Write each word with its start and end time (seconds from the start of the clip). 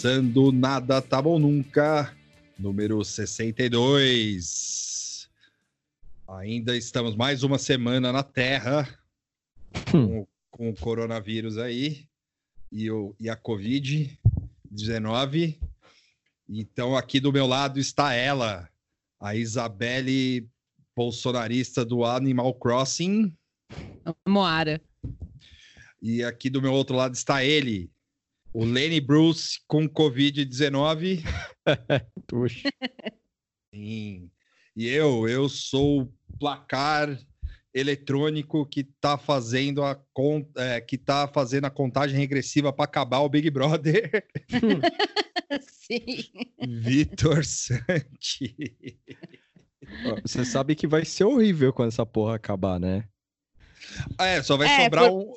Começando 0.00 0.50
Nada 0.50 1.02
Tá 1.02 1.20
Bom 1.20 1.38
Nunca, 1.38 2.16
número 2.58 3.04
62. 3.04 5.28
Ainda 6.26 6.74
estamos 6.74 7.14
mais 7.14 7.42
uma 7.42 7.58
semana 7.58 8.10
na 8.10 8.22
Terra 8.22 8.88
com, 9.90 10.26
com 10.50 10.70
o 10.70 10.74
coronavírus 10.74 11.58
aí 11.58 12.08
e, 12.72 12.90
o, 12.90 13.14
e 13.20 13.28
a 13.28 13.36
Covid-19. 13.36 15.60
Então, 16.48 16.96
aqui 16.96 17.20
do 17.20 17.30
meu 17.30 17.46
lado 17.46 17.78
está 17.78 18.14
ela, 18.14 18.70
a 19.20 19.36
Isabelle 19.36 20.48
bolsonarista 20.96 21.84
do 21.84 22.06
Animal 22.06 22.54
Crossing. 22.54 23.36
Moara. 24.26 24.80
E 26.00 26.24
aqui 26.24 26.48
do 26.48 26.62
meu 26.62 26.72
outro 26.72 26.96
lado 26.96 27.12
está 27.12 27.44
ele, 27.44 27.92
o 28.52 28.64
Lenny 28.64 29.00
Bruce 29.00 29.60
com 29.66 29.88
Covid-19. 29.88 31.22
Sim. 33.74 34.30
E 34.76 34.88
eu, 34.88 35.28
eu 35.28 35.48
sou 35.48 36.02
o 36.02 36.12
placar 36.38 37.18
eletrônico 37.72 38.66
que 38.66 38.80
está 38.80 39.16
fazendo 39.16 39.82
a 39.84 39.94
con 40.12 40.44
é, 40.56 40.80
que 40.80 40.98
tá 40.98 41.28
fazendo 41.28 41.66
a 41.66 41.70
contagem 41.70 42.18
regressiva 42.18 42.72
para 42.72 42.84
acabar 42.84 43.20
o 43.20 43.28
Big 43.28 43.48
Brother. 43.50 44.26
Sim. 45.62 46.24
Vitor 46.66 47.44
Santi. 47.44 48.98
Você 50.22 50.44
sabe 50.44 50.74
que 50.74 50.86
vai 50.86 51.04
ser 51.04 51.24
horrível 51.24 51.72
quando 51.72 51.88
essa 51.88 52.06
porra 52.06 52.36
acabar, 52.36 52.78
né? 52.78 53.04
É, 54.18 54.42
só 54.42 54.56
vai 54.56 54.68
É, 54.68 54.84
sobrar 54.84 55.08
por- 55.08 55.22
um. 55.22 55.34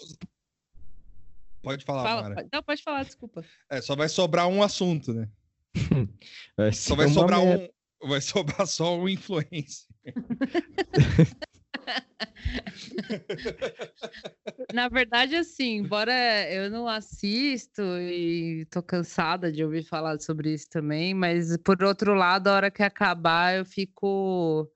Pode 1.64 1.86
falar, 1.86 2.03
Fala, 2.03 2.30
Mara. 2.30 2.47
não, 2.52 2.61
pode 2.61 2.83
falar, 2.83 3.03
desculpa. 3.03 3.44
É, 3.69 3.81
só 3.81 3.95
vai 3.95 4.09
sobrar 4.09 4.47
um 4.47 4.61
assunto, 4.61 5.14
né? 5.14 5.30
Vai 6.58 6.73
Só 6.73 6.95
vai 6.95 7.08
sobrar 7.08 7.39
merda. 7.39 7.64
um. 7.64 7.73
Vai 8.06 8.19
sobrar 8.19 8.67
só 8.67 9.00
um 9.00 9.08
influencer. 9.08 9.88
Na 14.73 14.89
verdade, 14.89 15.38
assim, 15.38 15.78
embora 15.78 16.11
eu 16.52 16.69
não 16.69 16.86
assisto 16.86 17.81
e 17.81 18.66
tô 18.69 18.84
cansada 18.84 19.50
de 19.50 19.63
ouvir 19.63 19.84
falar 19.84 20.19
sobre 20.19 20.53
isso 20.53 20.69
também, 20.69 21.13
mas 21.13 21.56
por 21.57 21.81
outro 21.81 22.13
lado, 22.13 22.50
a 22.50 22.56
hora 22.56 22.69
que 22.72 22.84
acabar, 22.84 23.56
eu 23.56 23.63
fico 23.66 24.69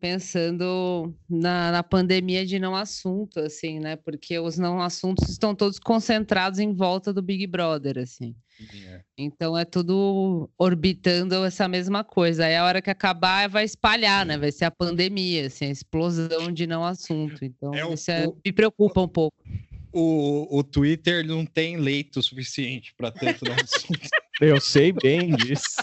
pensando 0.00 1.14
na, 1.28 1.70
na 1.70 1.82
pandemia 1.82 2.44
de 2.46 2.58
não 2.58 2.74
assunto, 2.74 3.38
assim, 3.40 3.78
né? 3.78 3.96
Porque 3.96 4.38
os 4.38 4.56
não 4.58 4.80
assuntos 4.80 5.28
estão 5.28 5.54
todos 5.54 5.78
concentrados 5.78 6.58
em 6.58 6.72
volta 6.74 7.12
do 7.12 7.20
Big 7.22 7.46
Brother, 7.46 7.98
assim. 7.98 8.34
Então 9.16 9.56
é 9.56 9.64
tudo 9.64 10.50
orbitando 10.58 11.34
essa 11.44 11.66
mesma 11.68 12.02
coisa. 12.02 12.46
Aí 12.46 12.56
a 12.56 12.64
hora 12.64 12.82
que 12.82 12.90
acabar 12.90 13.48
vai 13.48 13.64
espalhar, 13.64 14.24
né? 14.26 14.36
Vai 14.38 14.50
ser 14.52 14.64
a 14.66 14.70
pandemia, 14.70 15.46
assim, 15.46 15.66
a 15.66 15.70
explosão 15.70 16.50
de 16.52 16.66
não 16.66 16.84
assunto. 16.84 17.44
Então 17.44 17.74
É 17.74 17.84
o- 17.86 17.94
isso 17.94 18.10
é- 18.10 18.26
me 18.44 18.52
preocupa 18.52 19.00
um 19.02 19.08
pouco. 19.08 19.36
O, 19.92 20.58
o 20.58 20.62
Twitter 20.62 21.26
não 21.26 21.44
tem 21.44 21.76
leito 21.76 22.22
suficiente 22.22 22.94
para 22.96 23.10
tanto 23.10 23.44
no 23.44 23.52
assunto. 23.52 24.00
Eu 24.40 24.60
sei 24.60 24.92
bem 24.92 25.34
disso. 25.36 25.82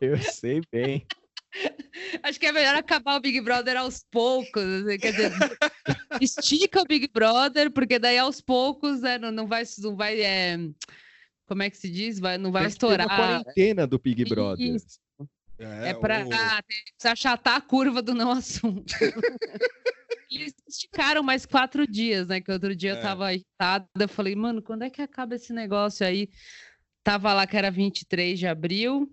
Eu 0.00 0.18
sei 0.18 0.60
bem. 0.72 1.06
Acho 2.22 2.38
que 2.38 2.46
é 2.46 2.52
melhor 2.52 2.74
acabar 2.76 3.16
o 3.16 3.20
Big 3.20 3.40
Brother 3.40 3.76
aos 3.76 4.04
poucos. 4.10 4.62
assim, 4.62 4.98
quer 4.98 5.10
dizer, 5.12 5.32
estica 6.20 6.80
o 6.82 6.84
Big 6.86 7.08
Brother, 7.12 7.70
porque 7.70 7.98
daí 7.98 8.18
aos 8.18 8.40
poucos 8.40 9.00
né, 9.00 9.18
não, 9.18 9.30
não 9.32 9.46
vai, 9.46 9.64
não 9.78 9.96
vai 9.96 10.20
é, 10.20 10.56
como 11.46 11.62
é 11.62 11.70
que 11.70 11.76
se 11.76 11.90
diz? 11.90 12.18
Vai, 12.20 12.38
não 12.38 12.52
vai 12.52 12.62
Tem 12.64 12.72
que 12.72 12.78
ter 12.78 12.86
uma 12.86 12.92
estourar. 12.94 13.16
quarentena 13.44 13.86
do 13.86 13.98
Big 13.98 14.24
Brother. 14.26 14.74
Isso. 14.76 14.98
É, 15.58 15.92
para 15.92 16.24
o- 16.26 17.08
achatar 17.08 17.56
a 17.56 17.60
curva 17.60 18.00
do 18.00 18.14
não 18.14 18.30
assunto. 18.30 18.94
Eles 20.30 20.54
esticaram 20.68 21.22
mais 21.22 21.44
quatro 21.44 21.86
dias, 21.86 22.28
né? 22.28 22.40
Que 22.40 22.52
outro 22.52 22.74
dia 22.74 22.92
É. 22.92 22.96
eu 22.96 23.02
tava 23.02 23.34
irritada. 23.34 23.86
Eu 23.98 24.08
falei, 24.08 24.34
mano, 24.36 24.62
quando 24.62 24.82
é 24.84 24.90
que 24.90 25.02
acaba 25.02 25.34
esse 25.34 25.52
negócio 25.52 26.06
aí? 26.06 26.28
Tava 27.02 27.32
lá 27.34 27.46
que 27.46 27.56
era 27.56 27.70
23 27.70 28.38
de 28.38 28.46
abril. 28.46 29.12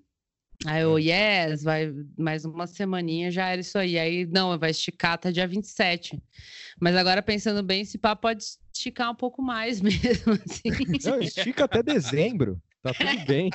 Aí 0.66 0.81
eu, 0.81 0.97
yes, 0.97 1.63
vai 1.63 1.94
mais 2.18 2.44
uma 2.44 2.66
semaninha, 2.66 3.29
já 3.29 3.50
era 3.50 3.62
isso 3.62 3.78
aí. 3.78 3.97
Aí, 4.00 4.25
não, 4.25 4.57
vai 4.57 4.72
esticar 4.72 5.13
até 5.13 5.31
dia 5.31 5.47
27. 5.47 6.19
Mas 6.79 6.95
agora, 6.95 7.22
pensando 7.22 7.62
bem, 7.62 7.81
esse 7.81 7.97
papo 7.97 8.23
pode 8.23 8.44
esticar 8.73 9.12
um 9.12 9.16
pouco 9.16 9.41
mais 9.41 9.79
mesmo, 9.81 10.34
assim. 10.34 11.09
Não, 11.09 11.19
estica 11.19 11.66
até 11.66 11.84
dezembro. 11.84 12.59
Tá 12.81 12.94
tudo 12.94 13.25
bem. 13.25 13.50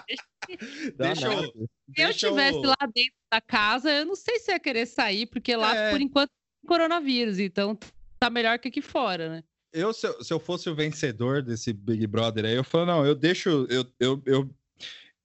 Deixa 0.97 1.27
eu-. 1.33 1.69
Se 1.95 2.03
eu 2.03 2.11
estivesse 2.11 2.59
lá 2.59 2.77
dentro 2.95 3.15
da 3.33 3.41
casa, 3.41 3.91
eu 3.91 4.07
não 4.07 4.17
sei 4.17 4.39
se 4.39 4.51
eu 4.51 4.55
ia 4.55 4.61
querer 4.61 4.87
sair, 4.87 5.27
porque 5.27 5.57
lá, 5.57 5.75
É. 5.75 5.91
por 5.91 6.01
enquanto, 6.01 6.31
tem 6.31 6.69
coronavírus, 6.69 7.39
então 7.39 7.79
tá 8.19 8.31
melhor 8.31 8.59
que 8.59 8.69
aqui 8.69 8.81
fora, 8.81 9.29
né? 9.29 9.45
Eu, 9.73 9.93
se, 9.93 10.07
eu, 10.07 10.23
se 10.23 10.33
eu 10.33 10.39
fosse 10.39 10.69
o 10.69 10.75
vencedor 10.75 11.43
desse 11.43 11.73
Big 11.73 12.07
Brother 12.07 12.45
aí, 12.45 12.55
eu 12.55 12.63
falo, 12.65 12.87
não, 12.87 13.07
eu 13.07 13.15
deixo, 13.15 13.67
eu, 13.71 13.87
eu, 13.99 14.23
eu, 14.27 14.51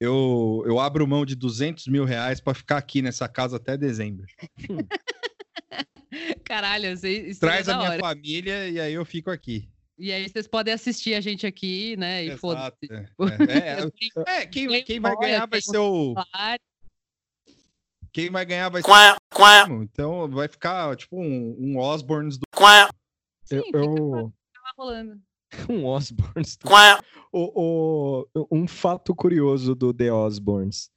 eu, 0.00 0.62
eu 0.66 0.78
abro 0.78 1.06
mão 1.06 1.24
de 1.26 1.34
200 1.34 1.86
mil 1.88 2.04
reais 2.04 2.40
para 2.40 2.54
ficar 2.54 2.76
aqui 2.78 3.02
nessa 3.02 3.28
casa 3.28 3.56
até 3.56 3.76
dezembro. 3.76 4.26
Caralho, 6.44 6.92
isso 6.92 7.40
Traz 7.40 7.66
seria 7.66 7.74
a 7.74 7.78
minha 7.78 7.90
hora. 7.90 8.00
família 8.00 8.68
e 8.68 8.80
aí 8.80 8.94
eu 8.94 9.04
fico 9.04 9.30
aqui. 9.30 9.68
E 9.98 10.12
aí 10.12 10.28
vocês 10.28 10.46
podem 10.46 10.72
assistir 10.72 11.14
a 11.14 11.20
gente 11.20 11.46
aqui, 11.46 11.96
né? 11.96 12.22
E 12.24 12.26
Exato. 12.28 12.40
foda-se. 12.40 12.88
É, 12.90 13.08
é, 14.30 14.42
é, 14.42 14.46
quem, 14.46 14.68
Tem 14.68 14.84
quem 14.84 15.00
vai 15.00 15.16
ganhar 15.16 15.46
vai 15.46 15.60
ser 15.60 15.78
o. 15.78 16.14
Claro. 16.14 16.62
Quem 18.12 18.30
vai 18.30 18.46
ganhar 18.46 18.68
vai 18.68 18.80
ser 18.80 18.90
o. 18.90 19.82
Então 19.82 20.28
vai 20.30 20.48
ficar 20.48 20.96
tipo 20.96 21.20
um, 21.20 21.56
um 21.58 21.78
Osborns 21.78 22.38
do. 22.38 22.44
Sim, 23.44 23.56
Eu, 23.56 23.64
fica 23.64 23.78
eu- 23.78 24.10
lá 24.22 24.72
rolando. 24.78 25.20
um 25.68 25.84
Osborns. 25.86 26.58
O, 27.32 28.22
o- 28.34 28.46
um 28.50 28.66
fato 28.66 29.14
curioso 29.14 29.74
do 29.74 29.92
The 29.92 30.12
Osborns. 30.12 30.90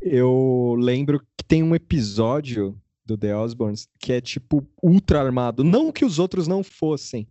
Eu 0.00 0.76
lembro 0.78 1.20
que 1.36 1.44
tem 1.46 1.62
um 1.62 1.74
episódio 1.74 2.78
do 3.04 3.16
The 3.16 3.34
Osborns 3.36 3.88
que 3.98 4.12
é 4.12 4.20
tipo 4.20 4.66
ultra 4.82 5.20
armado. 5.20 5.62
Não 5.64 5.90
que 5.92 6.04
os 6.04 6.18
outros 6.18 6.46
não 6.46 6.62
fossem, 6.62 7.26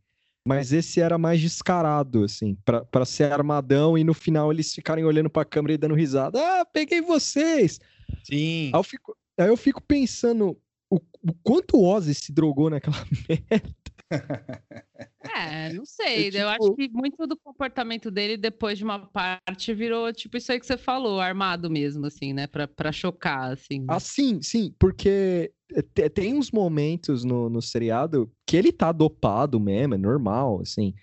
mas 0.46 0.72
esse 0.74 1.00
era 1.00 1.18
mais 1.18 1.40
descarado, 1.42 2.24
assim, 2.24 2.56
pra, 2.66 2.84
pra 2.86 3.06
ser 3.06 3.32
armadão 3.32 3.98
e 3.98 4.04
no 4.04 4.14
final 4.14 4.52
eles 4.52 4.74
ficarem 4.74 5.06
olhando 5.06 5.30
pra 5.30 5.46
câmera 5.46 5.74
e 5.74 5.78
dando 5.78 5.96
risada. 5.96 6.40
Ah, 6.40 6.66
peguei 6.66 7.02
vocês! 7.02 7.80
Sim. 8.24 8.72
Aí 8.74 8.80
eu 8.80 8.84
fico, 8.84 9.18
aí 9.38 9.48
eu 9.48 9.58
fico 9.58 9.82
pensando 9.82 10.58
o, 10.90 10.98
o 10.98 11.34
quanto 11.44 11.78
o 11.78 11.86
Ozzy 11.88 12.14
se 12.14 12.32
drogou 12.32 12.70
naquela 12.70 12.98
É, 15.36 15.72
não 15.74 15.86
sei. 15.86 16.28
Eu, 16.30 16.34
Eu 16.42 16.50
acho 16.50 16.60
tipo- 16.60 16.76
que 16.76 16.90
muito 16.90 17.26
do 17.26 17.36
comportamento 17.38 18.12
dele, 18.12 18.36
depois 18.38 18.78
de 18.78 18.84
uma 18.84 19.00
parte, 19.00 19.74
virou 19.74 20.12
tipo 20.14 20.38
isso 20.38 20.52
aí 20.52 20.60
que 20.60 20.66
você 20.66 20.78
falou, 20.78 21.20
armado 21.20 21.70
mesmo, 21.70 22.06
assim, 22.06 22.34
né? 22.34 22.46
Pra, 22.46 22.68
pra 22.68 22.92
chocar, 22.92 23.54
assim. 23.54 23.86
Ah, 23.88 24.00
sim, 24.00 24.42
sim, 24.42 24.74
porque 24.78 25.52
te- 25.94 26.10
tem 26.10 26.34
uns 26.34 26.52
momentos 26.52 27.24
no, 27.24 27.50
no 27.50 27.62
seriado 27.62 28.30
que 28.46 28.58
ele 28.58 28.72
tá 28.72 28.92
dopado 28.92 29.60
mesmo, 29.60 29.96
é 29.96 29.98
normal, 29.98 30.60
assim. 30.62 30.94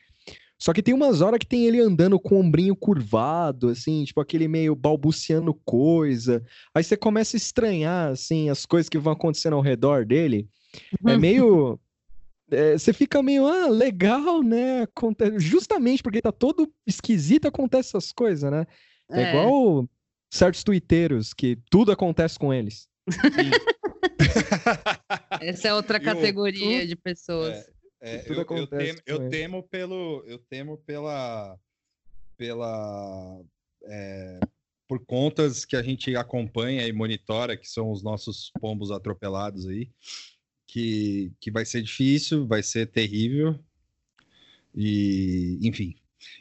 Só 0.58 0.74
que 0.74 0.82
tem 0.82 0.92
umas 0.92 1.22
horas 1.22 1.38
que 1.38 1.46
tem 1.46 1.64
ele 1.66 1.80
andando 1.80 2.20
com 2.20 2.36
o 2.36 2.40
ombrinho 2.40 2.76
curvado, 2.76 3.68
assim, 3.70 4.04
tipo 4.04 4.20
aquele 4.20 4.46
meio 4.46 4.76
balbuciando 4.76 5.54
coisa. 5.64 6.44
Aí 6.74 6.84
você 6.84 6.96
começa 6.96 7.34
a 7.36 7.38
estranhar, 7.38 8.10
assim, 8.12 8.50
as 8.50 8.66
coisas 8.66 8.88
que 8.90 8.98
vão 8.98 9.14
acontecendo 9.14 9.54
ao 9.56 9.62
redor 9.62 10.04
dele. 10.04 10.46
É 11.06 11.16
meio. 11.16 11.80
É, 12.50 12.78
você 12.78 12.92
fica 12.92 13.22
meio, 13.22 13.46
ah, 13.46 13.68
legal, 13.68 14.42
né? 14.42 14.82
Aconte- 14.82 15.38
Justamente 15.38 16.02
porque 16.02 16.20
tá 16.22 16.32
todo 16.32 16.72
esquisito, 16.86 17.46
acontece 17.46 17.90
essas 17.90 18.12
coisas, 18.12 18.50
né? 18.50 18.66
É, 19.10 19.22
É. 19.22 19.30
igual 19.30 19.88
certos 20.32 20.62
tuiteiros, 20.62 21.32
que 21.34 21.56
tudo 21.70 21.90
acontece 21.92 22.38
com 22.38 22.52
eles. 22.54 22.88
Essa 25.40 25.68
é 25.68 25.74
outra 25.74 25.98
E 25.98 26.00
o- 26.00 26.04
categoria 26.04 26.86
de 26.86 26.96
pessoas. 26.96 27.68
É, 28.02 28.18
Tudo 28.18 28.46
eu, 28.48 28.56
eu 28.56 28.66
temo, 28.66 28.98
eu 29.04 29.28
temo 29.28 29.62
pelo, 29.68 30.24
eu 30.26 30.38
temo 30.38 30.78
pela, 30.78 31.58
pela, 32.38 33.40
é, 33.84 34.40
por 34.88 35.04
contas 35.04 35.66
que 35.66 35.76
a 35.76 35.82
gente 35.82 36.16
acompanha 36.16 36.86
e 36.86 36.92
monitora, 36.92 37.58
que 37.58 37.68
são 37.68 37.90
os 37.90 38.02
nossos 38.02 38.50
pombos 38.58 38.90
atropelados 38.90 39.66
aí, 39.68 39.90
que, 40.72 41.32
que 41.40 41.50
vai 41.50 41.64
ser 41.64 41.82
difícil, 41.82 42.46
vai 42.46 42.62
ser 42.62 42.86
terrível 42.86 43.58
e, 44.74 45.58
enfim. 45.62 45.96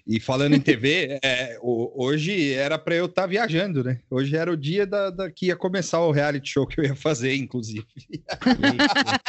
E 0.05 0.19
falando 0.19 0.53
em 0.55 0.61
TV, 0.61 1.19
é, 1.23 1.57
o- 1.63 1.91
hoje 2.05 2.53
era 2.53 2.77
para 2.77 2.93
eu 2.95 3.05
estar 3.07 3.25
viajando, 3.25 3.83
né? 3.83 4.01
Hoje 4.09 4.35
era 4.35 4.51
o 4.51 4.57
dia 4.57 4.85
da, 4.85 5.09
da- 5.09 5.31
que 5.31 5.47
ia 5.47 5.55
começar 5.55 5.99
o 6.01 6.11
reality 6.11 6.47
show 6.49 6.67
que 6.67 6.79
eu 6.79 6.83
ia 6.85 6.95
fazer, 6.95 7.33
inclusive. 7.35 7.87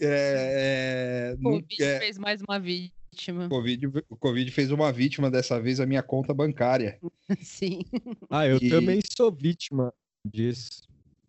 É, 0.00 1.32
é, 1.32 1.34
O 1.38 1.42
Covid 1.42 1.82
é, 1.82 1.98
fez 2.00 2.18
mais 2.18 2.40
uma 2.42 2.58
vítima. 2.58 3.46
o 3.46 3.48
Covid, 3.48 3.86
o 4.08 4.16
Covid 4.16 4.50
fez 4.50 4.70
uma 4.70 4.92
vítima 4.92 5.30
dessa 5.30 5.60
vez 5.60 5.80
a 5.80 5.86
minha 5.86 6.02
conta 6.02 6.34
bancária. 6.34 6.98
Sim. 7.40 7.84
Ah, 8.28 8.46
eu 8.46 8.58
E- 8.60 8.68
também 8.68 9.00
sou 9.16 9.32
vítima 9.32 9.92
disso. 10.24 10.82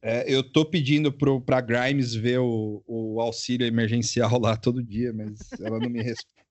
É, 0.03 0.23
eu 0.33 0.41
tô 0.43 0.65
pedindo 0.65 1.11
pro, 1.13 1.39
pra 1.39 1.61
Grimes 1.61 2.13
ver 2.15 2.39
o, 2.39 2.83
o 2.87 3.21
auxílio 3.21 3.67
emergencial 3.67 4.39
lá 4.39 4.57
todo 4.57 4.81
dia, 4.83 5.13
mas 5.13 5.37
ela 5.59 5.77
não 5.79 5.89
me 5.89 6.01
responde. 6.01 6.41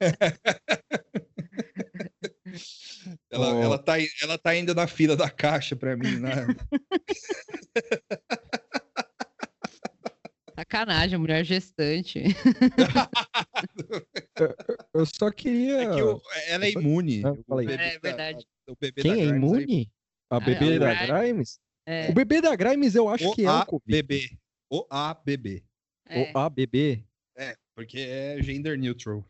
ela, 3.30 3.54
Oh. 3.54 3.62
ela, 3.62 3.78
tá, 3.78 3.94
ela 4.22 4.36
tá 4.38 4.50
ainda 4.50 4.74
na 4.74 4.86
fila 4.88 5.14
da 5.16 5.30
caixa 5.30 5.76
pra 5.76 5.96
mim, 5.96 6.16
né? 6.18 6.30
Sacanagem, 10.58 11.18
mulher 11.18 11.44
gestante. 11.44 12.24
Eu 14.92 15.06
só 15.06 15.30
queria. 15.30 15.82
É 15.82 15.94
que 15.94 16.02
o- 16.02 16.20
ela 16.48 16.66
é 16.66 16.70
imune. 16.72 17.22
Ah, 17.24 17.30
O 17.46 17.56
bebê 17.56 17.74
É 17.74 17.76
da- 17.76 17.98
verdade. 18.00 18.44
o 18.68 18.74
bebê 18.80 19.02
Quem 19.02 19.14
da 19.14 19.20
é 19.22 19.26
Grimes 19.26 19.36
imune? 19.52 19.88
A 20.30 20.36
Ah, 20.36 20.40
bebê 20.40 20.74
é, 20.74 20.78
da 20.80 20.94
Grimes? 21.06 21.60
É, 21.90 22.10
O 22.10 22.12
bebê 22.14 22.40
da 22.42 22.54
Grimes 22.54 22.94
eu 22.94 23.08
acho 23.08 23.28
O 23.30 23.34
que 23.34 23.44
é 23.44 23.46
A 23.46 23.60
o 23.62 23.66
Covid. 23.66 24.02
bebê. 24.02 24.30
O 24.70 24.86
A 24.90 25.14
bebê. 25.14 25.62
é. 26.06 26.30
O 26.34 26.38
A 26.38 26.50
bebê. 26.50 27.02
É, 27.36 27.56
porque 27.74 27.98
é 27.98 28.42
gender 28.42 28.76
neutral. 28.78 29.24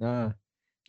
Ah. 0.00 0.32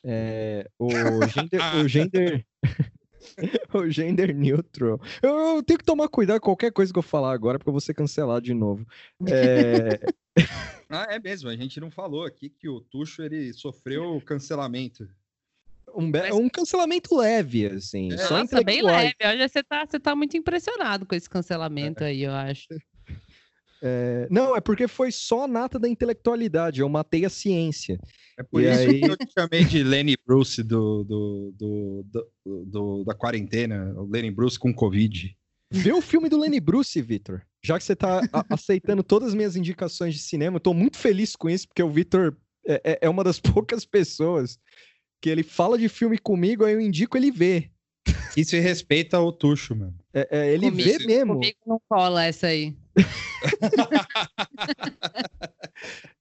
É, 0.03 0.69
o 0.77 0.87
gender. 1.27 1.59
o 1.83 1.87
gender. 1.87 2.45
o 3.73 3.89
gender 3.89 4.35
neutral. 4.35 5.01
Eu, 5.23 5.35
eu 5.55 5.63
tenho 5.63 5.79
que 5.79 5.85
tomar 5.85 6.07
cuidado 6.07 6.39
com 6.39 6.45
qualquer 6.51 6.71
coisa 6.71 6.93
que 6.93 6.99
eu 6.99 7.03
falar 7.03 7.33
agora, 7.33 7.57
porque 7.57 7.69
eu 7.69 7.73
vou 7.73 7.81
ser 7.81 7.95
cancelado 7.95 8.45
de 8.45 8.53
novo. 8.53 8.85
É, 9.27 9.99
Ah, 10.89 11.07
é 11.09 11.19
mesmo. 11.19 11.49
A 11.49 11.55
gente 11.55 11.79
não 11.81 11.89
falou 11.91 12.23
aqui 12.23 12.49
que 12.49 12.69
o 12.69 12.79
Tuxo 12.79 13.21
ele 13.23 13.51
sofreu 13.53 14.21
cancelamento. 14.21 15.09
Um, 15.97 16.09
Mas- 16.11 16.33
um 16.33 16.47
cancelamento 16.49 17.15
leve, 17.17 17.65
assim. 17.65 18.11
É. 18.13 18.17
só 18.17 18.37
Nossa, 18.39 18.63
bem 18.63 18.81
leve. 18.83 19.15
Olha, 19.23 19.47
você 19.49 19.63
tá, 19.63 19.85
você 19.85 19.99
tá 19.99 20.15
muito 20.15 20.37
impressionado 20.37 21.05
com 21.05 21.15
esse 21.15 21.29
cancelamento 21.29 22.03
aí, 22.03 22.23
eu 22.23 22.31
acho. 22.33 22.67
É, 23.79 24.27
não, 24.31 24.55
é 24.55 24.59
porque 24.59 24.87
foi 24.87 25.11
só 25.11 25.43
a 25.43 25.47
nata 25.47 25.77
da 25.77 25.87
intelectualidade. 25.87 26.81
Eu 26.81 26.89
matei 26.89 27.25
a 27.25 27.29
ciência. 27.29 27.99
É 28.35 28.41
por 28.41 28.59
E 28.61 28.65
isso 28.71 28.79
aí- 28.89 28.99
que 29.01 29.11
eu 29.11 29.15
te 29.15 29.27
chamei 29.37 29.63
de 29.65 29.83
Lenny 29.83 30.15
Bruce 30.25 30.63
do, 30.63 31.03
do, 31.03 31.53
do, 31.55 32.05
do- 32.43 32.65
do- 32.65 33.03
da 33.03 33.13
quarentena. 33.13 33.93
O 33.95 34.09
Lenny 34.09 34.31
Bruce 34.31 34.57
com 34.57 34.73
Covid. 34.73 35.35
Vê 35.71 35.93
o 35.93 36.01
filme 36.01 36.27
do 36.27 36.39
Lenny 36.39 36.59
Bruce, 36.59 36.99
Vitor. 37.01 37.43
Já 37.63 37.77
que 37.77 37.83
você 37.83 37.95
tá 37.95 38.21
a- 38.33 38.45
aceitando 38.49 39.03
todas 39.03 39.27
as 39.29 39.33
minhas 39.35 39.55
indicações 39.55 40.15
de 40.15 40.21
cinema, 40.21 40.55
eu 40.55 40.61
tô 40.61 40.73
muito 40.73 40.97
feliz 40.97 41.35
com 41.35 41.47
isso, 41.47 41.67
porque 41.67 41.83
o 41.83 41.89
Vitor 41.91 42.35
é, 42.67 42.81
é- 42.83 42.99
é 43.03 43.09
uma 43.09 43.23
das 43.23 43.39
poucas 43.63 43.85
pessoas 43.85 44.57
que 45.21 45.29
ele 45.29 45.43
fala 45.43 45.77
de 45.77 45.89
filme 45.89 46.17
comigo, 46.17 46.63
aí 46.65 46.73
eu 46.73 46.81
indico 46.81 47.17
ele 47.17 47.31
ver. 47.31 47.71
E 48.35 48.45
se 48.45 48.59
respeita 48.59 49.19
o 49.19 49.31
Tuxo, 49.31 49.75
mano. 49.75 49.95
É, 50.13 50.27
é, 50.31 50.53
ele 50.53 50.69
Comigo- 50.69 50.89
vê 50.89 51.05
mesmo. 51.05 51.33
Comigo 51.33 51.57
não 51.65 51.81
cola 51.89 52.23
essa 52.25 52.47
aí. 52.47 52.75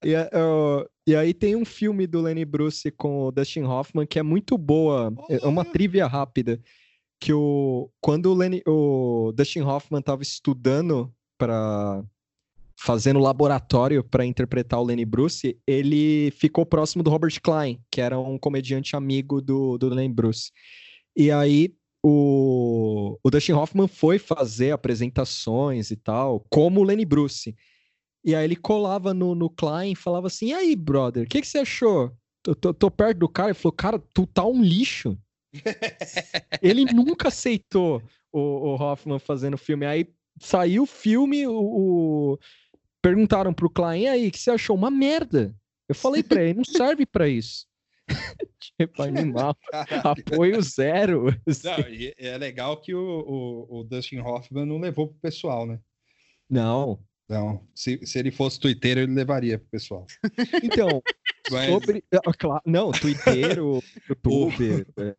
E, 0.04 0.14
ó, 0.14 0.86
e 1.06 1.16
aí 1.16 1.32
tem 1.32 1.56
um 1.56 1.64
filme 1.64 2.06
do 2.06 2.20
Lenny 2.20 2.44
Bruce 2.44 2.90
com 2.92 3.24
o 3.24 3.32
Dustin 3.32 3.62
Hoffman 3.62 4.06
que 4.06 4.18
é 4.18 4.22
muito 4.22 4.56
boa. 4.58 5.12
É 5.28 5.46
uma 5.46 5.64
trivia 5.64 6.06
rápida. 6.06 6.60
Que 7.18 7.32
o, 7.32 7.90
quando 8.00 8.26
o, 8.26 8.34
Lenny, 8.34 8.62
o 8.66 9.32
Dustin 9.34 9.62
Hoffman 9.62 10.00
estava 10.00 10.22
estudando 10.22 11.12
para 11.38 12.04
fazendo 12.78 13.18
laboratório 13.18 14.04
para 14.04 14.24
interpretar 14.26 14.80
o 14.80 14.84
Lenny 14.84 15.04
Bruce, 15.04 15.58
ele 15.66 16.30
ficou 16.32 16.66
próximo 16.66 17.02
do 17.02 17.10
Robert 17.10 17.40
Klein, 17.42 17.80
que 17.90 18.00
era 18.00 18.18
um 18.18 18.38
comediante 18.38 18.94
amigo 18.94 19.40
do, 19.40 19.78
do 19.78 19.88
Lenny 19.88 20.12
Bruce. 20.12 20.50
E 21.16 21.30
aí 21.30 21.74
o, 22.04 23.18
o 23.22 23.30
Dustin 23.30 23.52
Hoffman 23.52 23.88
foi 23.88 24.18
fazer 24.18 24.70
apresentações 24.72 25.90
e 25.90 25.96
tal, 25.96 26.44
como 26.50 26.80
o 26.80 26.84
Lenny 26.84 27.04
Bruce. 27.04 27.54
E 28.24 28.34
aí 28.34 28.44
ele 28.44 28.56
colava 28.56 29.14
no, 29.14 29.34
no 29.34 29.48
Klein 29.48 29.92
e 29.92 29.96
falava 29.96 30.26
assim: 30.26 30.48
e 30.48 30.52
aí, 30.54 30.76
brother, 30.76 31.24
o 31.24 31.28
que, 31.28 31.40
que 31.40 31.46
você 31.46 31.58
achou? 31.58 32.12
Tô, 32.42 32.54
tô- 32.54 32.74
tô 32.74 32.90
perto 32.90 33.18
do 33.18 33.28
cara 33.28 33.50
e 33.52 33.54
falou: 33.54 33.72
cara, 33.72 33.98
tu 34.12 34.26
tá 34.26 34.44
um 34.44 34.62
lixo. 34.62 35.16
ele 36.62 36.84
nunca 36.84 37.28
aceitou 37.28 38.02
o, 38.32 38.38
o 38.40 38.74
Hoffman 38.74 39.18
fazendo 39.18 39.54
o 39.54 39.58
filme. 39.58 39.86
Aí 39.86 40.08
saiu 40.40 40.82
o 40.82 40.86
filme, 40.86 41.46
o, 41.46 41.52
o- 41.54 42.38
perguntaram 43.06 43.54
pro 43.54 43.70
Klein: 43.70 44.08
aí, 44.08 44.30
que 44.30 44.38
você 44.38 44.50
achou? 44.50 44.74
Uma 44.74 44.90
merda. 44.90 45.54
Eu 45.88 45.94
falei 45.94 46.22
pra 46.22 46.42
ele: 46.42 46.54
não 46.54 46.64
serve 46.64 47.06
pra 47.06 47.28
isso. 47.28 47.66
tipo, 48.78 49.02
animal, 49.02 49.56
apoio 50.04 50.60
zero. 50.62 51.28
assim. 51.46 51.68
Não, 51.68 51.76
é 52.18 52.38
legal 52.38 52.80
que 52.80 52.94
o, 52.94 53.00
o, 53.00 53.80
o 53.80 53.84
Dustin 53.84 54.18
Hoffman 54.18 54.66
não 54.66 54.78
levou 54.78 55.08
pro 55.08 55.20
pessoal, 55.20 55.66
né? 55.66 55.78
Não. 56.50 57.00
Não, 57.28 57.66
se, 57.74 57.98
se 58.06 58.20
ele 58.20 58.30
fosse 58.30 58.60
twitteiro, 58.60 59.00
ele 59.00 59.12
levaria 59.12 59.58
pro 59.58 59.68
pessoal. 59.68 60.06
Então, 60.62 61.02
Mas, 61.50 61.70
sobre. 61.70 62.04
ah, 62.14 62.32
claro, 62.38 62.62
não, 62.64 62.92
Twitter, 62.92 63.58
YouTube. 64.08 64.86
é. 64.96 65.16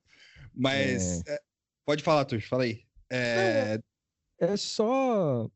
mas 0.55 1.21
é, 1.27 1.37
pode 1.85 2.01
falar, 2.03 2.23
Tuxo, 2.23 2.47
fala 2.47 2.63
aí. 2.63 2.83
É, 3.11 3.77
É 4.39 4.55
só. 4.55 5.49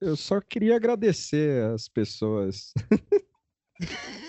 Eu 0.00 0.16
só 0.16 0.40
queria 0.40 0.76
agradecer 0.76 1.64
as 1.72 1.88
pessoas. 1.88 2.72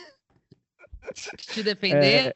Te 1.54 1.62
defenderam? 1.62 2.32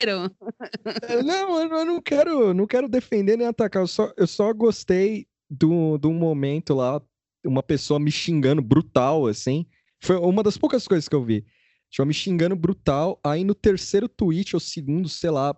É, 1.02 1.24
Não, 1.24 1.60
eu 1.60 1.70
não- 1.70 1.78
eu 1.80 1.86
não 1.86 2.02
quero, 2.02 2.54
não 2.54 2.68
quero 2.68 2.88
defender 2.88 3.38
nem 3.38 3.48
atacar. 3.48 3.82
Eu 3.82 3.88
só, 3.88 4.14
eu 4.18 4.28
só 4.28 4.54
gostei 4.54 5.28
do, 5.50 5.98
do 5.98 6.12
momento 6.12 6.76
lá, 6.76 7.02
uma 7.46 7.64
pessoa 7.64 8.00
me 8.00 8.12
xingando 8.12 8.62
brutal, 8.62 9.26
assim. 9.26 9.66
Foi 10.02 10.18
uma 10.18 10.44
das 10.44 10.58
poucas 10.58 10.88
coisas 10.88 11.08
que 11.08 11.16
eu 11.16 11.24
vi. 11.24 11.46
Tinha 11.90 12.06
me 12.06 12.14
xingando 12.14 12.56
brutal. 12.56 13.20
Aí 13.24 13.44
no 13.44 13.56
terceiro 13.56 14.08
tweet, 14.08 14.56
ou 14.56 14.60
segundo, 14.60 15.08
sei 15.10 15.30
lá, 15.32 15.56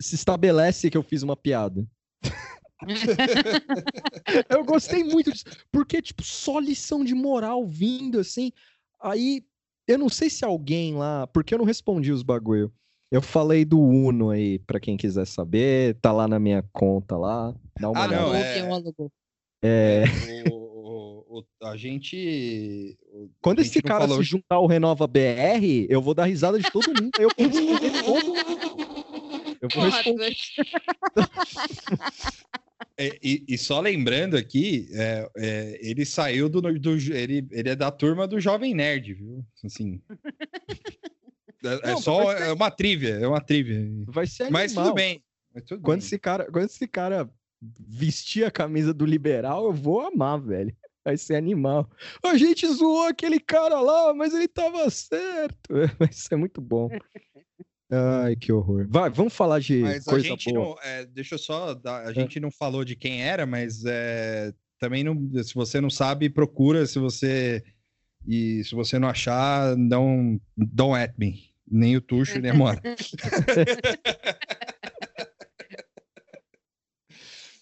se 0.00 0.14
estabelece 0.14 0.88
que 0.90 0.96
eu 0.96 1.02
fiz 1.02 1.22
uma 1.22 1.36
piada. 1.36 1.86
Eu 4.48 4.64
gostei 4.64 5.02
muito 5.04 5.32
disso, 5.32 5.44
porque, 5.70 6.00
tipo, 6.02 6.22
só 6.22 6.58
lição 6.58 7.04
de 7.04 7.14
moral 7.14 7.66
vindo, 7.66 8.18
assim. 8.18 8.52
Aí, 9.00 9.44
eu 9.86 9.98
não 9.98 10.08
sei 10.08 10.30
se 10.30 10.44
alguém 10.44 10.94
lá, 10.94 11.26
porque 11.26 11.54
eu 11.54 11.58
não 11.58 11.64
respondi 11.64 12.10
os 12.12 12.22
bagulho. 12.22 12.72
Eu 13.10 13.20
falei 13.22 13.64
do 13.64 13.78
Uno 13.80 14.30
aí, 14.30 14.58
pra 14.60 14.80
quem 14.80 14.96
quiser 14.96 15.26
saber, 15.26 15.94
tá 16.00 16.10
lá 16.10 16.26
na 16.26 16.38
minha 16.38 16.64
conta 16.72 17.16
lá. 17.16 17.54
Dá 17.78 17.90
uma 17.90 18.00
Ah, 18.00 18.06
olhada. 18.08 18.24
não, 18.26 18.34
é- 18.34 18.54
Biólogo. 18.62 19.12
É, 19.66 20.04
o, 20.50 21.42
a 21.62 21.74
gente. 21.76 22.98
quando 23.40 23.60
a 23.60 23.62
gente 23.62 23.72
esse 23.72 23.82
cara 23.82 24.00
falou- 24.02 24.18
se 24.18 24.24
juntar 24.24 24.56
ao 24.56 24.66
Renova 24.66 25.06
BR, 25.06 25.86
eu 25.88 26.02
vou 26.02 26.12
dar 26.12 26.24
risada 26.26 26.58
de 26.58 26.70
todo 26.70 26.88
mundo. 26.88 27.10
Eu 27.18 27.30
vou 27.36 27.48
responder 27.48 28.02
todo 28.02 28.26
mundo. 28.26 29.56
Eu 29.62 29.68
vou 29.74 29.84
responder. 29.84 30.36
É, 32.96 33.18
e, 33.22 33.44
e 33.48 33.58
só 33.58 33.80
lembrando 33.80 34.36
aqui, 34.36 34.88
é, 34.92 35.28
é, 35.36 35.78
ele 35.80 36.04
saiu 36.04 36.48
do, 36.48 36.60
do. 36.60 36.90
ele, 37.12 37.46
ele 37.50 37.68
é 37.68 37.74
da 37.74 37.90
turma 37.90 38.26
do 38.26 38.40
Jovem 38.40 38.72
Nerd, 38.74 39.14
viu? 39.14 39.44
Assim. 39.64 40.00
É, 41.64 41.92
é 41.92 41.96
só 41.96 42.24
mas- 42.24 42.42
é 42.42 42.52
uma 42.52 42.70
trívia, 42.70 43.14
é 43.14 43.26
uma 43.26 43.40
trívia. 43.40 43.90
Vai 44.08 44.26
ser 44.26 44.50
Mas 44.50 44.72
animal. 44.72 44.84
tudo 44.84 44.94
bem. 44.96 45.24
Mas 45.54 45.64
tudo 45.64 45.80
Quando 45.80 46.00
bem. 46.00 46.06
esse 46.06 46.18
cara, 46.18 46.44
quando 46.52 46.64
esse 46.66 46.86
cara 46.86 47.30
vestir 47.88 48.44
a 48.44 48.50
camisa 48.50 48.92
do 48.92 49.06
liberal, 49.06 49.64
eu 49.64 49.72
vou 49.72 50.02
amar, 50.02 50.38
velho. 50.42 50.76
Vai 51.02 51.16
ser 51.16 51.36
animal. 51.36 51.90
A 52.22 52.36
gente 52.36 52.66
zoou 52.66 53.06
aquele 53.06 53.40
cara 53.40 53.80
lá, 53.80 54.12
mas 54.12 54.34
ele 54.34 54.48
tava 54.48 54.88
certo. 54.90 55.70
Vai 55.98 56.12
ser 56.12 56.36
muito 56.36 56.60
bom. 56.60 56.90
Ai, 57.96 58.34
que 58.36 58.50
horror. 58.52 58.86
Vai, 58.88 59.10
vamos 59.10 59.32
falar 59.34 59.60
de 59.60 59.78
Mas 59.80 60.06
a 60.06 60.10
coisa 60.10 60.26
gente 60.26 60.52
boa. 60.52 60.74
não. 60.74 60.82
é, 60.82 61.04
deixa 61.06 61.34
eu 61.34 61.38
só. 61.38 61.74
dar- 61.74 62.06
a 62.06 62.12
gente 62.12 62.40
não 62.40 62.50
falou 62.50 62.84
de 62.84 62.96
quem 62.96 63.22
era, 63.22 63.44
mas 63.46 63.84
é, 63.84 64.52
também 64.78 65.04
não. 65.04 65.16
Se 65.42 65.54
você 65.54 65.80
não 65.80 65.90
sabe, 65.90 66.28
procura. 66.30 66.86
Se 66.86 66.98
você. 66.98 67.62
E 68.26 68.64
se 68.64 68.74
você 68.74 68.98
não 68.98 69.08
achar, 69.08 69.76
não. 69.76 70.40
Don't 70.56 70.96
at 71.00 71.14
me. 71.18 71.52
Nem 71.70 71.96
o 71.96 72.00
Tuxo, 72.00 72.38
nem 72.38 72.50
a 72.50 72.54
Mora. 72.54 72.80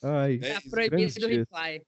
Ai, 0.03 0.39
É 0.43 0.55
Tá 0.55 0.63
proibido 0.71 1.13
dias. 1.29 1.47
reply. 1.49 1.83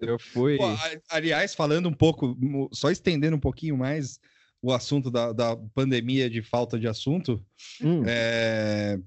eu 0.00 0.18
fui. 0.18 0.56
Pô, 0.56 0.64
aliás, 1.10 1.54
falando 1.54 1.88
um 1.88 1.92
pouco, 1.94 2.36
só 2.72 2.90
estendendo 2.90 3.36
um 3.36 3.40
pouquinho 3.40 3.76
mais, 3.76 4.18
o 4.66 4.72
assunto 4.72 5.10
da, 5.10 5.32
da 5.32 5.56
pandemia 5.56 6.28
de 6.28 6.42
falta 6.42 6.78
de 6.78 6.88
assunto, 6.88 7.40
Hum. 7.80 8.02
é, 8.04 8.98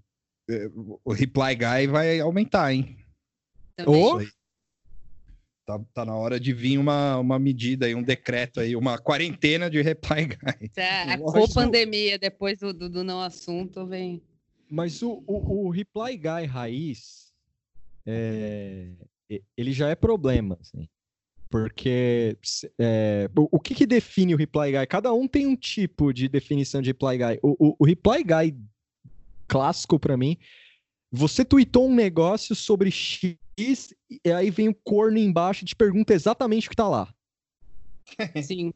é, 0.50 0.70
o 1.04 1.12
Reply 1.12 1.54
Guy 1.56 1.88
vai 1.88 2.20
aumentar, 2.22 2.72
hein? 2.74 2.98
Aí. 3.78 4.28
Tá, 5.66 5.80
tá 5.94 6.06
na 6.06 6.16
hora 6.16 6.39
de 6.39 6.51
vir 6.54 6.78
uma, 6.78 7.18
uma 7.18 7.38
medida 7.38 7.86
aí, 7.86 7.94
um 7.94 8.01
decreto 8.01 8.60
aí, 8.60 8.75
uma 8.75 8.98
quarentena 8.98 9.70
de 9.70 9.82
Reply 9.82 10.25
Guy. 10.25 10.72
É, 10.78 11.13
a 11.13 11.18
Lógico. 11.18 11.54
pandemia 11.54 12.18
depois 12.18 12.60
do, 12.60 12.74
do, 12.74 12.89
do 12.89 13.04
não 13.04 13.22
assunto, 13.22 13.86
vem. 13.86 14.22
Mas 14.70 15.04
o, 15.04 15.24
o, 15.28 15.66
o 15.68 15.70
Reply 15.70 16.18
Guy 16.18 16.46
raiz, 16.46 17.34
é, 18.06 18.89
ele 19.58 19.72
já 19.72 19.89
é 19.89 19.96
problema, 19.96 20.58
assim. 20.62 20.88
Porque 21.50 22.38
é, 22.77 23.29
o, 23.36 23.58
o 23.58 23.60
que, 23.60 23.74
que 23.74 23.88
define 23.88 24.36
o 24.36 24.38
Reply 24.38 24.72
Guy? 24.72 24.86
Cada 24.88 25.12
um 25.12 25.27
tem 25.27 25.48
um 25.48 25.56
tipo 25.56 26.13
de 26.13 26.27
definição 26.29 26.82
de 26.82 26.91
Reply 26.91 27.18
Guy. 27.18 27.39
O, 27.41 27.56
o, 27.70 27.75
o 27.79 27.86
Reply 27.86 28.24
Guy 28.24 28.56
clássico 29.48 30.00
pra 30.00 30.15
mim, 30.15 30.38
você 31.12 31.44
tweetou 31.44 31.88
um 31.89 31.96
negócio 31.96 32.56
sobre 32.56 32.91
X 32.91 33.36
e 33.60 34.32
aí 34.32 34.51
vem 34.51 34.70
o 34.70 34.75
corno 34.75 35.18
embaixo 35.18 35.63
e 35.63 35.68
te 35.68 35.75
pergunta 35.75 36.13
exatamente 36.13 36.68
o 36.68 36.70
que 36.70 36.75
tá 36.75 36.88
lá. 36.88 37.12
Sim. 38.44 38.72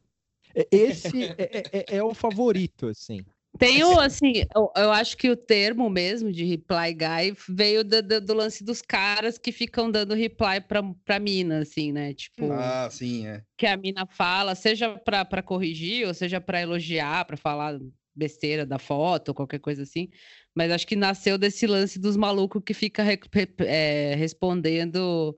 É- 0.55 0.67
Esse 0.71 1.25
é, 1.37 1.63
é- 1.71 1.95
é 1.97 2.03
o 2.03 2.13
favorito, 2.13 2.87
assim. 2.87 3.23
Tem 3.57 3.83
o, 3.83 3.99
assim, 3.99 4.43
eu, 4.55 4.71
eu 4.75 4.91
acho 4.91 5.15
que 5.15 5.29
o 5.29 5.35
termo 5.37 5.89
mesmo 5.89 6.31
de 6.31 6.43
reply 6.43 6.93
guy 6.93 7.35
veio 7.47 7.83
do, 7.83 8.01
do- 8.01 8.21
do 8.21 8.33
lance 8.33 8.63
dos 8.63 8.81
caras 8.81 9.37
que 9.37 9.51
ficam 9.51 9.91
dando 9.91 10.15
reply 10.15 10.59
pra, 10.67 10.81
pra 11.05 11.19
mina, 11.19 11.59
assim, 11.59 11.91
né? 11.91 12.13
Tipo, 12.13 12.51
Ah, 12.51 12.89
sim, 12.91 13.27
é. 13.27 13.43
que 13.57 13.67
a 13.67 13.77
mina 13.77 14.07
fala, 14.07 14.55
seja 14.55 14.97
pra, 14.99 15.23
pra 15.23 15.43
corrigir, 15.43 16.07
ou 16.07 16.13
seja 16.13 16.41
pra 16.41 16.61
elogiar, 16.61 17.25
pra 17.25 17.37
falar 17.37 17.79
besteira 18.15 18.65
da 18.65 18.79
foto, 18.79 19.29
ou 19.29 19.35
qualquer 19.35 19.59
coisa 19.59 19.83
assim. 19.83 20.09
Mas 20.55 20.71
acho 20.71 20.85
que 20.87 20.95
nasceu 20.95 21.37
desse 21.37 21.67
lance 21.67 21.99
dos 21.99 22.17
malucos 22.17 22.61
que 22.65 22.73
fica 22.73 23.03
re- 23.03 23.19
re- 23.31 23.55
é, 23.59 24.15
respondendo 24.15 25.35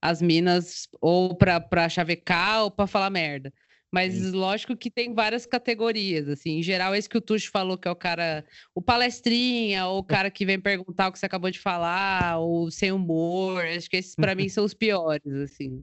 as 0.00 0.22
minas 0.22 0.88
ou 1.00 1.34
pra, 1.36 1.60
pra 1.60 1.88
chavecar 1.88 2.64
ou 2.64 2.70
pra 2.70 2.86
falar 2.86 3.10
merda. 3.10 3.52
Mas 3.92 4.32
lógico 4.32 4.76
que 4.76 4.90
tem 4.90 5.14
várias 5.14 5.46
categorias, 5.46 6.28
assim. 6.28 6.58
Em 6.58 6.62
geral, 6.62 6.94
esse 6.94 7.08
que 7.08 7.16
o 7.16 7.20
Tuxo 7.22 7.50
falou, 7.50 7.78
que 7.78 7.88
é 7.88 7.90
o 7.90 7.96
cara, 7.96 8.44
o 8.74 8.82
palestrinha, 8.82 9.86
ou 9.86 9.98
o 10.00 10.04
cara 10.26 10.30
que 10.30 10.44
vem 10.44 10.60
perguntar 10.60 11.08
o 11.08 11.12
que 11.12 11.18
você 11.18 11.26
acabou 11.26 11.50
de 11.50 11.58
falar, 11.58 12.38
ou 12.38 12.70
sem 12.70 12.92
humor. 12.92 13.64
Acho 13.64 13.88
que 13.88 13.96
esses, 13.96 14.14
pra 14.14 14.34
mim, 14.34 14.48
são 14.50 14.64
os 14.64 14.74
piores, 14.74 15.32
assim. 15.34 15.82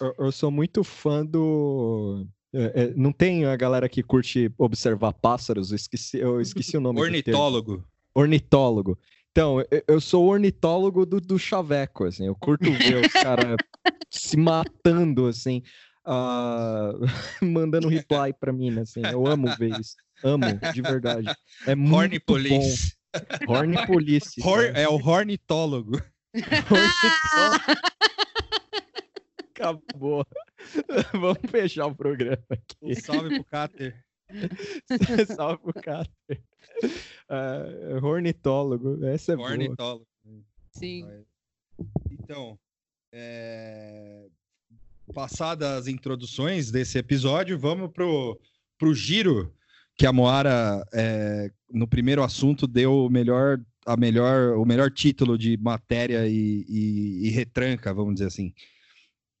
Eu- 0.00 0.14
Eu, 0.18 0.32
sou 0.32 0.50
muito 0.50 0.82
fã 0.82 1.24
do. 1.24 2.26
é, 2.52 2.82
é, 2.84 2.94
não 2.96 3.12
tem 3.12 3.44
a 3.44 3.54
galera 3.56 3.88
que 3.88 4.02
curte 4.02 4.50
observar 4.58 5.12
pássaros, 5.12 5.70
eu 5.70 5.76
esqueci, 5.76 6.18
eu 6.18 6.40
esqueci 6.40 6.76
o 6.76 6.80
nome. 6.80 7.00
Ornitólogo. 7.00 7.84
Ornitólogo. 8.14 8.98
Então, 9.30 9.60
eu, 9.70 9.82
eu 9.86 10.00
sou 10.00 10.24
o 10.24 10.28
ornitólogo 10.28 11.04
do, 11.04 11.20
do 11.20 11.38
chaveco, 11.38 12.04
assim. 12.04 12.26
Eu 12.26 12.34
curto 12.34 12.72
ver 12.72 13.04
os 13.06 13.12
caras 13.12 13.56
se 14.10 14.36
matando, 14.38 15.26
assim, 15.26 15.62
ah, 16.06 16.92
mandando 17.42 17.88
reply 17.88 18.32
pra 18.38 18.52
mim, 18.52 18.78
assim. 18.78 19.02
Eu 19.04 19.26
amo 19.26 19.48
ver 19.56 19.78
isso. 19.80 19.96
Amo, 20.22 20.46
de 20.72 20.80
verdade. 20.82 21.28
É 21.66 21.74
muito 21.74 21.94
Horny 21.96 22.20
Police. 22.20 22.96
bom. 23.44 23.52
Horny 23.52 23.86
Police. 23.86 24.40
Hor- 24.40 24.66
cara. 24.66 24.78
é 24.80 24.88
o 24.88 24.94
ornitólogo. 24.94 26.00
Ornitólogo. 26.34 27.64
Acabou. 29.54 30.24
Vamos 31.12 31.50
fechar 31.50 31.86
o 31.86 31.94
programa 31.94 32.44
aqui. 32.50 32.76
Um 32.82 32.94
salve 32.94 33.28
pro 33.36 33.44
Cáter. 33.44 34.04
Salve 35.34 35.62
o 35.64 35.72
Cáter. 35.72 36.42
Ah, 37.28 37.64
ornitólogo. 38.02 39.04
Essa 39.06 39.32
é 39.32 39.36
boa. 39.36 39.50
Ornitólogo. 39.50 40.06
Sim. 40.72 41.08
Então, 42.10 42.58
é... 43.12 44.26
passadas 45.14 45.68
as 45.68 45.86
introduções 45.86 46.70
desse 46.70 46.98
episódio, 46.98 47.58
vamos 47.58 47.90
pro, 47.92 48.38
pro 48.78 48.94
giro 48.94 49.52
que 49.96 50.06
a 50.06 50.12
Moara, 50.12 50.84
é, 50.92 51.50
no 51.70 51.86
primeiro 51.88 52.22
assunto, 52.22 52.66
deu 52.66 53.06
o 53.06 53.10
melhor, 53.10 53.58
a 53.86 53.96
melhor, 53.96 54.56
o 54.58 54.64
melhor 54.64 54.90
título 54.90 55.38
de 55.38 55.56
matéria 55.56 56.28
e, 56.28 56.64
e- 56.68 57.26
e 57.26 57.30
retranca, 57.30 57.94
vamos 57.94 58.14
dizer 58.14 58.26
assim. 58.26 58.52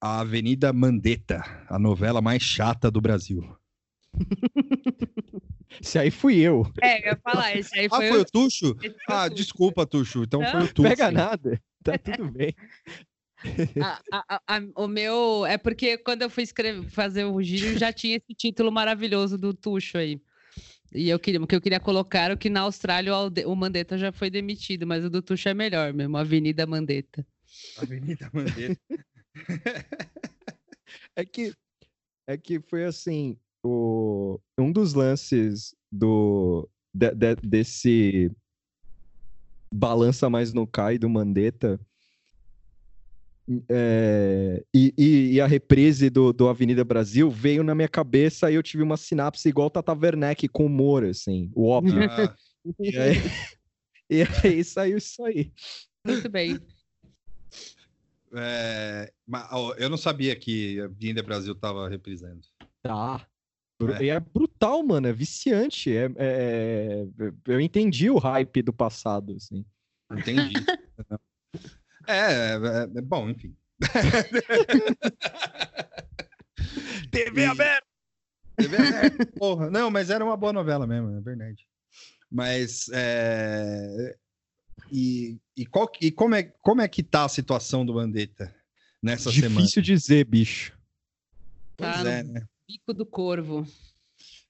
A 0.00 0.20
Avenida 0.20 0.72
Mandetta, 0.72 1.42
a 1.68 1.78
novela 1.78 2.22
mais 2.22 2.42
chata 2.42 2.90
do 2.90 3.00
Brasil. 3.00 3.42
Esse 5.80 5.98
aí 5.98 6.10
fui 6.10 6.38
eu. 6.38 6.66
É, 6.80 7.00
eu 7.06 7.12
ia 7.12 7.20
falar, 7.22 7.54
esse 7.56 7.78
aí 7.78 7.86
Ah, 7.86 7.96
foi, 7.96 8.08
foi 8.08 8.18
o- 8.18 8.22
o 8.22 8.24
Tuxo? 8.24 8.74
foi 8.80 8.90
Ah, 9.08 9.28
desculpa, 9.28 9.84
Tuxo. 9.86 10.22
Então 10.22 10.40
Não, 10.40 10.50
foi 10.50 10.62
o 10.62 10.72
Tuxo. 10.72 10.88
Pega 10.88 11.10
nada. 11.10 11.60
Tá 11.82 11.98
tudo 11.98 12.30
bem. 12.30 12.54
A- 13.80 14.02
a- 14.10 14.40
a- 14.46 14.62
o 14.76 14.88
meu. 14.88 15.44
É 15.46 15.58
porque 15.58 15.98
quando 15.98 16.22
eu 16.22 16.30
fui 16.30 16.42
escrever, 16.42 16.88
fazer 16.90 17.24
o 17.24 17.42
giro, 17.42 17.78
já 17.78 17.92
tinha 17.92 18.16
esse 18.16 18.34
título 18.34 18.72
maravilhoso 18.72 19.36
do 19.36 19.52
Tuxo 19.52 19.98
aí. 19.98 20.20
E 20.92 21.08
eu 21.08 21.18
queria, 21.18 21.42
o 21.42 21.46
que 21.46 21.54
eu 21.54 21.60
queria 21.60 21.80
colocar 21.80 22.20
era 22.20 22.36
que 22.36 22.48
na 22.48 22.60
Austrália 22.60 23.12
o, 23.14 23.28
o 23.52 23.56
Mandetta 23.56 23.98
já 23.98 24.10
foi 24.12 24.30
demitido, 24.30 24.86
mas 24.86 25.04
o 25.04 25.10
do 25.10 25.20
Tuxo 25.20 25.48
é 25.48 25.54
melhor 25.54 25.92
mesmo, 25.92 26.16
Avenida 26.16 26.66
Mandetta. 26.66 27.26
Avenida 27.76 28.30
Mandetta. 28.32 28.80
É 31.14 31.24
que, 31.24 31.52
é 32.26 32.36
que 32.38 32.60
foi 32.60 32.84
assim, 32.84 33.36
o, 33.64 34.38
um 34.58 34.72
dos 34.72 34.94
lances 34.94 35.74
do, 35.92 36.68
de- 36.94 37.14
de- 37.14 37.36
desse 37.42 38.30
balança 39.74 40.30
mais 40.30 40.52
no 40.52 40.66
cai 40.66 40.96
do 40.96 41.08
Mandetta 41.10 41.78
é, 43.68 44.64
e, 44.74 44.92
e- 44.98 45.32
e 45.34 45.40
a 45.40 45.46
reprise 45.46 46.10
do, 46.10 46.32
do 46.32 46.48
Avenida 46.48 46.84
Brasil 46.84 47.30
veio 47.30 47.62
na 47.62 47.74
minha 47.74 47.88
cabeça 47.88 48.50
e 48.50 48.54
eu 48.54 48.62
tive 48.62 48.82
uma 48.82 48.96
sinapse 48.96 49.48
igual 49.48 49.70
Tata 49.70 49.92
Werneck 49.92 50.48
com 50.48 50.66
humor, 50.66 51.04
assim, 51.04 51.50
o 51.54 51.68
óbvio. 51.68 52.02
Ah, 52.10 52.34
E 52.80 52.96
aí, 52.98 53.12
e 54.10 54.22
aí 54.44 54.64
saiu 54.64 54.98
isso 54.98 55.24
aí. 55.24 55.52
Muito 56.04 56.28
bem. 56.28 56.58
é, 58.34 59.12
mas, 59.26 59.46
ó, 59.52 59.74
eu 59.74 59.88
não 59.88 59.96
sabia 59.96 60.34
que 60.36 60.80
a 60.80 60.84
Avenida 60.86 61.22
Brasil 61.22 61.54
tava 61.54 61.88
reprisando. 61.88 62.40
Tá. 62.82 63.26
É. 64.00 64.04
E 64.04 64.08
é 64.08 64.18
brutal, 64.18 64.82
mano, 64.82 65.06
é 65.06 65.12
viciante. 65.12 65.94
É, 65.94 66.10
é- 66.16 67.06
Eu 67.46 67.60
entendi 67.60 68.08
o 68.10 68.16
hype 68.18 68.62
do 68.62 68.72
passado, 68.72 69.34
assim. 69.36 69.64
Entendi. 70.10 70.54
é, 72.06 72.54
é, 72.54 72.98
é 72.98 73.02
bom, 73.02 73.28
enfim. 73.30 73.54
TV 77.10 77.42
E- 77.42 77.46
aberta! 77.46 77.86
TV 78.56 78.76
aberta, 78.76 79.26
Porra, 79.38 79.70
não, 79.70 79.90
mas 79.90 80.10
era 80.10 80.24
uma 80.24 80.36
boa 80.36 80.52
novela 80.52 80.86
mesmo, 80.86 81.16
é 81.16 81.20
verdade. 81.20 81.66
Mas 82.30 82.88
é, 82.92 84.16
e, 84.90 85.38
e, 85.56 85.66
qual, 85.66 85.90
e 86.00 86.10
como, 86.10 86.34
é, 86.34 86.42
como 86.62 86.80
é 86.80 86.88
que 86.88 87.02
tá 87.02 87.24
a 87.24 87.28
situação 87.28 87.84
do 87.84 87.94
Mandetta 87.94 88.54
nessa 89.02 89.30
semana? 89.30 89.56
Difícil 89.60 89.82
dizer, 89.82 90.24
bicho. 90.24 90.76
Pois 91.76 92.02
Tá 92.02 92.10
é, 92.10 92.22
no 92.22 92.32
né? 92.32 92.46
Bico 92.68 92.94
do 92.94 93.06
Corvo. 93.06 93.66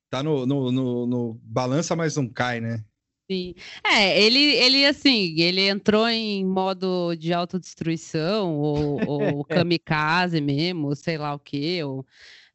Tá 0.08 0.22
no, 0.22 0.46
no, 0.46 0.70
no, 0.70 1.06
no 1.06 1.40
balança, 1.42 1.96
mas 1.96 2.16
não 2.16 2.28
cai, 2.28 2.60
né? 2.60 2.84
Sim. 3.30 3.54
É, 3.84 4.20
ele, 4.22 4.38
ele 4.38 4.86
assim, 4.86 5.34
ele 5.40 5.62
entrou 5.68 6.08
em 6.08 6.44
modo 6.46 7.16
de 7.16 7.32
autodestruição, 7.32 8.56
ou, 8.60 9.02
ou 9.04 9.44
kamikaze 9.46 10.40
mesmo, 10.40 10.94
sei 10.94 11.18
lá 11.18 11.34
o 11.34 11.38
quê. 11.38 11.82
Ou... 11.82 12.06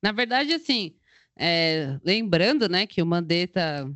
Na 0.01 0.13
verdade, 0.13 0.54
assim, 0.54 0.96
é, 1.38 2.00
lembrando, 2.06 2.70
né, 2.70 2.88
que 2.88 3.01
o 3.01 3.06
Mandetta, 3.06 3.92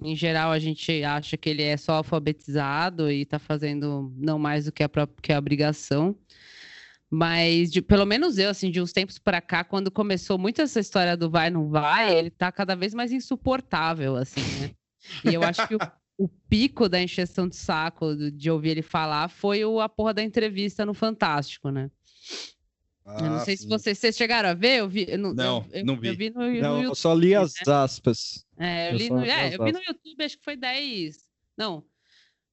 em 0.00 0.16
geral, 0.16 0.52
a 0.52 0.58
gente 0.58 1.04
acha 1.04 1.36
que 1.36 1.50
ele 1.50 1.62
é 1.62 1.76
só 1.76 1.94
alfabetizado 1.94 3.10
e 3.10 3.26
tá 3.26 3.38
fazendo 3.38 4.12
não 4.16 4.38
mais 4.38 4.66
do 4.66 4.72
que 4.72 4.82
a, 4.82 4.88
pró- 4.88 5.08
que 5.22 5.32
a 5.32 5.38
obrigação. 5.38 6.16
Mas, 7.10 7.70
de- 7.70 7.82
pelo 7.82 8.06
menos 8.06 8.38
eu, 8.38 8.50
assim, 8.50 8.70
de 8.70 8.80
uns 8.80 8.92
tempos 8.92 9.18
para 9.18 9.40
cá, 9.40 9.64
quando 9.64 9.90
começou 9.90 10.38
muito 10.38 10.62
essa 10.62 10.80
história 10.80 11.16
do 11.16 11.30
vai, 11.30 11.50
não 11.50 11.68
vai, 11.68 12.16
ele 12.16 12.30
tá 12.30 12.50
cada 12.50 12.74
vez 12.74 12.94
mais 12.94 13.12
insuportável, 13.12 14.16
assim, 14.16 14.50
né? 14.50 14.70
E 15.24 15.32
eu 15.34 15.44
acho 15.44 15.64
que 15.66 15.76
o, 15.76 15.80
o 16.22 16.28
pico 16.48 16.88
da 16.88 17.02
encheção 17.02 17.48
de 17.48 17.56
saco 17.56 18.14
de 18.30 18.48
ouvir 18.48 18.70
ele 18.70 18.82
falar 18.82 19.28
foi 19.28 19.64
o, 19.64 19.80
a 19.80 19.88
porra 19.88 20.14
da 20.14 20.22
entrevista 20.22 20.86
no 20.86 20.94
Fantástico, 20.94 21.70
né? 21.70 21.90
eu 23.04 23.22
não 23.22 23.36
Ah, 23.36 23.44
sei 23.44 23.56
se 23.56 23.64
sim. 23.64 23.68
vocês, 23.68 23.98
vocês 23.98 24.16
chegaram 24.16 24.48
a 24.50 24.54
ver, 24.54 24.78
eu 24.78 24.88
vi. 24.88 25.06
eu 25.08 25.18
Não, 25.18 25.66
eu, 25.72 25.84
não 25.84 25.96
vi. 25.98 26.08
Eu 26.08 26.16
vi 26.16 26.30
no, 26.30 26.40
no 26.40 26.60
Não, 26.60 26.76
eu 26.76 26.82
YouTube. 26.82 26.96
só 26.96 27.12
li 27.14 27.34
as 27.34 27.54
né? 27.66 27.72
aspas. 27.74 28.46
É, 28.56 28.92
eu, 28.92 28.96
li 28.96 29.10
no, 29.10 29.20
vi 29.20 29.28
é, 29.28 29.48
as 29.48 29.54
eu 29.54 29.64
vi 29.64 29.72
no. 29.72 29.78
YouTube, 29.80 30.24
acho 30.24 30.38
que 30.38 30.44
foi 30.44 30.56
10. 30.56 31.18
Não. 31.58 31.84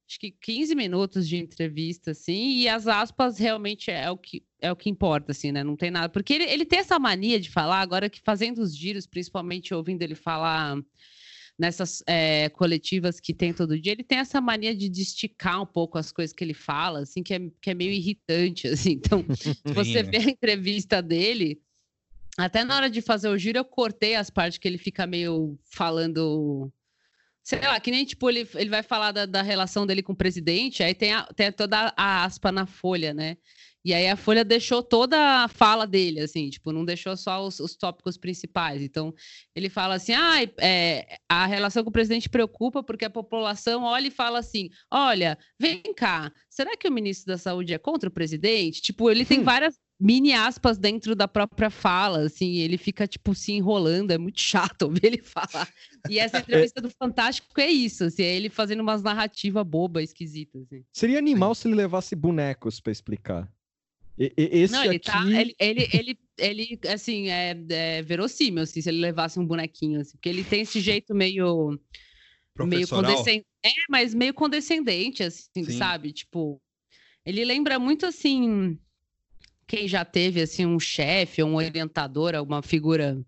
acho 0.08 0.18
que 0.18 0.32
15 0.32 0.74
minutos 0.74 1.28
de 1.28 1.36
entrevista, 1.36 2.10
assim, 2.10 2.56
e 2.56 2.68
as 2.68 2.88
aspas 2.88 3.38
realmente 3.38 3.88
é 3.92 4.10
o 4.10 4.18
que, 4.18 4.44
é 4.60 4.72
o 4.72 4.76
que 4.76 4.90
importa, 4.90 5.30
assim, 5.30 5.52
né? 5.52 5.62
Não 5.62 5.76
tem 5.76 5.92
nada. 5.92 6.08
Porque 6.08 6.32
ele, 6.34 6.44
ele 6.44 6.64
tem 6.66 6.80
essa 6.80 6.98
mania 6.98 7.38
de 7.38 7.48
falar, 7.48 7.80
agora 7.80 8.10
que 8.10 8.20
fazendo 8.20 8.58
os 8.58 8.76
giros, 8.76 9.06
principalmente 9.06 9.72
ouvindo 9.72 10.02
ele 10.02 10.16
falar 10.16 10.76
nessas 11.60 12.02
é, 12.06 12.48
coletivas 12.48 13.20
que 13.20 13.34
tem 13.34 13.52
todo 13.52 13.78
dia, 13.78 13.92
ele 13.92 14.02
tem 14.02 14.18
essa 14.18 14.40
mania 14.40 14.74
de, 14.74 14.88
esticar 15.02 15.60
um 15.60 15.66
pouco 15.66 15.98
as 15.98 16.10
coisas 16.10 16.34
que 16.34 16.42
ele 16.42 16.54
fala, 16.54 17.00
assim, 17.00 17.22
que 17.22 17.34
é, 17.34 17.40
que 17.60 17.70
é 17.70 17.74
meio 17.74 17.92
irritante, 17.92 18.66
assim. 18.72 18.92
Então, 18.92 19.22
se 19.34 19.74
você 19.74 20.02
vê 20.02 20.16
a 20.16 20.30
entrevista 20.30 21.02
dele, 21.02 21.60
até 22.38 22.64
na 22.64 22.76
hora 22.76 22.88
de 22.88 23.02
fazer 23.02 23.28
o 23.28 23.36
giro, 23.36 23.58
eu 23.58 23.64
cortei 23.64 24.16
as 24.16 24.30
partes 24.30 24.58
que 24.58 24.66
ele 24.66 24.78
fica 24.78 25.06
meio 25.06 25.58
falando 25.64 26.72
sei 27.42 27.60
lá, 27.60 27.80
que 27.80 27.90
nem 27.90 28.04
tipo, 28.04 28.28
ele, 28.30 28.48
ele 28.54 28.70
vai 28.70 28.82
falar 28.82 29.12
da, 29.12 29.26
da 29.26 29.42
relação 29.42 29.86
dele 29.86 30.02
com 30.02 30.12
o 30.12 30.16
presidente, 30.16 30.82
aí 30.82 30.94
tem, 30.94 31.12
a, 31.12 31.24
tem 31.34 31.50
toda 31.50 31.92
a 31.96 32.24
aspa 32.24 32.52
na 32.52 32.64
folha, 32.64 33.12
né? 33.12 33.36
E 33.84 33.94
aí 33.94 34.08
a 34.08 34.16
Folha 34.16 34.44
deixou 34.44 34.82
toda 34.82 35.44
a 35.44 35.48
fala 35.48 35.86
dele, 35.86 36.20
assim, 36.20 36.50
tipo, 36.50 36.70
não 36.70 36.84
deixou 36.84 37.16
só 37.16 37.46
os, 37.46 37.60
os 37.60 37.74
tópicos 37.74 38.18
principais. 38.18 38.82
Então, 38.82 39.14
ele 39.54 39.70
fala 39.70 39.94
assim: 39.94 40.12
ah, 40.12 40.42
é, 40.58 41.18
a 41.28 41.46
relação 41.46 41.82
com 41.82 41.88
o 41.88 41.92
presidente 41.92 42.28
preocupa 42.28 42.82
porque 42.82 43.04
a 43.04 43.10
população 43.10 43.84
olha 43.84 44.08
e 44.08 44.10
fala 44.10 44.38
assim: 44.38 44.68
olha, 44.90 45.38
vem 45.58 45.82
cá, 45.96 46.30
será 46.48 46.76
que 46.76 46.88
o 46.88 46.92
ministro 46.92 47.32
da 47.32 47.38
Saúde 47.38 47.72
é 47.72 47.78
contra 47.78 48.08
o 48.08 48.12
presidente? 48.12 48.82
Tipo, 48.82 49.10
ele 49.10 49.24
tem 49.24 49.40
hum. 49.40 49.44
várias 49.44 49.78
mini 50.00 50.32
aspas 50.32 50.78
dentro 50.78 51.14
da 51.14 51.28
própria 51.28 51.68
fala, 51.68 52.20
assim, 52.20 52.56
ele 52.56 52.78
fica, 52.78 53.06
tipo, 53.06 53.34
se 53.34 53.52
enrolando, 53.52 54.10
é 54.10 54.18
muito 54.18 54.40
chato 54.40 54.82
ouvir 54.88 55.04
ele 55.04 55.22
falar. 55.22 55.68
E 56.08 56.18
essa 56.18 56.38
entrevista 56.38 56.80
do 56.80 56.90
Fantástico 56.90 57.60
é 57.60 57.68
isso, 57.68 58.04
assim, 58.04 58.22
é 58.22 58.34
ele 58.34 58.48
fazendo 58.48 58.80
umas 58.80 59.02
narrativas 59.02 59.66
bobas, 59.66 60.04
esquisitas, 60.04 60.62
assim. 60.62 60.82
Seria 60.90 61.18
animal 61.18 61.54
se 61.54 61.68
ele 61.68 61.74
levasse 61.74 62.16
bonecos 62.16 62.80
para 62.80 62.92
explicar. 62.92 63.50
E, 64.20 64.32
esse 64.36 64.72
Não, 64.72 64.84
ele 64.84 64.96
aqui... 64.96 65.06
tá, 65.06 65.24
ele, 65.26 65.56
ele, 65.58 65.88
ele, 65.92 66.18
ele, 66.38 66.80
assim, 66.88 67.30
é, 67.30 67.56
é 67.70 68.02
verossímil, 68.02 68.62
assim, 68.62 68.82
se 68.82 68.88
ele 68.90 69.00
levasse 69.00 69.40
um 69.40 69.46
bonequinho, 69.46 70.00
assim, 70.00 70.12
porque 70.12 70.28
ele 70.28 70.44
tem 70.44 70.60
esse 70.60 70.78
jeito 70.80 71.14
meio... 71.14 71.80
Meio 72.58 72.86
condescendente, 72.86 73.46
é, 73.64 73.70
mas 73.88 74.12
meio 74.12 74.34
condescendente, 74.34 75.22
assim, 75.22 75.64
Sim. 75.64 75.78
sabe? 75.78 76.12
Tipo, 76.12 76.60
ele 77.24 77.42
lembra 77.42 77.78
muito, 77.78 78.04
assim 78.04 78.78
quem 79.70 79.86
já 79.86 80.04
teve 80.04 80.42
assim 80.42 80.66
um 80.66 80.80
chefe, 80.80 81.44
um 81.44 81.54
orientador, 81.54 82.34
alguma 82.34 82.60
figura 82.60 83.24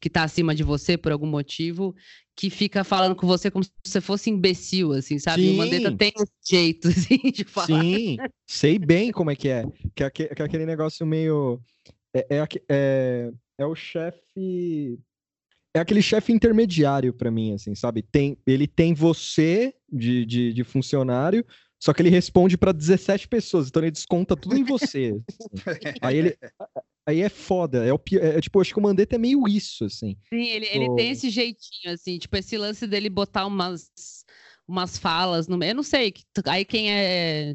que 0.00 0.08
está 0.08 0.24
acima 0.24 0.52
de 0.52 0.64
você 0.64 0.98
por 0.98 1.12
algum 1.12 1.28
motivo, 1.28 1.94
que 2.36 2.50
fica 2.50 2.84
falando 2.84 3.16
com 3.16 3.26
você 3.26 3.50
como 3.50 3.64
se 3.64 3.70
você 3.82 4.00
fosse 4.00 4.28
imbecil, 4.28 4.92
assim, 4.92 5.18
sabe? 5.18 5.42
Sim. 5.42 5.54
O 5.54 5.56
Mandetta 5.56 5.96
tem 5.96 6.12
esse 6.14 6.32
jeito, 6.46 6.88
assim, 6.88 7.18
de 7.32 7.44
falar. 7.44 7.80
Sim, 7.80 8.18
sei 8.46 8.78
bem 8.78 9.10
como 9.10 9.30
é 9.30 9.36
que 9.36 9.48
é. 9.48 9.64
Que 9.94 10.04
é, 10.04 10.10
que 10.10 10.22
é 10.24 10.44
aquele 10.44 10.66
negócio 10.66 11.06
meio... 11.06 11.58
É, 12.14 12.26
é, 12.36 12.48
é, 12.68 13.32
é 13.58 13.66
o 13.66 13.74
chefe... 13.74 14.98
É 15.74 15.78
aquele 15.80 16.00
chefe 16.00 16.32
intermediário 16.32 17.12
para 17.12 17.30
mim, 17.30 17.52
assim, 17.52 17.74
sabe? 17.74 18.02
Tem, 18.02 18.38
ele 18.46 18.66
tem 18.66 18.94
você 18.94 19.74
de, 19.90 20.24
de, 20.24 20.52
de 20.52 20.64
funcionário, 20.64 21.44
só 21.78 21.92
que 21.92 22.00
ele 22.00 22.08
responde 22.08 22.56
para 22.56 22.72
17 22.72 23.28
pessoas, 23.28 23.68
então 23.68 23.82
ele 23.82 23.90
desconta 23.90 24.34
tudo 24.34 24.56
em 24.56 24.64
você. 24.64 25.14
Assim. 25.28 25.52
aí 26.00 26.16
ele. 26.16 26.38
Aí 27.06 27.20
é 27.22 27.28
foda. 27.28 27.86
É, 27.86 27.92
o, 27.92 28.00
é, 28.14 28.38
é, 28.38 28.40
tipo, 28.40 28.60
acho 28.60 28.72
que 28.72 28.80
o 28.80 28.82
Mandetta 28.82 29.14
é 29.14 29.18
meio 29.18 29.46
isso, 29.46 29.84
assim. 29.84 30.16
Sim, 30.28 30.48
ele, 30.48 30.66
ele 30.66 30.94
tem 30.96 31.12
esse 31.12 31.30
jeitinho, 31.30 31.94
assim, 31.94 32.18
tipo, 32.18 32.36
esse 32.36 32.58
lance 32.58 32.84
dele 32.86 33.08
botar 33.08 33.46
umas, 33.46 33.90
umas 34.66 34.98
falas 34.98 35.46
no 35.46 35.56
meio. 35.56 35.70
Eu 35.70 35.76
não 35.76 35.82
sei, 35.84 36.12
aí 36.46 36.64
quem 36.64 36.90
é 36.90 37.54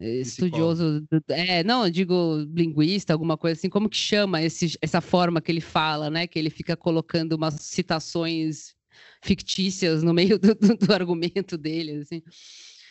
estudioso. 0.00 1.06
É, 1.28 1.62
não, 1.62 1.84
eu 1.84 1.90
digo 1.90 2.44
linguista, 2.52 3.12
alguma 3.12 3.36
coisa 3.36 3.58
assim, 3.58 3.68
como 3.68 3.88
que 3.88 3.96
chama 3.96 4.42
esse, 4.42 4.76
essa 4.82 5.00
forma 5.00 5.40
que 5.40 5.52
ele 5.52 5.60
fala, 5.60 6.10
né? 6.10 6.26
Que 6.26 6.38
ele 6.38 6.50
fica 6.50 6.76
colocando 6.76 7.34
umas 7.34 7.54
citações 7.60 8.74
fictícias 9.22 10.02
no 10.02 10.12
meio 10.12 10.36
do, 10.38 10.54
do, 10.54 10.76
do 10.76 10.92
argumento 10.92 11.56
dele, 11.56 11.98
assim. 11.98 12.22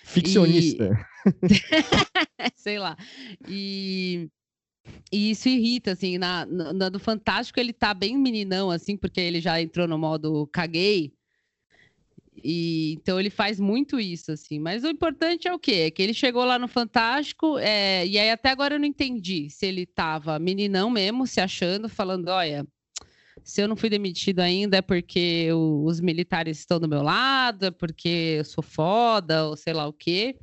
Ficcionista. 0.05 1.07
E... 1.43 2.51
Sei 2.55 2.79
lá. 2.79 2.97
E... 3.47 4.29
E 5.11 5.31
isso 5.31 5.47
irrita, 5.47 5.91
assim, 5.91 6.17
na, 6.17 6.45
na, 6.45 6.89
do 6.89 6.99
Fantástico 6.99 7.59
ele 7.59 7.71
tá 7.71 7.93
bem 7.93 8.17
meninão, 8.17 8.69
assim, 8.69 8.97
porque 8.97 9.21
ele 9.21 9.39
já 9.39 9.61
entrou 9.61 9.87
no 9.87 9.97
modo 9.97 10.47
caguei. 10.47 11.13
E, 12.43 12.93
então 12.93 13.19
ele 13.19 13.29
faz 13.29 13.59
muito 13.59 13.99
isso, 13.99 14.31
assim. 14.31 14.59
Mas 14.59 14.83
o 14.83 14.89
importante 14.89 15.47
é 15.47 15.53
o 15.53 15.59
quê? 15.59 15.85
É 15.85 15.91
que 15.91 16.01
ele 16.01 16.13
chegou 16.13 16.43
lá 16.43 16.59
no 16.59 16.67
Fantástico, 16.67 17.57
é, 17.59 18.05
e 18.05 18.17
aí 18.17 18.31
até 18.31 18.49
agora 18.49 18.75
eu 18.75 18.79
não 18.79 18.87
entendi 18.87 19.49
se 19.49 19.65
ele 19.65 19.85
tava 19.85 20.39
meninão 20.39 20.89
mesmo, 20.89 21.27
se 21.27 21.39
achando, 21.39 21.87
falando, 21.87 22.27
olha, 22.29 22.67
se 23.43 23.61
eu 23.61 23.67
não 23.67 23.75
fui 23.75 23.89
demitido 23.89 24.39
ainda 24.39 24.77
é 24.77 24.81
porque 24.81 25.49
os 25.51 25.99
militares 25.99 26.59
estão 26.59 26.79
do 26.79 26.87
meu 26.87 27.01
lado, 27.01 27.67
é 27.67 27.71
porque 27.71 28.37
eu 28.39 28.45
sou 28.45 28.63
foda, 28.63 29.45
ou 29.45 29.55
sei 29.55 29.73
lá 29.73 29.87
o 29.87 29.93
quê. 29.93 30.35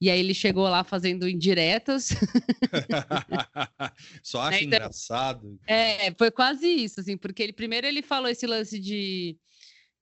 E 0.00 0.10
aí 0.10 0.20
ele 0.20 0.34
chegou 0.34 0.64
lá 0.64 0.84
fazendo 0.84 1.28
indiretas. 1.28 2.10
Só 4.22 4.42
acho 4.42 4.64
então, 4.64 4.78
engraçado. 4.78 5.58
É, 5.66 6.12
foi 6.14 6.30
quase 6.30 6.68
isso, 6.68 7.00
assim, 7.00 7.16
porque 7.16 7.42
ele 7.42 7.52
primeiro 7.52 7.86
ele 7.86 8.02
falou 8.02 8.28
esse 8.28 8.46
lance 8.46 8.78
de 8.78 9.36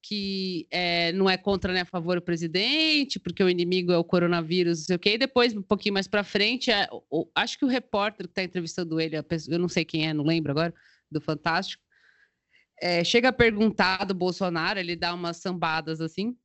que 0.02 0.68
é, 0.70 1.10
não 1.12 1.28
é 1.28 1.36
contra 1.36 1.72
nem 1.72 1.82
a 1.82 1.86
favor 1.86 2.16
o 2.16 2.22
presidente, 2.22 3.18
porque 3.18 3.42
o 3.42 3.50
inimigo 3.50 3.90
é 3.90 3.98
o 3.98 4.04
coronavírus, 4.04 4.80
não 4.80 4.86
sei 4.86 4.96
o 4.96 4.98
quê. 4.98 5.14
E 5.14 5.18
depois, 5.18 5.56
um 5.56 5.62
pouquinho 5.62 5.94
mais 5.94 6.06
para 6.06 6.22
frente, 6.22 6.70
é, 6.70 6.86
o, 7.10 7.28
acho 7.34 7.58
que 7.58 7.64
o 7.64 7.68
repórter 7.68 8.26
que 8.26 8.30
está 8.30 8.44
entrevistando 8.44 9.00
ele, 9.00 9.20
pessoa, 9.24 9.56
eu 9.56 9.58
não 9.58 9.68
sei 9.68 9.84
quem 9.84 10.06
é, 10.06 10.14
não 10.14 10.24
lembro 10.24 10.52
agora, 10.52 10.72
do 11.10 11.20
Fantástico, 11.20 11.82
é, 12.80 13.02
chega 13.02 13.30
a 13.30 13.32
perguntar 13.32 14.04
do 14.04 14.14
Bolsonaro, 14.14 14.78
ele 14.78 14.94
dá 14.94 15.12
umas 15.12 15.38
sambadas 15.38 16.00
assim, 16.00 16.36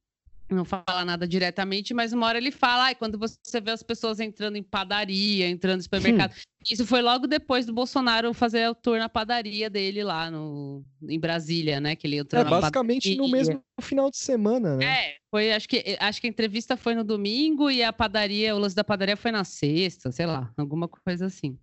não 0.54 0.66
fala 0.66 1.06
nada 1.06 1.28
diretamente, 1.28 1.94
mas 1.94 2.14
uma 2.14 2.28
hora 2.28 2.38
ele 2.38 2.52
fala, 2.52 2.90
ah, 2.90 2.96
quando 2.96 3.18
você 3.18 3.62
vê 3.62 3.72
as 3.72 3.84
pessoas 3.84 4.20
entrando 4.20 4.56
em 4.56 4.64
padaria, 4.64 5.48
entrando 5.48 5.78
no 5.78 5.84
supermercado. 5.84 6.32
Hum. 6.32 6.52
Isso 6.70 6.86
foi 6.86 7.02
logo 7.02 7.26
depois 7.26 7.66
do 7.66 7.74
Bolsonaro 7.74 8.34
fazer 8.34 8.70
o 8.70 8.76
tour 8.76 9.00
na 9.00 9.10
padaria 9.10 9.70
dele 9.70 10.04
lá 10.04 10.30
no, 10.30 10.84
em 11.08 11.20
Brasília, 11.20 11.80
né? 11.80 11.96
Que 11.96 12.06
ele 12.06 12.18
entrou 12.18 12.42
é, 12.42 12.46
basicamente 12.46 13.16
no 13.16 13.28
mesmo 13.28 13.64
final 13.82 14.12
de 14.12 14.18
semana, 14.18 14.78
né? 14.78 14.86
É, 14.86 15.16
foi, 15.32 15.52
acho 15.52 15.68
que, 15.68 15.98
acho 16.00 16.22
que 16.22 16.28
a 16.28 16.30
entrevista 16.30 16.78
foi 16.78 16.94
no 16.94 17.04
domingo 17.04 17.72
e 17.72 17.82
a 17.82 17.92
padaria, 17.92 18.56
o 18.56 18.60
lance 18.60 18.76
da 18.76 18.84
padaria 18.84 19.18
foi 19.18 19.32
na 19.32 19.44
sexta, 19.44 20.12
sei 20.12 20.28
lá, 20.28 20.52
alguma 20.56 20.88
coisa 20.88 21.26
assim. 21.26 21.58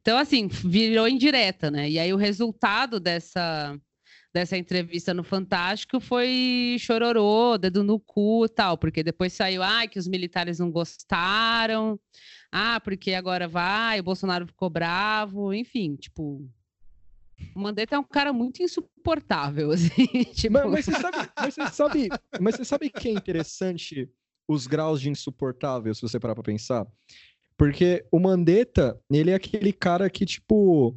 Então, 0.00 0.16
assim, 0.16 0.46
virou 0.46 1.08
indireta, 1.08 1.68
né? 1.68 1.90
E 1.90 1.98
aí 1.98 2.12
o 2.12 2.16
resultado 2.16 3.00
dessa 3.00 3.76
dessa 4.36 4.54
entrevista 4.54 5.14
no 5.14 5.24
Fantástico 5.24 5.98
foi 5.98 6.76
chororô, 6.78 7.56
dedo 7.56 7.82
no 7.82 7.98
cu 7.98 8.44
e 8.44 8.48
tal, 8.50 8.76
porque 8.76 9.02
depois 9.02 9.32
saiu, 9.32 9.62
ah, 9.62 9.86
que 9.86 9.98
os 9.98 10.06
militares 10.06 10.58
não 10.58 10.70
gostaram, 10.70 11.98
ah, 12.52 12.78
porque 12.78 13.14
agora 13.14 13.48
vai, 13.48 13.98
o 13.98 14.02
Bolsonaro 14.02 14.46
ficou 14.46 14.68
bravo, 14.68 15.54
enfim, 15.54 15.96
tipo. 15.96 16.46
O 17.54 17.60
Mandetta 17.60 17.96
é 17.96 17.98
um 17.98 18.04
cara 18.04 18.30
muito 18.30 18.62
insuportável, 18.62 19.70
assim. 19.72 20.06
Tipo... 20.34 20.52
Mas, 20.52 20.66
mas, 20.70 20.84
você 20.84 20.92
sabe, 20.92 21.30
mas, 21.38 21.54
você 21.54 21.66
sabe, 21.68 22.08
mas 22.38 22.56
você 22.56 22.64
sabe 22.66 22.90
que 22.90 23.08
é 23.08 23.12
interessante 23.12 24.06
os 24.46 24.66
graus 24.66 25.00
de 25.00 25.08
insuportável, 25.08 25.94
se 25.94 26.02
você 26.02 26.20
parar 26.20 26.34
pra 26.34 26.44
pensar? 26.44 26.86
Porque 27.56 28.04
o 28.12 28.20
Mandetta, 28.20 29.00
ele 29.10 29.30
é 29.30 29.34
aquele 29.34 29.72
cara 29.72 30.10
que, 30.10 30.26
tipo, 30.26 30.94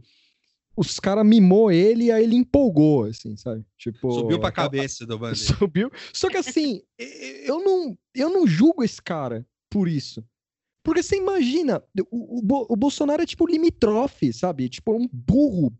os 0.76 1.00
caras 1.00 1.26
mimou 1.26 1.72
ele 1.72 2.06
e 2.06 2.12
aí 2.12 2.24
ele 2.24 2.36
empolgou, 2.36 3.06
assim, 3.06 3.36
sabe? 3.36 3.66
Tipo, 3.78 4.12
Subiu 4.12 4.40
pra 4.40 4.52
cabeça 4.52 5.06
do 5.06 5.18
Bandeira. 5.20 5.36
Subiu. 5.36 5.92
Só 6.14 6.30
que 6.30 6.38
assim, 6.38 6.82
eu 6.98 7.64
não, 7.64 7.98
eu 8.16 8.30
não 8.30 8.48
julgo 8.48 8.84
esse 8.84 9.02
cara 9.02 9.46
por 9.70 9.88
isso. 9.88 10.24
Porque 10.84 11.04
você 11.04 11.18
imagina, 11.18 11.84
o, 12.10 12.40
o, 12.40 12.74
o 12.74 12.76
Bolsonaro 12.76 13.22
é 13.22 13.26
tipo 13.26 13.46
limitrofe, 13.46 14.32
sabe? 14.32 14.70
Tipo, 14.70 14.94
um 14.96 15.08
burro, 15.12 15.74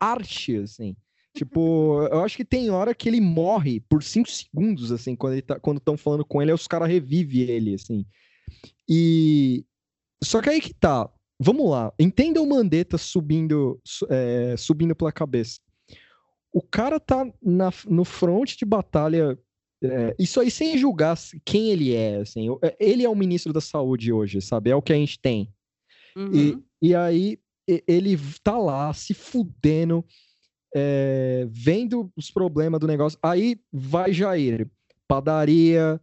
arte, 0.00 0.56
assim. 0.56 0.96
Tipo, 1.36 2.02
eu 2.10 2.24
acho 2.24 2.36
que 2.36 2.44
tem 2.44 2.70
hora 2.70 2.94
que 2.94 3.08
ele 3.08 3.20
morre 3.20 3.80
por 3.80 4.02
cinco 4.02 4.28
segundos, 4.30 4.90
assim, 4.90 5.14
quando 5.14 5.34
ele 5.34 5.42
tá, 5.42 5.60
quando 5.60 5.78
estão 5.78 5.96
falando 5.96 6.24
com 6.24 6.40
ele, 6.40 6.50
aí 6.50 6.54
os 6.54 6.66
caras 6.66 6.88
revivem 6.88 7.42
ele, 7.42 7.74
assim. 7.74 8.06
E. 8.88 9.64
Só 10.24 10.40
que 10.40 10.50
aí 10.50 10.60
que 10.60 10.74
tá. 10.74 11.08
Vamos 11.40 11.70
lá. 11.70 11.92
Entenda 11.98 12.42
o 12.42 12.48
Mandetta 12.48 12.98
subindo, 12.98 13.80
é, 14.08 14.56
subindo 14.56 14.94
pela 14.94 15.12
cabeça. 15.12 15.60
O 16.52 16.60
cara 16.60 16.98
tá 16.98 17.30
na, 17.40 17.70
no 17.86 18.04
front 18.04 18.56
de 18.56 18.64
batalha. 18.64 19.38
É, 19.82 20.16
isso 20.18 20.40
aí 20.40 20.50
sem 20.50 20.76
julgar 20.76 21.16
quem 21.44 21.70
ele 21.70 21.94
é. 21.94 22.16
Assim, 22.16 22.48
é, 22.62 22.76
ele 22.80 23.04
é 23.04 23.08
o 23.08 23.14
ministro 23.14 23.52
da 23.52 23.60
saúde 23.60 24.12
hoje, 24.12 24.40
sabe? 24.40 24.70
É 24.70 24.76
o 24.76 24.82
que 24.82 24.92
a 24.92 24.96
gente 24.96 25.20
tem. 25.20 25.52
Uhum. 26.16 26.34
E, 26.34 26.88
e 26.88 26.94
aí 26.94 27.38
ele 27.86 28.18
tá 28.42 28.56
lá 28.58 28.92
se 28.92 29.14
fudendo, 29.14 30.04
é, 30.74 31.46
vendo 31.50 32.10
os 32.16 32.30
problemas 32.30 32.80
do 32.80 32.86
negócio. 32.86 33.18
Aí 33.22 33.60
vai 33.72 34.12
Jair. 34.12 34.68
Padaria, 35.06 36.00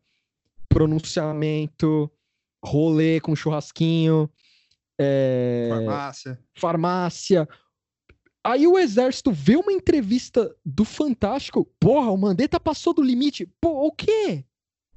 pronunciamento, 0.69 2.09
rolê 2.63 3.19
com 3.19 3.35
churrasquinho, 3.35 4.29
é, 4.99 5.67
Farmácia. 5.69 6.39
farmácia. 6.57 7.47
Aí 8.43 8.67
o 8.67 8.77
exército 8.77 9.31
vê 9.31 9.55
uma 9.55 9.73
entrevista 9.73 10.55
do 10.63 10.85
Fantástico. 10.85 11.65
Porra, 11.79 12.11
o 12.11 12.17
Mandetta 12.17 12.59
passou 12.59 12.93
do 12.93 13.01
limite. 13.01 13.47
Pô, 13.59 13.87
o 13.87 13.91
quê? 13.91 14.45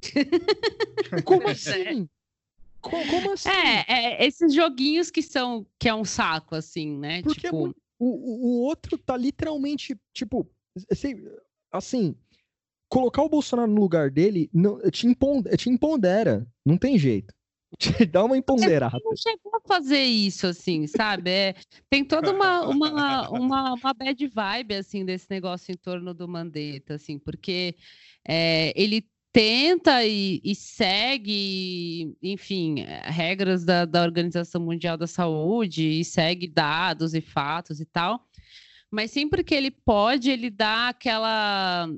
Como 1.24 1.48
é. 1.48 1.52
assim? 1.52 2.08
Co- 2.80 3.06
Como 3.06 3.32
assim? 3.32 3.48
É, 3.48 3.84
é, 3.88 4.26
esses 4.26 4.54
joguinhos 4.54 5.10
que 5.10 5.22
são 5.22 5.66
que 5.78 5.88
é 5.88 5.94
um 5.94 6.04
saco, 6.04 6.54
assim, 6.54 6.96
né? 6.98 7.22
Porque 7.22 7.46
é 7.46 7.50
tipo, 7.50 7.74
o, 7.98 8.06
o, 8.06 8.46
o 8.46 8.60
outro 8.64 8.96
tá 8.98 9.16
literalmente, 9.16 9.98
tipo, 10.12 10.48
assim, 10.90 11.14
assim, 11.72 12.14
colocar 12.88 13.22
o 13.22 13.28
Bolsonaro 13.28 13.70
no 13.70 13.80
lugar 13.80 14.10
dele 14.10 14.48
não, 14.52 14.78
te, 14.90 15.06
impon, 15.06 15.42
te 15.56 15.68
impondera. 15.70 16.46
Não 16.64 16.76
tem 16.76 16.98
jeito. 16.98 17.34
Te 17.76 17.90
dá 18.06 18.24
uma 18.24 18.36
empoderada. 18.36 18.98
não 19.04 19.14
chegou 19.16 19.52
a 19.54 19.60
fazer 19.60 20.02
isso, 20.02 20.46
assim, 20.46 20.86
sabe? 20.86 21.30
É, 21.30 21.54
tem 21.90 22.04
toda 22.04 22.32
uma, 22.32 22.62
uma, 22.66 23.28
uma, 23.30 23.74
uma 23.74 23.94
bad 23.94 24.26
vibe, 24.26 24.74
assim, 24.74 25.04
desse 25.04 25.26
negócio 25.28 25.72
em 25.72 25.76
torno 25.76 26.14
do 26.14 26.26
Mandetta, 26.26 26.94
assim, 26.94 27.18
porque 27.18 27.74
é, 28.26 28.72
ele 28.74 29.06
tenta 29.32 30.04
e, 30.04 30.40
e 30.42 30.54
segue, 30.54 32.16
enfim, 32.22 32.84
regras 33.04 33.64
da, 33.64 33.84
da 33.84 34.02
Organização 34.02 34.60
Mundial 34.60 34.96
da 34.96 35.06
Saúde 35.06 35.86
e 35.86 36.04
segue 36.04 36.48
dados 36.48 37.14
e 37.14 37.20
fatos 37.20 37.80
e 37.80 37.84
tal, 37.84 38.26
mas 38.90 39.10
sempre 39.10 39.44
que 39.44 39.54
ele 39.54 39.70
pode, 39.70 40.30
ele 40.30 40.48
dá 40.48 40.88
aquela 40.88 41.88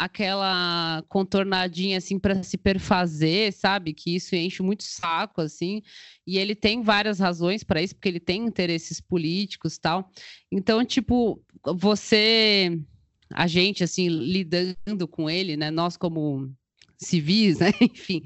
aquela 0.00 1.04
contornadinha 1.10 1.98
assim 1.98 2.18
para 2.18 2.42
se 2.42 2.56
perfazer, 2.56 3.52
sabe? 3.52 3.92
Que 3.92 4.16
isso 4.16 4.34
enche 4.34 4.62
muito 4.62 4.82
saco 4.82 5.42
assim. 5.42 5.82
E 6.26 6.38
ele 6.38 6.54
tem 6.54 6.82
várias 6.82 7.18
razões 7.18 7.62
para 7.62 7.82
isso, 7.82 7.94
porque 7.94 8.08
ele 8.08 8.18
tem 8.18 8.46
interesses 8.46 8.98
políticos, 8.98 9.76
tal. 9.76 10.10
Então, 10.50 10.82
tipo, 10.86 11.44
você 11.76 12.80
a 13.28 13.46
gente 13.46 13.84
assim 13.84 14.08
lidando 14.08 15.06
com 15.06 15.28
ele, 15.28 15.54
né? 15.54 15.70
Nós 15.70 15.98
como 15.98 16.50
civis, 16.96 17.58
né? 17.60 17.70
Enfim, 17.78 18.22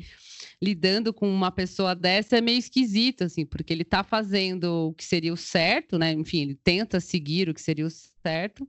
lidando 0.62 1.12
com 1.12 1.28
uma 1.28 1.50
pessoa 1.50 1.92
dessa 1.92 2.38
é 2.38 2.40
meio 2.40 2.58
esquisito, 2.58 3.24
assim, 3.24 3.44
porque 3.44 3.72
ele 3.72 3.84
tá 3.84 4.04
fazendo 4.04 4.90
o 4.90 4.94
que 4.94 5.04
seria 5.04 5.32
o 5.32 5.36
certo, 5.36 5.98
né? 5.98 6.12
Enfim, 6.12 6.42
ele 6.42 6.54
tenta 6.54 7.00
seguir 7.00 7.48
o 7.48 7.54
que 7.54 7.60
seria 7.60 7.84
o 7.84 7.90
certo, 7.90 8.68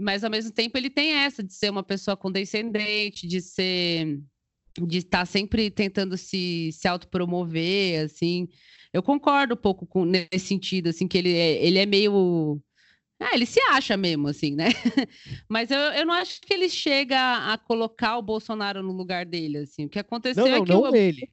mas 0.00 0.24
ao 0.24 0.30
mesmo 0.30 0.52
tempo 0.52 0.76
ele 0.76 0.90
tem 0.90 1.14
essa 1.14 1.42
de 1.42 1.52
ser 1.52 1.70
uma 1.70 1.82
pessoa 1.82 2.16
condescendente, 2.16 3.26
de 3.26 3.40
ser 3.40 4.20
de 4.80 4.98
estar 4.98 5.26
sempre 5.26 5.70
tentando 5.70 6.16
se, 6.16 6.70
se 6.72 6.88
autopromover, 6.88 8.04
assim. 8.04 8.48
Eu 8.92 9.02
concordo 9.02 9.54
um 9.54 9.56
pouco 9.56 9.86
com 9.86 10.04
nesse 10.04 10.40
sentido, 10.40 10.88
assim, 10.88 11.08
que 11.08 11.18
ele 11.18 11.34
é, 11.34 11.64
ele 11.64 11.78
é 11.78 11.86
meio. 11.86 12.60
Ah, 13.20 13.34
ele 13.34 13.46
se 13.46 13.60
acha 13.70 13.96
mesmo, 13.96 14.28
assim, 14.28 14.54
né? 14.54 14.68
Mas 15.48 15.70
eu, 15.70 15.78
eu 15.78 16.04
não 16.04 16.14
acho 16.14 16.40
que 16.40 16.52
ele 16.52 16.68
chega 16.68 17.52
a 17.52 17.56
colocar 17.56 18.18
o 18.18 18.22
Bolsonaro 18.22 18.82
no 18.82 18.92
lugar 18.92 19.24
dele, 19.24 19.58
assim. 19.58 19.84
O 19.84 19.88
que 19.88 19.98
aconteceu 19.98 20.44
Não, 20.44 20.50
não, 20.50 20.56
é 20.56 20.64
que 20.64 20.72
não 20.72 20.80
o, 20.80 20.96
ele. 20.96 21.30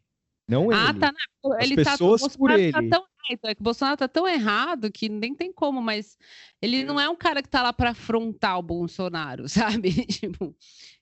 Não 0.48 0.72
ah, 0.72 0.90
ele. 0.90 1.00
tá. 1.00 1.14
Não, 1.44 1.60
ele 1.60 1.76
tá, 1.84 1.92
pessoas 1.92 2.22
o 2.22 2.30
por 2.38 2.50
Bolsonaro 2.50 2.72
tá 2.72 2.80
ele. 2.80 2.90
tão, 2.90 3.04
é, 3.04 3.06
então, 3.30 3.50
é 3.50 3.56
que 3.56 3.62
o 3.62 3.64
Bolsonaro 3.64 3.98
tá 3.98 4.08
tão 4.08 4.28
errado 4.28 4.92
que 4.92 5.08
nem 5.10 5.34
tem 5.36 5.52
como, 5.54 5.82
mas 5.82 6.18
ele 6.62 6.84
não 6.84 7.00
é 7.00 7.08
um 7.10 7.16
cara 7.16 7.42
que 7.42 7.50
tá 7.50 7.62
lá 7.64 7.72
para 7.74 7.92
afrontar 7.92 8.58
o 8.60 8.64
Bolsonaro, 8.64 9.48
sabe? 9.50 9.92
tipo, 10.06 10.56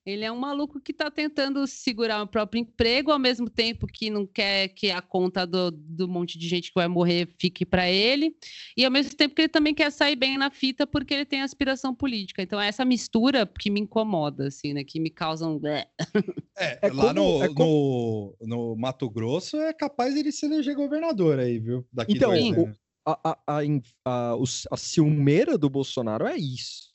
ele 0.05 0.23
é 0.23 0.31
um 0.31 0.37
maluco 0.39 0.79
que 0.79 0.93
tá 0.93 1.11
tentando 1.11 1.65
segurar 1.67 2.21
o 2.23 2.27
próprio 2.27 2.59
emprego 2.61 3.11
ao 3.11 3.19
mesmo 3.19 3.49
tempo 3.49 3.85
que 3.87 4.09
não 4.09 4.25
quer 4.25 4.69
que 4.69 4.89
a 4.89 5.01
conta 5.01 5.45
do, 5.45 5.69
do 5.71 6.07
monte 6.07 6.37
de 6.37 6.47
gente 6.47 6.69
que 6.69 6.75
vai 6.79 6.87
morrer 6.87 7.27
fique 7.39 7.65
para 7.65 7.89
ele, 7.89 8.35
e 8.75 8.85
ao 8.85 8.91
mesmo 8.91 9.15
tempo 9.15 9.35
que 9.35 9.41
ele 9.41 9.49
também 9.49 9.73
quer 9.73 9.91
sair 9.91 10.15
bem 10.15 10.37
na 10.37 10.49
fita 10.49 10.85
porque 10.87 11.13
ele 11.13 11.25
tem 11.25 11.41
aspiração 11.41 11.93
política. 11.93 12.41
Então, 12.41 12.59
é 12.59 12.67
essa 12.67 12.85
mistura 12.85 13.45
que 13.45 13.69
me 13.69 13.79
incomoda, 13.81 14.47
assim, 14.47 14.73
né? 14.73 14.83
Que 14.83 14.99
me 14.99 15.09
causa 15.09 15.45
um. 15.47 15.59
É, 15.65 15.87
É 16.81 16.87
lá 16.93 17.13
como- 17.13 17.13
no, 17.13 17.43
é 17.43 17.47
no, 17.49 18.35
no 18.41 18.75
Mato 18.75 19.09
Grosso 19.09 19.57
é 19.57 19.73
capaz 19.73 20.15
ele 20.15 20.31
se 20.31 20.45
eleger 20.45 20.75
governador 20.75 21.39
aí, 21.39 21.59
viu? 21.59 21.85
Daqui 21.91 22.06
Então, 22.07 22.29
dois 22.31 22.45
o- 22.57 22.61
anos. 22.65 22.77
A, 23.05 23.37
a, 23.47 23.61
a, 24.05 24.33
a 24.71 24.77
ciumeira 24.77 25.57
do 25.57 25.69
Bolsonaro 25.69 26.27
é 26.27 26.35
isso. 26.35 26.87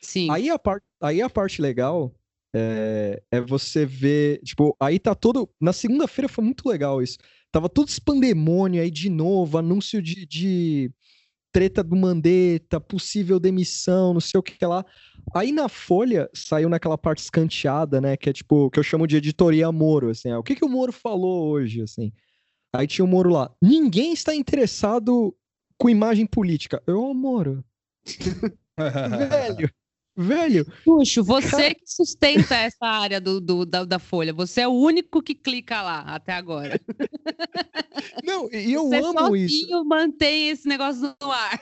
Sim. 0.00 0.30
Aí 0.30 0.48
a, 0.48 0.58
par, 0.58 0.80
aí 1.02 1.20
a 1.20 1.28
parte 1.28 1.60
legal 1.60 2.14
é, 2.56 3.22
é 3.30 3.40
você 3.42 3.84
ver, 3.84 4.40
tipo, 4.42 4.74
aí 4.80 4.98
tá 4.98 5.14
todo. 5.14 5.50
Na 5.60 5.72
segunda-feira 5.74 6.30
foi 6.30 6.42
muito 6.42 6.66
legal 6.66 7.02
isso. 7.02 7.18
Tava 7.52 7.68
todo 7.68 7.88
esse 7.88 8.00
pandemônio 8.00 8.80
aí 8.80 8.90
de 8.90 9.10
novo, 9.10 9.58
anúncio 9.58 10.00
de, 10.00 10.24
de 10.24 10.90
treta 11.52 11.82
do 11.84 11.94
Mandetta, 11.94 12.80
possível 12.80 13.38
demissão, 13.38 14.14
não 14.14 14.20
sei 14.20 14.38
o 14.38 14.42
que 14.42 14.56
que 14.56 14.64
lá. 14.64 14.82
Aí 15.34 15.52
na 15.52 15.68
Folha 15.68 16.30
saiu 16.32 16.70
naquela 16.70 16.96
parte 16.96 17.18
escanteada, 17.18 18.00
né? 18.00 18.16
Que 18.16 18.30
é 18.30 18.32
tipo, 18.32 18.70
que 18.70 18.78
eu 18.78 18.82
chamo 18.82 19.06
de 19.06 19.16
editoria 19.18 19.70
Moro, 19.70 20.08
assim. 20.08 20.30
é, 20.30 20.38
o 20.38 20.42
que 20.42 20.54
que 20.56 20.64
o 20.64 20.68
Moro 20.70 20.92
falou 20.92 21.50
hoje, 21.50 21.82
assim? 21.82 22.10
Aí 22.72 22.86
tinha 22.86 23.04
o 23.04 23.08
Moro 23.08 23.30
lá. 23.30 23.50
Ninguém 23.60 24.12
está 24.12 24.34
interessado 24.34 25.34
com 25.78 25.88
imagem 25.90 26.26
política. 26.26 26.82
Eu, 26.86 27.12
Moro, 27.14 27.64
velho, 28.78 29.70
velho, 30.16 30.66
Puxo, 30.84 31.24
você 31.24 31.74
que 31.74 31.82
sustenta 31.86 32.54
essa 32.54 32.86
área 32.86 33.20
do, 33.20 33.40
do- 33.40 33.66
da, 33.66 33.84
da 33.84 33.98
Folha, 33.98 34.32
você 34.32 34.60
é 34.62 34.68
o 34.68 34.72
único 34.72 35.22
que 35.22 35.34
clica 35.34 35.82
lá 35.82 36.00
até 36.02 36.32
agora. 36.32 36.80
Não, 38.24 38.48
e 38.52 38.72
eu 38.72 38.88
você 38.88 38.96
amo 38.96 39.36
isso. 39.36 39.84
mantém 39.84 40.50
esse 40.50 40.66
negócio 40.68 41.14
no 41.20 41.30
ar. 41.32 41.60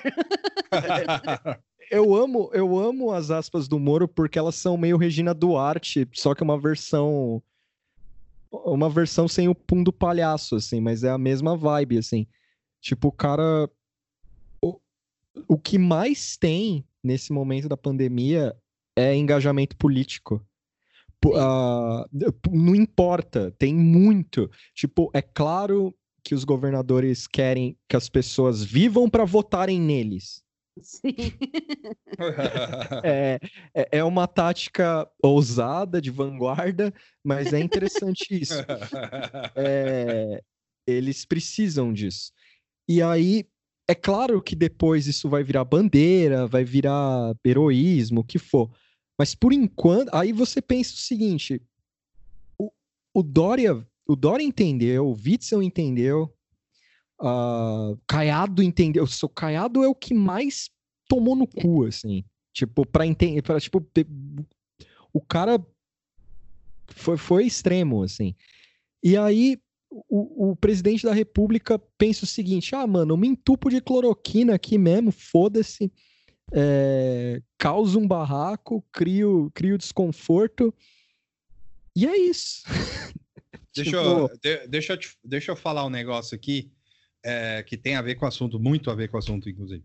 Eu 1.90 2.14
amo, 2.14 2.50
eu 2.52 2.78
amo 2.78 3.10
as 3.12 3.30
aspas 3.30 3.66
do 3.66 3.78
Moro 3.78 4.06
porque 4.06 4.38
elas 4.38 4.56
são 4.56 4.76
meio 4.76 4.98
Regina 4.98 5.32
Duarte, 5.32 6.06
só 6.12 6.34
que 6.34 6.42
uma 6.42 6.60
versão 6.60 7.42
uma 8.50 8.88
versão 8.88 9.28
sem 9.28 9.48
o 9.48 9.54
pum 9.54 9.82
do 9.82 9.92
palhaço 9.92 10.56
assim, 10.56 10.80
mas 10.80 11.04
é 11.04 11.10
a 11.10 11.18
mesma 11.18 11.56
vibe 11.56 11.98
assim. 11.98 12.26
Tipo, 12.80 13.08
o 13.08 13.12
cara 13.12 13.68
o, 14.62 14.80
o 15.46 15.58
que 15.58 15.78
mais 15.78 16.36
tem 16.36 16.84
nesse 17.02 17.32
momento 17.32 17.68
da 17.68 17.76
pandemia 17.76 18.56
é 18.96 19.14
engajamento 19.14 19.76
político. 19.76 20.44
Ah, 21.34 22.06
não 22.50 22.74
importa, 22.74 23.50
tem 23.58 23.74
muito. 23.74 24.50
Tipo, 24.74 25.10
é 25.12 25.20
claro 25.22 25.94
que 26.22 26.34
os 26.34 26.44
governadores 26.44 27.26
querem 27.26 27.76
que 27.88 27.96
as 27.96 28.08
pessoas 28.08 28.62
vivam 28.62 29.08
para 29.08 29.24
votarem 29.24 29.80
neles. 29.80 30.42
Sim. 30.82 31.14
É, 33.04 33.38
é, 33.74 33.88
é 33.98 34.04
uma 34.04 34.26
tática 34.26 35.08
ousada, 35.22 36.00
de 36.00 36.10
vanguarda, 36.10 36.92
mas 37.24 37.52
é 37.52 37.60
interessante 37.60 38.40
isso. 38.40 38.54
É, 39.54 40.42
eles 40.86 41.24
precisam 41.24 41.92
disso. 41.92 42.32
E 42.88 43.02
aí, 43.02 43.44
é 43.86 43.94
claro 43.94 44.42
que 44.42 44.54
depois 44.54 45.06
isso 45.06 45.28
vai 45.28 45.42
virar 45.42 45.64
bandeira, 45.64 46.46
vai 46.46 46.64
virar 46.64 47.34
heroísmo, 47.44 48.20
o 48.20 48.24
que 48.24 48.38
for. 48.38 48.70
Mas 49.18 49.34
por 49.34 49.52
enquanto, 49.52 50.14
aí 50.14 50.32
você 50.32 50.62
pensa 50.62 50.94
o 50.94 50.98
seguinte: 50.98 51.60
o, 52.58 52.70
o 53.14 53.22
Dória, 53.22 53.86
o 54.06 54.14
Dória 54.14 54.44
entendeu, 54.44 55.06
o 55.06 55.12
Witzel 55.12 55.62
entendeu, 55.62 56.32
ah, 57.20 57.94
Caiado 58.06 58.62
entendeu. 58.62 59.04
O 59.22 59.28
Caiado 59.28 59.82
é 59.82 59.88
o 59.88 59.94
que 59.94 60.14
mais 60.14 60.70
tomou 61.08 61.34
no 61.36 61.46
cu, 61.46 61.84
assim. 61.84 62.24
Tipo, 62.52 62.84
pra 62.86 63.06
entender, 63.06 63.42
para 63.42 63.60
tipo, 63.60 63.84
o 65.12 65.20
cara 65.20 65.64
foi, 66.88 67.16
foi 67.16 67.46
extremo, 67.46 68.02
assim. 68.02 68.34
E 69.02 69.16
aí, 69.16 69.58
o, 69.90 70.50
o 70.50 70.56
presidente 70.56 71.04
da 71.04 71.12
república 71.12 71.78
pensa 71.96 72.24
o 72.24 72.26
seguinte: 72.28 72.74
ah, 72.74 72.86
mano, 72.86 73.12
eu 73.12 73.16
me 73.16 73.28
entupo 73.28 73.70
de 73.70 73.80
cloroquina 73.80 74.54
aqui 74.54 74.76
mesmo, 74.76 75.12
foda-se. 75.12 75.92
É, 76.52 77.42
causo 77.58 77.98
um 78.00 78.08
barraco, 78.08 78.82
crio, 78.90 79.50
crio 79.54 79.76
desconforto. 79.78 80.74
E 81.94 82.06
é 82.06 82.16
isso. 82.18 82.62
Deixa, 83.74 83.90
Tipo, 83.90 84.02
eu, 84.02 84.28
de- 84.42 84.66
deixa, 84.66 84.92
eu 84.94 84.96
te- 84.96 85.16
deixa 85.22 85.52
eu 85.52 85.56
falar 85.56 85.84
um 85.84 85.90
negócio 85.90 86.34
aqui 86.34 86.72
é, 87.24 87.62
que 87.62 87.76
tem 87.76 87.94
a 87.96 88.02
ver 88.02 88.14
com 88.14 88.24
o 88.24 88.28
assunto, 88.28 88.58
muito 88.58 88.90
a 88.90 88.94
ver 88.94 89.08
com 89.08 89.16
o 89.16 89.18
assunto, 89.18 89.48
inclusive. 89.48 89.84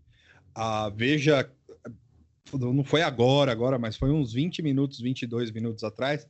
A 0.54 0.88
Veja, 0.90 1.50
não 2.52 2.84
foi 2.84 3.02
agora, 3.02 3.50
agora, 3.50 3.78
mas 3.78 3.96
foi 3.96 4.10
uns 4.10 4.32
20 4.32 4.62
minutos, 4.62 5.00
22 5.00 5.50
minutos 5.50 5.82
atrás, 5.84 6.28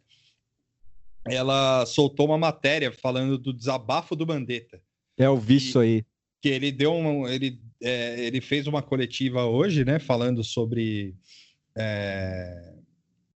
ela 1.26 1.84
soltou 1.86 2.26
uma 2.26 2.38
matéria 2.38 2.92
falando 2.92 3.38
do 3.38 3.52
desabafo 3.52 4.14
do 4.14 4.26
Mandetta. 4.26 4.80
É, 5.18 5.26
eu 5.26 5.36
vi 5.38 5.56
isso 5.56 5.78
aí. 5.78 6.04
que 6.42 6.48
ele 6.48 6.70
deu 6.70 6.92
um, 6.92 7.26
ele, 7.26 7.58
é, 7.82 8.20
ele 8.26 8.40
fez 8.40 8.66
uma 8.66 8.82
coletiva 8.82 9.44
hoje, 9.46 9.84
né, 9.84 9.98
falando 9.98 10.44
sobre 10.44 11.14
é, 11.76 12.74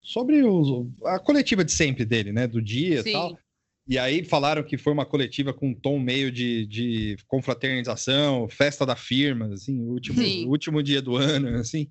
sobre 0.01 0.43
os- 0.43 0.88
a 1.06 1.17
coletiva 1.19 1.63
de 1.65 1.71
sempre 1.71 2.06
dele, 2.06 2.32
né, 2.32 2.45
do 2.47 2.62
dia 2.62 2.99
e 2.99 3.03
Sim. 3.03 3.12
tal. 3.13 3.39
E 3.88 3.97
aí 3.97 4.23
falaram 4.23 4.63
que 4.63 4.78
foi 4.78 4.91
uma 4.91 5.06
coletiva 5.06 5.54
com 5.54 5.69
um 5.69 5.73
tom 5.73 5.97
meio 5.97 6.30
de, 6.30 6.65
de 6.65 7.17
confraternização, 7.26 8.50
festa 8.50 8.86
da 8.86 8.97
firma, 8.97 9.54
assim, 9.54 9.80
último, 9.80 10.21
último 10.50 10.84
dia 10.84 11.02
do 11.02 11.15
ano, 11.15 11.58
assim. 11.58 11.88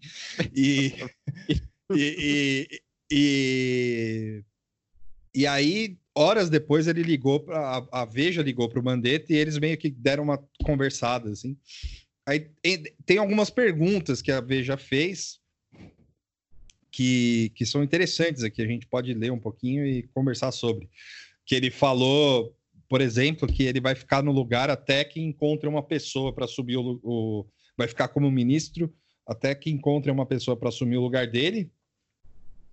E, 0.55 0.93
e, 1.91 2.69
e, 2.71 2.81
e, 3.11 4.45
e, 5.35 5.47
aí, 5.47 5.97
horas 6.15 6.51
depois, 6.51 6.87
ele 6.87 7.03
ligou 7.03 7.41
para 7.41 7.87
a 7.91 8.05
Veja 8.05 8.43
ligou 8.43 8.69
para 8.69 8.79
o 8.79 8.85
Mandetta 8.85 9.33
e 9.33 9.37
eles 9.37 9.59
meio 9.59 9.79
que 9.79 9.89
deram 9.89 10.25
uma 10.25 10.39
conversada, 10.65 11.31
assim. 11.31 11.57
Aí 12.29 12.51
tem 13.07 13.17
algumas 13.17 13.49
perguntas 13.49 14.21
que 14.21 14.31
a 14.31 14.41
Veja 14.43 14.77
fez 14.77 15.41
que, 16.91 17.53
que 17.55 17.65
são 17.65 17.83
interessantes 17.83 18.43
aqui, 18.43 18.61
a 18.61 18.67
gente 18.67 18.87
pode 18.87 19.15
ler 19.15 19.31
um 19.31 19.39
pouquinho 19.39 19.87
e 19.87 20.03
conversar 20.15 20.51
sobre 20.51 20.89
que 21.47 21.55
ele 21.55 21.71
falou, 21.71 22.55
por 22.89 23.01
exemplo, 23.01 23.47
que 23.47 23.63
ele 23.63 23.81
vai 23.81 23.95
ficar 23.95 24.23
no 24.23 24.33
lugar 24.33 24.69
até 24.69 25.05
que 25.05 25.21
encontre 25.21 25.69
uma 25.69 25.83
pessoa 25.83 26.33
para 26.33 26.47
subir 26.47 26.77
o, 26.77 27.01
o, 27.03 27.47
vai 27.79 27.87
ficar 27.87 28.09
como 28.09 28.31
ministro 28.31 28.93
até 29.27 29.55
que 29.55 29.71
encontre 29.71 30.11
uma 30.11 30.27
pessoa 30.27 30.57
para 30.57 30.69
assumir 30.69 30.97
o 30.97 31.03
lugar 31.03 31.27
dele. 31.27 31.71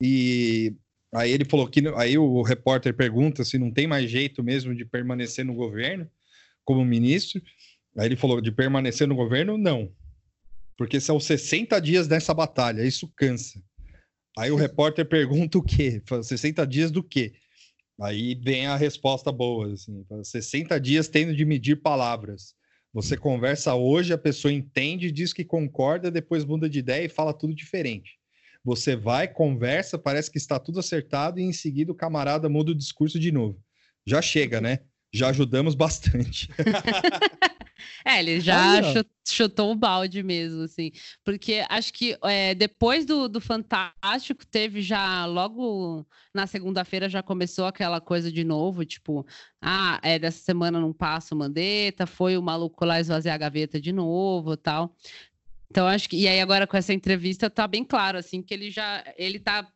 E 0.02 0.76
aí 1.14 1.32
ele 1.32 1.46
falou 1.46 1.68
que 1.68 1.82
aí 1.96 2.18
o 2.18 2.42
repórter 2.42 2.94
pergunta 2.96 3.44
se 3.44 3.58
não 3.58 3.72
tem 3.72 3.88
mais 3.88 4.10
jeito 4.10 4.44
mesmo 4.44 4.76
de 4.76 4.86
permanecer 4.86 5.46
no 5.46 5.54
governo 5.54 6.10
como 6.64 6.86
ministro. 6.86 7.42
Aí 7.98 8.08
ele 8.08 8.16
falou 8.16 8.42
de 8.42 8.52
permanecer 8.52 9.08
no 9.08 9.16
governo, 9.16 9.58
não. 9.58 9.92
Porque 10.78 11.00
são 11.00 11.20
60 11.20 11.80
dias 11.80 12.08
nessa 12.08 12.34
batalha, 12.34 12.86
isso 12.86 13.08
cansa. 13.16 13.62
Aí 14.38 14.52
o 14.52 14.56
repórter 14.56 15.06
pergunta 15.06 15.58
o 15.60 15.64
quê? 15.64 16.02
60 16.24 16.66
dias 16.66 16.90
do 16.90 17.04
quê? 17.04 17.34
Aí 18.04 18.36
vem 18.36 18.66
a 18.66 18.76
resposta 18.76 19.32
boa, 19.32 19.72
assim, 19.72 20.06
60 20.24 20.78
dias 20.80 21.08
tendo 21.08 21.34
de 21.34 21.46
medir 21.46 21.82
palavras. 21.82 22.54
Você 22.94 23.16
conversa 23.16 23.74
hoje, 23.74 24.12
a 24.12 24.18
pessoa 24.18 24.52
entende, 24.52 25.10
diz 25.10 25.32
que 25.32 25.46
concorda, 25.46 26.12
depois 26.12 26.44
muda 26.44 26.70
de 26.70 26.80
ideia 26.80 27.06
e 27.06 27.10
fala 27.10 27.34
tudo 27.34 27.56
diferente. 27.56 28.20
Você 28.64 28.96
vai, 28.96 29.28
conversa, 29.28 29.98
parece 29.98 30.30
que 30.30 30.38
está 30.38 30.60
tudo 30.60 30.80
acertado 30.80 31.40
e 31.40 31.44
em 31.44 31.54
seguida 31.54 31.92
o 31.92 31.96
camarada 31.96 32.50
muda 32.50 32.72
o 32.72 32.76
discurso 32.76 33.18
de 33.18 33.32
novo. 33.32 33.58
Já 34.06 34.22
chega, 34.22 34.60
né? 34.60 34.80
Já 35.12 35.30
ajudamos 35.30 35.74
bastante. 35.74 36.50
É, 38.06 38.20
ele 38.20 38.40
já 38.40 38.82
chutou 39.28 39.72
o 39.72 39.76
balde 39.76 40.22
mesmo, 40.22 40.64
assim. 40.64 40.92
Porque 41.24 41.66
acho 41.70 41.94
que 41.94 42.18
é, 42.24 42.54
depois 42.54 43.06
do, 43.06 43.28
do 43.28 43.40
Fantástico, 43.40 44.46
teve 44.46 44.82
já 44.82 45.26
logo 45.26 46.06
na 46.34 46.48
segunda-feira 46.48 47.08
já 47.08 47.24
começou 47.24 47.66
aquela 47.66 48.02
coisa 48.02 48.32
de 48.32 48.44
novo, 48.44 48.84
tipo, 48.84 49.26
ah, 49.62 50.00
é, 50.04 50.18
dessa 50.20 50.40
semana 50.40 50.80
não 50.80 50.92
passa 50.92 51.34
o 51.34 51.38
Mandetta, 51.38 52.06
foi 52.06 52.38
o 52.38 52.42
maluco 52.42 52.84
lá 52.86 53.00
esvaziar 53.00 53.36
a 53.36 53.38
gaveta 53.38 53.80
de 53.80 53.92
novo 53.92 54.58
tal. 54.58 54.96
Então, 55.74 55.88
acho 55.88 56.08
que. 56.08 56.18
E 56.18 56.28
aí, 56.28 56.40
agora 56.40 56.68
com 56.68 56.78
essa 56.78 56.94
entrevista, 56.94 57.50
tá 57.50 57.68
bem 57.68 57.84
claro, 57.84 58.20
assim, 58.20 58.44
que 58.44 58.54
ele 58.54 58.70
já. 58.70 59.04
Ele 59.18 59.40
tá 59.40 59.68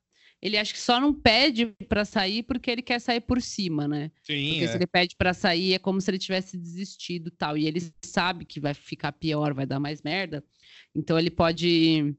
ele 0.42 0.58
acho 0.58 0.74
que 0.74 0.80
só 0.80 1.00
não 1.00 1.14
pede 1.14 1.68
para 1.90 2.06
sair 2.06 2.44
porque 2.44 2.70
ele 2.70 2.82
quer 2.82 3.00
sair 3.00 3.22
por 3.22 3.42
cima, 3.42 3.88
né? 3.88 4.12
Sim. 4.24 4.50
Porque 4.50 4.64
é. 4.64 4.68
se 4.68 4.78
ele 4.78 4.88
pede 4.88 5.16
para 5.16 5.34
sair 5.34 5.74
é 5.74 5.80
como 5.80 6.00
se 6.00 6.12
ele 6.12 6.20
tivesse 6.20 6.58
desistido 6.58 7.32
tal. 7.32 7.58
E 7.58 7.68
ele 7.68 7.82
sabe 8.04 8.46
que 8.46 8.60
vai 8.60 8.74
ficar 8.74 9.12
pior, 9.14 9.54
vai 9.54 9.66
dar 9.66 9.80
mais 9.80 10.02
merda. 10.02 10.44
Então 10.96 11.18
ele 11.18 11.32
pode 11.32 12.16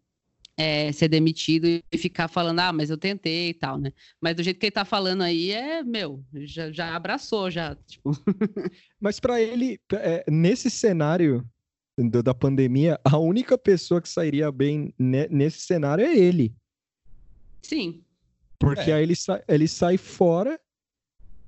é, 0.57 0.91
ser 0.91 1.07
demitido 1.07 1.67
e 1.69 1.97
ficar 1.97 2.27
falando, 2.27 2.59
ah, 2.59 2.73
mas 2.73 2.91
eu 2.91 2.99
tentei 2.99 3.51
e 3.51 3.55
tal, 3.55 3.79
né? 3.79 3.93
Mas 4.21 4.35
do 4.35 4.43
jeito 4.43 4.59
que 4.59 4.67
ele 4.67 4.73
tá 4.73 4.85
falando 4.85 5.23
aí 5.23 5.53
é, 5.53 5.85
meu, 5.85 6.25
já, 6.35 6.73
já 6.73 6.97
abraçou, 6.97 7.49
já, 7.49 7.77
tipo. 7.87 8.11
mas 9.01 9.21
para 9.21 9.41
ele, 9.41 9.81
é, 9.93 10.25
nesse 10.29 10.69
cenário 10.69 11.49
do, 11.97 12.21
da 12.21 12.35
pandemia, 12.35 12.99
a 13.05 13.17
única 13.17 13.57
pessoa 13.57 14.03
que 14.03 14.09
sairia 14.09 14.51
bem 14.51 14.93
nesse 14.99 15.61
cenário 15.61 16.05
é 16.05 16.17
ele. 16.17 16.53
Sim. 17.63 18.03
Porque 18.59 18.91
é. 18.91 18.95
aí 18.95 19.03
ele, 19.03 19.15
sa 19.15 19.43
ele 19.47 19.69
sai 19.69 19.97
fora, 19.97 20.59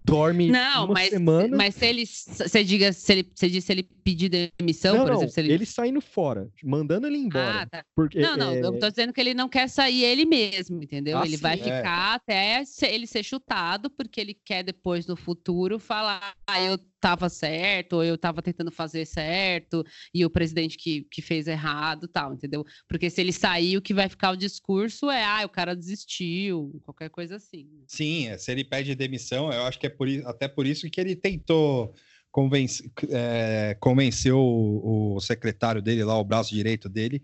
dorme 0.04 0.50
não, 0.50 0.86
uma 0.86 0.94
mas, 0.94 1.10
semana. 1.10 1.56
Mas 1.56 1.74
se 1.74 1.86
ele, 1.86 2.06
você 2.06 2.64
diga, 2.64 2.92
se 2.92 3.12
ele, 3.12 3.30
você 3.34 3.48
diz 3.48 3.64
se 3.64 3.72
ele 3.72 3.82
pedir 3.82 4.28
demissão, 4.58 4.96
não, 4.96 5.04
por 5.04 5.12
exemplo, 5.14 5.34
ele... 5.36 5.52
ele 5.52 5.66
saindo 5.66 6.00
fora, 6.00 6.48
mandando 6.62 7.06
ele 7.06 7.18
embora. 7.18 7.62
Ah, 7.62 7.66
tá. 7.66 7.84
porque, 7.94 8.20
não, 8.20 8.36
não, 8.36 8.52
é... 8.52 8.60
eu 8.60 8.78
tô 8.78 8.88
dizendo 8.88 9.12
que 9.12 9.20
ele 9.20 9.34
não 9.34 9.48
quer 9.48 9.68
sair 9.68 10.04
ele 10.04 10.24
mesmo, 10.24 10.82
entendeu? 10.82 11.18
Ah, 11.18 11.26
ele 11.26 11.36
sim, 11.36 11.42
vai 11.42 11.54
é. 11.54 11.62
ficar 11.62 12.14
até 12.14 12.62
ele 12.82 13.06
ser 13.06 13.22
chutado, 13.22 13.90
porque 13.90 14.20
ele 14.20 14.34
quer 14.44 14.62
depois 14.62 15.06
no 15.06 15.16
futuro 15.16 15.78
falar, 15.78 16.34
ah, 16.46 16.62
eu 16.62 16.78
estava 17.00 17.30
certo, 17.30 17.94
ou 17.94 18.04
eu 18.04 18.14
estava 18.14 18.42
tentando 18.42 18.70
fazer 18.70 19.06
certo, 19.06 19.84
e 20.12 20.24
o 20.24 20.30
presidente 20.30 20.76
que, 20.76 21.02
que 21.10 21.22
fez 21.22 21.48
errado, 21.48 22.06
tal, 22.06 22.34
entendeu? 22.34 22.64
Porque 22.86 23.08
se 23.08 23.20
ele 23.20 23.32
sair, 23.32 23.76
o 23.76 23.82
que 23.82 23.94
vai 23.94 24.08
ficar 24.08 24.30
o 24.30 24.36
discurso 24.36 25.10
é, 25.10 25.24
ah, 25.24 25.42
o 25.44 25.48
cara 25.48 25.74
desistiu, 25.74 26.80
qualquer 26.84 27.08
coisa 27.08 27.36
assim. 27.36 27.64
Né? 27.64 27.84
Sim, 27.88 28.28
é, 28.28 28.36
se 28.38 28.52
ele 28.52 28.64
pede 28.64 28.94
demissão, 28.94 29.50
eu 29.50 29.62
acho 29.62 29.78
que 29.80 29.86
é 29.86 29.90
por, 29.90 30.06
até 30.26 30.46
por 30.46 30.66
isso 30.66 30.88
que 30.90 31.00
ele 31.00 31.16
tentou 31.16 31.94
convencer, 32.30 32.90
é, 33.10 33.76
convencer 33.80 34.32
o, 34.32 35.14
o 35.16 35.20
secretário 35.20 35.80
dele 35.80 36.04
lá, 36.04 36.18
o 36.18 36.24
braço 36.24 36.54
direito 36.54 36.88
dele, 36.88 37.22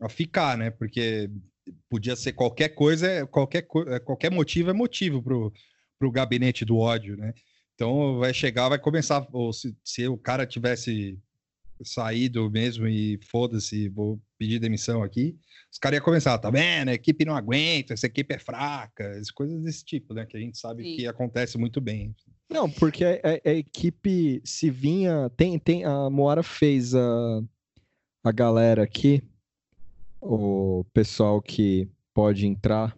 a 0.00 0.08
ficar, 0.08 0.56
né? 0.56 0.70
Porque 0.70 1.30
podia 1.88 2.16
ser 2.16 2.32
qualquer 2.32 2.70
coisa, 2.70 3.26
qualquer, 3.26 3.66
é, 3.88 4.00
qualquer 4.00 4.30
motivo 4.30 4.70
é 4.70 4.72
motivo 4.72 5.22
para 5.22 6.08
o 6.08 6.10
gabinete 6.10 6.64
do 6.64 6.78
ódio, 6.78 7.16
né? 7.16 7.34
Então 7.80 8.18
vai 8.18 8.34
chegar, 8.34 8.68
vai 8.68 8.78
começar. 8.78 9.26
Ou 9.32 9.54
se, 9.54 9.74
se 9.82 10.06
o 10.06 10.18
cara 10.18 10.44
tivesse 10.44 11.18
saído 11.82 12.50
mesmo 12.50 12.86
e 12.86 13.18
foda-se, 13.22 13.88
vou 13.88 14.20
pedir 14.36 14.58
demissão 14.58 15.02
aqui, 15.02 15.34
os 15.72 15.78
caras 15.78 15.96
iam 15.96 16.04
começar, 16.04 16.36
tá 16.36 16.50
vendo? 16.50 16.90
A 16.90 16.92
equipe 16.92 17.24
não 17.24 17.34
aguenta, 17.34 17.94
essa 17.94 18.04
equipe 18.04 18.34
é 18.34 18.38
fraca, 18.38 19.18
coisas 19.34 19.62
desse 19.62 19.82
tipo, 19.82 20.12
né? 20.12 20.26
Que 20.26 20.36
a 20.36 20.40
gente 20.40 20.58
sabe 20.58 20.82
Sim. 20.82 20.96
que 20.96 21.06
acontece 21.06 21.56
muito 21.56 21.80
bem. 21.80 22.14
Não, 22.50 22.70
porque 22.70 23.02
a, 23.02 23.12
a, 23.14 23.50
a, 23.50 23.54
equipe 23.54 24.42
se 24.44 24.68
vinha. 24.68 25.30
Tem, 25.34 25.58
tem, 25.58 25.82
a 25.86 26.10
Moara 26.10 26.42
fez 26.42 26.94
a, 26.94 27.42
a 28.22 28.30
galera 28.30 28.82
aqui, 28.82 29.22
o 30.20 30.84
pessoal 30.92 31.40
que 31.40 31.88
pode 32.12 32.46
entrar, 32.46 32.94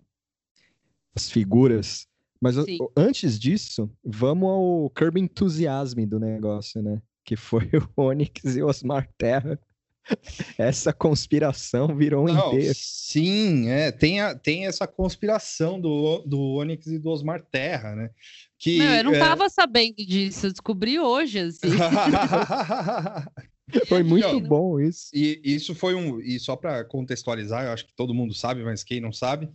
as 1.14 1.31
figuras 1.31 2.09
mas 2.42 2.57
Sim. 2.57 2.76
antes 2.96 3.38
disso, 3.38 3.88
vamos 4.05 4.48
ao 4.48 4.90
Curb 4.90 5.20
Enthusiasm 5.20 6.05
do 6.05 6.18
negócio, 6.18 6.83
né? 6.83 7.00
Que 7.24 7.37
foi 7.37 7.70
o 7.96 8.02
Onyx 8.02 8.57
e 8.57 8.62
Osmar 8.64 9.09
Terra. 9.16 9.57
Essa 10.59 10.92
conspiração 10.92 11.94
virou 11.94 12.24
um 12.24 12.28
inteiro. 12.28 12.74
Sim, 12.74 13.68
é, 13.68 13.92
tem, 13.92 14.20
a, 14.20 14.35
tem 14.35 14.66
essa 14.66 14.88
conspiração 14.88 15.81
do, 15.81 16.18
do 16.26 16.40
Onyx 16.57 16.88
e 16.88 16.98
do 16.98 17.11
Osmar 17.11 17.40
Terra, 17.40 17.94
né? 17.94 18.11
Que, 18.59 18.78
não, 18.78 18.92
eu 18.92 19.05
não 19.05 19.12
estava 19.12 19.44
é... 19.44 19.48
sabendo 19.48 19.94
disso, 19.98 20.46
eu 20.46 20.50
descobri 20.50 20.98
hoje, 20.98 21.38
assim. 21.38 21.68
Foi 23.87 24.03
muito 24.03 24.40
bom 24.40 24.81
isso. 24.81 25.09
E 25.14 25.40
isso 25.44 25.75
foi 25.75 25.94
um. 25.94 26.20
E 26.20 26.38
só 26.38 26.57
para 26.57 26.85
contextualizar, 26.85 27.64
eu 27.64 27.72
acho 27.72 27.87
que 27.87 27.94
todo 27.94 28.14
mundo 28.14 28.35
sabe, 28.35 28.62
mas 28.62 28.83
quem 28.83 29.01
não 29.01 29.12
sabe, 29.12 29.48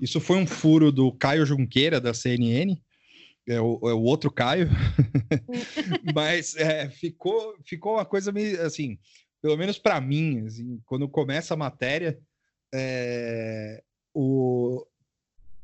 isso 0.00 0.20
foi 0.20 0.38
um 0.38 0.46
furo 0.46 0.90
do 0.90 1.12
Caio 1.12 1.44
Junqueira, 1.44 2.00
da 2.00 2.14
CNN. 2.14 2.76
É 3.46 3.60
o, 3.60 3.80
é 3.84 3.92
o 3.92 4.02
outro 4.02 4.30
Caio. 4.30 4.68
mas 6.14 6.56
é, 6.56 6.88
ficou, 6.88 7.54
ficou 7.64 7.94
uma 7.94 8.04
coisa 8.04 8.32
meio 8.32 8.60
assim, 8.62 8.98
pelo 9.42 9.56
menos 9.56 9.78
para 9.78 10.00
mim, 10.00 10.46
assim, 10.46 10.80
quando 10.84 11.08
começa 11.08 11.54
a 11.54 11.56
matéria, 11.56 12.18
é, 12.72 13.82
o, 14.14 14.84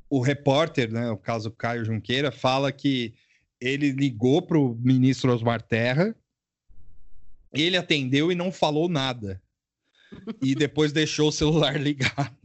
o 0.09 0.20
repórter, 0.20 0.90
né, 0.90 1.11
o 1.11 1.16
caso 1.16 1.50
Caio 1.50 1.85
Junqueira, 1.85 2.32
fala 2.32 2.72
que 2.72 3.14
ele 3.61 3.90
ligou 3.90 4.42
para 4.42 4.59
o 4.59 4.74
ministro 4.74 5.32
Osmar 5.32 5.62
Terra 5.62 6.14
ele 7.52 7.76
atendeu 7.76 8.30
e 8.30 8.35
não 8.35 8.52
falou 8.52 8.88
nada. 8.88 9.40
E 10.42 10.54
depois 10.54 10.92
deixou 10.92 11.28
o 11.28 11.32
celular 11.32 11.78
ligado. 11.80 12.37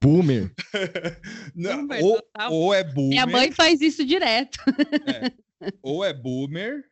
Boomer. 0.00 0.52
não, 1.54 1.86
boomer 1.86 2.04
ou, 2.04 2.22
ou, 2.50 2.74
é 2.74 2.82
boomer. 2.82 3.10
Minha 3.10 3.26
mãe 3.26 3.52
faz 3.52 3.80
isso 3.80 4.04
direto. 4.04 4.58
É, 5.64 5.72
ou 5.80 6.04
é 6.04 6.12
boomer. 6.12 6.84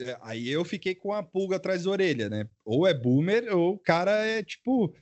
É, 0.00 0.18
aí 0.20 0.48
eu 0.48 0.64
fiquei 0.64 0.96
com 0.96 1.12
a 1.12 1.22
pulga 1.22 1.54
atrás 1.54 1.84
da 1.84 1.90
orelha, 1.92 2.28
né? 2.28 2.48
Ou 2.64 2.88
é 2.88 2.92
boomer, 2.92 3.56
ou 3.56 3.74
o 3.74 3.78
cara 3.78 4.26
é 4.26 4.42
tipo. 4.42 4.92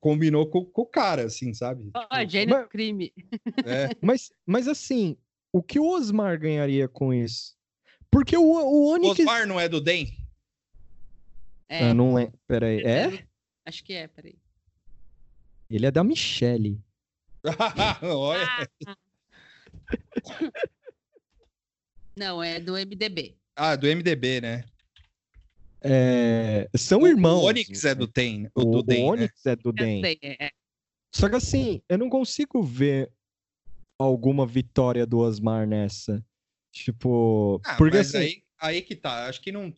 Combinou 0.00 0.46
com, 0.46 0.64
com 0.64 0.80
o 0.80 0.86
cara, 0.86 1.24
assim, 1.24 1.52
sabe? 1.52 1.90
Ó, 1.94 2.06
oh, 2.10 2.26
gênio 2.26 2.56
mas, 2.56 2.68
crime. 2.68 3.12
É. 3.66 3.90
Mas, 4.00 4.32
mas 4.46 4.66
assim, 4.66 5.18
o 5.52 5.62
que 5.62 5.78
o 5.78 5.86
Osmar 5.86 6.40
ganharia 6.40 6.88
com 6.88 7.12
isso? 7.12 7.54
Porque 8.10 8.34
o, 8.34 8.42
o 8.42 8.94
Onyx... 8.94 9.18
Osmar 9.20 9.46
não 9.46 9.60
é 9.60 9.68
do 9.68 9.82
DEM? 9.82 10.10
É. 11.70 11.90
Eu 11.90 11.94
não 11.94 12.14
lembro. 12.14 12.36
Peraí. 12.48 12.82
É? 12.82 13.24
Acho 13.64 13.84
que 13.84 13.92
é, 13.92 14.08
peraí. 14.08 14.36
Ele 15.70 15.86
é 15.86 15.90
da 15.90 16.02
Michelle. 16.02 16.82
Olha. 18.02 18.68
Não, 22.16 22.42
é 22.42 22.58
do 22.58 22.72
MDB. 22.72 23.36
Ah, 23.54 23.76
do 23.76 23.86
MDB, 23.86 24.40
né? 24.40 24.64
É, 25.80 26.68
são 26.76 27.06
irmãos. 27.06 27.44
O 27.44 27.46
Onyx 27.46 27.84
é 27.84 27.94
do 27.94 28.06
TEM. 28.06 28.50
O, 28.54 28.64
do 28.64 28.78
o 28.78 28.82
DEM, 28.82 29.02
né? 29.04 29.08
Onyx 29.08 29.46
é 29.46 29.56
do 29.56 29.72
DEM. 29.72 30.02
É, 30.04 30.46
é. 30.46 30.50
Só 31.14 31.28
que 31.28 31.36
assim, 31.36 31.80
eu 31.88 31.96
não 31.96 32.10
consigo 32.10 32.62
ver 32.62 33.10
alguma 33.98 34.44
vitória 34.46 35.06
do 35.06 35.18
Osmar 35.18 35.66
nessa. 35.66 36.22
Tipo, 36.72 37.60
Ah, 37.64 37.76
porque 37.76 37.96
mas 37.98 38.14
assim, 38.14 38.18
aí, 38.18 38.42
aí 38.60 38.82
que 38.82 38.94
tá. 38.96 39.26
Acho 39.28 39.40
que 39.40 39.52
não. 39.52 39.72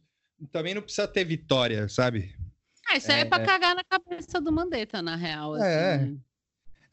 Também 0.50 0.74
não 0.74 0.82
precisa 0.82 1.06
ter 1.06 1.24
vitória, 1.24 1.88
sabe? 1.88 2.34
Ah, 2.88 2.96
isso 2.96 3.10
aí 3.12 3.20
é, 3.20 3.24
pra 3.24 3.42
É. 3.42 3.46
cagar 3.46 3.74
na 3.76 3.84
cabeça 3.84 4.40
do 4.40 4.50
Mandetta, 4.52 5.00
na 5.00 5.14
real. 5.16 5.54
Assim, 5.54 5.64
É. 5.66 5.98
né? 5.98 6.16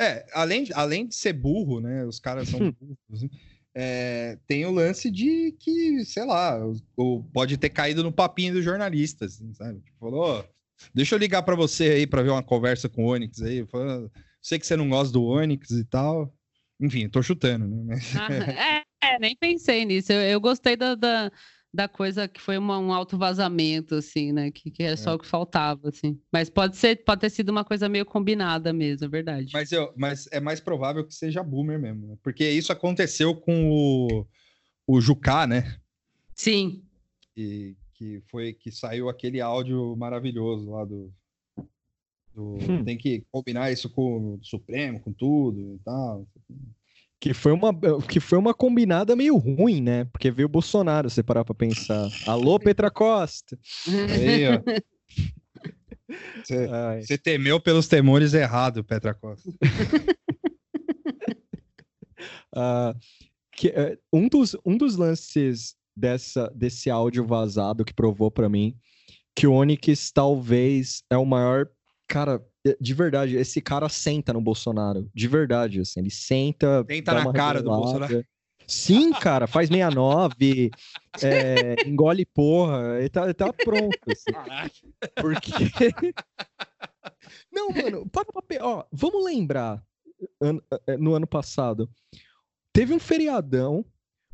É, 0.01 0.25
além, 0.33 0.63
de- 0.63 0.73
além 0.73 1.07
de 1.07 1.15
ser 1.15 1.33
burro, 1.33 1.81
né? 1.81 2.05
Os 2.05 2.19
caras 2.19 2.47
são 2.47 2.59
burros. 2.71 3.21
né, 3.23 3.29
é, 3.75 4.37
tem 4.47 4.65
o 4.65 4.71
lance 4.71 5.09
de 5.11 5.51
que, 5.59 6.03
sei 6.05 6.25
lá, 6.25 6.57
o, 6.65 6.75
o- 6.95 7.23
pode 7.33 7.57
ter 7.57 7.69
caído 7.69 8.03
no 8.03 8.11
papinho 8.11 8.53
dos 8.53 8.63
jornalistas, 8.63 9.33
assim, 9.35 9.53
sabe? 9.53 9.79
Tipo, 9.81 9.97
falou, 9.99 10.39
"Ô, 10.39 10.43
deixa 10.93 11.15
eu 11.15 11.19
ligar 11.19 11.43
pra 11.43 11.55
você 11.55 11.89
aí 11.89 12.07
pra 12.07 12.21
ver 12.21 12.29
uma 12.29 12.43
conversa 12.43 12.87
com 12.87 13.05
o 13.05 13.09
Onyx 13.13 13.41
aí. 13.41 13.65
Falou, 13.67 14.09
sei 14.41 14.57
que 14.59 14.65
você 14.67 14.75
não 14.77 14.89
gosta 14.89 15.11
do 15.13 15.23
Onyx 15.25 15.71
e 15.71 15.83
tal. 15.85 16.33
Enfim, 16.79 17.09
tô 17.09 17.21
chutando, 17.21 17.67
né? 17.67 17.83
Mas- 17.87 18.15
Ah, 18.15 18.27
é, 19.03 19.15
é, 19.15 19.19
nem 19.19 19.35
pensei 19.35 19.83
nisso. 19.85 20.13
Eu, 20.13 20.21
eu 20.21 20.39
gostei 20.39 20.77
da, 20.77 20.95
da, 20.95 21.29
da 21.73 21.87
coisa 21.87 22.27
que 22.27 22.41
foi 22.41 22.57
uma- 22.57 22.79
um 22.79 22.91
alto 22.91 23.17
vazamento, 23.17 23.95
assim, 23.95 24.31
né? 24.31 24.49
Que, 24.51 24.71
que 24.71 24.81
é 24.83 24.95
só 24.95 25.13
o 25.15 25.19
que 25.19 25.25
faltava, 25.27 25.89
assim. 25.89 26.19
Mas 26.31 26.49
pode 26.49 26.75
ser, 26.77 27.03
pode 27.03 27.21
ter 27.21 27.29
sido 27.29 27.49
uma 27.49 27.63
coisa 27.63 27.87
meio 27.87 28.05
combinada 28.05 28.73
mesmo, 28.73 29.05
é 29.05 29.07
verdade. 29.09 29.51
Mas, 29.53 29.71
eu, 29.71 29.93
mas 29.95 30.27
é 30.31 30.39
mais 30.39 30.59
provável 30.59 31.05
que 31.05 31.13
seja 31.13 31.43
boomer 31.43 31.79
mesmo, 31.79 32.07
né? 32.07 32.17
Porque 32.23 32.49
isso 32.49 32.71
aconteceu 32.71 33.35
com 33.35 33.69
o, 33.69 34.25
o 34.87 34.99
Jucá, 34.99 35.45
né? 35.45 35.79
Sim. 36.35 36.83
E, 37.37 37.75
que 37.93 38.21
foi 38.31 38.53
que 38.53 38.71
saiu 38.71 39.07
aquele 39.09 39.39
áudio 39.41 39.95
maravilhoso 39.95 40.71
lá 40.71 40.85
do. 40.85 41.13
do- 42.33 42.57
Hum. 42.69 42.83
Tem 42.85 42.97
que 42.97 43.25
combinar 43.31 43.69
isso 43.71 43.89
com 43.89 44.35
o 44.35 44.39
Supremo, 44.43 44.99
com 45.01 45.11
tudo 45.11 45.75
e 45.75 45.79
tal. 45.79 46.25
Que 47.19 47.33
foi 47.33 47.51
uma 47.51 47.73
que 48.07 48.19
foi 48.19 48.37
uma 48.37 48.53
combinada 48.53 49.15
meio 49.15 49.35
ruim, 49.37 49.81
né? 49.81 50.05
Porque 50.05 50.31
veio 50.31 50.47
o 50.47 50.51
Bolsonaro, 50.51 51.09
você 51.09 51.21
parar 51.21 51.43
pra 51.43 51.53
pensar. 51.53 52.09
Alô, 52.25 52.59
Petra 52.59 52.89
Costa. 52.89 53.57
Aí, 53.87 54.47
ó. 54.47 54.61
Você, 57.01 57.17
temeu 57.19 57.59
pelos 57.59 57.87
temores 57.87 58.33
errado, 58.33 58.83
Petra 58.83 59.13
Costa. 59.13 59.49
Ah, 62.51 62.95
que, 63.55 63.67
eh, 63.67 63.95
um, 64.11 64.27
dos, 64.27 64.57
um 64.65 64.75
dos 64.75 64.95
lances 64.95 65.75
dessa, 65.95 66.51
desse 66.55 66.89
áudio 66.89 67.23
vazado 67.23 67.85
que 67.85 67.93
provou 67.93 68.31
pra 68.31 68.49
mim 68.49 68.75
que 69.35 69.47
o 69.47 69.53
Onyx 69.53 70.11
talvez 70.11 71.03
é 71.09 71.17
o 71.17 71.25
maior. 71.25 71.69
Cara, 72.09 72.43
eh, 72.65 72.75
de 72.81 72.93
verdade, 72.93 73.35
esse 73.37 73.61
cara 73.61 73.87
senta 73.87 74.33
no 74.33 74.41
Bolsonaro. 74.41 75.07
De 75.13 75.27
verdade, 75.27 75.79
assim. 75.79 75.99
Ele 75.99 76.09
senta. 76.09 76.83
Senta 76.89 77.13
na 77.13 77.31
cara 77.31 77.61
do. 77.61 77.69
Bolsonaro. 77.69 78.25
Sim, 78.67 79.11
cara, 79.13 79.47
faz 79.47 79.67
69, 79.69 80.69
é, 81.23 81.87
engole 81.87 82.23
porra, 82.25 82.99
ele 82.99 83.09
tá, 83.09 83.23
ele 83.23 83.33
tá 83.33 83.51
pronto, 83.53 83.97
assim. 84.07 84.31
Porque. 85.15 85.51
Não, 87.51 87.69
mano, 87.69 88.07
para 88.09 88.25
pra 88.25 88.41
pe- 88.41 88.59
Ó, 88.61 88.83
vamos 88.91 89.23
lembrar. 89.25 89.83
an- 90.41 90.59
eh, 90.87 90.97
no 90.97 91.13
ano 91.15 91.27
passado, 91.27 91.89
teve 92.73 92.93
um 92.93 92.99
feriadão. 92.99 93.85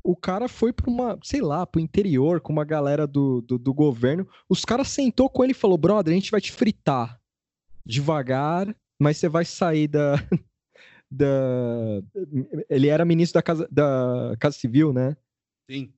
O 0.03 0.15
cara 0.15 0.47
foi 0.47 0.71
pra 0.71 0.89
uma, 0.89 1.17
sei 1.23 1.41
lá, 1.41 1.65
pro 1.65 1.81
interior 1.81 2.39
com 2.39 2.53
uma 2.53 2.63
galera 2.63 3.07
do, 3.07 3.41
do, 3.41 3.57
do 3.57 3.73
governo. 3.73 4.27
Os 4.47 4.63
caras 4.63 4.87
sentou 4.89 5.29
com 5.29 5.43
ele 5.43 5.51
e 5.51 5.55
falou: 5.55 5.77
brother, 5.77 6.11
a 6.11 6.15
gente 6.15 6.31
vai 6.31 6.39
te 6.41 6.51
fritar 6.51 7.19
devagar, 7.85 8.75
mas 8.99 9.17
você 9.17 9.29
vai 9.29 9.45
sair 9.45 9.87
da. 9.87 10.15
da... 11.11 12.01
Ele 12.69 12.87
era 12.87 13.05
ministro 13.05 13.39
da 13.39 13.43
Casa, 13.43 13.67
da 13.71 14.35
casa 14.39 14.57
Civil, 14.57 14.91
né? 14.91 15.15
Sim. 15.69 15.93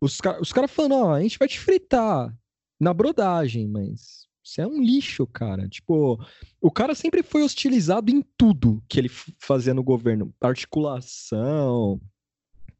Os, 0.00 0.20
ca- 0.20 0.40
os 0.40 0.52
caras 0.52 0.70
falando, 0.70 0.96
ó, 0.96 1.14
a 1.14 1.20
gente 1.20 1.38
vai 1.38 1.48
te 1.48 1.58
fritar 1.58 2.36
na 2.80 2.92
brodagem, 2.92 3.68
mas 3.68 4.26
você 4.44 4.60
é 4.60 4.66
um 4.66 4.82
lixo, 4.82 5.26
cara. 5.26 5.68
Tipo, 5.68 6.18
o 6.60 6.70
cara 6.70 6.94
sempre 6.94 7.22
foi 7.22 7.42
hostilizado 7.42 8.10
em 8.10 8.22
tudo 8.36 8.82
que 8.88 8.98
ele 8.98 9.08
fazia 9.08 9.72
no 9.72 9.82
governo. 9.82 10.34
Articulação, 10.40 12.00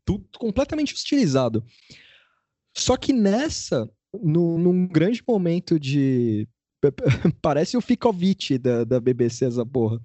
tudo 0.04 0.26
completamente 0.38 0.92
hostilizado. 0.92 1.64
Só 2.76 2.96
que 2.96 3.12
nessa, 3.12 3.90
no, 4.12 4.58
num 4.58 4.86
grande 4.86 5.22
momento 5.26 5.78
de. 5.80 6.46
Parece 7.40 7.76
o 7.76 7.80
Ficovich 7.80 8.58
da, 8.58 8.84
da 8.84 9.00
BBC, 9.00 9.46
essa 9.46 9.64
porra. 9.64 10.00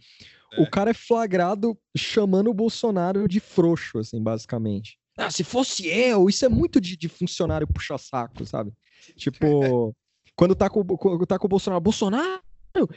É. 0.54 0.62
O 0.62 0.70
cara 0.70 0.92
é 0.92 0.94
flagrado 0.94 1.78
chamando 1.96 2.50
o 2.50 2.54
Bolsonaro 2.54 3.28
de 3.28 3.40
frouxo, 3.40 4.00
assim, 4.00 4.22
basicamente. 4.22 4.98
Ah, 5.18 5.30
se 5.30 5.44
fosse 5.44 5.88
eu, 5.88 6.30
isso 6.30 6.46
é 6.46 6.50
muito 6.50 6.80
de, 6.80 6.96
de 6.96 7.10
funcionário 7.10 7.68
puxa-saco, 7.68 8.46
sabe? 8.46 8.72
Tipo, 9.16 9.94
quando 10.36 10.56
tá 10.56 10.70
com, 10.70 10.84
quando 10.86 11.26
tá 11.26 11.38
com 11.38 11.46
o 11.46 11.50
Bolsonaro, 11.50 11.82
Bolsonaro, 11.82 12.42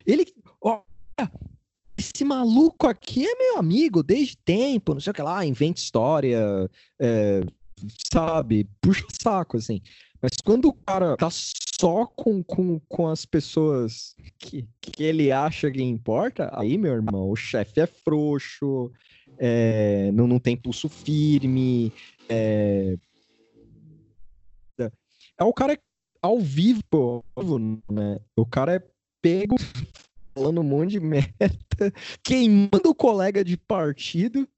ele. 0.07 0.27
Ó, 0.61 0.83
esse 1.99 2.25
maluco 2.25 2.87
aqui 2.87 3.27
é 3.27 3.35
meu 3.35 3.59
amigo 3.59 4.03
desde 4.03 4.37
tempo, 4.37 4.95
não 4.95 5.01
sei 5.01 5.11
o 5.11 5.14
que 5.14 5.23
lá, 5.23 5.45
inventa 5.45 5.81
história, 5.81 6.71
é, 7.01 7.40
sabe? 8.12 8.68
Puxa-saco, 8.81 9.57
assim. 9.57 9.81
Mas 10.23 10.33
quando 10.45 10.69
o 10.69 10.73
cara 10.73 11.17
tá 11.17 11.29
só 11.31 12.07
com, 12.07 12.45
com, 12.45 12.79
com 12.89 13.09
as 13.09 13.27
pessoas 13.27 14.15
que, 14.39 14.69
que 14.81 15.03
ele 15.03 15.33
acha 15.33 15.69
que 15.69 15.83
importa, 15.83 16.49
aí, 16.53 16.79
meu 16.79 16.93
irmão, 16.93 17.29
o 17.29 17.35
chefe 17.35 17.81
é 17.81 17.87
frouxo, 17.87 18.93
é, 19.37 20.13
não, 20.13 20.29
não 20.29 20.39
tem 20.39 20.57
pulso 20.57 20.89
firme, 20.89 21.93
é... 22.29 22.97
é 24.79 25.45
o 25.45 25.53
cara 25.53 25.77
ao 26.23 26.39
vivo, 26.39 27.25
né? 27.91 28.21
O 28.37 28.47
cara 28.47 28.77
é 28.77 28.83
pego 29.21 29.57
falando 30.33 30.61
um 30.61 30.65
monte 30.65 30.93
de 30.93 31.01
merda, 31.01 31.93
queimando 32.23 32.91
o 32.91 32.95
colega 32.95 33.45
de 33.45 33.57
partido, 33.57 34.49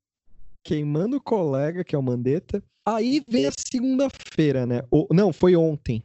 queimando 0.63 1.17
o 1.17 1.23
colega, 1.23 1.83
que 1.83 1.95
é 1.95 1.99
o 1.99 2.03
Mandetta. 2.03 2.63
Aí 2.87 3.23
vem 3.29 3.47
a 3.47 3.53
segunda-feira, 3.57 4.67
né? 4.67 4.83
O- 4.91 5.07
não, 5.13 5.33
foi 5.33 5.57
ontem. 5.57 6.03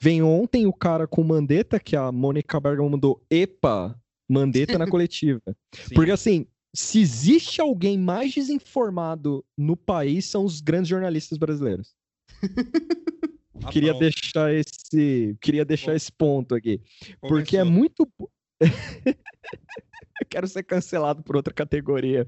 Vem 0.00 0.22
ontem 0.22 0.66
o 0.66 0.72
cara 0.72 1.06
com 1.06 1.22
Mandetta, 1.24 1.78
que 1.80 1.96
a 1.96 2.10
Mônica 2.12 2.58
Bergamo 2.60 2.90
mandou, 2.90 3.24
epa, 3.30 3.98
Mandetta 4.28 4.78
na 4.78 4.86
coletiva. 4.90 5.40
Sim. 5.74 5.94
Porque 5.94 6.10
assim, 6.10 6.46
se 6.74 7.00
existe 7.00 7.60
alguém 7.60 7.98
mais 7.98 8.32
desinformado 8.32 9.44
no 9.56 9.76
país, 9.76 10.26
são 10.26 10.44
os 10.44 10.60
grandes 10.60 10.88
jornalistas 10.88 11.38
brasileiros. 11.38 11.94
Ah, 13.64 13.70
queria 13.72 13.90
pronto. 13.90 14.00
deixar 14.00 14.52
esse, 14.54 15.36
queria 15.40 15.64
deixar 15.64 15.90
Bom. 15.92 15.96
esse 15.96 16.12
ponto 16.12 16.54
aqui, 16.54 16.80
porque 17.20 17.56
é 17.56 17.60
Começou. 17.60 17.64
muito 17.78 18.12
Eu 18.60 18.66
quero 20.28 20.46
ser 20.48 20.62
cancelado 20.64 21.22
por 21.22 21.36
outra 21.36 21.52
categoria. 21.54 22.26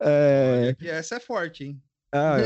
É, 0.00 0.58
Olha 0.64 0.74
que 0.74 0.88
essa 0.88 1.16
é 1.16 1.20
forte, 1.20 1.64
hein? 1.64 1.82
ah, 2.12 2.36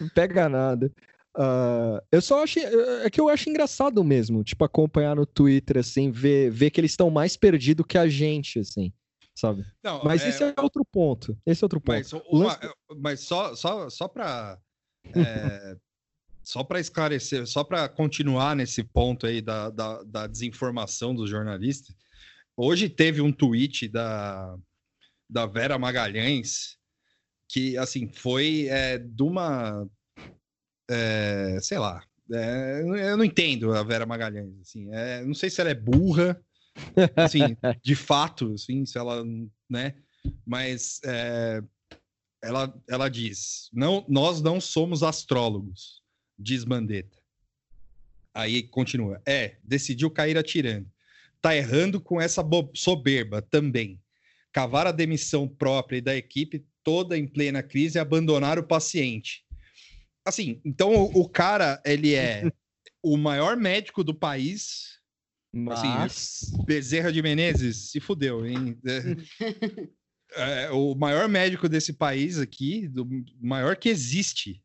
não 0.00 0.08
pega 0.08 0.48
nada. 0.48 0.90
Ah, 1.36 2.02
eu 2.12 2.22
só 2.22 2.44
achei. 2.44 2.62
É 3.02 3.10
que 3.10 3.20
eu 3.20 3.28
acho 3.28 3.50
engraçado 3.50 4.02
mesmo, 4.04 4.44
tipo, 4.44 4.64
acompanhar 4.64 5.16
no 5.16 5.26
Twitter, 5.26 5.78
assim, 5.78 6.10
ver, 6.10 6.50
ver 6.50 6.70
que 6.70 6.80
eles 6.80 6.92
estão 6.92 7.10
mais 7.10 7.36
perdidos 7.36 7.84
que 7.88 7.98
a 7.98 8.06
gente, 8.08 8.60
assim, 8.60 8.92
sabe? 9.34 9.64
Não, 9.82 10.04
Mas 10.04 10.22
é, 10.22 10.28
esse 10.28 10.44
é 10.44 10.54
outro 10.60 10.84
ponto. 10.84 11.36
Esse 11.44 11.62
é 11.62 11.66
outro 11.66 11.80
ponto. 11.80 11.96
Mas, 11.96 12.12
uma- 12.12 12.44
lance- 12.44 12.74
mas 12.96 13.20
só, 13.20 13.54
só, 13.56 13.90
só 13.90 14.06
para 14.06 14.58
só 16.42 16.62
para 16.62 16.78
esclarecer, 16.78 17.46
só 17.46 17.64
para 17.64 17.88
continuar 17.88 18.54
nesse 18.54 18.84
ponto 18.84 19.26
aí 19.26 19.40
da, 19.40 19.70
da, 19.70 20.02
da 20.02 20.26
desinformação 20.26 21.14
dos 21.14 21.30
jornalistas, 21.30 21.96
hoje 22.56 22.88
teve 22.88 23.20
um 23.20 23.32
tweet 23.32 23.88
da, 23.88 24.54
da 25.28 25.46
Vera 25.46 25.78
Magalhães 25.78 26.76
que 27.48 27.76
assim 27.76 28.08
foi 28.08 28.66
é, 28.68 28.98
de 28.98 29.22
uma 29.22 29.88
é, 30.90 31.58
sei 31.60 31.78
lá 31.78 32.02
é, 32.32 32.80
eu 32.82 33.16
não 33.16 33.24
entendo 33.24 33.72
a 33.72 33.82
Vera 33.82 34.06
Magalhães 34.06 34.58
assim 34.60 34.88
é, 34.92 35.24
não 35.24 35.34
sei 35.34 35.50
se 35.50 35.60
ela 35.60 35.70
é 35.70 35.74
burra 35.74 36.40
assim 37.16 37.56
de 37.82 37.94
fato 37.94 38.52
assim 38.52 38.84
se 38.86 38.98
ela 38.98 39.24
né 39.68 39.94
mas 40.46 41.00
é, 41.04 41.62
ela, 42.44 42.74
ela 42.88 43.08
diz: 43.08 43.70
não, 43.72 44.04
nós 44.08 44.42
não 44.42 44.60
somos 44.60 45.02
astrólogos, 45.02 46.02
diz 46.38 46.64
Mandetta. 46.64 47.18
Aí 48.34 48.62
continua: 48.62 49.20
é, 49.26 49.56
decidiu 49.64 50.10
cair 50.10 50.36
atirando. 50.36 50.88
Tá 51.40 51.56
errando 51.56 52.00
com 52.00 52.20
essa 52.20 52.42
soberba 52.74 53.42
também. 53.42 54.00
Cavar 54.52 54.86
a 54.86 54.92
demissão 54.92 55.48
própria 55.48 55.98
e 55.98 56.00
da 56.00 56.14
equipe 56.14 56.64
toda 56.84 57.18
em 57.18 57.26
plena 57.26 57.62
crise 57.62 57.98
e 57.98 58.00
abandonar 58.00 58.58
o 58.58 58.66
paciente. 58.66 59.44
assim, 60.24 60.60
então 60.64 60.94
o, 60.94 61.22
o 61.22 61.28
cara, 61.28 61.82
ele 61.84 62.14
é 62.14 62.44
o 63.02 63.16
maior 63.16 63.56
médico 63.56 64.04
do 64.04 64.14
país. 64.14 64.94
Assim, 65.70 65.88
Mas. 65.88 66.52
Bezerra 66.64 67.12
de 67.12 67.22
Menezes 67.22 67.90
se 67.90 68.00
fudeu, 68.00 68.46
hein? 68.46 68.78
É, 70.36 70.64
é, 70.64 70.70
o 70.70 70.94
maior 70.94 71.28
médico 71.28 71.68
desse 71.68 71.92
país 71.92 72.38
aqui, 72.38 72.88
do 72.88 73.08
maior 73.40 73.76
que 73.76 73.88
existe, 73.88 74.60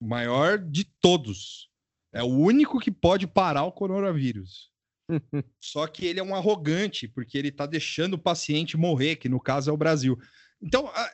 o 0.00 0.06
maior 0.06 0.58
de 0.58 0.84
todos. 1.00 1.70
É 2.12 2.22
o 2.22 2.26
único 2.26 2.80
que 2.80 2.90
pode 2.90 3.26
parar 3.26 3.64
o 3.64 3.72
coronavírus. 3.72 4.70
Só 5.60 5.86
que 5.86 6.04
ele 6.04 6.20
é 6.20 6.22
um 6.22 6.34
arrogante, 6.34 7.08
porque 7.08 7.38
ele 7.38 7.50
tá 7.50 7.64
deixando 7.64 8.14
o 8.14 8.18
paciente 8.18 8.76
morrer, 8.76 9.16
que 9.16 9.28
no 9.28 9.40
caso 9.40 9.70
é 9.70 9.72
o 9.72 9.76
Brasil. 9.76 10.18
Então, 10.62 10.86
a- 10.88 11.10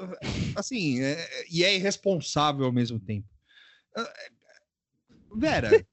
é, 0.00 0.08
assim, 0.56 1.00
é- 1.02 1.28
e 1.50 1.64
é 1.64 1.74
irresponsável 1.74 2.64
ao 2.66 2.72
mesmo 2.72 2.98
tempo. 3.00 3.26
Ah, 3.96 4.02
é, 4.02 4.28
Vera. 5.36 5.86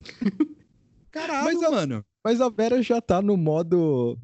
Caralho, 1.10 1.44
Mas 1.44 1.62
eu- 1.62 1.70
mano. 1.70 2.04
Mas 2.24 2.40
a 2.40 2.48
Vera 2.48 2.82
já 2.82 3.00
tá 3.00 3.20
no 3.20 3.36
modo. 3.36 4.18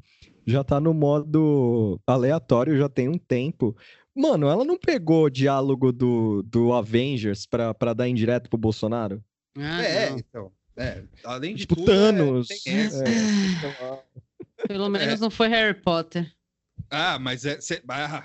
Já 0.47 0.65
tá 0.65 0.81
no 0.81 0.95
modo 0.95 2.01
aleatório 2.07 2.79
já 2.79 2.89
tem 2.89 3.09
um 3.09 3.19
tempo. 3.19 3.77
Mano, 4.15 4.49
ela 4.49 4.65
não 4.65 4.79
pegou 4.79 5.25
o 5.25 5.31
diálogo 5.31 5.93
do, 5.93 6.43
do 6.45 6.73
Avengers 6.73 7.45
pra, 7.45 7.75
pra 7.75 7.93
dar 7.93 8.09
indireto 8.09 8.49
pro 8.49 8.59
Bolsonaro? 8.59 9.23
Ah, 9.57 9.83
é, 9.83 10.11
não. 10.11 10.19
então. 10.19 10.53
É, 10.77 11.03
além 11.25 11.55
de 11.55 11.63
Tipo, 11.67 11.75
tudo, 11.77 11.91
é, 11.91 11.95
Thanos. 11.95 12.49
essa. 12.67 13.05
É. 13.05 14.03
Pelo 14.67 14.89
menos 14.89 15.21
não 15.21 15.31
foi 15.31 15.49
Harry 15.49 15.75
Potter. 15.81 16.33
Ah, 16.91 17.19
mas 17.19 17.45
é. 17.45 17.61
cê- 17.61 17.83
ah, 17.89 18.25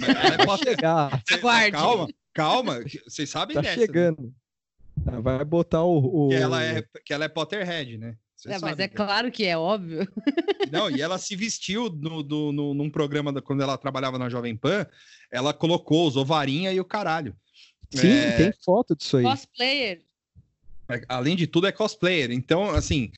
mas 0.00 0.02
é 0.40 0.44
Potter- 0.44 0.68
chegar, 0.68 1.22
cê- 1.26 1.34
Aguarde. 1.34 1.72
Calma, 1.72 2.08
calma. 2.32 2.80
Vocês 3.06 3.28
sabem 3.30 3.54
tá 3.54 3.60
dessa. 3.62 3.76
né? 3.80 3.86
chegando. 3.86 4.34
Vai 5.22 5.44
botar 5.44 5.82
o. 5.84 6.26
o- 6.26 6.28
Que 6.28 6.34
ela 6.36 6.62
é, 6.62 6.84
que 7.04 7.12
ela 7.12 7.24
é 7.24 7.28
Potterhead, 7.28 7.98
né? 7.98 8.16
É, 8.46 8.50
mas 8.50 8.60
sabem 8.60 8.72
é 8.72 8.76
dessa. 8.88 8.94
claro 8.94 9.32
que 9.32 9.44
é 9.44 9.56
óbvio. 9.56 10.06
Não, 10.70 10.90
e 10.90 11.00
ela 11.00 11.18
se 11.18 11.34
vestiu 11.34 11.88
no, 11.90 12.22
do- 12.22 12.52
no- 12.52 12.74
num 12.74 12.90
programa 12.90 13.32
da- 13.32 13.40
quando 13.42 13.62
ela 13.62 13.76
trabalhava 13.78 14.18
na 14.18 14.28
Jovem 14.28 14.54
Pan, 14.56 14.86
ela 15.30 15.52
colocou, 15.52 16.06
usou 16.06 16.24
varinha 16.24 16.72
e 16.72 16.78
o 16.78 16.84
caralho. 16.84 17.34
Sim, 17.90 18.10
É, 18.12 18.32
tem 18.36 18.52
foto 18.64 18.94
disso 18.94 19.16
aí. 19.16 19.24
Cosplayer. 19.24 20.02
é, 20.90 21.00
Além 21.08 21.34
de 21.34 21.46
tudo, 21.46 21.66
é 21.66 21.72
cosplayer. 21.72 22.30
Então, 22.30 22.70
assim, 22.70 23.10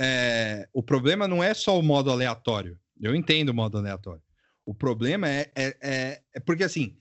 é, 0.00 0.68
o 0.72 0.82
problema 0.82 1.26
não 1.28 1.42
é 1.44 1.54
só 1.54 1.78
o 1.78 1.82
modo 1.82 2.10
aleatório. 2.10 2.78
Eu 3.00 3.14
entendo 3.14 3.50
o 3.50 3.54
modo 3.54 3.78
aleatório. 3.78 4.20
O 4.66 4.74
problema 4.74 5.28
é, 5.28 5.50
é, 5.54 5.76
é- 5.80 6.22
é 6.34 6.40
porque, 6.40 6.64
assim, 6.64 6.98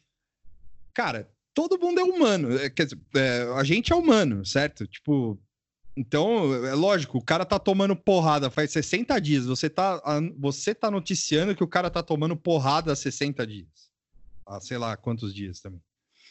cara, 0.93 1.29
todo 1.53 1.79
mundo 1.79 1.99
é 1.99 2.03
humano. 2.03 2.57
é, 2.57 2.69
quer 2.69 2.85
dizer, 2.85 2.99
é, 3.15 3.41
a 3.55 3.63
gente 3.63 3.91
é 3.91 3.95
humano, 3.95 4.45
certo? 4.45 4.85
Tipo, 4.85 5.37
então, 5.97 6.53
é 6.65 6.73
lógico, 6.73 7.17
o 7.17 7.23
cara 7.23 7.45
tá 7.45 7.57
tomando 7.57 7.95
porrada 7.95 8.51
faz 8.51 8.71
60 8.71 9.19
dias. 9.19 9.45
Você 9.45 9.69
tá, 9.69 10.01
você 10.37 10.75
tá 10.75 10.91
noticiando 10.91 11.55
que 11.55 11.63
o 11.63 11.67
cara 11.67 11.89
tá 11.89 12.03
tomando 12.03 12.35
porrada 12.35 12.91
há 12.91 12.95
60 12.95 13.47
dias. 13.47 13.89
Há 14.45 14.59
sei 14.61 14.77
lá 14.77 14.95
quantos 14.95 15.33
dias 15.33 15.59
também. 15.59 15.81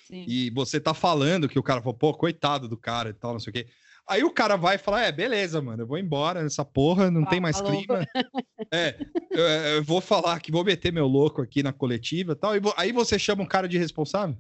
Sim. 0.07 0.25
E 0.29 0.51
você 0.51 0.79
tá 0.79 0.93
falando 0.95 1.49
que 1.49 1.59
o 1.59 1.63
cara 1.63 1.81
falou, 1.81 1.95
pô, 1.99 2.13
coitado 2.15 2.69
do 2.69 2.77
cara 2.77 3.09
e 3.11 3.15
tal, 3.15 3.33
não 3.33 3.41
sei 3.41 3.51
o 3.51 3.55
quê. 3.55 3.67
Aí 4.07 4.23
o 4.23 4.31
cara 4.31 4.57
vai 4.57 4.77
falar, 4.77 5.05
é, 5.05 5.13
beleza, 5.13 5.63
mano, 5.63 5.83
eu 5.83 5.87
vou 5.87 5.97
embora 5.99 6.43
nessa 6.43 6.65
porra, 6.65 7.11
não 7.11 7.25
tem 7.25 7.41
mais 7.41 7.59
Falou. 7.59 7.73
clima. 7.73 8.07
É, 8.71 8.99
eu, 9.31 9.41
eu 9.77 9.85
vou 9.85 10.01
falar 10.01 10.39
que 10.41 10.53
vou 10.53 10.63
meter 10.65 10.93
meu 10.93 11.07
louco 11.07 11.41
aqui 11.41 11.63
na 11.63 11.73
coletiva 11.73 12.33
e 12.33 12.37
tal. 12.37 12.55
E 12.57 12.61
aí 12.77 12.93
você 12.93 13.19
chama 13.19 13.43
um 13.43 13.47
cara 13.47 13.67
de 13.69 13.79
responsável? 13.79 14.37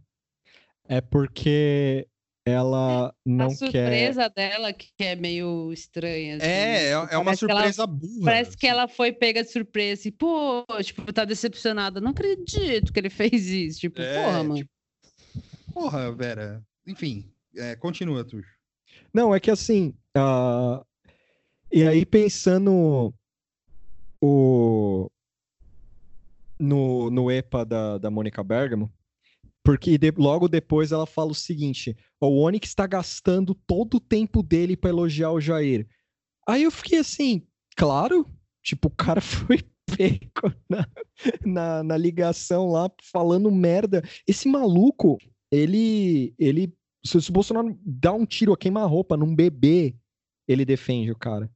É 0.86 1.00
porque 1.00 2.06
ela 2.46 3.14
não 3.24 3.46
a 3.46 3.48
quer. 3.48 3.56
surpresa 3.56 4.28
dela 4.28 4.70
que 4.70 4.88
é 4.98 5.16
meio 5.16 5.72
estranha. 5.72 6.36
assim. 6.36 6.46
É, 6.46 6.88
é, 6.88 6.90
é 6.92 7.16
uma 7.16 7.24
Parece 7.24 7.46
que 7.46 7.50
ela- 7.50 7.60
surpresa 7.62 7.86
burra. 7.86 8.24
Parece 8.24 8.56
que 8.58 8.66
ela 8.66 8.86
foi 8.86 9.12
pega 9.12 9.42
de 9.42 9.50
surpresa 9.50 10.06
e, 10.08 10.10
pô, 10.12 10.62
tipo, 10.82 11.10
tá 11.10 11.24
decepcionada. 11.24 12.02
Não 12.02 12.10
acredito 12.10 12.92
que 12.92 13.00
ele 13.00 13.08
fez 13.08 13.46
isso. 13.46 13.80
Tipo, 13.80 14.02
É, 14.02 14.22
porra, 14.24 14.42
mano. 14.44 14.56
tipo, 14.56 14.70
Porra, 15.72 16.12
Vera. 16.12 16.62
Enfim, 16.86 17.32
é, 17.56 17.74
continua, 17.76 18.22
Tuxo. 18.24 18.46
Não, 19.12 19.34
é 19.34 19.40
que 19.40 19.50
assim. 19.50 19.94
ah, 20.16 20.84
E 21.72 21.82
aí, 21.86 22.04
pensando 22.06 23.12
o... 24.22 25.08
no, 26.58 27.10
no 27.10 27.30
EPA 27.30 27.64
da, 27.64 27.98
da 27.98 28.10
Mônica 28.10 28.42
Bergamo, 28.42 28.92
porque 29.64 29.96
de- 29.98 30.12
logo 30.16 30.48
depois 30.48 30.92
ela 30.92 31.06
fala 31.06 31.30
o 31.30 31.34
seguinte: 31.34 31.96
"Ó, 32.20 32.28
o 32.28 32.40
Onyx 32.42 32.68
está 32.68 32.86
gastando 32.86 33.54
todo 33.66 33.94
o 33.96 34.00
tempo 34.00 34.42
dele 34.42 34.76
para 34.76 34.90
elogiar 34.90 35.30
o 35.32 35.40
Jair. 35.40 35.86
Aí 36.46 36.62
eu 36.64 36.70
fiquei 36.70 36.98
assim, 36.98 37.46
claro, 37.76 38.26
tipo, 38.62 38.88
o 38.88 38.90
cara 38.90 39.20
foi 39.22 39.58
pego 39.86 40.54
na, 40.68 40.86
na, 41.44 41.82
na 41.82 41.96
ligação 41.96 42.68
lá 42.70 42.90
falando 43.12 43.50
merda. 43.50 44.02
Esse 44.26 44.48
maluco, 44.48 45.18
ele, 45.50 46.34
ele 46.38 46.72
se, 47.04 47.30
o 47.30 47.32
Bolsonaro 47.32 47.78
dá 47.84 48.12
um 48.12 48.24
tiro 48.24 48.52
a 48.52 48.56
queima-roupa 48.56 49.16
num 49.16 49.34
bebê, 49.34 49.94
ele 50.48 50.64
defende 50.64 51.10
o 51.10 51.16
cara. 51.16 51.50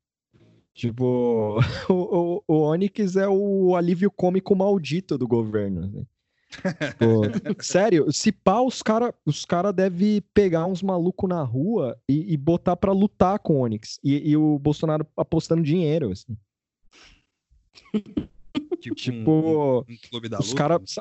Tipo, 0.74 1.58
o, 1.88 1.92
o, 1.92 2.44
o 2.46 2.54
Onyx 2.62 3.16
é 3.16 3.28
o 3.28 3.74
alívio 3.74 4.10
cômico 4.10 4.54
maldito 4.54 5.18
do 5.18 5.26
governo. 5.26 5.86
né? 5.88 6.04
Tipo, 6.48 7.22
sério, 7.62 8.12
se 8.12 8.32
pá, 8.32 8.60
os 8.60 8.82
cara, 8.82 9.14
os 9.26 9.44
cara 9.44 9.72
devem 9.72 10.22
pegar 10.32 10.66
uns 10.66 10.82
malucos 10.82 11.28
na 11.28 11.42
rua 11.42 11.98
e, 12.08 12.32
e 12.32 12.36
botar 12.36 12.76
pra 12.76 12.92
lutar 12.92 13.38
com 13.38 13.54
o 13.54 13.60
Onyx. 13.60 13.98
E, 14.02 14.30
e 14.30 14.36
o 14.36 14.58
Bolsonaro 14.58 15.06
apostando 15.16 15.62
dinheiro, 15.62 16.10
assim. 16.10 16.36
Tipo, 18.80 18.94
Tipo, 18.94 19.30
um, 19.30 19.78
um 19.78 20.38
os 20.38 20.54
caras. 20.54 20.94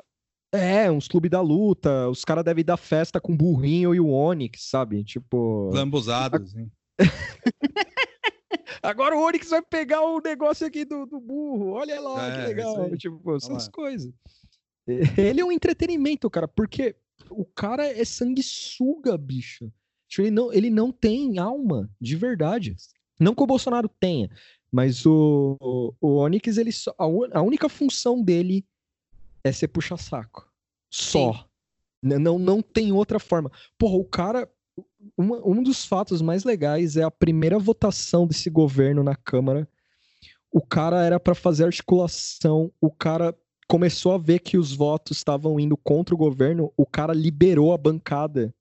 É, 0.57 0.91
uns 0.91 1.07
clubes 1.07 1.29
da 1.31 1.41
luta. 1.41 2.09
Os 2.09 2.23
caras 2.25 2.43
devem 2.43 2.63
dar 2.63 2.77
festa 2.77 3.19
com 3.21 3.33
o 3.33 3.37
burrinho 3.37 3.93
e 3.93 3.99
o 3.99 4.09
Onyx, 4.09 4.69
sabe? 4.69 5.03
Tipo. 5.03 5.69
Lambuzados, 5.73 6.53
hein? 6.57 6.71
Agora 8.81 9.15
o 9.17 9.21
Onyx 9.25 9.49
vai 9.49 9.61
pegar 9.61 10.01
o 10.01 10.19
negócio 10.21 10.65
aqui 10.65 10.85
do, 10.85 11.05
do 11.05 11.19
burro. 11.19 11.71
Olha 11.71 11.99
lá, 11.99 12.27
É, 12.27 12.41
que 12.41 12.47
legal. 12.47 12.97
Tipo, 12.97 13.35
essas 13.35 13.67
coisas. 13.67 14.11
Ele 15.17 15.41
é 15.41 15.45
um 15.45 15.51
entretenimento, 15.51 16.29
cara, 16.29 16.47
porque 16.47 16.95
o 17.29 17.43
cara 17.43 17.85
é 17.85 18.05
sanguessuga, 18.05 19.17
bicho. 19.17 19.71
Tipo, 20.07 20.21
Ele 20.23 20.31
não, 20.31 20.53
ele 20.53 20.69
não 20.69 20.91
tem 20.91 21.37
alma, 21.39 21.89
de 21.99 22.15
verdade. 22.15 22.75
Não 23.19 23.33
que 23.35 23.43
o 23.43 23.47
Bolsonaro 23.47 23.89
tenha, 23.99 24.29
mas 24.71 25.05
o, 25.05 25.57
o, 25.59 25.93
o 25.99 26.17
Onyx, 26.19 26.57
ele 26.57 26.71
só, 26.71 26.93
a, 26.97 27.07
un- 27.07 27.27
a 27.33 27.41
única 27.41 27.67
função 27.67 28.23
dele 28.23 28.63
é 29.43 29.51
ser 29.51 29.67
puxa-saco. 29.69 30.49
Só. 30.89 31.47
Não, 32.01 32.37
não 32.37 32.61
tem 32.61 32.91
outra 32.91 33.19
forma. 33.19 33.51
Porra, 33.77 33.95
o 33.97 34.05
cara. 34.05 34.49
uma- 35.17 35.41
um 35.45 35.63
dos 35.63 35.85
fatos 35.85 36.21
mais 36.21 36.43
legais 36.43 36.95
é 36.97 37.03
a 37.03 37.09
primeira 37.11 37.57
votação 37.57 38.27
desse 38.27 38.49
governo 38.49 39.03
na 39.03 39.15
Câmara. 39.15 39.67
O 40.51 40.61
cara 40.61 41.03
era 41.03 41.19
para 41.19 41.33
fazer 41.35 41.65
articulação, 41.65 42.71
o 42.79 42.89
cara 42.91 43.35
começou 43.67 44.13
a 44.13 44.17
ver 44.17 44.39
que 44.39 44.57
os 44.57 44.71
votos 44.73 45.17
estavam 45.17 45.59
indo 45.59 45.75
contra 45.75 46.15
o 46.15 46.17
governo, 46.17 46.71
o 46.77 46.85
cara 46.85 47.13
liberou 47.13 47.73
a 47.73 47.77
bancada 47.77 48.53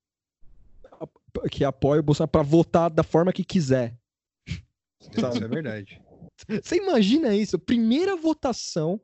que 1.50 1.64
apoia 1.64 2.00
o 2.00 2.02
Bolsonaro 2.02 2.30
para 2.32 2.42
votar 2.42 2.90
da 2.90 3.02
forma 3.02 3.32
que 3.32 3.44
quiser. 3.44 3.94
Isso 4.46 5.44
é 5.44 5.48
verdade. 5.48 6.02
Você 6.62 6.76
imagina 6.76 7.34
isso? 7.34 7.58
Primeira 7.58 8.16
votação, 8.16 9.00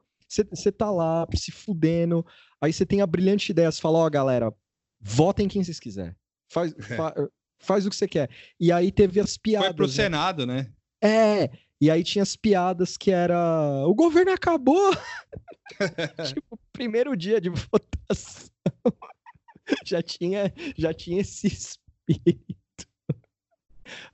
você 0.51 0.72
tá 0.72 0.91
lá 0.91 1.26
se 1.35 1.51
fudendo, 1.51 2.24
aí 2.61 2.72
você 2.72 2.87
tem 2.87 3.01
a 3.01 3.07
brilhante 3.07 3.53
ideia, 3.53 3.70
você 3.70 3.80
fala, 3.80 3.99
ó, 3.99 4.09
galera, 4.11 4.53
votem 5.01 5.49
quem 5.49 5.62
vocês 5.62 5.80
quiserem. 5.80 6.14
Faz, 6.51 6.74
fa- 6.97 7.14
faz 7.59 7.87
o 7.87 7.91
que 7.91 7.97
você 7.97 8.09
quer. 8.09 8.30
E 8.59 8.72
aí 8.72 8.91
teve 8.91 9.20
as 9.20 9.37
piadas. 9.37 9.68
Foi 9.68 9.76
pro 9.76 9.87
né? 9.87 9.93
Senado, 9.93 10.47
né? 10.47 10.72
É, 11.03 11.51
e 11.80 11.91
aí 11.91 12.05
tinha 12.05 12.22
as 12.22 12.37
piadas 12.37 12.97
que 12.97 13.11
era. 13.11 13.85
O 13.87 13.95
governo 13.95 14.33
acabou! 14.33 14.93
tipo, 16.28 16.59
primeiro 16.72 17.16
dia 17.16 17.41
de 17.41 17.49
votação. 17.49 18.51
já, 19.85 20.03
tinha, 20.03 20.53
já 20.76 20.95
tinha 20.95 21.20
esse 21.20 21.49
espírito. 21.49 22.57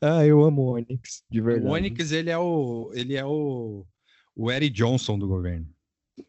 Ah, 0.01 0.25
eu 0.25 0.43
amo 0.43 0.63
o 0.63 0.75
Onyx, 0.75 1.23
de 1.31 1.41
verdade. 1.41 1.67
O 1.67 1.75
Onyx, 1.75 2.11
ele 2.11 2.31
é 2.31 2.39
o, 2.39 2.91
ele 2.95 3.17
é 3.17 3.25
o, 3.25 3.87
o 4.35 4.51
Eric 4.51 4.75
Johnson 4.75 5.19
do 5.19 5.29
governo. 5.29 5.69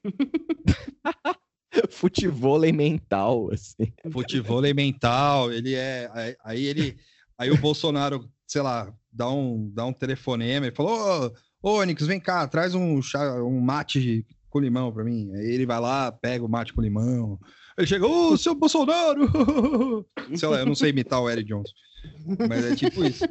Futevôlei 1.90 2.72
mental, 2.72 3.50
assim. 3.52 3.92
Futevôlei 4.12 4.74
mental, 4.74 5.52
ele 5.52 5.76
é. 5.76 6.36
aí- 6.44 6.66
ele. 6.66 6.98
Aí 7.38 7.52
o 7.52 7.58
Bolsonaro, 7.58 8.30
sei 8.46 8.62
lá, 8.62 8.94
dá 9.12 9.30
um, 9.32 9.72
dá 9.74 9.86
um 9.86 9.94
telefonema 9.94 10.68
e 10.68 10.72
falou: 10.72 11.32
Ô, 11.62 11.70
ô 11.70 11.80
Onyx, 11.80 12.06
vem 12.06 12.20
cá, 12.20 12.48
traz 12.48 12.74
um, 12.76 13.02
chá, 13.02 13.42
um 13.44 13.60
mate 13.62 14.26
com 14.50 14.60
limão 14.60 14.92
pra 14.92 15.04
mim. 15.04 15.32
Aí 15.36 15.46
ele 15.46 15.66
vai 15.66 15.80
lá, 15.80 16.12
pega 16.12 16.44
o 16.44 16.50
mate 16.50 16.74
com 16.74 16.82
limão. 16.82 17.40
Ele 17.78 17.88
chega, 17.88 18.06
ô, 18.06 18.36
seu 18.36 18.54
Bolsonaro! 18.56 19.26
sei 20.36 20.50
lá, 20.50 20.60
eu 20.60 20.66
não 20.66 20.76
sei 20.76 20.90
imitar 20.90 21.22
o 21.22 21.30
Eric 21.30 21.48
Johnson. 21.48 21.72
Mas 22.50 22.66
é 22.66 22.76
tipo 22.76 23.04
isso. 23.06 23.24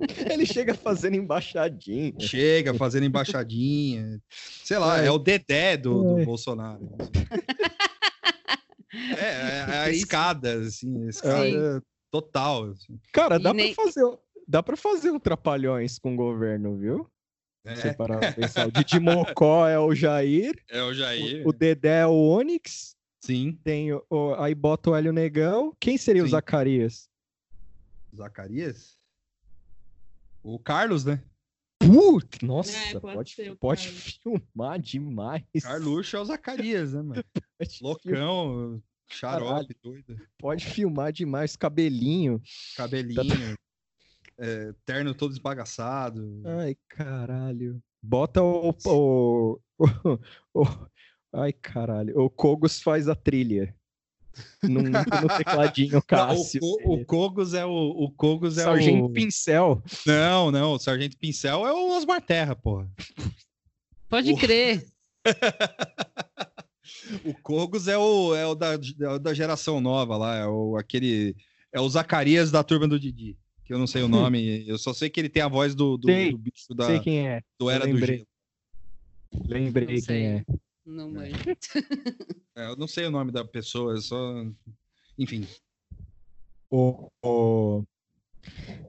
Ele 0.32 0.46
chega 0.46 0.74
fazendo 0.74 1.16
embaixadinha. 1.16 2.14
Chega 2.18 2.74
fazendo 2.74 3.04
embaixadinha. 3.04 4.20
Sei 4.64 4.78
lá, 4.78 5.02
é, 5.02 5.06
é 5.06 5.10
o 5.10 5.18
Dedé 5.18 5.76
do, 5.76 6.16
do 6.16 6.24
Bolsonaro. 6.24 6.88
É, 8.92 9.24
é, 9.24 9.66
é 9.68 9.78
a 9.78 9.90
escada, 9.90 10.54
assim, 10.60 11.06
a 11.06 11.10
escada 11.10 11.82
total. 12.10 12.70
Assim. 12.70 12.98
Cara, 13.12 13.38
dá 13.38 13.54
nem... 13.54 13.74
pra 13.74 13.84
fazer. 13.84 14.18
Dá 14.48 14.62
pra 14.62 14.76
fazer 14.76 15.10
um 15.12 15.20
trapalhões 15.20 15.96
com 15.98 16.14
o 16.14 16.16
governo, 16.16 16.76
viu? 16.76 17.08
É. 17.64 17.76
Você 17.76 17.92
parar 17.92 18.34
pensar. 18.34 18.66
O 18.66 18.72
Didi 18.72 18.98
Mocó 18.98 19.68
é 19.68 19.78
o 19.78 19.94
Jair. 19.94 20.60
É 20.68 20.82
o 20.82 20.92
Jair. 20.92 21.46
O, 21.46 21.50
o 21.50 21.52
Dedé 21.52 22.00
é 22.00 22.06
o 22.06 22.12
Onyx. 22.12 22.96
Sim. 23.22 23.56
Tem 23.62 23.92
o, 23.92 24.04
o, 24.10 24.34
aí 24.34 24.54
bota 24.54 24.90
o 24.90 24.96
Hélio 24.96 25.12
Negão. 25.12 25.72
Quem 25.78 25.96
seria 25.96 26.22
Sim. 26.22 26.28
o 26.28 26.30
Zacarias? 26.30 27.08
Zacarias? 28.16 28.98
O 30.42 30.58
Carlos, 30.58 31.04
né? 31.04 31.22
Putz, 31.78 32.40
nossa, 32.42 32.76
é, 32.76 33.00
pode, 33.00 33.34
pode, 33.36 33.56
pode 33.56 33.88
filmar 33.88 34.78
demais. 34.78 35.42
Carluxo 35.62 36.16
é 36.16 36.20
o 36.20 36.24
Zacarias, 36.24 36.92
né, 36.92 37.02
mano? 37.02 37.24
Loucão, 37.80 38.82
xarope, 39.10 39.74
doido. 39.82 40.20
Pode 40.38 40.66
filmar 40.66 41.10
demais, 41.10 41.56
cabelinho. 41.56 42.40
Cabelinho. 42.76 43.54
é, 44.38 44.74
terno 44.84 45.14
todo 45.14 45.32
esbagaçado. 45.32 46.42
Ai, 46.44 46.76
caralho. 46.86 47.82
Bota 48.02 48.42
o, 48.42 48.74
o, 48.84 49.60
o, 49.78 50.62
o, 50.62 50.88
Ai, 51.32 51.52
caralho. 51.52 52.18
O 52.20 52.28
Kogos 52.28 52.82
faz 52.82 53.08
a 53.08 53.14
trilha. 53.14 53.74
No, 54.62 54.82
no 54.82 55.28
tecladinho 55.36 56.02
Cássio. 56.02 56.60
Não, 56.84 56.90
o, 56.90 56.94
o, 56.94 57.04
Kogos 57.04 57.54
é 57.54 57.64
o. 57.64 57.70
O 57.70 58.10
Kogos 58.10 58.58
é 58.58 58.64
Sargento 58.64 59.04
o... 59.04 59.10
Pincel. 59.10 59.82
Não, 60.06 60.50
não. 60.50 60.72
O 60.72 60.78
Sargento 60.78 61.16
Pincel 61.16 61.66
é 61.66 61.72
o 61.72 61.96
Osmar 61.96 62.20
Terra, 62.20 62.54
porra. 62.54 62.88
Pode 64.08 64.34
crer. 64.36 64.86
o 67.24 67.34
Kogos 67.42 67.88
é 67.88 67.96
o, 67.96 68.34
é 68.34 68.46
o 68.46 68.54
da, 68.54 68.74
é 68.74 69.18
da 69.18 69.34
geração 69.34 69.80
nova 69.80 70.16
lá. 70.16 70.36
É 70.36 70.46
o, 70.46 70.76
aquele. 70.76 71.36
É 71.72 71.80
o 71.80 71.88
Zacarias 71.88 72.50
da 72.50 72.62
turma 72.62 72.88
do 72.88 72.98
Didi. 72.98 73.36
Que 73.64 73.72
eu 73.72 73.78
não 73.78 73.86
sei 73.86 74.02
o 74.02 74.08
nome. 74.08 74.66
eu 74.66 74.78
só 74.78 74.92
sei 74.92 75.08
que 75.08 75.20
ele 75.20 75.28
tem 75.28 75.42
a 75.42 75.48
voz 75.48 75.74
do, 75.74 75.96
do, 75.96 76.08
sei, 76.08 76.32
do 76.32 76.38
bicho 76.38 76.74
da. 76.74 76.86
Sei 76.86 77.00
quem 77.00 77.28
é. 77.28 77.42
Do 77.58 77.70
Era 77.70 77.86
do 77.86 77.96
Gelo. 77.98 78.26
Lembrei 79.46 80.02
quem 80.02 80.26
é. 80.26 80.44
Não 80.84 81.08
é. 81.08 81.30
manjo. 81.30 81.44
É, 82.56 82.66
eu 82.66 82.76
não 82.76 82.88
sei 82.88 83.06
o 83.06 83.10
nome 83.10 83.30
da 83.30 83.44
pessoa, 83.44 83.94
eu 83.94 84.02
só. 84.02 84.44
Enfim. 85.16 85.46
O, 86.68 87.08
o... 87.22 87.84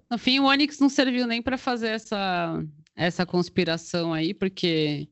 No 0.09 0.17
fim, 0.17 0.39
o 0.39 0.45
Onyx 0.45 0.79
não 0.79 0.89
serviu 0.89 1.25
nem 1.25 1.41
para 1.41 1.57
fazer 1.57 1.89
essa, 1.89 2.61
essa 2.95 3.25
conspiração 3.25 4.13
aí, 4.13 4.33
porque 4.33 5.07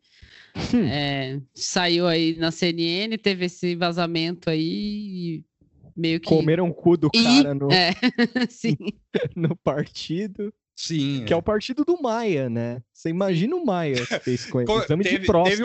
hum. 0.74 0.84
é, 0.84 1.42
saiu 1.54 2.08
aí 2.08 2.36
na 2.38 2.52
CNN, 2.52 3.18
teve 3.18 3.46
esse 3.46 3.76
vazamento 3.76 4.50
aí 4.50 5.44
meio 5.96 6.20
que. 6.20 6.28
Comeram 6.28 6.70
o 6.70 6.74
cu 6.74 6.98
do 6.98 7.10
cara 7.12 7.54
no, 7.54 7.72
é, 7.72 7.92
sim. 8.50 8.78
no 9.36 9.56
partido. 9.58 10.54
Sim. 10.80 11.26
Que 11.26 11.34
é. 11.34 11.36
é. 11.36 11.38
o 11.38 11.42
partido 11.42 11.84
do 11.84 12.02
Maia, 12.02 12.50
né? 12.50 12.82
Você 12.94 13.10
imagina 13.10 13.54
o 13.54 13.66
Maia 13.66 14.06
que 14.06 14.20
fez 14.20 14.46
com 14.46 14.62
ele. 14.62 14.72
Exame 14.80 15.04
teve, 15.04 15.20
de 15.20 15.26
próstata. 15.26 15.58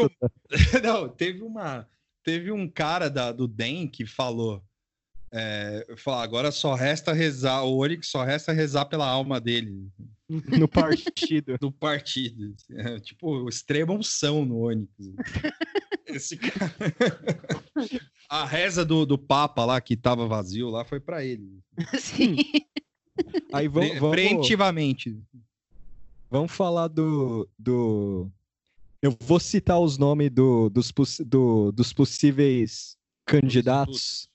Teve 0.49 0.79
um... 0.79 0.83
Não, 0.83 1.09
teve 1.09 1.43
uma. 1.43 1.89
Teve 2.25 2.51
um 2.51 2.69
cara 2.69 3.09
da, 3.09 3.31
do 3.31 3.47
DEM 3.47 3.87
que 3.87 4.05
falou. 4.05 4.61
É, 5.33 5.87
falou, 5.97 6.21
agora 6.21 6.51
só 6.51 6.75
resta 6.75 7.13
rezar, 7.13 7.63
o 7.63 7.77
Orix 7.77 8.09
só 8.09 8.25
resta 8.25 8.53
rezar 8.53 8.87
pela 8.87 9.07
alma 9.07 9.41
dele. 9.41 9.89
No 10.59 10.67
partido. 10.67 11.59
no 11.61 11.71
partido. 11.71 12.57
É, 12.71 12.99
tipo, 12.99 13.47
extrema 13.47 13.93
unção 13.93 14.43
no 14.43 14.63
Onix. 14.63 14.91
Esse 16.07 16.39
cara. 16.39 16.75
A 18.31 18.47
reza 18.47 18.87
do, 18.87 19.05
do 19.05 19.19
Papa 19.19 19.67
lá, 19.67 19.79
que 19.83 19.99
tava 19.99 20.27
vazio 20.27 20.71
lá, 20.71 20.83
foi 20.83 20.99
para 20.99 21.23
ele. 21.23 21.61
Sim. 22.01 22.37
Aí 23.53 23.69
vamos, 23.69 23.99
vamos, 23.99 24.11
Preventivamente. 24.11 25.19
Vamos 26.31 26.53
falar 26.53 26.89
do, 26.89 27.49
do. 27.59 28.29
Eu 29.01 29.17
vou 29.21 29.39
citar 29.39 29.79
os 29.79 29.99
nomes 29.99 30.31
do, 30.31 30.69
dos, 30.69 30.93
do, 31.25 31.71
dos 31.71 31.93
possíveis 31.93 32.97
candidatos 33.25 34.29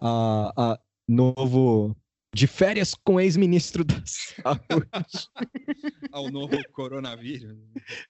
a, 0.00 0.52
a 0.56 0.80
novo. 1.06 1.96
De 2.34 2.46
férias 2.46 2.94
com 2.94 3.20
ex-ministro 3.20 3.84
da 3.84 4.02
Saúde. 4.06 4.88
Ao 6.10 6.30
novo 6.30 6.56
coronavírus. 6.72 7.58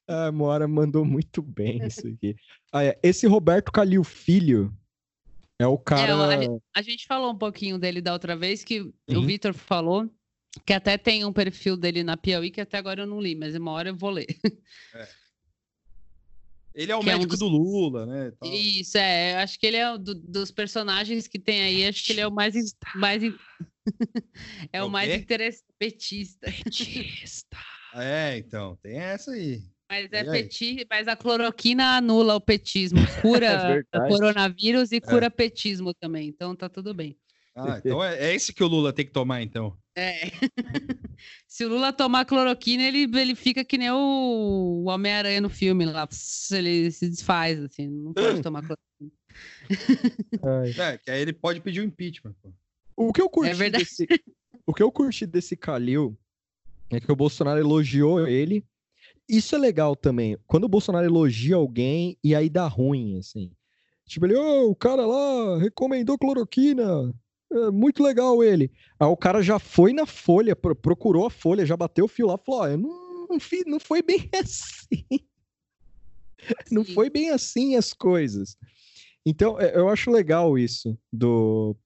A 0.07 0.31
Moara 0.31 0.69
mandou 0.69 1.05
muito 1.05 1.43
bem 1.43 1.85
isso 1.85 2.07
aqui. 2.07 2.37
Ah, 2.73 2.85
é. 2.85 2.99
Esse 3.03 3.27
Roberto 3.27 3.73
Calil 3.73 4.05
Filho, 4.05 4.73
é 5.63 5.67
o 5.67 5.79
cara. 5.79 6.13
É, 6.35 6.47
a, 6.47 6.81
a, 6.81 6.83
gente 6.83 7.07
falou 7.07 7.33
um 7.33 7.39
pouquinho 7.39 7.79
dele 7.79 8.01
da 8.01 8.13
outra 8.13 8.37
vez, 8.37 8.65
que 8.65 8.81
uhum. 8.81 8.93
o 9.17 9.23
Vitor 9.23 9.53
falou 9.55 10.11
que 10.67 10.73
até 10.73 10.99
tem 10.99 11.25
um 11.25 11.33
perfil 11.33 11.77
dele 11.77 12.03
na 12.03 12.17
Piauí 12.17 12.51
que 12.51 12.61
até 12.61 12.77
agora 12.77 13.03
eu 13.03 13.07
não 13.07 13.21
li, 13.21 13.35
mas 13.35 13.55
uma 13.55 13.71
hora 13.73 13.91
eu 13.91 13.97
vou 13.97 14.11
ler. 14.11 14.27
É. 14.95 15.09
Ele 16.75 16.91
é 16.91 16.97
o 16.97 17.01
que 17.01 17.07
médico 17.07 17.25
é 17.25 17.27
um 17.27 17.29
dos... 17.29 17.39
do 17.39 17.49
Lula, 17.49 18.07
né? 18.07 18.33
Isso, 18.45 18.97
é. 18.97 19.37
Acho 19.37 19.59
que 19.59 19.67
ele 19.67 19.77
é 19.77 19.99
do, 19.99 20.15
dos 20.15 20.51
personagens 20.51 21.29
que 21.29 21.39
tem 21.39 21.63
aí, 21.63 21.87
acho 21.87 22.05
que 22.05 22.13
ele 22.13 22.23
é 22.23 22.27
o 22.27 22.33
mais. 22.33 22.55
mais 22.95 23.23
é 24.73 24.83
o, 24.83 24.87
o 24.87 24.91
mais 24.91 25.13
interessante. 25.13 25.67
Petista. 25.79 26.51
Petista. 26.51 27.59
É, 27.95 28.39
então, 28.39 28.77
tem 28.83 28.99
essa 28.99 29.33
aí. 29.33 29.63
Mas 29.93 30.11
é 30.11 30.25
peti, 30.25 30.87
mas 30.89 31.07
a 31.07 31.15
cloroquina 31.15 31.99
anula 31.99 32.35
o 32.35 32.41
petismo, 32.41 33.01
cura 33.21 33.85
é 33.93 33.99
o 33.99 34.09
coronavírus 34.09 34.91
e 34.91 35.03
cura 35.03 35.27
é. 35.27 35.31
petismo 35.31 35.93
também. 35.93 36.29
Então 36.29 36.57
tá 36.57 36.67
tudo 36.67 36.95
bem. 36.95 37.15
Ah, 37.55 37.79
então 37.79 38.03
é, 38.03 38.31
é 38.31 38.35
esse 38.35 38.55
que 38.55 38.65
o 38.65 38.67
Lula 38.67 38.91
tem 38.91 39.05
que 39.05 39.13
tomar, 39.13 39.43
então. 39.43 39.77
É. 39.95 40.31
Se 41.47 41.67
o 41.67 41.69
Lula 41.69 41.93
tomar 41.93 42.25
cloroquina, 42.25 42.85
ele, 42.85 43.03
ele 43.03 43.35
fica 43.35 43.63
que 43.63 43.77
nem 43.77 43.91
o, 43.91 44.83
o 44.83 44.89
Homem-Aranha 44.89 45.43
no 45.43 45.51
filme 45.51 45.85
lá. 45.85 46.09
Ele 46.51 46.91
se 46.91 47.11
desfaz, 47.11 47.63
assim, 47.63 47.87
não 47.87 48.15
pode 48.15 48.41
tomar 48.41 48.63
cloroquina. 48.63 49.13
É, 50.89 50.97
que 50.97 51.11
aí 51.11 51.21
ele 51.21 51.35
pode 51.35 51.61
pedir 51.61 51.81
o 51.81 51.83
um 51.83 51.87
impeachment. 51.89 52.35
Pô. 52.43 52.51
O 52.97 53.13
que 53.13 53.21
eu 53.21 53.29
curti 53.29 53.63
é 53.63 53.69
desse. 53.69 54.07
O 54.65 54.73
que 54.73 54.83
eu 54.83 54.91
curti 54.91 55.27
desse 55.27 55.55
Calil 55.55 56.19
é 56.89 56.99
que 56.99 57.13
o 57.13 57.17
Bolsonaro 57.17 57.61
elogiou 57.61 58.27
ele 58.27 58.65
isso 59.29 59.55
é 59.55 59.59
legal 59.59 59.97
também. 59.97 60.37
Quando 60.47 60.65
o 60.65 60.69
Bolsonaro 60.69 61.07
elogia 61.07 61.57
alguém 61.57 62.19
e 62.23 62.35
aí 62.35 62.49
dá 62.49 62.67
ruim, 62.67 63.19
assim. 63.19 63.51
Tipo, 64.07 64.27
ele, 64.27 64.37
oh, 64.37 64.71
o 64.71 64.77
cara 64.77 65.07
lá 65.07 65.59
recomendou 65.59 66.19
cloroquina. 66.19 67.15
É 67.51 67.71
muito 67.71 68.03
legal 68.03 68.43
ele. 68.43 68.71
Aí 68.99 69.07
o 69.07 69.17
cara 69.17 69.43
já 69.43 69.59
foi 69.59 69.93
na 69.93 70.07
folha, 70.07 70.57
procurou 70.57 71.27
a 71.27 71.31
folha, 71.31 71.67
já 71.67 71.77
bateu 71.77 72.07
o 72.07 72.09
fio 72.09 72.27
lá, 72.27 72.39
falou: 72.39 72.63
oh, 72.63 72.77
não, 72.77 73.29
não, 73.29 73.39
não 73.67 73.81
foi 73.81 74.03
bem 74.03 74.29
assim. 74.35 75.05
não 76.71 76.85
foi 76.85 77.11
bem 77.11 77.31
assim 77.31 77.77
as 77.77 77.93
coisas. 77.93 78.57
Então, 79.25 79.61
é, 79.61 79.77
eu 79.77 79.89
acho 79.89 80.11
legal 80.11 80.59
isso 80.59 80.99
do 81.13 81.77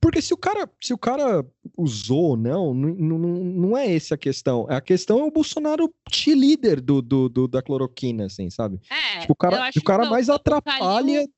porque 0.00 0.22
se 0.22 0.32
o 0.32 0.36
cara, 0.36 0.70
se 0.80 0.94
o 0.94 0.98
cara 0.98 1.44
usou 1.76 2.30
ou 2.30 2.36
não, 2.36 2.72
não, 2.72 3.18
não 3.18 3.76
é 3.76 3.94
essa 3.94 4.14
a 4.14 4.18
questão. 4.18 4.66
A 4.68 4.80
questão 4.80 5.20
é 5.20 5.24
o 5.24 5.30
Bolsonaro 5.30 5.92
te 6.08 6.34
líder 6.34 6.80
do, 6.80 7.02
do, 7.02 7.28
do, 7.28 7.48
da 7.48 7.62
cloroquina, 7.62 8.26
assim, 8.26 8.48
sabe? 8.50 8.80
É, 8.90 9.20
tipo, 9.20 9.32
o 9.32 9.36
cara, 9.36 9.70
o 9.76 9.82
cara 9.82 10.08
mais 10.08 10.28
atrapalha. 10.28 10.78
Calil, 10.78 11.32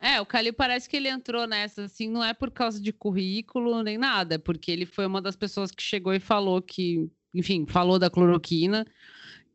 é, 0.00 0.20
o 0.20 0.26
Calil 0.26 0.52
parece 0.52 0.88
que 0.88 0.96
ele 0.96 1.08
entrou 1.08 1.46
nessa, 1.46 1.84
assim, 1.84 2.08
não 2.08 2.22
é 2.22 2.34
por 2.34 2.50
causa 2.50 2.80
de 2.80 2.92
currículo 2.92 3.82
nem 3.82 3.96
nada, 3.98 4.36
é 4.36 4.38
porque 4.38 4.70
ele 4.70 4.86
foi 4.86 5.06
uma 5.06 5.22
das 5.22 5.34
pessoas 5.34 5.70
que 5.70 5.82
chegou 5.82 6.12
e 6.12 6.20
falou 6.20 6.62
que, 6.62 7.10
enfim, 7.34 7.66
falou 7.66 7.98
da 7.98 8.10
cloroquina 8.10 8.86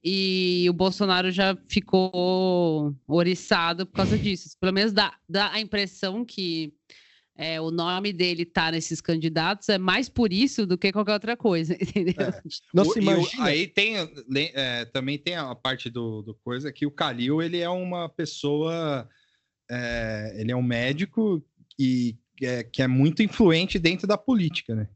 e 0.03 0.65
o 0.69 0.73
Bolsonaro 0.73 1.31
já 1.31 1.57
ficou 1.69 2.93
oriçado 3.07 3.85
por 3.85 3.93
causa 3.93 4.17
disso. 4.17 4.57
Pelo 4.59 4.73
menos 4.73 4.91
dá, 4.91 5.15
dá 5.29 5.51
a 5.51 5.61
impressão 5.61 6.25
que 6.25 6.73
é, 7.35 7.59
o 7.59 7.71
nome 7.71 8.11
dele 8.11 8.45
tá 8.45 8.71
nesses 8.71 9.01
candidatos 9.01 9.69
é 9.69 9.77
mais 9.77 10.09
por 10.09 10.31
isso 10.31 10.67
do 10.67 10.77
que 10.77 10.91
qualquer 10.91 11.13
outra 11.13 11.37
coisa, 11.37 11.73
entendeu? 11.81 12.27
É. 12.27 12.41
Nossa, 12.73 12.99
imagina... 12.99 13.45
aí 13.45 13.65
tem 13.65 13.95
é, 14.53 14.85
também 14.85 15.17
tem 15.17 15.35
a 15.35 15.55
parte 15.55 15.89
do, 15.89 16.21
do 16.21 16.35
coisa 16.35 16.71
que 16.71 16.85
o 16.85 16.91
Calil 16.91 17.41
ele 17.41 17.59
é 17.59 17.69
uma 17.69 18.09
pessoa, 18.09 19.07
é, 19.71 20.35
ele 20.37 20.51
é 20.51 20.55
um 20.55 20.61
médico 20.61 21.43
e 21.79 22.17
é, 22.41 22.63
que 22.63 22.81
é 22.81 22.87
muito 22.87 23.23
influente 23.23 23.79
dentro 23.79 24.05
da 24.05 24.17
política, 24.17 24.75
né? 24.75 24.89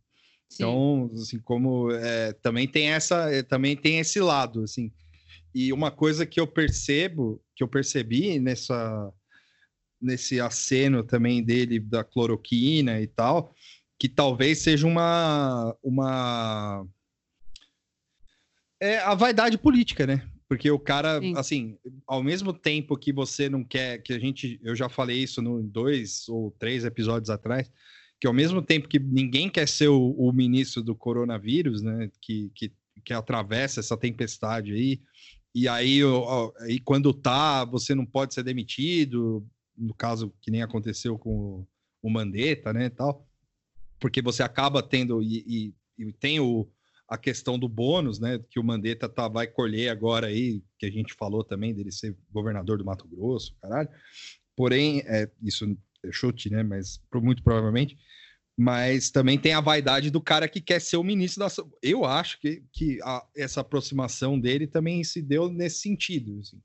Sim. 0.50 0.64
Então, 0.64 1.12
assim, 1.14 1.40
como 1.40 1.92
é, 1.92 2.34
também 2.34 2.68
tem 2.68 2.90
essa, 2.90 3.30
é, 3.32 3.44
também 3.44 3.76
tem 3.76 4.00
esse 4.00 4.20
lado, 4.20 4.64
assim. 4.64 4.92
E 5.54 5.74
uma 5.74 5.92
coisa 5.92 6.26
que 6.26 6.40
eu 6.40 6.48
percebo, 6.48 7.42
que 7.56 7.64
eu 7.64 7.68
percebi 7.68 8.40
nessa 8.40 9.12
nesse 10.00 10.40
aceno 10.40 11.04
também 11.04 11.44
dele 11.44 11.80
da 11.80 12.04
cloroquina 12.04 13.02
e 13.02 13.08
tal, 13.08 13.56
que 14.00 14.08
talvez 14.08 14.60
seja 14.60 14.86
uma 14.86 15.76
uma 15.82 16.86
é 18.80 19.00
a 19.00 19.16
vaidade 19.16 19.58
política, 19.58 20.06
né? 20.06 20.30
Porque 20.48 20.72
o 20.72 20.80
cara, 20.80 21.20
Sim. 21.20 21.34
assim, 21.36 21.78
ao 22.06 22.24
mesmo 22.24 22.54
tempo 22.54 22.96
que 22.96 23.12
você 23.12 23.50
não 23.50 23.64
quer, 23.64 24.02
que 24.02 24.14
a 24.14 24.20
gente, 24.20 24.60
eu 24.64 24.76
já 24.76 24.88
falei 24.88 25.18
isso 25.18 25.42
no 25.42 25.62
dois 25.62 26.30
ou 26.30 26.52
três 26.52 26.86
episódios 26.86 27.30
atrás, 27.30 27.70
que 28.20 28.28
ao 28.28 28.34
mesmo 28.34 28.62
tempo 28.62 28.88
que 28.88 29.00
ninguém 29.00 29.50
quer 29.50 29.68
ser 29.68 29.90
o, 29.90 30.12
o 30.12 30.32
ministro 30.32 30.82
do 30.82 30.96
coronavírus, 30.96 31.82
né? 31.82 32.10
Que, 32.22 32.52
que, 32.56 32.72
que 33.04 33.14
atravessa 33.14 33.80
essa 33.80 33.96
tempestade 33.96 34.74
aí, 34.74 35.02
e 35.60 35.68
aí, 35.68 36.04
ó, 36.04 36.52
aí 36.60 36.80
quando 36.80 37.12
tá, 37.12 37.66
você 37.66 37.96
não 37.96 38.06
pode 38.06 38.34
ser 38.34 38.44
demitido, 38.44 39.44
no 39.76 39.92
caso 39.94 40.32
que 40.40 40.52
nem 40.52 40.62
aconteceu 40.62 41.18
com 41.18 41.66
o, 42.00 42.10
Mandetta, 42.12 42.72
né, 42.72 42.90
tal, 42.90 43.28
porque 44.00 44.22
você 44.22 44.44
acaba 44.44 44.84
tendo 44.84 45.22
e, 45.22 45.74
e, 45.98 46.06
e 46.06 46.14
tem 46.14 46.40
o, 46.40 46.70
a 47.08 47.18
questão 47.18 47.58
do 47.58 47.68
bônus, 47.68 48.20
né, 48.20 48.40
que 48.52 48.60
o 48.60 48.64
Mandetta 48.64 49.10
tá, 49.10 49.28
vai 49.28 49.48
colher 49.48 49.90
agora 49.90 50.28
aí, 50.28 50.62
que 50.78 50.86
a 50.86 50.92
gente 50.92 51.16
falou 51.16 51.44
também 51.44 51.74
dele 51.74 51.92
ser 51.92 52.16
governador 52.32 52.78
do 52.78 52.86
Mato 52.86 53.08
Grosso, 53.08 53.56
caralho. 53.60 53.90
Porém, 54.56 55.02
é, 55.08 55.28
isso 55.42 55.76
chute, 56.12 56.50
né, 56.50 56.64
mas 56.64 57.00
muito 57.16 57.44
provavelmente, 57.44 57.98
mas 58.58 59.12
também 59.12 59.38
tem 59.38 59.54
a 59.54 59.62
vaidade 59.62 60.10
do 60.10 60.20
cara 60.22 60.48
que 60.48 60.60
quer 60.60 60.82
ser 60.82 60.98
o 60.98 61.04
ministro 61.04 61.40
da 61.42 61.50
Eu 61.82 62.06
acho 62.06 62.40
que, 62.40 62.64
que 62.74 63.00
a- 63.04 63.26
essa 63.36 63.62
aproximação 63.62 64.40
dele 64.40 64.66
também 64.66 65.04
se 65.04 65.22
deu 65.22 65.50
nesse 65.50 65.80
sentido, 65.82 66.40
assim, 66.40 66.60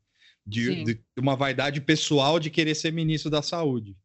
de, 0.46 0.84
de 0.84 1.00
uma 1.18 1.36
vaidade 1.36 1.80
pessoal 1.80 2.40
de 2.40 2.50
querer 2.50 2.74
ser 2.74 2.92
ministro 2.92 3.30
da 3.30 3.42
saúde. 3.42 3.96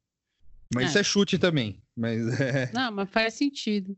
Mas 0.74 0.84
É. 0.84 0.88
isso 0.90 0.98
é 1.00 1.04
chute 1.04 1.38
também. 1.38 1.82
Mas 1.96 2.18
é. 2.42 2.72
Não, 2.74 2.92
mas 2.92 3.10
faz 3.10 3.34
sentido. 3.36 3.98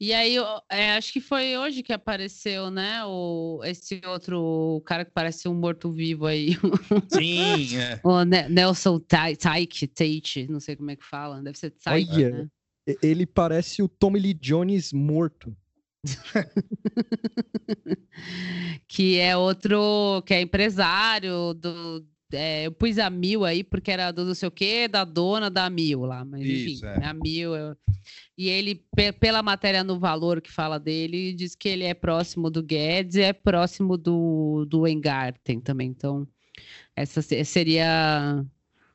E 0.00 0.14
aí, 0.14 0.36
eu- 0.36 0.44
é, 0.70 0.92
acho 0.92 1.12
que 1.12 1.20
foi 1.20 1.58
hoje 1.58 1.82
que 1.82 1.92
apareceu, 1.92 2.70
né? 2.70 3.04
O, 3.04 3.60
esse 3.64 4.00
outro 4.06 4.80
cara 4.86 5.04
que 5.04 5.10
parece 5.10 5.48
um 5.48 5.54
morto-vivo 5.54 6.24
aí, 6.26 6.50
Sim, 7.10 7.76
é. 7.76 8.00
o 8.04 8.22
Ne- 8.24 8.48
Nelson 8.48 9.00
Tai- 9.00 9.34
Taike, 9.36 9.88
Tate, 9.88 10.46
não 10.48 10.60
sei 10.60 10.76
como 10.76 10.90
é 10.92 10.96
que 10.96 11.04
fala, 11.04 11.42
deve 11.42 11.58
ser 11.58 11.74
Olha. 11.88 12.30
né? 12.30 12.48
Ele 13.02 13.26
parece 13.26 13.82
o 13.82 13.88
Tommy 13.88 14.20
Lee 14.20 14.34
Jones 14.34 14.92
morto. 14.92 15.54
Que 18.86 19.18
é 19.18 19.36
outro, 19.36 20.22
que 20.26 20.34
é 20.34 20.40
empresário 20.40 21.54
do. 21.54 22.06
É, 22.32 22.66
eu 22.66 22.72
pus 22.72 22.98
a 22.98 23.08
Mil 23.10 23.44
aí, 23.44 23.62
porque 23.64 23.90
era 23.90 24.10
do 24.10 24.24
não 24.24 24.34
sei 24.34 24.48
o 24.48 24.52
quê, 24.52 24.86
da 24.88 25.04
dona 25.04 25.50
da 25.50 25.68
Mil 25.70 26.00
lá, 26.04 26.24
mas 26.24 26.40
enfim, 26.42 26.74
Isso, 26.74 26.86
é. 26.86 27.04
a 27.04 27.12
Mil. 27.14 27.54
eu- 27.56 27.76
E 28.36 28.48
ele, 28.48 28.76
pe- 28.94 29.12
pela 29.12 29.42
matéria 29.42 29.82
no 29.84 29.98
Valor 29.98 30.40
que 30.40 30.50
fala 30.50 30.78
dele, 30.78 31.32
diz 31.34 31.54
que 31.54 31.68
ele 31.68 31.84
é 31.84 31.92
próximo 31.94 32.48
do 32.50 32.62
Guedes 32.62 33.16
e 33.16 33.22
é 33.22 33.32
próximo 33.32 33.96
do, 33.98 34.64
do 34.66 34.86
Engarten 34.86 35.60
também. 35.60 35.88
Então, 35.88 36.26
essa 36.94 37.20
se- 37.20 37.44
seria, 37.44 38.44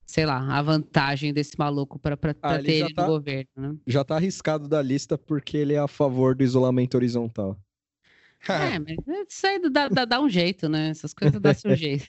sei 0.05 0.25
lá, 0.25 0.37
a 0.57 0.61
vantagem 0.61 1.33
desse 1.33 1.57
maluco 1.59 1.99
para 1.99 2.17
Ah, 2.41 2.61
ter 2.61 2.71
ele 2.81 2.93
tá- 2.93 3.01
no 3.03 3.07
governo, 3.13 3.49
né? 3.57 3.75
Já 3.85 4.03
tá 4.03 4.15
arriscado 4.15 4.67
da 4.67 4.81
lista 4.81 5.17
porque 5.17 5.57
ele 5.57 5.73
é 5.73 5.79
a 5.79 5.87
favor 5.87 6.35
do 6.35 6.43
isolamento 6.43 6.95
horizontal. 6.95 7.57
É, 8.47 8.77
mas 8.79 8.97
isso 9.29 9.47
aí 9.47 9.59
dá, 9.69 9.87
dá, 9.87 10.05
dá 10.05 10.21
um 10.21 10.29
jeito, 10.29 10.67
né? 10.67 10.89
Essas 10.89 11.13
coisas 11.13 11.39
dá 11.41 11.53
seu 11.53 11.75
jeito. 11.75 12.05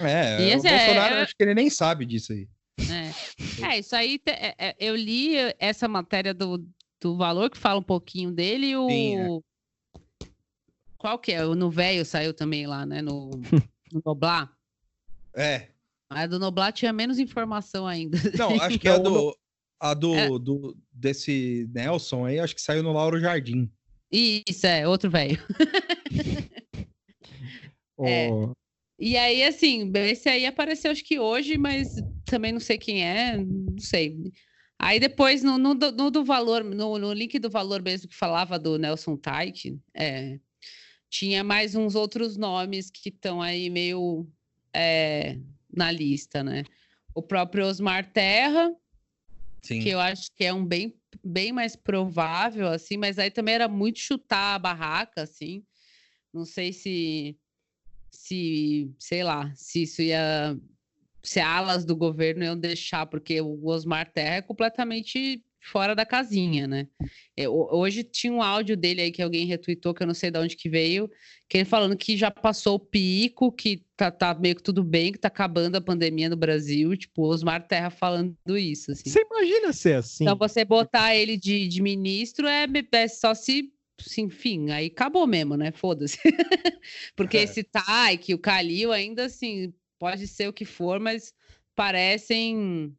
É, 0.00 0.40
E 0.42 0.54
o 0.54 0.56
esse 0.58 0.66
é- 0.68 0.76
Bolsonaro, 0.86 1.14
é- 1.16 1.22
acho 1.22 1.34
que 1.36 1.42
ele 1.42 1.54
nem 1.54 1.68
sabe 1.70 2.06
disso 2.06 2.32
aí. 2.32 2.48
É, 2.80 3.66
É, 3.72 3.78
isso 3.80 3.94
aí, 3.96 4.18
te- 4.18 4.30
é- 4.30 4.54
é, 4.58 4.76
eu 4.78 4.94
li 4.94 5.34
essa 5.58 5.88
matéria 5.88 6.32
do, 6.32 6.64
do 7.00 7.16
valor 7.16 7.50
que 7.50 7.58
fala 7.58 7.80
um 7.80 7.82
pouquinho 7.82 8.30
dele 8.30 8.68
e 8.68 8.76
o. 8.76 8.88
Sim, 8.88 9.16
é. 9.18 10.28
Qual 10.96 11.18
que 11.18 11.32
é? 11.32 11.44
O 11.44 11.54
No 11.54 11.70
Velho 11.70 12.04
saiu 12.04 12.32
também 12.34 12.66
lá, 12.66 12.84
né? 12.86 13.02
No, 13.02 13.30
no 13.92 14.02
Noblar. 14.04 14.52
É. 15.34 15.68
A 16.10 16.26
do 16.26 16.38
Noblar 16.38 16.72
tinha 16.72 16.92
menos 16.92 17.18
informação 17.18 17.86
ainda. 17.86 18.16
Não, 18.38 18.60
acho 18.62 18.78
que 18.78 18.88
É 18.88 18.92
a 18.92 18.96
o 18.96 19.02
do, 19.02 19.38
a 19.80 19.94
do, 19.94 20.14
É. 20.14 20.28
do 20.38 20.76
desse 20.92 21.68
Nelson 21.74 22.24
aí, 22.26 22.38
acho 22.40 22.54
que 22.54 22.62
saiu 22.62 22.82
no 22.82 22.92
Lauro 22.92 23.20
Jardim. 23.20 23.70
Isso, 24.10 24.66
é, 24.66 24.86
outro 24.88 25.10
velho. 25.10 25.38
É. 28.00 28.28
E 28.98 29.16
aí, 29.16 29.44
assim, 29.44 29.90
esse 29.94 30.28
aí 30.28 30.44
apareceu 30.44 30.90
acho 30.90 31.04
que 31.04 31.18
hoje, 31.20 31.56
mas 31.56 31.94
também 32.24 32.50
não 32.52 32.60
sei 32.60 32.76
quem 32.76 33.04
é, 33.06 33.36
não 33.36 33.78
sei. 33.78 34.16
Aí 34.78 34.98
depois, 34.98 35.42
no, 35.42 35.56
no, 35.56 35.74
do- 35.74 35.92
no 35.92 36.10
do 36.10 36.24
valor, 36.24 36.64
no, 36.64 36.98
no 36.98 37.12
link 37.12 37.38
do 37.38 37.48
valor 37.48 37.82
mesmo 37.82 38.08
que 38.08 38.16
falava 38.16 38.58
do 38.58 38.76
Nelson 38.78 39.16
Taik, 39.16 39.78
é, 39.94 40.38
tinha 41.08 41.42
mais 41.42 41.74
uns 41.74 41.94
outros 41.94 42.36
nomes 42.36 42.90
que 42.90 43.08
estão 43.08 43.40
aí 43.40 43.70
meio 43.70 44.28
é, 44.74 45.38
na 45.72 45.90
lista, 45.90 46.42
né? 46.42 46.64
O 47.14 47.22
próprio 47.22 47.66
Osmar 47.66 48.12
Terra, 48.12 48.70
Sim. 49.64 49.80
que 49.80 49.88
eu 49.88 50.00
acho 50.00 50.30
que 50.36 50.44
é 50.44 50.52
um 50.52 50.64
bem, 50.64 50.94
bem 51.24 51.52
mais 51.52 51.74
provável, 51.74 52.68
assim, 52.68 52.96
mas 52.96 53.18
aí 53.18 53.30
também 53.30 53.54
era 53.54 53.68
muito 53.68 53.98
chutar 53.98 54.54
a 54.54 54.58
barraca, 54.58 55.22
assim. 55.22 55.64
Não 56.32 56.44
sei 56.44 56.72
se, 56.72 57.36
se, 58.10 58.90
sei 58.98 59.22
lá, 59.22 59.52
se 59.54 59.82
isso 59.82 60.02
ia, 60.02 60.56
se 61.22 61.40
alas 61.40 61.84
do 61.84 61.96
governo 61.96 62.44
iam 62.44 62.58
deixar, 62.58 63.06
porque 63.06 63.40
o 63.40 63.66
Osmar 63.66 64.10
Terra 64.12 64.36
é 64.36 64.42
completamente 64.42 65.42
fora 65.60 65.94
da 65.94 66.06
casinha, 66.06 66.66
né? 66.66 66.86
Eu- 67.36 67.52
hoje 67.72 68.02
tinha 68.02 68.32
um 68.32 68.42
áudio 68.42 68.76
dele 68.76 69.02
aí 69.02 69.10
que 69.10 69.20
alguém 69.22 69.44
retweetou, 69.44 69.92
que 69.92 70.02
eu 70.02 70.06
não 70.06 70.14
sei 70.14 70.30
de 70.30 70.38
onde 70.38 70.56
que 70.56 70.68
veio, 70.68 71.10
que 71.48 71.58
ele 71.58 71.64
falando 71.64 71.96
que 71.96 72.16
já 72.16 72.30
passou 72.30 72.76
o 72.76 72.80
pico, 72.80 73.52
que 73.52 73.84
tá, 73.96 74.10
tá 74.10 74.34
meio 74.34 74.56
que 74.56 74.62
tudo 74.62 74.82
bem, 74.82 75.12
que 75.12 75.18
tá 75.18 75.28
acabando 75.28 75.76
a 75.76 75.80
pandemia 75.80 76.28
no 76.28 76.36
Brasil, 76.36 76.96
tipo, 76.96 77.22
o 77.22 77.26
Osmar 77.28 77.66
Terra 77.66 77.90
falando 77.90 78.36
isso, 78.56 78.92
assim. 78.92 79.10
Você 79.10 79.20
imagina 79.20 79.72
ser 79.72 79.94
assim? 79.94 80.24
Então, 80.24 80.36
você 80.36 80.64
botar 80.64 81.14
ele 81.14 81.36
de, 81.36 81.66
de 81.68 81.82
ministro 81.82 82.46
é, 82.46 82.66
é 82.92 83.08
só 83.08 83.34
se, 83.34 83.70
enfim, 84.18 84.70
aí 84.70 84.86
acabou 84.86 85.26
mesmo, 85.26 85.56
né? 85.56 85.72
Foda-se. 85.72 86.18
Porque 87.16 87.38
É. 87.38 87.42
esse 87.42 87.62
Taik, 87.62 88.32
o 88.34 88.38
Kalil, 88.38 88.92
ainda 88.92 89.24
assim, 89.24 89.72
pode 89.98 90.26
ser 90.26 90.48
o 90.48 90.52
que 90.52 90.64
for, 90.64 91.00
mas 91.00 91.34
parecem. 91.74 92.94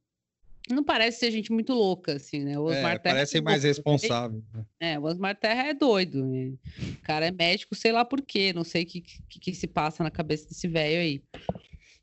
Não 0.69 0.83
parece 0.83 1.19
ser 1.19 1.31
gente 1.31 1.51
muito 1.51 1.73
louca, 1.73 2.13
assim, 2.13 2.43
né? 2.43 2.59
O 2.59 2.63
Osmar 2.63 2.95
É, 2.95 2.99
Terra 2.99 3.15
parecem 3.15 3.39
é 3.39 3.41
mais 3.43 3.63
responsáveis. 3.63 4.43
né? 4.53 4.65
É, 4.79 4.99
o 4.99 5.03
Osmar 5.03 5.35
Terra 5.35 5.63
é 5.67 5.73
doido. 5.73 6.23
né? 6.25 6.53
O 6.93 7.01
cara 7.01 7.25
é 7.27 7.31
médico, 7.31 7.73
sei 7.73 7.91
lá 7.91 8.05
por 8.05 8.21
quê, 8.21 8.53
não 8.53 8.63
sei 8.63 8.83
o 8.83 8.85
que, 8.85 9.01
que, 9.01 9.39
que 9.39 9.53
se 9.55 9.65
passa 9.65 10.03
na 10.03 10.11
cabeça 10.11 10.47
desse 10.47 10.67
velho 10.67 10.99
aí. 11.01 11.23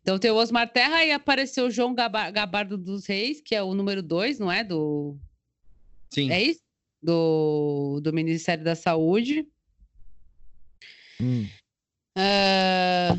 Então 0.03 0.19
tem 0.19 0.31
o 0.33 0.37
Osmar 0.37 0.73
Terra 0.73 1.05
e 1.05 1.13
apareceu 1.13 1.67
o 1.67 1.71
João 1.71 1.95
Gaba- 1.95 2.31
Gabardo 2.31 2.77
dos 2.77 3.07
Reis, 3.07 3.41
que 3.41 3.55
é 3.55 3.63
o 3.63 3.73
número 3.75 4.03
dois, 4.03 4.39
não 4.39 4.51
é? 4.51 4.65
Do, 4.65 5.17
Sim. 6.13 6.31
é 6.31 6.43
isso? 6.43 6.61
Do, 7.11 8.01
do 8.03 8.13
Ministério 8.13 8.65
da 8.65 8.75
Saúde. 8.75 9.49
Hum. 11.21 11.47
Ah, 12.19 13.17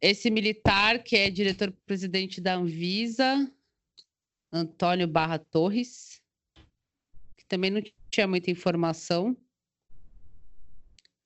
esse 0.00 0.30
militar, 0.30 1.02
que 1.02 1.16
é 1.16 1.28
diretor-presidente 1.30 2.40
da 2.40 2.54
Anvisa, 2.54 3.50
Antônio 4.52 5.08
Barra 5.08 5.36
Torres, 5.38 6.22
que 7.36 7.44
também 7.48 7.72
não 7.72 7.82
tinha 8.08 8.28
muita 8.28 8.52
informação. 8.52 9.36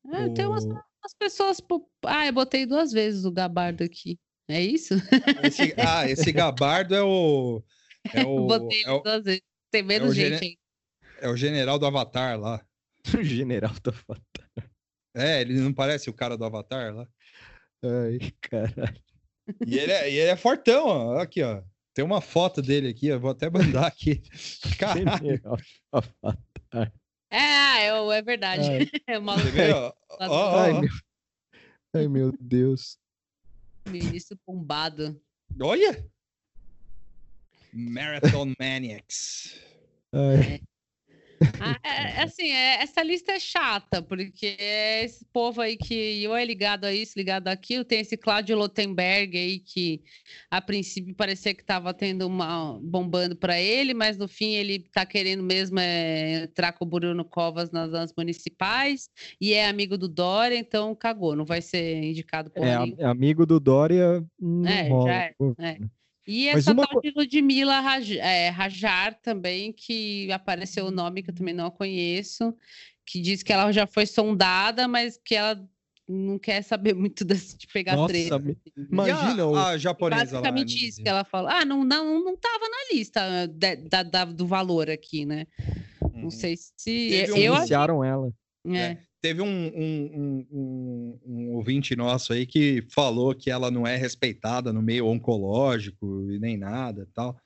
Ah, 0.06 0.30
Tem 0.34 0.46
umas, 0.46 0.64
O- 0.64 0.68
umas 0.70 1.14
pessoas. 1.18 1.60
Ah, 2.06 2.26
eu 2.26 2.32
botei 2.32 2.64
duas 2.64 2.90
vezes 2.90 3.26
o 3.26 3.30
Gabardo 3.30 3.84
aqui. 3.84 4.18
É 4.48 4.62
isso? 4.62 4.94
Esse- 5.44 5.74
ah, 5.76 6.08
esse 6.08 6.32
gabardo 6.32 6.94
é 6.94 7.02
o. 7.02 7.62
É 8.14 8.24
o, 8.24 8.46
botei 8.46 8.82
é 8.86 8.90
o, 8.92 9.00
duas 9.00 9.24
vezes. 9.24 9.42
Tem 9.70 9.82
menos 9.82 10.12
o 10.12 10.14
gente. 10.14 10.58
É 11.20 11.28
o 11.28 11.36
general 11.36 11.78
do 11.78 11.86
Avatar 11.86 12.38
lá. 12.38 12.64
O 13.16 13.22
general 13.22 13.74
tá 13.80 13.92
foda. 13.92 14.22
É, 15.14 15.40
ele 15.40 15.60
não 15.60 15.72
parece 15.72 16.08
o 16.10 16.14
cara 16.14 16.36
do 16.36 16.44
Avatar 16.44 16.94
lá. 16.94 17.08
Ai, 17.82 18.32
caralho. 18.40 19.02
E 19.66 19.78
ele 19.78 19.92
é, 19.92 20.10
e 20.10 20.18
ele 20.18 20.30
é 20.30 20.36
fortão, 20.36 20.86
ó. 20.86 21.18
Aqui, 21.18 21.42
ó. 21.42 21.62
Tem 21.94 22.04
uma 22.04 22.20
foto 22.20 22.62
dele 22.62 22.88
aqui, 22.88 23.08
eu 23.08 23.18
vou 23.18 23.30
até 23.30 23.50
mandar 23.50 23.86
aqui. 23.86 24.22
Caralho, 24.78 25.18
General 25.18 25.58
tá 25.90 26.02
foda. 26.02 26.38
É, 27.30 27.86
é, 27.86 27.88
é 27.88 28.22
verdade. 28.22 28.68
Ai. 28.70 28.88
É 29.08 29.50
vê, 29.50 29.72
ó. 29.72 29.92
Ó, 30.20 30.28
ó, 30.28 30.58
Ai, 30.58 30.80
meu... 30.80 30.90
Ai, 31.94 32.08
meu 32.08 32.32
Deus. 32.38 32.98
ministro 33.88 34.38
bombado. 34.46 35.20
Olha! 35.60 36.06
Marathon 37.72 38.52
Maniacs. 38.58 39.60
Ai, 40.12 40.60
Ah, 41.60 41.78
é, 41.82 42.22
assim, 42.22 42.50
é, 42.50 42.82
essa 42.82 43.02
lista 43.02 43.32
é 43.32 43.40
chata, 43.40 44.02
porque 44.02 44.56
é 44.58 45.04
esse 45.04 45.24
povo 45.32 45.60
aí 45.60 45.76
que 45.76 46.26
ou 46.26 46.36
é 46.36 46.44
ligado 46.44 46.84
a 46.84 46.92
isso, 46.92 47.14
ligado 47.16 47.48
àquilo. 47.48 47.84
Tem 47.84 48.00
esse 48.00 48.16
Cláudio 48.16 48.56
Lotenberg 48.56 49.36
aí 49.36 49.58
que 49.60 50.02
a 50.50 50.60
princípio 50.60 51.14
parecia 51.14 51.54
que 51.54 51.62
estava 51.62 51.94
tendo 51.94 52.26
uma 52.26 52.78
bombando 52.82 53.36
para 53.36 53.60
ele, 53.60 53.94
mas 53.94 54.16
no 54.16 54.28
fim 54.28 54.54
ele 54.54 54.76
está 54.76 55.04
querendo 55.06 55.42
mesmo 55.42 55.78
é, 55.78 56.44
entrar 56.44 56.72
com 56.72 56.84
o 56.84 56.88
Bruno 56.88 57.24
Covas 57.24 57.70
nas, 57.70 57.90
nas 57.90 58.12
municipais 58.16 59.08
e 59.40 59.52
é 59.52 59.68
amigo 59.68 59.96
do 59.96 60.08
Dória, 60.08 60.56
então 60.56 60.94
cagou, 60.94 61.36
não 61.36 61.44
vai 61.44 61.62
ser 61.62 62.02
indicado 62.02 62.50
por 62.50 62.64
É, 62.64 62.76
é, 62.98 63.04
amigo 63.04 63.46
do 63.46 63.60
Dória. 63.60 64.24
Não 64.40 64.68
É, 64.68 64.88
rola. 64.88 65.06
já 65.06 65.14
é, 65.14 65.34
é. 65.60 65.78
E 66.28 66.46
essa 66.46 66.72
uma 66.72 66.86
tal 66.86 67.00
de 67.00 67.10
Ludmilla 67.16 67.80
Raj, 67.80 68.12
é, 68.16 68.50
Rajar 68.50 69.18
também, 69.22 69.72
que 69.72 70.30
apareceu 70.30 70.86
o 70.86 70.90
nome 70.90 71.22
que 71.22 71.30
eu 71.30 71.34
também 71.34 71.54
não 71.54 71.70
conheço, 71.70 72.54
que 73.06 73.18
diz 73.18 73.42
que 73.42 73.50
ela 73.50 73.72
já 73.72 73.86
foi 73.86 74.04
sondada, 74.04 74.86
mas 74.86 75.18
que 75.24 75.34
ela 75.34 75.58
não 76.06 76.38
quer 76.38 76.60
saber 76.62 76.92
muito 76.94 77.24
desse, 77.24 77.56
de 77.56 77.66
pegar 77.66 77.96
Nossa, 77.96 78.12
treta. 78.12 78.38
me- 78.38 78.52
assim. 78.52 78.86
Imagina 78.92 79.46
o- 79.46 79.56
a, 79.56 79.68
a 79.70 79.78
japonesa 79.78 80.20
lá, 80.20 80.24
Basicamente 80.42 80.86
isso 80.86 81.02
que 81.02 81.08
ela 81.08 81.24
falou. 81.24 81.50
Ah, 81.50 81.64
não, 81.64 81.82
não, 81.82 82.22
não 82.22 82.36
tava 82.36 82.64
na 82.68 82.94
lista 82.94 83.46
de- 83.46 83.76
da, 83.88 84.02
da- 84.02 84.24
do 84.26 84.46
valor 84.46 84.90
aqui, 84.90 85.24
né? 85.24 85.46
Uhum. 86.02 86.22
Não 86.24 86.30
sei 86.30 86.56
se. 86.56 86.70
Teve 86.84 87.32
um 87.32 87.36
eu, 87.38 87.54
Iniciaram 87.56 88.04
ela. 88.04 88.30
é. 88.74 88.98
Teve 89.20 89.42
um, 89.42 89.46
um, 89.46 90.46
um, 90.52 91.18
um- 91.26 91.54
ouvinte 91.56 91.96
nosso 91.96 92.32
aí 92.32 92.46
que 92.46 92.84
falou 92.90 93.34
que 93.34 93.50
ela 93.50 93.68
não 93.70 93.84
é 93.86 93.96
respeitada 93.96 94.72
no 94.72 94.80
meio 94.80 95.06
oncológico 95.06 96.30
e 96.30 96.38
nem 96.38 96.56
nada 96.56 97.02
e 97.02 97.12
tal. 97.12 97.36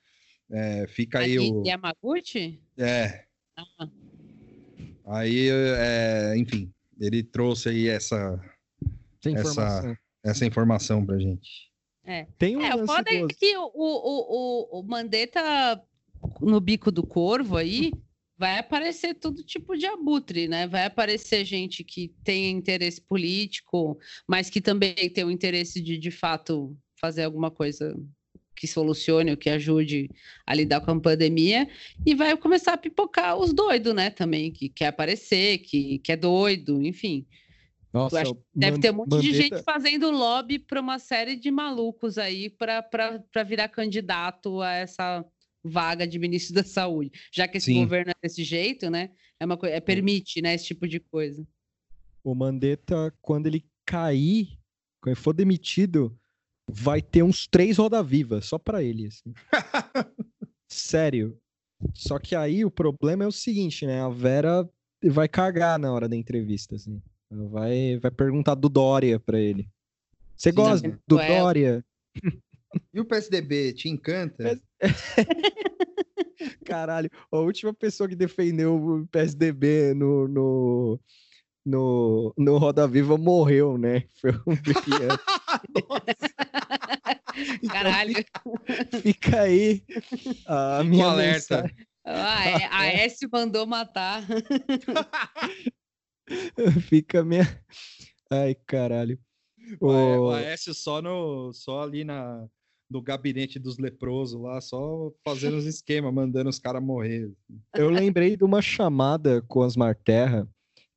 É, 0.51 0.87
fica 0.87 1.21
aí 1.21 1.39
o. 1.39 1.63
E 1.65 1.69
Yamaguchi? 1.71 2.61
É, 2.77 3.25
Ah, 3.57 3.89
aí, 5.07 5.49
é, 5.51 6.35
enfim, 6.37 6.71
ele 7.01 7.23
trouxe 7.23 7.71
aí 7.71 7.89
essa, 7.89 8.39
Essa- 9.25 9.31
informação. 9.31 9.97
essa 10.25 10.47
informação 10.47 11.07
pra 11.07 11.19
gente. 11.19 11.73
Tem 12.37 12.57
um 12.57 12.61
É, 12.63 12.75
o 12.75 12.85
foda 12.87 13.11
é 13.11 13.27
que 13.29 13.57
o, 13.57 13.65
o, 13.65 14.77
o, 14.77 14.81
o 14.81 14.83
Mandetta 14.83 15.81
no 16.41 16.61
bico 16.61 16.91
do 16.93 17.07
corvo 17.07 17.57
aí 17.57 17.93
vai 18.39 18.59
aparecer 18.59 19.15
todo 19.15 19.45
tipo 19.45 19.77
de 19.77 19.87
abutre, 19.87 20.49
né? 20.49 20.67
Vai 20.67 20.85
aparecer 20.85 21.45
gente 21.45 21.85
que 21.85 22.13
tem 22.25 22.51
interesse 22.51 23.01
político, 23.01 23.99
mas 24.27 24.51
que 24.51 24.61
também 24.61 24.95
tem 24.95 25.25
o 25.25 25.31
interesse 25.31 25.81
de, 25.81 25.97
de 25.99 26.11
fato, 26.11 26.77
fazer 27.01 27.25
alguma 27.25 27.51
coisa 27.51 27.95
que 28.57 28.67
solucione 28.67 29.33
ou 29.33 29.37
que 29.37 29.51
ajude 29.51 30.09
a 30.47 30.55
lidar 30.55 30.81
com 30.81 30.93
a 30.93 31.01
pandemia, 31.01 31.69
e 32.07 32.15
vai 32.15 32.37
começar 32.37 32.75
a 32.75 32.79
pipocar 32.79 33.37
os 33.37 33.53
doidos, 33.53 33.95
né? 33.95 34.11
Também, 34.11 34.53
que 34.53 34.69
quer 34.69 34.87
aparecer, 34.87 35.59
que, 35.59 35.99
que 35.99 36.13
é 36.13 36.17
doido, 36.17 36.81
enfim. 36.83 37.27
Nossa, 37.93 38.23
Deve 38.55 38.79
ter 38.79 38.91
um 38.91 38.95
monte 38.95 39.21
de 39.21 39.33
Mandetta- 39.33 39.57
gente 39.57 39.65
fazendo 39.65 40.11
lobby 40.11 40.59
para 40.59 40.81
uma 40.81 40.99
série 40.99 41.37
de 41.37 41.51
malucos 41.51 42.17
aí 42.17 42.49
para 42.49 43.43
virar 43.47 43.69
candidato 43.69 44.63
a 44.63 44.73
essa 44.73 45.25
vaga 45.65 46.07
de 46.07 46.19
ministro 46.19 46.55
da 46.55 46.65
saúde. 46.65 47.11
Já 47.33 47.47
que 47.47 47.59
esse 47.59 47.67
Sim. 47.67 47.83
governo 47.83 48.11
é 48.11 48.15
desse 48.23 48.45
jeito, 48.45 48.91
né? 48.91 49.11
É 49.41 49.45
uma 49.45 49.57
coisa, 49.57 49.75
é, 49.75 49.81
permite, 49.81 50.41
né, 50.41 50.55
esse 50.55 50.67
tipo 50.67 50.87
de 50.87 51.01
coisa. 51.01 51.47
O 52.23 52.35
Mandetta, 52.35 53.13
quando 53.21 53.47
ele 53.49 53.65
cair, 53.85 54.59
quando 55.01 55.15
ele 55.15 55.21
for 55.21 55.33
demitido, 55.33 56.17
vai 56.69 57.03
ter 57.03 57.23
uns 57.23 57.47
três 57.47 57.79
roda-viva 57.79 58.41
só 58.41 58.59
pra 58.59 58.83
ele, 58.83 59.07
assim. 59.07 59.33
Sério. 60.71 61.37
Só 61.95 62.19
que 62.19 62.37
aí 62.37 62.65
o 62.65 62.71
problema 62.71 63.25
é 63.25 63.27
o 63.27 63.33
seguinte, 63.33 63.85
né? 63.85 64.01
A 64.01 64.09
Vera 64.09 64.69
vai 65.05 65.29
cagar 65.29 65.79
na 65.79 65.93
hora 65.93 66.09
da 66.09 66.17
entrevista, 66.17 66.77
assim. 66.77 67.03
Vai, 67.29 67.99
vai 67.99 68.11
perguntar 68.11 68.55
do 68.55 68.69
Dória 68.69 69.19
pra 69.19 69.41
ele. 69.41 69.69
Você 70.37 70.53
gosta 70.53 70.99
do 71.07 71.17
Ué. 71.17 71.27
Dória? 71.27 71.85
E 72.93 73.01
o 73.01 73.05
PSDB 73.05 73.73
te 73.73 73.89
encanta? 73.89 74.61
Caralho, 76.65 77.11
a 77.31 77.37
última 77.39 77.73
pessoa 77.75 78.09
que 78.09 78.17
defendeu 78.17 78.75
o 78.77 79.07
PSDB 79.09 79.95
no, 79.95 80.27
no, 80.29 81.01
no, 81.65 82.35
no 82.37 82.59
Roda 82.59 82.87
Viva 82.89 83.17
morreu, 83.19 83.77
né? 83.79 84.05
Foi 84.21 84.33
Brian. 84.33 85.19
Então, 87.63 87.71
Caralho. 87.71 88.15
Fica 89.01 89.41
aí 89.43 89.83
a 90.47 90.85
minha 90.85 91.07
alerta. 91.07 91.63
mensagem. 91.63 91.87
Ah, 92.05 92.45
é, 92.45 92.65
a 92.67 92.79
Aécio 92.81 93.27
mandou 93.33 93.67
matar. 93.67 94.23
Fica 96.89 97.21
a 97.21 97.25
minha. 97.25 97.65
Ai, 98.31 98.55
caralho. 98.67 99.19
O, 99.81 99.91
A- 99.91 99.95
o 100.21 100.25
O- 100.27 100.31
Aécio 100.31 100.75
só, 100.75 101.01
no, 101.01 101.53
só 101.55 101.83
ali 101.83 102.05
na, 102.05 102.47
no 102.93 103.03
gabinete 103.03 103.59
dos 103.59 103.79
leprosos 103.79 104.41
lá, 104.41 104.61
só 104.61 105.11
fazendo 105.25 105.57
os 105.57 105.65
esquemas, 105.67 106.13
mandando 106.13 106.51
os 106.51 106.59
caras 106.59 106.83
morrer. 106.83 107.33
Eu 107.75 107.91
lembrei 107.91 108.37
de 108.37 108.45
uma 108.45 108.61
chamada 108.61 109.43
com 109.43 109.61
o 109.61 109.63
Osmar 109.63 109.97
Terra, 109.97 110.47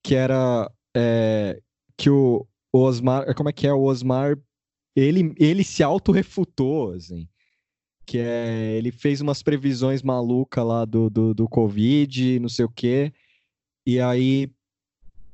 que 0.04 0.14
era 0.14 0.70
é, 0.96 1.60
que 1.98 2.10
o 2.10 2.46
o 2.76 2.82
Osmar. 2.82 3.34
Como 3.36 3.48
é 3.48 3.54
que 3.54 3.66
é? 3.66 3.74
O 3.74 3.84
Osmar. 3.84 4.38
Ele, 4.96 5.34
ele 5.38 5.64
se 5.64 5.82
autorrefutou, 5.82 6.92
assim. 6.92 7.28
Que 8.06 8.20
é. 8.20 8.76
Ele 8.78 8.92
fez 8.92 9.22
umas 9.22 9.42
previsões 9.42 10.04
malucas 10.04 10.66
lá 10.66 10.84
do, 10.84 11.10
do, 11.10 11.34
do 11.34 11.48
Covid, 11.48 12.40
não 12.40 12.50
sei 12.50 12.66
o 12.66 12.70
quê. 12.70 13.14
E 13.86 14.00
aí. 14.00 14.52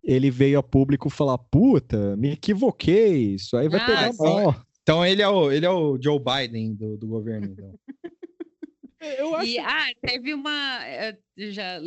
Ele 0.04 0.32
veio 0.32 0.58
a 0.60 0.64
público 0.64 1.10
falar: 1.10 1.38
Puta, 1.38 2.16
me 2.16 2.32
equivoquei. 2.32 3.36
Isso 3.36 3.58
aí 3.58 3.68
vai 3.68 3.80
Ah, 3.82 3.86
pegar 3.86 4.14
mal. 4.14 4.66
Então 4.92 5.06
ele 5.06 5.22
é 5.22 5.28
o, 5.30 5.50
ele 5.50 5.66
é 5.66 5.70
o 5.70 5.98
Joe 6.02 6.20
Biden 6.20 6.76
do, 6.76 6.98
do 6.98 7.08
governo. 7.08 7.48
Então. 7.48 7.80
Eu 9.18 9.34
acho 9.36 9.50
E 9.50 9.58
ah, 9.58 9.88
teve 10.06 10.34
uma. 10.34 10.86
eh, 10.86 11.18
Já 11.38 11.80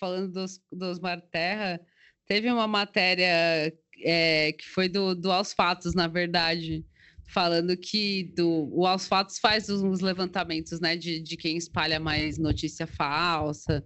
falando 0.00 0.32
dos, 0.32 0.58
dos 0.72 0.98
Mar 0.98 1.20
Terra, 1.20 1.78
teve 2.26 2.50
uma 2.50 2.66
matéria 2.66 3.70
eh, 4.02 4.52
que 4.52 4.66
foi 4.68 4.88
do, 4.88 5.14
do 5.14 5.30
Aos 5.30 5.52
Fatos, 5.52 5.94
na 5.94 6.08
verdade, 6.08 6.82
falando 7.28 7.76
que 7.76 8.32
do, 8.34 8.70
o 8.72 8.86
Aos 8.86 9.06
Fatos 9.06 9.38
faz 9.38 9.68
uns 9.68 9.82
uns 9.82 10.00
levantamentos 10.00 10.80
né, 10.80 10.96
de, 10.96 11.20
de 11.20 11.36
quem 11.36 11.58
espalha 11.58 12.00
mais 12.00 12.38
notícia 12.38 12.86
falsa. 12.86 13.84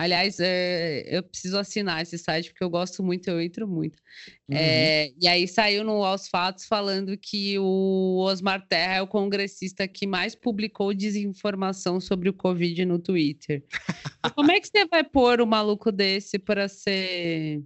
Aliás, 0.00 0.38
eh, 0.38 1.02
eu 1.08 1.24
preciso 1.24 1.58
assinar 1.58 2.00
esse 2.00 2.16
site 2.16 2.50
porque 2.50 2.62
eu 2.62 2.70
gosto 2.70 3.02
muito, 3.02 3.28
eu 3.28 3.40
entro 3.40 3.66
muito. 3.66 4.00
Uhum. 4.48 4.56
É, 4.56 5.10
e 5.20 5.26
aí 5.26 5.48
saiu 5.48 5.82
no 5.82 6.04
Aos 6.04 6.28
Fatos 6.28 6.66
falando 6.66 7.18
que 7.18 7.58
o 7.58 8.18
Osmar 8.20 8.64
Terra 8.68 8.94
é 8.94 9.02
o 9.02 9.08
congressista 9.08 9.88
que 9.88 10.06
mais 10.06 10.36
publicou 10.36 10.94
desinformação 10.94 11.98
sobre 12.00 12.28
o 12.28 12.32
Covid 12.32 12.84
no 12.84 13.00
Twitter. 13.00 13.64
Como 14.36 14.52
é 14.52 14.60
que 14.60 14.68
você 14.68 14.86
vai 14.86 15.02
pôr 15.02 15.40
o 15.40 15.46
maluco 15.48 15.90
desse 15.90 16.38
para 16.38 16.68
ser. 16.68 17.60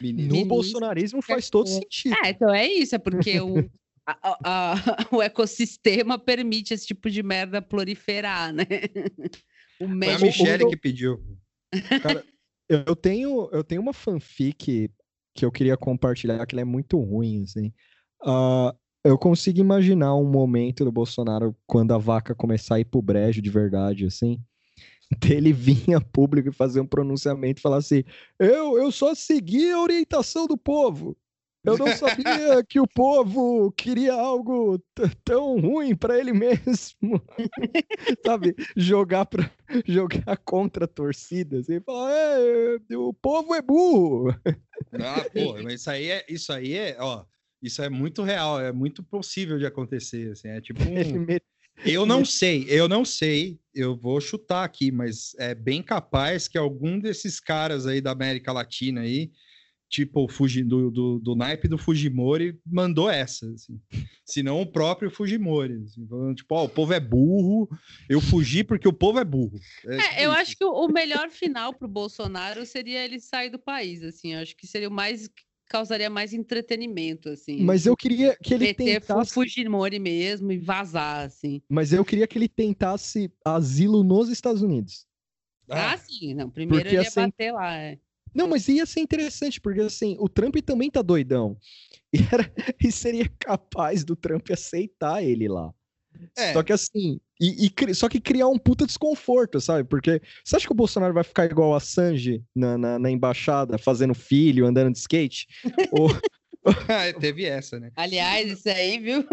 Menino. 0.00 0.28
No 0.30 0.34
Ministro, 0.34 0.48
bolsonarismo 0.48 1.22
faz 1.22 1.48
todo 1.48 1.68
sentido. 1.68 2.16
É, 2.24 2.30
então 2.30 2.52
é 2.52 2.66
isso, 2.66 2.96
é 2.96 2.98
porque 2.98 3.40
o, 3.40 3.58
a- 4.04 4.18
a- 4.20 4.38
a- 4.42 4.74
o 5.14 5.22
ecossistema 5.22 6.18
permite 6.18 6.74
esse 6.74 6.88
tipo 6.88 7.08
de 7.08 7.22
merda 7.22 7.62
proliferar, 7.62 8.52
né? 8.52 8.64
O 9.80 9.86
Foi 9.86 10.12
a. 10.12 10.18
Michelle 10.18 10.68
que 10.68 10.76
pediu. 10.76 11.22
Eu 12.68 12.94
tenho, 12.94 13.48
eu 13.50 13.64
tenho 13.64 13.80
uma 13.80 13.94
fanfic 13.94 14.90
que 15.34 15.44
eu 15.44 15.50
queria 15.50 15.76
compartilhar, 15.76 16.44
que 16.46 16.54
ela 16.54 16.62
é 16.62 16.64
muito 16.64 16.98
ruim, 17.00 17.44
assim. 17.44 17.72
Ah, 18.22 18.74
eu 19.04 19.16
consigo 19.16 19.58
imaginar 19.60 20.14
um 20.16 20.28
momento 20.28 20.84
do 20.84 20.92
Bolsonaro 20.92 21.56
quando 21.66 21.94
a 21.94 21.98
vaca 21.98 22.34
começar 22.34 22.74
a 22.74 22.80
ir 22.80 22.84
pro 22.84 23.00
brejo 23.00 23.40
de 23.40 23.48
verdade, 23.48 24.04
assim, 24.04 24.38
dele 25.18 25.52
vir 25.52 25.94
a 25.94 26.00
público 26.00 26.48
e 26.50 26.52
fazer 26.52 26.80
um 26.80 26.86
pronunciamento 26.86 27.60
e 27.60 27.62
falar 27.62 27.78
assim: 27.78 28.04
eu, 28.38 28.76
eu 28.76 28.92
só 28.92 29.14
segui 29.14 29.70
a 29.70 29.80
orientação 29.80 30.46
do 30.46 30.58
povo. 30.58 31.16
Eu 31.68 31.78
não 31.78 31.94
sabia 31.96 32.64
que 32.68 32.80
o 32.80 32.86
povo 32.86 33.70
queria 33.72 34.14
algo 34.14 34.82
tão 35.24 35.58
ruim 35.60 35.94
para 35.94 36.18
ele 36.18 36.32
mesmo. 36.32 37.22
Sabe? 38.24 38.54
Jogar 38.76 39.26
para 39.26 39.50
jogar 39.86 40.36
contra 40.38 40.84
a 40.84 40.88
torcida, 40.88 41.58
assim, 41.58 41.80
falar, 41.80 42.12
"É, 42.12 42.96
o 42.96 43.12
povo 43.12 43.54
é 43.54 43.62
burro. 43.62 44.34
Ah, 44.92 45.24
porra, 45.32 45.62
mas 45.62 45.80
isso 45.80 45.90
aí 45.90 46.10
é, 46.10 46.24
isso 46.28 46.52
aí 46.52 46.74
é, 46.74 46.96
ó, 47.00 47.24
isso 47.62 47.82
é 47.82 47.88
muito 47.88 48.22
real, 48.22 48.60
é 48.60 48.72
muito 48.72 49.02
possível 49.02 49.58
de 49.58 49.66
acontecer, 49.66 50.32
assim, 50.32 50.48
é 50.48 50.60
tipo 50.60 50.80
um, 50.88 51.20
me- 51.20 51.40
eu 51.84 52.04
não 52.06 52.24
sei, 52.24 52.64
eu 52.68 52.88
não 52.88 53.04
sei, 53.04 53.58
eu 53.74 53.96
vou 53.96 54.20
chutar 54.20 54.64
aqui, 54.64 54.90
mas 54.90 55.32
é 55.38 55.54
bem 55.54 55.82
capaz 55.82 56.48
que 56.48 56.58
algum 56.58 56.98
desses 56.98 57.38
caras 57.38 57.86
aí 57.86 58.00
da 58.00 58.10
América 58.10 58.52
Latina 58.52 59.02
aí 59.02 59.30
tipo 59.88 60.24
o 60.24 60.28
Fuji, 60.28 60.62
do, 60.62 60.90
do, 60.90 61.18
do 61.18 61.34
naipe 61.34 61.66
do 61.66 61.78
Fujimori 61.78 62.58
mandou 62.66 63.10
essa, 63.10 63.50
assim. 63.50 63.80
se 64.24 64.42
não 64.42 64.60
o 64.60 64.66
próprio 64.66 65.10
Fujimori. 65.10 65.82
Assim, 65.84 66.06
falando, 66.06 66.34
tipo, 66.36 66.54
ó, 66.54 66.64
o 66.64 66.68
povo 66.68 66.92
é 66.92 67.00
burro, 67.00 67.68
eu 68.08 68.20
fugi 68.20 68.62
porque 68.62 68.86
o 68.86 68.92
povo 68.92 69.18
é 69.18 69.24
burro. 69.24 69.58
É, 69.86 70.22
é 70.22 70.26
eu 70.26 70.30
isso. 70.30 70.40
acho 70.40 70.56
que 70.56 70.64
o, 70.64 70.88
melhor 70.88 71.30
final 71.30 71.72
para 71.72 71.86
o 71.86 71.90
Bolsonaro 71.90 72.64
seria 72.66 73.04
ele 73.04 73.18
sair 73.18 73.50
do 73.50 73.58
país, 73.58 74.02
assim, 74.02 74.34
eu 74.34 74.40
acho 74.40 74.56
que 74.56 74.66
seria 74.66 74.88
o 74.88 74.92
mais 74.92 75.30
causaria 75.68 76.08
mais 76.08 76.32
entretenimento, 76.32 77.28
assim. 77.28 77.62
Mas 77.62 77.84
eu 77.84 77.94
queria 77.94 78.36
que 78.42 78.54
ele 78.54 78.68
Meter 78.68 79.00
tentasse... 79.02 79.32
Fujimori 79.32 79.98
mesmo 79.98 80.50
e 80.50 80.58
vazar, 80.58 81.26
assim. 81.26 81.60
Mas 81.68 81.92
eu 81.92 82.02
queria 82.04 82.26
que 82.26 82.38
ele 82.38 82.48
tentasse 82.48 83.30
asilo 83.44 84.02
nos 84.02 84.30
Estados 84.30 84.62
Unidos. 84.62 85.06
Ah, 85.68 85.92
ah 85.92 85.98
sim. 85.98 86.32
Não, 86.32 86.48
primeiro 86.48 86.88
ele 86.88 86.94
ia 86.94 87.02
assim... 87.02 87.20
bater 87.20 87.52
lá, 87.52 87.76
é. 87.76 87.98
Não, 88.34 88.48
mas 88.48 88.68
ia 88.68 88.86
ser 88.86 89.00
interessante, 89.00 89.60
porque 89.60 89.80
assim, 89.80 90.16
o 90.18 90.28
Trump 90.28 90.56
também 90.64 90.90
tá 90.90 91.02
doidão. 91.02 91.56
E, 92.10 92.20
era, 92.32 92.50
e 92.82 92.90
seria 92.90 93.30
capaz 93.38 94.02
do 94.02 94.16
Trump 94.16 94.50
aceitar 94.50 95.22
ele 95.22 95.46
lá. 95.46 95.74
É. 96.34 96.54
Só 96.54 96.62
que 96.62 96.72
assim, 96.72 97.20
e, 97.40 97.66
e, 97.66 97.94
só 97.94 98.08
que 98.08 98.20
criar 98.20 98.48
um 98.48 98.58
puta 98.58 98.86
desconforto, 98.86 99.60
sabe? 99.60 99.86
Porque 99.86 100.20
você 100.44 100.56
acha 100.56 100.66
que 100.66 100.72
o 100.72 100.76
Bolsonaro 100.76 101.14
vai 101.14 101.22
ficar 101.22 101.44
igual 101.44 101.74
a 101.74 101.80
Sanji 101.80 102.42
na, 102.54 102.78
na, 102.78 102.98
na 102.98 103.10
embaixada, 103.10 103.78
fazendo 103.78 104.14
filho, 104.14 104.66
andando 104.66 104.92
de 104.92 104.98
skate? 104.98 105.46
Ou... 105.92 106.08
ah, 106.64 107.12
teve 107.20 107.44
essa, 107.44 107.78
né? 107.78 107.92
Aliás, 107.94 108.50
isso 108.50 108.68
aí, 108.68 108.98
viu? 108.98 109.24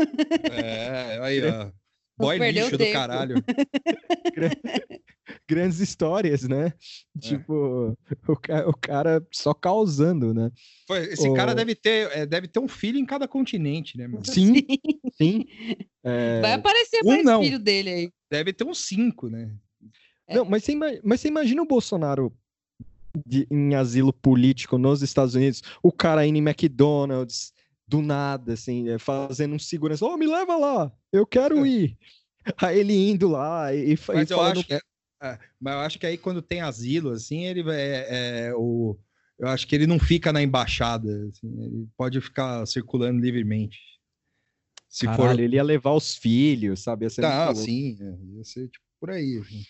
É, 0.51 1.19
aí, 1.21 1.41
ó. 1.43 1.71
Boy 2.17 2.37
lixo 2.51 2.77
do 2.77 2.91
caralho. 2.91 3.35
Grandes 5.49 5.79
histórias, 5.79 6.47
né? 6.47 6.67
É. 6.67 7.19
Tipo, 7.19 7.97
o, 8.27 8.31
o, 8.69 8.77
cara 8.77 9.25
só 9.31 9.53
causando, 9.53 10.33
né? 10.33 10.51
Esse 11.09 11.27
o... 11.27 11.33
cara 11.33 11.53
deve 11.53 11.75
ter, 11.75 12.09
é, 12.11 12.25
deve 12.25 12.47
ter 12.47 12.59
um 12.59 12.67
filho 12.67 12.97
em 12.97 13.05
cada 13.05 13.27
continente, 13.27 13.97
né? 13.97 14.07
Mano? 14.07 14.25
Sim, 14.25 14.65
sim. 15.13 15.45
É... 16.07 16.39
Vai 16.39 16.53
aparecer 16.53 17.01
um 17.03 17.07
mais 17.07 17.25
não. 17.25 17.41
filho 17.41 17.57
dele 17.57 17.89
aí. 17.89 18.11
Deve 18.29 18.53
ter 18.53 18.63
uns 18.63 18.85
cinco, 18.85 19.27
né? 19.27 19.51
É. 20.27 20.35
Não, 20.35 20.45
mas 20.45 20.63
você, 20.63 20.75
mas 20.75 21.19
você 21.19 21.29
imagina 21.29 21.63
o 21.63 21.65
Bolsonaro 21.65 22.31
de, 23.25 23.47
em 23.49 23.73
asilo 23.73 24.13
político 24.13 24.77
nos 24.77 25.01
Estados 25.01 25.33
Unidos, 25.33 25.63
o 25.81 25.91
cara 25.91 26.25
indo 26.25 26.37
em 26.37 26.47
McDonald's, 26.47 27.53
do 27.87 28.01
nada, 28.01 28.53
assim, 28.53 28.89
é, 28.89 28.97
fazendo 28.97 29.55
um 29.55 29.59
segurança, 29.59 30.05
oh, 30.05 30.17
me 30.17 30.25
leva 30.25 30.57
lá, 30.57 30.91
eu 31.11 31.25
quero 31.25 31.65
ir. 31.65 31.97
Aí 32.57 32.79
ele 32.79 32.93
indo 32.93 33.27
lá 33.27 33.73
e, 33.73 33.97
mas 34.07 34.29
e 34.29 34.33
eu 34.33 34.37
falando... 34.37 34.57
acho 34.59 34.67
que, 34.67 34.73
é, 34.73 34.79
é, 35.21 35.39
mas 35.59 35.73
eu 35.73 35.79
acho 35.79 35.99
que 35.99 36.05
aí 36.05 36.17
quando 36.17 36.41
tem 36.41 36.61
asilo, 36.61 37.11
assim, 37.11 37.45
ele 37.45 37.63
é, 37.71 38.47
é, 38.47 38.53
o 38.55 38.97
eu 39.37 39.49
acho 39.49 39.67
que 39.67 39.75
ele 39.75 39.85
não 39.85 39.99
fica 39.99 40.31
na 40.31 40.41
embaixada, 40.41 41.09
assim, 41.27 41.47
ele 41.61 41.87
pode 41.97 42.21
ficar 42.21 42.65
circulando 42.65 43.19
livremente. 43.19 43.79
Se 44.87 45.05
Caralho, 45.05 45.31
for... 45.31 45.39
ele 45.41 45.57
ia 45.57 45.63
levar 45.63 45.91
os 45.91 46.15
filhos, 46.15 46.83
sabe? 46.83 47.05
Ia 47.05 47.09
ser 47.09 47.25
ah, 47.25 47.53
sim, 47.53 47.97
é, 47.99 48.37
ia 48.37 48.43
ser 48.45 48.69
tipo 48.69 48.85
por 48.97 49.11
aí. 49.11 49.39
Assim. 49.39 49.63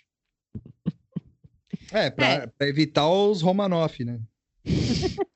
é, 1.91 2.11
para 2.11 2.51
é. 2.59 2.69
evitar 2.69 3.09
os 3.09 3.41
Romanoff, 3.41 4.05
né? 4.05 4.21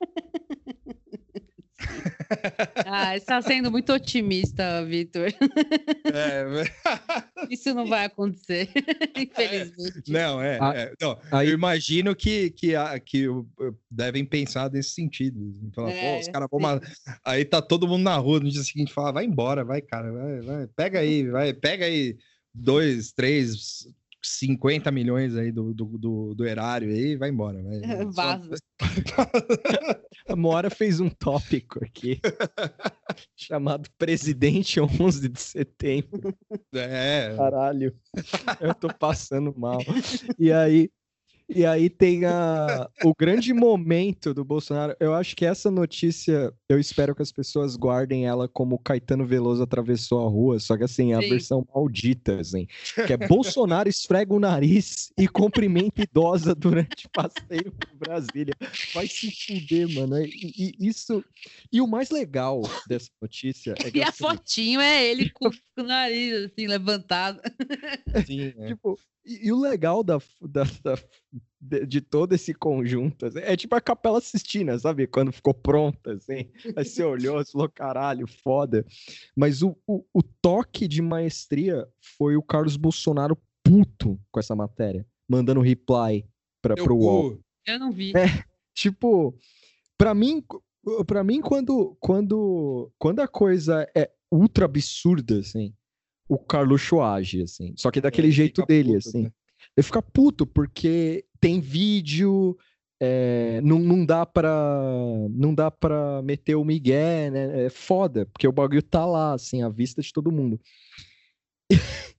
Ah, 2.86 3.16
está 3.16 3.42
sendo 3.42 3.70
muito 3.70 3.92
otimista, 3.92 4.84
Vitor. 4.84 5.32
É, 6.04 6.44
Isso 7.50 7.74
não 7.74 7.86
vai 7.86 8.06
acontecer, 8.06 8.68
infelizmente. 9.16 10.10
Não, 10.10 10.40
é. 10.40 10.58
Ah, 10.60 10.72
é 10.74 10.92
não, 11.00 11.18
aí... 11.32 11.48
Eu 11.48 11.54
imagino 11.54 12.14
que, 12.14 12.50
que, 12.50 12.72
que 13.04 13.26
devem 13.90 14.24
pensar 14.24 14.70
nesse 14.70 14.90
sentido. 14.90 15.54
Falar, 15.74 15.90
é, 15.90 16.14
pô, 16.14 16.20
os 16.20 16.28
caras 16.28 16.48
vão. 16.50 16.80
Aí 17.24 17.44
tá 17.44 17.60
todo 17.60 17.88
mundo 17.88 18.02
na 18.02 18.16
rua 18.16 18.40
no 18.40 18.50
dia 18.50 18.62
seguinte 18.62 18.92
fala: 18.92 19.12
vai 19.12 19.24
embora, 19.24 19.64
vai, 19.64 19.80
cara, 19.80 20.12
vai, 20.12 20.40
vai, 20.40 20.66
pega 20.68 21.00
aí, 21.00 21.28
vai, 21.28 21.52
pega 21.52 21.84
aí 21.84 22.16
dois, 22.54 23.12
três 23.12 23.86
50 24.22 24.90
milhões 24.90 25.36
aí 25.36 25.50
do, 25.50 25.72
do, 25.72 25.84
do, 25.98 26.34
do 26.34 26.46
erário 26.46 26.90
aí, 26.90 27.16
vai 27.16 27.30
embora. 27.30 27.62
Vai, 27.62 27.80
Vaza. 28.12 28.56
A 30.28 30.36
Mora 30.36 30.70
fez 30.70 31.00
um 31.00 31.08
tópico 31.08 31.84
aqui 31.84 32.20
chamado 33.36 33.88
Presidente 33.98 34.80
11 34.80 35.28
de 35.28 35.40
Setembro. 35.40 36.36
É. 36.74 37.34
Caralho, 37.36 37.94
eu 38.60 38.74
tô 38.74 38.88
passando 38.92 39.54
mal. 39.56 39.80
E 40.38 40.52
aí, 40.52 40.90
e 41.52 41.66
aí 41.66 41.90
tem 41.90 42.24
a, 42.24 42.88
o 43.04 43.12
grande 43.14 43.52
momento 43.52 44.32
do 44.32 44.44
Bolsonaro. 44.44 44.94
Eu 45.00 45.14
acho 45.14 45.34
que 45.34 45.44
essa 45.44 45.70
notícia, 45.70 46.52
eu 46.68 46.78
espero 46.78 47.14
que 47.14 47.22
as 47.22 47.32
pessoas 47.32 47.76
guardem 47.76 48.26
ela 48.26 48.48
como 48.48 48.78
Caetano 48.78 49.26
Veloso 49.26 49.62
atravessou 49.62 50.24
a 50.24 50.30
rua, 50.30 50.58
só 50.60 50.76
que 50.76 50.84
assim, 50.84 51.12
é 51.12 51.16
a 51.16 51.22
Sim. 51.22 51.28
versão 51.30 51.66
maldita, 51.74 52.40
assim. 52.40 52.66
Que 53.06 53.12
é 53.12 53.16
Bolsonaro 53.16 53.88
esfrega 53.88 54.32
o 54.32 54.40
nariz 54.40 55.12
e 55.18 55.26
cumprimenta 55.26 56.02
idosa 56.02 56.54
durante 56.54 57.08
passeio 57.08 57.72
por 57.72 57.96
Brasília. 57.98 58.54
Vai 58.94 59.06
se 59.06 59.30
fuder, 59.30 59.88
mano. 59.94 60.18
E, 60.18 60.76
e, 60.80 60.88
isso. 60.88 61.24
E 61.72 61.80
o 61.80 61.86
mais 61.86 62.10
legal 62.10 62.62
dessa 62.88 63.10
notícia 63.20 63.74
é 63.78 63.90
que. 63.90 64.00
E 64.00 64.02
a 64.02 64.08
assim, 64.08 64.24
fotinho 64.24 64.80
é 64.80 65.04
ele 65.04 65.28
com 65.30 65.48
o 65.48 65.82
nariz 65.82 66.46
assim, 66.46 66.66
levantado. 66.66 67.40
Sim, 68.24 68.54
é. 68.56 68.68
tipo, 68.68 68.98
e, 69.24 69.48
e, 69.48 69.52
o 69.52 69.60
legal 69.60 70.02
da, 70.02 70.18
da, 70.40 70.64
da 70.82 70.98
de, 71.60 71.86
de, 71.86 72.00
todo 72.00 72.32
esse 72.32 72.54
conjunto 72.54 73.26
assim, 73.26 73.40
é 73.40 73.56
tipo 73.56 73.74
a 73.74 73.80
Capela 73.80 74.20
Sistina, 74.20 74.78
sabe? 74.78 75.06
Quando 75.06 75.32
ficou 75.32 75.52
pronta, 75.52 76.12
assim. 76.12 76.50
Aí 76.76 76.84
você 76.84 77.02
olhou 77.02 77.40
e 77.40 77.44
falou, 77.44 77.68
caralho, 77.68 78.26
foda. 78.26 78.84
Mas 79.36 79.62
o, 79.62 79.76
o, 79.86 80.04
o, 80.12 80.22
toque 80.22 80.88
de 80.88 81.02
maestria 81.02 81.86
foi 82.18 82.36
o 82.36 82.42
Carlos 82.42 82.76
Bolsonaro 82.76 83.36
puto 83.62 84.18
com 84.30 84.40
essa 84.40 84.56
matéria, 84.56 85.06
mandando 85.28 85.60
reply 85.60 86.26
para 86.62 86.74
pro 86.74 86.96
UOL. 86.96 87.38
Eu 87.66 87.78
não 87.78 87.92
vi. 87.92 88.12
É, 88.16 88.44
tipo, 88.74 89.36
para 89.98 90.14
mim, 90.14 90.42
para 91.06 91.22
mim 91.22 91.40
quando, 91.40 91.96
quando, 92.00 92.90
a 93.20 93.28
coisa 93.28 93.86
é 93.94 94.10
ultra 94.30 94.64
absurda, 94.64 95.38
assim, 95.40 95.74
o 96.30 96.38
Carluxo 96.38 97.00
age, 97.00 97.42
assim. 97.42 97.74
Só 97.76 97.90
que 97.90 98.00
daquele 98.00 98.30
jeito 98.30 98.64
dele, 98.64 98.94
puto, 98.94 99.08
assim. 99.08 99.22
Né? 99.24 99.32
Ele 99.76 99.84
fica 99.84 100.00
puto, 100.00 100.46
porque 100.46 101.24
tem 101.40 101.60
vídeo, 101.60 102.56
é, 103.00 103.60
não, 103.62 103.80
não 103.80 104.06
dá 104.06 104.24
pra 104.24 104.46
não 105.28 105.52
dá 105.52 105.72
para 105.72 106.22
meter 106.22 106.54
o 106.54 106.64
migué, 106.64 107.30
né? 107.32 107.66
É 107.66 107.68
foda, 107.68 108.26
porque 108.26 108.46
o 108.46 108.52
bagulho 108.52 108.80
tá 108.80 109.04
lá, 109.04 109.32
assim, 109.32 109.62
à 109.64 109.68
vista 109.68 110.00
de 110.00 110.12
todo 110.12 110.30
mundo. 110.30 110.60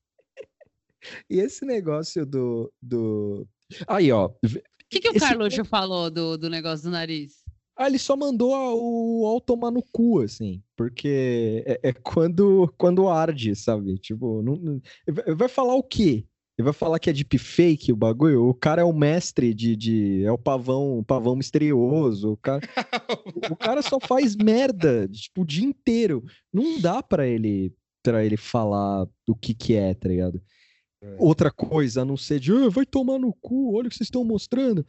e 1.30 1.39
esse 1.39 1.64
negócio 1.64 2.26
do, 2.26 2.70
do... 2.82 3.47
Aí, 3.88 4.12
ó. 4.12 4.28
O 4.28 4.32
que, 4.89 4.99
que 4.99 5.07
o 5.07 5.12
esse... 5.12 5.20
Carluxo 5.22 5.64
falou 5.64 6.12
do, 6.12 6.38
do 6.38 6.49
negócio 6.49 6.84
do 6.84 6.91
nariz? 6.91 7.40
Ah, 7.82 7.88
ele 7.88 7.97
só 7.97 8.15
mandou 8.15 8.53
o 8.53 9.21
UOL 9.21 9.41
tomar 9.41 9.71
no 9.71 9.82
cu, 9.91 10.21
assim, 10.21 10.61
porque 10.75 11.63
é, 11.65 11.89
é 11.89 11.93
quando, 11.93 12.71
quando 12.77 13.09
arde, 13.09 13.55
sabe? 13.55 13.97
Tipo, 13.97 14.41
não, 14.41 14.55
não, 14.55 14.82
vai 15.36 15.47
falar 15.47 15.73
o 15.75 15.84
quê? 15.84 16.25
Ele 16.57 16.65
vai 16.65 16.73
falar 16.73 16.99
que 16.99 17.09
é 17.09 17.13
deepfake 17.13 17.91
o 17.91 17.95
bagulho? 17.95 18.47
O 18.47 18.53
cara 18.53 18.82
é 18.82 18.86
o 18.86 18.93
mestre 18.93 19.53
de. 19.53 19.75
de 19.75 20.23
é 20.23 20.32
o 20.32 20.38
pavão, 20.38 20.99
o 20.99 21.03
pavão 21.03 21.36
misterioso. 21.36 22.34
O 22.34 22.38
cara, 22.38 22.61
o 23.51 23.55
cara 23.55 23.82
só 23.82 23.99
faz 23.99 24.36
merda, 24.36 25.07
tipo, 25.07 25.41
o 25.41 25.45
dia 25.45 25.65
inteiro. 25.65 26.23
Não 26.53 26.79
dá 26.79 27.01
para 27.01 27.27
ele 27.27 27.73
para 28.03 28.25
ele 28.25 28.38
falar 28.38 29.07
o 29.27 29.36
que 29.36 29.53
que 29.53 29.75
é, 29.75 29.93
tá 29.93 30.07
ligado? 30.07 30.41
É. 31.03 31.15
Outra 31.17 31.51
coisa, 31.51 32.01
a 32.01 32.05
não 32.05 32.17
ser 32.17 32.39
de, 32.39 32.51
ah, 32.51 32.69
vai 32.69 32.86
tomar 32.86 33.17
no 33.17 33.34
cu, 33.34 33.75
olha 33.75 33.88
o 33.88 33.89
que 33.89 33.95
vocês 33.95 34.07
estão 34.07 34.23
mostrando. 34.23 34.86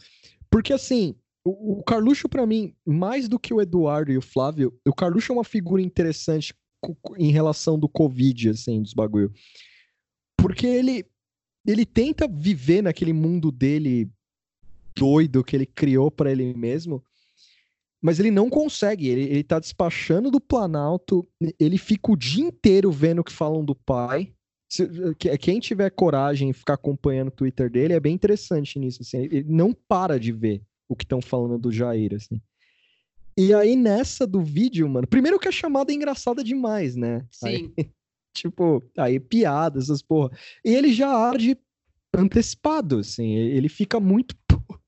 Porque 0.51 0.72
assim, 0.72 1.14
o, 1.45 1.78
o 1.78 1.82
Carluxo, 1.82 2.28
para 2.28 2.47
mim, 2.47 2.74
mais 2.86 3.28
do 3.28 3.38
que 3.38 3.53
o 3.53 3.61
Eduardo 3.61 4.12
e 4.12 4.16
o 4.16 4.22
Flávio, 4.22 4.78
o 4.86 4.95
Carluxo 4.95 5.32
é 5.32 5.34
uma 5.34 5.45
figura 5.45 5.82
interessante 5.82 6.55
em 7.16 7.30
relação 7.30 7.78
do 7.78 7.88
Covid, 7.88 8.51
assim, 8.51 8.82
dos 8.82 8.95
bagulho. 8.95 9.32
Porque 10.36 10.66
ele, 10.66 11.05
ele 11.66 11.84
tenta 11.84 12.28
viver 12.28 12.82
naquele 12.82 13.12
mundo 13.12 13.51
dele 13.51 14.11
doido 14.97 15.45
que 15.45 15.57
ele 15.57 15.66
criou 15.66 16.11
para 16.11 16.30
ele 16.30 16.55
mesmo, 16.55 17.03
mas 18.01 18.18
ele 18.18 18.30
não 18.30 18.51
consegue. 18.51 19.09
Ele, 19.09 19.22
ele 19.22 19.45
tá 19.45 19.59
despachando 19.59 20.30
do 20.30 20.40
Planalto, 20.40 21.26
ele 21.59 21.78
fica 21.78 22.11
o 22.11 22.16
dia 22.16 22.45
inteiro 22.45 22.90
vendo 22.90 23.20
o 23.20 23.24
que 23.24 23.32
falam 23.32 23.64
do 23.64 23.74
pai. 23.74 24.32
Se, 24.68 24.88
quem 25.38 25.61
tiver 25.61 25.90
coragem 25.90 26.51
e 26.51 26.55
ficar 26.55 26.74
acompanhando 26.74 27.28
o 27.28 27.32
Twitter 27.32 27.70
dele 27.70 27.93
é 27.93 28.01
bem 28.01 28.14
interessante 28.14 28.78
nisso. 28.78 29.03
Assim, 29.03 29.18
ele 29.18 29.45
não 29.45 29.72
para 29.72 30.18
de 30.18 30.32
ver 30.32 30.62
o 30.89 30.97
que 30.97 31.05
estão 31.05 31.20
falando 31.20 31.59
do 31.59 31.72
Jair, 31.72 32.14
assim. 32.14 32.41
E 33.37 33.55
aí, 33.55 33.76
nessa 33.76 34.26
do 34.26 34.43
vídeo, 34.43 34.89
mano, 34.89 35.07
primeiro 35.07 35.39
que 35.39 35.49
a 35.49 35.53
chamada 35.53 35.91
é 35.91 35.95
engraçada 35.95 36.45
demais, 36.45 36.97
né? 36.97 37.26
Sim. 37.30 37.72
Aí, 37.78 37.91
tipo, 38.35 38.83
aí 38.97 39.18
piadas, 39.18 39.85
essas 39.85 40.03
porra. 40.03 40.30
E 40.64 40.74
ele 40.74 40.93
já 40.93 41.09
arde 41.09 41.57
antecipado, 42.14 42.99
assim, 42.99 43.35
ele 43.35 43.68
fica 43.68 43.99
muito 43.99 44.37
puto. 44.47 44.78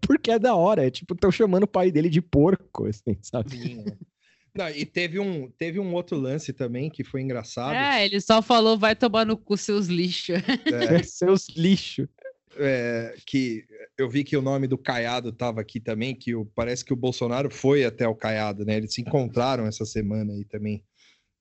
porque 0.00 0.30
é 0.30 0.38
da 0.38 0.54
hora. 0.54 0.86
É 0.86 0.90
tipo, 0.90 1.14
estão 1.14 1.32
chamando 1.32 1.64
o 1.64 1.68
pai 1.68 1.90
dele 1.90 2.08
de 2.08 2.22
porco, 2.22 2.86
assim, 2.86 3.16
sabe? 3.22 3.50
Sim, 3.50 3.84
é. 3.86 3.96
Não, 4.56 4.70
e 4.70 4.86
teve 4.86 5.18
um, 5.18 5.50
teve 5.50 5.78
um 5.78 5.92
outro 5.92 6.16
lance 6.18 6.50
também 6.52 6.88
que 6.88 7.04
foi 7.04 7.20
engraçado. 7.20 7.74
É, 7.74 8.06
ele 8.06 8.20
só 8.20 8.40
falou, 8.40 8.78
vai 8.78 8.96
tomar 8.96 9.26
no 9.26 9.36
cu 9.36 9.54
seus 9.56 9.86
lixos. 9.86 10.36
É, 10.36 11.02
Seus 11.04 11.48
lixos. 11.50 12.08
é, 12.56 13.14
que 13.26 13.66
eu 13.98 14.08
vi 14.08 14.22
que 14.24 14.36
o 14.36 14.42
nome 14.42 14.66
do 14.66 14.76
Caiado 14.76 15.32
tava 15.32 15.60
aqui 15.60 15.80
também, 15.80 16.14
que 16.14 16.34
o, 16.34 16.44
parece 16.44 16.84
que 16.84 16.92
o 16.92 16.96
Bolsonaro 16.96 17.50
foi 17.50 17.84
até 17.84 18.06
o 18.06 18.14
Caiado, 18.14 18.64
né? 18.64 18.76
Eles 18.76 18.92
se 18.92 19.00
encontraram 19.00 19.66
essa 19.66 19.84
semana 19.86 20.32
aí 20.32 20.44
também. 20.44 20.84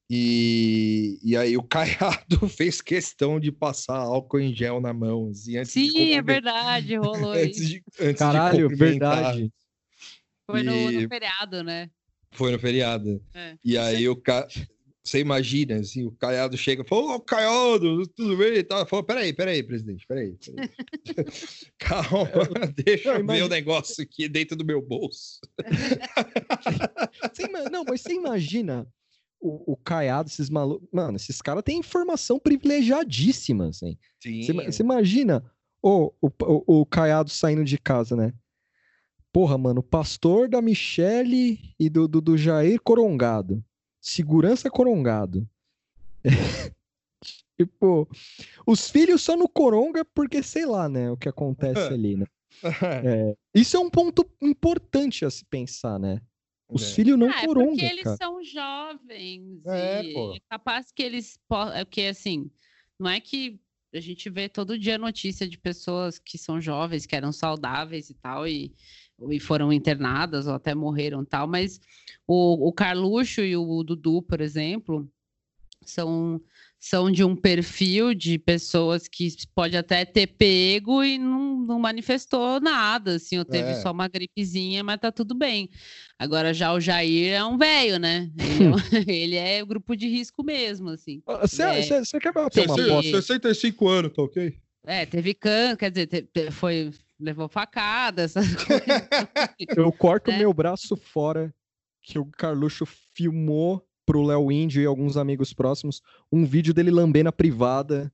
E, 0.10 1.20
e 1.24 1.36
aí 1.36 1.58
o 1.58 1.64
Caiado 1.64 2.48
fez 2.48 2.80
questão 2.82 3.40
de 3.40 3.52
passar 3.52 3.98
álcool 3.98 4.40
em 4.40 4.56
gel 4.56 4.80
na 4.80 4.94
mão, 4.94 5.30
assim, 5.30 5.58
antes 5.58 5.74
de 5.74 5.90
Sim, 5.90 6.14
é 6.14 6.22
verdade, 6.22 6.96
rolou 6.96 7.32
Antes 7.34 7.60
isso. 7.60 7.70
de, 7.70 7.84
antes 8.00 8.14
de 8.14 8.16
Caralho, 8.16 8.70
verdade. 8.70 9.52
Foi 10.50 10.62
no, 10.62 10.92
no 10.92 11.02
e- 11.02 11.08
feriado, 11.08 11.64
né? 11.64 11.90
Foi 12.32 12.52
no 12.52 12.60
feriado. 12.60 13.24
É. 13.34 13.58
E 13.64 13.78
aí 13.78 14.08
o 14.08 14.16
ca... 14.16 14.48
Você 15.06 15.20
imagina, 15.20 15.76
assim, 15.76 16.04
o 16.04 16.12
Caiado 16.12 16.58
chega 16.58 16.82
e 16.82 16.88
fala, 16.88 17.16
ô, 17.16 17.20
Caiado, 17.20 18.08
tudo 18.08 18.36
bem? 18.38 18.56
e 18.56 18.64
tal. 18.64 18.88
Falou, 18.88 19.06
peraí, 19.06 19.32
peraí, 19.32 19.62
presidente, 19.62 20.04
peraí. 20.08 20.36
peraí. 20.44 20.70
Calma, 21.78 22.28
deixa 22.84 23.10
eu 23.20 23.46
o 23.46 23.48
negócio 23.50 24.04
aqui 24.04 24.28
dentro 24.28 24.56
do 24.58 24.66
meu 24.66 24.82
bolso. 24.82 25.40
Ima- 27.40 27.70
Não, 27.70 27.84
mas 27.88 28.02
você 28.02 28.14
imagina 28.14 28.88
o, 29.40 29.74
o 29.74 29.78
Caiado, 29.78 30.28
esses 30.28 30.50
malucos. 30.50 30.88
Mano, 30.92 31.18
esses 31.18 31.40
caras 31.40 31.64
têm 31.64 31.78
informação 31.78 32.40
privilegiadíssima, 32.40 33.68
assim. 33.70 33.98
Sim. 34.20 34.42
Você, 34.42 34.54
você 34.54 34.82
imagina 34.84 35.44
ô, 35.84 36.12
o, 36.20 36.28
o, 36.42 36.82
o 36.82 36.86
Caiado 36.86 37.30
saindo 37.30 37.64
de 37.64 37.78
casa, 37.78 38.16
né? 38.16 38.34
Porra, 39.32 39.56
mano, 39.58 39.82
o 39.82 39.84
pastor 39.84 40.50
da 40.50 40.62
Michele 40.64 41.60
e 41.80 41.90
do, 41.90 42.08
do, 42.08 42.22
do 42.22 42.36
Jair 42.38 42.82
Corongado. 42.82 43.64
Segurança 44.08 44.70
Corongado. 44.70 45.50
tipo, 47.60 48.08
os 48.68 48.88
filhos 48.90 49.24
só 49.24 49.36
no 49.36 49.50
Coronga 49.50 50.06
porque, 50.06 50.44
sei 50.44 50.66
lá, 50.68 50.88
né? 50.88 51.10
O 51.10 51.18
que 51.18 51.28
acontece 51.28 51.74
ali, 51.94 52.16
né? 52.16 52.26
É, 53.04 53.36
isso 53.54 53.76
é 53.76 53.80
um 53.80 53.90
ponto 53.90 54.24
importante 54.40 55.26
a 55.26 55.30
se 55.32 55.44
pensar, 55.46 56.00
né? 56.00 56.22
Os 56.70 56.84
É. 56.84 56.96
filhos 56.96 57.18
não 57.18 57.30
Ah, 57.32 57.42
é 57.42 57.46
Coronga, 57.48 57.70
porque 57.72 57.86
eles 57.86 58.04
cara. 58.04 58.18
são 58.18 58.44
jovens. 58.44 59.66
É, 59.66 60.04
e 60.04 60.14
pô. 60.14 60.36
é 60.36 60.40
capaz 60.52 60.92
que 60.92 61.02
eles 61.02 61.40
possam. 61.48 61.76
É 61.76 61.84
porque, 61.84 62.02
assim, 62.04 62.50
não 63.00 63.10
é 63.10 63.20
que 63.20 63.60
a 63.92 64.00
gente 64.00 64.30
vê 64.30 64.48
todo 64.48 64.78
dia 64.78 64.98
notícia 65.00 65.48
de 65.48 65.58
pessoas 65.58 66.20
que 66.20 66.38
são 66.38 66.62
jovens, 66.62 67.06
que 67.08 67.16
eram 67.16 67.32
saudáveis 67.32 68.10
e 68.12 68.14
tal, 68.14 68.48
e, 68.48 68.72
e 69.32 69.40
foram 69.40 69.72
internadas 69.72 70.48
ou 70.48 70.54
até 70.54 70.76
morreram 70.76 71.22
e 71.24 71.26
tal, 71.26 71.48
mas 71.48 71.80
o, 72.28 72.68
o 72.68 72.74
Carluxo 72.74 73.42
e 73.42 73.56
o 73.56 73.84
Dudu, 73.84 74.22
por 74.22 74.42
exemplo, 74.42 75.10
são, 75.86 76.42
são 76.80 77.12
de 77.12 77.24
um 77.24 77.36
perfil 77.36 78.14
de 78.14 78.38
pessoas 78.38 79.08
que 79.08 79.30
pode 79.54 79.78
até 79.78 80.04
ter 80.04 80.28
pego 80.28 81.04
e 81.04 81.18
não, 81.18 81.60
não 81.62 81.80
manifestou 81.80 82.60
nada, 82.60 83.16
assim, 83.16 83.38
ou 83.38 83.46
teve 83.46 83.70
É. 83.70 83.76
só 83.76 83.92
uma 83.92 84.08
gripezinha, 84.08 84.84
mas 84.84 85.00
tá 85.00 85.12
tudo 85.12 85.34
bem. 85.36 85.70
Agora 86.20 86.54
já 86.54 86.74
o 86.74 86.80
Jair 86.80 87.34
é 87.34 87.46
um 87.46 87.58
velho, 87.58 87.98
né? 88.00 88.30
Ele 88.38 88.66
é, 88.66 88.76
ele 89.24 89.36
é 89.36 89.64
o 89.64 89.68
grupo 89.68 89.96
de 89.96 90.08
risco 90.08 90.44
mesmo, 90.44 90.90
assim. 90.90 91.22
Você 91.42 91.62
É. 91.64 91.82
você 92.04 92.20
quer 92.20 92.34
bater 92.34 92.66
uma 92.68 92.76
Sessenta- 92.76 92.92
aposta? 92.94 93.22
65 93.22 93.88
anos, 93.88 94.12
tá 94.14 94.22
ok? 94.24 94.58
É, 94.88 95.06
teve 95.06 95.34
câncer, 95.34 95.78
quer 95.78 95.90
dizer, 95.92 96.08
te- 96.08 96.22
te- 96.24 96.52
foi, 96.52 96.92
levou 97.20 97.48
facada, 97.48 98.24
essas 98.24 98.46
coisas. 98.56 98.86
Eu 99.76 99.92
corto 99.92 100.32
né? 100.32 100.40
meu 100.40 100.54
braço 100.54 100.96
fora 100.96 101.54
que 102.02 102.20
o 102.20 102.26
Carluxo 102.26 102.86
filmou 103.16 103.86
pro 104.06 104.22
Léo 104.24 104.52
Índio 104.52 104.82
e 104.82 104.86
alguns 104.86 105.18
amigos 105.18 105.52
próximos 105.54 106.02
um 106.32 106.46
vídeo 106.46 106.74
dele 106.74 106.92
lambendo 106.92 107.30
a 107.30 107.32
privada 107.32 108.14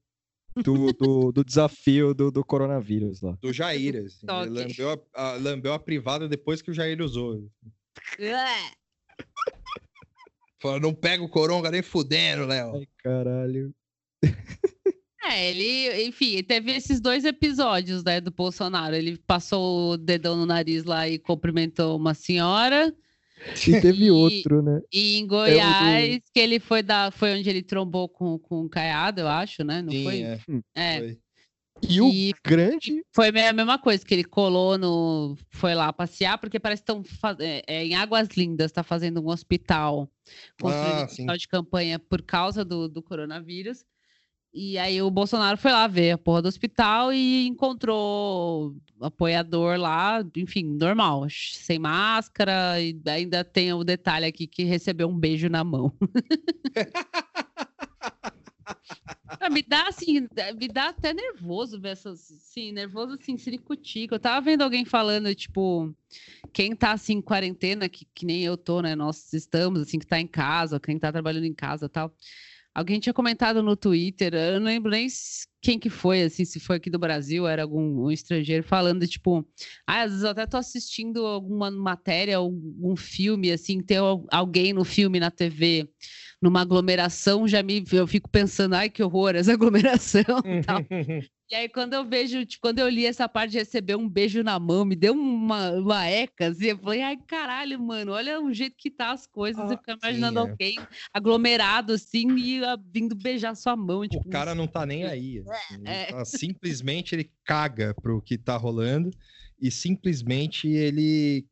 do, 0.55 0.93
do, 0.93 1.31
do 1.31 1.43
desafio 1.43 2.13
do, 2.13 2.31
do 2.31 2.43
coronavírus 2.45 3.21
lá. 3.21 3.37
Do 3.41 3.51
Jair, 3.51 4.05
assim. 4.05 4.25
Lambeu 4.27 4.91
a, 5.13 5.31
a- 5.31 5.35
lambeu 5.35 5.73
a 5.73 5.79
privada 5.79 6.27
depois 6.27 6.61
que 6.61 6.71
o 6.71 6.73
Jair 6.73 7.01
usou. 7.01 7.49
Falou, 10.61 10.79
não 10.79 10.93
pega 10.93 11.23
o 11.23 11.29
coronga 11.29 11.71
nem 11.71 11.81
fudendo, 11.81 12.45
Léo. 12.45 12.75
Ai, 12.75 12.87
caralho. 13.03 13.73
É, 15.23 15.49
ele, 15.51 16.05
enfim, 16.07 16.41
teve 16.43 16.71
esses 16.71 16.99
dois 16.99 17.25
episódios, 17.25 18.03
né, 18.03 18.19
do 18.19 18.31
Bolsonaro. 18.31 18.95
Ele 18.95 19.17
passou 19.17 19.91
o 19.91 19.97
dedão 19.97 20.35
no 20.35 20.45
nariz 20.45 20.83
lá 20.83 21.07
e 21.07 21.19
cumprimentou 21.19 21.95
uma 21.95 22.13
senhora. 22.13 22.93
E 23.67 23.79
teve 23.79 24.05
E- 24.09 24.09
outro, 24.11 24.61
né? 24.61 24.81
E 24.91 25.17
em 25.19 25.27
Goiás, 25.27 26.19
que 26.33 26.39
ele 26.39 26.59
foi 26.59 26.81
da, 26.83 27.11
foi 27.11 27.37
onde 27.37 27.49
ele 27.49 27.61
trombou 27.61 28.09
com, 28.09 28.37
com 28.39 28.61
o 28.65 28.69
Caiado, 28.69 29.21
eu 29.21 29.27
acho, 29.27 29.63
né? 29.63 29.81
Não 29.81 29.93
Sim, 29.93 30.03
foi? 30.03 30.21
é. 30.21 30.39
É. 30.75 30.97
Foi. 30.99 31.17
E 31.89 31.99
o 32.01 32.09
E 32.09 32.33
grande. 32.43 33.03
foi 33.13 33.29
a 33.29 33.53
mesma 33.53 33.79
coisa, 33.79 34.05
que 34.05 34.13
ele 34.13 34.23
colou 34.23 34.77
no. 34.77 35.35
Foi 35.49 35.73
lá 35.73 35.91
passear, 35.91 36.37
porque 36.37 36.59
parece 36.59 36.83
que 36.83 36.91
estão 36.91 37.03
é, 37.39 37.63
é, 37.67 37.85
em 37.85 37.95
Águas 37.95 38.27
Lindas, 38.37 38.67
está 38.67 38.83
fazendo 38.83 39.21
um 39.21 39.29
hospital, 39.29 40.09
construindo 40.59 40.97
Ah, 40.97 41.01
um 41.01 41.05
sim. 41.05 41.05
hospital 41.05 41.37
de 41.37 41.47
campanha 41.47 41.99
por 41.99 42.21
causa 42.21 42.63
do, 42.63 42.87
do 42.87 43.01
coronavírus. 43.01 43.83
E 44.53 44.77
aí 44.77 45.01
o 45.01 45.09
Bolsonaro 45.09 45.57
foi 45.57 45.71
lá 45.71 45.87
ver 45.87 46.11
a 46.11 46.17
porra 46.17 46.41
do 46.41 46.47
hospital 46.49 47.13
e 47.13 47.47
encontrou 47.47 48.75
apoiador 48.99 49.77
lá, 49.79 50.23
enfim, 50.35 50.63
normal, 50.63 51.25
sem 51.29 51.79
máscara, 51.79 52.79
e 52.81 52.99
ainda 53.07 53.45
tem 53.45 53.71
o 53.71 53.83
detalhe 53.83 54.25
aqui 54.25 54.45
que 54.45 54.63
recebeu 54.63 55.07
um 55.07 55.17
beijo 55.17 55.47
na 55.49 55.63
mão. 55.63 55.93
Ah, 59.39 59.49
me 59.49 59.63
dá 59.63 59.87
assim, 59.87 60.27
me 60.59 60.67
dá 60.67 60.89
até 60.89 61.13
nervoso 61.13 61.79
ver 61.79 61.89
essas, 61.89 62.19
sim, 62.19 62.71
nervoso 62.71 63.13
assim, 63.13 63.37
ciricutico. 63.37 64.13
Eu 64.13 64.19
tava 64.19 64.41
vendo 64.41 64.61
alguém 64.61 64.85
falando, 64.85 65.33
tipo, 65.33 65.93
quem 66.53 66.75
tá 66.75 66.91
assim 66.91 67.13
em 67.13 67.21
quarentena, 67.21 67.87
que, 67.87 68.05
que 68.13 68.25
nem 68.25 68.43
eu 68.43 68.57
tô, 68.57 68.81
né? 68.81 68.95
Nós 68.95 69.31
estamos, 69.33 69.81
assim, 69.81 69.97
que 69.99 70.05
tá 70.05 70.19
em 70.19 70.27
casa, 70.27 70.79
quem 70.79 70.99
tá 70.99 71.11
trabalhando 71.11 71.45
em 71.45 71.53
casa 71.53 71.87
tal. 71.89 72.13
Alguém 72.73 72.99
tinha 72.99 73.13
comentado 73.13 73.61
no 73.61 73.75
Twitter, 73.75 74.33
eu 74.33 74.59
não 74.59 74.67
lembro 74.67 74.91
nem 74.91 75.07
quem 75.61 75.77
que 75.77 75.89
foi, 75.89 76.23
assim, 76.23 76.45
se 76.45 76.59
foi 76.59 76.77
aqui 76.77 76.89
do 76.89 76.97
Brasil, 76.97 77.45
era 77.47 77.63
algum 77.63 78.05
um 78.05 78.11
estrangeiro, 78.11 78.63
falando, 78.63 79.05
tipo, 79.07 79.45
ah, 79.85 80.03
às 80.03 80.09
vezes 80.11 80.23
eu 80.23 80.29
até 80.31 80.45
tô 80.47 80.57
assistindo 80.57 81.25
alguma 81.25 81.69
matéria, 81.69 82.37
algum 82.37 82.95
filme, 82.95 83.51
assim, 83.51 83.81
al- 83.97 84.25
alguém 84.31 84.71
no 84.73 84.83
filme 84.85 85.19
na 85.19 85.29
TV, 85.29 85.89
numa 86.41 86.61
aglomeração, 86.61 87.47
já 87.47 87.61
me, 87.61 87.83
eu 87.91 88.07
fico 88.07 88.29
pensando, 88.29 88.73
ai, 88.73 88.89
que 88.89 89.03
horror, 89.03 89.35
essa 89.35 89.51
aglomeração 89.53 90.23
tal. 90.65 90.79
E 91.51 91.55
aí, 91.55 91.67
quando 91.67 91.93
eu 91.93 92.05
vejo, 92.05 92.45
tipo, 92.45 92.61
quando 92.61 92.79
eu 92.79 92.87
li 92.87 93.05
essa 93.05 93.27
parte 93.27 93.51
de 93.51 93.57
receber 93.57 93.95
um 93.97 94.07
beijo 94.07 94.41
na 94.41 94.57
mão, 94.57 94.85
me 94.85 94.95
deu 94.95 95.11
uma, 95.13 95.71
uma 95.71 96.07
eca, 96.07 96.47
assim, 96.47 96.67
eu 96.67 96.77
falei, 96.77 97.01
ai, 97.01 97.17
caralho, 97.27 97.77
mano, 97.77 98.13
olha 98.13 98.39
o 98.41 98.53
jeito 98.53 98.77
que 98.77 98.89
tá 98.89 99.11
as 99.11 99.27
coisas, 99.27 99.61
Ah, 99.61 99.67
você 99.67 99.75
fica 99.75 99.97
imaginando 100.01 100.39
sim, 100.39 100.47
é. 100.47 100.49
alguém 100.51 100.77
aglomerado, 101.13 101.91
assim, 101.91 102.25
e 102.37 102.63
ah, 102.63 102.77
vindo 102.89 103.13
beijar 103.15 103.53
sua 103.55 103.75
mão, 103.75 104.07
tipo... 104.07 104.25
O 104.25 104.31
cara 104.31 104.55
não 104.55 104.65
tá 104.65 104.85
nem 104.85 105.03
aí. 105.03 105.39
assim, 105.45 105.73
ele 105.75 105.89
É. 105.89 106.05
tá- 106.05 106.23
simplesmente 106.23 107.13
ele 107.15 107.29
caga 107.43 107.93
pro 108.01 108.21
que 108.21 108.37
tá 108.37 108.55
rolando 108.55 109.11
e 109.59 109.69
simplesmente 109.69 110.69
ele. 110.69 111.45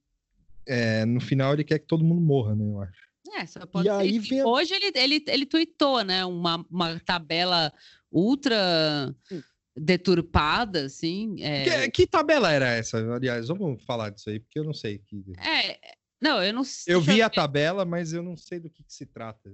é, 0.65 1.03
no 1.03 1.19
final 1.19 1.51
ele 1.53 1.65
quer 1.65 1.77
que 1.79 1.87
todo 1.87 2.05
mundo 2.05 2.21
morra, 2.21 2.55
né? 2.55 2.63
Eu 2.63 2.81
acho. 2.81 3.09
É, 3.37 3.45
só 3.45 3.65
pode 3.65 3.83
ser. 3.89 3.93
aí 3.95 4.17
vem 4.17 4.39
a- 4.41 4.47
Hoje 4.47 4.73
ele, 4.73 4.91
ele, 4.95 5.23
ele 5.27 5.45
tweetou, 5.45 6.03
né? 6.05 6.23
Uma, 6.25 6.65
uma 6.71 6.97
tabela 7.01 7.71
ultra 8.11 9.13
deturpada, 9.79 10.85
assim. 10.85 11.41
É, 11.41 11.63
Que, 11.63 11.91
que 11.91 12.07
tabela 12.07 12.51
era 12.51 12.67
essa? 12.69 12.97
Aliás, 13.13 13.47
vamos 13.47 13.81
falar 13.83 14.09
disso 14.09 14.29
aí, 14.29 14.39
porque 14.39 14.59
eu 14.59 14.63
não 14.63 14.73
sei. 14.73 14.99
Que... 14.99 15.23
é, 15.37 15.79
não, 16.21 16.43
eu 16.43 16.53
não 16.53 16.63
sei. 16.63 16.93
Eu 16.93 17.01
vi 17.01 17.21
a 17.21 17.29
tabela, 17.29 17.85
mas 17.85 18.11
eu 18.13 18.21
não 18.21 18.35
sei 18.35 18.59
do 18.59 18.69
que, 18.69 18.83
que 18.83 18.93
se 18.93 19.05
trata. 19.05 19.49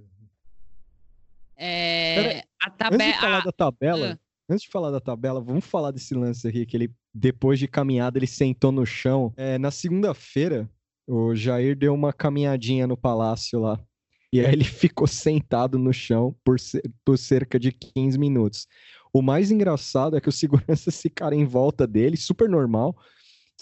É, 1.57 2.39
a 2.61 2.67
Antes 2.67 2.71
de 2.71 2.77
tabela. 2.77 3.13
falar 3.21 3.39
da 3.41 3.51
tabela, 3.51 4.11
ah. 4.13 4.53
antes 4.53 4.65
de 4.65 4.71
falar 4.71 4.91
da 4.91 4.99
tabela, 4.99 5.41
vamos 5.41 5.65
falar 5.65 5.91
desse 5.91 6.13
lance 6.13 6.47
aqui 6.47 6.65
que 6.65 6.75
ele, 6.75 6.91
depois 7.13 7.59
de 7.59 7.67
caminhada, 7.67 8.17
ele 8.17 8.27
sentou 8.27 8.71
no 8.71 8.85
chão. 8.85 9.33
É, 9.37 9.57
na 9.57 9.71
segunda-feira, 9.71 10.69
o 11.07 11.35
Jair 11.35 11.77
deu 11.77 11.93
uma 11.93 12.11
caminhadinha 12.11 12.87
no 12.87 12.97
palácio 12.97 13.59
lá. 13.59 13.79
E 14.33 14.39
aí 14.39 14.51
ele 14.51 14.63
ficou 14.65 15.07
sentado 15.07 15.79
no 15.79 15.93
chão 15.93 16.35
por, 16.43 16.57
por 17.05 17.17
cerca 17.17 17.59
de 17.59 17.71
15 17.71 18.17
minutos. 18.17 18.67
O 19.15 19.21
mais 19.21 19.49
engraçado 19.49 20.17
é 20.17 20.19
que 20.19 20.27
os 20.27 20.35
seguranças 20.35 20.99
ficaram 21.01 21.37
em 21.37 21.45
volta 21.45 21.87
dele, 21.87 22.17
super 22.17 22.49
normal. 22.49 22.93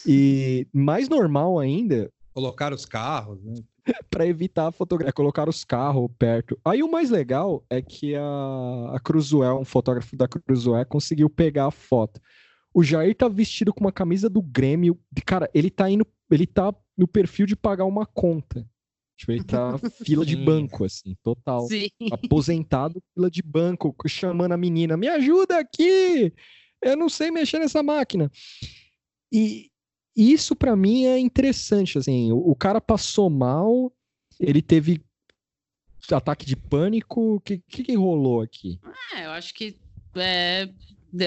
E 0.03 0.67
mais 0.73 1.07
normal 1.07 1.59
ainda, 1.59 2.11
Colocaram 2.33 2.75
os 2.75 2.85
carros, 2.85 3.43
né? 3.43 3.53
para 4.09 4.25
evitar 4.25 4.65
a 4.65 4.71
fotografia, 4.71 5.13
colocar 5.13 5.47
os 5.47 5.63
carros 5.63 6.09
perto. 6.17 6.59
Aí 6.65 6.81
o 6.81 6.89
mais 6.89 7.11
legal 7.11 7.63
é 7.69 7.83
que 7.83 8.15
a, 8.15 8.95
a 8.95 8.99
Cruzoé, 8.99 9.53
um 9.53 9.63
fotógrafo 9.63 10.15
da 10.15 10.27
Cruzoé, 10.27 10.83
conseguiu 10.85 11.29
pegar 11.29 11.67
a 11.67 11.71
foto. 11.71 12.19
O 12.73 12.83
Jair 12.83 13.15
tá 13.15 13.27
vestido 13.27 13.71
com 13.71 13.81
uma 13.81 13.91
camisa 13.91 14.27
do 14.27 14.41
Grêmio. 14.41 14.99
Cara, 15.23 15.47
ele 15.53 15.69
tá 15.69 15.87
indo. 15.87 16.07
Ele 16.31 16.47
tá 16.47 16.73
no 16.97 17.07
perfil 17.07 17.45
de 17.45 17.55
pagar 17.55 17.85
uma 17.85 18.07
conta. 18.07 18.67
Tipo, 19.17 19.31
ele 19.31 19.43
tá 19.43 19.77
fila 20.05 20.25
de 20.25 20.35
banco, 20.35 20.83
assim, 20.85 21.15
total. 21.23 21.67
Sim. 21.67 21.87
Aposentado, 22.11 23.01
fila 23.13 23.29
de 23.29 23.41
banco, 23.41 23.95
chamando 24.07 24.53
a 24.53 24.57
menina, 24.57 24.97
me 24.97 25.07
ajuda 25.07 25.59
aqui! 25.59 26.33
Eu 26.81 26.97
não 26.97 27.07
sei 27.07 27.31
mexer 27.31 27.59
nessa 27.59 27.81
máquina. 27.81 28.29
E 29.31 29.71
isso 30.15 30.55
pra 30.55 30.75
mim 30.75 31.05
é 31.05 31.17
interessante, 31.17 31.97
assim, 31.97 32.31
o, 32.31 32.37
o 32.37 32.55
cara 32.55 32.79
passou 32.81 33.29
mal, 33.29 33.91
ele 34.39 34.61
teve 34.61 35.01
ataque 36.11 36.45
de 36.45 36.55
pânico, 36.55 37.35
o 37.35 37.39
que, 37.39 37.59
que 37.59 37.83
que 37.83 37.95
rolou 37.95 38.41
aqui? 38.41 38.79
É, 39.15 39.25
eu 39.25 39.31
acho 39.31 39.53
que 39.53 39.77
é, 40.15 40.69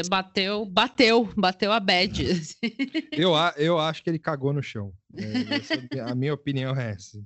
bateu, 0.08 0.66
bateu, 0.66 1.24
bateu 1.36 1.72
a 1.72 1.80
bad. 1.80 2.22
assim. 2.30 2.56
Eu, 3.12 3.32
eu 3.56 3.78
acho 3.78 4.02
que 4.02 4.10
ele 4.10 4.18
cagou 4.18 4.52
no 4.52 4.62
chão. 4.62 4.92
É, 5.16 5.54
essa- 5.56 6.10
a 6.10 6.14
minha 6.14 6.34
opinião 6.34 6.76
é 6.78 6.90
essa. 6.90 7.18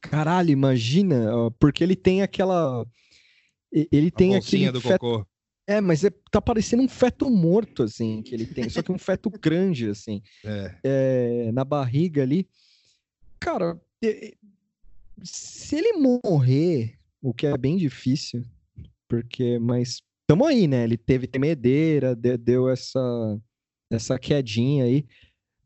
Caralho, 0.00 0.50
imagina, 0.50 1.50
porque 1.58 1.82
ele 1.82 1.96
tem 1.96 2.22
aquela... 2.22 2.84
Ele 3.72 4.10
tem 4.10 4.34
a 4.34 4.38
aquele 4.38 4.70
do 4.70 4.80
feto 4.80 5.00
cocô. 5.00 5.26
É, 5.66 5.80
mas 5.80 6.04
é, 6.04 6.10
tá 6.30 6.42
parecendo 6.42 6.82
um 6.82 6.88
feto 6.88 7.30
morto, 7.30 7.82
assim, 7.84 8.20
que 8.22 8.34
ele 8.34 8.46
tem. 8.46 8.68
Só 8.68 8.82
que 8.82 8.92
um 8.92 8.98
feto 8.98 9.30
grande, 9.40 9.88
assim, 9.88 10.20
É. 10.44 10.78
é, 10.84 11.52
na 11.52 11.64
barriga 11.64 12.22
ali. 12.22 12.46
Cara, 13.40 13.80
se 15.22 15.76
ele 15.76 15.92
morrer, 16.24 16.98
o 17.22 17.32
que 17.32 17.46
é 17.46 17.56
bem 17.56 17.76
difícil, 17.76 18.44
porque, 19.08 19.58
mas 19.58 20.02
tamo 20.26 20.44
aí, 20.44 20.66
né? 20.66 20.84
Ele 20.84 20.96
teve 20.96 21.26
tremedeira, 21.26 22.14
de- 22.14 22.36
deu 22.36 22.68
essa, 22.68 23.40
essa 23.90 24.18
quedinha 24.18 24.84
aí. 24.84 25.06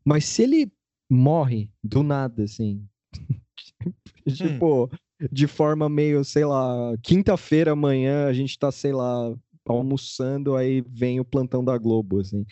Mas 0.05 0.25
se 0.25 0.43
ele 0.43 0.71
morre 1.09 1.69
do 1.83 2.03
nada, 2.03 2.43
assim, 2.43 2.87
tipo, 4.35 4.89
de 5.31 5.47
forma 5.47 5.87
meio, 5.89 6.23
sei 6.23 6.45
lá, 6.45 6.93
quinta-feira 7.01 7.71
amanhã 7.71 8.27
a 8.27 8.33
gente 8.33 8.57
tá, 8.57 8.71
sei 8.71 8.91
lá, 8.93 9.33
almoçando, 9.65 10.55
aí 10.55 10.81
vem 10.87 11.19
o 11.19 11.25
plantão 11.25 11.63
da 11.63 11.77
Globo, 11.77 12.19
assim. 12.21 12.45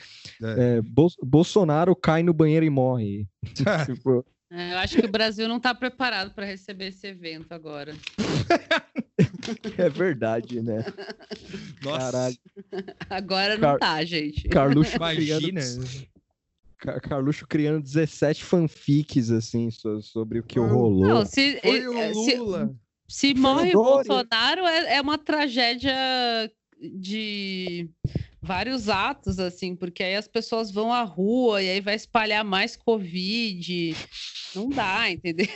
É. 0.43 0.77
É, 0.77 0.81
Bol- 0.81 1.11
Bolsonaro 1.23 1.95
cai 1.95 2.23
no 2.23 2.33
banheiro 2.33 2.65
e 2.65 2.69
morre. 2.69 3.27
Tipo, 3.85 4.25
É, 4.51 4.73
eu 4.73 4.77
acho 4.79 4.97
que 4.99 5.05
o 5.05 5.11
Brasil 5.11 5.47
não 5.47 5.59
tá 5.59 5.73
preparado 5.73 6.33
para 6.33 6.45
receber 6.45 6.87
esse 6.87 7.07
evento 7.07 7.51
agora. 7.53 7.93
é 9.77 9.89
verdade, 9.89 10.61
né? 10.61 10.83
Nossa, 11.83 12.11
Caralho. 12.11 12.37
Agora 13.09 13.53
não 13.55 13.61
Car- 13.61 13.79
tá, 13.79 14.03
gente. 14.03 14.47
Carluxo 14.49 14.95
imagina. 14.95 15.61
criando, 15.61 16.07
Carluxo 17.01 17.45
criando 17.47 17.81
17 17.81 18.43
fanfics, 18.43 19.31
assim, 19.31 19.69
so- 19.71 20.01
sobre 20.01 20.39
o 20.39 20.43
que 20.43 20.59
Não, 20.59 20.67
rolou. 20.67 21.07
Não, 21.07 21.25
se, 21.25 21.59
Foi 21.61 21.79
eh, 21.81 21.89
o 21.89 22.13
se, 22.23 22.35
Lula. 22.35 22.75
se 23.07 23.33
o 23.33 23.37
morre 23.37 23.75
o. 23.75 23.83
Bolsonaro, 23.83 24.61
é, 24.65 24.95
é 24.97 25.01
uma 25.01 25.17
tragédia 25.17 25.93
de 26.81 27.89
vários 28.45 28.87
atos, 28.87 29.39
assim, 29.39 29.75
porque 29.75 30.03
aí 30.03 30.15
as 30.15 30.27
pessoas 30.27 30.71
vão 30.71 30.93
à 30.93 31.01
rua 31.01 31.61
e 31.61 31.69
aí 31.69 31.81
vai 31.81 31.95
espalhar 31.95 32.45
mais 32.45 32.75
Covid. 32.75 33.95
Não 34.55 34.69
dá, 34.69 35.09
entendeu? 35.11 35.47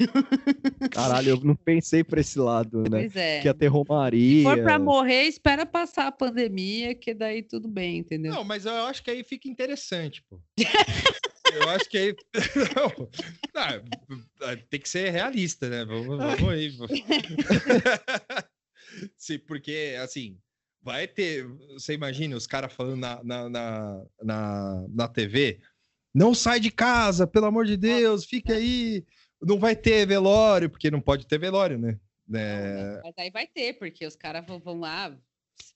Caralho, 0.92 1.30
eu 1.30 1.40
não 1.42 1.56
pensei 1.56 2.04
pra 2.04 2.20
esse 2.20 2.38
lado, 2.40 2.82
né? 2.84 3.02
Pois 3.02 3.16
é. 3.16 3.40
Que 3.42 3.48
ia 3.48 3.54
ter 3.54 3.66
Se 3.66 3.72
Romaria. 3.72 4.44
for 4.44 4.62
pra 4.62 4.80
morrer, 4.80 5.24
espera 5.24 5.66
passar 5.66 6.08
a 6.08 6.12
pandemia, 6.12 6.96
que 6.96 7.14
daí 7.14 7.44
tudo 7.44 7.68
bem, 7.68 8.00
entendeu? 8.00 8.34
Não, 8.34 8.44
mas 8.44 8.66
eu 8.66 8.74
acho 8.86 9.04
que 9.04 9.12
aí 9.12 9.24
fica 9.24 9.48
interessante, 9.48 10.24
pô. 10.30 10.42
Eu 11.52 11.68
acho 11.70 11.90
que 11.90 11.98
aí. 11.98 12.16
Não, 13.56 13.70
não, 14.40 14.58
tem 14.70 14.80
que 14.80 14.88
ser 14.88 15.10
realista, 15.10 15.68
né? 15.68 15.84
Vamos, 15.84 16.16
vamos 16.16 16.50
aí. 16.50 16.72
Sim, 19.18 19.40
porque, 19.40 19.96
assim, 20.00 20.38
vai 20.82 21.08
ter. 21.08 21.46
Você 21.74 21.94
imagina 21.94 22.36
os 22.36 22.48
caras 22.48 22.72
falando 22.74 22.98
na, 23.00 23.24
na, 23.24 23.50
na, 23.50 24.04
na, 24.24 24.86
na 24.90 25.08
TV: 25.08 25.60
não 26.14 26.34
sai 26.34 26.60
de 26.60 26.72
casa, 26.72 27.26
pelo 27.28 27.46
amor 27.46 27.66
de 27.66 27.78
Deus, 27.78 28.26
fica 28.26 28.54
aí. 28.54 29.04
Não 29.42 29.58
vai 29.58 29.76
ter 29.76 30.06
velório, 30.06 30.70
porque 30.70 30.92
não 30.92 31.00
pode 31.00 31.26
ter 31.26 31.38
velório, 31.40 31.78
né? 31.78 31.98
É, 32.34 33.00
Mas 33.04 33.14
aí 33.18 33.32
vai 33.32 33.48
ter, 33.48 33.74
porque 33.80 34.06
os 34.06 34.16
caras 34.16 34.46
vão, 34.46 34.60
vão 34.60 34.80
lá. 34.80 35.16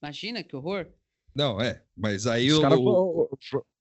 Imagina 0.01 0.43
que 0.43 0.56
horror. 0.56 0.86
não, 1.34 1.60
é. 1.62 1.82
Mas 1.95 2.28
aí 2.28 2.51
Os 2.51 2.60
o. 2.60 2.62
caras 2.62 2.80
vão, 2.80 3.30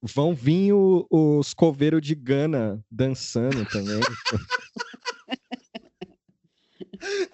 vão 0.02 0.34
vir 0.34 0.72
o- 0.72 1.06
os 1.10 1.52
coveiros 1.52 2.00
de 2.00 2.14
Gana 2.14 2.82
dançando 2.90 3.64
também. 3.66 4.00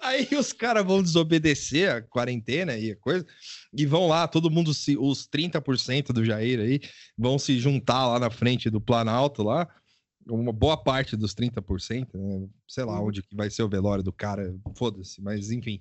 Aí 0.01 0.27
os 0.37 0.51
caras 0.53 0.85
vão 0.85 1.01
desobedecer 1.03 1.89
a 1.91 2.01
quarentena 2.01 2.75
e 2.77 2.91
a 2.91 2.95
coisa, 2.95 3.25
e 3.73 3.85
vão 3.85 4.07
lá, 4.07 4.27
todo 4.27 4.49
mundo, 4.49 4.73
se, 4.73 4.97
os 4.97 5.27
30% 5.27 6.11
do 6.13 6.25
Jair 6.25 6.59
aí, 6.59 6.79
vão 7.17 7.37
se 7.37 7.59
juntar 7.59 8.07
lá 8.07 8.19
na 8.19 8.29
frente 8.29 8.69
do 8.69 8.81
Planalto 8.81 9.43
lá, 9.43 9.67
uma 10.27 10.51
boa 10.53 10.77
parte 10.77 11.15
dos 11.15 11.33
30%, 11.33 12.07
né? 12.13 12.47
sei 12.67 12.83
lá 12.83 12.99
Uhum. 12.99 13.07
onde 13.07 13.21
que 13.23 13.35
vai 13.35 13.49
ser 13.49 13.63
o 13.63 13.69
velório 13.69 14.03
do 14.03 14.11
cara, 14.13 14.55
foda-se, 14.75 15.21
mas 15.21 15.51
enfim. 15.51 15.79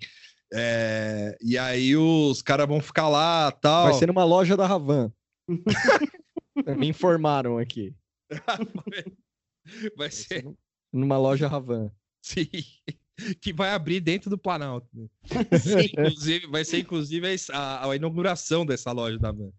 É, 0.53 1.36
e 1.43 1.59
aí 1.59 1.95
os 1.97 2.41
caras 2.41 2.66
vão 2.66 2.80
ficar 2.80 3.09
lá, 3.09 3.51
tal. 3.53 3.84
Vai 3.84 3.95
ser 3.95 4.07
numa 4.07 4.24
loja 4.24 4.57
da 4.57 4.66
Ravan. 4.66 5.12
Me 6.78 6.89
informaram 6.89 7.59
aqui. 7.59 7.95
vai 8.30 9.05
Vai 9.97 10.11
ser, 10.11 10.43
ser 10.43 10.55
numa 10.93 11.18
loja 11.18 11.47
Ravan. 11.49 11.91
sim, 12.22 12.49
que 13.41 13.53
vai 13.53 13.71
abrir 13.71 14.01
dentro 14.01 14.31
do 14.31 14.39
Planalto. 14.39 14.89
né? 14.95 15.07
Sim. 15.59 15.91
Inclusive, 15.93 16.47
vai 16.47 16.64
ser 16.64 16.79
inclusive 16.79 17.27
a, 17.53 17.91
a 17.91 17.97
inauguração 17.97 18.64
dessa 18.64 18.93
loja 18.93 19.19
da 19.19 19.33
van. 19.33 19.51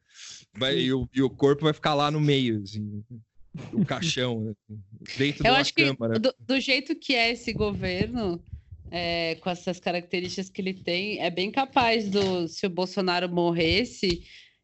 Vai, 0.58 0.80
e, 0.80 0.94
o, 0.94 1.08
e 1.14 1.22
o 1.22 1.30
corpo 1.30 1.64
vai 1.64 1.74
ficar 1.74 1.94
lá 1.94 2.10
no 2.10 2.20
meio, 2.20 2.62
assim, 2.64 3.04
o 3.72 3.86
caixão, 3.86 4.42
né? 4.42 4.54
dentro 5.18 5.46
Eu 5.46 5.54
da 5.54 5.60
acho 5.60 5.74
que 5.74 5.86
câmara. 5.86 6.20
do, 6.20 6.34
do 6.40 6.60
jeito 6.60 6.96
que 6.96 7.16
é 7.16 7.32
esse 7.32 7.54
governo, 7.54 8.44
é, 8.92 9.36
com 9.36 9.50
essas 9.50 9.80
características 9.80 10.50
que 10.50 10.62
ele 10.62 10.74
tem, 10.74 11.20
é 11.20 11.30
bem 11.30 11.52
capaz 11.52 12.10
do 12.10 12.48
se 12.48 12.66
o 12.66 12.70
Bolsonaro 12.70 13.30
morresse, 13.30 14.24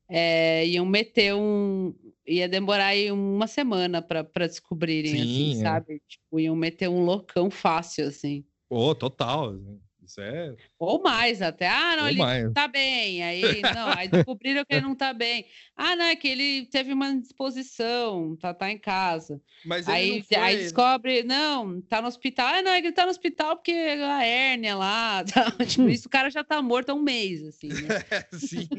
é, 0.09 0.65
iam 0.67 0.85
meter 0.85 1.33
um. 1.35 1.93
Ia 2.27 2.49
demorar 2.49 2.87
aí 2.87 3.11
uma 3.11 3.45
semana 3.45 4.01
para 4.01 4.47
descobrirem, 4.47 5.11
Sim, 5.11 5.21
assim, 5.21 5.59
é. 5.59 5.63
sabe? 5.63 6.01
Tipo, 6.07 6.39
iam 6.39 6.55
meter 6.55 6.89
um 6.89 7.05
loucão 7.05 7.51
fácil, 7.51 8.07
assim. 8.07 8.43
Pô, 8.69 8.95
total. 8.95 9.53
né? 9.53 9.77
Isso 10.05 10.21
é 10.21 10.55
Ou 10.77 11.01
mais 11.01 11.41
até. 11.41 11.67
Ah, 11.67 11.95
não, 11.95 12.03
ou 12.03 12.09
ele 12.09 12.19
mais. 12.19 12.53
tá 12.53 12.67
bem. 12.67 13.23
Aí, 13.23 13.61
não, 13.61 13.87
aí 13.89 14.07
descobriram 14.07 14.63
que 14.63 14.75
ele 14.75 14.85
não 14.85 14.95
tá 14.95 15.11
bem. 15.11 15.45
Ah, 15.75 15.95
não, 15.95 16.05
é 16.05 16.15
que 16.15 16.27
ele 16.27 16.67
teve 16.67 16.93
uma 16.93 17.09
indisposição, 17.09 18.35
tá, 18.37 18.53
tá 18.53 18.71
em 18.71 18.77
casa. 18.77 19.41
Mas 19.65 19.89
Aí, 19.89 20.17
não 20.17 20.23
foi... 20.23 20.37
aí 20.37 20.57
descobre, 20.57 21.23
não, 21.23 21.81
tá 21.81 22.01
no 22.01 22.07
hospital. 22.07 22.47
Ah, 22.47 22.61
não, 22.61 22.71
é 22.71 22.81
que 22.81 22.87
ele 22.87 22.95
tá 22.95 23.03
no 23.03 23.11
hospital 23.11 23.55
porque 23.55 23.71
a 23.71 24.23
hérnia 24.23 24.75
lá. 24.75 25.23
Tá, 25.35 25.51
tipo, 25.65 25.89
isso 25.89 26.07
o 26.07 26.09
cara 26.09 26.29
já 26.29 26.43
tá 26.43 26.61
morto 26.61 26.91
há 26.91 26.93
um 26.93 27.01
mês, 27.01 27.43
assim. 27.43 27.67
né? 27.67 27.87
Sim. 28.39 28.69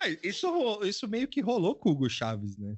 Ah, 0.00 0.08
isso, 0.22 0.80
isso 0.84 1.08
meio 1.08 1.28
que 1.28 1.40
rolou 1.40 1.74
com 1.74 1.90
o 1.90 1.92
Hugo 1.92 2.08
Chaves, 2.08 2.56
né? 2.56 2.74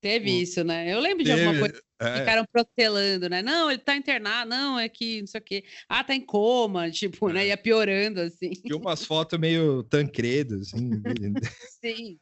Teve 0.00 0.30
O- 0.30 0.42
isso, 0.42 0.62
né? 0.62 0.92
Eu 0.92 1.00
lembro 1.00 1.24
de 1.24 1.32
alguma 1.32 1.52
Teve- 1.52 1.60
coisa 1.68 1.82
é, 2.00 2.18
ficaram 2.20 2.44
protelando, 2.52 3.28
né? 3.28 3.42
Não, 3.42 3.68
ele 3.70 3.80
tá 3.80 3.96
internado, 3.96 4.48
não, 4.48 4.78
é 4.78 4.88
que 4.88 5.20
não 5.20 5.26
sei 5.26 5.40
o 5.40 5.44
quê. 5.44 5.64
Ah, 5.88 6.04
tá 6.04 6.14
em 6.14 6.20
coma, 6.20 6.88
tipo, 7.20 7.28
É. 7.30 7.32
né? 7.32 7.46
Ia 7.48 7.56
piorando, 7.56 8.20
assim. 8.20 8.50
Tinha 8.50 8.76
umas 8.76 9.04
fotos 9.04 9.38
meio 9.38 9.82
tancredo, 9.82 10.56
assim. 10.56 10.90
Sim, 11.84 12.18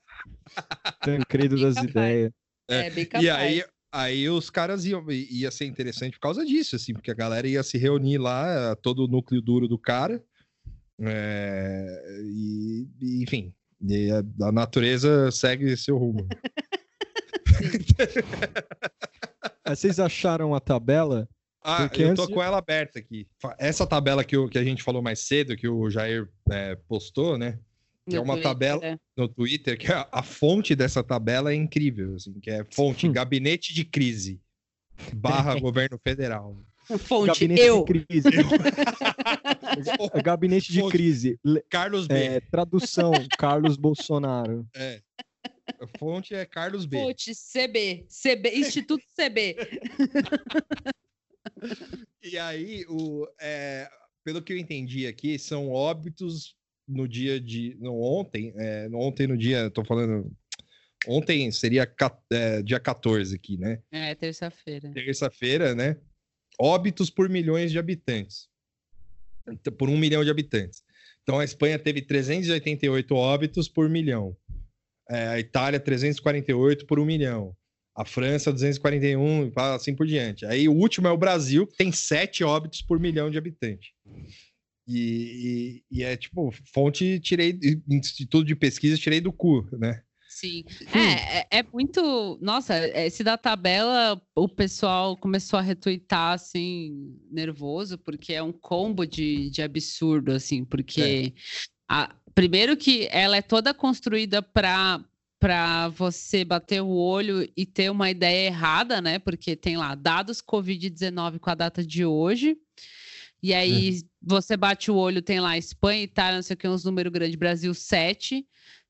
Tancredo 1.03 1.61
das 1.61 1.75
capaz. 1.75 1.91
ideias. 1.91 2.33
é, 2.69 2.91
bem 2.91 3.05
capaz. 3.07 3.25
E 3.25 3.31
aí, 3.31 3.65
aí 3.93 4.29
os 4.29 4.49
caras 4.51 4.85
iam, 4.85 5.05
ia 5.11 5.51
ser 5.51 5.67
interessante 5.67 6.15
por 6.15 6.21
causa 6.21 6.45
disso, 6.45 6.77
assim, 6.77 6.93
porque 6.95 7.11
a 7.11 7.15
galera 7.15 7.47
ia 7.47 7.63
se 7.63 7.77
reunir 7.79 8.19
lá, 8.19 8.75
todo 8.77 9.05
o 9.05 9.09
núcleo 9.09 9.41
duro 9.43 9.69
do 9.69 9.79
cara, 9.79 10.23
é, 10.99 12.03
e, 12.25 12.87
e, 13.01 13.23
enfim, 13.23 13.53
e 13.87 14.11
a, 14.11 14.47
a 14.49 14.53
natureza 14.53 15.31
segue 15.31 15.77
seu 15.77 15.97
rumo. 15.99 16.27
Vocês 19.67 19.99
acharam 19.99 20.55
a 20.55 20.61
tabela? 20.61 21.29
Ah, 21.63 21.89
Porque 21.89 22.03
eu 22.05 22.15
tô 22.15 22.27
de- 22.27 22.35
com 22.35 22.43
ela 22.43 22.59
aberta 22.59 22.99
aqui. 22.99 23.27
Essa 23.59 23.87
tabela 23.87 24.23
que, 24.23 24.37
o- 24.37 24.49
que 24.49 24.59
a 24.59 24.65
gente 24.65 24.83
falou 24.83 25.03
mais 25.03 25.21
cedo, 25.21 25.57
que 25.57 25.67
o 25.69 25.91
Jair 25.91 26.29
é, 26.51 26.77
postou, 26.89 27.37
né? 27.37 27.59
que 28.09 28.15
é 28.15 28.21
uma 28.21 28.35
Twitter, 28.35 28.51
tabela- 28.53 28.81
né? 28.81 28.97
no 29.17 29.27
Twitter, 29.29 29.77
que 29.77 29.91
a, 29.91 30.07
a 30.13 30.23
fonte 30.23 30.77
dessa 30.77 31.03
tabela 31.03 31.51
é 31.51 31.57
incrível, 31.57 32.15
assim, 32.15 32.39
que 32.39 32.49
é 32.49 32.65
fonte 32.73 33.09
gabinete 33.09 33.75
de 33.75 33.85
crise 33.85 34.41
barra 35.13 35.55
governo 35.59 35.99
federal. 35.99 36.57
Fonte, 37.01 37.27
Gabinete 37.49 37.63
eu. 37.63 37.85
de 37.85 38.07
crise. 38.07 38.29
Gabinete 40.23 40.73
de 40.73 40.79
Fonte. 40.81 40.93
crise. 40.93 41.41
Carlos 41.69 42.07
B. 42.07 42.15
é, 42.15 42.41
tradução, 42.41 43.11
Carlos 43.37 43.77
Bolsonaro. 43.77 44.65
É. 44.73 45.01
A 45.81 45.99
fonte 45.99 46.35
é 46.35 46.45
Carlos 46.45 46.87
B. 46.87 46.99
Fonte 46.99 47.33
CB, 47.35 48.07
CB, 48.09 48.51
Instituto 48.57 49.05
CB. 49.17 49.57
E 52.23 52.39
aí, 52.39 52.85
o, 52.89 53.27
é, 53.41 53.89
pelo 54.25 54.43
que 54.43 54.53
eu 54.53 54.59
entendi 54.59 55.07
aqui, 55.07 55.39
são 55.39 55.71
óbitos 55.71 56.57
no 56.87 57.09
dia 57.09 57.41
de. 57.41 57.77
No 57.81 58.01
ontem, 58.01 58.53
é, 58.57 58.89
no 58.89 58.99
ontem 58.99 59.27
no 59.27 59.37
dia, 59.37 59.71
tô 59.71 59.85
falando. 59.85 60.31
Ontem 61.07 61.51
seria 61.53 61.89
é, 62.33 62.63
dia 62.63 62.81
14 62.81 63.35
aqui, 63.35 63.57
né? 63.57 63.81
É, 63.93 64.15
terça-feira. 64.15 64.91
Terça-feira, 64.93 65.75
né? 65.75 65.97
Óbitos 66.59 67.11
por 67.11 67.29
milhões 67.29 67.71
de 67.71 67.79
habitantes. 67.79 68.49
Então, 69.47 69.73
por 69.73 69.89
um 69.89 69.97
milhão 69.97 70.25
de 70.25 70.31
habitantes. 70.31 70.83
Então 71.23 71.41
a 71.41 71.45
Espanha 71.45 71.77
teve 71.77 72.03
388 72.03 73.15
óbitos 73.15 73.69
por 73.69 73.89
milhão. 73.89 74.37
É, 75.09 75.29
a 75.29 75.39
Itália, 75.39 75.79
348 75.79 76.87
por 76.87 76.99
um 76.99 77.05
milhão. 77.05 77.55
A 77.95 78.05
França, 78.05 78.53
241, 78.53 79.53
assim 79.75 79.95
por 79.95 80.07
diante. 80.07 80.45
Aí 80.45 80.69
o 80.69 80.75
último 80.75 81.09
é 81.09 81.11
o 81.11 81.17
Brasil, 81.17 81.67
que 81.67 81.77
tem 81.77 81.91
sete 81.91 82.45
óbitos 82.45 82.83
por 82.83 83.01
milhão 83.01 83.31
de 83.31 83.39
habitantes. 83.39 83.91
E, 84.87 85.83
e, 85.91 85.99
e, 85.99 86.05
é 86.05 86.17
tipo, 86.17 86.53
fonte 86.73 87.19
tirei, 87.21 87.59
instituto 87.89 88.45
de 88.45 88.55
pesquisa 88.55 88.99
tirei 88.99 89.21
do 89.21 89.33
cu, 89.33 89.67
né? 89.73 90.03
Sim. 90.29 90.65
É, 90.95 91.39
é, 91.39 91.47
é, 91.61 91.63
muito. 91.73 92.39
Nossa, 92.43 92.87
esse 92.89 93.25
da 93.25 93.39
tabela, 93.39 94.21
o 94.35 94.47
pessoal 94.47 95.17
começou 95.17 95.59
a 95.59 95.63
retweetar 95.63 96.35
assim, 96.35 97.19
nervoso, 97.31 97.97
porque 97.97 98.35
é 98.35 98.43
um 98.43 98.53
combo 98.53 99.07
de, 99.07 99.49
de 99.49 99.63
absurdo, 99.63 100.33
assim, 100.33 100.65
porque. 100.65 101.33
É. 101.35 101.67
A, 101.89 102.15
primeiro 102.37 102.77
que 102.77 103.09
ela 103.11 103.39
é 103.39 103.43
toda 103.43 103.75
construída 103.75 104.43
para 104.43 105.01
para 105.39 105.89
você 105.89 106.45
bater 106.45 106.81
o 106.81 106.89
olho 106.89 107.47
e 107.55 107.67
ter 107.67 107.91
uma 107.91 108.11
ideia 108.11 108.47
errada, 108.47 109.03
né? 109.03 109.19
Porque 109.19 109.55
tem 109.55 109.77
lá 109.77 109.95
dados 109.95 110.41
Covid-19 110.41 111.39
com 111.39 111.51
a 111.51 111.55
data 111.55 111.85
de 111.85 112.07
hoje. 112.07 112.57
E 113.43 113.53
aí 113.53 113.91
uhum. 113.91 114.09
você 114.23 114.57
bate 114.57 114.91
o 114.91 114.97
olho, 114.97 115.21
tem 115.21 115.39
lá 115.39 115.59
Espanha, 115.59 116.03
Itália, 116.03 116.37
não 116.37 116.43
sei 116.43 116.55
o 116.55 116.57
que, 116.57 116.67
uns 116.67 116.85
números 116.85 117.13
grandes, 117.13 117.37
Brasil 117.37 117.75
7. 117.75 118.47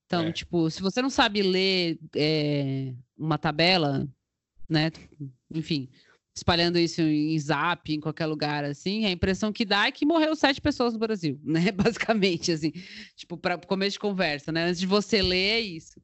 Então, 0.06 0.26
é. 0.26 0.32
tipo, 0.32 0.70
se 0.70 0.80
você 0.80 1.02
não 1.02 1.10
sabe 1.10 1.42
ler 1.42 1.98
é, 2.14 2.94
uma 3.18 3.36
tabela, 3.36 4.08
né? 4.68 4.92
Enfim, 5.52 5.88
espalhando 6.36 6.78
isso 6.78 7.00
em 7.00 7.38
zap, 7.38 7.90
em 7.90 7.98
qualquer 7.98 8.26
lugar, 8.26 8.62
assim, 8.62 9.06
a 9.06 9.10
impressão 9.10 9.50
que 9.50 9.64
dá 9.64 9.86
é 9.86 9.90
que 9.90 10.04
morreu 10.04 10.36
sete 10.36 10.60
pessoas 10.60 10.92
no 10.92 10.98
Brasil, 10.98 11.40
né? 11.42 11.72
Basicamente, 11.72 12.52
assim, 12.52 12.72
tipo, 13.16 13.38
para 13.38 13.56
começo 13.56 13.92
de 13.92 13.98
conversa, 13.98 14.52
né? 14.52 14.64
Antes 14.64 14.78
de 14.78 14.86
você 14.86 15.22
ler, 15.22 15.60
isso. 15.60 15.98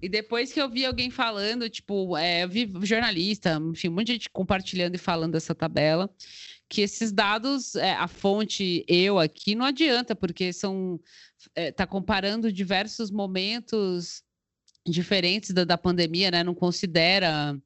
E 0.00 0.08
depois 0.08 0.52
que 0.52 0.60
eu 0.60 0.70
vi 0.70 0.84
alguém 0.84 1.10
falando, 1.10 1.68
tipo, 1.68 2.16
é, 2.16 2.44
eu 2.44 2.48
vi 2.48 2.70
jornalista, 2.82 3.60
enfim, 3.72 3.88
um 3.88 3.92
monte 3.92 4.06
de 4.08 4.12
gente 4.12 4.30
compartilhando 4.30 4.94
e 4.94 4.98
falando 4.98 5.32
dessa 5.32 5.54
tabela, 5.54 6.08
que 6.68 6.80
esses 6.80 7.10
dados, 7.10 7.74
é, 7.74 7.92
a 7.94 8.06
fonte 8.06 8.84
eu 8.86 9.18
aqui, 9.18 9.54
não 9.54 9.66
adianta, 9.66 10.14
porque 10.14 10.52
são. 10.52 11.00
É, 11.54 11.70
tá 11.72 11.86
comparando 11.86 12.52
diversos 12.52 13.10
momentos 13.10 14.22
diferentes 14.86 15.50
da, 15.50 15.64
da 15.64 15.76
pandemia, 15.76 16.30
né? 16.30 16.44
Não 16.44 16.54
considera. 16.54 17.58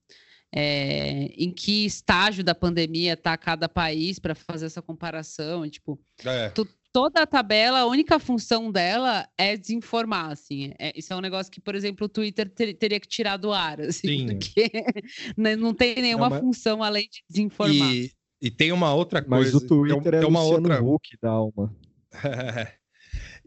É, 0.55 1.31
em 1.37 1.51
que 1.51 1.85
estágio 1.85 2.43
da 2.43 2.55
pandemia 2.55 3.13
está 3.13 3.37
cada 3.37 3.69
país 3.69 4.19
para 4.19 4.35
fazer 4.35 4.67
essa 4.67 4.81
comparação, 4.81 5.69
tipo, 5.69 6.01
é. 6.25 6.49
tu, 6.51 6.67
toda 6.93 7.23
a 7.23 7.27
tabela, 7.27 7.81
a 7.81 7.87
única 7.87 8.19
função 8.19 8.73
dela 8.73 9.29
é 9.37 9.57
desinformar, 9.57 10.31
assim. 10.31 10.73
É, 10.79 10.93
isso 10.97 11.13
é 11.13 11.17
um 11.17 11.21
negócio 11.21 11.53
que, 11.53 11.61
por 11.61 11.75
exemplo, 11.75 12.07
o 12.07 12.09
Twitter 12.09 12.49
ter, 12.49 12.75
teria 12.75 12.99
que 12.99 13.09
tirar 13.09 13.37
do 13.37 13.53
ar, 13.53 13.81
assim, 13.81 14.09
Sim. 14.09 14.27
porque 14.27 14.71
né, 15.37 15.55
não 15.55 15.75
tem 15.75 15.97
nenhuma 15.97 16.29
não, 16.29 16.37
mas... 16.37 16.41
função 16.41 16.83
além 16.83 17.09
de 17.11 17.23
desinformar. 17.29 17.93
E, 17.93 18.11
e, 18.41 18.51
tem 18.51 18.73
uma 18.73 18.95
outra 18.95 19.23
coisa... 19.23 19.53
Mas 19.53 19.55
o 19.55 19.67
Twitter 19.67 20.03
tem, 20.03 20.15
é 20.15 20.21
tem 20.21 20.29
uma 20.29 20.43
outra 20.43 20.83
Huck 20.83 21.17
da 21.21 21.31
alma. 21.31 21.75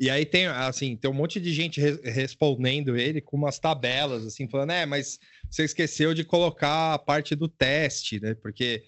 e 0.01 0.09
aí 0.09 0.25
tem, 0.25 0.47
assim, 0.47 0.97
tem 0.97 1.09
um 1.09 1.13
monte 1.13 1.39
de 1.39 1.53
gente 1.53 1.79
re 1.79 1.99
respondendo 2.03 2.97
ele 2.97 3.21
com 3.21 3.37
umas 3.37 3.59
tabelas, 3.59 4.25
assim, 4.25 4.49
falando, 4.49 4.71
é, 4.71 4.85
mas 4.85 5.19
você 5.49 5.63
esqueceu 5.63 6.13
de 6.13 6.23
colocar 6.23 6.93
a 6.93 6.99
parte 6.99 7.35
do 7.35 7.47
teste, 7.47 8.19
né? 8.19 8.33
Porque 8.33 8.83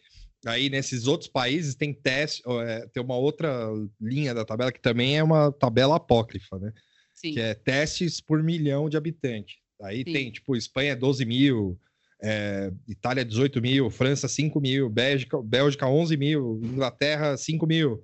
Aí 0.46 0.70
nesses 0.70 1.08
outros 1.08 1.30
países 1.30 1.76
tem 1.76 1.94
teste, 1.94 2.44
é, 2.68 2.86
tem 2.88 3.02
uma 3.02 3.16
outra 3.16 3.70
linha 4.00 4.34
da 4.34 4.44
tabela 4.44 4.72
que 4.72 4.82
também 4.82 5.18
é 5.18 5.24
uma 5.24 5.52
tabela 5.52 5.96
apócrifa, 5.96 6.60
né? 6.60 6.74
Sim. 7.16 7.34
Que 7.34 7.40
é 7.40 7.54
testes 7.54 8.20
por 8.20 8.44
milhão 8.44 8.90
de 8.90 8.98
habitantes. 8.98 9.56
Aí 9.82 10.00
Sim. 10.00 10.14
tem, 10.14 10.32
tipo, 10.32 10.56
Espanha 10.56 10.96
12 10.96 11.26
mil, 11.26 11.80
é, 12.22 12.72
Itália 12.88 13.24
18 13.24 13.62
mil, 13.62 13.90
França 13.90 14.28
5 14.28 14.60
mil, 14.60 14.90
Bélgica, 14.90 15.42
Bélgica 15.42 15.88
11 15.88 16.18
mil, 16.18 16.60
Inglaterra 16.62 17.38
5 17.38 17.66
mil, 17.66 18.04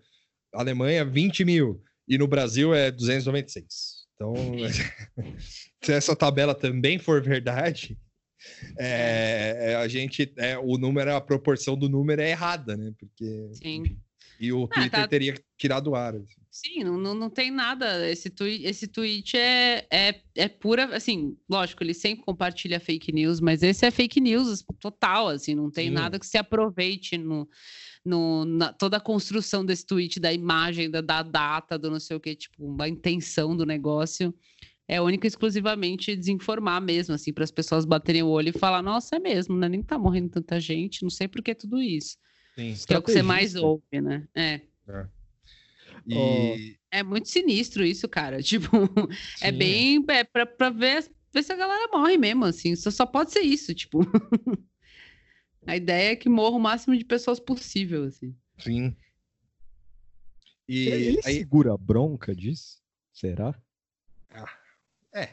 Alemanha 0.54 1.04
20 1.04 1.44
mil, 1.44 1.82
e 2.10 2.18
no 2.18 2.28
Brasil 2.28 2.74
é 2.74 2.90
296. 2.90 4.00
Então, 4.16 4.34
se 5.82 5.94
essa 5.94 6.16
tabela 6.16 6.56
também 6.56 6.98
for 6.98 7.22
verdade, 7.22 7.96
é, 8.78 9.72
é, 9.72 9.76
a 9.76 9.88
gente, 9.88 10.34
é, 10.38 10.58
o 10.58 10.78
número, 10.78 11.16
a 11.16 11.22
proporção 11.22 11.78
do 11.78 11.88
número 11.88 12.22
é 12.22 12.32
errada, 12.32 12.76
né? 12.76 12.92
Porque. 12.98 13.50
Sim. 13.54 13.98
E 14.40 14.54
o 14.54 14.68
Twitter 14.70 15.00
ah, 15.00 15.04
tá... 15.04 15.08
teria 15.08 15.36
tirado 15.58 15.88
o 15.88 15.96
ar. 15.96 16.16
Assim. 16.16 16.40
Sim, 16.50 16.84
não, 16.86 17.14
não 17.14 17.30
tem 17.30 17.52
nada. 17.52 18.10
Esse 18.10 18.30
tweet, 18.30 18.66
esse 18.66 18.88
tweet 18.88 19.38
é, 19.38 19.86
é, 19.92 20.22
é 20.36 20.48
pura. 20.48 20.96
Assim, 20.96 21.38
lógico, 21.50 21.84
ele 21.84 21.94
sempre 21.94 22.24
compartilha 22.24 22.80
fake 22.80 23.12
news, 23.12 23.42
mas 23.42 23.62
esse 23.62 23.86
é 23.86 23.92
fake 23.92 24.22
news 24.22 24.64
total. 24.80 25.28
Assim, 25.28 25.54
não 25.54 25.70
tem 25.70 25.90
Sim. 25.90 25.94
nada 25.94 26.18
que 26.18 26.26
se 26.26 26.38
aproveite 26.38 27.18
no, 27.18 27.50
no, 28.06 28.46
na, 28.46 28.74
toda 28.74 28.98
a 28.98 29.02
construção 29.02 29.66
desse 29.66 29.86
tweet, 29.86 30.20
da 30.20 30.32
imagem, 30.34 30.90
da, 30.90 31.02
da 31.02 31.22
data, 31.22 31.78
do 31.78 31.92
não 31.92 32.00
sei 32.00 32.18
o 32.18 32.20
que, 32.20 32.36
tipo, 32.36 32.66
uma 32.66 32.88
intenção 32.88 33.56
do 33.56 33.66
negócio 33.66 34.34
é 34.90 35.00
única 35.00 35.28
e 35.28 35.30
exclusivamente 35.30 36.16
desinformar 36.16 36.82
mesmo, 36.82 37.14
assim, 37.14 37.32
para 37.32 37.44
as 37.44 37.52
pessoas 37.52 37.86
baterem 37.86 38.24
o 38.24 38.28
olho 38.28 38.50
e 38.50 38.58
falar, 38.58 38.82
nossa, 38.82 39.18
é 39.18 39.20
mesmo, 39.20 39.56
né? 39.56 39.70
Nem 39.70 39.84
tá 39.84 40.00
morrendo 40.00 40.30
tanta 40.30 40.60
gente, 40.60 41.04
não 41.04 41.12
sei 41.12 41.28
por 41.28 41.44
que 41.44 41.54
tudo 41.54 41.80
isso. 41.80 42.18
Sim, 42.56 42.74
que 42.88 42.94
é 42.96 42.98
o 42.98 43.02
que 43.04 43.12
você 43.12 43.22
mais 43.22 43.54
ouve, 43.54 44.02
né? 44.02 44.28
É. 44.36 44.62
é. 44.88 45.06
E... 46.08 46.76
é 46.92 47.04
muito 47.04 47.30
sinistro 47.30 47.86
isso, 47.86 48.10
cara. 48.10 48.42
Tipo, 48.44 48.78
é 48.78 49.14
Sim. 49.14 49.46
é 49.46 49.52
bem 49.52 50.06
é 50.10 50.24
pra, 50.24 50.48
pra 50.48 50.72
ver, 50.72 51.08
ver 51.32 51.44
se 51.44 51.54
a 51.54 51.56
galera 51.56 51.88
morre 51.94 52.18
mesmo, 52.18 52.46
assim. 52.46 52.76
Só, 52.76 52.90
só 52.90 53.06
pode 53.06 53.32
ser 53.32 53.42
isso, 53.42 53.76
tipo. 53.76 54.00
a 55.70 55.78
ideia 55.78 56.14
é 56.14 56.16
que 56.16 56.28
morra 56.28 56.58
o 56.58 56.60
máximo 56.60 56.98
de 56.98 57.06
pessoas 57.06 57.40
possível, 57.40 58.06
assim. 58.06 58.36
Sim. 58.58 58.96
E 60.68 60.88
ele 60.88 61.22
aí... 61.24 61.34
segura 61.36 61.76
a 61.76 61.78
bronca 61.78 62.36
disso? 62.36 62.82
Será? 63.14 63.54
Ah, 64.32 64.52
é. 65.14 65.30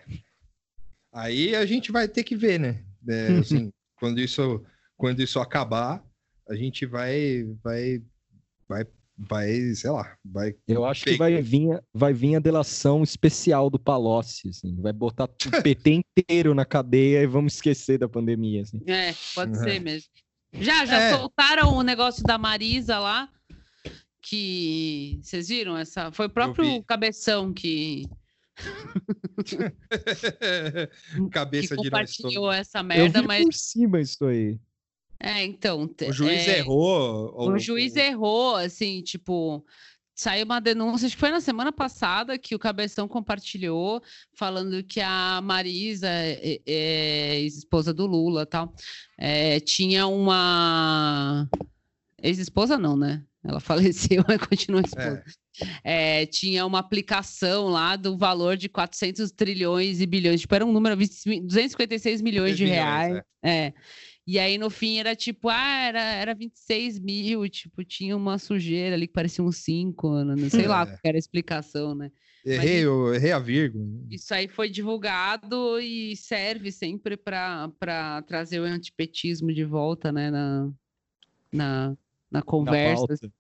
Aí 1.11 1.57
a 1.57 1.65
gente 1.65 1.91
vai 1.91 2.07
ter 2.07 2.23
que 2.23 2.37
ver, 2.37 2.61
né? 2.61 2.85
É, 3.09 3.29
assim, 3.41 3.73
quando 3.99 4.21
isso 4.21 4.63
quando 4.95 5.23
isso 5.23 5.41
acabar, 5.41 6.05
a 6.47 6.55
gente 6.55 6.85
vai 6.85 7.45
vai 7.63 8.03
vai 8.69 8.85
vai, 9.17 9.75
sei 9.75 9.91
lá, 9.91 10.19
vai 10.23 10.55
Eu 10.69 10.85
acho 10.85 11.05
que 11.05 11.17
vai 11.17 11.41
vir 11.41 11.83
vai 11.95 12.13
vir 12.13 12.37
a 12.37 12.41
delação 12.41 13.03
especial 13.03 13.71
do 13.71 13.79
Palocci, 13.79 14.51
assim, 14.51 14.77
vai 14.83 14.93
botar 14.93 15.25
o 15.47 15.63
PT 15.63 16.03
inteiro 16.19 16.55
na 16.55 16.67
cadeia 16.67 17.23
e 17.23 17.27
vamos 17.27 17.55
esquecer 17.55 17.97
da 17.97 18.07
pandemia, 18.07 18.61
assim. 18.61 18.83
É, 18.87 19.15
pode 19.35 19.57
uhum. 19.57 19.65
ser 19.65 19.81
mesmo. 19.81 20.11
Já 20.61 20.87
já 20.87 20.97
é. 20.97 21.17
soltaram 21.17 21.75
o 21.75 21.83
negócio 21.83 22.25
da 22.25 22.39
Marisa 22.39 22.99
lá, 22.99 23.29
que 24.23 25.19
vocês 25.23 25.49
viram 25.49 25.77
essa? 25.77 26.11
Foi 26.13 26.27
o 26.27 26.31
próprio 26.31 26.83
Cabeção 26.85 27.53
que 27.53 28.09
Cabeça 31.31 31.77
que 31.77 31.83
de 31.83 31.91
compartilhou 31.91 32.51
essa 32.51 32.83
merda, 32.83 33.19
Eu 33.19 33.23
vi 33.23 33.29
mas 33.29 33.45
por 33.45 33.53
cima 33.53 34.01
isso 34.01 34.25
aí. 34.25 34.59
É, 35.21 35.45
então, 35.45 35.89
o 36.09 36.13
juiz 36.13 36.49
é... 36.49 36.59
errou. 36.59 37.33
Ou... 37.35 37.53
O 37.53 37.59
juiz 37.59 37.95
errou, 37.97 38.57
assim, 38.57 39.03
tipo, 39.03 39.63
saiu 40.17 40.47
uma 40.47 40.61
denúncia, 40.61 41.07
acho 41.07 41.15
que 41.15 41.21
foi 41.21 41.31
na 41.31 41.41
semana 41.41 41.71
passada 41.71 42.39
que 42.39 42.55
o 42.55 42.59
Cabeção 42.59 43.07
compartilhou, 43.07 44.03
falando 44.33 44.83
que 44.83 45.01
a 45.01 45.41
Marisa, 45.43 46.09
é, 46.09 46.61
é, 46.67 47.41
esposa 47.41 47.93
do 47.93 48.07
Lula 48.07 48.47
tal, 48.47 48.75
é, 49.19 49.61
tinha 49.61 50.07
uma. 50.07 51.47
Ex-esposa 52.23 52.79
não, 52.79 52.97
né? 52.97 53.23
Ela 53.45 53.61
faleceu, 53.61 54.25
mas 54.27 54.39
continua 54.39 54.81
esposa. 54.81 55.23
É 55.27 55.47
é, 55.83 56.27
tinha 56.27 56.67
uma 56.67 56.79
aplicação 56.79 57.69
lá 57.69 57.97
do 57.97 58.17
valor 58.17 58.57
de 58.57 58.69
400 58.69 59.31
trilhões 59.33 60.01
e 60.01 60.07
bilhões, 60.07 60.41
tipo, 60.41 60.55
era 60.55 60.65
um 60.65 60.73
número, 60.73 60.97
256 60.97 62.21
milhões 62.21 62.57
de 62.57 62.65
reais. 62.65 63.23
é. 63.43 63.67
é. 63.67 63.75
E 64.27 64.41
aí, 64.41 64.59
no 64.59 64.69
fim, 64.69 64.99
era 64.99 65.15
tipo, 65.15 65.49
ah, 65.49 65.79
era, 65.79 66.01
era 66.01 66.35
26 66.35 66.99
mil, 66.99 67.49
tipo, 67.49 67.85
tinha 67.85 68.17
uma 68.17 68.39
sujeira 68.39 68.97
ali 68.97 69.07
que 69.07 69.13
parecia 69.13 69.45
uns 69.45 69.59
5, 69.59 70.25
não 70.25 70.51
sei 70.51 70.67
lá 70.67 70.83
é. 70.83 70.87
qual 70.87 70.99
era 71.05 71.17
a 71.17 71.19
explicação, 71.19 71.95
né? 71.95 72.11
Errei, 72.45 72.85
eu 72.85 73.15
errei 73.15 73.31
a 73.33 73.39
vírgula. 73.39 73.85
Isso 74.11 74.35
aí 74.35 74.49
foi 74.49 74.69
divulgado 74.69 75.81
e 75.81 76.17
serve 76.17 76.73
sempre 76.73 77.17
para 77.17 78.23
trazer 78.27 78.61
o 78.61 78.65
antipetismo 78.65 79.53
de 79.53 79.65
volta, 79.65 80.11
né, 80.11 80.31
na, 80.31 80.71
na, 81.53 81.97
na 82.31 82.43
conversa. 82.43 83.07
pauta. 83.07 83.33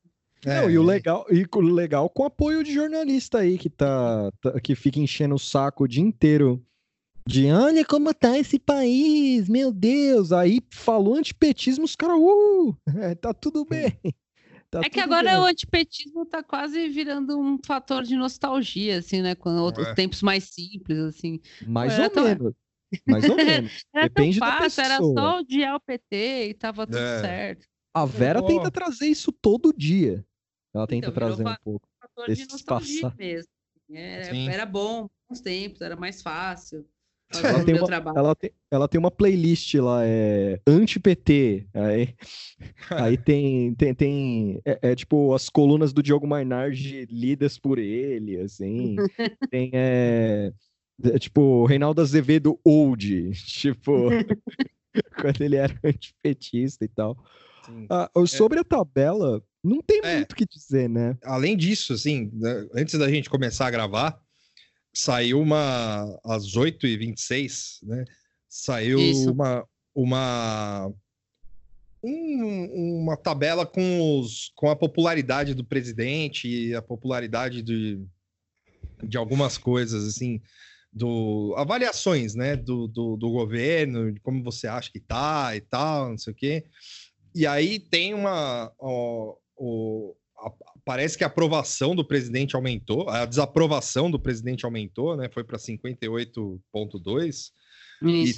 Não, 0.44 0.70
e 0.70 0.78
o 0.78 0.82
legal, 0.82 1.26
e 1.30 1.44
o 1.52 1.60
legal 1.60 2.08
com 2.08 2.24
apoio 2.24 2.62
de 2.62 2.72
jornalista 2.72 3.38
aí 3.38 3.58
que 3.58 3.68
tá, 3.68 4.30
tá- 4.40 4.60
que 4.60 4.76
fica 4.76 5.00
enchendo 5.00 5.34
o 5.34 5.38
saco 5.38 5.84
o 5.84 5.88
dia 5.88 6.02
inteiro 6.02 6.64
de 7.26 7.50
olha 7.50 7.84
como 7.84 8.12
tá 8.14 8.38
esse 8.38 8.58
país, 8.58 9.48
meu 9.48 9.72
Deus. 9.72 10.32
Aí 10.32 10.60
falou 10.70 11.14
antipetismo, 11.16 11.84
os 11.84 11.96
caras, 11.96 12.16
uh, 12.18 12.76
é, 13.00 13.14
tá 13.14 13.34
tudo 13.34 13.64
bem. 13.64 13.98
Tá 14.70 14.80
É 14.84 14.90
que 14.90 15.00
agora 15.00 15.30
bem. 15.32 15.40
o 15.40 15.44
antipetismo 15.44 16.26
tá 16.26 16.42
quase 16.42 16.88
virando 16.88 17.38
um 17.38 17.58
fator 17.64 18.02
de 18.02 18.16
nostalgia, 18.16 18.98
assim, 18.98 19.22
né? 19.22 19.34
Com 19.34 19.50
outros 19.58 19.86
É. 19.88 19.94
tempos 19.94 20.22
mais 20.22 20.44
simples, 20.44 20.98
assim. 20.98 21.40
mais 21.66 21.92
era 21.94 22.04
ou 22.04 22.10
tão- 22.10 22.24
menos. 22.24 22.54
Mais 23.06 23.24
ou 23.28 23.36
menos. 23.70 23.84
Era 23.94 24.08
Depende 24.08 24.38
tão 24.38 24.48
da 24.48 24.56
fácil, 24.58 24.80
era 24.84 24.96
pessoa. 24.98 25.14
só 25.20 25.38
odiar 25.38 25.74
o 25.76 25.80
PT 25.80 26.48
e 26.50 26.54
tava 26.54 26.86
tudo 26.86 26.98
É. 26.98 27.20
certo. 27.20 27.66
A 27.94 28.04
Vera 28.04 28.40
Pô. 28.40 28.46
tenta 28.48 28.70
trazer 28.70 29.06
isso 29.08 29.32
todo 29.32 29.72
dia. 29.76 30.24
Ela 30.74 30.86
tenta 30.86 31.06
Então, 31.08 31.14
trazer 31.14 31.46
um 31.46 31.54
pouco. 31.64 31.88
Fator 32.00 32.34
de 32.34 32.46
nostalgia 32.48 33.02
passa- 33.02 33.16
mesmo. 33.16 33.48
Era, 33.90 34.24
Sim. 34.24 34.48
era 34.48 34.66
bom, 34.66 35.08
uns 35.30 35.40
tempos, 35.40 35.80
era 35.80 35.96
mais 35.96 36.20
fácil. 36.20 36.84
Ela 37.34 37.64
tem, 37.64 37.74
uma, 37.74 38.12
ela, 38.16 38.34
tem, 38.36 38.50
ela 38.70 38.88
tem 38.88 38.98
uma 38.98 39.10
playlist 39.10 39.74
lá, 39.74 40.00
é 40.04 40.60
anti-PT. 40.66 41.66
Aí, 41.74 42.14
aí 42.90 43.16
tem, 43.18 43.74
tem, 43.74 43.94
tem 43.94 44.60
é, 44.64 44.90
é 44.90 44.94
tipo 44.94 45.34
as 45.34 45.48
colunas 45.48 45.92
do 45.92 46.02
Diogo 46.02 46.26
Mainardi 46.26 47.06
lidas 47.10 47.58
por 47.58 47.78
ele, 47.78 48.40
assim. 48.40 48.96
tem 49.50 49.70
é, 49.72 50.52
é, 51.02 51.18
tipo 51.18 51.66
Reinaldo 51.66 52.00
Azevedo 52.00 52.60
Old, 52.64 53.32
tipo 53.44 54.08
quando 55.20 55.40
ele 55.42 55.56
era 55.56 55.74
antipetista 55.84 56.84
e 56.84 56.88
tal. 56.88 57.16
Ah, 57.90 58.08
sobre 58.26 58.60
a 58.60 58.64
tabela, 58.64 59.42
não 59.62 59.82
tem 59.82 60.00
É. 60.04 60.16
muito 60.18 60.32
o 60.32 60.36
que 60.36 60.46
dizer, 60.46 60.88
né? 60.88 61.16
Além 61.24 61.56
disso, 61.56 61.92
assim, 61.92 62.30
né, 62.32 62.66
antes 62.72 62.96
da 62.96 63.10
gente 63.10 63.28
começar 63.28 63.66
a 63.66 63.70
gravar, 63.70 64.20
saiu 64.98 65.40
uma 65.40 66.18
às 66.24 66.54
8h26, 66.56 67.80
né? 67.82 68.04
Saiu 68.48 68.98
Isso. 68.98 69.30
uma, 69.30 69.66
uma, 69.94 70.90
um- 72.02 73.02
uma 73.02 73.16
tabela 73.16 73.66
com, 73.66 74.18
os, 74.18 74.50
com 74.54 74.70
a 74.70 74.76
popularidade 74.76 75.54
do 75.54 75.64
presidente 75.64 76.48
e 76.48 76.74
a 76.74 76.80
popularidade 76.80 77.62
de, 77.62 78.00
de 79.02 79.16
algumas 79.18 79.58
coisas, 79.58 80.06
assim, 80.06 80.40
do 80.92 81.54
avaliações, 81.58 82.34
né, 82.34 82.56
do, 82.56 82.86
do, 82.88 83.16
do 83.16 83.30
governo, 83.30 84.12
de 84.12 84.20
como 84.20 84.42
você 84.42 84.66
acha 84.66 84.90
que 84.90 85.00
tá 85.00 85.54
e 85.54 85.60
tal, 85.60 86.08
não 86.10 86.18
sei 86.18 86.32
o 86.32 86.36
quê. 86.36 86.64
E 87.34 87.46
aí 87.46 87.78
tem 87.78 88.14
uma. 88.14 88.72
ó, 88.78 89.34
a- 90.38 90.52
parece 90.86 91.18
que 91.18 91.24
a 91.24 91.26
aprovação 91.26 91.96
do 91.96 92.04
presidente 92.06 92.54
aumentou, 92.54 93.08
a 93.10 93.26
desaprovação 93.26 94.08
do 94.08 94.20
presidente 94.20 94.64
aumentou, 94.64 95.16
né? 95.16 95.28
Foi 95.28 95.42
para 95.42 95.58
58,2. 95.58 97.50
E 98.24 98.32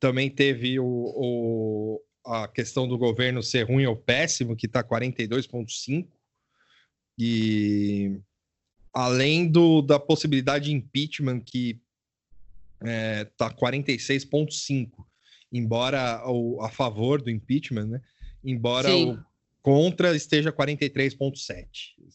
também 0.00 0.28
teve 0.28 0.80
o, 0.80 0.84
o- 0.84 2.02
a 2.26 2.48
questão 2.48 2.88
do 2.88 2.98
governo 2.98 3.40
ser 3.40 3.62
ruim 3.62 3.86
ou 3.86 3.96
péssimo, 3.96 4.56
que 4.56 4.66
está 4.66 4.82
42,5. 4.82 6.08
E 7.16 8.18
além 8.92 9.46
do, 9.48 9.80
da 9.80 9.98
possibilidade 10.00 10.64
de 10.66 10.72
impeachment, 10.72 11.40
que 11.40 11.80
está 12.82 13.48
46,5. 13.48 14.90
Embora 15.52 16.20
o, 16.28 16.60
a 16.60 16.68
favor 16.68 17.22
do 17.22 17.30
impeachment, 17.30 17.86
né? 17.86 18.02
Embora 18.42 18.88
Sim. 18.90 19.12
o 19.12 19.24
contra 19.66 20.14
esteja 20.14 20.52
43,7. 20.52 21.66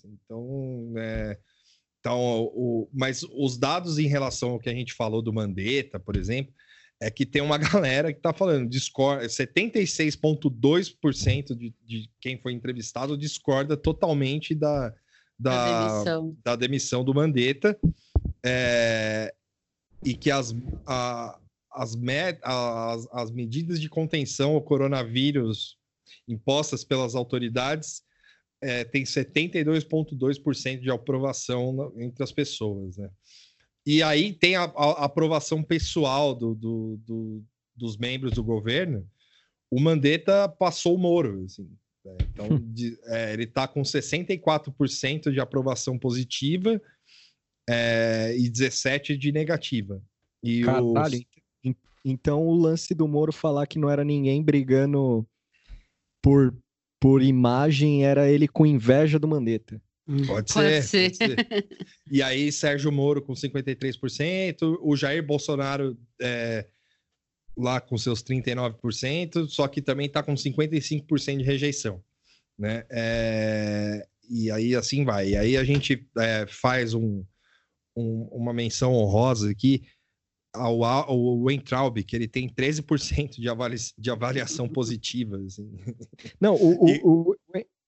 Então, 0.05 0.93
é, 0.95 1.37
então 1.99 2.43
o, 2.53 2.87
mas 2.93 3.23
os 3.23 3.57
dados 3.57 3.99
em 3.99 4.07
relação 4.07 4.51
ao 4.51 4.59
que 4.59 4.69
a 4.69 4.73
gente 4.73 4.93
falou 4.93 5.21
do 5.21 5.33
Mandetta, 5.33 5.99
por 5.99 6.15
exemplo, 6.15 6.53
é 7.01 7.11
que 7.11 7.25
tem 7.25 7.41
uma 7.41 7.57
galera 7.59 8.13
que 8.13 8.19
está 8.19 8.31
falando, 8.31 8.69
discorda, 8.69 9.25
76,2% 9.25 11.53
de, 11.53 11.75
de 11.85 12.09
quem 12.21 12.37
foi 12.37 12.53
entrevistado 12.53 13.17
discorda 13.17 13.75
totalmente 13.75 14.55
da, 14.55 14.93
da, 15.37 15.89
demissão. 15.89 16.37
da 16.41 16.55
demissão 16.55 17.03
do 17.03 17.13
Mandetta 17.13 17.77
é, 18.45 19.35
e 20.05 20.13
que 20.13 20.31
as, 20.31 20.55
a- 20.87 21.37
as, 21.73 21.97
as, 22.43 23.07
as 23.11 23.29
medidas 23.29 23.77
de 23.77 23.89
contenção 23.89 24.53
ao 24.53 24.61
coronavírus 24.61 25.80
impostas 26.27 26.83
pelas 26.83 27.15
autoridades 27.15 28.03
é, 28.63 28.83
tem 28.83 29.03
72,2% 29.03 30.79
de 30.81 30.91
aprovação 30.91 31.91
entre 31.97 32.23
as 32.23 32.31
pessoas. 32.31 32.97
Né? 32.97 33.09
E 33.85 34.03
aí 34.03 34.33
tem 34.33 34.55
a, 34.55 34.63
a- 34.63 35.05
aprovação 35.05 35.63
pessoal 35.63 36.35
do, 36.35 36.53
do- 36.53 36.99
do- 37.05 37.43
dos 37.75 37.97
membros 37.97 38.33
do 38.33 38.43
governo. 38.43 39.07
O 39.71 39.79
Mandetta 39.79 40.47
passou 40.47 40.95
o 40.95 40.99
Moro. 40.99 41.43
Assim, 41.45 41.67
né? 42.05 42.17
Então, 42.31 42.59
de- 42.59 42.97
é, 43.05 43.33
ele 43.33 43.45
está 43.45 43.67
com 43.67 43.81
64% 43.81 45.31
de 45.31 45.39
aprovação 45.39 45.97
positiva 45.97 46.79
é, 47.67 48.35
e 48.37 48.49
17% 48.49 49.17
de 49.17 49.31
negativa. 49.31 50.01
E 50.43 50.61
Caralho, 50.63 51.17
os- 51.17 51.25
en- 51.63 51.75
então 52.05 52.45
o 52.45 52.53
lance 52.55 52.93
do 52.93 53.07
Moro 53.07 53.31
falar 53.31 53.65
que 53.65 53.79
não 53.79 53.89
era 53.89 54.03
ninguém 54.03 54.43
brigando 54.43 55.25
por, 56.21 56.55
por 56.99 57.21
imagem 57.21 58.05
era 58.05 58.29
ele 58.29 58.47
com 58.47 58.65
inveja 58.65 59.17
do 59.19 59.27
Mandetta. 59.27 59.81
Pode, 60.27 60.51
Pode 60.53 60.81
ser, 60.83 60.83
ser. 60.83 61.17
pode 61.17 61.35
ser. 61.35 61.87
E 62.11 62.21
aí, 62.21 62.51
Sérgio 62.51 62.91
Moro 62.91 63.21
com 63.21 63.33
53%, 63.33 64.77
o 64.81 64.95
Jair 64.97 65.25
Bolsonaro 65.25 65.97
é, 66.21 66.67
lá 67.57 67.79
com 67.79 67.97
seus 67.97 68.21
39%, 68.21 69.47
só 69.47 69.67
que 69.67 69.81
também 69.81 70.07
está 70.07 70.21
com 70.21 70.33
55% 70.33 71.37
de 71.37 71.43
rejeição. 71.43 72.03
Né? 72.59 72.83
É, 72.89 74.05
e 74.29 74.51
aí, 74.51 74.75
assim 74.75 75.05
vai. 75.05 75.29
E 75.29 75.37
aí, 75.37 75.55
a 75.57 75.63
gente 75.63 76.05
é, 76.17 76.45
faz 76.47 76.93
um, 76.93 77.23
um- 77.95 78.27
uma 78.31 78.53
menção 78.53 78.93
honrosa 78.93 79.49
aqui 79.49 79.83
ao, 80.53 80.83
ao 80.83 81.39
Weintraub, 81.43 81.97
que 82.03 82.15
ele 82.15 82.27
tem 82.27 82.49
13% 82.49 83.35
de, 83.39 83.47
avali 83.49 83.77
de 83.97 84.09
avaliação 84.11 84.67
positiva. 84.69 85.37
Assim. 85.45 85.69
Não, 86.39 86.55
o, 86.55 86.89
E- 86.89 87.01
o, 87.03 87.35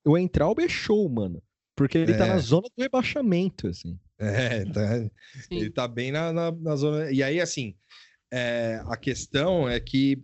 o, 0.06 0.11
o 0.11 0.18
Entraub 0.18 0.60
é 0.60 0.68
show, 0.69 1.07
mano. 1.10 1.41
Porque 1.76 1.98
ele 1.98 2.14
tá 2.14 2.26
É. 2.27 2.30
na 2.30 2.38
zona 2.38 2.68
do 2.76 2.81
rebaixamento, 2.81 3.68
assim. 3.68 3.98
É, 4.19 4.64
tá, 4.65 4.99
Sim. 5.48 5.57
Ele 5.57 5.69
tá 5.72 5.88
bem 5.88 6.11
na, 6.11 6.31
na, 6.31 6.52
na 6.52 6.76
zona. 6.76 7.11
E 7.11 7.23
aí, 7.23 7.41
assim, 7.41 7.73
é, 8.31 8.80
a 8.85 8.95
questão 8.95 9.68
é 9.68 9.80
que 9.80 10.22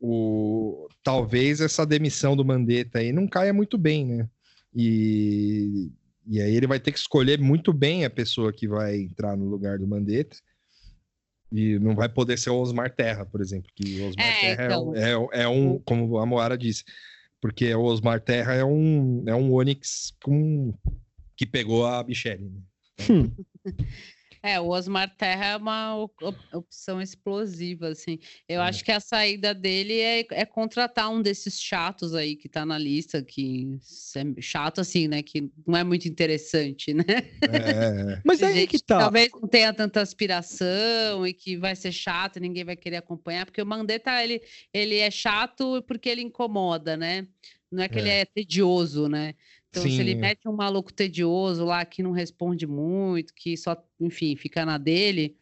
o, 0.00 0.88
talvez 1.02 1.60
essa 1.60 1.86
demissão 1.86 2.36
do 2.36 2.44
Mandetta 2.44 2.98
aí 2.98 3.12
não 3.12 3.28
caia 3.28 3.52
muito 3.54 3.78
bem, 3.78 4.04
né? 4.04 4.28
E, 4.74 5.90
e 6.26 6.40
aí 6.40 6.54
ele 6.54 6.66
vai 6.66 6.78
ter 6.80 6.92
que 6.92 6.98
escolher 6.98 7.38
muito 7.40 7.72
bem 7.72 8.04
a 8.04 8.10
pessoa 8.10 8.52
que 8.52 8.66
vai 8.68 8.96
entrar 8.96 9.36
no 9.36 9.46
lugar 9.48 9.78
do 9.78 9.86
Mandetta. 9.86 10.36
E 11.50 11.78
não 11.78 11.94
vai 11.94 12.08
poder 12.08 12.38
ser 12.38 12.50
o 12.50 12.60
Osmar 12.60 12.94
Terra, 12.94 13.24
por 13.24 13.40
exemplo, 13.40 13.70
que 13.74 14.00
o 14.00 14.08
Osmar 14.08 14.26
É, 14.26 14.40
Terra 14.40 14.62
é 14.62 14.66
então. 14.66 14.90
um- 14.90 14.94
é, 15.32 15.42
é 15.42 15.48
um, 15.48 15.78
como 15.80 16.18
a 16.18 16.26
Moara 16.26 16.58
disse, 16.58 16.84
porque 17.40 17.74
o 17.74 17.82
Osmar 17.84 18.20
Terra 18.20 18.54
é 18.54 18.64
um, 18.64 19.24
é 19.26 19.34
um 19.34 19.52
Onix 19.52 20.12
com, 20.22 20.74
que 21.36 21.46
pegou 21.46 21.86
a 21.86 22.04
Michelle. 22.04 22.44
Né? 22.44 22.60
Hum, 23.10 23.32
É, 24.42 24.60
o 24.60 24.68
Osmar 24.68 25.14
Terra 25.16 25.46
é 25.46 25.56
uma 25.56 25.96
op- 25.96 26.22
op- 26.22 26.38
opção 26.54 27.00
explosiva, 27.02 27.88
assim. 27.88 28.18
Eu 28.48 28.60
É. 28.60 28.64
acho 28.68 28.84
que 28.84 28.92
a 28.92 29.00
saída 29.00 29.52
dele 29.54 29.98
é, 30.00 30.26
é 30.30 30.44
contratar 30.44 31.10
um 31.10 31.20
desses 31.20 31.60
chatos 31.60 32.14
aí 32.14 32.36
que 32.36 32.48
tá 32.48 32.64
na 32.64 32.78
lista, 32.78 33.22
que 33.22 33.66
é 34.16 34.40
chato 34.40 34.80
assim, 34.80 35.08
né? 35.08 35.22
Que 35.22 35.50
não 35.66 35.76
é 35.76 35.84
muito 35.84 36.06
interessante, 36.08 36.94
né? 36.94 37.04
É, 37.42 38.22
Mas 38.24 38.38
De 38.38 38.44
aí 38.44 38.66
que 38.66 38.78
tá. 38.78 38.98
Talvez 38.98 39.28
não 39.32 39.48
tenha 39.48 39.72
tanta 39.72 40.00
aspiração 40.00 41.26
e 41.26 41.32
que 41.32 41.56
vai 41.56 41.74
ser 41.74 41.92
chato 41.92 42.36
e 42.36 42.40
ninguém 42.40 42.64
vai 42.64 42.76
querer 42.76 42.96
acompanhar, 42.96 43.44
porque 43.46 43.60
o 43.62 43.66
Mandetta, 43.66 44.22
ele, 44.22 44.40
ele 44.72 44.98
é 44.98 45.10
chato 45.10 45.82
porque 45.82 46.08
ele 46.08 46.22
incomoda, 46.22 46.96
né? 46.96 47.26
Não 47.70 47.82
é 47.82 47.88
que 47.88 47.98
ele 47.98 48.08
É. 48.08 48.20
é 48.20 48.24
tedioso, 48.24 49.08
né? 49.08 49.34
Então, 49.80 49.90
se 49.90 50.00
ele 50.00 50.12
Sim. 50.12 50.18
mete 50.18 50.48
um 50.48 50.52
maluco 50.52 50.92
tedioso 50.92 51.64
lá 51.64 51.84
que 51.84 52.02
não 52.02 52.10
responde 52.12 52.66
muito, 52.66 53.32
que 53.34 53.56
só, 53.56 53.76
enfim, 54.00 54.36
fica 54.36 54.64
na 54.66 54.78
dele, 54.78 55.36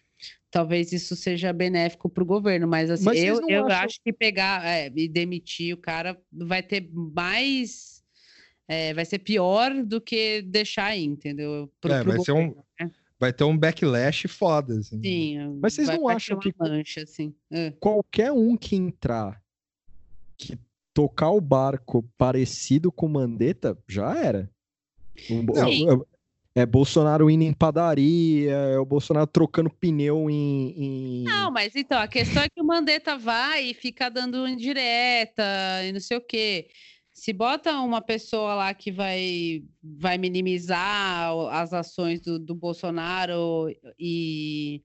talvez 0.50 0.92
isso 0.92 1.14
seja 1.16 1.52
benéfico 1.52 2.08
para 2.08 2.22
o 2.22 2.26
governo. 2.26 2.66
Mas, 2.66 2.90
assim, 2.90 3.04
Mas 3.04 3.22
eu, 3.22 3.40
eu 3.48 3.66
acham- 3.66 3.84
acho 3.84 4.00
que 4.02 4.12
pegar 4.12 4.64
é, 4.66 4.90
e 4.94 5.08
demitir 5.08 5.74
o 5.74 5.78
cara 5.78 6.18
vai 6.32 6.62
ter 6.62 6.88
mais. 6.92 8.02
é, 8.68 8.92
vai 8.94 9.04
ser 9.04 9.20
pior 9.20 9.72
do 9.84 10.00
que 10.00 10.42
deixar 10.42 10.86
aí, 10.86 11.04
entendeu? 11.04 11.70
Pro- 11.80 11.92
É, 11.92 12.02
pro 12.02 12.12
vai 12.12 12.20
ser 12.24 12.32
um- 12.32 12.48
governo, 12.48 12.64
né? 12.80 12.90
vai 13.18 13.32
ter 13.32 13.44
um 13.44 13.56
backlash 13.56 14.26
foda. 14.28 14.78
Assim. 14.78 15.00
Sim. 15.00 15.58
Mas 15.62 15.74
vocês 15.74 15.86
vai- 15.86 15.96
não 15.96 16.08
acham 16.08 16.36
uma 16.36 16.42
que- 16.42 16.52
mancha, 16.58 17.02
assim. 17.02 17.32
É. 17.50 17.70
Qualquer 17.78 18.32
um 18.32 18.56
que 18.56 18.74
entrar, 18.74 19.40
que 20.36 20.58
tocar 20.96 21.30
o 21.30 21.42
barco 21.42 22.02
parecido 22.16 22.90
com 22.90 23.06
Mandetta, 23.06 23.76
já 23.86 24.16
era. 24.16 24.50
Um 25.30 25.44
Sim. 25.54 25.86
é, 26.56 26.62
é 26.62 26.66
Bolsonaro 26.66 27.28
indo 27.28 27.44
em 27.44 27.52
padaria, 27.52 28.50
é 28.52 28.78
o 28.78 28.86
Bolsonaro 28.86 29.26
trocando 29.26 29.68
pneu 29.68 30.30
em. 30.30 30.72
em- 30.74 31.24
Não, 31.24 31.50
mas 31.50 31.76
então, 31.76 31.98
a 32.00 32.08
questão 32.08 32.42
é 32.42 32.48
que 32.48 32.62
o 32.62 32.64
Mandetta 32.64 33.18
vai 33.18 33.66
e 33.66 33.74
fica 33.74 34.08
dando 34.08 34.48
indireta 34.48 35.44
e 35.86 35.92
não 35.92 36.00
sei 36.00 36.16
o 36.16 36.20
quê. 36.22 36.68
Se 37.12 37.30
bota 37.30 37.78
uma 37.80 38.00
pessoa 38.00 38.54
lá 38.54 38.72
que 38.72 38.90
vai, 38.90 39.64
vai 39.82 40.16
minimizar 40.16 41.30
as 41.50 41.74
ações 41.74 42.22
do, 42.22 42.38
do 42.38 42.54
Bolsonaro 42.54 43.68
e 43.98 44.82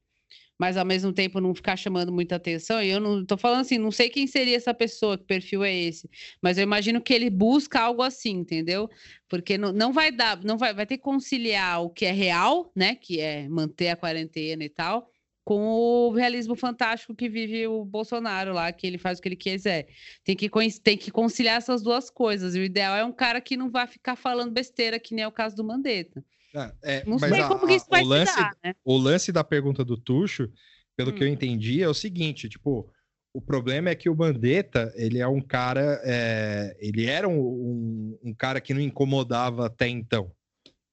mas 0.61 0.77
ao 0.77 0.85
mesmo 0.85 1.11
tempo 1.11 1.41
não 1.41 1.55
ficar 1.55 1.75
chamando 1.75 2.11
muita 2.11 2.35
atenção, 2.35 2.83
e 2.83 2.89
eu 2.91 2.99
não 2.99 3.25
tô 3.25 3.35
falando 3.35 3.61
assim, 3.61 3.79
não 3.79 3.89
sei 3.89 4.11
quem 4.11 4.27
seria 4.27 4.55
essa 4.55 4.75
pessoa, 4.75 5.17
que 5.17 5.23
perfil 5.23 5.63
é 5.63 5.73
esse, 5.73 6.07
mas 6.39 6.55
eu 6.55 6.61
imagino 6.61 7.01
que 7.01 7.11
ele 7.11 7.31
busca 7.31 7.79
algo 7.81 8.03
assim, 8.03 8.33
entendeu? 8.33 8.87
Porque 9.27 9.57
não, 9.57 9.73
não 9.73 9.91
vai 9.91 10.11
dar, 10.11 10.39
não 10.43 10.59
vai, 10.59 10.71
vai 10.71 10.85
ter 10.85 10.97
que 10.97 11.03
conciliar 11.03 11.81
o 11.81 11.89
que 11.89 12.05
é 12.05 12.11
real, 12.11 12.71
né? 12.75 12.93
Que 12.93 13.19
é 13.19 13.49
manter 13.49 13.87
a 13.87 13.95
quarentena 13.95 14.63
e 14.63 14.69
tal, 14.69 15.09
com 15.43 15.59
o 15.59 16.11
realismo 16.13 16.55
fantástico 16.55 17.15
que 17.15 17.27
vive 17.27 17.65
o 17.65 17.83
Bolsonaro 17.83 18.53
lá, 18.53 18.71
que 18.71 18.85
ele 18.85 18.99
faz 18.99 19.17
o 19.17 19.21
que 19.23 19.29
ele 19.29 19.35
quiser. 19.35 19.87
Tem 20.23 20.35
que, 20.35 20.47
tem 20.79 20.95
que 20.95 21.09
conciliar 21.09 21.57
essas 21.57 21.81
duas 21.81 22.11
coisas. 22.11 22.53
E 22.53 22.59
o 22.59 22.63
ideal 22.63 22.95
é 22.95 23.03
um 23.03 23.11
cara 23.11 23.41
que 23.41 23.57
não 23.57 23.71
vai 23.71 23.87
ficar 23.87 24.15
falando 24.15 24.51
besteira, 24.51 24.99
que 24.99 25.15
nem 25.15 25.23
é 25.23 25.27
o 25.27 25.31
caso 25.31 25.55
do 25.55 25.63
Mandetta. 25.63 26.23
Ah, 26.55 26.73
é, 26.83 27.05
Não 27.05 27.17
sei 27.17 27.41
a- 27.41 27.47
como 27.47 27.65
que 27.67 27.73
isso 27.73 27.85
a- 27.85 27.89
vai 27.91 28.01
o 28.03 28.05
lance, 28.05 28.35
dar, 28.35 28.57
né? 28.63 28.73
o 28.83 28.97
lance 28.97 29.31
da 29.31 29.43
pergunta 29.43 29.85
do 29.85 29.95
Tuxo, 29.97 30.49
pelo 30.97 31.13
que 31.13 31.23
eu 31.23 31.27
Hum. 31.27 31.31
entendi, 31.31 31.81
é 31.81 31.87
o 31.87 31.93
seguinte, 31.93 32.49
tipo, 32.49 32.91
o 33.33 33.41
problema 33.41 33.89
é 33.89 33.95
que 33.95 34.09
o 34.09 34.15
Mandetta, 34.15 34.91
ele 34.95 35.19
é 35.19 35.27
um 35.27 35.39
cara, 35.41 36.01
é, 36.03 36.75
ele 36.79 37.05
era 37.05 37.27
um, 37.27 37.39
um, 37.39 38.19
um 38.25 38.33
cara 38.33 38.59
que 38.59 38.73
não 38.73 38.81
incomodava 38.81 39.67
até 39.67 39.87
então, 39.87 40.31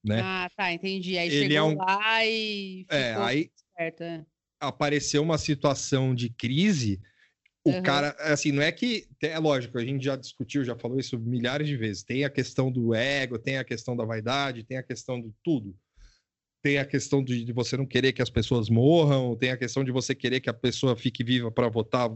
né? 0.04 0.20
Ah, 0.22 0.48
tá, 0.56 0.72
entendi. 0.72 1.18
Aí 1.18 1.26
Ele 1.26 1.38
chegou 1.54 1.56
é 1.56 1.62
um- 1.62 1.76
lá 1.76 2.24
e 2.24 2.86
É, 2.88 3.14
aí 3.14 3.50
certo. 3.76 4.02
é. 4.04 4.24
apareceu 4.60 5.22
uma 5.22 5.38
situação 5.38 6.14
de 6.14 6.30
crise, 6.30 7.00
o 7.68 7.72
Aham. 7.72 7.82
cara, 7.82 8.16
assim, 8.20 8.52
não 8.52 8.62
é 8.62 8.72
que, 8.72 9.06
é 9.20 9.38
lógico, 9.38 9.78
a 9.78 9.84
gente 9.84 10.04
já 10.04 10.16
discutiu, 10.16 10.64
já 10.64 10.76
falou 10.76 10.98
isso 10.98 11.18
milhares 11.18 11.66
de 11.66 11.76
vezes, 11.76 12.02
tem 12.02 12.24
a 12.24 12.30
questão 12.30 12.70
do 12.70 12.94
ego, 12.94 13.38
tem 13.38 13.58
a 13.58 13.64
questão 13.64 13.96
da 13.96 14.04
vaidade, 14.04 14.64
tem 14.64 14.76
a 14.76 14.82
questão 14.82 15.20
de 15.20 15.32
tudo. 15.42 15.76
Tem 16.60 16.78
a 16.78 16.84
questão 16.84 17.22
de, 17.22 17.44
de 17.44 17.52
você 17.52 17.76
não 17.76 17.86
querer 17.86 18.12
que 18.12 18.20
as 18.20 18.30
pessoas 18.30 18.68
morram, 18.68 19.36
tem 19.36 19.50
a 19.50 19.56
questão 19.56 19.84
de 19.84 19.92
você 19.92 20.14
querer 20.14 20.40
que 20.40 20.50
a 20.50 20.54
pessoa 20.54 20.96
fique 20.96 21.22
viva 21.22 21.52
para 21.52 21.68
votar 21.68 22.10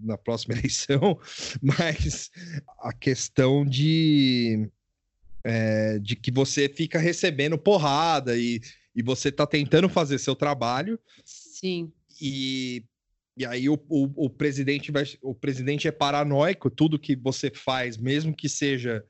na 0.00 0.16
próxima 0.16 0.54
eleição, 0.58 1.18
mas 1.60 2.30
a 2.78 2.92
questão 2.92 3.66
de, 3.66 4.70
é, 5.42 5.98
de 5.98 6.14
que 6.14 6.30
você 6.30 6.68
fica 6.68 6.98
recebendo 6.98 7.58
porrada 7.58 8.36
e, 8.36 8.60
e 8.94 9.02
você 9.02 9.32
tá 9.32 9.46
tentando 9.46 9.88
fazer 9.88 10.18
seu 10.18 10.36
trabalho 10.36 10.98
Sim. 11.24 11.92
e, 12.20 12.84
e 13.38 13.46
aí 13.46 13.68
o, 13.68 13.74
o, 13.88 14.26
o 14.26 14.28
presidente 14.28 14.90
vai, 14.90 15.04
o 15.22 15.32
presidente 15.32 15.86
é 15.86 15.92
paranoico, 15.92 16.68
tudo 16.68 16.98
que 16.98 17.14
você 17.14 17.50
faz, 17.50 17.96
mesmo 17.96 18.34
que 18.34 18.48
seja 18.48 19.04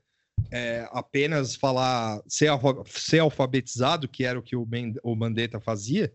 é, 0.51 0.87
apenas 0.91 1.55
falar 1.55 2.21
ser, 2.27 2.51
ser 2.85 3.19
alfabetizado, 3.19 4.07
que 4.07 4.23
era 4.23 4.37
o 4.37 4.43
que 4.43 4.55
o, 4.55 4.67
Men, 4.67 4.93
o 5.03 5.15
Mandetta 5.15 5.59
fazia, 5.59 6.13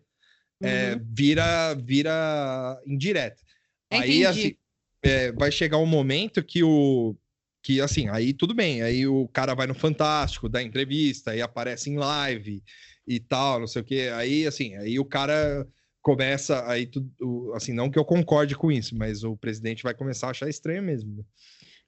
é, 0.62 0.94
Uhum. 0.94 1.04
vira 1.10 1.74
vira 1.74 2.80
indireta. 2.86 3.42
Aí 3.90 4.22
Entendi. 4.22 4.26
assim, 4.26 4.54
é, 5.02 5.32
vai 5.32 5.50
chegar 5.50 5.78
um 5.78 5.86
momento 5.86 6.42
que 6.42 6.62
o 6.62 7.16
que 7.62 7.80
assim, 7.80 8.08
aí 8.10 8.32
tudo 8.32 8.54
bem, 8.54 8.82
aí 8.82 9.06
o 9.06 9.26
cara 9.28 9.54
vai 9.54 9.66
no 9.66 9.74
Fantástico, 9.74 10.48
dá 10.48 10.62
entrevista, 10.62 11.32
aí 11.32 11.42
aparece 11.42 11.90
em 11.90 11.96
live 11.96 12.62
e 13.08 13.18
tal, 13.18 13.58
não 13.58 13.66
sei 13.66 13.82
o 13.82 13.84
quê. 13.84 14.10
Aí 14.14 14.46
assim, 14.46 14.76
aí 14.76 15.00
o 15.00 15.04
cara 15.04 15.66
começa 16.04 16.70
aí 16.70 16.86
tudo, 16.86 17.10
assim, 17.54 17.72
não 17.72 17.90
que 17.90 17.98
eu 17.98 18.04
concorde 18.04 18.54
com 18.54 18.70
isso, 18.70 18.94
mas 18.96 19.24
o 19.24 19.34
presidente 19.38 19.82
vai 19.82 19.94
começar 19.94 20.26
a 20.28 20.30
achar 20.30 20.48
estranho 20.50 20.82
mesmo. 20.82 21.16
né? 21.16 21.24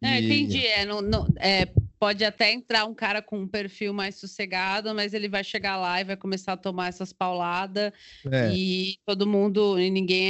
É, 0.02 0.20
E- 0.20 0.24
entendi. 0.26 0.66
É, 0.66 0.84
não, 0.86 1.00
não- 1.02 1.26
é, 1.38 1.66
pode 1.98 2.24
até 2.24 2.50
entrar 2.52 2.84
um 2.86 2.94
cara 2.94 3.20
com 3.22 3.38
um 3.40 3.46
perfil 3.48 3.92
mais 3.94 4.14
sossegado, 4.16 4.94
mas 4.94 5.12
ele 5.14 5.28
vai 5.28 5.42
chegar 5.44 5.76
lá 5.78 6.00
e 6.00 6.04
vai 6.04 6.16
começar 6.16 6.52
a 6.54 6.56
tomar 6.56 6.88
essas 6.88 7.12
pauladas 7.12 7.92
É. 8.30 8.52
e 8.54 8.96
todo 9.06 9.26
mundo, 9.26 9.78
e 9.78 9.90
ninguém 9.90 10.28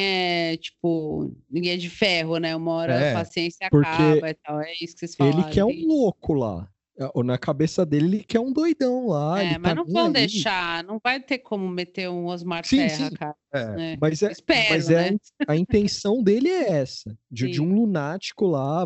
é 0.53 0.57
tipo, 0.57 1.33
ninguém 1.51 1.73
é 1.73 1.77
de 1.77 1.89
ferro, 1.91 2.39
né? 2.39 2.55
Uma 2.57 2.73
hora 2.73 2.95
É, 2.95 3.11
a 3.13 3.15
paciência 3.15 3.69
porque 3.71 3.87
acaba 3.89 4.31
e 4.31 4.35
tal. 4.35 4.61
É 4.61 4.73
isso 4.81 4.95
que 4.95 5.01
vocês 5.01 5.15
falaram. 5.17 5.41
Ele 5.41 5.51
quer 5.53 5.65
um 5.65 5.71
entendi. 5.71 5.87
louco 5.87 6.33
lá. 6.33 6.69
Ou 7.15 7.23
Na 7.23 7.37
cabeça 7.37 7.85
dele, 7.85 8.07
ele 8.07 8.25
quer 8.25 8.41
um 8.41 8.53
doidão 8.53 9.09
lá. 9.09 9.43
É, 9.43 9.59
mas 9.59 9.63
tá 9.71 9.75
não 9.75 9.85
vão 9.87 10.11
deixar, 10.11 10.83
não 10.85 10.99
vai 11.03 11.21
ter 11.21 11.39
como 11.39 11.69
meter 11.69 12.09
um 12.09 12.27
Osmar 12.27 12.65
Sim, 12.65 12.79
Terra, 12.87 13.09
sim. 13.09 13.15
cara. 13.15 13.37
É. 13.53 13.77
né? 13.77 13.99
Mas 14.01 14.23
é, 14.23 14.33
Espero, 14.33 14.69
mas 14.71 14.91
é 14.91 15.11
né? 15.13 15.19
a, 15.47 15.53
a 15.53 15.57
intenção 15.57 16.23
dele 16.23 16.49
é 16.49 16.71
essa, 16.79 17.17
de, 17.31 17.51
de 17.51 17.61
um 17.61 17.75
lunático 17.75 18.47
lá, 18.47 18.85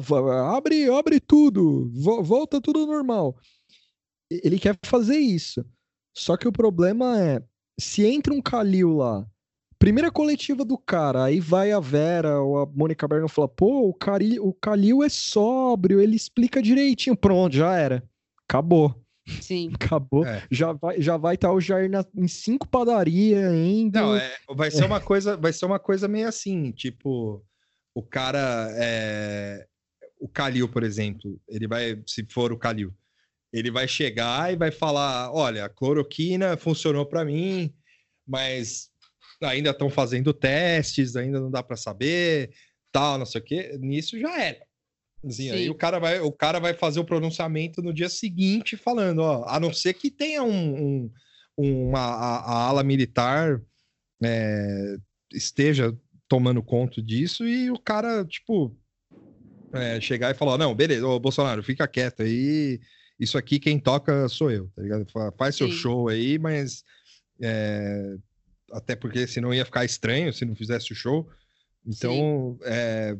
abre, 0.56 0.88
abre 0.90 1.20
tudo, 1.20 1.90
vo- 1.94 2.22
volta 2.22 2.60
tudo 2.60 2.80
ao 2.80 2.86
normal. 2.86 3.36
Ele 4.30 4.58
quer 4.58 4.76
fazer 4.84 5.18
isso. 5.18 5.64
Só 6.16 6.36
que 6.36 6.46
o 6.48 6.52
problema 6.52 7.20
é, 7.20 7.40
se 7.78 8.04
entra 8.04 8.34
um 8.34 8.42
Calil 8.42 8.96
lá, 8.96 9.26
primeira 9.80 10.10
coletiva 10.10 10.62
do 10.62 10.76
cara, 10.76 11.24
aí 11.24 11.40
vai 11.40 11.72
a 11.72 11.80
Vera 11.80 12.38
ou 12.38 12.58
a 12.58 12.66
Mônica 12.66 13.08
Bergamo 13.08 13.28
fala, 13.30 13.48
pô, 13.48 13.88
o, 13.88 13.94
Cari, 13.94 14.38
o 14.38 14.52
Calil 14.52 15.02
é 15.02 15.08
sóbrio, 15.08 16.00
ele 16.00 16.14
explica 16.14 16.60
direitinho, 16.62 17.16
pronto, 17.16 17.56
já 17.56 17.74
era. 17.74 18.04
Acabou, 18.46 18.94
Sim. 19.40 19.70
acabou. 19.74 20.26
É. 20.26 20.44
Já 20.50 20.72
vai 20.72 21.00
já 21.00 21.16
vai 21.16 21.34
estar 21.34 21.52
o 21.52 21.60
Jair 21.60 21.90
na- 21.90 22.04
em 22.14 22.28
cinco 22.28 22.68
padarias 22.68 23.52
indo. 23.54 23.98
Não, 23.98 24.14
é, 24.14 24.36
vai 24.54 24.70
ser 24.70 24.84
uma 24.84 25.00
coisa, 25.00 25.36
vai 25.36 25.52
ser 25.52 25.64
uma 25.64 25.78
coisa 25.78 26.06
meio 26.06 26.28
assim, 26.28 26.70
tipo, 26.72 27.42
o 27.94 28.02
cara 28.02 28.68
é, 28.74 29.66
o 30.20 30.28
Calil, 30.28 30.68
por 30.68 30.82
exemplo, 30.82 31.40
ele 31.48 31.66
vai, 31.66 32.02
se 32.06 32.26
for 32.28 32.52
o 32.52 32.58
Calil, 32.58 32.92
ele 33.50 33.70
vai 33.70 33.88
chegar 33.88 34.52
e 34.52 34.56
vai 34.56 34.70
falar, 34.70 35.32
olha, 35.32 35.64
a 35.64 35.68
cloroquina 35.70 36.54
funcionou 36.58 37.06
para 37.06 37.24
mim, 37.24 37.72
mas 38.28 38.89
ainda 39.42 39.70
estão 39.70 39.88
fazendo 39.90 40.32
testes, 40.32 41.16
ainda 41.16 41.40
não 41.40 41.50
dá 41.50 41.62
para 41.62 41.76
saber, 41.76 42.50
tal, 42.92 43.18
não 43.18 43.26
sei 43.26 43.40
o 43.40 43.44
quê. 43.44 43.78
Nisso 43.80 44.18
já 44.18 44.38
era. 44.40 44.60
Assim, 45.24 45.50
aí 45.50 45.68
o 45.68 45.74
cara 45.74 45.98
vai, 45.98 46.18
o 46.20 46.32
cara 46.32 46.58
vai 46.58 46.72
fazer 46.72 46.98
o 47.00 47.04
pronunciamento 47.04 47.82
no 47.82 47.92
dia 47.92 48.08
seguinte 48.08 48.76
falando, 48.76 49.18
ó, 49.20 49.44
a 49.46 49.60
não 49.60 49.72
ser 49.72 49.92
que 49.94 50.10
tenha 50.10 50.42
um, 50.42 51.04
um- 51.04 51.10
uma 51.58 51.98
a, 52.00 52.36
a 52.38 52.54
ala 52.68 52.82
militar 52.82 53.60
é, 54.22 54.96
esteja 55.32 55.94
tomando 56.26 56.62
conta 56.62 57.02
disso 57.02 57.46
e 57.46 57.70
o 57.70 57.78
cara, 57.78 58.24
tipo, 58.24 58.74
é, 59.74 60.00
chegar 60.00 60.30
e 60.30 60.34
falar, 60.38 60.56
não, 60.56 60.74
beleza, 60.74 61.06
ô 61.06 61.18
Bolsonaro, 61.20 61.62
fica 61.62 61.86
quieto 61.86 62.22
aí, 62.22 62.80
isso 63.18 63.36
aqui 63.36 63.58
quem 63.58 63.78
toca 63.78 64.26
sou 64.28 64.50
eu, 64.50 64.68
tá 64.74 64.80
ligado? 64.82 65.06
Fa- 65.10 65.32
Faz 65.36 65.56
seu 65.56 65.66
Sim. 65.68 65.72
show 65.76 66.08
aí, 66.08 66.38
mas 66.38 66.82
é, 67.42 68.16
até 68.72 68.94
porque 68.96 69.26
senão 69.26 69.52
ia 69.54 69.64
ficar 69.64 69.84
estranho 69.84 70.32
se 70.32 70.44
não 70.44 70.54
fizesse 70.54 70.92
o 70.92 70.96
show. 70.96 71.28
Então, 71.86 72.58
é, 72.64 73.16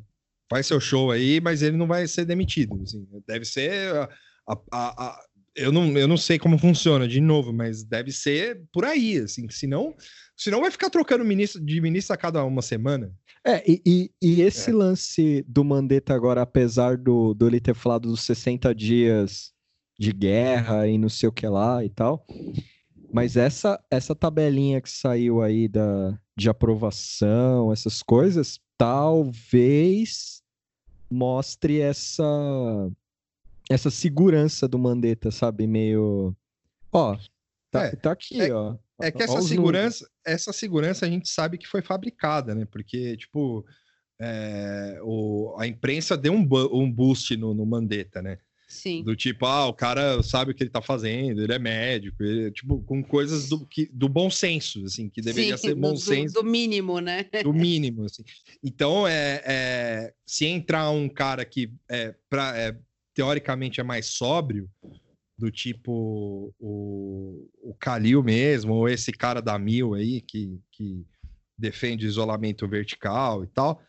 faz 0.49 0.67
seu 0.67 0.81
show 0.81 1.11
aí, 1.11 1.41
mas 1.41 1.63
ele 1.63 1.77
não 1.77 1.87
vai 1.87 2.07
ser 2.07 2.25
demitido. 2.25 2.81
assim. 2.83 3.07
Deve 3.27 3.45
ser. 3.45 3.95
a- 3.95 4.09
a- 4.49 4.61
a- 4.73 5.05
a- 5.07 5.21
eu, 5.57 5.71
não, 5.73 5.97
eu 5.99 6.07
não 6.09 6.17
sei 6.17 6.39
como 6.39 6.59
funciona, 6.59 7.07
de 7.09 7.21
novo, 7.21 7.53
mas 7.53 7.83
deve 7.85 8.11
ser 8.13 8.63
por 8.73 8.85
aí, 8.85 9.19
assim. 9.19 9.49
Senão, 9.51 9.95
senão 10.37 10.61
vai 10.61 10.71
ficar 10.71 10.91
trocando 10.91 11.25
ministro, 11.25 11.65
de 11.65 11.81
ministro 11.81 12.15
a 12.15 12.17
cada 12.17 12.45
uma 12.45 12.63
semana. 12.63 13.13
É, 13.45 13.63
e, 13.71 13.81
e, 13.87 14.11
e 14.23 14.43
esse 14.43 14.71
É. 14.71 14.73
lance 14.75 15.45
do 15.49 15.65
Mandetta 15.65 16.15
agora, 16.15 16.43
apesar 16.43 16.97
do, 16.97 17.33
do 17.35 17.47
ele 17.47 17.59
ter 17.61 17.75
falado 17.75 18.09
dos 18.09 18.21
60 18.23 18.75
dias 18.75 19.53
de 19.99 20.13
guerra 20.13 20.87
e 20.89 20.97
não 20.99 21.09
sei 21.09 21.29
o 21.29 21.33
que 21.33 21.47
lá 21.47 21.85
e 21.85 21.91
tal, 21.91 22.27
mas 23.13 23.37
essa, 23.37 23.83
essa 23.91 24.15
tabelinha 24.15 24.81
que 24.81 24.91
saiu 24.91 25.43
aí 25.43 25.69
da, 25.69 26.19
de 26.37 26.49
aprovação, 26.49 27.73
essas 27.73 28.03
coisas, 28.03 28.59
talvez 28.79 30.43
mostre 31.11 31.81
essa, 31.81 32.25
essa 33.69 33.91
segurança 33.91 34.69
do 34.69 34.79
Mandetta, 34.79 35.31
sabe? 35.31 35.67
Meio. 35.67 36.35
Ó, 36.93 37.17
tá, 37.71 37.87
É, 37.87 37.97
tá 37.97 38.13
aqui, 38.13 38.41
é- 38.41 38.53
ó. 38.53 38.77
É 39.03 39.11
que 39.11 39.23
Ó 39.23 39.25
essa 39.25 39.33
números. 39.33 39.49
segurança, 39.49 40.11
essa 40.27 40.53
segurança 40.53 41.07
a 41.07 41.09
gente 41.09 41.27
sabe 41.31 41.57
que 41.57 41.67
foi 41.67 41.81
fabricada, 41.81 42.55
né? 42.55 42.67
Porque, 42.71 43.17
tipo, 43.17 43.65
é, 44.21 45.01
o, 45.03 45.57
a 45.59 45.67
imprensa 45.67 46.19
deu 46.19 46.35
um, 46.35 46.47
um 46.71 46.93
boost 46.93 47.35
no, 47.35 47.55
no 47.55 47.65
Mandetta, 47.65 48.21
né? 48.21 48.37
Sim. 48.71 49.03
Do 49.03 49.17
tipo, 49.17 49.47
ah, 49.47 49.67
o 49.67 49.75
cara 49.75 50.23
sabe 50.23 50.53
o 50.53 50.55
que 50.55 50.63
ele 50.63 50.71
tá 50.71 50.81
fazendo, 50.81 51.43
ele 51.43 51.53
é 51.53 51.59
médico, 51.59 52.23
ele, 52.23 52.53
tipo, 52.53 52.81
com 52.83 53.03
coisas 53.03 53.49
do, 53.49 53.67
que, 53.67 53.91
do 53.93 54.09
bom 54.09 54.31
senso, 54.31 54.85
assim, 54.85 55.09
que 55.11 55.21
deveria 55.21 55.57
Sim, 55.57 55.69
ser 55.69 55.75
bom 55.75 55.95
do, 55.95 55.99
senso. 55.99 56.35
Do, 56.35 56.45
mínimo, 56.45 57.01
né? 57.01 57.27
do 57.43 57.53
mínimo, 57.53 58.05
assim. 58.05 58.23
Então, 58.63 59.09
é, 59.09 59.43
é, 59.45 60.15
se 60.25 60.47
entrar 60.47 60.89
um 60.91 61.09
cara 61.09 61.45
que 61.45 61.73
é, 61.91 62.15
pra, 62.31 62.57
é, 62.57 62.77
teoricamente 63.13 63.81
é 63.81 63.83
mais 63.83 64.07
sóbrio, 64.07 64.71
do 65.37 65.51
tipo 65.51 66.55
o, 66.61 67.51
o 67.63 67.75
Kalil 67.75 68.23
mesmo, 68.23 68.75
ou 68.75 68.89
esse 68.89 69.11
cara 69.11 69.43
da 69.43 69.59
Mil 69.59 69.95
aí, 69.95 70.21
que, 70.21 70.61
que 70.71 71.05
defende 71.59 72.07
isolamento 72.07 72.69
vertical 72.69 73.43
e 73.43 73.49
tal, 73.49 73.83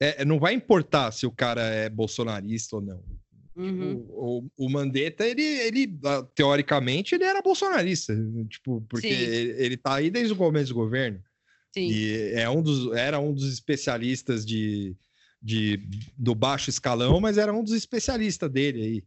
é, 0.00 0.24
não 0.24 0.38
vai 0.38 0.54
importar 0.54 1.12
se 1.12 1.26
o 1.26 1.30
cara 1.30 1.62
é 1.62 1.90
bolsonarista 1.90 2.76
ou 2.76 2.82
não. 2.82 3.21
Uhum. 3.54 4.06
O, 4.08 4.50
o, 4.56 4.70
Mandetta, 4.70 5.26
ele, 5.26 5.42
ele, 5.42 5.98
ah, 6.04 6.26
teoricamente, 6.34 7.14
ele 7.14 7.24
era 7.24 7.42
bolsonarista, 7.42 8.14
tipo, 8.48 8.80
porque 8.88 9.06
ele, 9.06 9.62
ele 9.62 9.76
tá 9.76 9.94
aí 9.94 10.10
desde 10.10 10.32
o 10.32 10.36
começo 10.36 10.68
do 10.68 10.74
governo. 10.74 11.22
Sim. 11.74 11.88
E 11.88 12.32
é 12.34 12.48
um 12.48 12.62
dos, 12.62 12.92
era 12.94 13.18
um 13.18 13.32
dos 13.32 13.52
especialistas 13.52 14.44
de, 14.46 14.96
de, 15.40 15.80
do 16.16 16.34
baixo 16.34 16.70
escalão, 16.70 17.20
mas 17.20 17.36
era 17.36 17.52
um 17.52 17.62
dos 17.62 17.74
especialistas 17.74 18.50
dele 18.50 18.82
aí. 18.82 19.04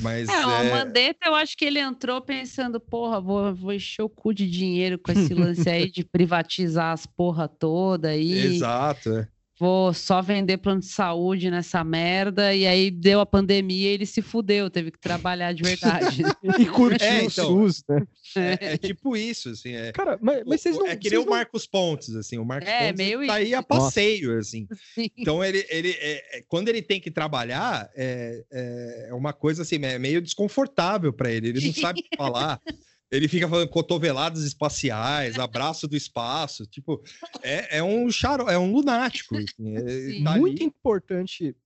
Mas, 0.00 0.28
é, 0.28 0.32
é... 0.32 0.46
o 0.46 0.70
Mandetta, 0.70 1.26
eu 1.26 1.34
acho 1.34 1.56
que 1.56 1.64
ele 1.64 1.80
entrou 1.80 2.20
pensando, 2.20 2.78
porra, 2.78 3.20
vou, 3.20 3.52
vou 3.54 3.72
encher 3.72 4.02
o 4.02 4.08
cu 4.08 4.32
de 4.32 4.48
dinheiro 4.48 4.98
com 5.00 5.10
esse 5.10 5.34
lance 5.34 5.68
aí 5.68 5.90
de 5.90 6.04
privatizar 6.04 6.92
as 6.92 7.06
porra 7.06 7.48
toda 7.48 8.10
aí. 8.10 8.54
Exato, 8.54 9.10
é 9.14 9.28
vou 9.60 9.92
só 9.92 10.22
vender 10.22 10.56
plano 10.56 10.80
de 10.80 10.86
saúde 10.86 11.50
nessa 11.50 11.84
merda. 11.84 12.54
E 12.54 12.66
aí 12.66 12.90
deu 12.90 13.20
a 13.20 13.26
pandemia 13.26 13.90
e 13.90 13.92
ele 13.92 14.06
se 14.06 14.22
fudeu, 14.22 14.70
teve 14.70 14.90
que 14.90 14.98
trabalhar 14.98 15.52
de 15.52 15.62
verdade. 15.62 16.22
e 16.58 16.64
curtiu 16.64 17.06
é, 17.06 17.24
então, 17.24 17.62
o 17.62 17.70
SUS, 17.70 17.84
né? 17.86 18.06
É, 18.36 18.72
é, 18.72 18.78
tipo 18.78 19.14
isso, 19.14 19.50
assim. 19.50 19.74
É, 19.74 19.92
Cara, 19.92 20.18
mas, 20.22 20.42
mas 20.46 20.62
vocês 20.62 20.76
não. 20.76 20.86
É 20.86 20.96
que 20.96 21.10
nem 21.10 21.18
o 21.18 21.28
Marcos 21.28 21.66
Pontes, 21.66 22.14
assim. 22.14 22.38
O 22.38 22.44
Marcos 22.44 22.70
é, 22.70 22.86
Pontes 22.86 23.06
meio 23.06 23.26
tá 23.26 23.34
aí 23.34 23.54
a 23.54 23.62
passeio, 23.62 24.38
assim. 24.38 24.66
Sim. 24.94 25.10
Então, 25.18 25.44
ele, 25.44 25.66
ele 25.68 25.90
é, 25.90 26.38
é, 26.38 26.42
quando 26.48 26.70
ele 26.70 26.80
tem 26.80 26.98
que 26.98 27.10
trabalhar, 27.10 27.90
é, 27.94 29.08
é 29.10 29.14
uma 29.14 29.34
coisa 29.34 29.60
assim, 29.60 29.76
é 29.84 29.98
meio 29.98 30.22
desconfortável 30.22 31.12
para 31.12 31.30
ele. 31.30 31.48
Ele 31.48 31.66
não 31.66 31.74
sabe 31.74 32.02
falar. 32.16 32.58
Ele 33.10 33.26
fica 33.26 33.48
falando 33.48 33.68
cotoveladas 33.68 34.44
espaciais, 34.44 35.38
abraço 35.38 35.88
do 35.88 35.96
espaço, 35.96 36.64
tipo, 36.66 37.02
é, 37.42 37.78
é 37.78 37.82
um 37.82 38.08
charo, 38.10 38.48
é 38.48 38.56
um 38.56 38.72
lunático. 38.72 39.36
Assim, 39.36 39.76
é, 39.76 40.22
tá 40.22 40.36
Muito 40.36 40.60
ali. 40.60 40.64
importante 40.64 41.56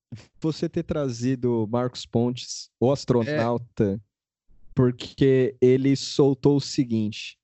você 0.41 0.69
ter 0.69 0.85
trazido 0.85 1.69
Marcos 1.71 2.07
Pontes, 2.07 2.71
o 2.81 2.91
astronauta, 2.91 3.95
é. 3.95 4.01
porque 4.75 5.55
ele 5.61 5.95
soltou 5.97 6.57
o 6.57 6.61
seguinte. 6.61 7.39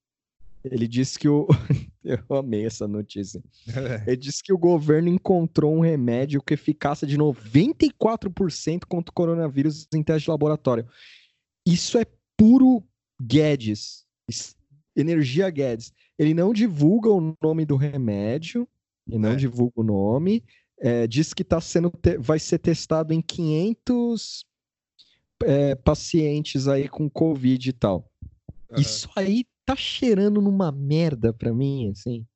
Ele 0.64 0.86
disse 0.86 1.18
que 1.18 1.28
o. 1.28 1.46
Eu 2.02 2.36
amei 2.36 2.64
essa 2.64 2.88
notícia. 2.88 3.42
Ele 4.06 4.16
disse 4.16 4.42
que 4.42 4.54
o 4.54 4.58
governo 4.58 5.08
encontrou 5.08 5.76
um 5.76 5.80
remédio 5.80 6.42
com 6.42 6.54
eficácia 6.54 7.06
de 7.06 7.18
94% 7.18 8.80
contra 8.88 9.10
o 9.10 9.14
coronavírus 9.14 9.86
em 9.94 10.02
teste 10.02 10.24
de 10.24 10.30
laboratório. 10.30 10.88
Isso 11.66 11.98
é 11.98 12.06
puro 12.38 12.82
Guedes, 13.20 14.06
Energia 14.96 15.50
Guedes. 15.50 15.92
Ele 16.18 16.34
não 16.34 16.52
divulga 16.52 17.10
o 17.10 17.36
nome 17.42 17.64
do 17.64 17.76
remédio, 17.76 18.68
e 19.08 19.18
não 19.18 19.30
é. 19.30 19.36
divulga 19.36 19.80
o 19.80 19.84
nome. 19.84 20.44
É, 20.78 21.06
diz 21.06 21.34
que 21.34 21.44
tá 21.44 21.60
sendo 21.60 21.92
vai 22.18 22.38
ser 22.38 22.58
testado 22.58 23.12
em 23.12 23.20
500 23.20 24.46
é, 25.42 25.74
pacientes 25.74 26.68
aí 26.68 26.88
com 26.88 27.08
Covid 27.10 27.68
e 27.68 27.72
tal. 27.72 28.10
Uhum. 28.70 28.80
Isso 28.80 29.10
aí 29.14 29.44
tá 29.64 29.76
cheirando 29.76 30.40
numa 30.40 30.72
merda 30.72 31.32
pra 31.32 31.52
mim, 31.52 31.90
assim, 31.90 32.26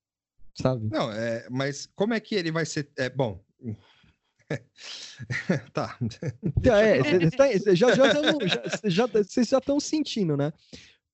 sabe? 0.54 0.88
Não, 0.90 1.10
é, 1.10 1.46
mas 1.50 1.86
como 1.94 2.12
é 2.12 2.20
que 2.20 2.34
ele 2.34 2.50
vai 2.50 2.66
ser. 2.66 2.90
É, 2.98 3.08
bom, 3.08 3.42
tá. 5.72 5.98
É, 6.64 7.30
tá, 7.30 7.46
já, 7.74 7.94
já, 7.94 7.94
já, 7.94 8.12
já, 8.84 9.06
vocês 9.06 9.48
já 9.48 9.58
estão 9.58 9.78
sentindo, 9.80 10.36
né? 10.36 10.52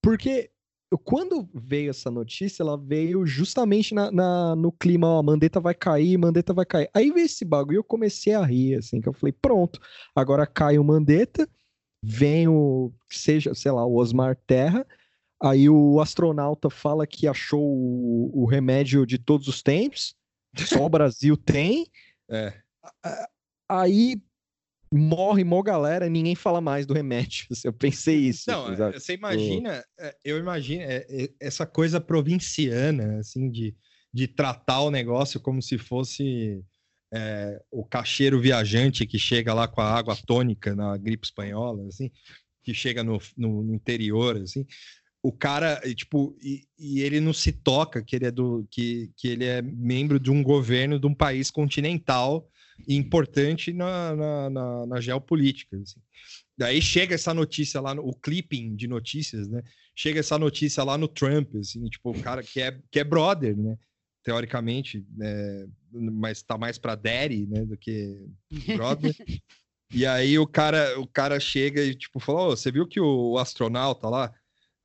Porque 0.03 0.51
quando 0.99 1.49
veio 1.55 1.91
essa 1.91 2.11
notícia, 2.11 2.63
ela 2.63 2.77
veio 2.77 3.25
justamente 3.25 3.95
na, 3.95 4.11
na, 4.11 4.57
no 4.57 4.73
clima, 4.73 5.07
ó, 5.07 5.23
Mandetta 5.23 5.61
vai 5.61 5.75
cair, 5.75 6.19
Mandetta 6.19 6.53
vai 6.53 6.67
cair. 6.67 6.91
Aí 6.93 7.11
veio 7.13 7.27
esse 7.27 7.45
bagulho 7.45 7.77
e 7.77 7.79
eu 7.79 7.85
comecei 7.85 8.35
a 8.35 8.45
rir, 8.45 8.77
assim, 8.77 9.01
que 9.01 9.09
eu 9.09 9.13
falei, 9.13 9.33
pronto, 9.33 9.81
agora 10.15 10.47
cai 10.47 10.79
o 10.79 10.85
Mandetta, 10.85 11.49
vem 12.03 12.49
o, 12.49 12.93
seja, 13.09 13.55
sei 13.55 13.71
lá, 13.71 13.87
o 13.87 13.97
Osmar 13.97 14.37
Terra, 14.47 14.85
aí 15.41 15.69
o 15.69 16.01
astronauta 16.01 16.69
fala 16.69 17.07
que 17.07 17.29
achou 17.29 17.63
o, 17.63 18.43
o 18.43 18.45
remédio 18.45 19.07
de 19.07 19.19
todos 19.19 19.47
os 19.47 19.63
tempos, 19.63 20.17
só 20.57 20.85
o 20.85 20.91
Brasil 20.91 21.37
tem. 21.37 21.87
É 22.29 22.55
aí 23.69 24.21
morre 24.93 25.45
mó 25.45 25.63
galera 25.63 26.07
e 26.07 26.11
ninguém 26.11 26.35
fala 26.35 26.61
mais 26.61 26.87
do 26.87 26.95
remédio. 26.95 27.47
Eu 27.65 27.73
pensei 27.73 28.17
isso. 28.17 28.51
Não, 28.51 28.67
assim, 28.67 28.99
você 28.99 29.15
imagina, 29.15 29.85
é, 29.99 30.17
eu 30.25 30.39
imagino 30.39 30.83
é, 30.83 31.07
é, 31.09 31.31
essa 31.39 31.65
coisa 31.65 32.01
provinciana, 32.01 33.19
assim, 33.21 33.51
de, 33.51 33.75
de 34.13 34.27
tratar 34.27 34.81
o 34.81 34.91
negócio 34.91 35.41
como 35.41 35.63
se 35.63 35.79
fosse 35.79 36.63
é, 37.13 37.61
o 37.71 37.85
cacheiro 37.85 38.41
viajante 38.41 39.07
que 39.07 39.19
chega 39.19 39.55
lá 39.55 39.69
com 39.69 39.81
a 39.81 39.93
água 39.93 40.17
tônica 40.27 40.75
na 40.75 40.97
gripe 40.97 41.27
espanhola, 41.27 41.87
assim, 41.87 42.11
que 42.63 42.75
chega 42.75 43.05
no, 43.05 43.19
no, 43.37 43.63
no 43.63 43.75
interior, 43.75 44.37
assim. 44.37 44.67
O 45.23 45.31
cara, 45.31 45.81
tipo, 45.95 46.35
e, 46.43 46.67
e, 46.79 47.03
ele 47.03 47.21
não 47.21 47.33
se 47.33 47.53
toca 47.53 48.03
que 48.03 48.17
ele 48.17 48.27
é 48.27 48.31
do 48.31 48.67
que, 48.71 49.13
que 49.17 49.29
ele 49.29 49.45
é 49.45 49.61
membro 49.61 50.19
de 50.19 50.31
um 50.31 50.43
governo 50.43 50.99
de 50.99 51.07
um 51.07 51.15
país 51.15 51.51
continental 51.51 52.49
importante 52.89 53.73
na, 53.73 54.15
na, 54.15 54.51
na, 54.51 54.87
na 54.87 55.01
geopolítica. 55.01 55.77
Assim. 55.77 56.01
Daí 56.57 56.81
chega 56.83 57.15
essa 57.15 57.33
notícia 57.33 57.81
lá, 57.81 57.95
no, 57.95 58.07
o 58.07 58.15
clipping 58.15 58.75
de 58.75 58.87
notícias, 58.87 59.49
né? 59.49 59.63
Chega 59.95 60.21
essa 60.21 60.39
notícia 60.39 60.83
lá 60.85 60.97
no 60.99 61.09
Trump, 61.09 61.57
assim, 61.57 61.85
tipo, 61.87 62.11
o 62.11 62.23
cara 62.23 62.43
que 62.43 62.61
é, 62.61 62.79
que 62.91 63.01
é 63.01 63.05
brother, 63.05 63.57
né? 63.57 63.79
Teoricamente, 64.23 65.05
né? 65.17 65.67
mas 65.93 66.43
tá 66.43 66.57
mais 66.59 66.79
para 66.79 66.95
daddy, 66.95 67.47
né? 67.47 67.65
Do 67.65 67.77
que 67.77 68.27
brother. 68.77 69.15
e 69.93 70.07
aí 70.07 70.39
o 70.39 70.47
cara, 70.47 70.99
o 71.01 71.07
cara 71.07 71.41
chega 71.41 71.83
e, 71.83 71.95
tipo, 71.95 72.21
fala, 72.21 72.49
oh, 72.49 72.57
você 72.57 72.71
viu 72.71 72.87
que 72.87 73.01
o, 73.01 73.33
o 73.33 73.39
astronauta 73.39 74.09
lá, 74.09 74.33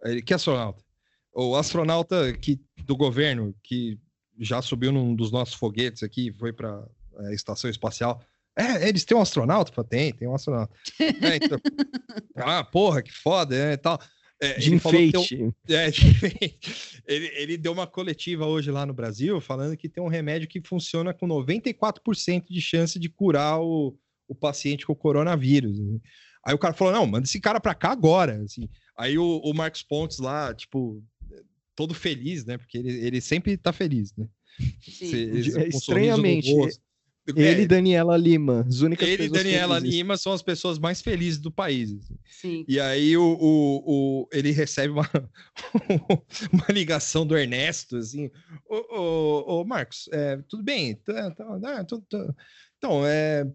ele, 0.04 0.22
que 0.22 0.34
astronauta? 0.34 0.84
O 1.34 1.56
astronauta 1.56 2.32
que, 2.34 2.60
do 2.86 2.96
governo, 2.96 3.54
que 3.62 4.00
já 4.40 4.62
subiu 4.62 4.92
num 4.92 5.16
dos 5.16 5.32
nossos 5.32 5.56
foguetes 5.56 6.04
aqui, 6.04 6.32
foi 6.34 6.54
para 6.54 6.88
é, 7.20 7.34
estação 7.34 7.70
espacial. 7.70 8.22
É, 8.58 8.88
eles 8.88 9.04
têm 9.04 9.18
um 9.18 9.22
astronauta? 9.22 9.84
Tem, 9.84 10.14
tem 10.14 10.28
um 10.28 10.36
astronauta. 10.36 10.74
É, 11.00 11.36
então... 11.36 11.60
ah, 12.38 12.64
porra, 12.64 13.02
que 13.02 13.12
foda, 13.12 13.56
né, 13.56 13.78
tal. 13.78 14.00
É, 14.42 14.58
de 14.58 14.74
enfeite. 14.74 15.44
Um... 15.44 15.54
É, 15.68 15.90
de 15.90 16.08
enfeite. 16.08 17.02
Ele, 17.06 17.28
ele 17.36 17.58
deu 17.58 17.72
uma 17.72 17.88
coletiva 17.88 18.46
hoje 18.46 18.72
lá 18.72 18.86
no 18.86 18.94
Brasil 18.94 19.40
falando 19.40 19.78
que 19.78 19.90
tem 19.90 20.04
um 20.04 20.10
remédio 20.10 20.48
que 20.48 20.62
funciona 20.62 21.14
com 21.14 21.28
94% 21.28 22.46
de 22.50 22.62
chance 22.62 23.00
de 23.00 23.10
curar 23.10 23.62
o, 23.62 23.98
o 24.28 24.36
paciente 24.36 24.86
com 24.86 24.96
coronavírus. 24.96 25.78
Aí 26.46 26.54
o 26.54 26.60
cara 26.60 26.74
falou: 26.74 26.94
não, 26.94 27.06
manda 27.06 27.26
esse 27.26 27.40
cara 27.40 27.60
pra 27.60 27.74
cá 27.74 27.92
agora. 27.92 28.42
Assim. 28.44 28.70
Aí 28.98 29.18
o, 29.18 29.40
o 29.44 29.54
Marcos 29.54 29.84
Pontes 29.84 30.20
lá, 30.20 30.54
tipo, 30.54 31.02
todo 31.76 31.94
feliz, 31.94 32.46
né? 32.46 32.58
Porque 32.58 32.78
ele, 32.78 32.92
ele 32.92 33.22
sempre 33.22 33.58
tá 33.58 33.72
feliz, 33.72 34.14
né? 34.16 34.28
Sim. 34.82 35.32
É, 35.58 35.68
estranhamente. 35.68 36.54
Ele 37.28 37.62
e 37.62 37.64
é, 37.64 37.68
Daniela 37.68 38.16
Lima, 38.16 38.66
as 38.68 38.82
únicas 38.82 39.08
Ele 39.08 39.24
e 39.24 39.30
Daniela 39.30 39.80
Lima 39.80 40.16
são 40.16 40.32
as 40.32 40.44
pessoas 40.44 40.78
mais 40.78 41.02
felizes 41.02 41.40
do 41.40 41.52
país. 41.52 41.92
Assim. 41.92 42.16
Sim. 42.30 42.66
E 42.68 42.80
aí 42.80 43.18
o, 43.18 43.24
o, 43.24 43.84
o, 43.86 44.30
ele 44.32 44.52
recebe 44.52 44.94
uma, 44.94 45.10
uma 46.54 46.68
ligação 46.70 47.26
do 47.26 47.36
Ernesto, 47.36 47.98
assim, 47.98 48.30
ô, 48.70 49.00
ô, 49.00 49.62
ô 49.62 49.66
Marcos, 49.66 50.08
é, 50.12 50.38
tudo 50.48 50.62
bem? 50.62 50.96
Tá, 50.96 51.32
tá, 51.32 51.60
tá, 51.60 51.84
tá 51.84 52.36
então, 52.78 53.06
é, 53.06 53.48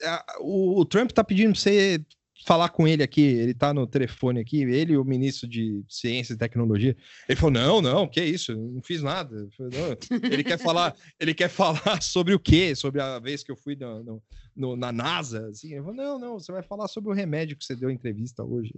é, 0.00 0.24
o, 0.38 0.80
o 0.80 0.84
Trump 0.84 1.10
tá 1.10 1.24
pedindo 1.24 1.52
pra 1.52 1.60
você 1.60 2.04
falar 2.44 2.68
com 2.70 2.86
ele 2.86 3.02
aqui, 3.02 3.22
ele 3.22 3.54
tá 3.54 3.72
no 3.72 3.86
telefone 3.86 4.40
aqui, 4.40 4.62
ele 4.62 4.96
o 4.96 5.04
ministro 5.04 5.48
de 5.48 5.82
Ciência 5.88 6.34
e 6.34 6.36
Tecnologia. 6.36 6.96
Ele 7.28 7.36
falou: 7.36 7.52
"Não, 7.52 7.82
não, 7.82 8.08
que 8.08 8.22
isso? 8.22 8.54
Não 8.54 8.82
fiz 8.82 9.02
nada". 9.02 9.48
Falei, 9.56 9.98
ele 10.30 10.44
quer 10.44 10.58
falar, 10.58 10.94
ele 11.18 11.34
quer 11.34 11.48
falar 11.48 12.02
sobre 12.02 12.34
o 12.34 12.40
quê? 12.40 12.74
Sobre 12.74 13.00
a 13.00 13.18
vez 13.18 13.42
que 13.42 13.50
eu 13.50 13.56
fui 13.56 13.76
no, 13.76 14.02
no, 14.02 14.22
no- 14.54 14.76
na 14.76 14.92
NASA, 14.92 15.48
assim. 15.48 15.72
Ele 15.72 15.80
falou, 15.80 15.94
não, 15.94 16.18
não, 16.18 16.38
você 16.38 16.50
vai 16.52 16.62
falar 16.62 16.88
sobre 16.88 17.10
o 17.10 17.14
remédio 17.14 17.56
que 17.56 17.64
você 17.64 17.74
deu 17.76 17.90
entrevista 17.90 18.42
hoje. 18.44 18.72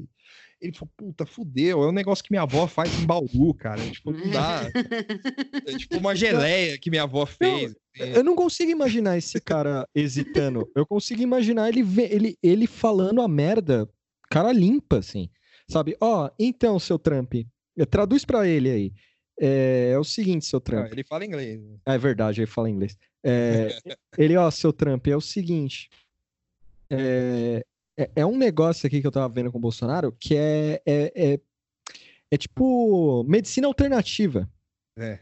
Ele 0.61 0.73
falou, 0.73 0.91
puta, 0.97 1.27
fudeu, 1.27 1.83
é 1.83 1.89
um 1.89 1.93
negócio 1.93 2.25
que 2.25 2.31
minha 2.31 2.43
avó 2.43 2.67
faz 2.67 2.93
em 2.99 3.05
Bauru, 3.07 3.53
cara. 3.55 3.81
Tipo, 3.91 4.13
não 4.13 4.31
dá. 4.31 4.63
É 5.67 5.77
tipo 5.79 5.97
uma 5.99 6.15
geleia 6.15 6.79
que 6.79 6.91
minha 6.91 7.03
avó 7.05 7.25
fez. 7.27 7.75
assim. 8.01 8.11
Eu 8.13 8.25
não 8.25 8.35
consigo 8.35 8.71
imaginar 8.71 9.17
esse 9.17 9.41
cara 9.41 9.89
hesitando. 9.95 10.71
Eu 10.75 10.87
consigo 10.87 11.23
imaginar 11.23 11.69
ele, 11.69 11.81
ele, 12.11 12.39
ele 12.43 12.67
falando 12.67 13.21
a 13.23 13.29
merda, 13.29 13.89
cara 14.31 14.53
limpa, 14.53 14.99
assim. 14.99 15.29
Sabe? 15.69 15.97
Ó, 16.01 16.31
então, 16.39 16.79
seu 16.79 16.99
Trump, 16.99 17.35
eh, 17.35 17.87
traduz 17.87 18.25
pra 18.25 18.47
ele 18.47 18.71
aí. 18.71 18.93
É, 19.41 19.91
é 19.95 19.99
o 19.99 20.05
seguinte, 20.05 20.45
seu 20.45 20.59
Ah, 20.59 20.63
Trump. 20.63 20.93
ele 20.93 21.03
fala 21.05 21.25
inglês. 21.25 21.61
né? 21.61 21.77
Ah, 21.87 21.95
é 21.95 21.99
verdade, 21.99 22.41
ele 22.41 22.47
fala 22.47 22.69
inglês. 22.71 22.97
É, 23.25 23.69
ele, 24.19 24.37
ó, 24.37 24.51
seu 24.51 24.73
Trump, 24.73 25.07
é 25.07 25.17
o 25.17 25.21
seguinte. 25.21 25.89
É, 26.91 27.65
é, 27.99 28.11
é 28.17 28.27
um 28.27 28.37
negócio 28.37 28.87
aqui 28.87 29.01
que 29.01 29.07
eu 29.07 29.11
tava 29.13 29.33
vendo 29.33 29.51
com 29.51 29.59
o 29.59 29.61
Bolsonaro 29.61 30.13
que 30.13 30.37
é, 30.37 30.83
é, 30.85 31.13
é, 31.35 31.41
é 32.31 32.37
tipo 32.37 33.25
medicina 33.25 33.67
alternativa. 33.67 34.49
É. 34.99 35.19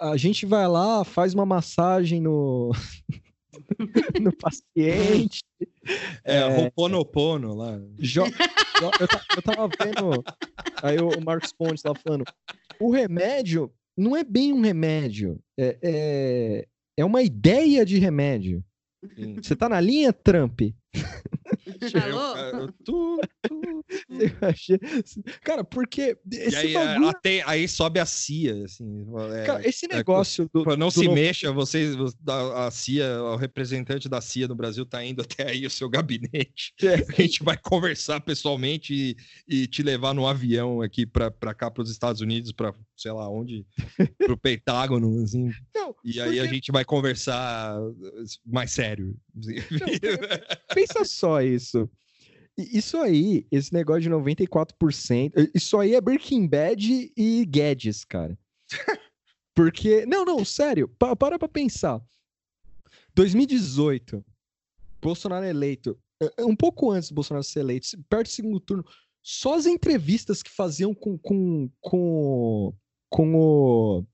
A 0.00 0.16
gente 0.16 0.46
vai 0.46 0.66
lá, 0.66 1.04
faz 1.04 1.34
uma 1.34 1.44
massagem 1.46 2.20
no, 2.20 2.72
no 4.20 4.34
paciente. 4.36 5.42
É, 6.24 6.36
É. 6.38 6.48
Roponopono 6.64 7.54
lá. 7.54 7.78
jo- 7.98 8.22
eu, 8.24 9.08
eu 9.36 9.42
tava 9.42 9.68
vendo. 9.68 10.24
Aí 10.82 10.98
o 10.98 11.10
o 11.10 11.24
Marcos 11.24 11.52
Pontes 11.52 11.84
lá 11.84 11.92
falando. 11.94 12.24
O 12.80 12.90
remédio 12.90 13.70
não 13.96 14.16
é 14.16 14.24
bem 14.24 14.52
um 14.52 14.60
remédio. 14.62 15.38
É, 15.56 16.66
é, 16.96 17.02
é 17.02 17.04
uma 17.04 17.22
ideia 17.22 17.84
de 17.84 17.98
remédio. 17.98 18.64
Sim. 19.16 19.36
Você 19.36 19.54
tá 19.54 19.68
na 19.68 19.80
linha, 19.80 20.12
Trump? 20.12 20.60
Alô? 22.02 22.36
Eu- 22.36 22.58
eu- 22.60 22.72
tu- 22.84 23.20
tu- 23.42 23.84
Cara, 25.42 25.64
porque 25.64 26.16
E 26.30 26.36
esse 26.36 26.56
aí, 26.56 26.74
bagulho. 26.74 27.08
até, 27.08 27.42
aí 27.46 27.66
sobe 27.68 27.98
a 28.00 28.06
CIA, 28.06 28.64
assim. 28.64 29.04
é, 29.34 29.44
cara, 29.44 29.68
esse 29.68 29.86
negócio 29.88 30.48
do. 30.52 30.62
Pra 30.62 30.76
não 30.76 30.88
do 30.88 30.92
se 30.92 31.04
no- 31.04 31.14
mexa, 31.14 31.52
vocês, 31.52 31.96
a 32.26 32.70
CIA, 32.70 33.22
o 33.22 33.36
representante 33.36 34.08
da 34.08 34.20
CIA 34.20 34.48
no 34.48 34.54
Brasil 34.54 34.86
tá 34.86 35.04
indo 35.04 35.22
até 35.22 35.50
aí 35.50 35.66
o 35.66 35.70
seu 35.70 35.88
gabinete. 35.88 36.72
É. 36.82 36.94
A 37.18 37.22
gente 37.22 37.42
vai 37.42 37.56
conversar 37.56 38.20
pessoalmente 38.20 38.94
e, 38.94 39.16
e 39.62 39.66
te 39.66 39.82
levar 39.82 40.14
no 40.14 40.26
avião 40.26 40.80
aqui 40.80 41.04
pra, 41.06 41.30
pra 41.30 41.54
cá, 41.54 41.70
pros 41.70 41.90
Estados 41.90 42.20
Unidos, 42.20 42.52
pra 42.52 42.74
sei 42.96 43.12
lá 43.12 43.28
onde, 43.28 43.66
pro 44.18 44.36
Pentágono, 44.36 45.22
assim. 45.22 45.50
Não, 45.74 45.94
E 46.04 46.20
aí 46.20 46.38
a 46.40 46.46
gente 46.46 46.70
vai 46.72 46.84
conversar 46.84 47.76
mais 48.44 48.70
sério. 48.72 49.16
assim. 49.38 49.54
Pensa 50.74 51.04
só 51.04 51.40
isso. 51.42 51.88
Isso 52.56 52.98
aí, 52.98 53.46
esse 53.50 53.72
negócio 53.72 54.02
de 54.02 54.10
94%, 54.10 55.32
eh, 55.36 55.50
isso 55.54 55.76
aí 55.78 55.94
é 55.94 56.00
Breaking 56.00 56.46
Bad 56.46 57.12
e 57.16 57.44
Guedes, 57.46 58.04
cara. 58.04 58.38
Porque, 59.54 60.06
não, 60.06 60.24
não, 60.24 60.44
sério, 60.44 60.88
pa- 60.88 61.16
para 61.16 61.36
pra 61.38 61.48
pensar. 61.48 62.00
2018, 63.14 64.24
Bolsonaro 65.00 65.44
eleito, 65.44 65.98
eh, 66.22 66.30
eh, 66.38 66.44
um 66.44 66.56
pouco 66.56 66.90
antes 66.90 67.08
do 67.10 67.14
Bolsonaro 67.14 67.44
ser 67.44 67.60
eleito, 67.60 67.88
perto 68.08 68.26
do 68.28 68.32
segundo 68.32 68.60
turno, 68.60 68.84
só 69.22 69.54
as 69.54 69.66
entrevistas 69.66 70.42
que 70.42 70.50
faziam 70.50 70.94
com, 70.94 71.16
com, 71.18 71.70
com, 71.80 72.74
com 73.14 73.32
o, 73.32 74.04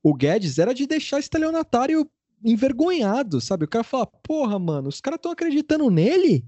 o 0.00 0.14
Guedes 0.14 0.56
era 0.56 0.72
de 0.72 0.86
deixar 0.86 1.18
estelionatário 1.18 2.08
envergonhado, 2.44 3.40
sabe? 3.40 3.64
O 3.64 3.68
cara 3.68 3.82
fala, 3.82 4.06
porra, 4.06 4.60
mano, 4.60 4.88
os 4.88 5.00
caras 5.00 5.18
estão 5.18 5.32
acreditando 5.32 5.90
nele? 5.90 6.46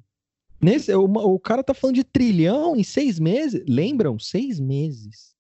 Nesse, 0.63 0.95
o, 0.95 1.03
o 1.03 1.39
cara 1.41 1.65
tá 1.65 1.75
falando 1.75 1.97
de 1.97 2.05
trilhão 2.05 2.77
em 2.77 2.85
seis 2.85 3.19
meses. 3.19 3.65
Lembram? 3.69 4.21
Seis 4.21 4.61
meses. 4.61 5.35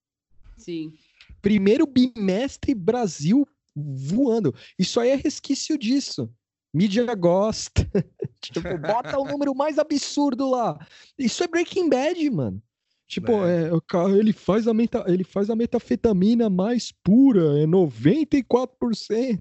Sim. 0.58 0.92
Primeiro 1.40 1.86
bimestre 1.86 2.74
Brasil 2.74 3.46
voando. 3.72 4.52
Isso 4.76 4.98
aí 4.98 5.10
é 5.10 5.14
resquício 5.14 5.78
disso. 5.78 6.28
Mídia 6.72 7.14
gosta. 7.14 7.88
tipo, 8.42 8.76
bota 8.78 9.20
o 9.20 9.24
número 9.24 9.54
mais 9.54 9.78
absurdo 9.78 10.50
lá. 10.50 10.84
Isso 11.16 11.44
é 11.44 11.46
Breaking 11.46 11.88
Bad, 11.88 12.28
mano. 12.30 12.60
Tipo, 13.06 13.44
É. 13.44 13.68
é, 13.68 13.72
o 13.72 13.80
cara, 13.80 14.16
ele, 14.16 14.32
faz 14.32 14.66
a 14.66 14.74
meta, 14.74 15.04
ele 15.06 15.24
faz 15.24 15.50
a 15.50 15.56
metafetamina 15.56 16.48
mais 16.48 16.90
pura, 16.90 17.58
é 17.60 17.66
94%. 17.66 19.40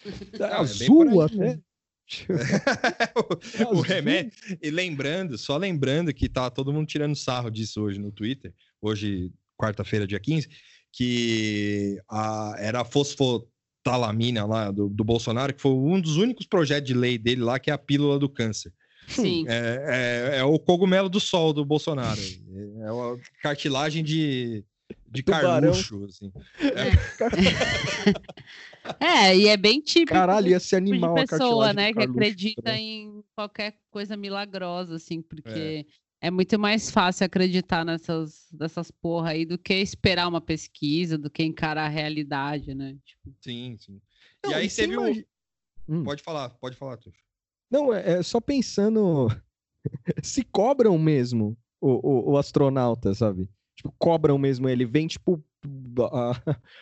É 0.34 0.38
bem 0.38 0.48
azul 0.48 1.04
por 1.04 1.08
aí 1.08 1.20
até. 1.20 1.60
o, 3.14 3.68
o 3.76 3.80
Azul. 3.80 3.80
remédio. 3.82 4.32
E 4.60 4.68
lembrando, 4.68 5.38
só 5.38 5.56
lembrando 5.56 6.12
que 6.12 6.28
tá 6.28 6.50
todo 6.50 6.72
mundo 6.72 6.86
tirando 6.88 7.14
sarro 7.14 7.48
disso 7.50 7.80
hoje 7.80 8.00
no 8.00 8.10
Twitter, 8.10 8.52
hoje, 8.80 9.32
quarta-feira, 9.56 10.04
dia 10.06 10.18
15, 10.18 10.48
que 10.92 11.98
a, 12.10 12.56
era 12.58 12.80
a 12.80 12.84
fosfotalamina 12.84 14.44
lá 14.44 14.72
do, 14.72 14.88
do 14.88 15.04
Bolsonaro, 15.04 15.54
que 15.54 15.62
foi 15.62 15.70
um 15.70 16.00
dos 16.00 16.16
únicos 16.16 16.46
projetos 16.46 16.88
de 16.88 16.94
lei 16.94 17.16
dele 17.16 17.42
lá, 17.42 17.58
que 17.60 17.70
é 17.70 17.72
a 17.72 17.78
pílula 17.78 18.18
do 18.18 18.28
câncer. 18.28 18.72
Sim. 19.14 19.44
É, 19.48 20.34
é, 20.34 20.38
é 20.38 20.44
o 20.44 20.58
cogumelo 20.58 21.08
do 21.08 21.20
sol 21.20 21.52
do 21.52 21.64
Bolsonaro. 21.64 22.20
É 22.82 22.92
uma 22.92 23.18
cartilagem 23.42 24.02
de, 24.02 24.64
de 25.08 25.22
Tubarão. 25.22 25.72
carluxo, 25.72 26.04
assim. 26.04 26.32
É, 29.00 29.36
e 29.36 29.48
é 29.48 29.56
bem 29.56 29.80
típico 29.80 30.12
Caralho, 30.12 30.48
ia 30.48 30.60
ser 30.60 30.76
tipo 30.76 30.86
de 30.86 30.92
animal 30.92 31.18
a 31.18 31.26
pessoa, 31.26 31.72
né, 31.72 31.88
que 31.88 31.98
Carluxo 31.98 32.18
acredita 32.18 32.62
também. 32.62 33.04
em 33.04 33.24
qualquer 33.34 33.76
coisa 33.90 34.16
milagrosa, 34.16 34.96
assim, 34.96 35.22
porque 35.22 35.86
é. 36.20 36.30
muito 36.30 36.58
mais 36.58 36.90
fácil 36.90 37.26
acreditar 37.26 37.84
nessas, 37.84 38.48
nessas 38.52 38.90
porra 38.90 39.30
aí 39.30 39.44
do 39.44 39.58
que 39.58 39.74
esperar 39.74 40.28
uma 40.28 40.40
pesquisa, 40.40 41.18
do 41.18 41.30
que 41.30 41.42
encarar 41.42 41.86
a 41.86 41.88
realidade, 41.88 42.74
né? 42.74 42.96
Tipo, 43.04 43.34
Sim, 43.40 43.76
sim. 43.78 44.00
Não, 44.44 44.50
e 44.50 44.54
aí 44.54 44.70
você 44.70 44.82
teve 44.82 44.96
o. 44.96 45.06
imagi- 45.06 45.26
Hum. 45.88 46.04
Pode 46.04 46.22
falar, 46.22 46.48
pode 46.50 46.76
falar, 46.76 46.96
Tuxo. 46.96 47.18
Não, 47.72 47.92
é, 47.92 48.18
é 48.18 48.22
só 48.22 48.40
pensando 48.40 49.28
se 50.22 50.44
cobram 50.44 50.98
mesmo 50.98 51.56
o, 51.80 51.90
o, 51.90 52.32
o 52.32 52.38
astronauta, 52.38 53.14
sabe? 53.14 53.48
Tipo, 53.74 53.94
cobram 53.98 54.36
mesmo 54.38 54.68
ele. 54.68 54.84
Vem, 54.84 55.06
tipo, 55.06 55.42
a 56.12 56.34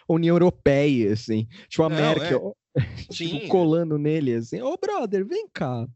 União 0.08 0.34
Europeia, 0.34 1.12
assim. 1.12 1.46
Tipo, 1.68 1.84
a 1.84 1.88
Não, 1.88 1.96
Merkel 1.96 2.56
tipo, 3.10 3.40
Sim. 3.40 3.48
colando 3.48 3.96
nele, 3.96 4.34
assim. 4.34 4.60
Ô, 4.60 4.76
brother, 4.76 5.24
vem 5.24 5.48
cá. 5.52 5.86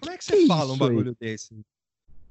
Como 0.00 0.12
é 0.12 0.16
que 0.16 0.18
Que 0.18 0.36
você 0.36 0.46
fala 0.46 0.70
um 0.72 0.74
isso 0.74 0.84
aí? 0.84 0.90
bagulho 0.90 1.16
desse? 1.18 1.60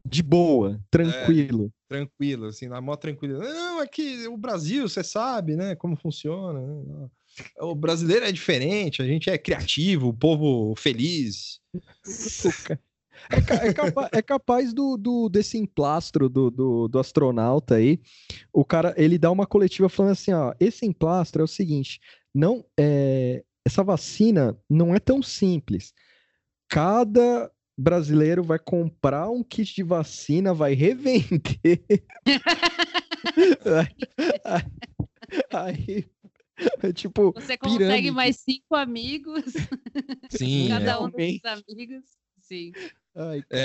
De 0.05 0.23
boa, 0.23 0.79
tranquilo. 0.89 1.71
Tranquilo, 1.87 2.45
assim, 2.45 2.67
na 2.67 2.79
mó 2.79 2.95
tranquilo. 2.95 3.39
Não, 3.39 3.81
é 3.81 3.87
que 3.87 4.27
o 4.27 4.37
Brasil, 4.37 4.87
você 4.87 5.03
sabe, 5.03 5.55
né? 5.55 5.75
Como 5.75 5.95
funciona. 5.97 6.59
né? 6.61 7.09
O 7.59 7.75
brasileiro 7.75 8.25
é 8.25 8.31
diferente, 8.31 9.01
a 9.01 9.05
gente 9.05 9.29
é 9.29 9.37
criativo, 9.37 10.09
o 10.09 10.13
povo 10.13 10.73
feliz. 10.75 11.59
É, 13.31 13.67
é 13.67 13.73
capa- 13.73 14.09
é 14.13 14.21
capaz 14.21 14.73
do, 14.73 14.95
do- 14.97 15.29
desse 15.29 15.57
emplastro 15.57 16.29
do, 16.29 16.49
do, 16.49 16.87
do 16.87 16.99
astronauta 16.99 17.75
aí. 17.75 17.99
O 18.53 18.63
cara, 18.63 18.93
ele 18.97 19.17
dá 19.17 19.29
uma 19.29 19.45
coletiva 19.45 19.89
falando 19.89 20.13
assim, 20.13 20.31
ó, 20.31 20.53
esse 20.59 20.85
emplastro 20.85 21.41
é 21.41 21.45
o 21.45 21.47
seguinte, 21.47 21.99
não 22.33 22.63
é, 22.79 23.43
essa 23.65 23.83
vacina 23.83 24.57
não 24.69 24.95
é 24.95 24.99
tão 24.99 25.21
simples. 25.21 25.93
Cada 26.69 27.51
brasileiro 27.77 28.43
vai 28.43 28.59
comprar 28.59 29.29
um 29.29 29.43
kit 29.43 29.75
de 29.75 29.83
vacina, 29.83 30.53
vai 30.53 30.73
revender. 30.73 31.41
aí, 35.51 35.51
aí, 35.51 36.05
tipo, 36.93 37.31
você 37.33 37.57
consegue 37.57 37.77
pirâmide. 37.79 38.11
mais 38.11 38.37
cinco 38.37 38.75
amigos, 38.75 39.43
Sim, 40.29 40.67
cada 40.69 40.91
é, 40.91 40.97
um 40.97 41.09
desses 41.09 41.41
realmente. 41.43 41.65
amigos. 41.71 42.03
Sim. 42.41 42.71
ai, 43.15 43.43
é, 43.51 43.59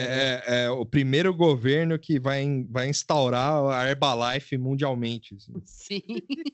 é- 0.46 0.64
é 0.64 0.70
o 0.70 0.84
primeiro 0.84 1.32
governo 1.34 1.98
que 1.98 2.20
vai, 2.20 2.44
vai 2.68 2.88
instaurar 2.88 3.64
a 3.72 3.88
Herbalife 3.88 4.58
mundialmente. 4.58 5.34
assim. 5.36 5.52
Sim, 5.64 6.02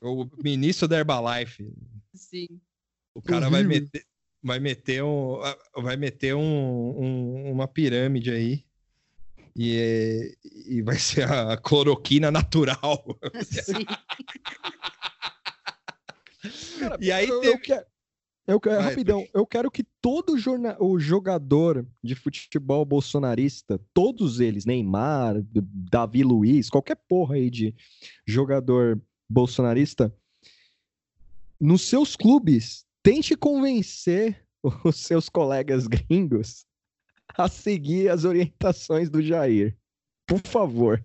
O 0.01 0.25
ministro 0.43 0.87
da 0.87 0.97
Herbalife. 0.97 1.69
sim. 2.13 2.47
O 3.13 3.21
cara 3.21 3.49
vai 3.49 3.61
Horrível. 3.65 3.81
meter, 3.83 4.05
vai 4.41 4.59
meter, 4.59 5.03
um, 5.03 5.39
vai 5.81 5.97
meter 5.97 6.33
um- 6.33 6.41
um- 6.41 7.51
uma 7.51 7.67
pirâmide 7.67 8.31
aí. 8.31 8.63
E, 9.53 9.75
é- 9.77 10.31
e 10.69 10.81
vai 10.81 10.97
ser 10.97 11.29
a 11.29 11.57
cloroquina 11.57 12.31
natural. 12.31 13.03
sim. 13.43 13.85
Cara, 16.79 16.97
E 16.99 17.11
aí 17.11 17.27
eu, 17.27 17.35
eu 17.35 17.41
teve- 17.53 17.57
quero, 17.59 17.85
eu 18.47 18.59
quero- 18.59 18.75
Vai, 18.77 18.89
rapidão, 18.89 19.27
eu 19.33 19.45
quero 19.45 19.69
que 19.69 19.83
todo 20.01 20.37
jorna, 20.37 20.75
o 20.79 20.99
jogador 20.99 21.85
de 22.03 22.15
futebol 22.15 22.83
bolsonarista, 22.83 23.79
todos 23.93 24.39
eles, 24.39 24.65
Neymar, 24.65 25.35
Davi 25.53 26.23
Luiz, 26.23 26.69
qualquer 26.69 26.95
porra 26.95 27.35
aí 27.35 27.49
de 27.49 27.75
jogador 28.25 28.99
bolsonarista, 29.29 30.13
nos 31.59 31.83
seus 31.83 32.15
clubes, 32.15 32.85
tente 33.03 33.35
convencer 33.35 34.43
os 34.83 34.95
seus 34.97 35.29
colegas 35.29 35.85
gringos 35.87 36.65
a 37.37 37.47
seguir 37.47 38.09
as 38.09 38.25
orientações 38.25 39.09
do 39.09 39.21
Jair. 39.21 39.77
Por 40.27 40.39
favor. 40.45 41.03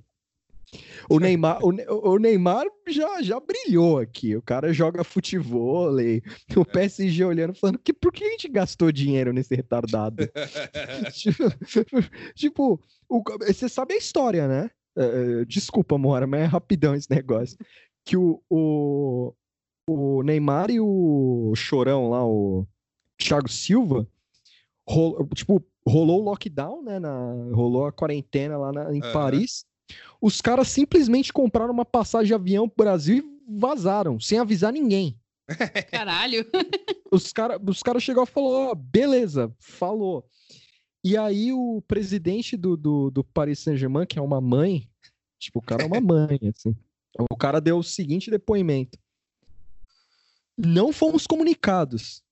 O 1.09 1.21
Neymar, 1.21 1.61
o, 1.65 1.69
o 2.11 2.19
Neymar 2.19 2.67
já, 2.89 3.23
já 3.23 3.39
brilhou 3.39 3.99
aqui. 3.99 4.35
O 4.37 4.43
cara 4.43 4.73
joga 4.73 5.05
futebol, 5.05 5.93
o 5.95 6.01
É. 6.01 6.21
PSG 6.73 7.25
olhando, 7.25 7.55
falando 7.55 7.79
que 7.79 7.93
por 7.93 8.13
que 8.13 8.25
a 8.25 8.31
gente 8.31 8.49
gastou 8.49 8.91
dinheiro 8.91 9.33
nesse 9.33 9.55
retardado? 9.55 10.29
tipo, 11.15 11.45
tipo, 12.35 12.81
o- 13.09 13.23
você 13.47 13.69
sabe 13.69 13.95
a 13.95 13.99
história, 13.99 14.49
né? 14.49 14.71
É, 14.99 15.45
desculpa, 15.45 15.97
Mora, 15.99 16.27
mas 16.27 16.41
é 16.43 16.45
rapidão 16.45 16.95
esse 16.95 17.11
negócio. 17.11 17.57
Que 18.05 18.17
o, 18.17 18.43
o, 18.51 19.33
o 19.89 20.23
Neymar 20.23 20.71
e 20.71 20.81
o 20.81 21.53
Chorão 21.55 22.09
lá, 22.11 22.27
o 22.27 22.67
Thiago 23.19 23.49
Silva, 23.49 24.07
rolo- 24.89 25.29
tipo, 25.35 25.63
rolou 25.87 26.21
o 26.21 26.25
lockdown, 26.25 26.83
né? 26.83 26.99
na- 26.99 27.35
rolou 27.53 27.87
a 27.87 27.93
quarentena 27.93 28.57
lá 28.59 28.73
na- 28.73 28.95
em 28.95 29.01
Aham. 29.03 29.13
Paris. 29.13 29.65
Os 30.21 30.41
caras 30.41 30.69
simplesmente 30.69 31.33
compraram 31.33 31.73
uma 31.73 31.85
passagem 31.85 32.29
de 32.29 32.35
avião 32.35 32.69
pro 32.69 32.85
Brasil 32.85 33.19
e 33.19 33.59
vazaram, 33.59 34.19
sem 34.19 34.39
avisar 34.39 34.73
ninguém. 34.73 35.19
Caralho. 35.91 36.45
Os 37.13 37.33
caras 37.33 37.61
os 37.67 37.83
cara 37.83 38.01
chegou 38.01 38.25
e 38.25 38.27
falou: 38.27 38.71
ó, 38.71 38.75
beleza, 38.75 39.55
falou. 39.61 40.29
E 41.05 41.17
aí 41.17 41.53
o 41.53 41.81
presidente 41.87 42.57
do, 42.57 42.77
do, 42.77 43.11
do 43.11 43.23
Paris 43.23 43.61
Saint-Germain, 43.61 44.07
que 44.07 44.19
é 44.19 44.23
uma 44.23 44.41
mãe, 44.41 44.91
tipo, 45.39 45.61
o 45.61 45.63
cara 45.63 45.85
é 45.85 45.87
uma 45.87 46.01
mãe, 46.03 46.41
assim. 46.49 46.75
O 47.31 47.37
cara 47.37 47.61
deu 47.61 47.79
o 47.79 47.83
seguinte 47.83 48.31
depoimento. 48.31 48.99
Não 50.59 50.93
fomos 50.93 51.27
comunicados, 51.27 52.23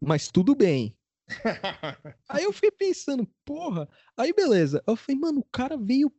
mas 0.00 0.28
tudo 0.28 0.54
bem. 0.54 0.94
Aí 2.28 2.44
eu 2.44 2.52
fiquei 2.52 2.70
pensando, 2.70 3.28
porra. 3.44 3.88
Aí 4.16 4.32
beleza. 4.32 4.82
Eu 4.86 4.96
falei, 4.96 5.20
mano, 5.20 5.40
o 5.40 5.48
cara 5.50 5.76
veio 5.76 6.12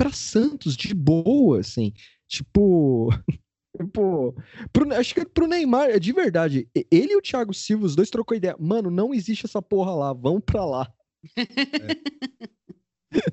pra 0.00 0.12
Santos 0.12 0.76
de 0.76 0.94
boa, 0.94 1.60
assim. 1.60 1.92
Tipo. 2.26 3.08
Pô, 3.94 4.34
pro- 4.72 4.92
acho 4.94 5.14
que 5.14 5.24
pro 5.24 5.46
Neymar, 5.46 5.98
de 6.00 6.12
verdade, 6.12 6.68
ele 6.90 7.12
e 7.12 7.16
o 7.16 7.22
Thiago 7.22 7.54
Silva, 7.54 7.86
os 7.86 7.94
dois 7.94 8.10
trocou 8.10 8.36
ideia. 8.36 8.56
Mano, 8.58 8.90
não 8.90 9.14
existe 9.14 9.46
essa 9.46 9.62
porra 9.62 9.94
lá, 9.94 10.12
vamos 10.12 10.42
pra 10.44 10.64
lá. 10.64 10.92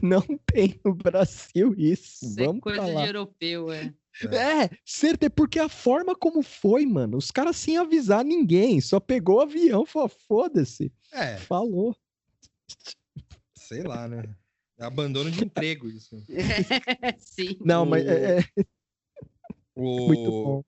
Não 0.01 0.21
tem 0.51 0.79
no 0.83 0.93
Brasil 0.95 1.73
isso, 1.77 2.25
Isso 2.25 2.39
é 2.41 2.45
vamos 2.45 2.61
coisa 2.61 2.79
pra 2.79 2.87
de 2.87 2.93
lá. 2.95 3.05
europeu, 3.07 3.71
é. 3.71 3.93
É, 4.31 4.69
certeza, 4.83 5.29
porque 5.29 5.59
a 5.59 5.69
forma 5.69 6.15
como 6.15 6.41
foi, 6.41 6.85
mano, 6.85 7.17
os 7.17 7.29
caras 7.29 7.55
sem 7.57 7.77
avisar 7.77 8.25
ninguém, 8.25 8.81
só 8.81 8.99
pegou 8.99 9.37
o 9.37 9.41
avião, 9.41 9.85
falou, 9.85 10.09
foda-se, 10.27 10.91
É, 11.13 11.37
falou. 11.37 11.95
sei 13.55 13.83
lá, 13.83 14.07
né? 14.07 14.23
Abandono 14.79 15.31
de 15.31 15.43
emprego, 15.43 15.87
isso. 15.89 16.23
Sim. 17.19 17.57
Não, 17.65 17.85
mas 17.85 18.05
é, 18.05 18.39
é 18.39 18.43
O... 19.75 20.07
muito 20.07 20.29
bom. 20.31 20.63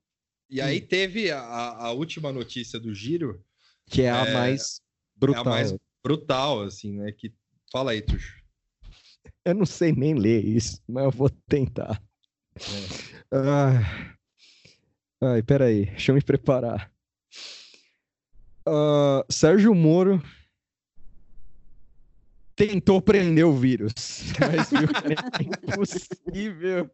E 0.48 0.60
aí 0.60 0.80
teve 0.80 1.30
a, 1.30 1.40
a 1.40 1.92
última 1.92 2.32
notícia 2.32 2.80
do 2.80 2.92
Giro, 2.92 3.40
Que 3.86 4.02
é 4.02 4.10
a 4.10 4.26
É, 4.26 4.34
mais 4.34 4.78
é 4.78 4.82
brutal. 5.16 5.42
a 5.46 5.50
mais 5.50 5.74
brutal, 6.02 6.62
assim, 6.62 6.92
né? 6.98 7.12
Que... 7.12 7.32
Fala 7.70 7.92
aí, 7.92 8.02
Tuxo. 8.02 8.40
Eu 9.44 9.54
não 9.54 9.64
sei 9.66 9.92
nem 9.92 10.14
ler 10.14 10.44
isso, 10.44 10.82
mas 10.88 11.04
eu 11.04 11.10
vou 11.10 11.30
tentar. 11.30 12.02
Ah. 13.32 14.16
Ai, 15.22 15.42
peraí, 15.42 15.86
deixa 15.86 16.10
eu 16.10 16.16
me 16.16 16.22
preparar. 16.22 16.92
Ah, 18.66 19.24
Sérgio 19.30 19.74
Moro 19.74 20.20
tentou 22.68 23.00
prender 23.00 23.46
o 23.46 23.56
vírus, 23.56 23.92
mas 24.38 24.70
viu 24.70 24.88
que 24.88 25.12
é 25.12 25.74
impossível. 25.74 26.90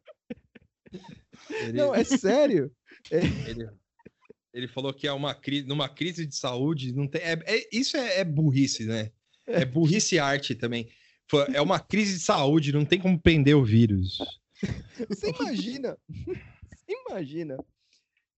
Ele, 1.50 1.72
Não, 1.78 1.94
é 1.94 2.04
sério. 2.04 2.70
ele, 3.10 3.68
ele 4.54 4.68
falou 4.68 4.94
que 4.94 5.08
é 5.08 5.12
uma 5.12 5.34
crise, 5.34 5.66
numa 5.66 5.88
crise 5.88 6.24
de 6.24 6.36
saúde, 6.36 6.92
não 6.92 7.08
tem. 7.08 7.20
é- 7.22 7.42
é- 7.44 7.68
isso 7.72 7.96
é, 7.96 8.20
é 8.20 8.24
burrice, 8.24 8.84
né? 8.84 9.10
É 9.46 9.64
burrice 9.64 10.18
arte 10.18 10.54
também. 10.54 10.88
É 11.52 11.60
uma 11.60 11.80
crise 11.80 12.14
de 12.14 12.20
saúde, 12.20 12.72
não 12.72 12.84
tem 12.84 13.00
como 13.00 13.18
prender 13.20 13.56
o 13.56 13.64
vírus. 13.64 14.18
Você 15.08 15.30
imagina? 15.30 15.98
Você 16.08 16.94
imagina 17.08 17.58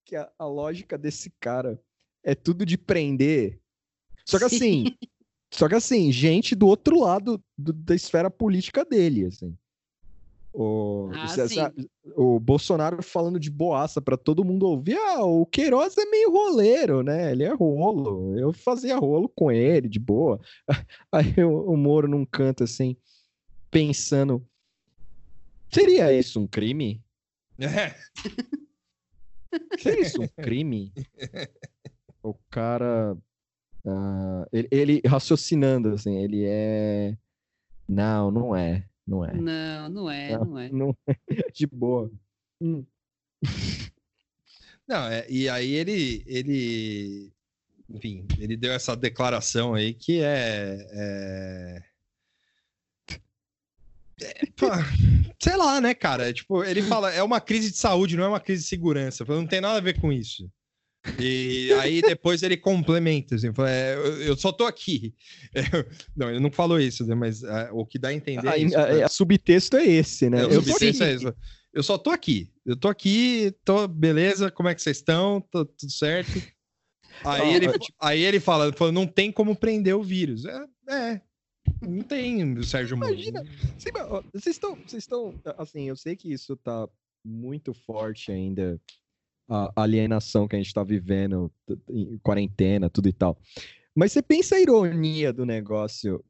que 0.05 0.17
a, 0.17 0.31
a 0.39 0.47
lógica 0.47 0.97
desse 0.97 1.31
cara 1.39 1.79
é 2.25 2.35
tudo 2.35 2.65
de 2.65 2.79
prender. 2.79 3.61
Só 4.25 4.39
que 4.39 4.45
assim, 4.47 4.97
só 5.51 5.69
que 5.69 5.75
assim, 5.75 6.11
gente 6.13 6.55
do 6.55 6.67
outro 6.67 7.01
lado 7.01 7.43
do- 7.57 7.73
da 7.73 7.95
esfera 7.95 8.31
política 8.31 8.85
dele, 8.85 9.27
assim. 9.27 9.57
O, 10.53 11.11
Ah, 11.13 11.25
essa- 11.25 11.75
o 12.17 12.41
Bolsonaro 12.41 13.03
falando 13.03 13.39
de 13.39 13.51
boaça 13.51 14.01
pra 14.01 14.17
todo 14.17 14.45
mundo 14.45 14.67
ouvir. 14.67 14.97
Ah, 14.97 15.23
o 15.25 15.47
Queiroz 15.47 15.97
é 15.97 16.05
meio 16.07 16.31
roleiro, 16.33 17.03
né? 17.03 17.31
Ele 17.31 17.45
é 17.45 17.53
rolo. 17.55 18.37
Eu 18.37 18.53
fazia 18.53 18.97
rolo 18.97 19.29
com 19.29 19.53
ele, 19.53 19.89
de 19.89 19.99
boa. 20.01 20.41
Aí 21.13 21.45
o, 21.45 21.71
o 21.73 21.77
Moro 21.77 22.09
num 22.09 22.25
canto 22.25 22.65
assim, 22.65 22.97
pensando. 23.71 24.45
Seria 25.73 26.13
isso 26.13 26.41
um 26.41 26.47
crime? 26.47 27.03
É, 27.61 27.95
Seria 29.79 30.01
isso 30.01 30.23
um 30.23 30.29
crime? 30.43 30.93
O 32.23 32.35
cara. 32.51 33.17
Ah, 33.89 34.47
ele, 34.53 34.69
ele 34.71 35.03
raciocinando, 35.07 35.91
assim, 35.91 36.17
ele 36.17 36.45
é. 36.47 37.17
Não, 37.89 38.31
não 38.31 38.55
é. 38.55 38.85
Não 39.07 39.25
é. 39.25 39.33
Não, 39.33 39.89
não 39.89 40.11
é, 40.11 40.33
Não. 40.33 40.45
não 40.45 40.59
é. 40.59 40.69
Não 40.73 40.97
é 41.09 41.51
de 41.51 41.67
boa. 41.67 42.11
Hum. 42.61 42.85
Não, 44.87 45.07
é, 45.07 45.27
e 45.29 45.49
aí 45.51 45.73
ele, 45.73 46.23
ele, 46.27 47.31
enfim, 47.91 48.27
ele 48.39 48.57
deu 48.57 48.73
essa 48.73 48.97
declaração 48.97 49.75
aí 49.75 49.93
que 49.93 50.23
é, 50.23 50.79
é... 50.93 51.83
é, 54.23 54.39
sei 55.39 55.57
lá, 55.57 55.79
né, 55.79 55.93
cara? 55.93 56.33
Tipo, 56.33 56.65
ele 56.65 56.83
fala, 56.83 57.13
é 57.13 57.23
uma 57.23 57.41
crise 57.41 57.71
de 57.71 57.77
saúde, 57.77 58.17
não 58.17 58.25
é 58.25 58.29
uma 58.29 58.41
crise 58.41 58.63
de 58.63 58.69
segurança. 58.69 59.27
Não 59.27 59.47
tem 59.47 59.61
nada 59.61 59.77
a 59.77 59.83
ver 59.83 60.01
com 60.01 60.11
isso. 60.11 60.51
E 61.19 61.73
aí 61.75 62.03
depois 62.03 62.43
ele 62.43 62.57
complementa, 62.57 63.35
assim, 63.37 63.53
fala, 63.53 63.71
é, 63.71 63.95
eu, 64.29 64.37
só 64.37 64.53
tô 64.53 64.65
aqui. 64.65 65.15
É, 65.55 65.63
não, 66.17 66.29
ele 66.31 66.41
não 66.41 66.51
falou 66.51 66.79
isso, 66.79 67.07
né? 67.07 67.15
Mas 67.15 67.43
é, 67.43 67.71
o 67.73 67.87
que 67.87 67.99
dá 67.99 68.09
a 68.09 68.15
entender 68.15 68.47
é 68.47 68.51
Aí, 68.51 68.65
isso. 68.65 68.77
a- 68.79 68.87
né? 68.93 69.03
a 69.03 69.09
subtexto 69.09 69.77
é 69.77 69.87
esse, 69.87 70.29
né? 70.29 70.41
É, 70.43 70.47
o 70.47 70.53
Eu 70.53 70.63
subtexto 70.63 71.05
é 71.05 71.15
isso. 71.15 71.35
Eu 71.73 71.83
só 71.83 71.97
tô 71.97 72.11
aqui. 72.11 72.51
Eu 72.67 72.77
tô 72.77 72.89
aqui, 72.89 73.55
tô 73.65 73.87
beleza, 73.89 74.51
como 74.51 74.69
é 74.69 74.75
que 74.75 74.83
vocês 74.83 74.99
estão? 74.99 75.41
Tô 75.51 75.65
tudo 75.65 75.93
certo. 75.93 76.43
Aí, 77.25 77.41
Ó, 77.43 77.57
ele, 77.57 77.67
eu 77.67 77.73
aí 78.01 78.23
ele 78.23 78.41
fala, 78.41 78.73
fala, 78.73 78.93
não 78.93 79.07
tem 79.07 79.33
como 79.33 79.57
prender 79.57 79.95
o 79.95 80.03
vírus. 80.03 80.45
É, 80.45 80.65
é, 80.89 81.21
não 81.83 82.03
tem, 82.03 82.63
Sérgio 82.63 82.97
Moro. 82.97 83.13
Imagina. 83.13 83.45
Sim, 83.79 83.91
Vocês 84.33 84.57
estão, 84.57 84.75
vocês 84.77 85.03
estão, 85.05 85.35
assim, 85.57 85.89
eu 85.89 85.97
sei 85.97 86.15
que 86.17 86.33
isso 86.33 86.57
tá 86.57 86.89
muito 87.25 87.73
forte 87.75 88.31
ainda, 88.31 88.81
a 89.49 89.73
alienação 89.83 90.47
que 90.47 90.55
a 90.55 90.59
gente 90.59 90.75
tá 90.75 90.85
vivendo, 90.85 91.51
em 91.89 92.19
quarentena, 92.19 92.91
tudo 92.91 93.09
e 93.09 93.13
tal. 93.13 93.39
Mas 93.95 94.13
você 94.13 94.23
pensa 94.23 94.57
a 94.57 94.61
ironia 94.61 95.33
do 95.33 95.47
negócio 95.47 96.23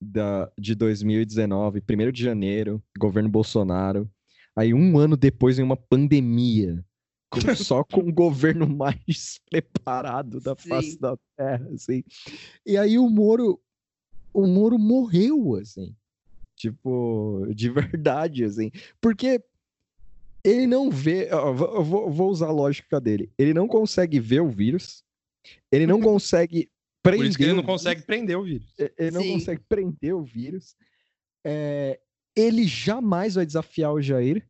da, 0.00 0.50
de 0.58 0.74
2019, 0.74 1.80
1 1.80 2.12
de 2.12 2.22
janeiro, 2.22 2.82
governo 2.98 3.28
Bolsonaro, 3.28 4.08
aí 4.54 4.74
um 4.74 4.98
ano 4.98 5.16
depois 5.16 5.56
vem 5.56 5.64
uma 5.64 5.76
pandemia, 5.76 6.84
com- 7.30 7.40
só 7.56 7.82
com 7.82 8.00
o 8.00 8.12
governo 8.12 8.68
mais 8.68 9.40
preparado 9.50 10.40
da 10.40 10.54
face 10.54 10.92
Sim. 10.92 10.98
da 11.00 11.16
terra, 11.36 11.68
assim. 11.74 12.04
E 12.64 12.76
aí 12.76 12.98
o 12.98 13.08
Moro, 13.08 13.58
o 14.32 14.46
Moro 14.46 14.78
morreu, 14.78 15.56
assim. 15.56 15.94
Tipo, 16.54 17.46
de 17.54 17.68
verdade, 17.70 18.44
assim. 18.44 18.70
Porque 19.00 19.42
ele 20.46 20.66
não 20.66 20.90
vê. 20.90 21.28
eu 21.30 21.54
vou- 21.54 22.30
usar 22.30 22.46
a 22.46 22.52
lógica 22.52 23.00
dele. 23.00 23.32
Ele 23.36 23.52
não 23.52 23.66
consegue 23.66 24.20
ver 24.20 24.40
o 24.40 24.48
vírus. 24.48 25.02
Ele 25.72 25.86
não 25.86 26.00
consegue 26.00 26.70
prender. 27.02 27.20
Por 27.20 27.26
isso 27.28 27.36
que 27.36 27.44
ele 27.44 27.52
o 27.52 27.56
não 27.56 27.62
vírus, 27.62 27.82
consegue 27.82 28.02
prender 28.02 28.38
o 28.38 28.44
vírus. 28.44 28.74
Ele 28.96 29.10
não 29.10 29.22
Sim. 29.22 29.32
consegue 29.34 29.62
prender 29.68 30.14
o 30.14 30.22
vírus. 30.22 30.76
É, 31.44 31.98
ele 32.34 32.64
jamais 32.64 33.34
vai 33.34 33.44
desafiar 33.44 33.92
o 33.92 34.00
Jair. 34.00 34.48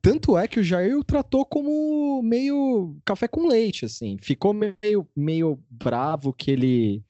Tanto 0.00 0.36
é 0.38 0.46
que 0.46 0.60
o 0.60 0.64
Jair 0.64 0.96
o 0.96 1.02
tratou 1.04 1.44
como 1.44 2.22
meio 2.22 2.96
café 3.04 3.26
com 3.26 3.46
leite, 3.48 3.84
assim. 3.84 4.16
Ficou 4.20 4.52
meio, 4.54 5.08
meio 5.16 5.58
bravo 5.70 6.32
que 6.32 6.50
ele 6.50 7.02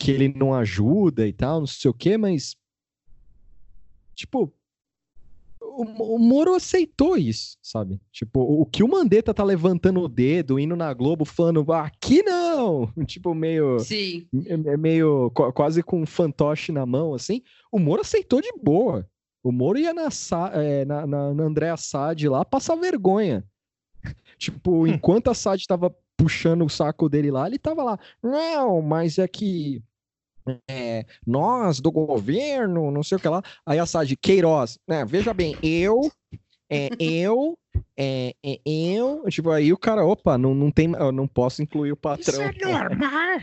que 0.00 0.12
ele 0.12 0.28
não 0.28 0.54
ajuda 0.54 1.26
e 1.26 1.32
tal, 1.32 1.58
não 1.58 1.66
sei 1.66 1.90
o 1.90 1.94
quê, 1.94 2.16
mas 2.16 2.56
tipo, 4.14 4.52
o, 5.82 6.16
o 6.16 6.18
Moro 6.18 6.54
aceitou 6.54 7.16
isso, 7.16 7.56
sabe? 7.62 8.00
Tipo, 8.12 8.40
o, 8.40 8.62
o 8.62 8.66
que 8.66 8.82
o 8.82 8.88
Mandetta 8.88 9.32
tá 9.32 9.44
levantando 9.44 10.00
o 10.00 10.08
dedo, 10.08 10.58
indo 10.58 10.74
na 10.74 10.92
Globo, 10.92 11.24
falando, 11.24 11.70
aqui 11.72 12.22
não! 12.22 12.92
Tipo, 13.06 13.34
meio. 13.34 13.78
Sim. 13.80 14.26
É, 14.46 14.72
é 14.72 14.76
meio. 14.76 15.30
qu- 15.30 15.52
quase 15.52 15.82
com 15.82 16.00
um 16.02 16.06
fantoche 16.06 16.72
na 16.72 16.84
mão, 16.84 17.14
assim. 17.14 17.42
O 17.70 17.78
Moro 17.78 18.00
aceitou 18.00 18.40
de 18.40 18.52
boa. 18.62 19.08
O 19.42 19.52
Moro 19.52 19.78
ia 19.78 19.94
na, 19.94 20.08
é, 20.54 20.84
na, 20.84 21.06
na, 21.06 21.34
na 21.34 21.44
Andréa 21.44 21.76
Sade 21.76 22.28
lá 22.28 22.44
passar 22.44 22.76
vergonha. 22.76 23.44
Tipo, 24.38 24.86
enquanto 24.86 25.30
a 25.30 25.34
Sade 25.34 25.66
tava 25.66 25.94
puxando 26.16 26.64
o 26.64 26.68
saco 26.68 27.08
dele 27.08 27.30
lá, 27.30 27.46
ele 27.46 27.58
tava 27.58 27.82
lá. 27.84 27.98
Não, 28.22 28.82
mas 28.82 29.18
é 29.18 29.28
que. 29.28 29.82
É, 30.68 31.04
nós 31.26 31.80
do 31.80 31.90
governo, 31.90 32.90
não 32.90 33.02
sei 33.02 33.16
o 33.16 33.20
que 33.20 33.28
lá. 33.28 33.42
Aí 33.66 33.78
a 33.78 33.86
Sade, 33.86 34.16
Queiroz, 34.16 34.78
né, 34.88 35.04
veja 35.04 35.34
bem, 35.34 35.56
eu, 35.62 36.10
é, 36.70 36.88
eu, 36.98 37.58
é, 37.96 38.34
é, 38.44 38.60
eu, 38.64 39.24
tipo, 39.28 39.50
aí 39.50 39.72
o 39.72 39.78
cara, 39.78 40.04
opa, 40.04 40.36
não, 40.38 40.54
não 40.54 40.70
tem, 40.70 40.92
eu 40.92 41.12
não 41.12 41.26
posso 41.26 41.62
incluir 41.62 41.92
o 41.92 41.96
patrão. 41.96 42.50
normal! 42.60 43.40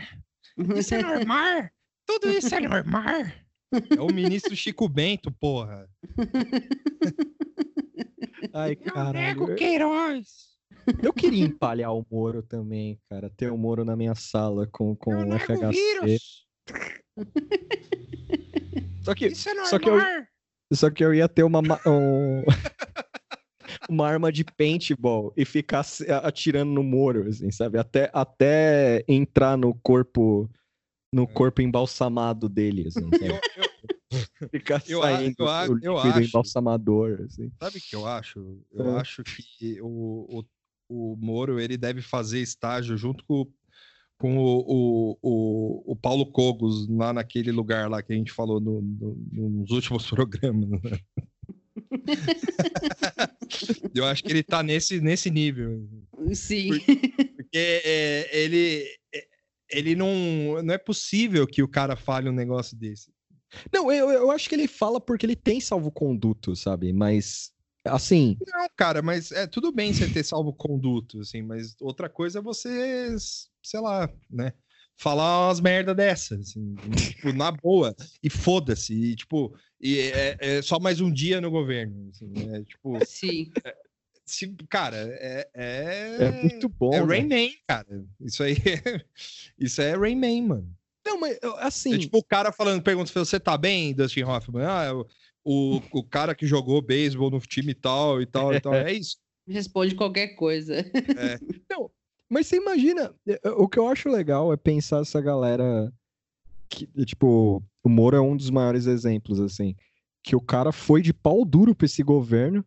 Isso 0.76 0.94
é 0.94 1.02
normal! 1.02 1.68
Tudo 2.06 2.30
isso 2.30 2.54
é 2.54 2.60
normal! 2.60 3.26
É 3.72 4.00
o 4.00 4.12
ministro 4.12 4.54
Chico 4.54 4.88
Bento, 4.88 5.30
porra. 5.32 5.88
Ai, 8.54 8.76
caralho. 8.76 9.50
Eu, 9.50 9.54
Queiroz! 9.56 10.56
eu 11.02 11.12
queria 11.12 11.44
empalhar 11.44 11.92
o 11.94 12.06
Moro 12.10 12.42
também, 12.42 12.98
cara, 13.10 13.30
ter 13.30 13.50
o 13.50 13.58
Moro 13.58 13.84
na 13.84 13.96
minha 13.96 14.14
sala 14.14 14.66
com, 14.70 14.94
com 14.94 15.14
o 15.14 15.38
FHC. 15.38 16.18
Só 19.02 19.14
que, 19.14 19.26
Isso 19.28 19.48
é 19.48 19.64
Só 19.66 19.78
que 19.78 19.88
eu- 19.88 20.00
só 20.72 20.90
que 20.90 21.04
eu 21.04 21.14
ia 21.14 21.28
ter 21.28 21.44
uma, 21.44 21.62
ma- 21.62 21.80
um- 21.86 22.42
uma 23.88 24.06
arma 24.08 24.32
de 24.32 24.42
paintball 24.44 25.32
e 25.36 25.44
ficar 25.44 25.82
se- 25.84 26.10
atirando 26.10 26.72
no 26.72 26.82
Moro, 26.82 27.28
assim, 27.28 27.50
sabe? 27.50 27.78
Até, 27.78 28.10
até 28.12 29.04
entrar 29.06 29.56
no 29.56 29.74
corpo 29.74 30.50
no 31.14 31.26
corpo 31.26 31.62
embalsamado 31.62 32.48
dele, 32.48 32.88
assim, 32.88 33.08
sabe? 33.16 33.40
Eu, 33.56 33.62
eu- 33.62 34.48
Ficar 34.50 34.82
eu 34.86 35.00
saindo 35.00 35.36
eu 35.40 35.46
eu 35.82 35.94
líquido 35.94 35.98
acho. 36.18 36.28
embalsamador, 36.28 37.22
assim. 37.22 37.50
sabe 37.60 37.78
o 37.78 37.80
que 37.80 37.94
eu 37.96 38.06
acho? 38.06 38.60
Eu 38.72 38.96
É. 38.96 39.00
acho 39.00 39.22
que 39.24 39.80
o, 39.80 40.42
o, 40.88 41.12
o 41.12 41.16
Moro 41.16 41.58
ele 41.60 41.76
deve 41.76 42.02
fazer 42.02 42.40
estágio 42.40 42.96
junto 42.96 43.24
com, 43.24 43.46
com 44.18 44.38
o, 44.38 44.58
o, 44.66 45.18
o, 45.22 45.92
o 45.92 45.96
Paulo 45.96 46.26
Cogos, 46.32 46.88
lá 46.88 47.12
naquele 47.12 47.52
lugar 47.52 47.90
lá 47.90 48.02
que 48.02 48.12
a 48.12 48.16
gente 48.16 48.32
falou 48.32 48.60
no- 48.60 48.80
no- 48.80 49.50
nos 49.50 49.70
últimos 49.70 50.06
programas. 50.10 50.80
né? 50.82 50.98
eu 53.94 54.04
acho 54.04 54.22
que 54.24 54.32
ele 54.32 54.42
tá 54.42 54.62
nesse, 54.62 55.00
nesse 55.00 55.30
nível. 55.30 55.86
Sim. 56.34 56.70
Porque 57.36 57.48
é, 57.54 58.30
ele, 58.44 58.84
é, 59.14 59.26
ele 59.70 59.94
não. 59.94 60.62
Não 60.62 60.74
é 60.74 60.78
possível 60.78 61.46
que 61.46 61.62
o 61.62 61.68
cara 61.68 61.96
fale 61.96 62.28
um 62.28 62.32
negócio 62.34 62.76
desse. 62.76 63.10
Não, 63.72 63.90
eu, 63.92 64.10
eu 64.10 64.30
acho 64.30 64.48
que 64.48 64.54
ele 64.54 64.66
fala 64.66 65.00
porque 65.00 65.24
ele 65.24 65.36
tem 65.36 65.60
salvo-conduto, 65.60 66.54
sabe? 66.56 66.92
Mas, 66.92 67.52
assim, 67.86 68.36
Não, 68.46 68.68
cara, 68.76 69.02
mas 69.02 69.32
é 69.32 69.46
tudo 69.46 69.72
bem 69.72 69.92
você 69.92 70.08
ter 70.08 70.24
salvo-conduto, 70.24 71.20
assim, 71.20 71.42
mas 71.42 71.74
outra 71.80 72.08
coisa 72.08 72.38
é 72.38 72.42
você, 72.42 73.14
sei 73.62 73.80
lá, 73.80 74.08
né? 74.30 74.52
Falar 74.98 75.48
umas 75.48 75.60
merda 75.60 75.94
dessas, 75.94 76.40
assim, 76.50 76.78
tipo, 76.94 77.32
na 77.32 77.50
boa, 77.52 77.94
e 78.22 78.30
foda-se, 78.30 78.94
e 78.94 79.14
tipo, 79.16 79.54
e 79.80 79.98
é, 80.00 80.36
é 80.40 80.62
só 80.62 80.78
mais 80.80 81.00
um 81.00 81.12
dia 81.12 81.40
no 81.40 81.50
governo, 81.50 82.08
assim, 82.10 82.26
é, 82.54 82.64
tipo, 82.64 82.98
Sim. 83.04 83.52
se, 84.24 84.54
cara, 84.68 84.96
é, 84.96 85.48
é, 85.54 86.16
é 86.28 86.32
muito 86.32 86.68
bom. 86.68 86.92
é 86.94 87.00
né? 87.00 87.06
Rain 87.06 87.28
Man, 87.28 87.52
cara, 87.68 88.04
isso 88.20 88.42
aí, 88.42 88.54
é, 88.54 89.04
isso 89.58 89.82
é 89.82 89.94
Rain 89.96 90.16
Man, 90.16 90.48
mano. 90.48 90.76
Não, 91.06 91.20
mas, 91.20 91.38
eu- 91.40 91.56
assim, 91.58 91.94
É 91.94 91.98
tipo 91.98 92.18
o 92.18 92.24
cara 92.24 92.50
falando, 92.50 92.82
pergunta, 92.82 93.12
você 93.12 93.38
tá 93.38 93.56
bem, 93.56 93.94
Dustin 93.94 94.22
Hoffman? 94.24 94.64
Ah, 94.64 94.92
o, 94.94 95.06
o, 95.48 95.80
o 95.92 96.02
cara 96.02 96.34
que 96.34 96.44
jogou 96.44 96.82
beisebol 96.82 97.30
no 97.30 97.38
time 97.38 97.70
e 97.70 97.74
tal, 97.74 98.20
e 98.20 98.26
tal, 98.26 98.52
e 98.52 98.60
tal, 98.60 98.74
é 98.74 98.92
isso. 98.92 99.16
Responde 99.46 99.94
qualquer 99.94 100.34
coisa. 100.34 100.74
Não, 101.70 101.88
mas 102.28 102.48
você 102.48 102.56
imagina, 102.56 103.14
eh, 103.28 103.40
o 103.56 103.68
que 103.68 103.78
eu 103.78 103.86
acho 103.86 104.08
legal 104.08 104.52
é 104.52 104.56
pensar 104.56 105.02
essa 105.02 105.20
galera 105.20 105.92
que, 106.68 106.88
tipo, 107.04 107.62
o 107.84 107.88
Moro 107.88 108.16
é 108.16 108.20
um 108.20 108.36
dos 108.36 108.50
maiores 108.50 108.86
exemplos, 108.86 109.38
assim, 109.38 109.76
que 110.24 110.34
o 110.34 110.40
cara 110.40 110.72
foi 110.72 111.00
de 111.00 111.14
pau 111.14 111.44
duro 111.44 111.76
pra 111.76 111.84
esse 111.84 112.02
governo, 112.02 112.66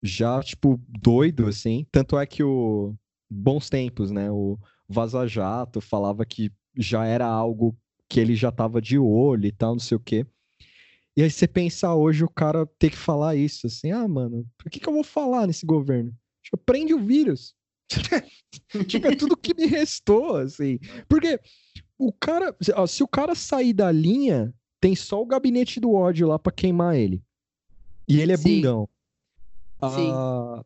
já, 0.00 0.40
tipo, 0.40 0.80
doido, 0.86 1.48
assim, 1.48 1.84
tanto 1.90 2.16
é 2.16 2.24
que 2.24 2.44
o 2.44 2.94
Bons 3.28 3.68
Tempos, 3.68 4.12
né, 4.12 4.30
o 4.30 4.56
Vaza 4.88 5.26
Jato 5.26 5.80
falava 5.80 6.24
que 6.24 6.52
já 6.76 7.04
era 7.04 7.26
algo 7.26 7.76
que 8.08 8.20
ele 8.20 8.36
já 8.36 8.52
tava 8.52 8.80
de 8.80 8.96
olho 8.96 9.46
e 9.46 9.52
tal, 9.52 9.72
não 9.72 9.80
sei 9.80 9.96
o 9.96 10.00
quê. 10.00 10.24
E 11.16 11.22
aí 11.22 11.30
você 11.30 11.46
pensar 11.46 11.94
hoje 11.94 12.24
o 12.24 12.28
cara 12.28 12.66
ter 12.78 12.90
que 12.90 12.96
falar 12.96 13.34
isso, 13.36 13.66
assim, 13.66 13.90
ah, 13.90 14.06
mano, 14.06 14.46
por 14.56 14.70
que 14.70 14.78
que 14.78 14.88
eu 14.88 14.92
vou 14.92 15.04
falar 15.04 15.46
nesse 15.46 15.66
governo? 15.66 16.14
Tipo, 16.42 16.56
prende 16.58 16.94
o 16.94 17.04
vírus. 17.04 17.54
tipo, 18.86 19.06
é 19.06 19.16
tudo 19.16 19.36
que 19.36 19.52
me 19.54 19.66
restou, 19.66 20.36
assim. 20.36 20.78
Porque 21.08 21.38
o 21.98 22.12
cara, 22.12 22.56
se- 22.86 23.02
o 23.02 23.08
cara 23.08 23.34
sair 23.34 23.72
da 23.72 23.90
linha, 23.90 24.54
tem 24.80 24.94
só 24.94 25.20
o 25.20 25.26
gabinete 25.26 25.80
do 25.80 25.92
ódio 25.92 26.28
lá 26.28 26.38
pra 26.38 26.52
queimar 26.52 26.96
ele. 26.96 27.22
E 28.08 28.20
ele 28.20 28.32
é 28.32 28.36
Sim. 28.36 28.56
bundão. 28.56 28.88
Sim. 29.94 30.12
Ah, 30.14 30.64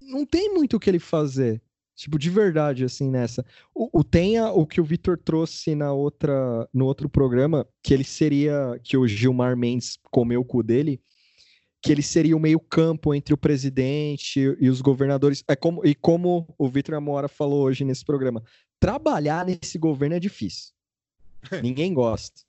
não 0.00 0.26
tem 0.26 0.52
muito 0.52 0.76
o 0.76 0.80
que 0.80 0.90
ele 0.90 0.98
fazer. 0.98 1.62
Tipo, 1.96 2.18
de 2.18 2.28
verdade, 2.28 2.84
assim, 2.84 3.08
nessa. 3.10 3.44
O, 3.74 4.00
o 4.00 4.04
tem 4.04 4.36
a- 4.38 4.50
o 4.52 4.66
que 4.66 4.80
o 4.80 4.84
Vitor 4.84 5.16
trouxe 5.16 5.74
na 5.76 5.92
outra, 5.92 6.68
no 6.72 6.86
outro 6.86 7.08
programa, 7.08 7.66
que 7.82 7.94
ele 7.94 8.02
seria, 8.04 8.78
que 8.82 8.96
o 8.96 9.06
Gilmar 9.06 9.56
Mendes 9.56 9.96
comeu 10.10 10.40
o 10.40 10.44
cu 10.44 10.62
dele, 10.62 11.00
que 11.80 11.92
ele 11.92 12.02
seria 12.02 12.36
o 12.36 12.40
meio 12.40 12.58
campo 12.58 13.14
entre 13.14 13.32
o 13.32 13.36
presidente 13.38 14.40
e 14.58 14.68
os 14.68 14.80
governadores. 14.80 15.44
É 15.46 15.54
como, 15.54 15.86
e 15.86 15.94
como 15.94 16.52
o 16.58 16.68
Vitor 16.68 16.94
Amora 16.96 17.28
falou 17.28 17.62
hoje 17.62 17.84
nesse 17.84 18.04
programa, 18.04 18.42
trabalhar 18.80 19.44
nesse 19.46 19.78
governo 19.78 20.16
é 20.16 20.20
difícil. 20.20 20.72
Ninguém 21.62 21.94
gosta. 21.94 22.40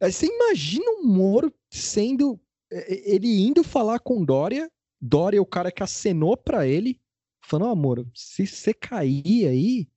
Aí 0.00 0.12
Você 0.12 0.26
imagina 0.26 0.84
o 1.00 1.06
Moro 1.06 1.50
sendo. 1.70 2.38
eh, 2.70 3.14
Ele 3.14 3.40
indo 3.42 3.62
falar 3.64 4.00
com 4.00 4.22
Dória, 4.24 4.70
Dória 5.00 5.38
é 5.38 5.40
o 5.40 5.46
cara 5.46 5.72
que 5.72 5.82
acenou 5.82 6.36
pra 6.36 6.66
ele, 6.66 7.00
falando: 7.44 7.70
Ó, 7.70 7.74
Moro, 7.74 8.10
se 8.14 8.46
você 8.46 8.72
cair 8.74 9.46
aí, 9.48 9.88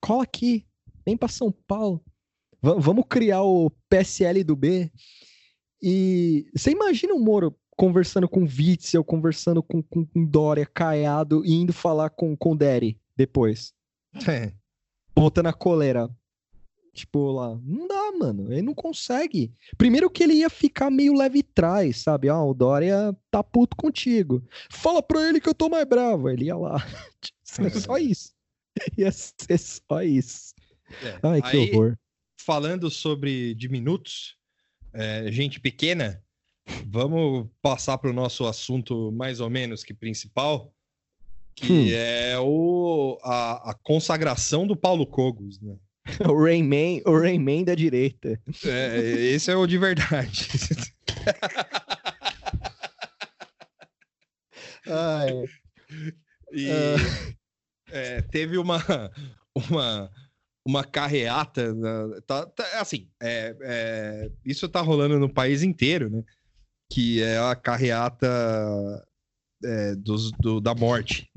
cola 0.00 0.22
aqui, 0.24 0.66
vem 1.04 1.16
pra 1.16 1.28
São 1.28 1.50
Paulo. 1.50 2.02
Va- 2.60 2.74
vamos 2.78 3.04
criar 3.08 3.42
o 3.42 3.70
PSL 3.88 4.44
do 4.44 4.54
B. 4.56 4.90
E 5.82 6.46
você 6.54 6.70
imagina 6.70 7.14
o 7.14 7.20
Moro 7.20 7.56
conversando 7.76 8.28
com 8.28 8.42
Witzel, 8.44 9.02
conversando 9.02 9.62
com, 9.62 9.82
com, 9.82 10.04
com 10.06 10.24
Dória, 10.24 10.66
caiado, 10.66 11.44
e 11.44 11.52
indo 11.54 11.72
falar 11.72 12.10
com, 12.10 12.36
com 12.36 12.54
Deri 12.56 13.00
depois 13.16 13.72
É. 14.28 14.52
botando 15.14 15.46
a 15.46 15.52
coleira. 15.52 16.08
Tipo, 16.94 17.32
lá, 17.32 17.58
não 17.64 17.88
dá, 17.88 18.12
mano. 18.18 18.52
Ele 18.52 18.60
não 18.62 18.74
consegue. 18.74 19.50
Primeiro 19.78 20.10
que 20.10 20.22
ele 20.22 20.34
ia 20.34 20.50
ficar 20.50 20.90
meio 20.90 21.14
leve 21.14 21.42
trás, 21.42 22.02
sabe? 22.02 22.28
Ah, 22.28 22.42
o 22.42 22.52
Dória 22.52 23.16
tá 23.30 23.42
puto 23.42 23.74
contigo. 23.76 24.42
Fala 24.70 25.02
pra 25.02 25.26
ele 25.28 25.40
que 25.40 25.48
eu 25.48 25.54
tô 25.54 25.68
mais 25.70 25.86
bravo. 25.86 26.28
Ele 26.28 26.46
ia 26.46 26.56
lá. 26.56 26.76
É 27.58 27.68
só 27.68 27.98
isso. 27.98 28.32
Ia 28.96 29.12
ser 29.12 29.58
só 29.58 30.02
isso. 30.02 30.54
É. 31.02 31.18
Ai, 31.22 31.42
que 31.42 31.48
Aí, 31.48 31.70
horror. 31.70 31.98
falando 32.38 32.90
sobre 32.90 33.54
diminutos, 33.54 34.38
é, 34.94 35.30
gente 35.30 35.60
pequena, 35.60 36.24
vamos 36.86 37.46
passar 37.60 37.98
para 37.98 38.08
o 38.08 38.12
nosso 38.14 38.46
assunto 38.46 39.12
mais 39.12 39.38
ou 39.38 39.50
menos 39.50 39.84
que 39.84 39.92
principal, 39.92 40.72
que 41.54 41.70
Hum. 41.70 41.86
é 41.90 42.38
o, 42.40 43.18
a, 43.22 43.72
a 43.72 43.74
consagração 43.74 44.66
do 44.66 44.74
Paulo 44.74 45.06
Cogos, 45.06 45.60
né? 45.60 45.76
O 46.28 46.44
Rayman, 46.44 47.02
o 47.06 47.18
Rayman 47.18 47.64
da 47.64 47.74
direita. 47.74 48.38
É, 48.64 48.98
esse 49.34 49.50
é 49.50 49.56
o 49.56 49.66
de 49.66 49.78
verdade. 49.78 50.48
Ai, 54.86 55.44
E 56.52 56.70
Ah. 56.70 56.96
é, 57.90 58.22
teve 58.22 58.58
uma, 58.58 58.82
uma, 59.54 60.10
uma 60.66 60.84
carreata. 60.84 61.72
na- 61.74 62.20
tá, 62.26 62.46
tá- 62.46 62.80
assim, 62.80 63.08
é, 63.22 63.56
é, 63.62 64.30
isso 64.44 64.68
tá 64.68 64.80
rolando 64.80 65.18
no 65.18 65.32
país 65.32 65.62
inteiro, 65.62 66.10
né? 66.10 66.22
Que 66.90 67.22
é 67.22 67.38
a 67.38 67.54
carreata 67.54 68.26
é, 69.64 69.94
dos, 69.94 70.32
do- 70.32 70.60
da 70.60 70.74
morte. 70.74 71.30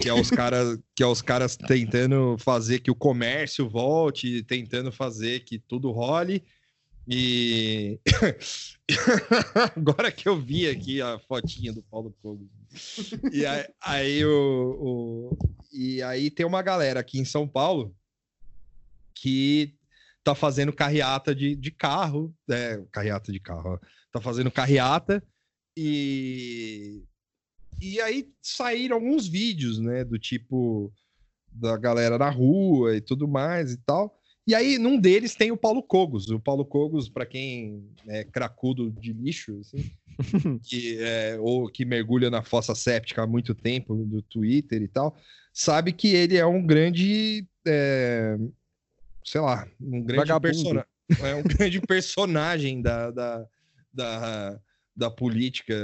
Que 0.00 0.08
é 0.08 0.14
os 0.14 0.30
caras 0.30 0.78
que 0.94 1.02
é 1.02 1.06
os 1.06 1.22
caras 1.22 1.56
tentando 1.56 2.36
fazer 2.38 2.80
que 2.80 2.90
o 2.90 2.94
comércio 2.94 3.68
volte, 3.68 4.42
tentando 4.44 4.92
fazer 4.92 5.40
que 5.40 5.58
tudo 5.58 5.90
role. 5.90 6.42
E 7.08 8.00
agora 9.76 10.10
que 10.10 10.28
eu 10.28 10.40
vi 10.40 10.68
aqui 10.68 11.00
a 11.00 11.18
fotinha 11.20 11.72
do 11.72 11.82
Paulo 11.82 12.14
Cogos. 12.20 12.48
E 13.32 13.46
aí, 13.46 13.66
aí 13.80 14.24
o, 14.24 14.76
o, 14.80 15.38
e 15.72 16.02
aí 16.02 16.30
tem 16.30 16.44
uma 16.44 16.62
galera 16.62 17.00
aqui 17.00 17.18
em 17.18 17.24
São 17.24 17.46
Paulo 17.46 17.94
que 19.14 19.74
tá 20.24 20.34
fazendo 20.34 20.72
carreata 20.72 21.32
de, 21.32 21.54
de 21.54 21.70
carro, 21.70 22.34
é, 22.50 22.82
carreata 22.90 23.30
de 23.30 23.38
carro, 23.38 23.74
ó, 23.74 23.78
tá 24.10 24.20
fazendo 24.20 24.50
carreata 24.50 25.22
e 25.76 27.04
e 27.80 28.00
aí 28.00 28.28
saíram 28.40 28.96
alguns 28.96 29.26
vídeos, 29.26 29.78
né, 29.78 30.04
do 30.04 30.18
tipo 30.18 30.92
da 31.50 31.76
galera 31.76 32.18
na 32.18 32.30
rua 32.30 32.96
e 32.96 33.00
tudo 33.00 33.26
mais 33.26 33.72
e 33.72 33.78
tal. 33.78 34.16
E 34.46 34.54
aí, 34.54 34.78
num 34.78 34.98
deles 34.98 35.34
tem 35.34 35.50
o 35.50 35.56
Paulo 35.56 35.82
Cogos. 35.82 36.30
O 36.30 36.38
Paulo 36.38 36.64
Cogos, 36.64 37.08
para 37.08 37.26
quem 37.26 37.90
é 38.06 38.22
cracudo 38.22 38.92
de 38.92 39.12
lixo, 39.12 39.58
assim, 39.58 39.90
que, 40.62 40.98
é, 41.00 41.36
ou 41.40 41.68
que 41.68 41.84
mergulha 41.84 42.30
na 42.30 42.44
fossa 42.44 42.72
séptica 42.72 43.22
há 43.22 43.26
muito 43.26 43.54
tempo 43.56 43.96
do 43.96 44.22
Twitter 44.22 44.82
e 44.82 44.86
tal, 44.86 45.16
sabe 45.52 45.92
que 45.92 46.14
ele 46.14 46.36
é 46.36 46.46
um 46.46 46.64
grande, 46.64 47.44
é, 47.66 48.38
sei 49.24 49.40
lá, 49.40 49.66
um 49.80 50.00
grande 50.00 50.40
personagem, 50.40 50.90
é 51.20 51.34
um 51.34 51.42
grande 51.58 51.80
personagem 51.80 52.80
da, 52.80 53.10
da, 53.10 53.46
da, 53.92 54.60
da 54.94 55.10
política 55.10 55.74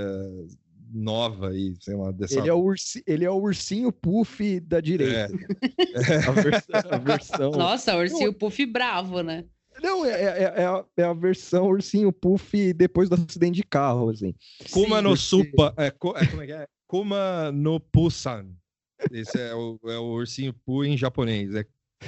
nova 0.93 1.56
e 1.56 1.74
sei 1.81 1.94
lá 1.94 2.10
dessa 2.10 2.39
ele 2.39 2.48
é 2.48 2.52
o, 2.52 2.59
ursi... 2.59 3.02
ele 3.06 3.24
é 3.24 3.31
o 3.31 3.36
ursinho 3.36 3.90
puff 3.90 4.60
da 4.60 4.81
direita 4.81 5.32
é. 5.32 6.28
a, 6.28 6.32
versão, 6.32 6.81
a, 6.90 6.98
versão, 6.98 7.51
nossa 7.52 7.97
ursinho 7.97 8.32
puff 8.32 8.66
bravo 8.66 9.23
né 9.23 9.44
não, 9.81 10.05
é, 10.05 10.10
é, 10.10 10.43
é, 10.43 10.66
a, 10.66 10.85
é 10.98 11.02
a 11.02 11.12
versão 11.12 11.66
ursinho 11.66 12.12
puff 12.12 12.73
depois 12.74 13.09
do 13.09 13.14
acidente 13.14 13.56
de 13.56 13.62
carro, 13.62 14.10
assim. 14.10 14.35
Kuma 14.70 14.97
Sim, 14.97 15.02
no 15.02 15.09
porque... 15.10 15.16
Supa. 15.16 15.74
É, 15.78 15.86
é, 15.86 15.90
como 15.90 16.43
é 16.43 16.47
que 16.47 16.52
é? 16.52 16.66
Kuma 16.86 17.51
no 17.52 17.81
Pusan. 17.81 18.51
Esse 19.10 19.40
é 19.40 19.55
o, 19.55 19.78
é 19.85 19.98
o 19.98 20.12
ursinho 20.12 20.52
pu 20.52 20.85
em 20.85 20.97
japonês. 20.97 21.55
É 21.55 21.64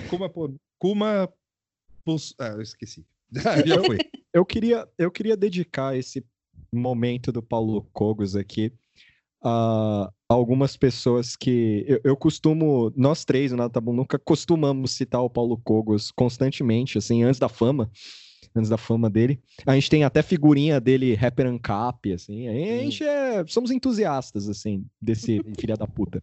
Kuma, 0.09 0.31
Kuma 0.78 1.32
Pus... 2.05 2.35
Ah, 2.39 2.48
eu 2.48 2.62
esqueci. 2.62 3.05
Já 3.32 3.82
foi. 3.82 3.98
Eu 4.32 4.44
queria, 4.44 4.89
eu 4.98 5.11
queria 5.11 5.36
dedicar 5.36 5.97
esse 5.97 6.24
momento 6.75 7.33
do 7.33 7.43
Paulo 7.43 7.87
Cogos 7.93 8.37
aqui 8.37 8.73
a 9.45 10.11
algumas 10.27 10.77
pessoas 10.77 11.37
que 11.37 11.85
eu, 11.87 12.01
eu 12.03 12.17
costumo, 12.17 12.93
nós 12.97 13.25
três, 13.25 13.53
o 13.53 13.57
Nada 13.57 13.71
Tá 13.71 13.81
nunca 13.81 14.19
costumamos 14.19 14.93
citar 14.93 15.23
o 15.23 15.31
Paulo 15.31 15.59
Cogos 15.63 16.11
constantemente, 16.11 16.97
assim, 16.97 17.23
antes 17.23 17.39
da 17.39 17.49
fama, 17.49 17.91
antes 18.55 18.71
da 18.71 18.79
fama 18.79 19.11
dele. 19.11 19.39
A 19.67 19.75
gente 19.75 19.91
tem 19.91 20.03
até 20.03 20.23
figurinha 20.23 20.81
dele, 20.81 21.15
rapper 21.15 21.47
ancap, 21.47 22.11
assim, 22.13 22.49
a 22.49 22.53
gente 22.53 23.05
é, 23.05 23.45
somos 23.47 23.71
entusiastas, 23.71 24.49
assim, 24.49 24.87
desse 25.01 25.41
filha 25.61 25.77
da 25.77 25.87
puta. 25.87 26.23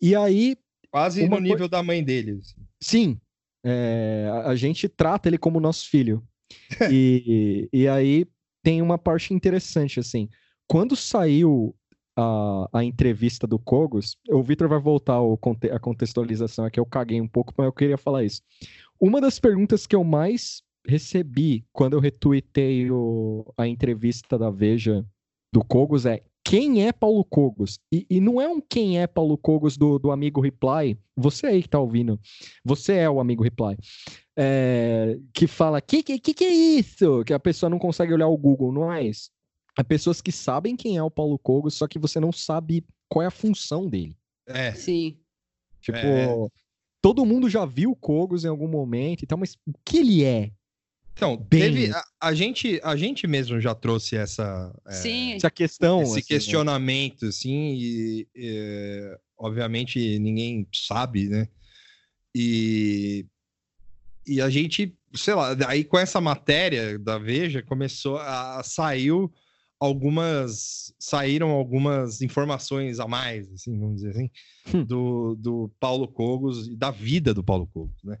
E 0.00 0.14
aí... 0.14 0.56
Quase 0.90 1.28
no 1.28 1.38
nível 1.38 1.68
da 1.68 1.82
mãe 1.82 2.02
dele. 2.02 2.40
Assim. 2.40 2.54
Sim, 2.80 3.20
é, 3.64 4.30
a 4.44 4.54
gente 4.54 4.88
trata 4.88 5.28
ele 5.28 5.38
como 5.38 5.60
nosso 5.60 5.88
filho. 5.88 6.22
e, 6.90 7.68
e 7.72 7.86
aí 7.86 8.26
tem 8.62 8.82
uma 8.82 8.98
parte 8.98 9.32
interessante, 9.34 10.00
assim. 10.00 10.28
Quando 10.66 10.94
saiu 10.94 11.74
a, 12.16 12.68
a 12.72 12.84
entrevista 12.84 13.46
do 13.46 13.58
Kogos, 13.58 14.16
o 14.28 14.42
Vitor 14.42 14.68
vai 14.68 14.78
voltar 14.78 15.14
ao, 15.14 15.38
a 15.72 15.78
contextualização 15.78 16.64
aqui, 16.64 16.78
eu 16.78 16.86
caguei 16.86 17.20
um 17.20 17.28
pouco, 17.28 17.52
mas 17.56 17.66
eu 17.66 17.72
queria 17.72 17.98
falar 17.98 18.24
isso. 18.24 18.42
Uma 19.00 19.20
das 19.20 19.38
perguntas 19.38 19.86
que 19.86 19.96
eu 19.96 20.04
mais 20.04 20.62
recebi 20.86 21.64
quando 21.72 21.94
eu 21.94 22.00
retuitei 22.00 22.90
o, 22.90 23.52
a 23.56 23.66
entrevista 23.66 24.38
da 24.38 24.50
Veja 24.50 25.04
do 25.52 25.64
Kogos 25.64 26.06
é 26.06 26.22
quem 26.44 26.86
é 26.86 26.92
Paulo 26.92 27.24
Cogos? 27.24 27.78
E, 27.92 28.06
e, 28.08 28.20
não 28.20 28.40
é 28.40 28.48
um 28.48 28.60
quem 28.60 28.98
é 28.98 29.06
Paulo 29.06 29.36
Cogos 29.36 29.76
do, 29.76 29.98
do 29.98 30.10
amigo 30.10 30.40
Reply, 30.40 30.98
você 31.16 31.46
aí 31.46 31.62
que 31.62 31.68
tá 31.68 31.78
ouvindo, 31.78 32.18
você 32.64 32.94
é 32.94 33.10
o 33.10 33.20
amigo 33.20 33.42
Reply, 33.42 33.76
é, 34.42 35.18
que 35.34 35.46
fala, 35.46 35.82
que, 35.82 36.02
que, 36.02 36.18
que 36.18 36.44
é 36.44 36.50
isso? 36.50 37.22
Que 37.26 37.34
a 37.34 37.38
pessoa 37.38 37.68
não 37.68 37.78
consegue 37.78 38.14
olhar 38.14 38.26
o 38.26 38.38
Google, 38.38 38.72
não 38.72 38.90
é 38.90 39.04
isso? 39.04 39.30
É 39.78 39.82
pessoas 39.82 40.22
que 40.22 40.32
sabem 40.32 40.76
quem 40.76 40.96
é 40.96 41.02
o 41.02 41.10
Paulo 41.10 41.38
Cogos, 41.38 41.74
só 41.74 41.86
que 41.86 41.98
você 41.98 42.18
não 42.18 42.32
sabe 42.32 42.82
qual 43.06 43.22
é 43.22 43.26
a 43.26 43.30
função 43.30 43.86
dele. 43.86 44.16
É. 44.46 44.72
Sim. 44.72 45.18
Tipo, 45.82 45.98
é. 45.98 46.26
todo 47.02 47.26
mundo 47.26 47.50
já 47.50 47.66
viu 47.66 47.90
o 47.90 47.96
Cogos 47.96 48.42
em 48.42 48.48
algum 48.48 48.66
momento 48.66 49.22
e 49.22 49.26
tal, 49.26 49.36
mas 49.36 49.58
o 49.66 49.74
que 49.84 49.98
ele 49.98 50.24
é? 50.24 50.50
Então, 51.12 51.36
Bem... 51.36 51.60
teve. 51.60 51.92
A, 51.92 52.02
a, 52.18 52.34
gente, 52.34 52.80
a 52.82 52.96
gente 52.96 53.26
mesmo 53.26 53.60
já 53.60 53.74
trouxe 53.74 54.16
essa. 54.16 54.74
É, 54.86 54.92
Sim. 54.92 55.32
Essa 55.34 55.50
questão. 55.50 56.00
Esse 56.00 56.12
assim, 56.12 56.20
né? 56.20 56.26
questionamento, 56.26 57.22
né? 57.24 57.28
assim, 57.28 57.74
e, 57.74 58.28
e, 58.34 59.18
obviamente 59.36 60.18
ninguém 60.18 60.66
sabe, 60.72 61.28
né? 61.28 61.46
E, 62.34 63.26
e 64.26 64.40
a 64.40 64.50
gente, 64.50 64.96
sei 65.14 65.34
lá, 65.34 65.56
aí 65.66 65.84
com 65.84 65.98
essa 65.98 66.20
matéria 66.20 66.98
da 66.98 67.18
Veja 67.18 67.62
começou 67.62 68.18
a 68.18 68.62
saiu 68.62 69.32
algumas 69.78 70.94
saíram 70.98 71.50
algumas 71.50 72.20
informações 72.20 73.00
a 73.00 73.08
mais, 73.08 73.50
assim, 73.50 73.78
vamos 73.78 73.96
dizer 73.96 74.10
assim, 74.10 74.30
hum. 74.74 74.84
do, 74.84 75.34
do 75.36 75.70
Paulo 75.80 76.06
Cogos 76.06 76.68
e 76.68 76.76
da 76.76 76.90
vida 76.90 77.32
do 77.32 77.42
Paulo 77.42 77.66
Cogos, 77.66 78.02
né? 78.04 78.18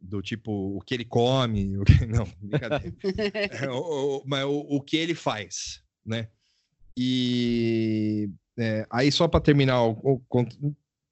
do 0.00 0.22
tipo 0.22 0.76
o 0.76 0.80
que 0.80 0.94
ele 0.94 1.04
come, 1.04 1.78
o 1.78 1.84
que... 1.84 1.92
não, 2.06 2.26
brincadeira. 2.40 2.94
é, 3.64 3.70
o, 3.70 4.18
o, 4.18 4.22
mas 4.26 4.44
o, 4.44 4.58
o, 4.68 4.80
que 4.80 4.96
ele 4.96 5.14
faz, 5.14 5.82
né? 6.04 6.28
E 6.96 8.30
é, 8.58 8.86
aí 8.90 9.10
só 9.10 9.28
para 9.28 9.40
terminar, 9.40 9.82
o, 9.84 10.22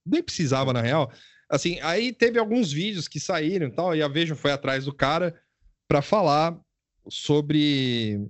nem 0.06 0.23
precisava 0.23 0.73
na 0.73 0.81
real. 0.81 1.11
Assim, 1.55 1.79
aí 1.81 2.13
teve 2.13 2.39
alguns 2.39 2.73
vídeos 2.73 3.07
que 3.07 3.21
saíram 3.21 3.69
e 3.69 3.71
tal, 3.71 3.95
e 3.95 4.03
a 4.03 4.09
Veja 4.09 4.35
foi 4.35 4.51
atrás 4.51 4.85
do 4.85 4.93
cara 4.93 5.35
para 5.87 6.03
falar 6.03 6.59
sobre 7.09 8.21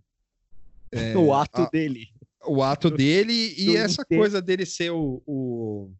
é, 0.93 1.17
o 1.17 1.33
ato 1.33 1.63
a, 1.63 1.69
dele. 1.71 2.09
O 2.47 2.63
ato 2.63 2.91
dele 2.91 3.55
e 3.57 3.77
essa 3.77 4.05
coisa 4.05 4.43
dele 4.43 4.67
ser 4.67 4.91
o, 4.91 5.23
o 5.27 5.91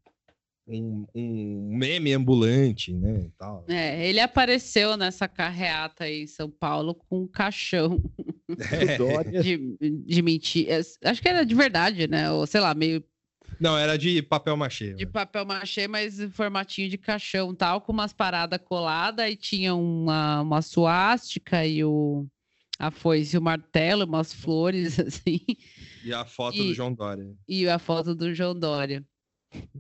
um, 0.67 1.07
um 1.15 1.77
meme 1.77 2.13
ambulante, 2.13 2.93
né? 2.93 3.31
Tal. 3.39 3.65
É, 3.69 4.07
ele 4.07 4.21
apareceu 4.21 4.97
nessa 4.97 5.29
carreata 5.29 6.05
aí 6.05 6.23
em 6.23 6.27
São 6.27 6.51
Paulo 6.51 6.95
com 6.95 7.23
um 7.23 7.27
caixão 7.27 8.03
é. 8.71 9.43
de, 9.43 9.77
de 9.81 10.23
mentira. 10.23 10.81
Acho 11.05 11.23
que 11.23 11.29
era 11.29 11.45
de 11.45 11.55
verdade, 11.55 12.09
né? 12.09 12.31
Ou 12.31 12.47
sei 12.47 12.61
lá, 12.61 12.75
meio. 12.75 13.03
Não, 13.61 13.77
era 13.77 13.97
de 13.97 14.23
papel 14.23 14.57
machê. 14.57 14.95
De 14.95 15.07
papel 15.07 15.45
machê, 15.45 15.87
mas 15.89 16.21
em 16.21 16.31
formatinho 16.31 16.89
de 16.89 16.99
caixão 16.99 17.55
tal, 17.55 17.81
com 17.81 17.93
umas 17.93 18.13
paradas 18.13 18.61
coladas 18.65 19.31
e 19.31 19.37
tinha 19.37 19.75
uma, 19.75 20.41
uma 20.41 20.63
suástica 20.63 21.67
e 21.67 21.85
o, 21.85 22.27
a 22.79 22.91
foice 22.91 23.37
e 23.37 23.39
o 23.39 23.43
martelo, 23.43 24.05
umas 24.05 24.33
flores 24.33 24.99
assim. 25.01 25.41
E 26.05 26.13
a 26.13 26.25
foto 26.25 26.57
e, 26.57 26.69
do 26.69 26.75
João 26.75 26.93
Dória. 26.93 27.35
E 27.49 27.69
a 27.69 27.79
foto 27.79 28.15
do 28.15 28.35
João 28.35 28.59
Dória. 28.59 29.05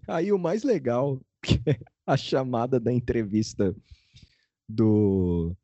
Aí 0.06 0.32
o 0.32 0.38
mais 0.38 0.62
legal, 0.62 1.20
que 1.42 1.60
é 1.66 1.78
a 2.06 2.16
chamada 2.16 2.78
da 2.78 2.92
entrevista 2.92 3.74
do, 4.68 5.54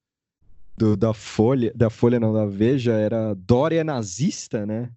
do 0.76 0.96
da 0.96 1.14
Folha, 1.14 1.72
da 1.74 1.90
Folha 1.90 2.18
não, 2.20 2.32
da 2.32 2.46
Veja, 2.46 2.92
era 2.92 3.34
Dória 3.34 3.84
nazista, 3.84 4.66
né? 4.66 4.90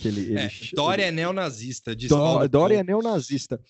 Que 0.00 0.08
ele, 0.08 0.20
ele, 0.20 0.38
é, 0.38 0.50
Dória 0.74 1.04
é 1.04 1.10
neonazista. 1.10 1.94
Dó, 1.94 2.46
Dória 2.48 2.78
é 2.78 2.84
neonazista. 2.84 3.60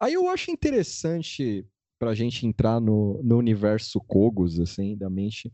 Aí 0.00 0.14
eu 0.14 0.28
acho 0.28 0.50
interessante 0.50 1.66
para 1.98 2.10
a 2.10 2.14
gente 2.14 2.46
entrar 2.46 2.80
no, 2.80 3.22
no 3.22 3.38
universo 3.38 4.00
Cogos, 4.00 4.58
assim, 4.60 4.96
da 4.96 5.08
mente, 5.08 5.52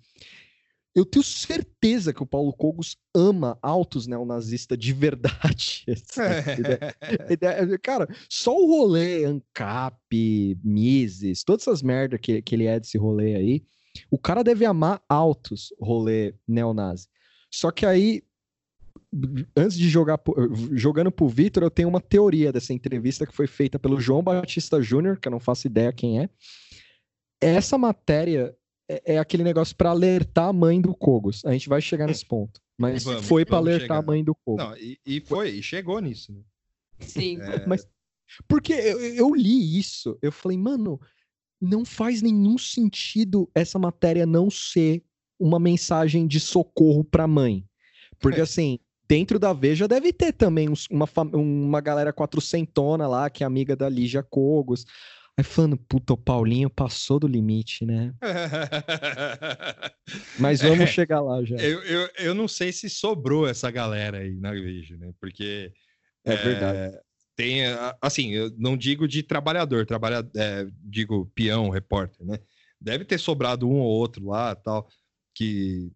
eu 0.95 1.05
tenho 1.05 1.23
certeza 1.23 2.13
que 2.13 2.23
o 2.23 2.27
Paulo 2.27 2.53
Cogos 2.53 2.97
ama 3.15 3.57
altos 3.63 4.07
neonazistas 4.07 4.77
de 4.77 4.93
verdade. 4.93 5.85
Cara, 7.83 8.09
só 8.29 8.57
o 8.57 8.67
rolê 8.67 9.25
ANCAP, 9.25 10.59
Mises, 10.65 11.45
todas 11.45 11.63
essas 11.63 11.83
merdas 11.83 12.19
que, 12.21 12.43
que 12.43 12.55
ele 12.55 12.67
é 12.67 12.81
desse 12.81 12.99
rolê 12.99 13.37
aí, 13.37 13.63
o 14.11 14.19
cara 14.19 14.43
deve 14.43 14.65
amar 14.65 15.03
altos 15.09 15.73
rolê 15.81 16.35
neonazi. 16.47 17.09
Só 17.51 17.71
que 17.71 17.85
aí, 17.87 18.23
antes 19.57 19.77
de 19.77 19.89
jogar 19.89 20.21
jogando 20.73 21.11
pro 21.11 21.29
Vitor, 21.29 21.63
eu 21.63 21.71
tenho 21.71 21.89
uma 21.89 22.01
teoria 22.01 22.53
dessa 22.53 22.73
entrevista 22.73 23.27
que 23.27 23.35
foi 23.35 23.47
feita 23.47 23.79
pelo 23.79 24.01
João 24.01 24.23
Batista 24.23 24.81
Júnior, 24.81 25.19
que 25.19 25.29
eu 25.29 25.33
não 25.33 25.41
faço 25.41 25.67
ideia 25.67 25.93
quem 25.93 26.21
é. 26.21 26.29
Essa 27.41 27.77
matéria 27.77 28.55
é, 28.89 29.15
é, 29.15 29.19
aquele 29.19 29.43
negócio 29.43 29.75
para 29.77 29.91
alertar 29.91 30.49
a 30.49 30.53
mãe 30.53 30.81
do 30.81 30.95
Kogos. 30.95 31.45
A 31.45 31.53
gente 31.53 31.69
vai 31.69 31.81
chegar 31.81 32.07
nesse 32.07 32.27
ponto. 32.27 32.61
Mas 32.79 33.05
vamos, 33.05 33.27
foi 33.27 33.45
para 33.45 33.59
alertar 33.59 33.83
chegar. 33.83 33.99
a 33.99 34.03
mãe 34.03 34.25
do 34.25 34.35
Kogos. 34.35 34.65
Não, 34.65 34.77
e, 34.77 34.99
e, 35.05 35.21
foi, 35.21 35.51
e 35.51 35.63
chegou 35.63 36.01
nisso. 36.01 36.33
Né? 36.33 36.43
Sim. 37.01 37.41
É... 37.41 37.67
Mas 37.67 37.87
porque 38.47 38.73
eu, 38.73 39.01
eu, 39.01 39.35
li 39.35 39.79
isso, 39.79 40.17
eu 40.23 40.31
falei, 40.31 40.57
mano, 40.57 41.01
não 41.61 41.85
faz 41.85 42.23
nenhum 42.23 42.57
sentido 42.57 43.51
essa 43.55 43.79
matéria 43.79 44.25
não 44.25 44.49
ser 44.51 45.03
uma 45.39 45.59
mensagem 45.59 46.27
de 46.27 46.39
socorro 46.39 47.05
pra 47.05 47.27
mãe. 47.27 47.65
Porque 48.19 48.41
assim, 48.43 48.79
dentro 49.11 49.41
da 49.41 49.53
Veja 49.53 49.89
deve 49.89 50.13
ter 50.13 50.33
também 50.33 50.71
uns- 50.71 50.87
uma, 50.89 51.09
uma 51.35 51.81
galera 51.81 52.13
quatrocentona 52.13 53.09
lá, 53.09 53.29
que 53.29 53.43
é 53.43 53.47
amiga 53.47 53.75
da 53.75 53.89
Lígia 53.89 54.23
Cogos. 54.23 54.85
Aí 55.37 55.43
falando, 55.43 55.77
puta, 55.77 56.13
o 56.13 56.17
Paulinho 56.17 56.71
passou 56.71 57.19
do 57.19 57.27
limite, 57.27 57.85
né? 57.85 58.15
Mas 60.39 60.61
vamos 60.61 60.91
É. 60.91 60.93
chegar 60.93 61.21
lá 61.21 61.45
já. 61.45 61.57
eu, 61.57 61.83
eu, 61.83 62.09
eu 62.19 62.35
não 62.37 62.47
sei 62.47 62.73
se 62.73 62.89
sobrou 62.89 63.49
essa 63.49 63.69
galera 63.69 64.19
aí 64.19 64.37
na 64.37 64.53
Veja, 64.53 64.97
né? 64.97 65.11
Porque 65.21 65.73
É 66.25 66.37
verdade. 66.37 66.97
tem, 67.35 67.63
assim, 68.01 68.31
eu 68.31 68.53
não 68.57 68.77
digo 68.77 69.09
de 69.09 69.25
trabalhador, 69.25 69.85
trabalha, 69.87 70.25
é, 70.37 70.69
digo 70.85 71.27
peão, 71.35 71.69
repórter, 71.69 72.25
né? 72.25 72.39
Deve 72.81 73.05
ter 73.05 73.19
sobrado 73.19 73.69
um 73.69 73.81
ou 73.81 73.89
outro 73.89 74.27
lá, 74.27 74.55
tal, 74.55 74.87
que, 75.35 75.91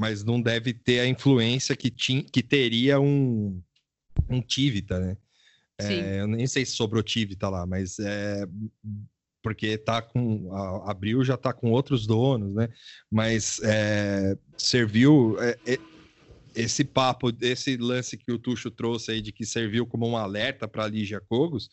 mas 0.00 0.24
não 0.24 0.40
deve 0.40 0.72
ter 0.72 1.00
a 1.00 1.06
influência 1.06 1.76
que, 1.76 1.90
tinha, 1.90 2.24
que 2.24 2.42
teria 2.42 2.98
um, 2.98 3.62
um 4.30 4.40
Tivita, 4.40 4.98
né? 4.98 5.14
É, 5.78 6.20
eu 6.20 6.26
nem 6.26 6.46
sei 6.46 6.64
se 6.64 6.72
sobrou 6.72 7.02
Tivita 7.02 7.50
lá, 7.50 7.66
mas 7.66 7.98
é 7.98 8.46
porque 9.42 9.76
tá 9.76 10.00
com 10.00 10.54
a 10.54 10.90
Abril 10.90 11.22
já 11.22 11.36
tá 11.36 11.52
com 11.52 11.70
outros 11.70 12.06
donos, 12.06 12.54
né? 12.54 12.70
Mas 13.10 13.60
é, 13.62 14.38
serviu 14.56 15.36
é, 15.38 15.58
é, 15.66 15.78
esse 16.54 16.82
papo, 16.82 17.30
esse 17.42 17.76
lance 17.76 18.16
que 18.16 18.32
o 18.32 18.38
Tuxo 18.38 18.70
trouxe 18.70 19.12
aí 19.12 19.20
de 19.20 19.32
que 19.32 19.44
serviu 19.44 19.86
como 19.86 20.08
um 20.08 20.16
alerta 20.16 20.66
para 20.66 20.84
a 20.84 20.88
Lígia 20.88 21.20
Cogos, 21.28 21.68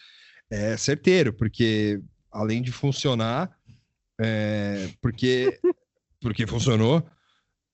é 0.49 0.75
certeiro, 0.75 1.31
porque 1.31 2.01
além 2.29 2.61
de 2.61 2.73
funcionar, 2.73 3.57
é, 4.19 4.89
porque 5.01 5.57
porque 6.19 6.45
funcionou. 6.45 7.07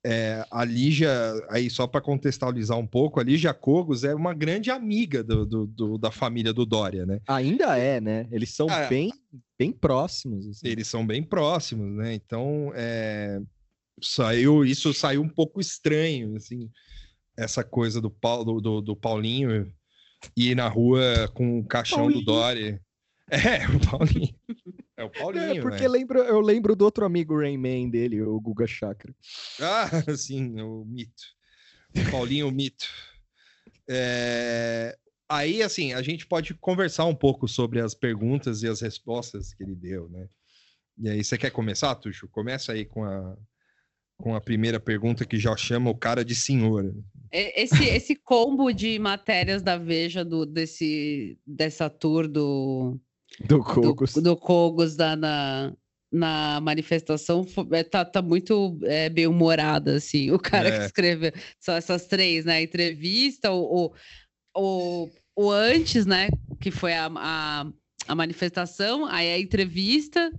É, 0.06 0.46
a 0.52 0.66
Lígia, 0.66 1.10
aí 1.50 1.70
só 1.70 1.88
para 1.88 2.02
contextualizar 2.02 2.78
um 2.78 2.86
pouco, 2.86 3.20
a 3.20 3.24
Lígia 3.24 3.54
Cogos 3.54 4.04
é 4.04 4.14
uma 4.14 4.34
grande 4.34 4.70
amiga 4.70 5.24
do, 5.24 5.46
do- 5.46 5.66
do- 5.68 5.98
da 5.98 6.12
família 6.12 6.52
do 6.54 6.66
Dória, 6.66 7.06
né? 7.06 7.20
Ainda 7.28 7.78
é, 7.78 8.02
né? 8.02 8.28
Eles 8.32 8.50
são 8.54 8.68
Ah, 8.70 8.88
bem, 8.88 9.12
bem 9.58 9.72
próximos. 9.72 10.46
assim. 10.48 10.68
Eles 10.68 10.88
são 10.88 11.06
bem 11.08 11.24
próximos, 11.24 11.90
né? 11.96 12.14
Então, 12.14 12.72
é, 12.76 13.40
saiu, 14.02 14.66
isso 14.66 14.94
saiu 14.94 15.22
um 15.22 15.30
pouco 15.30 15.62
estranho, 15.62 16.36
assim, 16.36 16.70
essa 17.38 17.64
coisa 17.64 18.02
do, 18.02 18.10
Paulo, 18.12 18.60
do, 18.60 18.82
do 18.82 18.96
Paulinho 18.96 19.72
ir 20.36 20.56
na 20.56 20.68
rua 20.68 21.30
com 21.34 21.60
o 21.60 21.66
caixão 21.66 22.08
do 22.08 22.24
Paulinho. 22.24 22.26
Dória. 22.26 22.82
É, 23.32 23.66
o 23.68 23.80
Paulinho. 23.90 24.36
É 25.04 25.06
o 25.06 25.10
Paulinho, 25.10 25.58
É, 25.58 25.62
porque 25.62 25.82
né? 25.84 25.88
lembro, 25.88 26.20
eu 26.20 26.40
lembro 26.40 26.76
do 26.76 26.86
outro 26.86 27.06
amigo 27.06 27.38
Rayman 27.38 27.90
dele, 27.90 28.22
o 28.22 28.40
Guga 28.40 28.66
Chakra. 28.66 29.14
Ah, 29.60 29.88
sim, 30.18 30.60
o 30.62 30.86
mito. 30.86 31.24
O 31.96 32.10
Paulinho, 32.12 32.48
o 32.48 32.52
mito. 32.52 32.88
É, 33.88 34.98
Aí, 35.30 35.64
assim, 35.64 35.94
a 35.94 36.02
gente 36.02 36.28
pode 36.28 36.54
conversar 36.54 37.06
um 37.06 37.16
pouco 37.16 37.48
sobre 37.48 37.80
as 37.80 37.96
perguntas 37.96 38.62
e 38.62 38.68
as 38.68 38.82
respostas 38.82 39.54
que 39.54 39.64
ele 39.64 39.74
deu, 39.74 40.08
né? 40.10 40.30
E 41.00 41.10
aí, 41.10 41.24
você 41.24 41.38
quer 41.38 41.50
começar, 41.50 41.96
Tuxo? 41.96 42.28
Começa 42.28 42.72
aí 42.72 42.86
com 42.86 43.04
a, 43.04 43.36
com 44.18 44.36
a 44.36 44.42
primeira 44.42 44.80
pergunta 44.80 45.26
que 45.26 45.40
já 45.40 45.56
chama 45.58 45.90
o 45.90 45.98
cara 45.98 46.24
de 46.24 46.36
senhor. 46.36 46.94
E- 47.32 47.62
Esse, 47.64 47.84
esse 47.84 48.16
combo 48.16 48.72
de 48.72 49.00
matérias 49.00 49.64
da 49.64 49.76
Veja 49.76 50.24
do, 50.24 50.46
desse, 50.46 51.40
dessa 51.48 51.90
tour 51.90 52.28
do, 52.28 53.00
Do 53.42 53.58
do, 53.58 53.64
Cogos. 53.64 54.14
do 54.14 54.38
Cogos 54.38 54.96
da, 54.96 55.16
na, 55.16 55.74
na 56.12 56.60
manifestação 56.62 57.46
é, 57.72 57.84
tá, 57.84 58.06
tá 58.06 58.22
muito 58.22 58.78
é, 58.84 59.10
bem 59.10 59.28
humorada, 59.28 59.96
assim. 59.96 60.32
O 60.32 60.40
cara 60.40 60.72
que 60.72 60.78
É. 60.78 60.86
escreveu, 60.86 61.32
são 61.60 61.76
essas 61.76 62.06
três, 62.08 62.46
né? 62.46 62.58
A 62.58 62.62
entrevista, 62.62 63.52
o, 63.52 63.88
o, 63.88 63.94
o, 64.56 65.10
o 65.36 65.52
antes, 65.52 66.06
né? 66.06 66.30
Que 66.62 66.70
foi 66.72 66.94
a, 66.94 67.08
a, 67.16 67.66
a 68.08 68.16
manifestação, 68.16 69.06
aí 69.08 69.32
a 69.34 69.40
entrevista, 69.40 70.32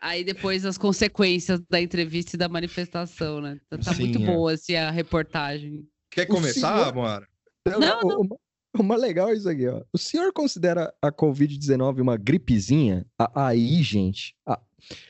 aí 0.00 0.22
depois 0.22 0.64
as 0.66 0.76
consequências 0.76 1.60
da 1.68 1.80
entrevista 1.80 2.36
e 2.36 2.38
da 2.38 2.48
manifestação, 2.48 3.40
né? 3.40 3.58
Tá, 3.70 3.78
tá 3.78 3.94
muito 3.94 4.18
Sim, 4.18 4.24
é. 4.24 4.26
boa, 4.26 4.52
assim, 4.52 4.74
a 4.74 4.90
reportagem. 4.90 5.84
Quer 6.10 6.26
começar, 6.26 6.76
senhor- 6.78 6.94
Moara? 6.94 7.26
Não, 7.66 7.78
Não, 7.80 8.20
o- 8.20 8.40
Mais 8.84 9.00
legal 9.00 9.32
isso 9.32 9.48
aqui, 9.48 9.66
ó. 9.66 9.82
O 9.92 9.98
senhor 9.98 10.32
considera 10.32 10.92
a 11.02 11.10
Covid-19 11.10 12.00
uma 12.00 12.16
gripezinha? 12.16 13.06
A- 13.18 13.48
Aí, 13.48 13.82
gente, 13.82 14.34
a- 14.46 14.60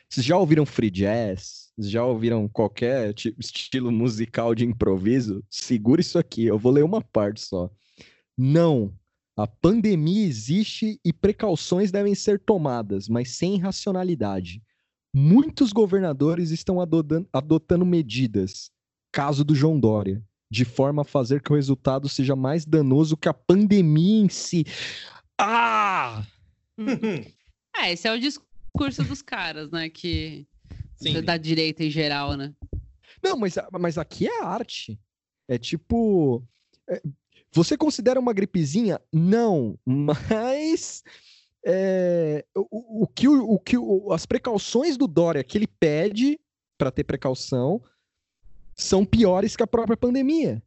vocês 0.09 0.24
já 0.24 0.36
ouviram 0.39 0.64
free 0.64 0.90
jazz? 0.90 1.68
Já 1.78 2.05
ouviram 2.05 2.48
qualquer 2.48 3.12
ti- 3.14 3.35
estilo 3.39 3.93
musical 3.93 4.55
de 4.55 4.64
improviso? 4.64 5.44
Segura 5.51 6.01
isso 6.01 6.18
aqui, 6.18 6.44
eu 6.47 6.59
vou 6.59 6.72
ler 6.72 6.85
uma 6.85 7.02
parte 7.02 7.40
só. 7.40 7.70
Não, 8.36 8.93
a 9.36 9.47
pandemia 9.47 10.26
existe 10.26 10.98
e 11.05 11.12
precauções 11.12 11.90
devem 11.90 12.14
ser 12.14 12.39
tomadas, 12.40 13.09
mas 13.09 13.36
sem 13.36 13.59
racionalidade. 13.59 14.62
Muitos 15.14 15.72
governadores 15.72 16.51
estão 16.51 16.80
adotan- 16.80 17.26
adotando 17.32 17.85
medidas, 17.85 18.70
caso 19.12 19.44
do 19.44 19.55
João 19.55 19.78
Dória, 19.78 20.22
de 20.50 20.64
forma 20.64 21.02
a 21.02 21.04
fazer 21.04 21.42
que 21.42 21.52
o 21.52 21.56
resultado 21.56 22.08
seja 22.08 22.34
mais 22.34 22.64
danoso 22.64 23.16
que 23.16 23.28
a 23.28 23.34
pandemia 23.34 24.24
em 24.24 24.28
si. 24.28 24.64
Ah! 25.38 26.24
É, 27.76 27.92
esse 27.92 28.08
é 28.08 28.12
o 28.12 28.18
discurso 28.20 29.02
dos 29.04 29.22
caras, 29.22 29.70
né? 29.70 29.88
Que 29.88 30.46
Sim. 30.96 31.20
da 31.22 31.36
direita 31.36 31.84
em 31.84 31.90
geral, 31.90 32.36
né? 32.36 32.54
Não, 33.22 33.36
mas, 33.36 33.54
mas 33.78 33.98
aqui 33.98 34.26
é 34.26 34.42
arte. 34.42 34.98
É 35.48 35.58
tipo. 35.58 36.42
é, 36.88 37.00
você 37.52 37.76
considera 37.76 38.20
uma 38.20 38.32
gripezinha? 38.32 39.00
Não, 39.12 39.78
mas. 39.86 41.02
é, 41.64 42.44
o, 42.54 43.02
o 43.04 43.06
que, 43.06 43.28
o, 43.28 43.52
o 43.52 43.58
que 43.58 43.76
o- 43.76 44.12
as 44.12 44.24
precauções 44.26 44.96
do 44.96 45.06
Dória 45.06 45.42
que 45.44 45.58
ele 45.58 45.66
pede 45.66 46.38
para 46.76 46.90
ter 46.90 47.04
precaução 47.04 47.82
são 48.78 49.05
piores 49.05 49.56
que 49.56 49.62
a 49.62 49.66
própria 49.66 49.96
pandemia. 49.96 50.62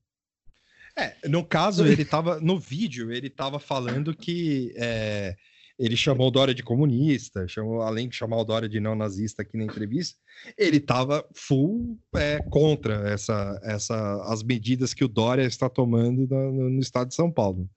É, 0.98 1.28
no 1.30 1.46
caso, 1.46 1.86
ele 1.88 2.04
tava 2.04 2.40
no 2.42 2.60
vídeo, 2.60 3.12
ele 3.12 3.30
tava 3.30 3.60
falando 3.60 4.14
que 4.14 4.74
é, 4.76 5.36
ele 5.80 5.96
chamou 5.96 6.28
o 6.28 6.32
Dória 6.32 6.54
de 6.54 6.62
comunista, 6.62 7.48
chamou, 7.48 7.82
além 7.82 8.10
de 8.10 8.16
chamar 8.16 8.38
o 8.38 8.44
Dória 8.44 8.68
de 8.68 8.80
neonazista 8.82 9.42
aqui 9.42 9.58
na 9.58 9.64
entrevista, 9.64 10.20
ele 10.58 10.82
tava 10.82 11.26
full 11.34 11.98
é, 12.14 12.40
contra 12.50 13.10
essa, 13.10 13.60
essa, 13.64 14.22
as 14.32 14.44
medidas 14.44 14.94
que 14.94 15.06
o 15.06 15.08
Dória 15.08 15.44
está 15.44 15.70
tomando 15.70 16.28
no, 16.28 16.70
no 16.70 16.80
estado 16.82 17.08
de 17.08 17.16
São 17.16 17.32
Paulo. 17.32 17.70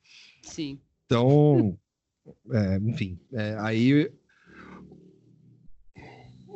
Sim. 0.43 0.81
Então, 1.07 1.79
é, 2.51 2.77
enfim, 2.79 3.21
é, 3.33 3.57
aí 3.61 4.11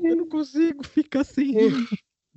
Eu 0.03 0.17
não 0.17 0.29
consigo 0.29 0.85
ficar 0.85 1.25
sem 1.25 1.53
rir. 1.53 1.89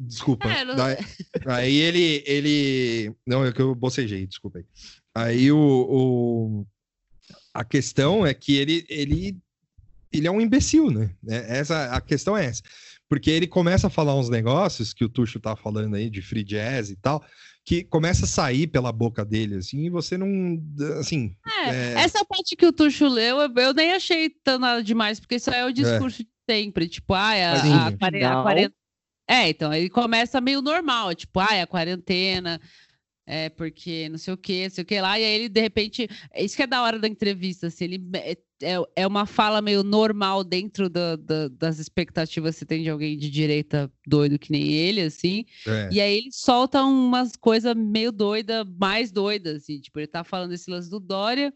Desculpa. 0.08 0.48
É, 0.52 0.66
não- 0.66 0.76
Daí- 0.76 0.98
aí 1.46 1.76
ele, 1.76 2.24
ele. 2.26 3.14
Não, 3.26 3.46
é 3.46 3.52
que 3.52 3.62
eu 3.62 3.76
bocejei, 3.76 4.26
desculpa 4.26 4.60
aí. 4.60 4.66
Aí 5.14 5.52
o, 5.52 5.58
o- 5.58 6.68
A 7.54 7.64
questão 7.64 8.26
é 8.26 8.34
que 8.34 8.56
ele, 8.56 8.86
ele, 8.90 9.38
ele 10.12 10.28
é 10.28 10.32
um 10.32 10.42
imbecil, 10.42 10.90
né? 10.90 11.12
É, 11.28 11.60
Essa, 11.60 11.86
a 11.94 12.02
questão 12.02 12.36
é 12.38 12.46
essa. 12.46 12.62
Porque 13.10 13.30
ele 13.30 13.46
começa 13.46 13.88
a 13.88 13.90
falar 13.90 14.16
uns 14.16 14.30
negócios 14.30 14.94
que 14.94 15.04
o 15.04 15.10
Tuxo 15.10 15.38
tá 15.40 15.56
falando 15.56 15.96
aí 15.96 16.10
de 16.10 16.22
free 16.22 16.46
jazz 16.46 16.90
e 16.90 16.96
tal, 16.96 17.22
que 17.66 17.84
começa 17.84 18.24
a 18.24 18.28
sair 18.28 18.68
pela 18.68 18.90
boca 18.92 19.24
dele, 19.26 19.56
assim, 19.56 19.86
e 19.86 19.90
você 19.90 20.18
não. 20.18 20.28
Assim. 20.98 21.36
É, 21.66 21.70
É. 21.70 21.94
essa 22.04 22.24
parte 22.26 22.56
que 22.56 22.66
o 22.66 22.72
Tuxo 22.72 23.08
leu, 23.10 23.40
eu, 23.42 23.54
eu 23.56 23.74
nem 23.74 23.92
achei 23.92 24.30
tão 24.44 24.58
nada 24.58 24.82
demais, 24.82 25.20
porque 25.20 25.36
isso 25.36 25.50
é 25.52 25.66
o 25.66 25.74
discurso 25.74 26.24
de 26.24 26.30
sempre. 26.50 26.88
Tipo, 26.88 27.14
ah, 27.14 27.32
a, 27.34 27.52
Mas, 27.52 27.64
a, 27.72 27.88
a 27.88 27.92
Final- 27.92 28.44
quarentena. 28.44 28.74
É, 29.32 29.50
então, 29.50 29.74
ele 29.74 29.90
começa 29.90 30.42
meio 30.42 30.62
normal, 30.62 31.16
tipo, 31.16 31.40
ah, 31.40 31.62
a 31.62 31.68
quarentena, 31.68 32.60
é 33.26 33.48
porque 33.50 34.10
não 34.10 34.18
sei 34.18 34.34
o 34.34 34.38
que, 34.38 34.64
não 34.64 34.70
sei 34.72 34.82
o 34.82 34.86
que 34.86 35.00
lá, 35.00 35.18
e 35.18 35.24
aí 35.24 35.32
ele, 35.34 35.48
de 35.48 35.62
repente, 35.62 36.06
é 36.34 36.44
isso 36.44 36.56
que 36.56 36.64
é 36.64 36.68
da 36.68 36.82
hora 36.82 37.00
da 37.00 37.08
entrevista, 37.08 37.68
assim, 37.68 37.86
ele 37.86 38.10
é, 38.16 38.38
é- 38.62 38.84
é 38.96 39.08
uma 39.08 39.26
fala 39.26 39.62
meio 39.62 39.84
normal 39.84 40.44
dentro 40.44 40.90
da- 40.90 41.16
da- 41.16 41.48
das 41.48 41.80
expectativas 41.80 42.56
que 42.56 42.60
você 42.60 42.66
tem 42.66 42.84
de 42.84 42.90
alguém 42.90 43.18
de 43.18 43.30
direita 43.30 43.90
doido 44.06 44.38
que 44.38 44.52
nem 44.52 44.70
ele, 44.74 45.00
assim, 45.02 45.46
é. 45.66 45.88
e 45.92 46.02
aí 46.02 46.18
ele 46.18 46.30
solta 46.34 46.84
umas 46.84 47.36
coisas 47.38 47.74
meio 47.74 48.12
doida, 48.12 48.66
mais 48.66 49.12
doidas, 49.14 49.64
assim, 49.64 49.80
tipo, 49.80 49.98
ele 49.98 50.08
tá 50.08 50.26
falando 50.26 50.52
esse 50.54 50.70
lance 50.70 50.90
do 50.90 51.00
Dória, 51.00 51.54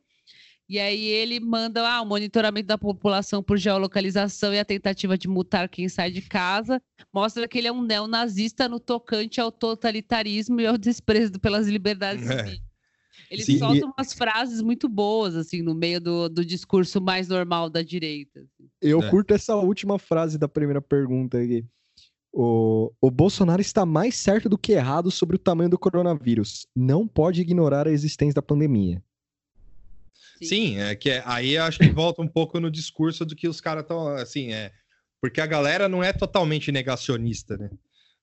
e 0.67 0.79
aí 0.79 1.05
ele 1.05 1.39
manda 1.39 1.87
ah, 1.87 2.01
o 2.01 2.05
monitoramento 2.05 2.67
da 2.67 2.77
população 2.77 3.43
por 3.43 3.57
geolocalização 3.57 4.53
e 4.53 4.59
a 4.59 4.65
tentativa 4.65 5.17
de 5.17 5.27
multar 5.27 5.69
quem 5.69 5.87
sai 5.87 6.09
de 6.11 6.21
casa, 6.21 6.81
mostra 7.13 7.47
que 7.47 7.57
ele 7.57 7.67
é 7.67 7.71
um 7.71 7.83
neonazista 7.83 8.67
no 8.67 8.79
tocante 8.79 9.39
ao 9.39 9.51
totalitarismo 9.51 10.59
e 10.59 10.65
ao 10.67 10.77
desprezo 10.77 11.39
pelas 11.39 11.67
liberdades 11.67 12.27
É. 12.29 12.45
civis. 12.45 12.61
Ele 13.29 13.43
Sim, 13.43 13.57
solta 13.59 13.77
e- 13.77 13.83
umas 13.83 14.13
frases 14.13 14.61
muito 14.61 14.87
boas, 14.89 15.35
assim, 15.35 15.61
no 15.61 15.73
meio 15.73 15.99
do, 16.01 16.29
do 16.29 16.45
discurso 16.45 17.01
mais 17.01 17.27
normal 17.27 17.69
da 17.69 17.81
direita. 17.81 18.39
assim. 18.41 18.69
Eu 18.81 19.01
É. 19.01 19.09
curto 19.09 19.33
essa 19.33 19.55
última 19.55 19.97
frase 19.97 20.37
da 20.37 20.47
primeira 20.47 20.81
pergunta 20.81 21.39
aqui. 21.39 21.65
O, 22.31 22.91
o 22.99 23.09
Bolsonaro 23.09 23.61
está 23.61 23.85
mais 23.85 24.15
certo 24.15 24.49
do 24.49 24.57
que 24.57 24.73
errado 24.73 25.09
sobre 25.09 25.37
o 25.37 25.39
tamanho 25.39 25.69
do 25.69 25.79
coronavírus. 25.79 26.67
Não 26.75 27.07
pode 27.07 27.41
ignorar 27.41 27.87
a 27.87 27.91
existência 27.91 28.33
da 28.35 28.41
pandemia. 28.41 29.01
Sim, 30.41 30.79
é 30.79 30.95
que 30.95 31.09
é, 31.09 31.23
aí 31.25 31.57
acho 31.57 31.79
que 31.79 31.89
volta 31.89 32.21
um 32.21 32.27
pouco 32.27 32.59
no 32.59 32.69
discurso 32.69 33.25
do 33.25 33.35
que 33.35 33.47
os 33.47 33.61
caras 33.61 33.83
estão 33.83 34.07
assim, 34.09 34.51
é 34.53 34.71
porque 35.21 35.41
a 35.41 35.45
galera 35.45 35.89
não 35.89 36.03
é 36.03 36.13
totalmente 36.13 36.71
negacionista, 36.71 37.57
né? 37.57 37.69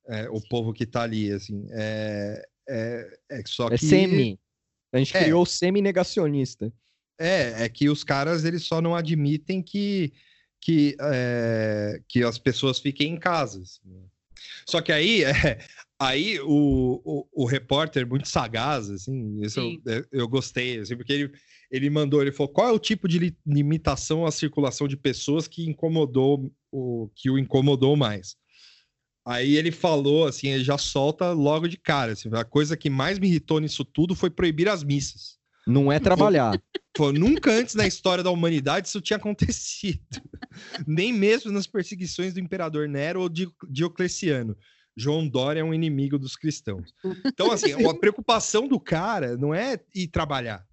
É, 0.08 0.28
o 0.30 0.40
povo 0.40 0.72
que 0.72 0.86
tá 0.86 1.02
ali, 1.02 1.32
assim, 1.32 1.66
é, 1.72 2.44
é, 2.68 3.18
é 3.30 3.42
só 3.46 3.68
que 3.68 3.74
É 3.74 3.78
semi. 3.78 4.38
A 4.92 4.98
gente 4.98 5.16
É. 5.16 5.22
criou 5.24 5.42
o 5.42 5.46
semi-negacionista. 5.46 6.72
É, 7.18 7.64
é 7.64 7.68
que 7.68 7.88
os 7.88 8.04
caras 8.04 8.44
eles 8.44 8.64
só 8.64 8.80
não 8.80 8.94
admitem 8.94 9.62
que, 9.62 10.12
que, 10.60 10.96
é, 11.00 12.00
que 12.08 12.22
as 12.22 12.38
pessoas 12.38 12.78
fiquem 12.78 13.14
em 13.14 13.18
casa. 13.18 13.62
assim, 13.62 13.80
né? 13.84 14.02
Só 14.68 14.80
que 14.80 14.92
aí, 14.92 15.22
é, 15.24 15.58
aí 16.06 16.40
o, 16.40 17.00
o, 17.04 17.44
o 17.44 17.46
repórter 17.46 18.06
muito 18.06 18.28
sagaz, 18.28 18.90
assim, 18.90 19.40
isso 19.42 19.60
eu, 19.86 19.92
é, 19.92 20.04
eu 20.12 20.28
gostei, 20.28 20.78
assim, 20.78 20.96
porque 20.96 21.12
ele, 21.12 21.32
ele 21.70 21.90
mandou, 21.90 22.20
ele 22.22 22.32
falou, 22.32 22.52
qual 22.52 22.68
é 22.68 22.72
o 22.72 22.78
tipo 22.78 23.06
de 23.06 23.18
li- 23.18 23.36
limitação 23.46 24.26
à 24.26 24.30
circulação 24.30 24.88
de 24.88 24.96
pessoas 24.96 25.46
que 25.48 25.68
incomodou 25.68 26.52
o 26.70 27.10
que 27.14 27.30
o 27.30 27.38
incomodou 27.38 27.96
mais? 27.96 28.36
Aí 29.24 29.56
ele 29.56 29.70
falou, 29.70 30.26
assim, 30.26 30.48
ele 30.48 30.64
já 30.64 30.76
solta 30.76 31.30
logo 31.32 31.68
de 31.68 31.76
cara, 31.76 32.12
assim, 32.12 32.28
a 32.32 32.44
coisa 32.44 32.76
que 32.76 32.90
mais 32.90 33.18
me 33.18 33.28
irritou 33.28 33.60
nisso 33.60 33.84
tudo 33.84 34.14
foi 34.16 34.30
proibir 34.30 34.68
as 34.68 34.82
missas. 34.82 35.38
Não 35.66 35.92
é 35.92 36.00
trabalhar. 36.00 36.60
Pô, 36.94 37.12
nunca 37.12 37.50
antes 37.52 37.74
na 37.74 37.86
história 37.86 38.22
da 38.22 38.30
humanidade 38.30 38.88
isso 38.88 39.00
tinha 39.00 39.16
acontecido. 39.16 40.00
Nem 40.86 41.12
mesmo 41.12 41.50
nas 41.52 41.66
perseguições 41.66 42.34
do 42.34 42.40
imperador 42.40 42.88
Nero 42.88 43.22
ou 43.22 43.28
Di- 43.28 43.48
Diocleciano. 43.70 44.56
João 44.96 45.26
Dória 45.28 45.60
é 45.60 45.64
um 45.64 45.74
inimigo 45.74 46.18
dos 46.18 46.36
cristãos. 46.36 46.92
Então, 47.24 47.50
assim, 47.50 47.72
a 47.88 47.94
preocupação 47.94 48.66
do 48.68 48.78
cara 48.80 49.36
não 49.36 49.54
é 49.54 49.78
ir 49.94 50.08
trabalhar. 50.08 50.64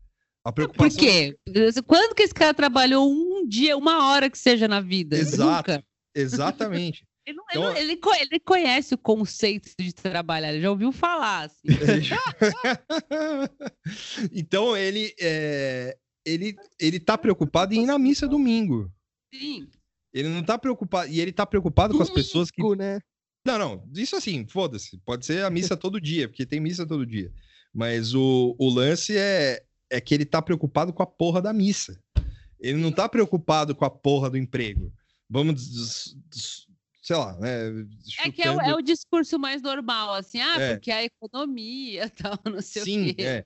A 0.44 0.52
Por 0.52 0.70
preocupação 0.70 1.00
quê? 1.00 1.38
Quando 1.86 2.16
que 2.16 2.24
esse 2.24 2.34
cara 2.34 2.54
trabalhou 2.54 3.10
um 3.12 3.48
dia, 3.48 3.78
uma 3.78 4.10
hora 4.10 4.30
que 4.30 4.38
seja 4.38 4.68
na 4.68 4.82
vida? 4.82 5.18
Exato. 5.18 5.72
Nunca. 5.72 5.84
Exatamente. 6.16 7.06
Ele, 7.28 7.38
não- 7.38 7.44
Então- 7.52 7.64
ele, 7.64 7.74
não- 7.74 7.78
ele 7.82 7.98
co- 7.98 8.16
ele 8.16 8.40
conhece 8.40 8.96
o 8.96 8.98
conceito 8.98 9.70
de 9.78 9.94
trabalhar, 9.94 10.52
ele 10.52 10.62
já 10.64 10.72
ouviu 10.72 10.92
falar. 10.92 11.44
Assim. 11.46 11.62
então, 14.34 14.76
ele, 14.76 15.14
é, 15.20 15.96
ele, 16.26 16.56
ele 16.80 17.00
tá 17.00 17.18
preocupado 17.18 17.74
em 17.74 17.84
ir 17.84 17.86
na 17.86 18.00
missa 18.00 18.28
domingo. 18.28 18.92
Sim. 19.34 19.68
Ele 20.14 20.30
não 20.30 20.44
tá 20.44 20.58
preocupado. 20.58 21.12
E 21.12 21.20
ele 21.20 21.32
tá 21.32 21.46
preocupado 21.46 21.96
com 21.96 22.02
as 22.02 22.10
pessoas 22.10 22.50
que 22.50 22.62
Domingo, 22.62 22.82
né? 22.82 23.00
Não, 23.46 23.58
não, 23.58 23.90
isso 23.96 24.16
assim, 24.16 24.46
foda-se. 24.48 24.98
Pode 25.00 25.26
ser 25.26 25.44
a 25.44 25.50
missa 25.50 25.76
todo 25.78 26.00
dia, 26.02 26.28
porque 26.28 26.46
tem 26.46 26.60
missa 26.60 26.86
todo 26.86 27.06
dia. 27.06 27.32
Mas 27.74 28.14
o, 28.14 28.56
o 28.60 28.70
lance 28.70 29.16
é, 29.18 29.64
é 29.90 30.02
que 30.02 30.14
ele 30.14 30.26
tá 30.26 30.42
preocupado 30.42 30.92
com 30.94 31.04
a 31.04 31.08
porra 31.08 31.42
da 31.42 31.54
missa. 31.54 32.00
Ele 32.60 32.78
não 32.78 32.92
tá 32.92 33.08
preocupado 33.08 33.74
com 33.74 33.86
a 33.86 33.90
porra 33.90 34.30
do 34.30 34.38
emprego. 34.38 34.92
Vamos, 35.30 36.16
sei 37.02 37.16
lá, 37.16 37.38
né? 37.40 37.70
É 38.26 38.32
que 38.32 38.42
é 38.42 38.50
o, 38.50 38.54
chutando- 38.56 38.70
é 38.72 38.76
o 38.76 38.82
discurso 38.82 39.40
mais 39.40 39.62
normal, 39.62 40.14
assim, 40.16 40.42
ah, 40.42 40.60
É. 40.60 40.74
porque 40.76 40.92
a 40.92 41.04
economia 41.04 42.10
tal, 42.18 42.38
não 42.46 42.62
sei 42.62 42.84
Sim, 42.84 43.10
o 43.10 43.16
quê. 43.16 43.22
é. 43.24 43.46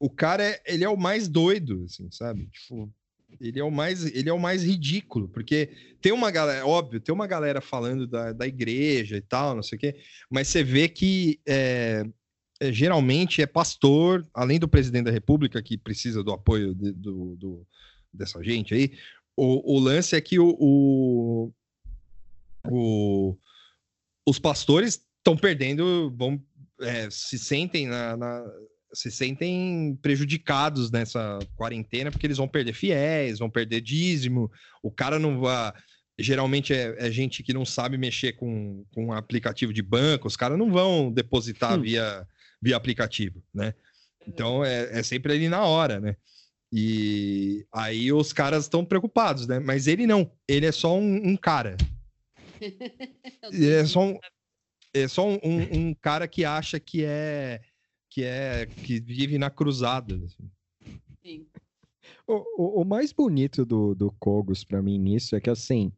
O 0.00 0.08
cara, 0.08 0.44
é, 0.44 0.62
ele 0.66 0.84
é 0.84 0.88
o 0.88 0.96
mais 0.96 1.28
doido, 1.28 1.84
assim, 1.84 2.08
sabe? 2.10 2.46
Tipo, 2.48 2.92
ele 3.40 3.60
é 3.60 3.64
o 3.64 3.70
mais, 3.70 4.04
ele 4.06 4.28
é 4.28 4.32
o 4.32 4.38
mais 4.38 4.62
ridículo, 4.64 5.28
porque 5.28 5.70
tem 6.00 6.12
uma 6.12 6.30
galera, 6.30 6.66
óbvio, 6.66 7.00
tem 7.00 7.14
uma 7.14 7.26
galera 7.26 7.60
falando 7.60 8.06
da, 8.06 8.32
da 8.32 8.46
igreja 8.46 9.16
e 9.16 9.20
tal, 9.20 9.54
não 9.54 9.62
sei 9.62 9.76
o 9.76 9.80
quê, 9.80 9.96
mas 10.30 10.48
você 10.48 10.62
vê 10.64 10.88
que 10.88 11.40
é, 11.46 12.04
é, 12.60 12.72
geralmente 12.72 13.40
é 13.42 13.46
pastor, 13.46 14.26
além 14.34 14.58
do 14.58 14.68
presidente 14.68 15.04
da 15.04 15.10
república, 15.10 15.62
que 15.62 15.76
precisa 15.76 16.22
do 16.24 16.32
apoio 16.32 16.74
de- 16.74 16.92
do, 16.92 17.36
do- 17.36 17.66
dessa 18.12 18.42
gente 18.42 18.74
aí, 18.74 18.92
o, 19.36 19.76
o 19.76 19.78
lance 19.78 20.16
é 20.16 20.20
que 20.20 20.38
o, 20.38 20.56
o- 20.58 21.52
o- 22.68 23.36
os 24.26 24.38
pastores 24.38 25.00
estão 25.18 25.36
perdendo, 25.36 26.12
vão, 26.16 26.42
é, 26.80 27.08
se 27.10 27.38
sentem 27.38 27.86
na, 27.86 28.16
na- 28.16 28.52
se 28.92 29.10
sentem 29.10 29.98
prejudicados 30.02 30.90
nessa 30.90 31.38
quarentena 31.56 32.10
porque 32.10 32.26
eles 32.26 32.38
vão 32.38 32.48
perder 32.48 32.72
fiéis, 32.72 33.38
vão 33.38 33.50
perder 33.50 33.80
dízimo. 33.80 34.50
O 34.82 34.90
cara 34.90 35.18
não 35.18 35.40
vai. 35.40 35.72
Geralmente 36.18 36.72
é, 36.74 36.94
é 36.98 37.10
gente 37.12 37.42
que 37.42 37.52
não 37.52 37.64
sabe 37.64 37.96
mexer 37.96 38.32
com, 38.32 38.84
com 38.94 39.12
aplicativo 39.12 39.72
de 39.72 39.82
banco, 39.82 40.26
os 40.26 40.36
caras 40.36 40.58
não 40.58 40.70
vão 40.70 41.12
depositar 41.12 41.78
Hum. 41.78 41.82
via, 41.82 42.26
via 42.60 42.76
aplicativo, 42.76 43.42
né? 43.54 43.72
Então 44.26 44.64
é, 44.64 44.98
é 44.98 45.02
sempre 45.02 45.32
ali 45.32 45.48
na 45.48 45.64
hora, 45.64 46.00
né? 46.00 46.16
E 46.72 47.64
aí 47.72 48.12
os 48.12 48.32
caras 48.32 48.64
estão 48.64 48.84
preocupados, 48.84 49.46
né? 49.46 49.58
Mas 49.58 49.86
ele 49.86 50.06
não, 50.06 50.30
ele 50.46 50.66
é 50.66 50.72
só 50.72 50.98
um, 50.98 51.28
um 51.30 51.36
cara. 51.36 51.76
Ele 53.52 53.70
é 53.70 53.84
só 53.86 54.00
um, 54.02 54.18
é 54.92 55.06
só 55.08 55.26
um, 55.28 55.38
um- 55.44 55.68
um 55.88 55.94
cara 55.94 56.26
que 56.26 56.44
acha 56.44 56.80
que 56.80 57.04
é 57.04 57.60
que 58.18 58.24
é 58.24 58.66
que 58.66 58.98
vive 58.98 59.38
na 59.38 59.48
cruzada. 59.48 60.16
assim. 60.24 60.50
Sim. 61.22 61.46
O, 62.26 62.34
o- 62.78 62.82
o 62.82 62.84
mais 62.84 63.12
bonito 63.12 63.64
do, 63.64 63.94
do 63.94 64.10
Kogos 64.18 64.64
pra 64.64 64.82
mim 64.82 64.98
nisso 64.98 65.36
é 65.36 65.40
que, 65.40 65.48
assim, 65.50 65.92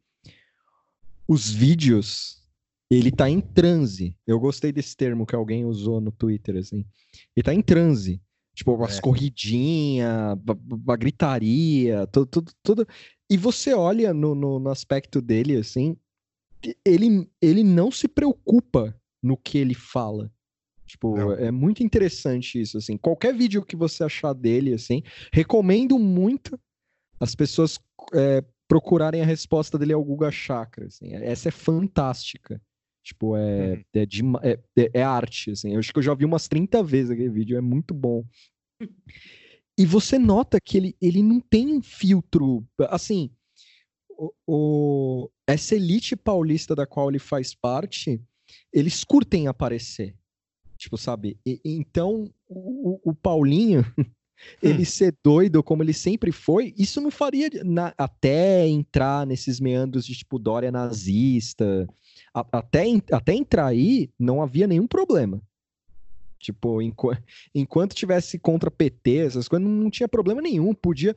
os 1.26 1.50
vídeos, 1.50 2.42
ele 2.90 3.10
tá 3.10 3.30
em 3.30 3.40
transe. 3.40 4.14
Eu 4.26 4.38
gostei 4.38 4.70
desse 4.70 4.94
termo 4.96 5.24
que 5.24 5.34
alguém 5.34 5.64
usou 5.64 5.98
no 6.00 6.10
Twitter, 6.12 6.56
assim. 6.56 6.84
Ele 7.34 7.42
tá 7.44 7.54
em 7.54 7.62
transe. 7.62 8.20
Tipo, 8.54 8.82
as 8.84 8.98
É. 8.98 9.00
corridinhas, 9.00 10.36
a, 10.88 10.96
gritaria, 10.96 12.06
tudo, 12.08 12.26
tudo, 12.26 12.52
tudo. 12.62 12.88
E 13.30 13.36
você 13.38 13.72
olha 13.72 14.12
no, 14.12 14.34
no, 14.34 14.58
no 14.58 14.68
aspecto 14.68 15.22
dele, 15.22 15.56
assim, 15.56 15.96
ele, 16.84 17.30
ele 17.40 17.62
não 17.64 17.90
se 17.90 18.06
preocupa 18.08 18.94
no 19.22 19.36
que 19.38 19.56
ele 19.56 19.72
fala. 19.74 20.30
Tipo, 20.90 21.16
Não. 21.16 21.32
é 21.32 21.50
muito 21.52 21.82
interessante 21.84 22.60
isso, 22.60 22.76
assim. 22.78 22.96
Qualquer 22.96 23.32
vídeo 23.34 23.64
que 23.64 23.76
você 23.76 24.02
achar 24.02 24.32
dele, 24.32 24.74
assim, 24.74 25.02
recomendo 25.32 25.98
muito 25.98 26.58
as 27.20 27.34
pessoas 27.34 27.78
é, 28.12 28.42
procurarem 28.66 29.22
a 29.22 29.26
resposta 29.26 29.78
dele 29.78 29.92
ao 29.92 30.02
Guga 30.04 30.30
Chakra, 30.32 30.86
assim. 30.86 31.14
Essa 31.14 31.48
é 31.48 31.52
fantástica. 31.52 32.60
Tipo, 33.04 33.36
é, 33.36 33.72
Uhum. 33.74 33.82
é, 33.94 34.06
dema- 34.06 34.40
é, 34.42 34.58
é- 34.76 34.90
é 34.94 35.02
arte, 35.02 35.52
assim. 35.52 35.74
Eu 35.74 35.78
acho 35.78 35.92
que 35.92 35.98
eu 35.98 36.02
já 36.02 36.14
vi 36.14 36.24
umas 36.24 36.48
30 36.48 36.82
vezes 36.82 37.10
aquele 37.12 37.30
vídeo, 37.30 37.56
é 37.56 37.60
muito 37.60 37.94
bom. 37.94 38.24
E 39.78 39.86
você 39.86 40.18
nota 40.18 40.60
que 40.60 40.76
ele, 40.76 40.96
ele 41.00 41.22
não 41.22 41.40
tem 41.40 41.68
um 41.68 41.80
filtro, 41.80 42.66
assim, 42.88 43.30
o, 44.10 44.32
o- 44.46 45.30
essa 45.46 45.74
elite 45.76 46.14
paulista 46.16 46.74
da 46.74 46.86
qual 46.86 47.08
ele 47.08 47.18
faz 47.18 47.54
parte, 47.54 48.20
eles 48.72 49.04
curtem 49.04 49.46
aparecer. 49.46 50.14
Tipo, 50.80 50.96
sabe? 50.96 51.38
E- 51.44 51.60
então, 51.62 52.32
o, 52.48 52.98
o- 53.10 53.14
Paulinho, 53.14 53.84
ele 54.62 54.86
ser 54.86 55.14
doido 55.22 55.62
como 55.62 55.82
ele 55.82 55.92
sempre 55.92 56.32
foi, 56.32 56.72
isso 56.74 57.02
não 57.02 57.10
faria 57.10 57.50
na- 57.62 57.92
até 57.98 58.66
entrar 58.66 59.26
nesses 59.26 59.60
meandros 59.60 60.06
de 60.06 60.14
tipo 60.14 60.38
Dória 60.38 60.72
nazista, 60.72 61.86
a- 62.34 62.46
até, 62.50 62.84
até 63.12 63.34
entrar 63.34 63.66
aí, 63.66 64.08
não 64.18 64.40
havia 64.42 64.66
nenhum 64.66 64.86
problema. 64.86 65.42
Tipo, 66.40 66.80
enqu- 66.80 67.10
enquanto 67.54 67.94
tivesse 67.94 68.38
contra 68.38 68.70
PT, 68.70 69.18
essas 69.18 69.48
coisas, 69.48 69.68
não, 69.68 69.74
não 69.74 69.90
tinha 69.90 70.08
problema 70.08 70.40
nenhum. 70.40 70.72
Podia. 70.72 71.14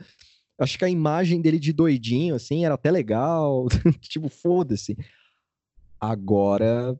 Acho 0.59 0.77
que 0.77 0.83
a 0.83 0.89
imagem 0.89 1.39
dele 1.41 1.57
de 1.57 1.71
doidinho, 1.71 2.35
assim, 2.35 2.65
era 2.65 2.75
até 2.75 2.91
legal. 2.91 3.67
tipo, 4.01 4.27
foda-se. 4.27 4.97
Agora, 6.01 6.99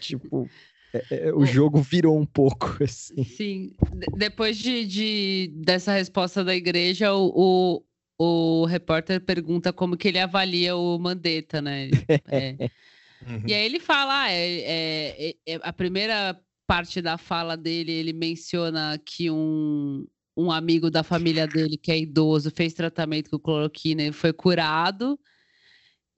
tipo, 0.00 0.48
é- 0.92 1.28
é, 1.28 1.32
o 1.34 1.44
jogo 1.44 1.80
virou 1.80 2.18
um 2.18 2.26
pouco 2.26 2.76
assim. 2.84 3.24
Sim. 3.24 3.72
De- 3.92 4.06
depois 4.16 4.56
de, 4.56 4.84
de- 4.86 5.52
dessa 5.56 5.92
resposta 5.92 6.44
da 6.44 6.54
igreja, 6.54 7.12
o, 7.14 7.82
o, 8.18 8.62
o 8.62 8.64
repórter 8.66 9.20
pergunta 9.20 9.72
como 9.72 9.96
que 9.96 10.08
ele 10.08 10.18
avalia 10.18 10.76
o 10.76 10.98
Mandetta, 10.98 11.60
né? 11.62 11.88
É. 12.30 12.56
Uhum. 13.26 13.42
E 13.46 13.54
aí 13.54 13.64
ele 13.64 13.78
fala, 13.78 14.22
ah, 14.24 14.30
é, 14.32 14.60
é- 14.60 15.30
é- 15.30 15.36
é- 15.54 15.60
a 15.62 15.72
primeira 15.72 16.38
parte 16.66 17.00
da 17.00 17.16
fala 17.16 17.56
dele, 17.56 17.92
ele 17.92 18.12
menciona 18.12 19.00
que 19.04 19.30
um, 19.30 20.06
um 20.36 20.50
amigo 20.50 20.90
da 20.90 21.02
família 21.02 21.46
dele, 21.46 21.76
que 21.76 21.92
é 21.92 21.98
idoso, 21.98 22.50
fez 22.50 22.72
tratamento 22.72 23.30
com 23.30 23.38
cloroquina 23.38 24.02
e 24.02 24.12
foi 24.12 24.32
curado, 24.32 25.18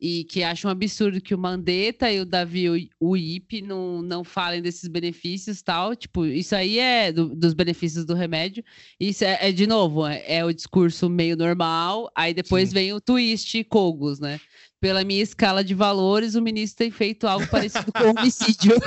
e 0.00 0.24
que 0.24 0.42
acha 0.42 0.66
um 0.68 0.70
absurdo 0.70 1.20
que 1.20 1.34
o 1.34 1.38
Mandetta 1.38 2.10
e 2.10 2.20
o 2.20 2.26
Davi 2.26 2.90
Ipe 3.00 3.62
não, 3.62 4.02
não 4.02 4.22
falem 4.24 4.60
desses 4.60 4.88
benefícios 4.88 5.62
tal. 5.62 5.94
Tipo, 5.96 6.26
isso 6.26 6.54
aí 6.54 6.78
é 6.78 7.10
do- 7.12 7.34
dos 7.34 7.54
benefícios 7.54 8.04
do 8.04 8.14
remédio. 8.14 8.62
Isso 9.00 9.24
é, 9.24 9.38
é, 9.48 9.52
de 9.52 9.66
novo, 9.66 10.06
é, 10.06 10.22
é 10.26 10.44
o 10.44 10.52
discurso 10.52 11.08
meio 11.08 11.36
normal, 11.36 12.10
aí 12.14 12.34
depois 12.34 12.68
Sim. 12.68 12.74
vem 12.74 12.92
o 12.92 13.00
twist 13.00 13.62
Cogos, 13.64 14.18
né? 14.20 14.40
pela 14.80 15.02
minha 15.02 15.22
escala 15.22 15.64
de 15.64 15.72
valores, 15.72 16.34
o 16.34 16.42
ministro 16.42 16.76
tem 16.84 16.90
feito 16.90 17.26
algo 17.26 17.46
parecido 17.48 17.90
com 17.90 18.10
homicídio. 18.10 18.72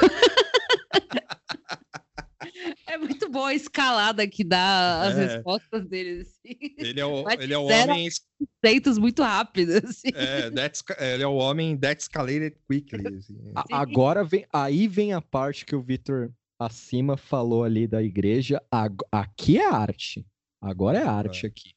É 2.85 2.97
muito 2.97 3.29
boa 3.29 3.49
a 3.49 3.53
escalada 3.53 4.27
que 4.27 4.43
dá 4.43 5.01
as 5.01 5.17
É. 5.17 5.25
respostas 5.25 5.85
dele. 5.87 6.21
Assim. 6.21 6.57
Ele 6.77 6.99
é 6.99 7.05
o, 7.05 7.29
ele 7.29 7.53
é 7.53 7.57
o 7.57 7.67
zero 7.67 7.91
homem. 7.91 8.09
Conceitos 8.61 8.97
muito 8.97 9.21
rápidos. 9.21 9.77
Assim. 9.83 10.09
É, 10.99 11.13
ele 11.13 11.23
é 11.23 11.27
o 11.27 11.35
homem 11.35 11.77
that 11.77 12.01
escalated 12.01 12.55
quickly. 12.69 13.03
assim. 13.17 13.37
Agora 13.71 14.23
vem, 14.23 14.45
aí 14.51 14.87
vem 14.87 15.13
a 15.13 15.21
parte 15.21 15.65
que 15.65 15.75
o 15.75 15.81
Vitor 15.81 16.31
acima 16.59 17.15
falou 17.17 17.63
ali 17.63 17.87
da 17.87 18.01
igreja. 18.01 18.61
Aqui 19.11 19.57
é 19.57 19.65
arte. 19.65 20.25
Agora 20.61 20.97
é 20.97 21.03
arte 21.05 21.45
aqui. 21.45 21.71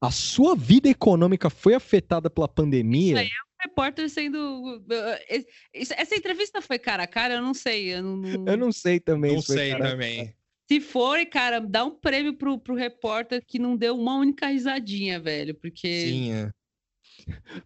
A 0.00 0.10
sua 0.10 0.54
vida 0.54 0.88
econômica 0.88 1.50
foi 1.50 1.74
afetada 1.74 2.28
pela 2.30 2.46
pandemia? 2.46 3.14
Isso 3.14 3.18
aí 3.20 3.26
O 3.28 3.68
repórter 3.68 4.08
sendo. 4.08 4.84
eh, 4.90 5.44
Isso- 5.74 5.94
Essa 5.96 6.14
entrevista 6.14 6.60
foi 6.62 6.78
cara 6.78 7.02
a 7.02 7.06
cara? 7.06 7.34
Eu 7.34 7.42
não 7.42 7.54
sei. 7.54 7.94
Eu 7.94 8.02
não, 8.02 8.16
não- 8.16 8.46
Eu 8.46 8.56
não 8.56 8.70
sei 8.70 9.00
também. 9.00 9.34
Não 9.34 9.42
sei 9.42 9.70
cara- 9.72 9.90
também. 9.90 10.32
Se 10.70 10.80
for, 10.80 11.24
cara, 11.26 11.60
dá 11.60 11.84
um 11.84 11.90
prêmio 11.94 12.34
pro, 12.34 12.58
pro 12.58 12.74
repórter 12.74 13.42
que 13.44 13.58
não 13.58 13.74
deu 13.76 13.96
uma 13.98 14.16
única 14.16 14.48
risadinha, 14.48 15.18
velho. 15.18 15.54
Porque. 15.54 15.88
Sim, 16.06 16.32
é. 16.32 16.52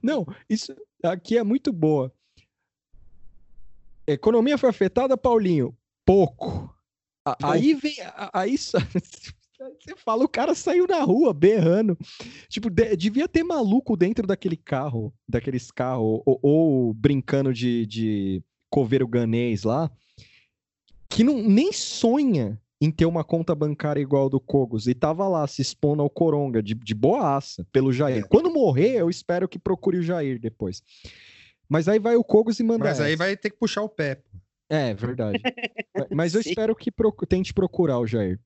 Não, 0.00 0.24
isso 0.48 0.74
aqui 1.02 1.36
é 1.36 1.42
muito 1.42 1.72
boa. 1.72 2.12
Economia 4.06 4.56
foi 4.56 4.68
afetada, 4.70 5.16
Paulinho? 5.16 5.76
Pouco. 6.04 6.72
A- 7.26 7.36
Aí 7.52 7.74
vem. 7.74 8.00
a- 8.00 8.30
Aí 8.32 8.56
só- 8.56 8.78
você 9.80 9.96
fala, 9.96 10.24
o 10.24 10.28
cara 10.28 10.54
saiu 10.54 10.86
na 10.86 11.00
rua 11.02 11.32
berrando. 11.34 11.98
Tipo, 12.48 12.70
de- 12.70 12.96
devia 12.96 13.26
ter 13.28 13.42
maluco 13.42 13.96
dentro 13.96 14.26
daquele 14.28 14.56
carro, 14.56 15.12
daqueles 15.28 15.70
carros, 15.72 16.22
ou, 16.24 16.38
ou 16.40 16.94
brincando 16.94 17.52
de, 17.52 17.84
de 17.86 18.42
coveiro 18.70 19.06
ganês 19.08 19.64
lá, 19.64 19.90
que 21.08 21.22
não, 21.24 21.42
nem 21.42 21.72
sonha 21.72 22.60
em 22.84 22.90
ter 22.90 23.06
uma 23.06 23.22
conta 23.22 23.54
bancária 23.54 24.00
igual 24.00 24.26
a 24.26 24.28
do 24.28 24.40
Cogos. 24.40 24.86
E 24.88 24.94
tava 24.94 25.28
lá 25.28 25.46
se 25.46 25.62
expondo 25.62 26.02
ao 26.02 26.10
Coronga, 26.10 26.60
de, 26.62 26.74
de 26.74 26.94
boaça, 26.94 27.64
pelo 27.70 27.92
Jair. 27.92 28.24
É. 28.24 28.28
Quando 28.28 28.52
morrer, 28.52 28.96
eu 28.96 29.08
espero 29.08 29.48
que 29.48 29.58
procure 29.58 29.98
o 29.98 30.02
Jair 30.02 30.40
depois. 30.40 30.82
Mas 31.68 31.86
aí 31.86 31.98
vai 32.00 32.16
o 32.16 32.24
Cogos 32.24 32.58
e 32.58 32.64
manda 32.64 32.84
Mas 32.84 33.00
aí 33.00 33.12
essa. 33.12 33.18
vai 33.24 33.36
ter 33.36 33.50
que 33.50 33.56
puxar 33.58 33.82
o 33.82 33.88
pé. 33.88 34.16
pô. 34.16 34.28
É, 34.68 34.92
verdade. 34.94 35.38
Ma- 35.96 36.06
Mas 36.10 36.34
eu 36.34 36.42
Sim. 36.42 36.48
espero 36.50 36.74
que 36.74 36.90
procu- 36.90 37.24
tente 37.26 37.54
procurar 37.54 37.98
o 38.00 38.06
Jair. 38.06 38.40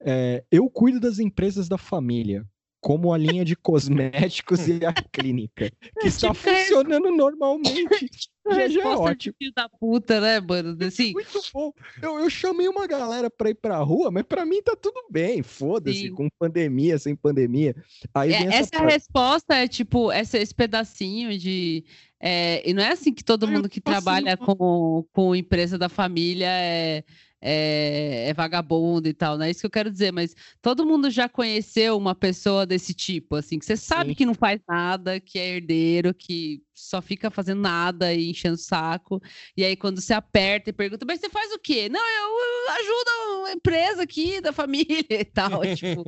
É, 0.00 0.42
eu 0.50 0.68
cuido 0.70 0.98
das 0.98 1.18
empresas 1.18 1.68
da 1.68 1.76
família, 1.78 2.44
como 2.82 3.14
a 3.14 3.16
linha 3.16 3.44
de 3.44 3.54
cosméticos 3.54 4.66
e 4.66 4.84
a 4.84 4.92
clínica, 5.12 5.70
que 6.00 6.08
está 6.08 6.34
Tipo, 6.34 6.48
é- 6.50 6.64
funcionando 6.64 7.10
normalmente. 7.12 8.10
Já, 8.44 8.54
já 8.54 8.60
é 8.60 8.66
Resposta 8.66 8.96
de 8.96 9.10
ótimo. 9.12 9.34
filho 9.38 9.52
da 9.54 9.68
puta, 9.68 10.20
né, 10.20 10.40
mano? 10.40 10.76
Assim, 10.84 11.12
Muito 11.12 11.40
bom. 11.54 11.72
Eu, 12.02 12.18
eu 12.18 12.28
chamei 12.28 12.66
uma 12.66 12.88
galera 12.88 13.30
pra 13.30 13.50
ir 13.50 13.54
pra 13.54 13.78
rua, 13.78 14.10
mas 14.10 14.24
pra 14.24 14.44
mim 14.44 14.60
tá 14.60 14.74
tudo 14.74 15.00
bem. 15.08 15.44
Foda-se, 15.44 16.10
com 16.10 16.28
pandemia, 16.40 16.98
sem 16.98 17.14
pandemia. 17.14 17.72
Aí 18.12 18.32
É, 18.32 18.42
essa, 18.46 18.74
essa 18.74 18.84
resposta 18.84 19.54
é 19.54 19.68
tipo 19.68 20.10
essa, 20.10 20.38
esse 20.38 20.52
pedacinho 20.52 21.38
de. 21.38 21.84
é, 22.18 22.68
e 22.68 22.74
não 22.74 22.82
é 22.82 22.88
assim 22.90 23.14
que 23.14 23.22
todo 23.22 23.46
mundo 23.46 23.68
que 23.68 23.80
trabalha 23.80 24.36
com, 24.36 25.06
com 25.12 25.36
empresa 25.36 25.78
da 25.78 25.88
família 25.88 26.48
é, 26.50 27.04
é, 27.42 28.28
é 28.28 28.32
vagabundo 28.32 29.08
e 29.08 29.12
tal, 29.12 29.36
não 29.36 29.44
é 29.44 29.50
isso 29.50 29.60
que 29.60 29.66
eu 29.66 29.70
quero 29.70 29.90
dizer, 29.90 30.12
mas 30.12 30.34
todo 30.62 30.86
mundo 30.86 31.10
já 31.10 31.28
conheceu 31.28 31.96
uma 31.98 32.14
pessoa 32.14 32.64
desse 32.64 32.94
tipo, 32.94 33.34
assim, 33.34 33.58
que 33.58 33.66
você 33.66 33.76
sabe 33.76 34.10
Sim. 34.10 34.14
que 34.14 34.26
não 34.26 34.34
faz 34.34 34.60
nada, 34.68 35.18
que 35.18 35.38
é 35.40 35.56
herdeiro, 35.56 36.14
que 36.14 36.62
só 36.72 37.02
fica 37.02 37.30
fazendo 37.30 37.60
nada 37.60 38.14
e 38.14 38.30
enchendo 38.30 38.54
o 38.54 38.58
saco, 38.58 39.20
e 39.56 39.64
aí 39.64 39.74
quando 39.76 40.00
você 40.00 40.14
aperta 40.14 40.70
e 40.70 40.72
pergunta, 40.72 41.04
mas 41.04 41.18
você 41.20 41.28
faz 41.28 41.52
o 41.52 41.58
quê? 41.58 41.88
Não, 41.88 42.00
eu, 42.00 42.30
eu 42.30 42.70
ajudo 42.74 43.46
a 43.46 43.52
empresa 43.52 44.02
aqui 44.02 44.40
da 44.40 44.52
família 44.52 45.04
e 45.10 45.24
tal, 45.24 45.60
tipo. 45.74 46.04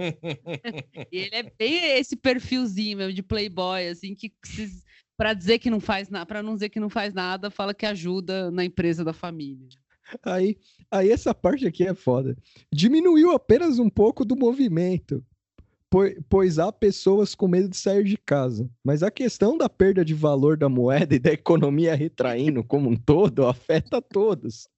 E 1.10 1.18
ele 1.18 1.34
é 1.34 1.42
bem 1.58 1.98
esse 1.98 2.16
perfilzinho 2.16 2.98
mesmo 2.98 3.12
de 3.12 3.22
playboy, 3.22 3.88
assim, 3.88 4.14
que 4.14 4.32
se- 4.44 4.82
pra 5.16 5.34
dizer 5.34 5.58
que 5.58 5.70
não 5.70 5.80
faz 5.80 6.08
nada, 6.08 6.26
para 6.26 6.42
não 6.42 6.54
dizer 6.54 6.68
que 6.68 6.80
não 6.80 6.88
faz 6.90 7.12
nada, 7.12 7.50
fala 7.50 7.74
que 7.74 7.86
ajuda 7.86 8.50
na 8.50 8.64
empresa 8.64 9.04
da 9.04 9.12
família. 9.12 9.68
Aí, 10.22 10.56
aí 10.90 11.10
essa 11.10 11.34
parte 11.34 11.66
aqui 11.66 11.84
é 11.84 11.94
foda. 11.94 12.36
Diminuiu 12.72 13.32
apenas 13.32 13.78
um 13.78 13.88
pouco 13.88 14.24
do 14.24 14.36
movimento, 14.36 15.24
poi- 15.90 16.18
pois 16.28 16.58
há 16.58 16.70
pessoas 16.72 17.34
com 17.34 17.48
medo 17.48 17.68
de 17.68 17.76
sair 17.76 18.04
de 18.04 18.16
casa. 18.18 18.68
Mas 18.84 19.02
a 19.02 19.10
questão 19.10 19.56
da 19.56 19.68
perda 19.68 20.04
de 20.04 20.14
valor 20.14 20.56
da 20.56 20.68
moeda 20.68 21.14
e 21.16 21.18
da 21.18 21.32
economia 21.32 21.94
retraindo 21.94 22.62
como 22.64 22.90
um 22.90 22.96
todo 22.96 23.46
afeta 23.46 24.00
todos. 24.02 24.68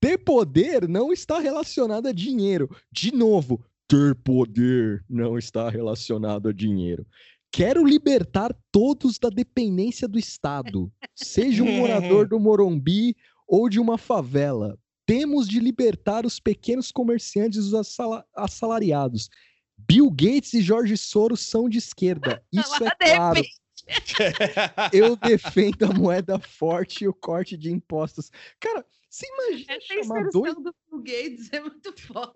Ter 0.00 0.18
poder 0.18 0.88
não 0.88 1.12
está 1.12 1.38
relacionado 1.38 2.06
a 2.08 2.12
dinheiro. 2.12 2.68
De 2.90 3.12
novo, 3.14 3.62
ter 3.86 4.14
poder 4.14 5.04
não 5.08 5.36
está 5.36 5.68
relacionado 5.68 6.48
a 6.48 6.52
dinheiro. 6.52 7.06
Quero 7.52 7.84
libertar 7.84 8.56
todos 8.70 9.18
da 9.18 9.28
dependência 9.28 10.06
do 10.06 10.16
Estado, 10.20 10.88
seja 11.16 11.64
um 11.64 11.78
morador 11.78 12.28
do 12.28 12.38
Morumbi 12.38 13.16
ou 13.50 13.68
de 13.68 13.80
uma 13.80 13.98
favela. 13.98 14.78
Temos 15.04 15.48
de 15.48 15.58
libertar 15.58 16.24
os 16.24 16.38
pequenos 16.38 16.92
comerciantes 16.92 17.58
e 17.58 17.60
os 17.62 17.74
assala- 17.74 18.24
assalariados. 18.36 19.28
Bill 19.76 20.08
Gates 20.08 20.54
e 20.54 20.62
Jorge 20.62 20.96
Soros 20.96 21.40
são 21.40 21.68
de 21.68 21.78
esquerda. 21.78 22.40
Isso 22.52 22.84
é 22.84 22.90
claro. 23.16 23.42
Eu 24.92 25.16
defendo 25.16 25.84
a 25.86 25.92
moeda 25.92 26.38
forte 26.38 27.02
e 27.04 27.08
o 27.08 27.14
corte 27.14 27.56
de 27.56 27.72
impostos. 27.72 28.30
Cara, 28.60 28.86
você 29.08 29.26
imagina 29.26 29.72
Essa 29.72 29.86
chamar 30.04 30.28
dois 30.30 30.54
do 30.54 30.62
Bill 30.88 31.02
Gates 31.02 31.52
é 31.52 31.60
muito 31.60 31.92
foda. 32.00 32.32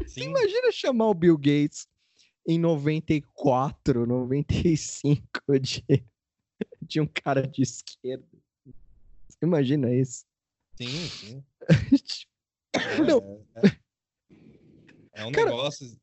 Você 0.00 0.20
imagina 0.22 0.72
chamar 0.72 1.08
o 1.08 1.14
Bill 1.14 1.36
Gates 1.36 1.86
em 2.48 2.58
94, 2.58 4.06
95 4.06 5.28
de, 5.60 5.84
de 6.80 7.00
um 7.02 7.06
cara 7.06 7.46
de 7.46 7.62
esquerda. 7.62 8.33
Imagina 9.44 9.92
isso? 9.94 10.24
Sim, 10.76 11.08
sim. 11.08 11.44
Não, 13.06 13.44
É, 13.56 13.66
é. 13.68 13.84
É 15.22 15.24
um 15.24 15.32
Cara- 15.32 15.50
negócio. 15.50 15.96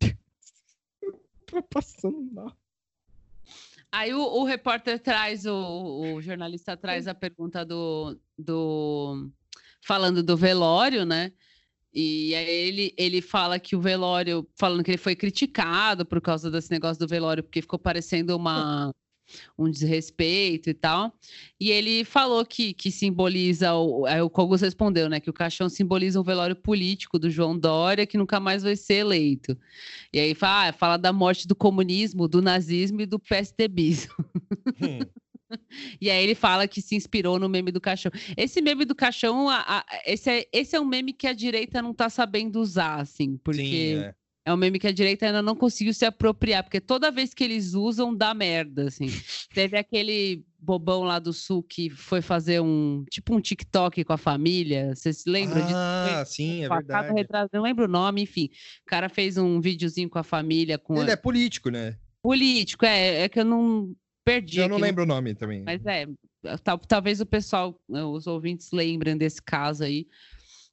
tá 1.46 1.62
passando 1.70 2.22
mal. 2.32 2.56
Aí 3.92 4.12
o, 4.12 4.20
o 4.20 4.44
repórter 4.44 4.98
traz, 5.00 5.46
o, 5.46 6.14
o 6.14 6.22
jornalista 6.22 6.76
traz 6.76 7.06
a 7.06 7.14
pergunta 7.14 7.64
do, 7.64 8.18
do. 8.36 9.30
falando 9.80 10.22
do 10.22 10.36
velório, 10.36 11.04
né? 11.04 11.32
E 11.94 12.34
aí 12.34 12.48
ele, 12.68 12.94
ele 12.98 13.22
fala 13.22 13.58
que 13.58 13.74
o 13.76 13.80
velório, 13.80 14.46
falando 14.54 14.82
que 14.84 14.90
ele 14.90 14.98
foi 14.98 15.14
criticado 15.16 16.04
por 16.04 16.20
causa 16.20 16.50
desse 16.50 16.70
negócio 16.70 16.98
do 16.98 17.08
velório, 17.08 17.42
porque 17.42 17.62
ficou 17.62 17.78
parecendo 17.78 18.36
uma, 18.36 18.92
um 19.58 19.70
desrespeito 19.70 20.70
e 20.70 20.74
tal. 20.74 21.12
E 21.60 21.70
ele 21.70 22.04
falou 22.04 22.44
que, 22.44 22.72
que 22.74 22.90
simboliza, 22.90 23.74
o, 23.74 24.06
aí 24.06 24.20
o 24.20 24.30
Cogos 24.30 24.60
respondeu, 24.60 25.08
né? 25.08 25.20
Que 25.20 25.30
o 25.30 25.32
caixão 25.32 25.68
simboliza 25.68 26.20
um 26.20 26.24
velório 26.24 26.56
político 26.56 27.18
do 27.18 27.30
João 27.30 27.58
Dória, 27.58 28.06
que 28.06 28.18
nunca 28.18 28.38
mais 28.40 28.62
vai 28.62 28.76
ser 28.76 28.94
eleito. 28.94 29.56
E 30.12 30.20
aí 30.20 30.34
fala, 30.34 30.68
ah, 30.68 30.72
fala 30.72 30.96
da 30.96 31.12
morte 31.12 31.46
do 31.46 31.54
comunismo, 31.54 32.28
do 32.28 32.40
nazismo 32.42 33.00
e 33.00 33.06
do 33.06 33.18
PSDBismo. 33.18 34.14
Hum, 34.80 34.98
E 36.00 36.10
aí 36.10 36.24
ele 36.24 36.34
fala 36.34 36.66
que 36.66 36.82
se 36.82 36.96
inspirou 36.96 37.38
no 37.38 37.48
meme 37.48 37.70
do 37.70 37.80
caixão. 37.80 38.10
Esse 38.36 38.60
meme 38.60 38.84
do 38.84 38.96
caixão, 38.96 39.48
a- 39.48 39.64
a- 39.78 39.84
esse, 40.04 40.28
é, 40.28 40.48
esse 40.52 40.74
é 40.74 40.80
um 40.80 40.84
meme 40.84 41.12
que 41.12 41.26
a 41.26 41.32
direita 41.32 41.80
não 41.80 41.94
tá 41.94 42.10
sabendo 42.10 42.60
usar, 42.60 43.00
assim, 43.00 43.36
porque 43.44 43.60
Sim, 43.62 43.94
é. 43.94 44.14
É 44.46 44.54
um 44.54 44.56
meme 44.56 44.78
que 44.78 44.86
a 44.86 44.92
direita 44.92 45.26
ainda 45.26 45.42
não 45.42 45.56
conseguiu 45.56 45.92
se 45.92 46.04
apropriar, 46.04 46.62
porque 46.62 46.80
toda 46.80 47.10
vez 47.10 47.34
que 47.34 47.42
eles 47.42 47.74
usam, 47.74 48.14
dá 48.14 48.32
merda, 48.32 48.86
assim. 48.86 49.06
Teve 49.52 49.76
aquele 49.76 50.44
bobão 50.58 51.02
lá 51.02 51.18
do 51.18 51.32
Sul 51.32 51.64
que 51.64 51.90
foi 51.90 52.22
fazer 52.22 52.60
um, 52.60 53.04
tipo 53.10 53.34
um 53.34 53.40
TikTok 53.40 54.04
com 54.04 54.12
a 54.12 54.16
família, 54.16 54.94
vocês 54.94 55.22
se 55.22 55.28
lembram 55.30 55.60
disso? 55.62 55.74
Ah, 55.76 56.24
sim, 56.24 56.62
é 56.64 56.68
verdade. 56.68 57.48
não 57.52 57.62
lembro 57.62 57.86
o 57.86 57.88
nome, 57.88 58.22
enfim. 58.22 58.48
O 58.82 58.86
cara 58.86 59.08
fez 59.08 59.36
um 59.36 59.60
videozinho 59.60 60.08
com 60.08 60.18
a 60.20 60.22
família, 60.24 60.78
com 60.78 61.00
Ele 61.00 61.10
a- 61.10 61.14
é 61.14 61.16
político, 61.16 61.68
né? 61.68 61.96
político, 62.22 62.84
é, 62.86 63.22
é 63.22 63.28
que 63.28 63.40
eu 63.40 63.44
não 63.44 63.94
perdi 64.24 64.60
Eu 64.60 64.68
não 64.68 64.76
aqui, 64.76 64.82
lembro 64.84 65.02
o 65.02 65.06
nome 65.06 65.34
também. 65.34 65.62
mas 65.64 65.84
é, 65.86 66.06
tal- 66.62 66.78
talvez 66.78 67.20
o 67.20 67.26
pessoal, 67.26 67.80
né, 67.88 68.04
os 68.04 68.26
ouvintes 68.28 68.70
lembrem 68.72 69.16
desse 69.16 69.42
caso 69.42 69.82
aí, 69.84 70.06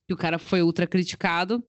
que 0.07 0.13
o 0.13 0.17
cara 0.17 0.37
foi 0.39 0.61
ultra 0.61 0.85
criticado, 0.87 1.63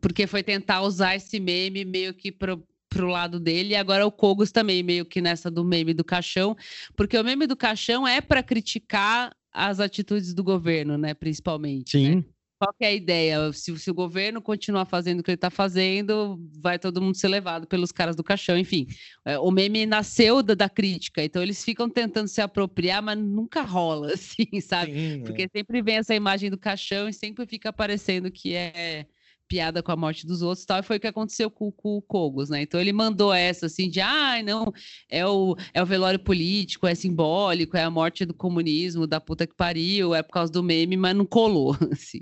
porque 0.00 0.26
foi 0.26 0.42
tentar 0.42 0.82
usar 0.82 1.16
esse 1.16 1.40
meme 1.40 1.84
meio 1.84 2.14
que 2.14 2.30
pro, 2.30 2.66
pro 2.88 3.08
lado 3.08 3.40
dele, 3.40 3.70
e 3.70 3.76
agora 3.76 4.06
o 4.06 4.12
Cogos 4.12 4.52
também, 4.52 4.82
meio 4.82 5.04
que 5.04 5.20
nessa 5.20 5.50
do 5.50 5.64
meme 5.64 5.94
do 5.94 6.04
caixão, 6.04 6.56
porque 6.96 7.16
o 7.16 7.24
meme 7.24 7.46
do 7.46 7.56
caixão 7.56 8.06
é 8.06 8.20
para 8.20 8.42
criticar 8.42 9.34
as 9.52 9.80
atitudes 9.80 10.32
do 10.32 10.44
governo, 10.44 10.96
né, 10.96 11.14
principalmente. 11.14 11.98
né? 11.98 12.12
Sim. 12.12 12.24
qual 12.58 12.72
que 12.72 12.84
é 12.84 12.88
a 12.88 12.92
ideia? 12.92 13.52
Se, 13.52 13.76
se, 13.76 13.90
o 13.90 13.94
governo 13.94 14.40
continuar 14.40 14.86
fazendo 14.86 15.20
o 15.20 15.22
que 15.22 15.30
ele 15.30 15.34
está 15.34 15.50
fazendo, 15.50 16.40
vai 16.60 16.78
todo 16.78 17.02
mundo 17.02 17.16
ser 17.16 17.28
levado 17.28 17.66
pelos 17.66 17.90
caras 17.90 18.14
do 18.14 18.22
caixão. 18.22 18.56
Enfim, 18.56 18.86
é, 19.24 19.38
o 19.38 19.50
meme 19.50 19.84
nasceu 19.84 20.42
da, 20.42 20.54
da, 20.54 20.68
crítica, 20.68 21.22
então 21.24 21.42
eles 21.42 21.62
ficam 21.64 21.90
tentando 21.90 22.28
se 22.28 22.40
apropriar, 22.40 23.02
mas 23.02 23.18
nunca 23.18 23.62
rola, 23.62 24.12
assim, 24.14 24.60
sabe? 24.60 24.92
Sim, 24.92 25.22
Porque 25.24 25.42
é. 25.42 25.48
sempre 25.54 25.82
vem 25.82 25.96
essa 25.96 26.14
imagem 26.14 26.50
do 26.50 26.58
caixão 26.58 27.08
e 27.08 27.12
sempre 27.12 27.44
fica 27.46 27.72
parecendo 27.72 28.30
que 28.30 28.54
é 28.54 29.06
piada 29.52 29.82
com 29.82 29.92
a 29.92 29.96
morte 29.96 30.26
dos 30.26 30.40
outros 30.40 30.64
e 30.64 30.66
tal, 30.66 30.80
e 30.80 30.82
foi 30.82 30.96
o 30.96 31.00
que 31.00 31.06
aconteceu 31.06 31.50
com, 31.50 31.70
com, 31.70 31.98
o 31.98 32.00
Cogos, 32.00 32.48
né? 32.48 32.62
Então 32.62 32.80
ele 32.80 32.90
mandou 32.90 33.34
essa 33.34 33.66
assim 33.66 33.90
de 33.90 34.00
ah, 34.00 34.42
não, 34.42 34.72
é 35.10 35.26
o, 35.26 35.54
é 35.74 35.82
o 35.82 35.84
velório 35.84 36.18
político, 36.18 36.86
é 36.86 36.94
simbólico, 36.94 37.76
é 37.76 37.82
a 37.82 37.90
morte 37.90 38.24
do 38.24 38.32
comunismo, 38.32 39.06
da 39.06 39.20
puta 39.20 39.46
que 39.46 39.54
pariu, 39.54 40.14
é 40.14 40.22
por 40.22 40.32
causa 40.32 40.50
do 40.50 40.62
meme, 40.62 40.96
mas 40.96 41.14
não 41.14 41.26
colou. 41.26 41.76
Assim. 41.92 42.20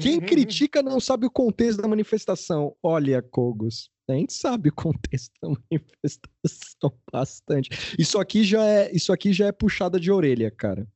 Quem 0.00 0.20
critica 0.20 0.84
não 0.84 1.00
sabe 1.00 1.26
o 1.26 1.30
contexto 1.30 1.82
da 1.82 1.88
manifestação. 1.88 2.76
Olha, 2.80 3.20
Cogos. 3.20 3.90
A 4.08 4.12
gente 4.12 4.32
sabe 4.32 4.68
o 4.68 4.72
contexto 4.72 5.32
da 5.42 5.48
manifestação 5.48 6.92
bastante. 7.12 7.70
Isso 7.98 8.20
aqui 8.20 8.44
já 8.44 8.64
é, 8.64 8.94
isso 8.94 9.12
aqui 9.12 9.32
já 9.32 9.46
é 9.46 9.52
puxada 9.52 9.98
de 9.98 10.12
orelha, 10.12 10.48
cara. 10.48 10.86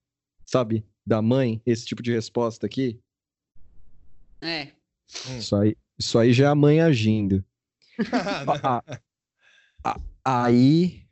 Sabe? 0.46 0.86
Da 1.04 1.20
mãe, 1.20 1.60
esse 1.66 1.86
tipo 1.86 2.04
de 2.04 2.12
resposta 2.12 2.66
aqui. 2.66 3.00
É, 4.40 4.68
Hum. 5.28 5.38
Isso, 5.38 5.56
aí, 5.56 5.76
isso 5.98 6.18
aí 6.18 6.32
já 6.32 6.46
é 6.46 6.48
a 6.48 6.54
mãe 6.54 6.80
agindo. 6.80 7.44
aí. 10.24 11.02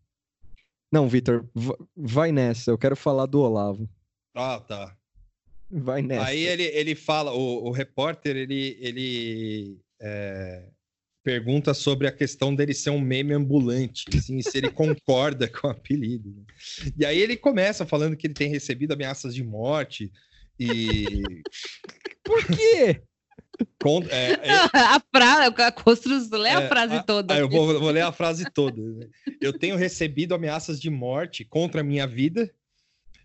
Não, 0.91 1.09
Vitor, 1.09 1.47
vai 1.97 2.33
nessa. 2.33 2.71
Eu 2.71 2.79
quero 2.79 2.97
falar 2.97 3.27
do 3.27 3.41
Olavo. 3.41 3.89
Ah, 4.35 4.61
tá. 4.61 4.97
Vai 5.71 6.01
nessa. 6.01 6.27
Aí 6.27 6.47
ele, 6.47 6.65
ele 6.65 6.95
fala, 6.95 7.33
o, 7.33 7.67
o 7.67 7.71
repórter, 7.71 8.37
ele, 8.37 8.79
ele 8.81 9.79
é, 10.01 10.65
pergunta 11.23 11.75
sobre 11.75 12.07
a 12.07 12.13
questão 12.13 12.55
dele 12.55 12.73
ser 12.73 12.89
um 12.89 13.01
meme 13.01 13.35
ambulante, 13.35 14.07
assim, 14.17 14.41
se 14.41 14.57
ele 14.57 14.71
concorda 14.71 15.47
com 15.49 15.69
o 15.69 15.71
apelido. 15.71 16.31
Né? 16.31 16.45
E 16.97 17.05
aí 17.05 17.19
ele 17.19 17.37
começa 17.37 17.85
falando 17.85 18.17
que 18.17 18.27
ele 18.27 18.35
tem 18.35 18.49
recebido 18.49 18.93
ameaças 18.93 19.35
de 19.35 19.45
morte 19.45 20.11
e... 20.59 21.43
Por 22.25 22.47
quê? 22.47 23.03
É, 24.11 24.33
é, 24.33 24.53
a 24.75 25.01
frase, 25.13 25.63
a 25.63 25.73
construção, 25.73 26.39
lê 26.39 26.51
a 26.51 26.63
é, 26.63 26.69
frase 26.69 27.05
toda. 27.05 27.37
eu 27.37 27.49
vou, 27.49 27.79
vou, 27.79 27.91
ler 27.91 28.03
a 28.03 28.13
frase 28.13 28.45
toda. 28.53 28.81
Né? 28.81 29.09
Eu 29.41 29.53
tenho 29.53 29.77
recebido 29.77 30.35
ameaças 30.35 30.81
de 30.81 30.91
morte 30.91 31.45
contra 31.45 31.81
a 31.81 31.85
minha 31.85 32.07
vida, 32.07 32.51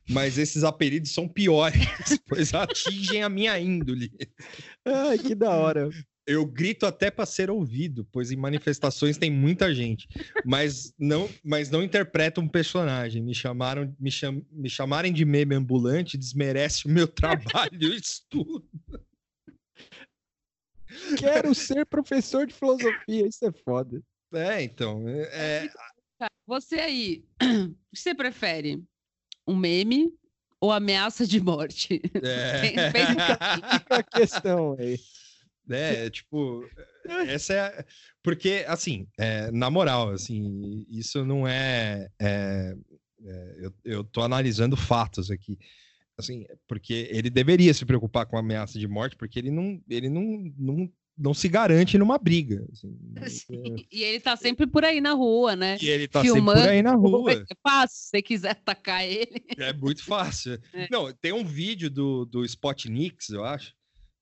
mas 0.10 0.38
esses 0.38 0.64
apelidos 0.64 1.12
são 1.12 1.28
piores, 1.28 1.82
pois 2.28 2.54
atingem 2.54 3.24
a 3.24 3.30
minha 3.30 3.60
índole. 3.60 4.12
Ai, 4.86 5.18
que 5.18 5.36
da 5.36 5.52
hora. 5.52 5.90
Eu 6.26 6.46
grito 6.46 6.86
até 6.86 7.12
para 7.12 7.26
ser 7.26 7.52
ouvido, 7.52 8.08
pois 8.10 8.32
em 8.32 8.38
manifestações 8.38 9.18
tem 9.18 9.30
muita 9.30 9.74
gente, 9.74 10.08
mas 10.46 10.94
não, 10.98 11.30
mas 11.44 11.70
não 11.70 11.84
interpreto 11.84 12.40
um 12.40 12.48
personagem. 12.48 13.22
Me 13.22 13.36
chamaram, 13.36 13.94
me, 14.00 14.10
cham, 14.10 14.42
me 14.50 14.70
chamarem 14.70 15.12
de 15.12 15.26
meme 15.26 15.54
ambulante 15.54 16.18
desmerece 16.18 16.86
o 16.86 16.90
meu 16.90 17.08
trabalho 17.10 17.94
e 17.94 17.98
estudo. 17.98 18.64
Quero 21.18 21.54
ser 21.54 21.86
professor 21.86 22.46
de 22.46 22.54
filosofia, 22.54 23.28
isso 23.28 23.46
é 23.46 23.52
foda. 23.52 24.02
É, 24.34 24.64
então. 24.64 25.08
É... 25.08 25.66
é 25.66 25.70
você 26.46 26.76
aí, 26.76 27.24
o 27.42 27.70
que 27.94 28.00
você 28.00 28.14
prefere? 28.14 28.84
Um 29.48 29.56
meme 29.56 30.14
ou 30.60 30.72
ameaça 30.72 31.26
de 31.26 31.42
morte? 31.42 32.02
É. 32.22 32.92
Fica 32.92 33.38
a 33.90 34.04
questão 34.04 34.76
aí. 34.80 35.00
É, 35.70 36.10
tipo, 36.10 36.68
essa 37.28 37.54
é. 37.54 37.86
Porque, 38.22 38.66
assim, 38.68 39.08
é, 39.18 39.52
na 39.52 39.70
moral, 39.70 40.10
assim, 40.10 40.86
isso 40.90 41.26
não 41.26 41.48
é. 41.48 42.10
é, 42.20 42.76
é 43.26 43.56
eu, 43.66 43.74
eu 43.84 44.04
tô 44.04 44.22
analisando 44.22 44.76
fatos 44.76 45.32
aqui 45.32 45.58
assim, 46.18 46.46
porque 46.68 47.08
ele 47.12 47.30
deveria 47.30 47.74
se 47.74 47.86
preocupar 47.86 48.26
com 48.26 48.38
a 48.38 48.40
ameaça 48.40 48.78
de 48.80 48.88
morte, 48.88 49.16
porque 49.16 49.40
ele 49.40 49.52
não, 49.52 49.82
ele 49.90 50.10
não, 50.10 50.54
não, 50.58 50.90
não 51.18 51.34
se 51.34 51.48
garante 51.48 51.98
numa 51.98 52.18
briga. 52.18 52.66
Assim, 52.72 52.98
é... 53.18 53.86
E 53.92 54.04
ele 54.04 54.20
tá 54.20 54.36
sempre 54.36 54.68
por 54.68 54.84
aí 54.84 55.02
na 55.02 55.14
rua, 55.14 55.56
né? 55.56 55.78
E 55.82 55.90
ele 55.90 56.08
tá 56.08 56.22
Filmando, 56.22 56.60
sempre 56.60 56.64
por 56.64 56.70
aí 56.70 56.82
na 56.82 56.96
rua. 56.96 57.32
É 57.34 57.56
fácil, 57.62 57.98
se 57.98 58.10
você 58.10 58.22
quiser 58.22 58.52
atacar 58.52 59.06
ele. 59.06 59.44
É 59.58 59.74
muito 59.74 60.04
fácil. 60.04 60.60
É. 60.74 60.88
Não, 60.90 61.12
tem 61.14 61.32
um 61.32 61.46
vídeo 61.46 61.90
do, 61.90 62.26
do 62.26 62.44
Spotnix, 62.44 63.30
eu 63.30 63.44
acho, 63.44 63.74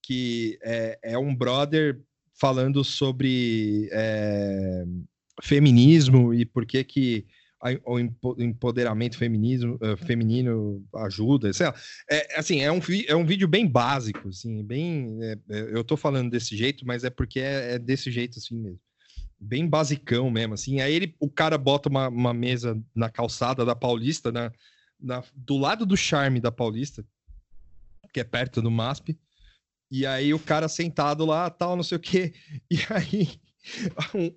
que 0.04 0.58
é, 0.62 1.00
é 1.02 1.18
um 1.18 1.34
brother 1.34 2.02
falando 2.40 2.84
sobre 2.84 3.88
é, 3.92 4.84
feminismo 5.42 6.34
e 6.34 6.46
por 6.46 6.66
que 6.66 6.84
que 6.84 7.26
o 7.86 8.00
empoderamento 8.42 9.18
feminismo, 9.18 9.76
uh, 9.76 9.96
feminino 9.96 10.84
ajuda, 10.96 11.54
sei 11.54 11.68
lá. 11.68 11.76
É, 12.10 12.40
assim, 12.40 12.62
é 12.62 12.72
um, 12.72 12.80
é 13.08 13.16
um 13.16 13.26
vídeo 13.26 13.48
bem 13.48 13.68
básico, 13.68 14.30
assim, 14.30 14.64
bem... 14.64 15.20
É, 15.22 15.38
é, 15.50 15.62
eu 15.78 15.84
tô 15.84 15.96
falando 15.96 16.32
desse 16.32 16.58
jeito, 16.58 16.86
mas 16.86 17.04
é 17.04 17.10
porque 17.10 17.40
é, 17.40 17.74
é, 17.74 17.80
desse 17.80 18.10
jeito 18.10 18.40
assim 18.40 18.56
mesmo. 18.56 18.80
Bem 19.40 19.68
basicão 19.68 20.30
mesmo, 20.32 20.56
assim. 20.56 20.82
Aí 20.82 20.94
ele, 20.94 21.16
o 21.20 21.30
cara 21.30 21.58
bota 21.58 21.90
uma, 21.90 22.08
uma 22.10 22.34
mesa 22.34 22.82
na 22.96 23.10
calçada 23.10 23.64
da 23.64 23.76
Paulista, 23.76 24.32
na, 24.32 24.52
na, 25.00 25.24
do 25.36 25.58
lado 25.58 25.86
do 25.86 25.96
charme 25.96 26.40
da 26.40 26.52
Paulista, 26.52 27.06
que 28.12 28.20
é 28.20 28.24
perto 28.24 28.62
do 28.62 28.72
MASP, 28.72 29.18
e 29.90 30.06
aí 30.06 30.34
o 30.34 30.40
cara 30.40 30.68
sentado 30.68 31.26
lá, 31.26 31.50
tal, 31.50 31.76
não 31.76 31.84
sei 31.84 31.98
o 31.98 32.02
quê, 32.02 32.34
e 32.72 32.80
aí 32.90 33.40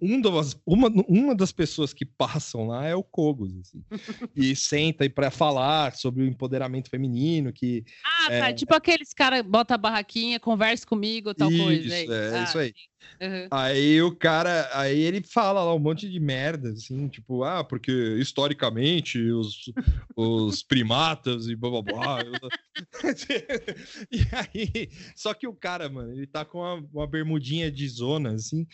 um 0.01 0.20
das, 0.20 0.56
uma, 0.66 0.88
uma 1.09 1.34
das 1.34 1.52
pessoas 1.52 1.92
que 1.94 2.05
passam 2.05 2.66
lá 2.66 2.86
é 2.86 2.94
o 2.94 3.02
Cogos, 3.02 3.52
assim, 3.59 3.82
e 4.36 4.55
senta 4.55 5.05
aí 5.05 5.09
para 5.09 5.30
falar 5.30 5.94
sobre 5.94 6.22
o 6.22 6.26
empoderamento 6.26 6.90
feminino, 6.90 7.52
que... 7.52 7.84
Ah, 8.05 8.28
tá, 8.28 8.51
é... 8.51 8.52
tipo 8.52 8.74
aqueles 8.74 9.12
caras, 9.12 9.42
bota 9.42 9.74
a 9.74 9.78
barraquinha, 9.78 10.38
conversa 10.38 10.86
comigo, 10.86 11.34
tal 11.34 11.51
isso, 11.51 11.62
coisa. 11.62 11.94
É, 11.94 12.05
é 12.05 12.38
ah, 12.38 12.44
isso 12.44 12.59
aí. 12.59 12.74
Uhum. 13.20 13.48
Aí 13.51 14.02
o 14.02 14.14
cara, 14.14 14.68
aí 14.72 15.01
ele 15.01 15.22
fala 15.22 15.62
lá 15.62 15.74
um 15.74 15.78
monte 15.78 16.10
de 16.10 16.18
merda, 16.18 16.70
assim, 16.70 17.09
tipo, 17.09 17.44
ah, 17.44 17.62
porque 17.62 17.92
historicamente 18.18 19.18
os, 19.30 19.72
os 20.16 20.62
primatas 20.62 21.46
e 21.46 21.55
blá 21.55 21.70
blá 21.70 21.82
blá. 21.82 22.18
e 24.10 24.20
aí, 24.32 24.90
só 25.14 25.32
que 25.32 25.46
o 25.46 25.55
cara, 25.55 25.88
mano, 25.88 26.12
ele 26.12 26.26
tá 26.26 26.44
com 26.44 26.59
uma, 26.59 26.84
uma 26.92 27.06
bermudinha 27.06 27.70
de 27.70 27.88
zona, 27.88 28.32
assim, 28.32 28.66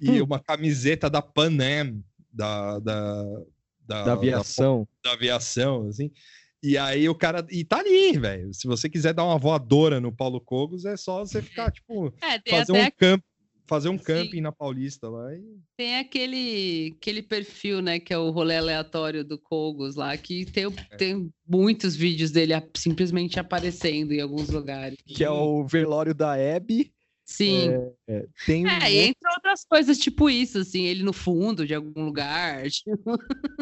e 0.00 0.20
hum. 0.20 0.24
uma 0.24 0.38
camiseta 0.40 1.08
da 1.08 1.22
Pan 1.22 1.56
Am, 1.60 2.02
da, 2.32 2.78
da, 2.78 3.22
da, 3.86 4.04
da 4.04 4.12
aviação. 4.12 4.86
Da, 5.02 5.10
da 5.10 5.16
aviação, 5.16 5.88
assim. 5.88 6.10
E 6.62 6.76
aí 6.76 7.08
o 7.08 7.14
cara. 7.14 7.46
E 7.50 7.64
tá 7.64 7.78
ali, 7.78 8.18
velho. 8.18 8.52
Se 8.52 8.66
você 8.66 8.88
quiser 8.88 9.14
dar 9.14 9.24
uma 9.24 9.38
voadora 9.38 10.00
no 10.00 10.10
Paulo 10.10 10.40
Cogos, 10.40 10.84
é 10.84 10.96
só 10.96 11.20
você 11.20 11.40
ficar, 11.40 11.70
tipo, 11.72 12.12
é, 12.20 12.50
fazer 12.50 12.72
um 12.72 12.90
campo 12.90 13.24
fazer 13.68 13.90
um 13.90 13.98
camping 13.98 14.38
Sim. 14.38 14.40
na 14.40 14.50
Paulista 14.50 15.08
lá. 15.08 15.32
E... 15.34 15.44
Tem 15.76 15.98
aquele, 15.98 16.96
aquele 16.96 17.22
perfil, 17.22 17.82
né, 17.82 18.00
que 18.00 18.12
é 18.12 18.18
o 18.18 18.30
rolê 18.30 18.56
aleatório 18.56 19.22
do 19.22 19.38
Cogos 19.38 19.94
lá, 19.94 20.16
que 20.16 20.46
tem, 20.46 20.64
é. 20.64 20.96
tem 20.96 21.30
muitos 21.46 21.94
vídeos 21.94 22.30
dele 22.30 22.54
simplesmente 22.74 23.38
aparecendo 23.38 24.12
em 24.12 24.20
alguns 24.20 24.48
lugares. 24.48 24.96
Que 25.06 25.22
é 25.22 25.30
o 25.30 25.64
velório 25.66 26.14
da 26.14 26.32
Abby. 26.32 26.90
Sim. 27.28 27.68
É, 27.68 27.92
é, 28.08 28.26
tem 28.46 28.64
um... 28.64 28.68
é, 28.70 28.90
entre 28.90 29.28
outras 29.36 29.62
coisas, 29.62 29.98
tipo 29.98 30.30
isso, 30.30 30.58
assim, 30.58 30.84
ele 30.84 31.02
no 31.02 31.12
fundo 31.12 31.66
de 31.66 31.74
algum 31.74 32.06
lugar. 32.06 32.62
Tipo... 32.72 33.18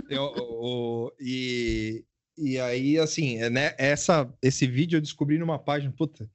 Eu, 0.08 0.32
o, 0.38 1.12
e, 1.18 2.04
e 2.38 2.60
aí, 2.60 2.96
assim, 2.96 3.38
é, 3.38 3.50
né, 3.50 3.74
essa, 3.76 4.32
esse 4.40 4.68
vídeo 4.68 4.98
eu 4.98 5.00
descobri 5.00 5.36
numa 5.36 5.58
página, 5.58 5.92
puta, 5.92 6.30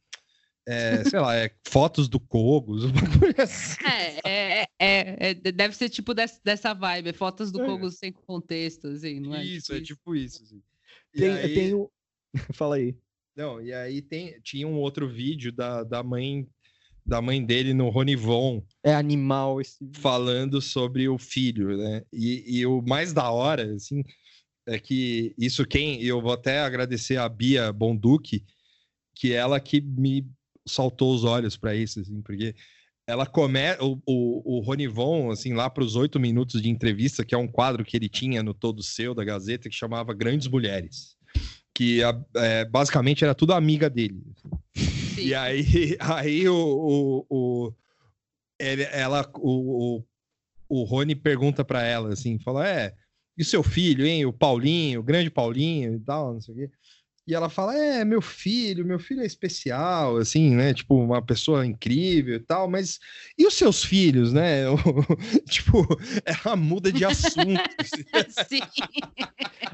é, 0.67 1.05
sei 1.05 1.19
lá, 1.21 1.33
é 1.33 1.49
fotos 1.69 2.09
do 2.09 2.19
Cogos, 2.19 2.83
assim, 3.39 3.77
é, 3.85 4.29
é, 4.29 4.67
é, 4.77 5.29
é, 5.29 5.33
deve 5.33 5.73
ser 5.73 5.87
tipo 5.87 6.13
dessa, 6.13 6.39
dessa 6.43 6.73
vibe, 6.73 7.09
é 7.09 7.13
fotos 7.13 7.49
do 7.49 7.61
é. 7.61 7.65
Cogos 7.65 7.97
sem 7.97 8.11
contexto, 8.11 8.87
assim, 8.87 9.21
não 9.21 9.33
é? 9.33 9.45
Isso, 9.45 9.67
tipo 9.67 9.77
é 9.77 9.81
tipo 9.81 10.15
isso. 10.15 10.43
Assim. 10.43 10.61
Tem, 11.13 11.31
aí... 11.31 11.53
tem 11.53 11.73
o... 11.73 11.89
Fala 12.53 12.75
aí. 12.75 12.93
Não, 13.37 13.61
e 13.61 13.71
aí 13.73 14.01
tem, 14.01 14.37
tinha 14.41 14.67
um 14.67 14.75
outro 14.75 15.07
vídeo 15.07 15.53
da, 15.53 15.85
da 15.85 16.03
mãe 16.03 16.45
da 17.05 17.21
mãe 17.21 17.43
dele 17.43 17.73
no 17.73 17.89
Ronivon. 17.89 18.63
É 18.83 18.93
animal 18.93 19.59
esse. 19.59 19.77
Falando 19.95 20.61
sobre 20.61 21.07
o 21.09 21.17
filho, 21.17 21.77
né? 21.77 22.03
E, 22.11 22.59
e 22.59 22.65
o 22.65 22.81
mais 22.81 23.13
da 23.13 23.29
hora, 23.29 23.73
assim, 23.73 24.03
é 24.67 24.79
que 24.79 25.33
isso 25.37 25.65
quem... 25.65 26.01
Eu 26.03 26.21
vou 26.21 26.33
até 26.33 26.59
agradecer 26.59 27.17
a 27.17 27.27
Bia 27.27 27.71
Bonduque, 27.71 28.43
que 29.15 29.33
ela 29.33 29.59
que 29.59 29.81
me 29.81 30.25
saltou 30.67 31.13
os 31.13 31.23
olhos 31.23 31.57
para 31.57 31.75
isso, 31.75 31.99
assim, 31.99 32.21
porque 32.21 32.55
ela 33.07 33.25
começa 33.25 33.83
o, 33.83 34.01
o, 34.05 34.57
o 34.57 34.59
Ronivon, 34.61 35.31
assim, 35.31 35.53
lá 35.53 35.69
para 35.69 35.83
os 35.83 35.95
oito 35.95 36.19
minutos 36.19 36.61
de 36.61 36.69
entrevista, 36.69 37.25
que 37.25 37.35
é 37.35 37.37
um 37.37 37.47
quadro 37.47 37.83
que 37.83 37.97
ele 37.97 38.07
tinha 38.07 38.41
no 38.43 38.53
Todo 38.53 38.83
Seu 38.83 39.13
da 39.13 39.23
Gazeta, 39.23 39.69
que 39.69 39.75
chamava 39.75 40.13
Grandes 40.13 40.47
Mulheres, 40.47 41.17
que 41.75 42.01
é, 42.35 42.65
basicamente 42.65 43.23
era 43.23 43.35
tudo 43.35 43.53
amiga 43.53 43.89
dele. 43.89 44.21
Sim. 45.15 45.27
E 45.27 45.35
aí, 45.35 45.63
aí 45.99 46.49
o, 46.49 46.55
o, 46.55 47.25
o- 47.29 47.73
ele- 48.59 48.83
ela, 48.91 49.29
o, 49.37 49.97
o, 49.97 50.03
o 50.69 50.83
Rony 50.83 51.15
pergunta 51.15 51.63
pra 51.65 51.83
ela 51.83 52.13
assim, 52.13 52.39
fala, 52.39 52.67
é, 52.67 52.93
e 53.37 53.43
seu 53.43 53.63
filho, 53.63 54.05
hein, 54.05 54.25
o 54.25 54.33
Paulinho, 54.33 54.99
o 54.99 55.03
grande 55.03 55.29
Paulinho 55.29 55.95
e 55.95 55.99
tal, 55.99 56.33
não 56.33 56.41
sei 56.41 56.53
o 56.53 56.57
quê. 56.57 56.71
E 57.27 57.35
ela 57.35 57.49
fala, 57.49 57.77
é, 57.77 58.03
meu 58.03 58.21
filho, 58.21 58.83
meu 58.83 58.99
filho 58.99 59.21
é 59.21 59.25
especial, 59.25 60.17
assim, 60.17 60.55
né, 60.55 60.73
tipo, 60.73 60.95
uma 60.95 61.21
pessoa 61.23 61.65
incrível 61.65 62.35
e 62.35 62.39
tal, 62.39 62.67
mas 62.67 62.97
e 63.37 63.45
os 63.45 63.53
seus 63.53 63.83
filhos, 63.83 64.33
né? 64.33 64.63
tipo, 65.47 65.85
ela 66.25 66.55
muda 66.55 66.91
de 66.91 67.05
assunto. 67.05 67.61
assim. 67.79 68.59
Sim. 68.59 68.61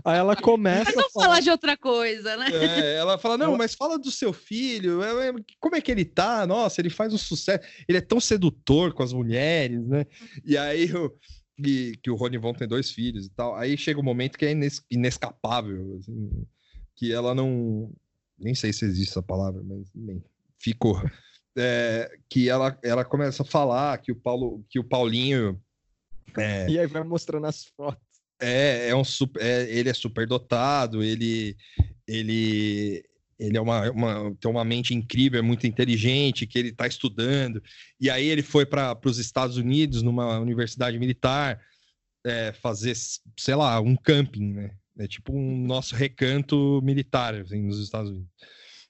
Aí 0.04 0.18
ela 0.18 0.36
começa 0.36 0.86
Mas 0.86 0.98
a 0.98 1.02
vamos 1.02 1.14
falar 1.14 1.40
de 1.40 1.50
outra 1.50 1.78
coisa, 1.78 2.36
né? 2.36 2.48
É, 2.52 2.96
ela 2.96 3.18
fala, 3.18 3.38
não, 3.38 3.56
mas 3.58 3.74
fala 3.74 3.98
do 3.98 4.12
seu 4.12 4.34
filho, 4.34 5.02
é, 5.02 5.30
é, 5.30 5.34
como 5.60 5.76
é 5.76 5.82
que 5.82 5.92
ele 5.92 6.04
tá? 6.04 6.46
Nossa, 6.46 6.82
ele 6.82 6.90
faz 6.90 7.14
um 7.14 7.18
sucesso, 7.18 7.66
ele 7.88 7.98
é 7.98 8.02
tão 8.02 8.20
sedutor 8.20 8.94
com 8.94 9.04
as 9.04 9.14
mulheres, 9.14 9.88
né? 9.88 10.06
E 10.46 10.58
aí, 10.58 10.94
o, 10.94 11.14
e, 11.66 11.98
que 12.04 12.12
o 12.12 12.16
Rony 12.16 12.38
Von 12.38 12.54
tem 12.54 12.68
dois 12.68 12.92
filhos 12.92 13.26
e 13.26 13.30
tal, 13.30 13.56
aí 13.56 13.78
chega 13.78 14.00
um 14.00 14.04
momento 14.04 14.38
que 14.38 14.46
é 14.46 14.52
ines- 14.52 14.84
inescapável, 14.92 15.98
assim, 15.98 16.30
que 16.98 17.14
ela 17.14 17.34
não, 17.34 17.90
nem 18.38 18.54
sei 18.54 18.74
se 18.74 18.84
existe 18.84 19.12
essa 19.12 19.24
palavra, 19.24 19.62
mas 19.64 19.90
bem, 19.96 20.22
ficou, 20.60 21.02
É, 21.60 22.20
que 22.30 22.50
ela, 22.50 22.78
ela 22.84 23.04
começa 23.06 23.42
a 23.42 23.46
falar 23.46 23.98
que 24.00 24.12
o 24.12 24.16
Paulo, 24.16 24.64
que 24.70 24.78
o 24.80 24.84
Paulinho 24.84 25.60
é, 26.38 26.70
E 26.70 26.78
aí 26.78 26.86
vai 26.86 27.04
mostrando 27.04 27.48
as 27.48 27.64
fotos. 27.66 28.04
é, 28.40 28.90
é 28.90 28.96
um 28.96 29.04
super, 29.04 29.42
é- 29.42 29.68
ele 29.72 29.90
é 29.90 29.94
super 29.94 30.28
dotado, 30.28 31.02
ele, 31.02 31.56
ele, 32.08 33.04
ele 33.40 33.58
é 33.58 33.62
uma, 33.62 33.90
uma- 33.90 34.36
tem 34.40 34.52
uma 34.52 34.64
mente 34.64 34.94
incrível, 34.94 35.40
é 35.40 35.42
muito 35.42 35.66
inteligente, 35.66 36.46
que 36.46 36.60
ele 36.60 36.70
está 36.70 36.86
estudando. 36.86 37.60
E 38.00 38.08
aí 38.10 38.28
ele 38.28 38.44
foi 38.44 38.66
para 38.66 38.96
os 39.06 39.18
Estados 39.18 39.58
Unidos, 39.58 40.04
numa 40.04 40.38
universidade 40.40 41.00
militar, 41.00 41.60
é, 42.24 42.52
fazer, 42.54 42.96
sei 43.36 43.56
lá, 43.56 43.80
um 43.82 43.96
camping, 43.96 44.54
né? 44.54 44.76
É 45.00 45.08
tipo 45.08 45.34
um 45.34 45.66
nosso 45.66 45.96
recanto 45.96 46.82
militar, 46.84 47.36
assim, 47.36 47.62
nos 47.62 47.80
Estados 47.80 48.10
Unidos. 48.12 48.30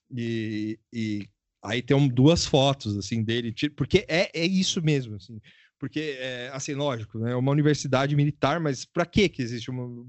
E, 0.09 0.79
e 0.93 1.27
aí 1.61 1.81
tem 1.81 1.95
um- 1.97 2.07
duas 2.07 2.45
fotos, 2.45 2.95
assim, 2.97 3.23
dele, 3.23 3.53
porque 3.75 4.05
é, 4.07 4.29
é 4.33 4.45
isso 4.45 4.81
mesmo, 4.81 5.15
assim. 5.15 5.39
Porque, 5.79 6.17
é, 6.19 6.49
assim, 6.53 6.73
lógico, 6.73 7.19
né? 7.19 7.33
É 7.33 7.35
uma 7.35 7.51
universidade 7.51 8.15
militar, 8.15 8.59
mas 8.59 8.85
para 8.85 9.05
que 9.05 9.29
que 9.29 9.41
existe 9.41 9.69
uma... 9.69 10.05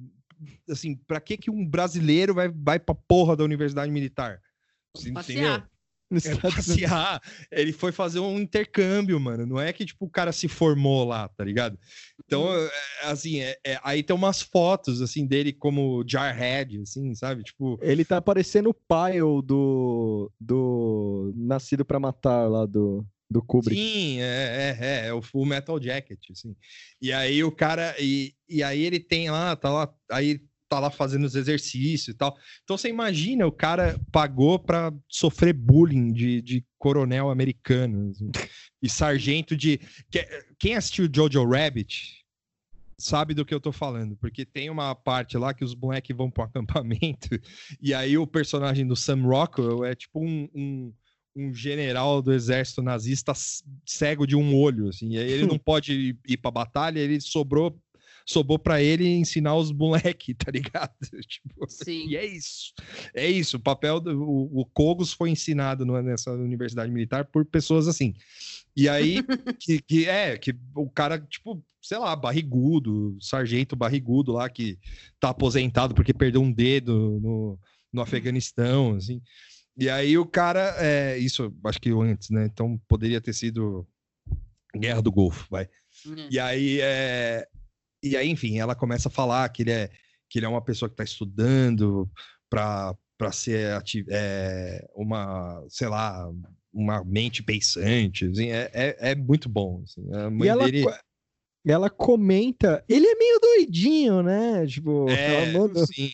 Assim, 0.70 0.95
para 0.95 1.20
que 1.20 1.37
que 1.37 1.51
um 1.51 1.66
brasileiro 1.66 2.33
vai, 2.33 2.49
vai 2.49 2.79
pra 2.79 2.95
porra 2.95 3.37
da 3.37 3.45
universidade 3.45 3.91
militar? 3.91 4.41
Você 4.95 5.12
Passear. 5.12 5.69
Nos 6.10 6.24
É 6.26 6.32
Estados 6.32 6.68
Unidos. 6.68 6.89
passear. 6.90 7.22
Ele 7.51 7.72
foi 7.72 7.93
fazer 7.93 8.18
um 8.20 8.39
intercâmbio, 8.39 9.20
mano. 9.20 9.44
Não 9.47 9.60
é 9.60 9.72
que, 9.72 9.85
tipo, 9.85 10.06
o 10.06 10.10
cara 10.10 10.32
se 10.32 10.48
formou 10.48 11.05
lá, 11.05 11.28
tá 11.28 11.44
ligado? 11.44 11.78
Então, 12.24 12.44
Uhum. 12.47 12.66
é, 12.66 12.70
assim, 13.05 13.40
é- 13.40 13.59
é- 13.64 13.78
aí 13.82 14.02
tem 14.02 14.16
umas 14.16 14.40
fotos, 14.40 15.02
assim, 15.02 15.26
dele 15.26 15.52
como 15.52 16.02
Jarhead, 16.09 16.80
assim, 16.80 17.14
sabe? 17.14 17.43
Tipo, 17.43 17.78
Ele 17.82 18.05
tá 18.05 18.20
parecendo 18.22 18.70
o 18.70 18.74
Pyle 18.74 19.43
do, 19.44 20.32
do 20.40 21.32
Nascido 21.36 21.85
pra 21.85 22.01
Matar 22.01 22.48
lá 22.48 22.64
do, 22.64 23.05
do 23.30 23.43
Kubrick. 23.43 23.78
Sim, 23.78 24.20
é, 24.20 24.24
é, 24.80 24.86
é, 24.86 25.06
é 25.09 25.12
o 25.12 25.20
Full 25.20 25.44
Metal 25.44 25.80
Jacket, 25.82 26.18
assim. 26.30 26.56
E 27.02 27.12
aí 27.12 27.44
o 27.44 27.52
cara, 27.52 27.94
e, 27.98 28.32
e 28.48 28.62
aí 28.62 28.82
ele 28.82 28.98
tem 28.98 29.30
lá, 29.30 29.55
tá 29.55 29.70
lá, 29.70 29.94
aí 30.10 30.40
tá 30.69 30.78
lá 30.78 30.90
fazendo 30.90 31.24
os 31.24 31.35
exercícios 31.35 32.09
e 32.15 32.19
tal. 32.19 32.36
Então 32.65 32.77
você 32.77 32.89
imagina, 32.89 33.47
o 33.47 33.53
cara 33.53 33.99
pagou 34.12 34.59
pra 34.59 34.93
sofrer 35.09 35.53
bullying 35.55 36.12
de, 36.12 36.43
de 36.43 36.65
coronel 36.78 37.31
americano 37.31 38.11
assim, 38.11 38.31
e 38.82 38.89
sargento 38.89 39.57
de... 39.57 39.78
que- 40.11 40.27
Quem 40.59 40.74
assistiu 40.77 41.09
Jojo 41.12 41.45
Rabbit 41.49 42.19
sabe 43.01 43.32
do 43.32 43.45
que 43.45 43.55
eu 43.55 43.61
tô 43.61 43.70
falando, 43.70 44.16
porque 44.16 44.45
tem 44.45 44.69
uma 44.70 44.95
parte 44.95 45.39
lá 45.39 45.55
que 45.55 45.65
os 45.65 45.74
moleques 45.74 46.16
vão 46.16 46.31
pro 46.31 46.43
acampamento 46.45 47.28
e 47.81 47.95
aí 47.95 48.19
o 48.19 48.27
personagem 48.27 48.86
do 48.86 48.97
Sam 48.97 49.23
Rockwell 49.23 49.85
é 49.85 49.95
tipo 49.95 50.20
um- 50.20 50.49
um 50.55 50.93
um 51.36 51.55
general 51.55 52.20
do 52.20 52.32
exército 52.32 52.82
nazista 52.82 53.32
cego 53.86 54.27
de 54.27 54.35
um 54.35 54.57
olho, 54.57 54.89
assim, 54.89 55.11
e 55.15 55.19
aí 55.19 55.31
ele 55.31 55.47
não 55.47 55.57
pode 55.61 55.93
ir, 55.93 56.19
ir 56.27 56.36
pra 56.36 56.51
batalha, 56.51 56.99
ele 56.99 57.20
sobrou 57.20 57.78
sobrou 58.29 58.59
para 58.59 58.83
ele 58.83 59.09
ensinar 59.09 59.57
os 59.57 59.73
moleque, 59.73 60.35
tá 60.35 60.51
ligado? 60.51 60.93
Tipo, 61.27 61.67
Sim. 61.67 62.09
e 62.09 62.17
é 62.17 62.27
isso. 62.27 62.75
É 63.15 63.27
isso, 63.27 63.57
o 63.57 63.61
papel 63.61 63.99
do 63.99 64.23
o, 64.23 64.61
o 64.61 64.67
Cogos 64.67 65.13
foi 65.13 65.31
ensinado 65.31 65.87
nessa 66.03 66.33
universidade 66.33 66.93
militar 66.93 67.25
por 67.25 67.45
pessoas 67.47 67.89
assim. 67.89 68.15
E 68.77 68.87
aí 68.89 69.23
que, 69.59 69.81
que 69.81 70.07
é 70.07 70.37
que 70.37 70.55
o 70.75 70.91
cara, 70.91 71.19
tipo, 71.19 71.65
sei 71.81 71.97
lá, 71.97 72.15
barrigudo, 72.15 73.17
sargento 73.19 73.75
barrigudo 73.75 74.33
lá 74.33 74.49
que 74.51 74.79
tá 75.19 75.31
aposentado 75.31 75.95
porque 75.95 76.13
perdeu 76.13 76.43
um 76.43 76.53
dedo 76.53 77.19
no, 77.23 77.59
no 77.91 78.03
Afeganistão, 78.03 78.95
assim. 78.95 79.23
E 79.75 79.89
aí 79.89 80.19
o 80.19 80.27
cara, 80.27 80.75
é, 80.79 81.17
isso 81.17 81.55
acho 81.65 81.81
que 81.81 81.91
antes, 81.91 82.29
né? 82.29 82.45
Então 82.45 82.79
poderia 82.87 83.23
ter 83.23 83.33
sido 83.33 83.89
Guerra 84.77 85.01
do 85.01 85.11
Golfo, 85.11 85.47
vai. 85.51 85.65
É. 85.65 86.29
E 86.31 86.39
aí, 86.39 86.81
é... 86.83 87.49
e 88.10 88.16
aí, 88.16 88.28
enfim, 88.28 88.59
ela 88.59 88.74
começa 88.74 89.09
a 89.09 89.12
falar 89.12 89.48
que 89.51 89.62
ele 89.62 89.70
é, 89.70 89.90
que 90.28 90.39
ele 90.39 90.47
é 90.47 90.48
uma 90.48 90.62
pessoa 90.62 90.89
que 90.89 90.94
está 90.94 91.05
estudando 91.05 92.09
para 92.51 92.94
para 93.18 93.32
ser 93.32 93.82
é, 94.10 94.89
uma, 94.94 95.64
sei 95.68 95.89
lá, 95.89 96.30
uma 96.72 97.02
mente 97.05 97.43
pensante. 97.43 98.26
assim, 98.26 98.51
é, 98.51 98.70
é, 98.72 99.10
é 99.10 99.14
muito 99.16 99.48
bom. 99.48 99.82
Assim, 99.82 100.06
E 100.44 100.47
ela, 100.47 100.64
dele. 100.64 100.85
ela 101.66 101.90
comenta. 101.90 102.85
Ele 102.89 103.05
é 103.09 103.14
meio 103.16 103.40
doidinho, 103.40 104.22
né? 104.22 104.64
Tipo, 104.66 105.10
É, 105.10 105.35
ela 105.35 105.59
manda, 105.59 105.85
sim. 105.86 106.12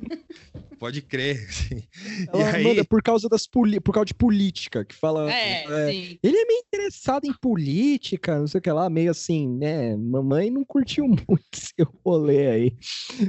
Pode 0.78 1.00
crer. 1.02 1.44
assim. 1.48 1.88
ela 2.28 2.40
e 2.52 2.56
aí, 2.56 2.62
manda 2.64 2.84
por 2.84 3.02
causa 3.02 3.28
das 3.28 3.46
poli- 3.46 3.80
por 3.80 3.92
causa 3.92 4.06
de 4.06 4.14
política, 4.14 4.84
que 4.84 4.94
fala. 4.94 5.32
É, 5.32 5.64
é, 5.64 5.92
sim. 5.92 6.18
Ele 6.22 6.36
é 6.36 6.44
meio 6.44 6.60
interessado 6.66 7.24
em 7.24 7.32
política, 7.32 8.38
não 8.38 8.46
sei 8.46 8.58
o 8.58 8.62
que 8.62 8.70
lá, 8.70 8.90
meio 8.90 9.10
assim, 9.10 9.48
né? 9.48 9.96
Mamãe 9.96 10.50
não 10.50 10.64
curtiu 10.64 11.06
muito 11.08 11.44
seu 11.54 11.86
rolê 12.04 12.48
aí. 12.48 12.76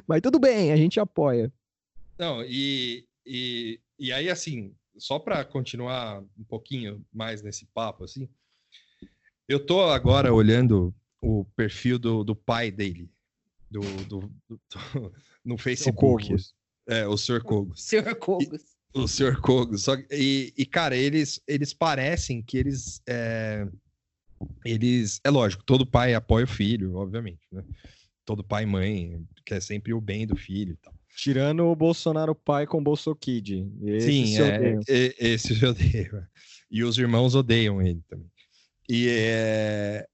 Mas 0.08 0.22
tudo 0.22 0.40
bem, 0.40 0.72
a 0.72 0.78
gente 0.78 1.00
apoia. 1.00 1.52
Não, 2.18 2.44
e, 2.44 3.06
e, 3.26 3.80
e 4.00 4.12
aí, 4.12 4.30
assim, 4.30 4.74
só 4.98 5.20
para 5.20 5.44
continuar 5.46 6.22
um 6.38 6.44
pouquinho 6.44 7.06
mais 7.14 7.42
nesse 7.42 7.66
papo, 7.68 8.04
assim, 8.04 8.28
eu 9.48 9.64
tô 9.64 9.82
agora 9.84 10.34
olhando 10.34 10.94
o 11.22 11.46
perfil 11.56 12.00
do, 12.00 12.24
do 12.24 12.36
pai 12.36 12.72
dele, 12.72 13.10
do, 13.70 13.82
do- 14.06 14.32
do- 14.50 15.14
no 15.46 15.58
Facebook. 15.58 16.28
Cogos. 16.28 16.54
É, 16.88 17.08
o 17.08 17.16
Sr. 17.18 17.42
Cogos. 17.46 17.84
Senhor 17.84 18.16
Cogos. 18.16 18.62
O 18.94 19.08
Sr. 19.08 19.40
Cogos. 19.40 19.84
Só, 19.84 19.96
e, 20.12 20.54
e, 20.58 20.66
cara, 20.66 20.96
eles, 20.96 21.42
eles 21.48 21.74
parecem 21.74 22.42
que 22.42 22.58
eles, 22.58 23.02
é, 23.08 23.68
eles... 24.64 25.20
É 25.24 25.30
lógico, 25.30 25.64
todo 25.64 25.86
pai 25.86 26.14
apoia 26.14 26.46
o 26.46 26.48
filho, 26.48 26.96
obviamente, 26.96 27.42
né? 27.52 27.64
Todo 28.24 28.44
pai 28.44 28.64
e 28.64 28.66
mãe 28.66 29.24
quer 29.46 29.62
sempre 29.62 29.94
o 29.94 30.02
bem 30.02 30.26
do 30.26 30.36
filho 30.36 30.74
e 30.74 30.78
tal. 30.78 30.94
Tirando 31.16 31.66
o 31.66 31.76
Bolsonaro 31.76 32.34
pai 32.34 32.66
com 32.66 32.80
o 32.80 32.84
Bolso 32.84 33.16
Kid. 33.16 33.68
Esse 33.84 34.08
Sim, 34.08 34.26
se 34.26 34.42
é, 34.42 34.80
e- 34.90 35.16
esse 35.20 35.64
eu 35.64 35.70
odeio. 35.70 36.28
E 36.70 36.84
os 36.84 36.98
irmãos 36.98 37.36
odeiam 37.36 37.82
ele 37.82 38.02
também. 38.08 38.30
E 38.90 39.08
é, 39.10 40.06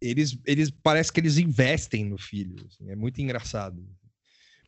eles, 0.00 0.38
eles 0.46 0.70
parece 0.70 1.12
que 1.12 1.20
eles 1.20 1.38
investem 1.38 2.04
no 2.04 2.18
filho. 2.18 2.54
assim, 2.66 2.90
é 2.90 2.96
muito 2.96 3.20
engraçado. 3.20 3.84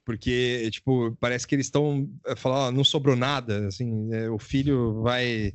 Porque, 0.04 0.68
tipo, 0.70 1.16
parece 1.20 1.46
que 1.46 1.54
eles 1.54 1.66
estão 1.66 2.08
falando, 2.36 2.76
não 2.76 2.84
sobrou 2.84 3.14
nada, 3.14 3.68
assim, 3.68 4.12
é, 4.12 4.28
o 4.28 4.38
filho 4.38 5.00
vai 5.00 5.54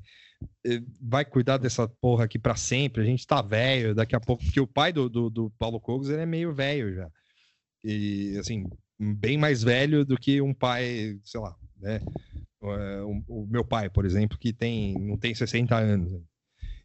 eh, 0.66 0.82
vai 1.02 1.26
cuidar 1.26 1.58
dessa 1.58 1.88
porra 1.88 2.26
aqui 2.26 2.40
pra 2.40 2.56
sempre, 2.56 3.02
a 3.02 3.06
gente 3.06 3.28
tá 3.28 3.42
velho, 3.42 3.94
daqui 3.94 4.16
a 4.16 4.20
pouco, 4.20 4.44
porque 4.44 4.60
o 4.60 4.68
pai 4.68 4.94
do, 4.94 5.10
do, 5.10 5.30
do 5.30 5.50
Paulo 5.60 5.80
Cogos, 5.80 6.10
ele 6.10 6.22
é 6.22 6.26
meio 6.26 6.54
velho 6.54 6.96
já. 6.96 7.10
E, 7.84 8.38
assim, 8.40 8.66
bem 9.00 9.38
mais 9.38 9.64
velho 9.64 10.06
do 10.06 10.18
que 10.18 10.42
um 10.42 10.54
pai, 10.54 11.20
sei 11.24 11.40
lá, 11.40 11.56
né? 11.78 12.00
O, 12.60 13.44
o 13.44 13.48
meu 13.48 13.64
pai, 13.64 13.90
por 13.90 14.06
exemplo, 14.06 14.38
que 14.38 14.52
tem 14.52 14.94
não 14.94 15.18
tem 15.18 15.36
60 15.36 15.76
anos. 15.76 16.12
né? 16.12 16.20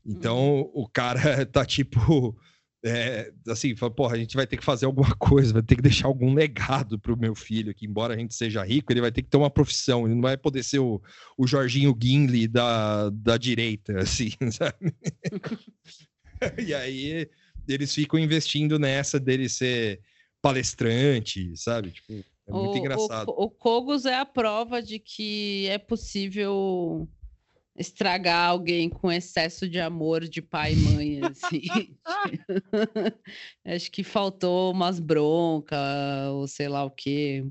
Então 0.05 0.70
o 0.74 0.86
cara 0.89 1.47
tá 1.47 1.64
tipo 1.64 2.36
é, 2.85 3.33
assim, 3.49 3.77
fala, 3.77 3.93
porra, 3.93 4.17
a 4.17 4.19
gente 4.19 4.35
vai 4.35 4.47
ter 4.47 4.57
que 4.57 4.65
fazer 4.65 4.87
alguma 4.87 5.15
coisa, 5.17 5.53
vai 5.53 5.63
ter 5.63 5.77
que 5.77 5.83
deixar 5.83 6.09
algum 6.09 6.35
legado 6.35 6.99
pro 6.99 7.17
meu 7.17 7.35
filho, 7.35 7.75
que 7.75 7.87
embora 7.87 8.15
a 8.15 8.17
gente 8.17 8.35
seja 8.35 8.65
rico, 8.65 8.93
ele 8.93 9.01
vai 9.01 9.13
ter 9.13 9.23
que 9.23 9.29
ter 9.29 9.37
uma 9.37 9.51
profissão, 9.51 10.05
ele 10.05 10.15
não 10.15 10.23
vai 10.23 10.37
poder 10.37 10.65
ser 10.65 10.81
o, 10.81 11.01
o 11.39 11.47
Jorginho 11.47 11.95
Guinle 11.95 12.49
da, 12.49 13.09
da 13.11 13.37
direita, 13.37 13.99
assim, 14.03 14.31
sabe? 14.51 14.95
e 16.59 16.75
aí 16.75 17.29
eles 17.69 17.95
ficam 17.95 18.19
investindo 18.19 18.79
nessa 18.79 19.21
dele 19.21 19.49
ser 19.49 20.01
palestrante, 20.41 21.57
sabe? 21.57 21.93
Tipo, 21.93 22.13
é 22.49 22.53
muito 22.53 22.75
o, 22.75 22.79
engraçado. 22.79 23.29
O, 23.29 23.45
o 23.45 23.51
Cogos 23.51 24.05
é 24.05 24.17
a 24.17 24.27
prova 24.27 24.83
de 24.83 24.99
que 24.99 25.69
é 25.69 25.79
possível 25.79 27.09
estragar 27.77 28.51
alguém 28.51 28.89
com 28.89 29.11
excesso 29.11 29.69
de 29.69 29.81
amor 29.81 30.28
de 30.28 30.43
pai 30.43 30.74
e 30.74 30.77
mãe, 30.77 31.20
assim. 31.24 31.62
Acho 33.65 33.90
que 33.90 34.05
faltou 34.05 34.73
umas 34.73 35.01
broncas, 35.01 35.78
ou 36.31 36.47
sei 36.47 36.69
lá 36.69 36.85
o 36.85 36.90
quê. 36.90 37.44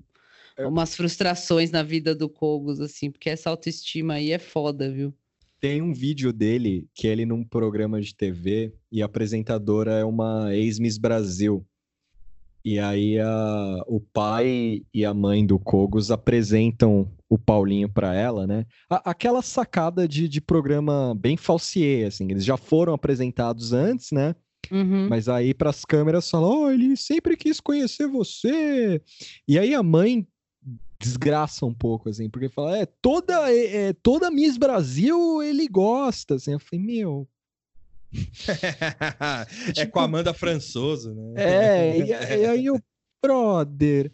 É. 0.57 0.65
Umas 0.65 0.95
frustrações 0.95 1.71
na 1.71 1.81
vida 1.81 2.13
do 2.13 2.29
Cogos, 2.29 2.79
assim, 2.79 3.09
porque 3.09 3.29
essa 3.29 3.49
autoestima 3.49 4.15
aí 4.15 4.31
é 4.31 4.39
foda, 4.39 4.91
viu? 4.91 5.13
Tem 5.59 5.81
um 5.81 5.93
vídeo 5.93 6.33
dele 6.33 6.87
que 6.93 7.07
ele 7.07 7.25
num 7.25 7.43
programa 7.43 8.01
de 8.01 8.15
TV 8.15 8.73
e 8.91 9.01
a 9.01 9.05
apresentadora 9.05 9.93
é 9.93 10.03
uma 10.03 10.55
ex-Miss 10.55 10.97
Brasil. 10.97 11.65
E 12.65 12.79
aí 12.79 13.19
a, 13.19 13.83
o 13.87 13.99
pai 13.99 14.83
e 14.93 15.05
a 15.05 15.13
mãe 15.13 15.45
do 15.45 15.59
Cogos 15.59 16.11
apresentam 16.11 17.11
o 17.31 17.37
Paulinho 17.37 17.87
pra 17.87 18.13
ela, 18.13 18.45
né? 18.45 18.65
A- 18.89 19.11
aquela 19.11 19.41
sacada 19.41 20.05
de, 20.05 20.27
de 20.27 20.41
programa 20.41 21.15
bem 21.17 21.37
falsier, 21.37 22.07
assim. 22.09 22.27
Eles 22.29 22.43
já 22.43 22.57
foram 22.57 22.93
apresentados 22.93 23.71
antes, 23.71 24.11
né? 24.11 24.35
Uhum. 24.69 25.07
Mas 25.09 25.29
aí 25.29 25.53
pras 25.53 25.85
câmeras 25.85 26.29
falam, 26.29 26.63
oh, 26.63 26.69
ele 26.69 26.97
sempre 26.97 27.37
quis 27.37 27.61
conhecer 27.61 28.05
você. 28.05 29.01
E 29.47 29.57
aí 29.57 29.73
a 29.73 29.81
mãe 29.81 30.27
desgraça 30.99 31.65
um 31.65 31.73
pouco, 31.73 32.09
assim, 32.09 32.29
porque 32.29 32.49
fala, 32.49 32.77
é, 32.77 32.85
toda, 32.85 33.49
é, 33.49 33.87
é, 33.87 33.93
toda 33.93 34.29
Miss 34.29 34.57
Brasil 34.57 35.41
ele 35.41 35.69
gosta, 35.69 36.35
assim. 36.35 36.51
Eu 36.51 36.59
falei, 36.59 36.85
meu, 36.85 37.27
é 39.67 39.71
Tipo- 39.71 39.91
com 39.93 39.99
a 40.01 40.03
Amanda 40.03 40.33
Françoso, 40.33 41.13
né? 41.15 41.33
É, 41.37 41.97
e, 41.97 42.09
e 42.41 42.45
aí 42.45 42.69
o 42.69 42.77
brother. 43.23 44.11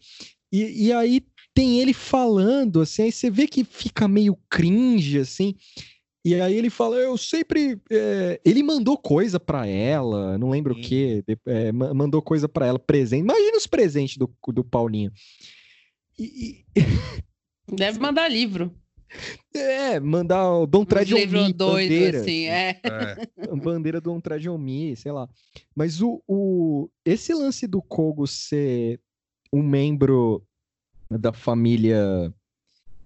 E, 0.52 0.86
e 0.88 0.94
aí 0.94 1.22
tem 1.58 1.80
ele 1.80 1.92
falando, 1.92 2.82
assim, 2.82 3.02
aí 3.02 3.12
você 3.12 3.32
vê 3.32 3.48
que 3.48 3.64
fica 3.64 4.08
meio 4.08 4.38
cringe, 4.48 5.18
assim. 5.18 5.56
E 6.24 6.36
aí 6.40 6.56
ele 6.56 6.70
fala, 6.70 6.98
eu 6.98 7.18
sempre. 7.18 7.82
é, 7.90 8.40
Ele 8.46 8.62
mandou 8.62 8.96
coisa 8.96 9.40
pra 9.40 9.66
ela, 9.66 10.38
não 10.38 10.52
lembro 10.52 10.74
o 10.74 10.76
Sim. 10.76 10.82
que, 10.84 11.24
mandou 11.96 12.22
coisa 12.22 12.48
pra 12.48 12.68
ela, 12.68 12.78
presente. 12.78 13.22
Imagina 13.24 13.58
os 13.58 13.66
presentes 13.66 14.18
do, 14.18 14.32
do 14.50 14.64
Paulinho. 14.64 15.12
E, 16.20 16.64
Deve 17.74 17.98
mandar 17.98 18.30
livro. 18.30 18.72
e- 19.56 19.58
é, 19.58 20.00
mandar 20.00 20.52
o 20.54 20.68
Don't 20.68 20.88
Tread 20.88 21.12
on 21.12 21.18
livros 21.18 21.48
Me, 21.48 21.54
doidos, 21.54 21.98
bandeira. 21.98 22.22
assim, 22.22 22.46
é. 22.46 22.80
É. 22.84 23.48
bandeira 23.58 24.00
do 24.00 24.12
Don't 24.12 24.48
on 24.50 24.58
Me, 24.60 24.96
sei 24.96 25.12
lá. 25.12 25.28
Mas 25.76 26.02
o, 26.04 26.22
o, 26.28 26.88
esse 27.04 27.34
lance 27.34 27.66
do 27.66 27.82
Kogo 27.82 28.28
ser 28.28 29.00
um 29.52 29.64
membro 29.64 30.47
da 31.10 31.32
família, 31.32 32.34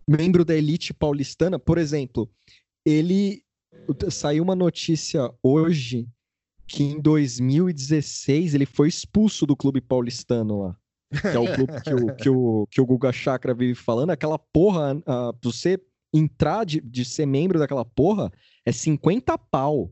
membro 0.08 0.44
da 0.44 0.56
elite 0.56 0.94
paulistana, 0.94 1.60
por 1.60 1.78
exemplo, 1.78 2.30
ele 2.86 3.44
saiu 4.10 4.44
uma 4.44 4.56
notícia 4.56 5.32
hoje 5.42 6.08
que 6.68 6.84
em 6.84 7.02
2016 7.02 8.56
ele 8.56 8.66
foi 8.66 8.88
expulso 8.88 9.46
do 9.46 9.56
clube 9.56 9.82
paulistano 9.82 10.64
lá. 10.64 10.76
Que 11.20 11.28
é 11.28 11.40
o 11.40 11.54
clube 11.54 11.82
que 11.82 11.94
o, 11.94 12.16
que 12.16 12.30
o, 12.30 12.68
que 12.72 12.82
o 12.82 12.86
Guga 12.86 13.12
Chakra 13.12 13.54
vive 13.54 13.76
falando. 13.76 14.12
Aquela 14.12 14.40
porra, 14.40 14.96
pra 15.02 15.34
você 15.44 15.78
entrar 16.14 16.66
de, 16.66 16.80
de 16.80 17.04
ser 17.04 17.26
membro 17.26 17.60
daquela 17.60 17.84
porra, 17.84 18.32
é 18.66 18.72
50 18.72 19.38
pau. 19.38 19.92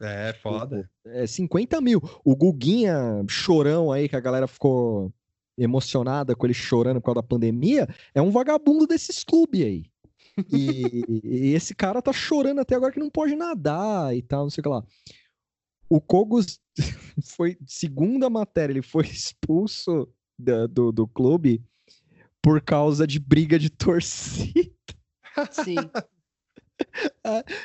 É, 0.00 0.32
foda. 0.42 0.88
É 1.04 1.26
50 1.26 1.80
mil. 1.80 2.00
O 2.24 2.34
Guguinha 2.34 3.24
chorão 3.28 3.92
aí, 3.92 4.08
que 4.08 4.16
a 4.16 4.20
galera 4.20 4.46
ficou 4.46 5.12
emocionada 5.58 6.34
com 6.34 6.46
ele 6.46 6.54
chorando 6.54 7.00
por 7.00 7.06
causa 7.06 7.20
da 7.20 7.26
pandemia, 7.26 7.88
é 8.14 8.22
um 8.22 8.30
vagabundo 8.30 8.86
desses 8.86 9.24
clubes 9.24 9.62
aí. 9.62 9.84
E, 10.52 11.20
e 11.24 11.54
esse 11.54 11.74
cara 11.74 12.00
tá 12.00 12.12
chorando 12.12 12.60
até 12.60 12.76
agora 12.76 12.92
que 12.92 13.00
não 13.00 13.10
pode 13.10 13.34
nadar 13.34 14.16
e 14.16 14.22
tal, 14.22 14.44
não 14.44 14.50
sei 14.50 14.60
o 14.60 14.62
que 14.62 14.68
lá. 14.68 14.84
O 15.90 16.00
Kogos 16.00 16.60
foi, 17.24 17.58
segundo 17.66 18.24
a 18.24 18.30
matéria, 18.30 18.72
ele 18.72 18.82
foi 18.82 19.04
expulso 19.08 20.08
da- 20.38 20.66
do, 20.66 20.92
do 20.92 21.06
clube 21.08 21.62
por 22.40 22.60
causa 22.60 23.06
de 23.06 23.18
briga 23.18 23.58
de 23.58 23.68
torcida. 23.68 24.70
Sim. 25.50 25.76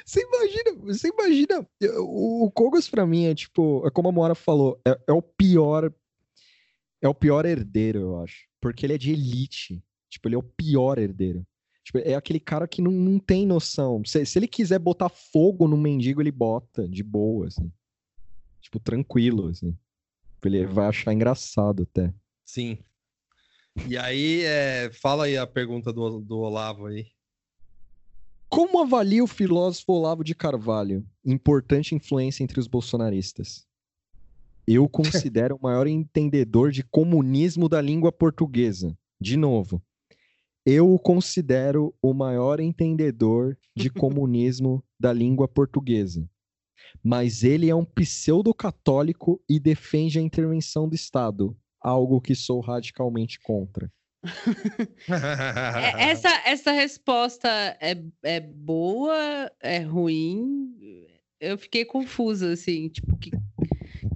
Você 0.03 0.21
imagina, 0.21 0.75
você 0.83 1.07
imagina, 1.09 1.67
o, 1.99 2.45
o 2.45 2.51
Kogos 2.51 2.89
pra 2.89 3.05
mim 3.05 3.25
é 3.25 3.35
tipo, 3.35 3.85
é 3.85 3.91
como 3.91 4.09
a 4.09 4.11
Moara 4.11 4.33
falou, 4.33 4.81
é, 4.87 4.99
é 5.07 5.13
o 5.13 5.21
pior, 5.21 5.93
é 7.03 7.09
o 7.09 7.13
pior 7.13 7.45
herdeiro, 7.45 7.99
eu 7.99 8.21
acho, 8.21 8.47
porque 8.61 8.85
ele 8.85 8.93
é 8.93 8.97
de 8.97 9.11
elite, 9.11 9.83
tipo, 10.09 10.27
ele 10.27 10.35
é 10.35 10.37
o 10.37 10.43
pior 10.43 10.97
herdeiro. 10.97 11.45
Tipo, 11.83 11.97
é 11.97 12.15
aquele 12.15 12.39
cara 12.39 12.65
que 12.65 12.81
não, 12.81 12.93
não 12.93 13.19
tem 13.19 13.45
noção. 13.45 14.01
Se, 14.05 14.25
se 14.25 14.39
ele 14.39 14.47
quiser 14.47 14.79
botar 14.79 15.09
fogo 15.09 15.67
no 15.67 15.75
mendigo, 15.75 16.21
ele 16.21 16.31
bota, 16.31 16.87
de 16.87 17.03
boa, 17.03 17.47
assim. 17.47 17.69
Tipo, 18.61 18.79
tranquilo, 18.79 19.49
assim. 19.49 19.77
Ele 20.45 20.65
vai 20.65 20.87
achar 20.87 21.13
engraçado 21.13 21.83
até. 21.83 22.13
Sim. 22.45 22.77
E 23.85 23.97
aí, 23.97 24.43
é, 24.43 24.89
fala 24.93 25.25
aí 25.25 25.37
a 25.37 25.45
pergunta 25.45 25.91
do, 25.91 26.21
do 26.21 26.37
Olavo 26.37 26.85
aí. 26.85 27.07
Como 28.47 28.79
avalia 28.79 29.23
o 29.23 29.27
filósofo 29.27 29.91
Olavo 29.91 30.23
de 30.23 30.35
Carvalho, 30.35 31.05
importante 31.25 31.95
influência 31.95 32.43
entre 32.43 32.61
os 32.61 32.67
bolsonaristas? 32.67 33.67
Eu 34.67 34.87
considero 34.87 35.55
o 35.55 35.61
maior 35.61 35.87
entendedor 35.87 36.71
de 36.71 36.83
comunismo 36.83 37.67
da 37.67 37.81
língua 37.81 38.11
portuguesa. 38.11 38.97
De 39.19 39.35
novo, 39.35 39.81
eu 40.65 40.93
o 40.93 40.99
considero 40.99 41.93
o 42.01 42.13
maior 42.13 42.59
entendedor 42.59 43.57
de 43.75 43.89
comunismo 43.91 44.83
da 44.99 45.11
língua 45.11 45.47
portuguesa. 45.47 46.27
Mas 47.03 47.43
ele 47.43 47.69
é 47.69 47.75
um 47.75 47.85
pseudo-católico 47.85 49.41
e 49.49 49.59
defende 49.59 50.19
a 50.19 50.21
intervenção 50.21 50.87
do 50.87 50.95
Estado, 50.95 51.57
algo 51.81 52.21
que 52.21 52.35
sou 52.35 52.61
radicalmente 52.61 53.39
contra. 53.41 53.91
É, 55.09 56.11
essa, 56.11 56.29
essa 56.45 56.71
resposta 56.71 57.49
é, 57.81 58.01
é 58.23 58.39
boa, 58.39 59.51
é 59.61 59.79
ruim? 59.79 60.73
Eu 61.39 61.57
fiquei 61.57 61.83
confusa, 61.83 62.53
assim, 62.53 62.87
tipo, 62.87 63.17
que, 63.17 63.31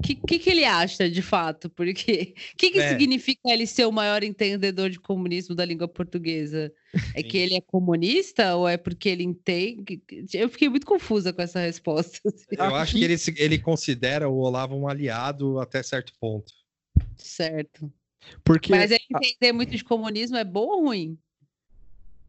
que, 0.07 0.15
que, 0.15 0.39
que 0.39 0.49
ele 0.49 0.63
acha 0.63 1.09
de 1.09 1.21
fato? 1.21 1.69
Porque 1.69 2.33
o 2.53 2.55
que, 2.57 2.71
que 2.71 2.79
É. 2.79 2.89
significa 2.89 3.49
ele 3.49 3.67
ser 3.67 3.85
o 3.85 3.91
maior 3.91 4.23
entendedor 4.23 4.89
de 4.89 4.99
comunismo 4.99 5.53
da 5.53 5.65
língua 5.65 5.87
portuguesa? 5.87 6.71
É 7.13 7.21
que 7.21 7.37
ele 7.37 7.55
é 7.55 7.61
comunista 7.61 8.55
ou 8.55 8.67
é 8.67 8.77
porque 8.77 9.09
ele 9.09 9.23
entende? 9.23 10.01
Eu 10.33 10.49
fiquei 10.49 10.69
muito 10.69 10.85
confusa 10.85 11.33
com 11.33 11.41
essa 11.41 11.59
resposta. 11.59 12.19
assim. 12.27 12.45
Eu 12.57 12.75
acho 12.75 12.95
que 12.95 13.03
ele, 13.03 13.15
ele 13.35 13.59
considera 13.59 14.29
o 14.29 14.37
Olavo 14.37 14.75
um 14.75 14.87
aliado 14.87 15.59
até 15.59 15.83
certo 15.83 16.13
ponto. 16.19 16.53
Certo. 17.17 17.91
Porque 18.43 18.71
Mas 18.71 18.91
ele 18.91 19.03
entender 19.09 19.51
muito 19.51 19.75
de 19.75 19.83
comunismo 19.83 20.37
é 20.37 20.43
bom 20.43 20.67
ou 20.67 20.85
ruim? 20.85 21.17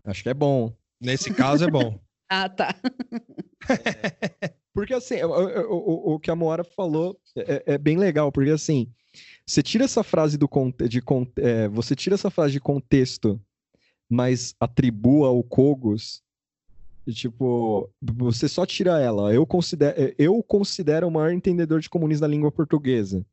acho 0.05 0.23
que 0.23 0.28
é 0.28 0.34
bom. 0.34 0.74
Nesse 1.00 1.32
caso 1.32 1.65
é 1.65 1.70
bom. 1.70 1.98
Ah, 2.31 2.47
tá. 2.47 2.74
Porque 4.78 4.94
assim, 4.94 5.20
o, 5.24 5.28
o- 5.31 6.15
o- 6.15 6.20
que 6.20 6.31
a 6.31 6.36
Moara 6.36 6.62
falou 6.62 7.18
é, 7.36 7.74
é 7.74 7.78
bem 7.78 7.97
legal, 7.97 8.31
porque 8.31 8.50
assim, 8.50 8.89
você 9.44 9.60
tira 9.60 9.84
essa 9.84 10.05
frase 10.05 10.39
do 10.39 10.48
de 10.89 11.02
é, 11.36 11.66
você 11.68 11.97
tira 11.97 12.15
essa 12.15 12.31
frase 12.31 12.52
de 12.52 12.60
contexto, 12.60 13.40
mas 14.08 14.55
atribua 14.60 15.28
ao 15.28 15.42
Kogos, 15.42 16.23
e, 17.05 17.12
tipo, 17.12 17.90
você 18.00 18.47
só 18.48 18.65
tira 18.65 19.00
ela. 19.00 19.34
Eu 19.34 19.44
considero, 19.47 20.00
é, 20.00 20.15
eu 20.16 20.40
considero 20.44 21.08
o 21.08 21.10
maior 21.10 21.32
entendedor 21.32 21.81
de 21.81 21.89
comunismo 21.90 22.20
da 22.20 22.28
língua 22.28 22.52
portuguesa, 22.52 23.26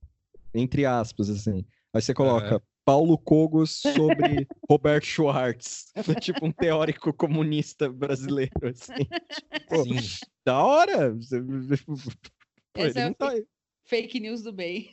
entre 0.54 0.84
aspas, 0.86 1.30
assim. 1.30 1.64
Aí 1.94 2.02
você 2.02 2.14
coloca 2.14 2.62
Paulo 2.86 3.18
Cogos 3.18 3.82
sobre 3.82 4.48
Roberto 4.70 5.06
Schwartz, 5.06 5.92
tipo 6.22 6.46
um 6.46 6.52
teórico 6.52 7.12
comunista 7.12 7.90
brasileiro, 7.92 8.52
assim. 8.64 8.94
Pô, 9.68 9.84
Sim. 9.84 10.26
da 10.46 10.64
hora! 10.64 11.12
Você- 11.16 11.42
Pô, 12.74 12.82
Essa 12.82 13.00
é 13.00 13.14
tá- 13.14 13.34
Fake 13.88 14.20
news 14.20 14.42
do 14.44 14.52
bem. 14.52 14.90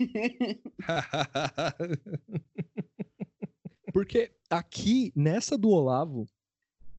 Porque 3.93 4.33
aqui, 4.51 5.13
nessa 5.15 5.57
do 5.59 5.69
Olavo, 5.71 6.27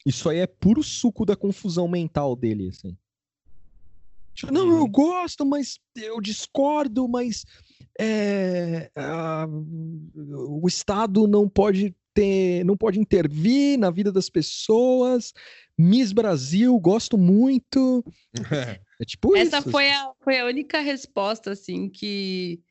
isso 0.06 0.30
aí 0.30 0.40
é 0.40 0.48
puro 0.48 0.84
suco 0.84 1.26
da 1.26 1.36
confusão 1.36 1.88
mental 1.88 2.36
dele, 2.36 2.70
assim. 2.70 2.98
Tipo, 4.34 4.52
não, 4.52 4.68
eu 4.68 4.80
Uhum. 4.84 4.90
gosto, 4.92 5.46
mas 5.46 5.80
eu 5.96 6.20
discordo, 6.20 7.08
mas 7.08 7.46
é, 8.00 8.90
ah, 8.96 9.46
o 9.48 10.68
Estado 10.68 11.28
não 11.28 11.48
pode 11.48 11.96
ter, 12.14 12.64
não 12.64 12.76
pode 12.78 13.00
intervir 13.00 13.78
na 13.78 13.90
vida 13.92 14.12
das 14.12 14.30
pessoas. 14.30 15.34
Miss 15.78 16.12
Brasil, 16.12 16.78
gosto 16.80 17.18
muito. 17.18 18.04
É 19.02 19.06
tipo 19.06 19.36
Essa 19.36 19.58
isso. 19.58 19.72
foi 19.72 19.92
a, 19.92 20.12
foi 20.24 20.40
a 20.40 20.46
única 20.46 20.80
resposta, 20.80 21.52
assim, 21.52 21.90
que, 21.90 22.62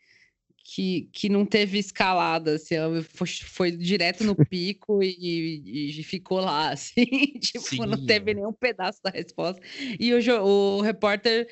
que, 0.64 1.08
que 1.12 1.28
não 1.28 1.44
teve 1.44 1.78
escalada, 1.78 2.54
assim, 2.54 2.74
ela 2.74 3.02
foi, 3.02 3.26
foi 3.26 3.70
direto 3.70 4.24
no 4.24 4.34
pico 4.46 5.02
e, 5.02 5.90
e, 5.98 6.02
ficou 6.02 6.40
lá, 6.40 6.70
assim, 6.72 7.04
tipo, 7.40 7.60
Sim, 7.60 7.78
não 7.78 8.06
teve 8.06 8.30
é. 8.30 8.34
nenhum 8.34 8.52
pedaço 8.52 9.00
da 9.02 9.10
resposta. 9.10 9.60
E 9.98 10.14
o, 10.14 10.44
o 10.44 10.80
repórter, 10.80 11.48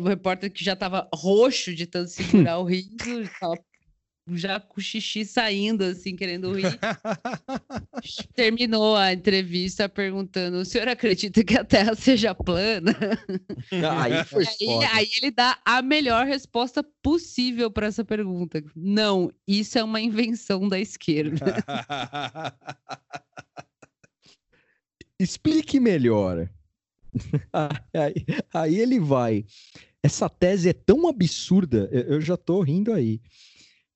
o 0.00 0.08
repórter 0.08 0.52
que 0.52 0.64
já 0.64 0.72
estava 0.72 1.08
roxo 1.14 1.74
de 1.74 1.86
tanto 1.86 2.10
segurar 2.10 2.58
o 2.58 2.64
riso, 2.64 2.96
tava 3.40 3.56
já 4.28 4.58
com 4.58 4.80
o 4.80 4.82
xixi 4.82 5.24
saindo, 5.24 5.84
assim, 5.84 6.16
querendo 6.16 6.52
rir. 6.52 6.64
Terminou 8.34 8.96
a 8.96 9.12
entrevista 9.12 9.88
perguntando: 9.88 10.58
o 10.58 10.64
senhor 10.64 10.88
acredita 10.88 11.44
que 11.44 11.56
a 11.56 11.64
Terra 11.64 11.94
seja 11.94 12.34
plana? 12.34 12.96
Aí 13.70 14.24
foi 14.24 14.44
aí, 14.46 14.84
aí, 14.92 15.08
ele 15.18 15.30
dá 15.30 15.58
a 15.64 15.82
melhor 15.82 16.26
resposta 16.26 16.84
possível 17.02 17.70
para 17.70 17.86
essa 17.86 18.04
pergunta. 18.04 18.64
Não, 18.74 19.30
isso 19.46 19.78
é 19.78 19.84
uma 19.84 20.00
invenção 20.00 20.68
da 20.68 20.78
esquerda. 20.78 21.44
Explique 25.20 25.78
melhor. 25.78 26.48
aí, 27.92 28.26
aí 28.52 28.80
ele 28.80 28.98
vai. 28.98 29.44
Essa 30.02 30.28
tese 30.28 30.68
é 30.68 30.72
tão 30.72 31.08
absurda, 31.08 31.88
eu 31.92 32.20
já 32.20 32.36
tô 32.36 32.60
rindo 32.60 32.92
aí 32.92 33.20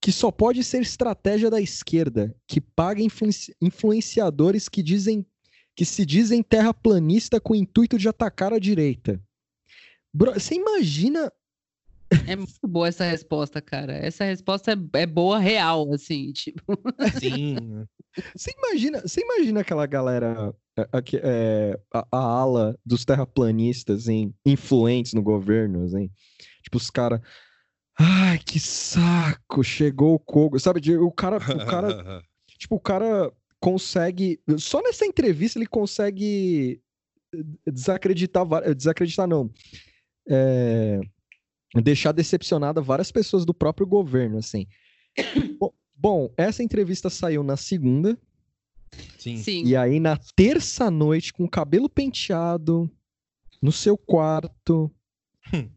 que 0.00 0.12
só 0.12 0.30
pode 0.30 0.62
ser 0.62 0.80
estratégia 0.80 1.50
da 1.50 1.60
esquerda, 1.60 2.34
que 2.46 2.60
paga 2.60 3.02
influenci 3.02 3.54
influenciadores 3.60 4.68
que 4.68 4.82
dizem 4.82 5.26
que 5.74 5.84
se 5.84 6.04
dizem 6.04 6.42
terraplanista 6.42 7.40
com 7.40 7.52
o 7.52 7.56
intuito 7.56 7.96
de 7.96 8.08
atacar 8.08 8.52
a 8.52 8.58
direita. 8.58 9.22
Bro, 10.12 10.34
você 10.34 10.56
imagina 10.56 11.32
é 12.26 12.36
muito 12.36 12.66
boa 12.66 12.88
essa 12.88 13.04
resposta, 13.04 13.60
cara. 13.60 13.92
Essa 13.92 14.24
resposta 14.24 14.72
é, 14.72 15.00
é 15.00 15.06
boa, 15.06 15.38
real, 15.38 15.92
assim, 15.92 16.32
tipo. 16.32 16.62
Sim. 17.20 17.86
Você 18.34 18.50
imagina, 18.56 19.00
você 19.02 19.20
imagina 19.20 19.60
aquela 19.60 19.86
galera, 19.86 20.54
a, 20.76 20.82
a, 20.82 21.02
é, 21.22 21.78
a, 21.92 22.08
a 22.10 22.18
ala 22.18 22.78
dos 22.84 23.04
terraplanistas, 23.04 24.08
hein, 24.08 24.34
influentes 24.44 25.12
no 25.12 25.22
governo, 25.22 25.84
assim. 25.84 26.10
Tipo, 26.62 26.78
os 26.78 26.90
caras. 26.90 27.20
Ai, 27.98 28.38
que 28.38 28.60
saco! 28.60 29.64
Chegou 29.64 30.14
o 30.14 30.18
Kogo. 30.20 30.58
Sabe, 30.60 30.96
o 30.96 31.10
cara, 31.10 31.36
o 31.38 31.66
cara, 31.66 32.22
tipo, 32.56 32.76
o 32.76 32.80
cara 32.80 33.32
consegue, 33.60 34.40
só 34.56 34.80
nessa 34.80 35.04
entrevista 35.04 35.58
ele 35.58 35.66
consegue 35.66 36.80
desacreditar, 37.66 38.46
desacreditar 38.76 39.26
não, 39.26 39.50
é, 40.28 41.00
deixar 41.82 42.12
decepcionada 42.12 42.80
várias 42.80 43.10
pessoas 43.10 43.44
do 43.44 43.52
próprio 43.52 43.86
governo, 43.86 44.38
assim. 44.38 44.64
Bom, 45.96 46.32
essa 46.36 46.62
entrevista 46.62 47.10
saiu 47.10 47.42
na 47.42 47.56
segunda. 47.56 48.16
Sim. 49.18 49.38
Sim. 49.38 49.64
E 49.64 49.74
aí 49.74 49.98
na 49.98 50.16
terça 50.36 50.88
noite, 50.88 51.32
com 51.32 51.44
o 51.44 51.50
cabelo 51.50 51.88
penteado, 51.88 52.88
no 53.60 53.72
seu 53.72 53.98
quarto, 53.98 54.88
hum 55.52 55.68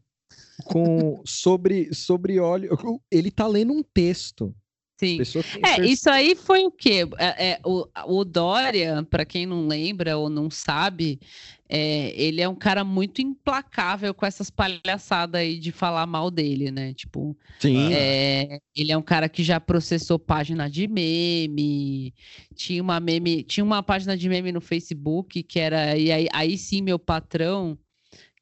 com 0.65 1.21
sobre 1.25 1.93
sobre 1.93 2.39
óleo. 2.39 2.77
Ele 3.09 3.31
tá 3.31 3.47
lendo 3.47 3.73
um 3.73 3.83
texto. 3.83 4.53
Sim. 5.01 5.17
É, 5.65 5.83
isso 5.83 6.07
aí 6.11 6.35
foi 6.35 6.63
o 6.63 6.69
quê? 6.69 7.07
É, 7.17 7.53
é, 7.53 7.59
o, 7.65 7.87
o 8.05 8.23
Dória, 8.23 9.01
para 9.09 9.25
quem 9.25 9.47
não 9.47 9.65
lembra 9.65 10.15
ou 10.15 10.29
não 10.29 10.47
sabe, 10.47 11.19
é, 11.67 12.13
ele 12.15 12.39
é 12.39 12.47
um 12.47 12.53
cara 12.53 12.83
muito 12.83 13.19
implacável 13.19 14.13
com 14.13 14.27
essas 14.27 14.51
palhaçadas 14.51 15.41
aí 15.41 15.57
de 15.57 15.71
falar 15.71 16.05
mal 16.05 16.29
dele, 16.29 16.69
né? 16.69 16.93
Tipo, 16.93 17.35
Sim. 17.57 17.91
É, 17.91 18.59
ele 18.75 18.91
é 18.91 18.97
um 18.97 19.01
cara 19.01 19.27
que 19.27 19.43
já 19.43 19.59
processou 19.59 20.19
página 20.19 20.69
de 20.69 20.87
meme, 20.87 22.13
tinha 22.53 22.83
uma 22.83 22.99
meme, 22.99 23.41
tinha 23.41 23.63
uma 23.63 23.81
página 23.81 24.15
de 24.15 24.29
meme 24.29 24.51
no 24.51 24.61
Facebook 24.61 25.41
que 25.41 25.59
era 25.59 25.97
e 25.97 26.11
aí, 26.11 26.27
aí 26.31 26.55
sim 26.59 26.79
meu 26.83 26.99
patrão 26.99 27.75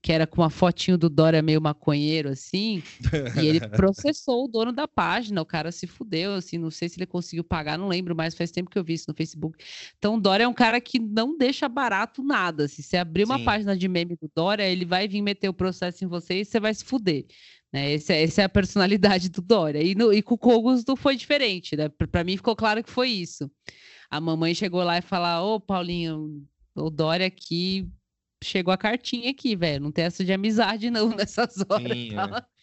que 0.01 0.11
era 0.13 0.25
com 0.25 0.41
uma 0.41 0.49
fotinho 0.49 0.97
do 0.97 1.09
Dória 1.09 1.41
meio 1.41 1.61
maconheiro, 1.61 2.29
assim, 2.29 2.81
e 3.41 3.45
ele 3.45 3.59
processou 3.69 4.45
o 4.45 4.47
dono 4.47 4.71
da 4.71 4.87
página, 4.87 5.41
o 5.41 5.45
cara 5.45 5.71
se 5.71 5.87
fudeu, 5.87 6.35
assim, 6.35 6.57
não 6.57 6.71
sei 6.71 6.87
se 6.87 6.97
ele 6.97 7.05
conseguiu 7.05 7.43
pagar, 7.43 7.77
não 7.77 7.87
lembro 7.87 8.15
mais, 8.15 8.33
faz 8.33 8.49
tempo 8.49 8.69
que 8.69 8.79
eu 8.79 8.83
vi 8.83 8.93
isso 8.93 9.05
no 9.09 9.15
Facebook. 9.15 9.63
Então, 9.97 10.15
o 10.15 10.21
Dória 10.21 10.45
é 10.45 10.47
um 10.47 10.53
cara 10.53 10.79
que 10.79 10.99
não 10.99 11.37
deixa 11.37 11.67
barato 11.67 12.23
nada, 12.23 12.67
se 12.67 12.81
você 12.81 12.95
abrir 12.95 13.25
uma 13.25 13.37
Sim. 13.37 13.43
página 13.43 13.77
de 13.77 13.87
meme 13.87 14.15
do 14.15 14.31
Dória, 14.33 14.63
ele 14.63 14.85
vai 14.85 15.07
vir 15.07 15.21
meter 15.21 15.49
o 15.49 15.53
processo 15.53 16.03
em 16.05 16.07
você 16.07 16.41
e 16.41 16.45
você 16.45 16.59
vai 16.59 16.73
se 16.73 16.85
fuder. 16.85 17.25
Né? 17.71 17.91
Esse, 17.91 18.13
é, 18.13 18.23
essa 18.23 18.41
é 18.41 18.45
a 18.45 18.49
personalidade 18.49 19.29
do 19.29 19.41
Dória. 19.41 19.83
E, 19.83 19.93
no, 19.95 20.13
e 20.13 20.21
com 20.21 20.35
o 20.35 20.37
Kogos 20.37 20.83
não 20.85 20.95
foi 20.95 21.15
diferente, 21.15 21.75
né? 21.75 21.89
Para 21.89 22.23
mim 22.23 22.37
ficou 22.37 22.55
claro 22.55 22.83
que 22.83 22.89
foi 22.89 23.09
isso. 23.09 23.49
A 24.09 24.19
mamãe 24.19 24.55
chegou 24.55 24.83
lá 24.83 24.97
e 24.97 25.01
falou: 25.01 25.55
Ô, 25.55 25.59
Paulinho, 25.59 26.43
o 26.75 26.89
Dória 26.89 27.27
aqui 27.27 27.87
chegou 28.43 28.73
a 28.73 28.77
cartinha 28.77 29.29
aqui, 29.29 29.55
velho. 29.55 29.83
Não 29.83 29.91
tem 29.91 30.05
essa 30.05 30.23
de 30.23 30.33
amizade, 30.33 30.89
não, 30.89 31.09
nessas 31.15 31.63
horas. 31.69 31.97
Sim, 31.97 32.13
tá? 32.13 32.47
é. 32.55 32.59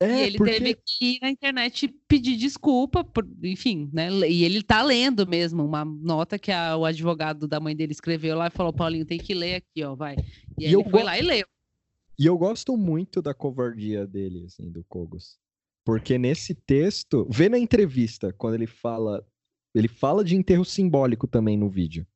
É, 0.00 0.22
e 0.22 0.26
ele 0.28 0.38
porque... 0.38 0.52
teve 0.52 0.74
que 0.74 1.16
ir 1.16 1.18
na 1.20 1.28
internet 1.28 1.88
pedir 2.06 2.36
desculpa, 2.36 3.02
por, 3.02 3.28
enfim, 3.42 3.90
né? 3.92 4.08
E 4.28 4.44
ele 4.44 4.62
tá 4.62 4.80
lendo 4.80 5.26
mesmo 5.26 5.64
uma 5.64 5.84
nota 5.84 6.38
que 6.38 6.52
a, 6.52 6.76
o 6.76 6.84
advogado 6.84 7.48
da 7.48 7.58
mãe 7.58 7.74
dele 7.74 7.90
escreveu 7.90 8.36
lá 8.36 8.46
e 8.46 8.50
falou: 8.50 8.72
Paulinho, 8.72 9.04
tem 9.04 9.18
que 9.18 9.34
ler 9.34 9.56
aqui, 9.56 9.82
ó, 9.82 9.96
vai. 9.96 10.14
E, 10.56 10.62
e 10.62 10.66
ele 10.66 10.84
foi 10.84 11.00
go... 11.00 11.02
lá 11.02 11.18
e 11.18 11.22
leu. 11.22 11.46
E 12.16 12.26
eu 12.26 12.38
gosto 12.38 12.76
muito 12.76 13.20
da 13.20 13.34
covardia 13.34 14.06
dele, 14.06 14.44
assim, 14.44 14.70
do 14.70 14.84
Kogos. 14.84 15.36
Porque 15.84 16.16
nesse 16.16 16.54
texto, 16.54 17.26
vê 17.28 17.48
na 17.48 17.58
entrevista, 17.58 18.32
quando 18.32 18.54
ele 18.54 18.66
fala. 18.66 19.26
Ele 19.74 19.88
fala 19.88 20.24
de 20.24 20.34
enterro 20.34 20.64
simbólico 20.64 21.26
também 21.26 21.56
no 21.56 21.68
vídeo. 21.68 22.06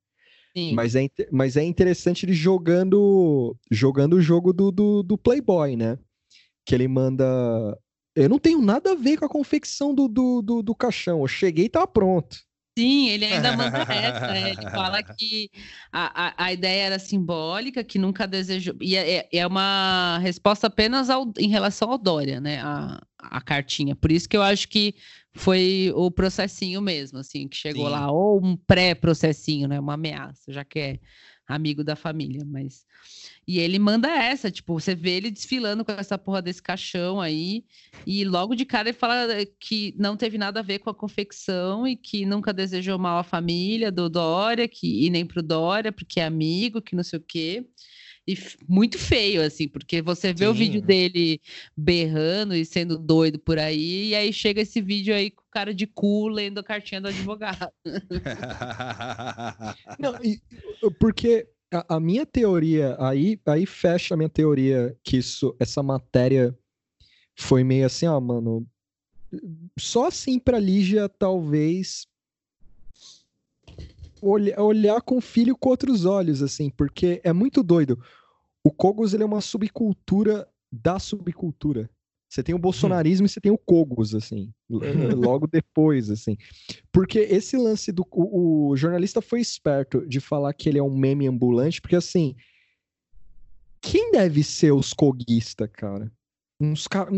Mas 0.75 0.95
é, 0.95 1.09
mas 1.31 1.57
é 1.57 1.65
interessante 1.65 2.27
ele 2.27 2.35
jogando 2.35 3.57
jogando 3.71 4.15
o 4.15 4.21
jogo 4.21 4.53
do, 4.53 4.71
do, 4.71 5.03
do, 5.03 5.17
Playboy, 5.17 5.77
né? 5.77 5.99
Que 6.65 6.75
ele 6.75 6.89
manda. 6.89 7.25
Eu 8.15 8.29
não 8.29 8.39
tenho 8.39 8.61
nada 8.61 8.93
a 8.93 8.95
ver 8.95 9.19
com 9.19 9.25
a 9.25 9.29
confecção 9.29 9.95
do, 9.95 10.07
do, 10.07 10.43
do, 10.43 10.63
do 10.63 10.75
caixão. 10.75 11.21
Eu 11.21 11.29
cheguei 11.29 11.65
e 11.65 11.71
tá 11.71 11.87
pronto. 11.87 12.37
Sim, 12.79 13.09
ele 13.11 13.27
ainda 13.27 13.55
manda 13.57 13.79
essa. 13.79 14.27
Né? 14.29 14.51
Ele 14.51 14.71
fala 14.71 15.03
que 15.03 15.51
a, 15.93 16.29
a, 16.29 16.47
a, 16.47 16.53
ideia 16.53 16.87
era 16.87 16.99
simbólica, 16.99 17.85
que 17.85 17.99
nunca 17.99 18.27
desejou. 18.27 18.75
E 18.81 18.97
é, 18.97 19.17
é, 19.17 19.29
é 19.31 19.47
uma 19.47 20.19
resposta 20.19 20.69
apenas 20.69 21.11
ao, 21.11 21.31
em 21.39 21.49
relação 21.49 21.91
ao 21.91 21.99
Dória, 21.99 22.41
né? 22.41 22.61
A, 22.63 23.01
a 23.19 23.41
cartinha. 23.43 23.95
Por 23.95 24.11
isso 24.11 24.29
que 24.29 24.37
eu 24.37 24.43
acho 24.43 24.69
que 24.69 24.95
foi 25.35 25.93
o 25.95 26.11
processinho 26.11 26.81
mesmo, 26.81 27.19
assim, 27.19 27.49
que 27.49 27.57
chegou 27.57 27.87
Sim. 27.87 27.93
lá, 27.93 28.11
ou 28.11 28.45
um 28.45 28.57
pré-processinho, 28.57 29.67
né? 29.67 29.81
Uma 29.81 29.95
ameaça, 29.95 30.53
já 30.53 30.65
que 30.65 30.79
é 30.79 31.01
amigo 31.47 31.83
da 31.83 31.97
família, 31.97 32.45
mas. 32.47 32.85
E 33.47 33.59
ele 33.59 33.79
manda 33.79 34.09
essa, 34.09 34.51
tipo, 34.51 34.79
você 34.79 34.95
vê 34.95 35.13
ele 35.17 35.31
desfilando 35.31 35.85
com 35.85 35.93
essa 35.93 36.17
porra 36.17 36.41
desse 36.41 36.63
caixão 36.63 37.21
aí, 37.21 37.65
e 38.07 38.25
logo 38.25 38.55
de 38.55 38.65
cara 38.65 38.91
ele 38.91 38.97
fala 38.97 39.27
que 39.59 39.95
não 39.99 40.17
teve 40.17 40.39
nada 40.39 40.61
a 40.61 40.63
ver 40.63 40.79
com 40.79 40.91
a 40.91 40.95
confecção 40.95 41.87
e 41.87 41.97
que 41.97 42.25
nunca 42.25 42.53
desejou 42.53 42.99
mal 42.99 43.19
à 43.19 43.25
família 43.25 43.91
do 43.91 44.09
Dória, 44.09 44.69
que, 44.69 45.07
e 45.07 45.11
nem 45.11 45.27
pro 45.27 45.43
Dória, 45.43 45.91
porque 45.91 46.21
é 46.21 46.25
amigo, 46.25 46.81
que 46.81 46.95
não 46.95 47.03
sei 47.03 47.19
o 47.19 47.25
quê. 47.27 47.67
E 48.27 48.37
muito 48.69 48.99
feio, 48.99 49.43
assim, 49.43 49.67
porque 49.67 50.01
você 50.01 50.33
vê 50.33 50.45
Sim. 50.45 50.51
o 50.51 50.55
vídeo 50.55 50.81
dele 50.81 51.41
berrando 51.77 52.55
e 52.55 52.65
sendo 52.65 52.97
doido 52.97 53.39
por 53.39 53.59
aí, 53.59 54.11
e 54.11 54.15
aí 54.15 54.33
chega 54.33 54.61
esse 54.61 54.81
vídeo 54.81 55.13
aí 55.13 55.31
com 55.31 55.43
o 55.43 55.51
cara 55.51 55.75
de 55.75 55.89
cu 55.89 56.29
lendo 56.29 56.59
a 56.59 56.65
cartinha 56.65 57.01
do 57.01 57.09
advogado. 57.09 57.73
Não, 59.99 60.15
e, 60.23 60.41
porque 61.01 61.49
a, 61.73 61.97
a, 61.97 62.01
minha 62.01 62.25
teoria, 62.25 62.97
aí, 63.01 63.41
aí 63.45 63.67
fecha 63.67 64.15
a 64.15 64.17
minha 64.17 64.29
teoria 64.29 64.97
que 65.03 65.17
isso, 65.17 65.57
essa 65.59 65.83
matéria 65.83 66.57
foi 67.37 67.65
meio 67.65 67.87
assim, 67.87 68.07
ó, 68.07 68.21
mano. 68.21 68.65
Só 69.79 70.07
assim 70.07 70.39
pra 70.39 70.61
Lígia, 70.61 71.09
talvez 71.09 72.07
olhar, 74.23 74.61
olhar 74.61 75.03
com 75.03 75.19
o 75.19 75.21
filho 75.21 75.57
com 75.57 75.69
outros 75.69 76.05
olhos, 76.05 76.43
assim, 76.43 76.71
porque 76.71 77.21
é 77.25 77.33
muito 77.33 77.63
doido. 77.63 77.99
O 78.65 78.71
Kogos 78.71 79.13
ele 79.13 79.25
é 79.25 79.27
uma 79.27 79.41
subcultura 79.41 80.49
da 80.71 80.99
subcultura. 80.99 81.91
Você 82.29 82.43
tem 82.43 82.55
o 82.55 82.59
bolsonarismo 82.59 83.25
hum. 83.25 83.27
e 83.27 83.29
você 83.29 83.41
tem 83.41 83.53
o 83.53 83.59
Kogos, 83.59 84.15
assim, 84.15 84.55
logo 85.15 85.47
depois, 85.47 86.09
assim. 86.09 86.39
Porque 86.91 87.19
esse 87.19 87.59
lance 87.59 87.93
do. 87.93 88.07
O, 88.11 88.71
o, 88.71 88.77
jornalista 88.77 89.21
foi 89.21 89.41
esperto 89.41 90.07
de 90.07 90.19
falar 90.19 90.55
que 90.55 90.69
ele 90.69 90.79
é 90.79 90.83
um 90.83 90.97
meme 90.97 91.27
ambulante, 91.27 91.81
porque 91.81 91.97
assim. 91.97 92.35
Quem 93.83 94.13
deve 94.13 94.45
ser 94.45 94.73
os 94.73 94.93
coguistas, 94.93 95.69
cara? 95.73 96.11
Uns 96.63 96.87
caras. 96.87 97.13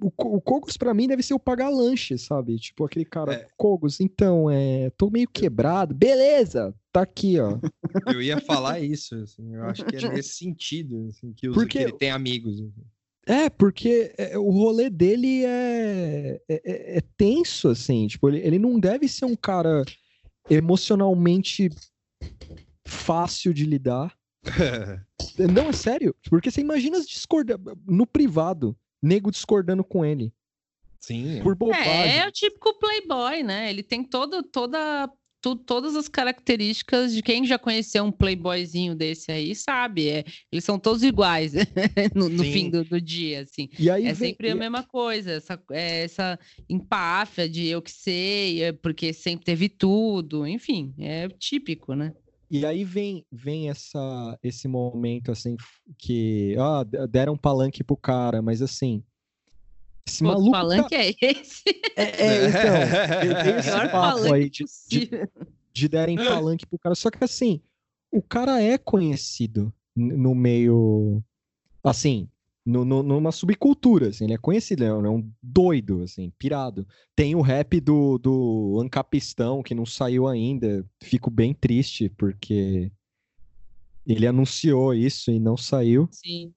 O, 0.00 0.40
Kogos, 0.40 0.76
pra 0.76 0.94
mim, 0.94 1.08
deve 1.08 1.22
ser 1.22 1.34
o 1.34 1.38
pagar 1.38 1.68
lanche, 1.68 2.16
sabe? 2.16 2.56
Tipo, 2.58 2.84
aquele 2.84 3.04
cara, 3.04 3.34
é. 3.34 3.48
Kogos, 3.56 4.00
então, 4.00 4.50
é, 4.50 4.90
tô 4.96 5.10
meio 5.10 5.28
quebrado, 5.28 5.94
beleza, 5.94 6.74
tá 6.92 7.02
aqui, 7.02 7.38
ó. 7.40 7.58
Eu 8.06 8.22
ia 8.22 8.40
falar 8.40 8.80
isso, 8.80 9.14
assim, 9.16 9.54
eu 9.54 9.64
acho 9.64 9.84
que 9.84 9.96
é 9.96 10.08
nesse 10.08 10.36
sentido, 10.36 11.08
assim, 11.08 11.32
que, 11.32 11.48
os, 11.48 11.54
porque... 11.54 11.78
que 11.78 11.84
ele 11.84 11.92
tem 11.92 12.10
amigos. 12.10 12.60
Assim. 12.60 12.84
É, 13.26 13.48
porque 13.48 14.12
é, 14.18 14.36
o 14.36 14.50
rolê 14.50 14.90
dele 14.90 15.44
é, 15.44 16.40
é, 16.48 16.54
é, 16.54 16.62
é, 16.64 16.98
é 16.98 17.00
tenso, 17.16 17.68
assim. 17.68 18.06
Tipo, 18.08 18.28
ele, 18.28 18.38
ele 18.38 18.58
não 18.58 18.80
deve 18.80 19.08
ser 19.08 19.26
um 19.26 19.36
cara 19.36 19.84
emocionalmente 20.50 21.70
fácil 22.86 23.54
de 23.54 23.64
lidar. 23.64 24.12
Não, 25.38 25.70
é 25.70 25.72
sério. 25.72 26.14
Porque 26.28 26.50
você 26.50 26.60
imagina 26.60 26.98
as 26.98 27.06
discorda 27.06 27.58
no 27.86 28.06
privado, 28.06 28.76
nego 29.02 29.30
discordando 29.30 29.82
com 29.82 30.04
ele. 30.04 30.32
Sim. 31.00 31.40
Por 31.42 31.56
bobagem. 31.56 31.90
É, 31.90 32.18
é 32.18 32.28
o 32.28 32.32
típico 32.32 32.78
playboy, 32.78 33.42
né? 33.42 33.70
Ele 33.70 33.82
tem 33.82 34.04
todo, 34.04 34.42
toda 34.42 35.10
tu, 35.42 35.56
todas 35.56 35.96
as 35.96 36.08
características 36.08 37.12
de 37.12 37.20
quem 37.20 37.44
já 37.44 37.58
conheceu 37.58 38.04
um 38.04 38.12
playboyzinho 38.12 38.94
desse 38.94 39.32
aí, 39.32 39.54
sabe? 39.54 40.08
É, 40.08 40.24
eles 40.50 40.64
são 40.64 40.78
todos 40.78 41.02
iguais 41.02 41.52
no, 42.14 42.28
no 42.28 42.44
fim 42.44 42.70
do, 42.70 42.84
do, 42.84 43.00
dia, 43.00 43.40
assim. 43.40 43.68
E 43.78 43.90
aí 43.90 44.06
é 44.06 44.12
vem, 44.12 44.30
sempre 44.30 44.50
a 44.50 44.54
mesma 44.54 44.84
coisa, 44.84 45.32
essa, 45.32 45.60
é, 45.72 46.04
essa 46.04 46.38
empáfia 46.68 47.48
de 47.48 47.66
eu 47.66 47.82
que 47.82 47.90
sei, 47.90 48.62
é 48.62 48.72
porque 48.72 49.12
sempre 49.12 49.44
teve 49.44 49.68
tudo, 49.68 50.46
enfim, 50.46 50.94
é 50.98 51.28
típico, 51.28 51.94
né? 51.94 52.14
E 52.52 52.66
aí 52.66 52.84
vem, 52.84 53.24
vem 53.32 53.70
essa, 53.70 54.38
esse 54.42 54.68
momento, 54.68 55.32
assim, 55.32 55.56
que, 55.96 56.54
ó, 56.58 56.84
deram 57.08 57.32
um 57.32 57.38
palanque 57.38 57.82
pro 57.82 57.96
cara, 57.96 58.42
mas 58.42 58.60
assim, 58.60 59.02
esse 60.06 60.22
maluco. 60.22 60.50
palanque 60.50 60.90
tá... 60.90 61.02
é 61.02 61.14
esse? 61.18 61.62
É, 61.96 62.02
é 62.02 62.48
então. 62.48 63.56
esse 63.58 63.90
papo 63.90 64.34
aí 64.34 64.50
de, 64.50 64.64
de, 64.86 65.10
de 65.72 65.88
derem 65.88 66.16
palanque 66.16 66.66
pro 66.66 66.78
cara. 66.78 66.94
Só 66.94 67.10
que 67.10 67.24
assim, 67.24 67.58
o 68.10 68.20
cara 68.20 68.60
é 68.60 68.76
conhecido 68.76 69.72
no 69.96 70.34
meio. 70.34 71.24
Assim, 71.82 72.28
no, 72.64 72.84
no, 72.84 73.02
numa 73.02 73.32
subcultura, 73.32 74.08
assim, 74.08 74.24
ele 74.24 74.34
é 74.34 74.38
conhecido, 74.38 74.84
ele 74.84 74.90
é 74.90 75.10
um 75.10 75.28
doido, 75.42 76.02
assim, 76.02 76.32
pirado. 76.38 76.86
Tem 77.14 77.34
o 77.34 77.40
rap 77.40 77.80
do, 77.80 78.18
do 78.18 78.80
Ancapistão, 78.80 79.62
que 79.62 79.74
não 79.74 79.84
saiu 79.84 80.28
ainda. 80.28 80.84
Fico 81.02 81.30
bem 81.30 81.52
triste, 81.52 82.08
porque 82.08 82.90
ele 84.06 84.26
anunciou 84.26 84.94
isso 84.94 85.30
e 85.30 85.40
não 85.40 85.56
saiu. 85.56 86.08
Sim. 86.12 86.52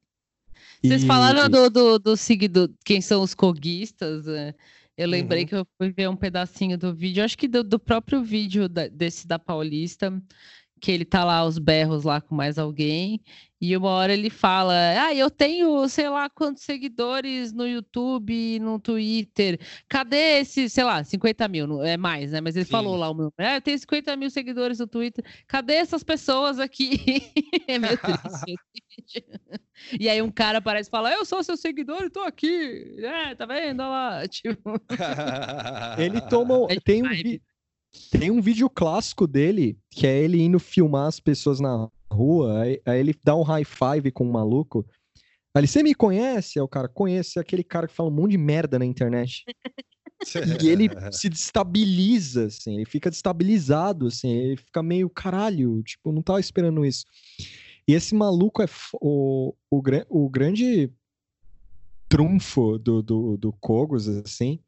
Vocês 0.83 1.03
e... 1.03 1.07
falaram 1.07 1.49
do, 1.49 1.69
do, 1.69 1.99
do 1.99 2.17
seguidor, 2.17 2.69
quem 2.83 3.01
são 3.01 3.21
os 3.21 3.33
coguistas, 3.33 4.25
né? 4.25 4.53
Eu 4.97 5.09
lembrei 5.09 5.41
uhum. 5.41 5.47
que 5.47 5.55
eu 5.55 5.67
fui 5.77 5.91
ver 5.91 6.07
um 6.07 6.15
pedacinho 6.15 6.77
do 6.77 6.93
vídeo, 6.93 7.23
acho 7.23 7.37
que 7.37 7.49
do, 7.49 7.63
do 7.63 7.77
próprio 7.77 8.23
vídeo 8.23 8.69
da, 8.69 8.87
desse 8.87 9.27
da 9.27 9.37
Paulista, 9.37 10.21
que 10.79 10.91
ele 10.91 11.05
tá 11.05 11.23
lá 11.23 11.37
aos 11.37 11.57
berros 11.57 12.03
lá 12.03 12.21
com 12.21 12.35
mais 12.35 12.57
alguém, 12.57 13.21
e 13.59 13.75
uma 13.75 13.89
hora 13.89 14.13
ele 14.13 14.29
fala: 14.29 14.73
Ah, 14.73 15.13
eu 15.15 15.29
tenho 15.31 15.87
sei 15.87 16.09
lá 16.09 16.29
quantos 16.29 16.63
seguidores 16.63 17.53
no 17.53 17.65
YouTube, 17.65 18.59
no 18.59 18.79
Twitter. 18.79 19.59
Cadê 19.87 20.39
esse, 20.39 20.69
sei 20.69 20.83
lá, 20.83 21.03
50 21.03 21.47
mil? 21.47 21.81
É 21.83 21.97
mais, 21.97 22.31
né? 22.31 22.41
Mas 22.41 22.55
ele 22.55 22.65
Sim. 22.65 22.71
falou 22.71 22.95
lá 22.95 23.09
o 23.09 23.13
meu. 23.13 23.33
Ah, 23.37 23.55
eu 23.55 23.61
tenho 23.61 23.79
50 23.79 24.15
mil 24.17 24.29
seguidores 24.29 24.79
no 24.79 24.87
Twitter. 24.87 25.25
Cadê 25.47 25.75
essas 25.75 26.03
pessoas 26.03 26.59
aqui? 26.59 26.99
é 27.67 27.79
meio 27.79 27.97
triste. 27.97 28.55
e 29.99 30.09
aí 30.09 30.21
um 30.21 30.31
cara 30.31 30.57
aparece 30.57 30.89
e 30.89 30.91
fala: 30.91 31.11
Eu 31.11 31.25
sou 31.25 31.41
seu 31.41 31.57
seguidor 31.57 32.03
e 32.03 32.09
tô 32.09 32.19
aqui. 32.19 32.97
É, 32.99 33.35
tá 33.35 33.45
vendo? 33.45 33.79
Olha 33.79 33.89
lá. 33.89 34.27
Tipo... 34.29 34.79
ele 35.97 36.21
toma. 36.21 36.67
É 36.69 36.79
tem 36.79 37.01
um, 37.01 37.39
tem 38.11 38.31
um 38.31 38.41
vídeo 38.41 38.69
clássico 38.69 39.27
dele 39.27 39.77
que 39.89 40.07
é 40.07 40.17
ele 40.17 40.41
indo 40.41 40.59
filmar 40.59 41.07
as 41.07 41.19
pessoas 41.19 41.59
na 41.59 41.89
rua, 42.11 42.61
aí, 42.61 42.81
aí 42.85 42.99
ele 42.99 43.15
dá 43.23 43.35
um 43.35 43.43
high 43.43 43.65
five 43.65 44.11
com 44.11 44.25
um 44.25 44.31
maluco. 44.31 44.85
Aí 45.53 45.61
ele, 45.61 45.67
você 45.67 45.83
me 45.83 45.95
conhece? 45.95 46.59
Aí 46.59 46.63
o 46.63 46.67
cara, 46.67 46.87
conhece, 46.87 47.37
é 47.37 47.41
aquele 47.41 47.63
cara 47.63 47.87
que 47.87 47.93
fala 47.93 48.09
um 48.09 48.13
monte 48.13 48.31
de 48.31 48.37
merda 48.37 48.77
na 48.77 48.85
internet. 48.85 49.43
e 50.61 50.67
ele 50.67 50.89
se 51.11 51.29
destabiliza, 51.29 52.45
assim, 52.45 52.75
ele 52.75 52.85
fica 52.85 53.09
destabilizado, 53.09 54.07
assim, 54.07 54.29
ele 54.29 54.57
fica 54.57 54.81
meio, 54.83 55.09
caralho, 55.09 55.81
tipo, 55.83 56.11
não 56.11 56.21
tava 56.21 56.39
esperando 56.39 56.85
isso. 56.85 57.05
E 57.87 57.93
esse 57.93 58.15
maluco 58.15 58.61
é 58.61 58.65
o, 59.01 59.53
o, 59.69 59.81
o 60.09 60.29
grande 60.29 60.91
trunfo 62.09 62.77
do, 62.77 63.01
do, 63.01 63.37
do 63.37 63.53
Kogos, 63.53 64.07
assim, 64.07 64.59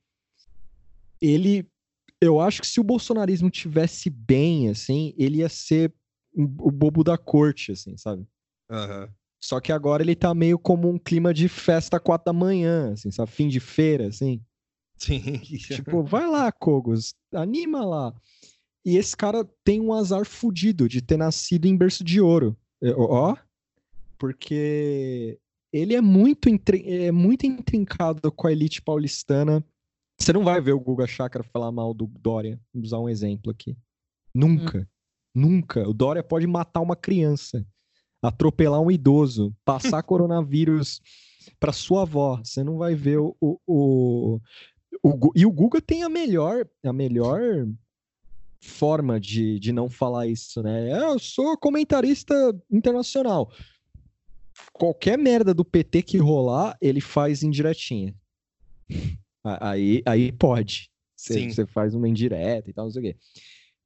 ele, 1.21 1.67
eu 2.21 2.39
acho 2.39 2.61
que 2.61 2.67
se 2.67 2.79
o 2.79 2.83
bolsonarismo 2.83 3.49
tivesse 3.49 4.09
bem, 4.09 4.69
assim, 4.69 5.13
ele 5.17 5.37
ia 5.37 5.49
ser 5.49 5.93
o 6.33 6.71
bobo 6.71 7.03
da 7.03 7.17
corte, 7.17 7.71
assim, 7.71 7.97
sabe? 7.97 8.25
Uhum. 8.69 9.09
Só 9.39 9.59
que 9.59 9.71
agora 9.71 10.03
ele 10.03 10.15
tá 10.15 10.33
meio 10.33 10.57
como 10.57 10.89
um 10.89 10.97
clima 10.97 11.33
de 11.33 11.47
festa 11.47 11.99
quatro 11.99 12.25
da 12.25 12.33
manhã, 12.33 12.93
assim, 12.93 13.11
sabe? 13.11 13.31
Fim 13.31 13.47
de 13.47 13.59
feira, 13.59 14.07
assim. 14.07 14.41
Sim. 14.97 15.39
tipo, 15.39 16.03
vai 16.03 16.27
lá, 16.27 16.51
Kogos, 16.51 17.13
anima 17.33 17.85
lá. 17.85 18.13
E 18.83 18.97
esse 18.97 19.15
cara 19.15 19.47
tem 19.63 19.79
um 19.79 19.93
azar 19.93 20.25
fudido 20.25 20.87
de 20.87 21.01
ter 21.01 21.17
nascido 21.17 21.65
em 21.65 21.77
berço 21.77 22.03
de 22.03 22.19
ouro. 22.19 22.57
É, 22.81 22.91
ó, 22.95 23.35
porque 24.17 25.39
ele 25.71 25.95
é 25.95 26.01
muito, 26.01 26.49
é 26.85 27.11
muito 27.11 27.45
intrincado 27.45 28.31
com 28.31 28.47
a 28.47 28.51
elite 28.51 28.81
paulistana. 28.81 29.63
Você 30.17 30.33
não 30.33 30.43
vai 30.43 30.59
ver 30.59 30.73
o 30.73 30.79
Guga 30.79 31.05
Chakra 31.05 31.43
falar 31.43 31.71
mal 31.71 31.93
do 31.93 32.07
Dória. 32.07 32.59
Vou 32.73 32.83
usar 32.83 32.99
um 32.99 33.07
exemplo 33.07 33.51
aqui. 33.51 33.77
Nunca. 34.33 34.79
Hum. 34.79 34.85
Nunca. 35.33 35.87
O 35.87 35.93
Dória 35.93 36.23
pode 36.23 36.47
matar 36.47 36.81
uma 36.81 36.95
criança, 36.95 37.65
atropelar 38.21 38.81
um 38.81 38.89
idoso, 38.89 39.55
passar 39.63 40.01
coronavírus 40.03 40.99
para 41.59 41.71
sua 41.71 42.01
avó. 42.01 42.41
Você 42.43 42.63
não 42.63 42.77
vai 42.77 42.95
ver 42.95 43.19
o, 43.19 43.35
o, 43.39 43.59
o, 43.67 44.39
o, 45.03 45.31
E 45.35 45.45
o 45.45 45.51
Guga 45.51 45.79
tem 45.79 46.03
a 46.03 46.09
melhor, 46.09 46.67
a 46.83 46.91
melhor 46.91 47.67
forma 48.59 49.19
de, 49.19 49.59
de 49.59 49.71
não 49.71 49.89
falar 49.89 50.27
isso, 50.27 50.61
né? 50.63 50.89
É, 50.89 51.03
eu 51.03 51.19
sou 51.19 51.55
comentarista 51.57 52.33
internacional. 52.71 53.51
Qualquer 54.73 55.17
merda 55.17 55.53
do 55.53 55.63
PT 55.63 56.01
que 56.01 56.17
rolar, 56.17 56.75
ele 56.81 56.99
faz 56.99 57.43
indiretinha. 57.43 58.15
Aí, 59.61 60.01
aí 60.05 60.31
pode. 60.31 60.89
Você 61.49 61.65
faz 61.65 61.95
uma 61.95 62.07
indireta 62.07 62.69
e 62.69 62.73
tal, 62.73 62.85
não 62.85 62.91
sei 62.91 63.01
o 63.01 63.05
quê. 63.05 63.17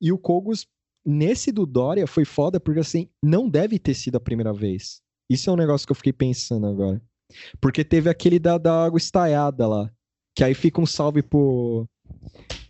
E 0.02 0.12
o 0.12 0.18
Kogos 0.18 0.68
nesse 1.06 1.52
do 1.52 1.66
Dória 1.66 2.06
foi 2.08 2.26
foda 2.26 2.60
porque 2.60 2.80
assim, 2.80 3.10
não 3.24 3.50
deve 3.50 3.80
ter 3.80 3.94
sido 3.94 4.18
a 4.18 4.20
primeira 4.20 4.54
vez. 4.54 5.02
Isso 5.30 5.50
é 5.50 5.54
um 5.54 5.58
negócio 5.58 5.88
que 5.88 5.92
eu 5.92 5.96
fiquei 5.96 6.14
pensando 6.14 6.68
agora. 6.68 7.02
Porque 7.62 7.84
teve 7.84 8.10
aquele 8.10 8.40
da, 8.40 8.58
da 8.58 8.84
água 8.84 8.98
estaiada 8.98 9.68
lá. 9.68 9.90
Que 10.36 10.44
aí 10.44 10.54
fica 10.54 10.82
um 10.82 10.86
salve 10.86 11.22
pro, 11.22 11.88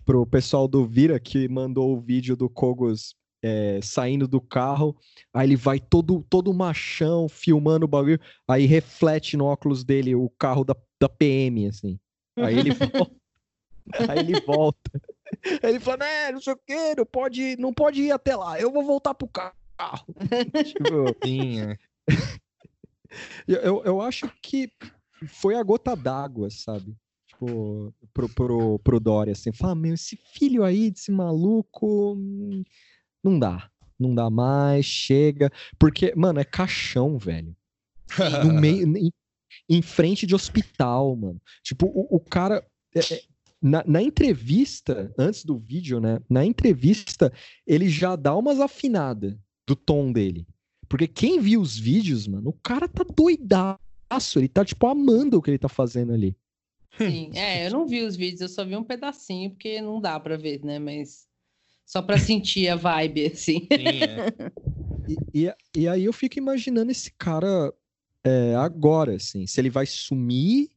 pro 0.06 0.26
pessoal 0.26 0.68
do 0.68 0.86
Vira 0.86 1.20
que 1.20 1.48
mandou 1.48 1.96
o 1.96 2.00
vídeo 2.00 2.36
do 2.36 2.50
Kogos 2.50 3.16
é, 3.44 3.80
saindo 3.82 4.28
do 4.28 4.40
carro. 4.40 4.96
Aí 5.34 5.48
ele 5.48 5.56
vai 5.56 5.80
todo, 5.80 6.24
todo 6.30 6.54
machão 6.54 7.28
filmando 7.28 7.86
o 7.86 7.90
bagulho. 7.90 8.20
Aí 8.48 8.66
reflete 8.66 9.36
no 9.36 9.46
óculos 9.46 9.84
dele 9.84 10.14
o 10.16 10.30
carro 10.38 10.64
da, 10.64 10.76
da 11.00 11.10
PM, 11.10 11.68
assim. 11.68 12.00
Aí 12.46 12.60
ele 12.60 12.72
volta. 12.76 13.16
aí 14.10 14.20
ele 14.20 14.42
volta. 14.42 15.02
Ele 15.64 15.80
falou, 15.80 16.00
né, 16.00 16.32
não 16.32 16.42
sei 16.42 16.54
o 16.54 16.60
quê, 16.66 16.96
não 16.96 17.06
pode, 17.06 17.56
não 17.58 17.74
pode 17.74 18.02
ir 18.02 18.12
até 18.12 18.36
lá, 18.36 18.60
eu 18.60 18.72
vou 18.72 18.84
voltar 18.84 19.14
pro 19.14 19.28
carro. 19.28 19.52
tipo, 20.66 21.26
Sim, 21.26 21.62
é. 21.62 21.78
eu, 23.48 23.84
eu 23.84 24.02
acho 24.02 24.32
que 24.42 24.72
foi 25.28 25.56
a 25.56 25.64
gota 25.64 25.96
d'água, 25.96 26.50
sabe? 26.50 26.96
Tipo, 27.28 27.94
pro, 28.14 28.30
pro, 28.30 28.80
pro 28.80 29.00
Dória, 29.00 29.32
assim, 29.32 29.52
falar, 29.52 29.76
meu, 29.76 29.94
esse 29.94 30.16
filho 30.34 30.64
aí 30.64 30.92
desse 30.92 31.12
maluco, 31.12 32.16
não 33.24 33.40
dá. 33.40 33.70
Não 33.98 34.16
dá 34.16 34.30
mais, 34.32 34.86
chega. 34.86 35.52
Porque, 35.78 36.14
mano, 36.16 36.40
é 36.40 36.44
caixão, 36.44 37.18
velho. 37.20 37.56
No 38.44 38.54
meio, 38.60 38.98
em, 38.98 39.12
em 39.72 39.82
frente 39.82 40.28
de 40.28 40.36
hospital, 40.36 41.16
mano. 41.16 41.42
Tipo, 41.64 41.88
o, 41.88 42.18
o 42.18 42.20
cara. 42.20 42.66
É, 42.94 43.00
é 43.00 43.22
na, 43.62 43.84
na, 43.86 44.02
entrevista, 44.02 45.14
antes 45.18 45.46
do 45.46 45.58
vídeo, 45.58 46.00
né? 46.00 46.20
Na 46.30 46.44
entrevista, 46.44 47.32
ele 47.66 47.88
já 47.88 48.16
dá 48.16 48.36
umas 48.36 48.60
afinadas 48.60 49.36
do 49.68 49.76
tom 49.76 50.12
dele. 50.12 50.48
Porque 50.90 51.08
quem 51.08 51.40
viu 51.40 51.62
os 51.62 51.78
vídeos, 51.78 52.28
mano, 52.28 52.50
o 52.50 52.60
cara 52.64 52.88
tá 52.88 53.04
doidaço. 53.04 54.40
Ele 54.40 54.50
tá, 54.50 54.66
tipo, 54.66 54.88
amando 54.88 55.38
o 55.38 55.42
que 55.42 55.52
ele 55.52 55.60
tá 55.60 55.70
fazendo 55.70 56.12
ali. 56.12 56.36
Sim, 56.98 57.32
é, 57.36 57.68
eu 57.68 57.72
não 57.72 57.88
vi 57.88 58.04
os 58.04 58.16
vídeos, 58.18 58.42
eu 58.42 58.50
só 58.50 58.66
vi 58.66 58.76
um 58.76 58.84
pedacinho, 58.84 59.52
porque 59.52 59.80
não 59.80 60.02
dá 60.02 60.20
pra 60.20 60.36
ver, 60.36 60.62
né? 60.66 60.78
Mas 60.80 61.28
só 61.86 62.02
pra 62.02 62.18
sentir 62.18 62.68
a 62.68 62.76
vibe, 62.76 63.28
assim. 63.28 63.60
Sim, 63.60 64.04
é. 64.04 64.28
e, 65.34 65.46
e, 65.46 65.54
e, 65.78 65.88
aí 65.88 66.04
eu 66.04 66.12
fico 66.12 66.38
imaginando 66.38 66.92
esse 66.92 67.12
cara 67.12 67.74
é, 68.24 68.56
agora, 68.56 69.16
assim, 69.16 69.46
se 69.48 69.60
ele 69.60 69.70
vai 69.70 69.86
sumir 69.86 70.70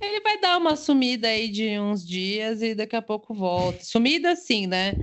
ele 0.00 0.20
vai 0.20 0.40
dar 0.40 0.56
uma 0.58 0.76
sumida 0.76 1.26
aí 1.26 1.48
de 1.48 1.76
uns 1.80 2.06
dias 2.06 2.62
e 2.62 2.72
daqui 2.72 2.94
a 2.94 3.02
pouco 3.02 3.34
volta. 3.34 3.82
Sumida 3.82 4.36
sim, 4.36 4.64
né? 4.64 4.94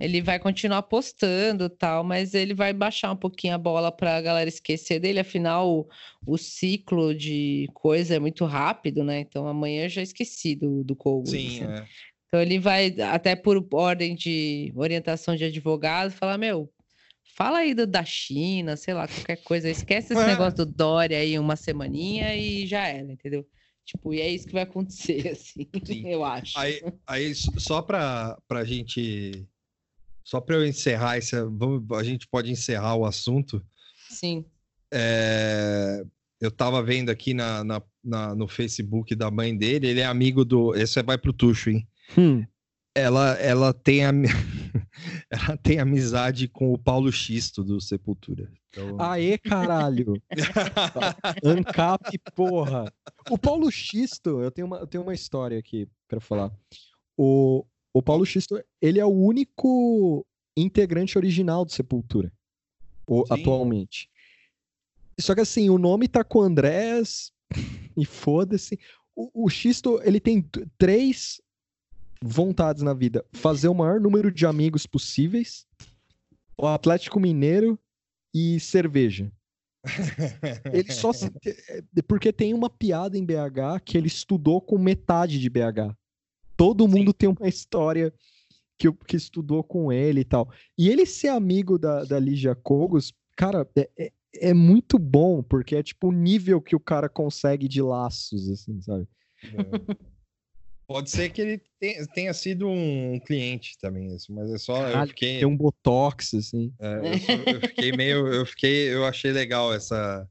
ele 0.00 0.20
vai 0.20 0.38
continuar 0.38 0.82
postando 0.82 1.68
tal, 1.68 2.04
mas 2.04 2.34
ele 2.34 2.54
vai 2.54 2.72
baixar 2.72 3.12
um 3.12 3.16
pouquinho 3.16 3.54
a 3.54 3.58
bola 3.58 3.90
para 3.90 4.16
a 4.16 4.20
galera 4.20 4.48
esquecer 4.48 5.00
dele. 5.00 5.20
Afinal, 5.20 5.68
o, 5.68 5.88
o, 6.26 6.36
ciclo 6.36 7.14
de 7.14 7.68
coisa 7.72 8.16
é 8.16 8.18
muito 8.18 8.44
rápido, 8.44 9.02
né? 9.02 9.20
Então 9.20 9.46
amanhã 9.46 9.84
eu 9.84 9.88
já 9.88 10.02
esqueci 10.02 10.54
do, 10.54 10.84
do 10.84 10.94
Kogo. 10.94 11.26
Sim, 11.26 11.46
assim. 11.46 11.64
é. 11.64 11.86
Então 12.28 12.42
ele 12.42 12.58
vai, 12.58 12.94
até 13.00 13.36
por 13.36 13.64
ordem 13.72 14.14
de 14.14 14.72
orientação 14.74 15.36
de 15.36 15.44
advogado, 15.44 16.10
falar: 16.10 16.36
Meu, 16.36 16.70
fala 17.36 17.58
aí 17.58 17.74
do, 17.74 17.86
da 17.86 18.04
China, 18.04 18.76
sei 18.76 18.94
lá, 18.94 19.06
qualquer 19.06 19.36
coisa. 19.44 19.68
Esquece 19.68 20.14
esse 20.14 20.22
é. 20.22 20.26
negócio 20.26 20.56
do 20.56 20.66
Dória 20.66 21.18
aí 21.18 21.38
uma 21.38 21.54
semaninha 21.54 22.34
e 22.34 22.66
já 22.66 22.88
era, 22.88 23.12
entendeu? 23.12 23.46
Tipo, 23.84 24.12
e 24.12 24.20
é 24.20 24.28
isso 24.28 24.46
que 24.46 24.54
vai 24.54 24.64
acontecer, 24.64 25.28
assim, 25.30 25.68
Sim. 25.84 26.08
eu 26.08 26.24
acho. 26.24 26.58
Aí, 26.58 26.82
aí 27.06 27.34
só 27.34 27.80
para 27.82 28.36
a 28.50 28.64
gente 28.64 29.46
só 30.24 30.40
para 30.40 30.56
eu 30.56 30.66
encerrar 30.66 31.18
esse, 31.18 31.36
a 31.36 32.02
gente 32.02 32.26
pode 32.26 32.50
encerrar 32.50 32.96
o 32.96 33.04
assunto. 33.04 33.64
Sim. 34.10 34.44
É, 34.92 36.02
eu 36.40 36.48
estava 36.48 36.82
vendo 36.82 37.10
aqui 37.10 37.32
na, 37.32 37.62
na, 37.62 37.82
na, 38.02 38.34
no 38.34 38.48
Facebook 38.48 39.14
da 39.14 39.30
mãe 39.30 39.56
dele, 39.56 39.86
ele 39.86 40.00
é 40.00 40.04
amigo 40.04 40.44
do. 40.44 40.74
Esse 40.74 41.00
vai 41.00 41.16
pro 41.16 41.32
Tuxo, 41.32 41.70
hein? 41.70 41.86
Hum. 42.18 42.44
Ela, 42.92 43.34
ela, 43.34 43.72
tem 43.72 44.04
a, 44.04 44.10
ela 45.30 45.56
tem 45.56 45.78
amizade 45.78 46.48
com 46.48 46.72
o 46.72 46.78
Paulo 46.78 47.10
Xisto 47.12 47.62
do 47.62 47.80
Sepultura. 47.80 48.50
Então... 48.70 49.00
Aê, 49.00 49.38
caralho! 49.38 50.20
Ancap, 51.44 52.18
porra! 52.34 52.92
O 53.30 53.38
Paulo 53.38 53.70
Xisto, 53.70 54.40
eu 54.40 54.50
tenho 54.50 54.66
uma, 54.66 54.78
eu 54.78 54.86
tenho 54.86 55.02
uma 55.02 55.14
história 55.14 55.58
aqui 55.58 55.88
para 56.08 56.20
falar. 56.20 56.52
O, 57.16 57.64
o 57.92 58.02
Paulo 58.02 58.24
Xisto, 58.26 58.62
ele 58.80 59.00
é 59.00 59.04
o 59.04 59.10
único 59.10 60.26
integrante 60.56 61.18
original 61.18 61.64
do 61.64 61.72
Sepultura, 61.72 62.32
o, 63.06 63.24
atualmente. 63.30 64.08
Só 65.18 65.34
que 65.34 65.40
assim, 65.40 65.70
o 65.70 65.78
nome 65.78 66.08
tá 66.08 66.22
com 66.22 66.40
o 66.40 66.42
Andrés 66.42 67.32
e 67.96 68.04
foda-se. 68.04 68.78
O, 69.14 69.46
o 69.46 69.48
Xisto, 69.48 70.00
ele 70.04 70.20
tem 70.20 70.46
três 70.76 71.40
vontades 72.22 72.82
na 72.82 72.94
vida: 72.94 73.24
fazer 73.32 73.68
o 73.68 73.74
maior 73.74 74.00
número 74.00 74.30
de 74.30 74.46
amigos 74.46 74.86
possíveis, 74.86 75.66
o 76.56 76.66
Atlético 76.66 77.20
Mineiro 77.20 77.78
e 78.34 78.58
cerveja. 78.60 79.30
ele 80.72 80.92
só 80.92 81.12
se... 81.12 81.30
É, 81.46 81.82
porque 82.08 82.32
tem 82.32 82.52
uma 82.52 82.68
piada 82.68 83.16
em 83.16 83.24
BH 83.24 83.80
que 83.84 83.96
ele 83.96 84.08
estudou 84.08 84.60
com 84.60 84.78
metade 84.78 85.38
de 85.38 85.48
BH. 85.48 85.94
Todo 86.56 86.88
mundo 86.88 87.10
Sim. 87.10 87.16
tem 87.18 87.28
uma 87.28 87.48
história 87.48 88.12
que, 88.78 88.90
que 88.92 89.16
estudou 89.16 89.62
com 89.62 89.92
ele 89.92 90.20
e 90.20 90.24
tal. 90.24 90.50
E 90.76 90.88
ele 90.88 91.06
ser 91.06 91.28
amigo 91.28 91.78
da, 91.78 92.04
da 92.04 92.18
Lígia 92.18 92.54
Kogos, 92.54 93.12
cara, 93.36 93.68
é, 93.76 93.88
é, 93.98 94.12
é 94.34 94.54
muito 94.54 94.98
bom, 94.98 95.42
porque 95.42 95.76
é 95.76 95.82
tipo 95.82 96.08
o 96.08 96.12
nível 96.12 96.60
que 96.60 96.74
o 96.74 96.80
cara 96.80 97.08
consegue 97.08 97.68
de 97.68 97.80
laços, 97.80 98.48
assim, 98.50 98.80
sabe? 98.80 99.06
É. 99.44 99.96
Pode 100.88 101.10
ser 101.10 101.30
que 101.30 101.40
ele 101.40 101.60
tenha 102.14 102.32
sido 102.32 102.68
um 102.68 103.18
cliente 103.26 103.76
também, 103.80 104.14
isso, 104.14 104.32
mas 104.32 104.52
é 104.52 104.58
só. 104.58 104.74
Caralho, 104.74 105.02
eu 105.02 105.08
fiquei. 105.08 105.38
Tem 105.38 105.46
um 105.46 105.56
botox, 105.56 106.34
assim. 106.34 106.72
É, 106.78 106.98
eu, 106.98 107.18
só, 107.18 107.32
eu, 107.32 107.60
fiquei 107.60 107.92
meio. 107.92 108.26
Eu 108.28 108.46
fiquei. 108.46 108.94
Eu 108.94 109.04
achei 109.04 109.32
legal 109.32 109.74
essa 109.74 110.28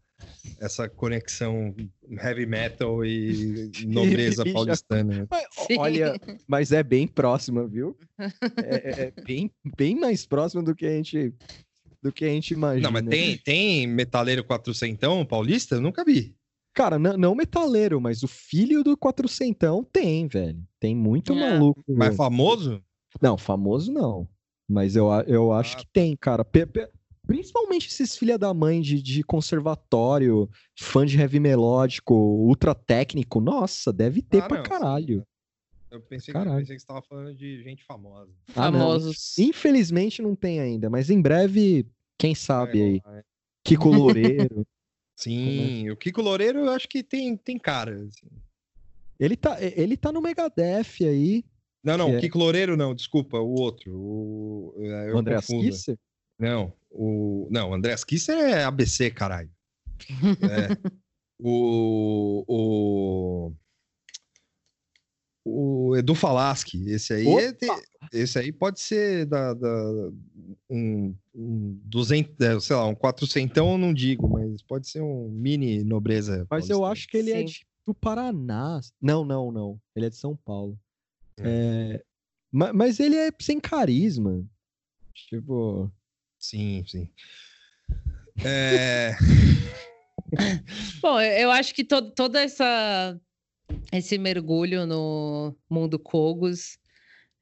essa 0.59 0.87
conexão 0.87 1.75
heavy 2.09 2.45
metal 2.45 3.05
e 3.05 3.69
nobreza 3.85 4.43
paulistana. 4.51 5.27
Mas, 5.29 5.45
olha, 5.77 6.19
mas 6.47 6.71
é 6.71 6.83
bem 6.83 7.07
próxima, 7.07 7.67
viu? 7.67 7.97
É, 8.17 8.75
é, 8.75 9.01
é, 9.07 9.21
bem, 9.23 9.51
bem 9.77 9.99
mais 9.99 10.25
próxima 10.25 10.63
do 10.63 10.75
que 10.75 10.85
a 10.85 10.91
gente 10.91 11.33
do 12.01 12.11
que 12.11 12.23
a 12.23 12.29
gente 12.29 12.53
imagina. 12.53 12.83
Não, 12.83 12.91
mas 12.91 13.03
tem, 13.05 13.37
tem 13.39 13.87
metaleiro 13.87 14.43
quatrocentão 14.43 15.25
paulista? 15.25 15.75
Eu 15.75 15.81
nunca 15.81 16.05
vi. 16.05 16.35
Cara, 16.75 16.99
não, 16.99 17.17
não 17.17 17.33
metaleiro, 17.33 18.01
mas 18.01 18.21
o 18.21 18.27
filho 18.27 18.83
do 18.83 18.97
quatrocentão 18.97 19.81
tem, 19.81 20.27
velho. 20.27 20.61
Tem 20.79 20.93
muito 20.93 21.31
é. 21.31 21.39
maluco. 21.39 21.81
Mas 21.87 22.15
famoso? 22.15 22.83
Não, 23.21 23.37
famoso 23.37 23.93
não. 23.93 24.27
Mas 24.67 24.95
eu, 24.95 25.07
eu 25.25 25.53
acho 25.53 25.77
ah. 25.77 25.79
que 25.79 25.87
tem, 25.87 26.17
cara. 26.17 26.43
Pe, 26.43 26.67
Principalmente 27.25 27.87
esses 27.87 28.15
filha 28.15 28.37
da 28.37 28.53
mãe 28.53 28.81
de, 28.81 29.01
de 29.01 29.23
conservatório, 29.23 30.49
fã 30.77 31.05
de 31.05 31.17
heavy 31.19 31.39
melódico, 31.39 32.13
ultra 32.13 32.75
técnico. 32.75 33.39
Nossa, 33.39 33.91
deve 33.91 34.21
ter 34.21 34.43
ah, 34.43 34.47
pra 34.47 34.57
não, 34.57 34.63
caralho. 34.63 35.19
Sim. 35.19 35.25
Eu 35.91 36.01
pensei, 36.01 36.33
que, 36.33 36.37
eu 36.37 36.43
pensei 36.43 36.61
que 36.61 36.67
você 36.67 36.73
estava 36.73 37.01
falando 37.01 37.33
de 37.33 37.63
gente 37.63 37.83
famosa. 37.85 38.29
Ah, 38.49 38.69
Famosos. 38.69 39.33
Não. 39.37 39.45
Infelizmente 39.45 40.21
não 40.21 40.35
tem 40.35 40.59
ainda, 40.59 40.89
mas 40.89 41.09
em 41.09 41.21
breve, 41.21 41.87
quem 42.17 42.35
sabe 42.35 42.81
aí. 42.81 43.01
É. 43.05 43.23
Kiko 43.63 43.89
Loureiro. 43.89 44.67
Sim, 45.15 45.89
o 45.89 45.95
Kiko 45.95 46.21
Loureiro 46.21 46.59
eu 46.59 46.71
acho 46.71 46.87
que 46.87 47.01
tem, 47.01 47.37
tem 47.37 47.57
cara. 47.57 47.95
Assim. 48.03 48.27
Ele, 49.19 49.35
tá, 49.35 49.57
ele 49.61 49.95
tá 49.95 50.11
no 50.11 50.21
Megadeth 50.21 51.01
aí. 51.01 51.45
Não, 51.83 51.97
não, 51.97 52.11
o 52.11 52.15
é... 52.15 52.19
Kiko 52.19 52.37
Loureiro 52.37 52.75
não, 52.75 52.93
desculpa, 52.93 53.37
o 53.39 53.59
outro. 53.61 53.95
O, 53.95 54.73
é, 54.77 55.13
o 55.13 55.17
André 55.17 55.39
Kisser? 55.41 55.97
Não, 56.37 56.73
o. 56.91 57.47
Não, 57.49 57.73
André 57.73 57.95
Kisser 58.05 58.37
é 58.37 58.63
ABC, 58.63 59.09
caralho. 59.11 59.49
É. 60.41 60.91
o, 61.39 62.43
o. 62.47 63.53
O 65.47 65.95
Edu 65.95 66.15
Falaschi, 66.15 66.89
esse 66.89 67.13
aí, 67.13 67.27
é, 67.27 67.55
esse 68.11 68.39
aí 68.39 68.51
pode 68.51 68.79
ser 68.79 69.27
da, 69.27 69.53
da 69.53 70.11
um, 70.67 71.15
um 71.35 71.79
200, 71.83 72.33
é, 72.41 72.59
sei 72.59 72.75
lá, 72.75 72.87
um 72.87 72.95
400, 72.95 73.55
eu 73.55 73.77
não 73.77 73.93
digo, 73.93 74.27
mas 74.27 74.63
pode 74.63 74.89
ser 74.89 75.01
um 75.01 75.29
mini 75.29 75.83
nobreza. 75.83 76.47
Mas 76.49 76.67
eu 76.67 76.83
acho 76.83 77.07
que 77.07 77.17
ele 77.17 77.29
é 77.29 77.35
Sim. 77.35 77.41
é 77.41 77.43
de, 77.43 77.67
do 77.85 77.93
Paraná. 77.93 78.81
Não, 78.99 79.23
não, 79.23 79.51
não. 79.51 79.79
Ele 79.95 80.07
é 80.07 80.09
de 80.09 80.17
São 80.17 80.35
Paulo. 80.35 80.79
É. 81.37 81.43
É, 81.43 82.03
mas, 82.51 82.73
mas 82.73 82.99
ele 82.99 83.15
é 83.15 83.29
sem 83.39 83.59
carisma. 83.59 84.43
Tipo. 85.13 85.91
Sim, 86.39 86.83
sim. 86.87 87.09
É... 88.43 89.15
Bom, 91.01 91.19
eu 91.21 91.51
acho 91.51 91.73
que 91.73 91.83
todo, 91.83 92.11
toda 92.11 92.41
essa 92.41 93.19
esse 93.91 94.17
mergulho 94.17 94.85
no 94.85 95.55
mundo 95.69 95.97
Cogos 95.97 96.77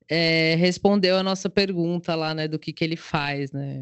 é, 0.09 0.55
respondeu 0.55 1.17
a 1.17 1.23
nossa 1.23 1.49
pergunta 1.49 2.15
lá, 2.15 2.33
né, 2.33 2.47
do 2.47 2.59
que, 2.59 2.73
que 2.73 2.83
ele 2.83 2.95
faz, 2.95 3.51
né? 3.51 3.79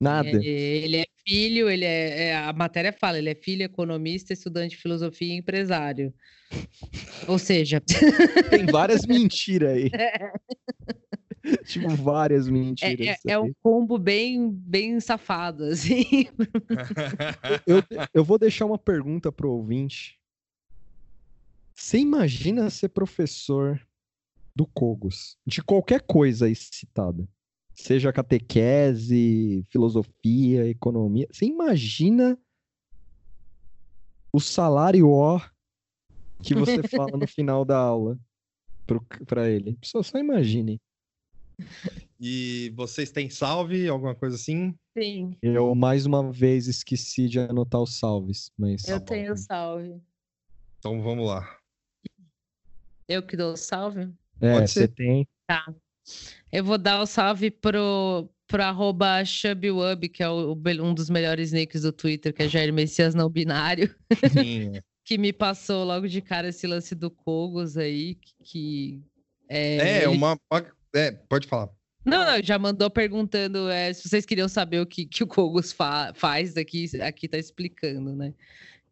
Nada. 0.00 0.28
Ele, 0.28 0.46
ele 0.46 0.96
é 0.98 1.04
filho, 1.26 1.70
ele 1.70 1.84
é, 1.84 2.28
é, 2.28 2.36
a 2.36 2.52
matéria 2.52 2.92
fala, 2.92 3.18
ele 3.18 3.30
é 3.30 3.34
filho, 3.34 3.62
economista, 3.62 4.32
estudante 4.32 4.70
de 4.70 4.82
filosofia 4.82 5.32
e 5.32 5.36
empresário. 5.38 6.12
Ou 7.28 7.38
seja, 7.38 7.80
tem 8.50 8.66
várias 8.66 9.06
mentiras 9.06 9.70
aí. 9.70 9.90
É. 9.94 10.32
tipo, 11.64 11.88
várias 11.90 12.48
mentiras. 12.48 13.06
É, 13.06 13.30
é, 13.30 13.32
é, 13.32 13.38
um 13.38 13.52
combo 13.62 13.96
bem, 13.96 14.50
bem 14.50 14.98
safado, 14.98 15.64
assim. 15.64 16.04
eu, 17.66 17.82
eu 18.12 18.24
vou 18.24 18.38
deixar 18.38 18.66
uma 18.66 18.78
pergunta 18.78 19.30
pro 19.30 19.52
ouvinte. 19.52 20.20
Você 21.74 21.98
imagina 21.98 22.70
ser 22.70 22.88
professor 22.88 23.80
do 24.54 24.66
Cogos, 24.66 25.36
de 25.46 25.62
qualquer 25.62 26.02
coisa 26.02 26.46
aí 26.46 26.54
citada, 26.54 27.26
seja 27.74 28.12
catequese, 28.12 29.64
filosofia, 29.70 30.68
economia, 30.68 31.26
você 31.30 31.46
imagina 31.46 32.38
o 34.32 34.40
salário 34.40 35.10
ó 35.10 35.40
que 36.42 36.54
você 36.54 36.82
fala 36.88 37.16
no 37.16 37.26
final 37.26 37.64
da 37.64 37.78
aula 37.78 38.18
para 39.26 39.48
ele. 39.48 39.78
Só, 39.82 40.02
só 40.02 40.18
imagine. 40.18 40.80
E 42.20 42.72
vocês 42.76 43.10
têm 43.10 43.30
salve, 43.30 43.88
alguma 43.88 44.14
coisa 44.14 44.36
assim? 44.36 44.74
Sim. 44.96 45.36
Eu 45.42 45.74
mais 45.74 46.06
uma 46.06 46.30
vez 46.30 46.66
esqueci 46.66 47.28
de 47.28 47.38
anotar 47.38 47.80
os 47.80 47.98
salves, 47.98 48.50
mas. 48.56 48.86
Eu 48.88 49.00
tá 49.00 49.06
tenho 49.06 49.36
salve. 49.36 50.00
Então 50.78 51.00
vamos 51.02 51.26
lá. 51.26 51.58
Eu 53.08 53.22
que 53.22 53.36
dou 53.36 53.52
o 53.52 53.56
salve? 53.56 54.12
É, 54.40 54.66
você 54.66 54.88
tem. 54.88 55.26
Tá. 55.46 55.72
Eu 56.50 56.64
vou 56.64 56.78
dar 56.78 57.00
o 57.00 57.06
salve 57.06 57.50
pro, 57.50 58.28
pro 58.46 58.62
arroba 58.62 59.24
Shubwub, 59.24 60.08
que 60.08 60.22
é 60.22 60.28
o, 60.28 60.52
um 60.80 60.94
dos 60.94 61.08
melhores 61.08 61.52
nicks 61.52 61.82
do 61.82 61.92
Twitter, 61.92 62.32
que 62.32 62.42
é 62.42 62.48
Jair 62.48 62.72
Messias 62.72 63.14
não 63.14 63.28
binário. 63.30 63.94
Sim. 64.32 64.72
que 65.04 65.18
me 65.18 65.32
passou 65.32 65.84
logo 65.84 66.06
de 66.08 66.20
cara 66.20 66.48
esse 66.48 66.66
lance 66.66 66.94
do 66.94 67.10
Kogos 67.10 67.76
aí, 67.76 68.16
que. 68.44 69.00
É, 69.48 69.76
é 69.76 69.96
ele... 70.04 70.06
uma. 70.08 70.38
É, 70.94 71.12
pode 71.12 71.46
falar. 71.46 71.68
Não, 72.04 72.24
não, 72.24 72.42
já 72.42 72.58
mandou 72.58 72.90
perguntando 72.90 73.70
é, 73.70 73.92
se 73.92 74.08
vocês 74.08 74.26
queriam 74.26 74.48
saber 74.48 74.80
o 74.80 74.86
que, 74.86 75.06
que 75.06 75.22
o 75.22 75.26
Kogos 75.26 75.72
fa 75.72 76.12
faz 76.14 76.56
aqui, 76.56 76.90
aqui 77.00 77.28
tá 77.28 77.38
explicando, 77.38 78.16
né? 78.16 78.34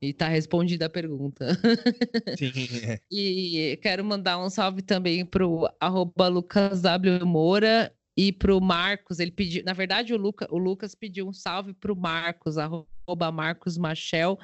E 0.02 0.14
tá 0.14 0.28
respondida 0.28 0.86
a 0.86 0.90
pergunta. 0.90 1.46
Sim. 2.38 2.52
É. 2.86 3.00
e 3.10 3.78
quero 3.82 4.02
mandar 4.04 4.38
um 4.38 4.48
salve 4.48 4.80
também 4.80 5.26
pro 5.26 5.68
arroba 5.78 6.26
Lucas 6.28 6.80
W. 6.80 7.26
Moura 7.26 7.94
e 8.16 8.32
pro 8.32 8.60
Marcos, 8.60 9.18
ele 9.18 9.30
pediu, 9.30 9.64
na 9.64 9.72
verdade 9.72 10.12
o, 10.12 10.16
Luca, 10.16 10.46
o 10.50 10.58
Lucas 10.58 10.94
pediu 10.94 11.28
um 11.28 11.32
salve 11.32 11.72
pro 11.72 11.96
Marcos, 11.96 12.58
arroba 12.58 13.32
Marcos 13.32 13.78
Machel, 13.78 14.38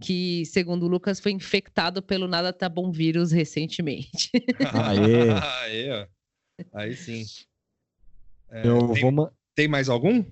que 0.00 0.44
segundo 0.46 0.84
o 0.84 0.88
Lucas 0.88 1.18
foi 1.18 1.32
infectado 1.32 2.02
pelo 2.02 2.28
nada 2.28 2.52
tá 2.52 2.68
bom 2.68 2.92
vírus 2.92 3.32
recentemente. 3.32 4.30
Aê. 4.86 5.30
Aê, 5.30 5.90
ó. 5.90 6.06
Aí 6.72 6.94
sim. 6.94 7.24
É, 8.48 8.66
Eu 8.66 8.92
tem, 8.92 9.10
vou. 9.10 9.32
tem 9.54 9.68
mais 9.68 9.88
algum? 9.88 10.24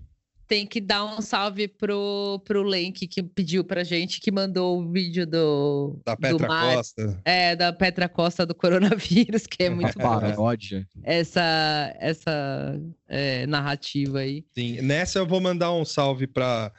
Tem 0.46 0.66
que 0.66 0.80
dar 0.80 1.04
um 1.04 1.22
salve 1.22 1.66
pro, 1.66 2.40
pro 2.44 2.62
Lenk 2.62 3.06
que 3.06 3.22
pediu 3.22 3.64
pra 3.64 3.82
gente, 3.82 4.20
que 4.20 4.30
mandou 4.30 4.78
o 4.80 4.90
vídeo 4.90 5.26
do, 5.26 5.98
Da 6.04 6.14
do 6.14 6.20
Petra 6.20 6.48
Mar- 6.48 6.76
Costa. 6.76 7.20
É, 7.24 7.56
da 7.56 7.72
Petra 7.72 8.08
Costa 8.08 8.44
do 8.44 8.54
coronavírus, 8.54 9.46
que 9.46 9.62
é 9.64 9.70
muito 9.70 9.98
bom 9.98 10.20
Paródia. 10.20 10.86
essa, 11.02 11.94
essa 11.98 12.78
é, 13.08 13.46
narrativa 13.46 14.18
aí. 14.18 14.44
Sim. 14.52 14.82
Nessa 14.82 15.18
eu 15.18 15.26
vou 15.26 15.40
mandar 15.40 15.72
um 15.72 15.84
salve 15.84 16.26
pra, 16.26 16.70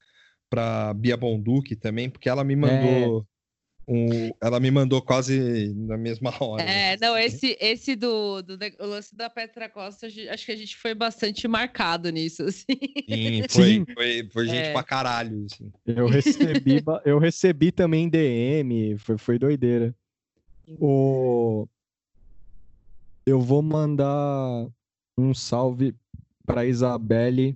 pra 0.49 0.93
Bia 0.93 1.17
Bonduque 1.17 1.75
também, 1.75 2.09
porque 2.09 2.29
ela 2.29 2.43
me 2.43 2.55
mandou. 2.55 3.25
Um, 3.87 4.31
ela 4.41 4.59
me 4.59 4.71
mandou 4.71 4.99
quase 5.01 5.71
na 5.75 5.97
mesma 5.97 6.33
hora. 6.41 6.63
É, 6.63 6.97
não, 6.97 7.15
esse, 7.17 7.55
esse 7.59 7.95
do, 7.95 8.41
do 8.41 8.57
o 8.79 8.85
lance 8.85 9.15
da 9.15 9.29
Petra 9.29 9.69
Costa, 9.69 10.07
acho 10.07 10.45
que 10.45 10.51
a 10.51 10.55
gente 10.55 10.75
foi 10.75 10.95
bastante 10.95 11.47
marcado 11.47 12.09
nisso, 12.09 12.43
assim. 12.49 12.65
Sim, 13.07 13.43
foi, 13.47 13.63
Sim. 13.63 13.85
foi, 13.93 14.29
foi 14.31 14.47
gente 14.47 14.67
É. 14.67 14.73
pra 14.73 14.83
caralho. 14.83 15.45
Assim. 15.45 15.71
Eu 15.85 16.07
recebi, 16.07 16.83
eu 17.05 17.19
recebi 17.19 17.71
também 17.71 18.09
DM, 18.09 18.97
foi, 18.97 19.17
foi 19.17 19.37
doideira. 19.37 19.93
O... 20.79 21.67
Eu 23.23 23.39
vou 23.39 23.61
mandar 23.61 24.67
um 25.17 25.33
salve 25.33 25.95
para 26.45 26.65
Isabelle 26.65 27.55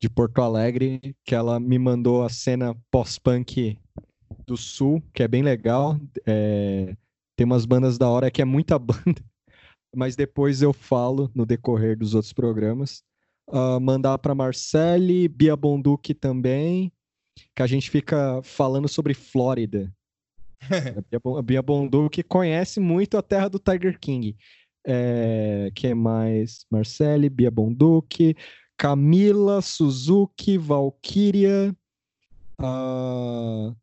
de 0.00 0.08
Porto 0.08 0.40
Alegre, 0.40 1.16
que 1.24 1.34
ela 1.34 1.60
me 1.60 1.78
mandou 1.78 2.24
a 2.24 2.28
cena 2.28 2.76
pós-punk 2.90 3.78
do 4.46 4.56
Sul, 4.56 5.02
que 5.12 5.22
é 5.22 5.28
bem 5.28 5.42
legal. 5.42 5.98
É, 6.26 6.94
Tem 7.36 7.44
umas 7.44 7.64
bandas 7.64 7.98
da 7.98 8.08
hora, 8.08 8.30
que 8.30 8.42
é 8.42 8.44
muita 8.44 8.78
banda, 8.80 9.22
mas 9.94 10.16
depois 10.16 10.62
eu 10.62 10.72
falo 10.72 11.30
no 11.34 11.46
decorrer 11.46 11.96
dos 11.96 12.14
outros 12.14 12.32
programas. 12.32 13.02
Ah, 13.50 13.78
mandar 13.80 14.18
para 14.18 14.34
Marcele, 14.34 15.28
Bia 15.28 15.56
Bonduque 15.56 16.14
também 16.14 16.92
que 17.54 17.62
a 17.62 17.66
gente 17.66 17.90
fica 17.90 18.40
falando 18.42 18.88
sobre 18.88 19.14
Flórida. 19.14 19.92
A 21.38 21.42
Bia 21.42 21.62
Bonduque 21.62 22.22
conhece 22.22 22.78
muito 22.78 23.16
a 23.16 23.22
terra 23.22 23.48
do 23.48 23.58
Tiger 23.58 23.98
King. 23.98 24.36
É, 24.86 25.70
que 25.74 25.92
mais? 25.92 26.64
Marcele, 26.70 27.28
Bia 27.28 27.50
Bonduque, 27.50 28.36
Camila, 28.76 29.60
Suzuki, 29.60 30.56
Valkyria. 30.56 31.74
ah, 32.60 33.74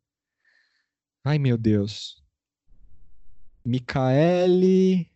Ai, 1.23 1.38
meu 1.38 1.57
Deus. 1.57 2.23
Micaele. 3.65 5.11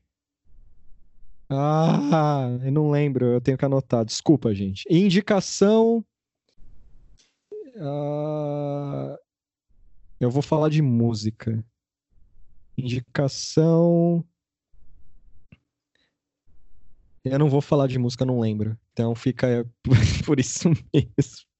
Ah, 1.49 2.47
eu 2.63 2.71
não 2.71 2.89
lembro, 2.89 3.25
eu 3.25 3.41
tenho 3.41 3.57
que 3.57 3.65
anotar. 3.65 4.03
Desculpa, 4.03 4.53
gente. 4.53 4.83
Indicação. 4.89 6.03
Ah, 7.77 9.17
eu 10.19 10.29
vou 10.29 10.41
falar 10.41 10.69
de 10.69 10.81
música. 10.81 11.63
Indicação. 12.77 14.25
Eu 17.25 17.39
não 17.39 17.49
vou 17.49 17.61
falar 17.61 17.87
de 17.87 17.97
música, 17.97 18.25
não 18.25 18.39
lembro. 18.39 18.77
Então 18.91 19.15
fica 19.15 19.65
por 20.25 20.39
isso 20.39 20.69
mesmo. 20.93 21.53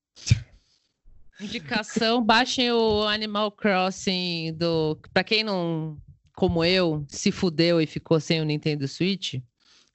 Indicação, 1.39 2.23
baixem 2.23 2.71
o 2.71 3.03
Animal 3.03 3.51
Crossing 3.51 4.53
do. 4.53 4.97
Pra 5.13 5.23
quem 5.23 5.43
não, 5.43 5.97
como 6.35 6.63
eu, 6.63 7.05
se 7.07 7.31
fudeu 7.31 7.81
e 7.81 7.87
ficou 7.87 8.19
sem 8.19 8.41
o 8.41 8.45
Nintendo 8.45 8.87
Switch, 8.87 9.35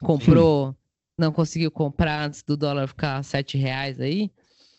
comprou, 0.01 0.77
não 1.17 1.33
conseguiu 1.33 1.71
comprar 1.71 2.27
antes 2.27 2.43
do 2.43 2.57
dólar 2.57 2.89
ficar 2.89 3.23
sete 3.23 3.57
reais 3.57 4.01
aí, 4.01 4.31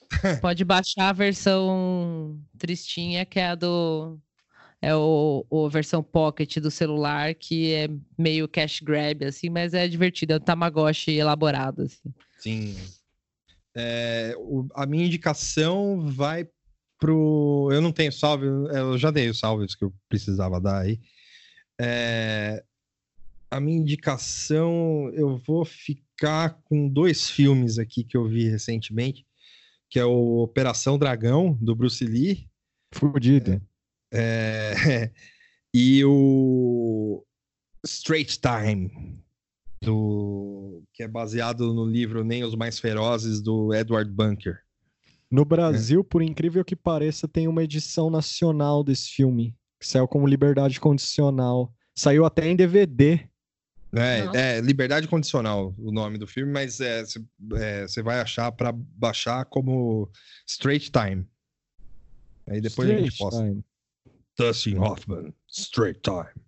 pode 0.41 0.63
baixar 0.63 1.09
a 1.09 1.13
versão 1.13 2.39
tristinha, 2.57 3.25
que 3.25 3.39
é 3.39 3.47
a 3.47 3.55
do. 3.55 4.19
É 4.81 4.95
o, 4.95 5.45
o 5.49 5.65
a 5.65 5.69
versão 5.69 6.01
Pocket 6.01 6.57
do 6.57 6.71
celular, 6.71 7.35
que 7.35 7.73
é 7.73 7.89
meio 8.17 8.47
cash 8.47 8.79
grab, 8.79 9.25
assim, 9.25 9.49
mas 9.49 9.73
é 9.73 9.85
divertido, 9.87 10.31
é 10.31 10.37
um 10.37 10.39
Tamagotchi 10.39 11.11
elaborado, 11.11 11.81
assim. 11.81 12.13
Sim. 12.37 12.77
É, 13.81 14.35
o- 14.37 14.67
a 14.75 14.85
minha 14.85 15.05
indicação 15.05 16.01
vai 16.11 16.47
pro. 16.99 17.69
Eu 17.71 17.81
não 17.81 17.91
tenho 17.93 18.11
salve, 18.11 18.45
eu 18.45 18.97
já 18.97 19.09
dei 19.09 19.29
os 19.29 19.39
salves 19.39 19.73
que 19.73 19.85
eu 19.85 19.93
precisava 20.09 20.59
dar 20.59 20.81
aí. 20.81 20.99
É, 21.79 22.61
a 23.49 23.59
minha 23.59 23.77
indicação, 23.79 25.09
eu 25.13 25.37
vou 25.37 25.63
ficar 25.63 26.59
com 26.65 26.89
dois 26.89 27.29
filmes 27.29 27.79
aqui 27.79 28.03
que 28.03 28.17
eu 28.17 28.27
vi 28.27 28.49
recentemente, 28.49 29.25
que 29.89 29.97
é 29.97 30.05
o 30.05 30.39
Operação 30.39 30.97
Dragão, 30.99 31.57
do 31.61 31.73
Bruce 31.73 32.05
Lee, 32.05 32.47
Fudido. 32.93 33.61
é, 34.11 34.73
e 35.73 36.03
o 36.03 37.23
Straight 37.85 38.39
Time, 38.39 39.17
do, 39.81 40.83
que 40.93 41.03
é 41.03 41.07
baseado 41.07 41.73
no 41.73 41.85
livro 41.85 42.23
Nem 42.23 42.43
os 42.43 42.55
Mais 42.55 42.79
Ferozes, 42.79 43.41
do 43.41 43.73
Edward 43.73 44.11
Bunker. 44.11 44.59
No 45.31 45.45
Brasil, 45.45 46.03
por 46.03 46.21
incrível 46.21 46.65
que 46.65 46.75
pareça, 46.75 47.27
tem 47.27 47.47
uma 47.47 47.63
edição 47.63 48.09
nacional 48.09 48.83
desse 48.83 49.09
filme, 49.09 49.55
que 49.79 49.87
saiu 49.87 50.07
como 50.07 50.27
Liberdade 50.27 50.79
Condicional. 50.79 51.71
Saiu 51.95 52.25
até 52.25 52.47
em 52.47 52.55
DVD. 52.55 53.27
É, 53.93 54.57
é 54.57 54.61
Liberdade 54.61 55.07
Condicional 55.07 55.73
o 55.77 55.91
nome 55.91 56.17
do 56.17 56.27
filme, 56.27 56.51
mas 56.51 56.79
você 57.39 58.03
vai 58.03 58.19
achar 58.19 58.51
para 58.51 58.71
baixar 58.71 59.45
como 59.45 60.09
Straight 60.47 60.91
Time. 60.91 61.27
Aí 62.47 62.61
depois 62.61 62.89
a 62.89 62.93
gente 62.93 63.09
Straight 63.09 63.17
posta. 63.17 63.43
Time. 63.43 63.63
Dustin 64.37 64.77
Hoffman, 64.77 65.33
Straight 65.47 65.99
Time. 66.01 66.45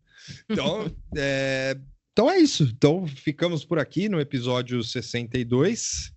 Então, 0.50 0.90
é, 1.16 1.77
então 2.12 2.30
é 2.30 2.38
isso. 2.40 2.64
Então 2.64 3.08
ficamos 3.08 3.64
por 3.66 3.80
aqui 3.80 4.10
no 4.10 4.20
episódio 4.20 4.84
62. 4.84 6.12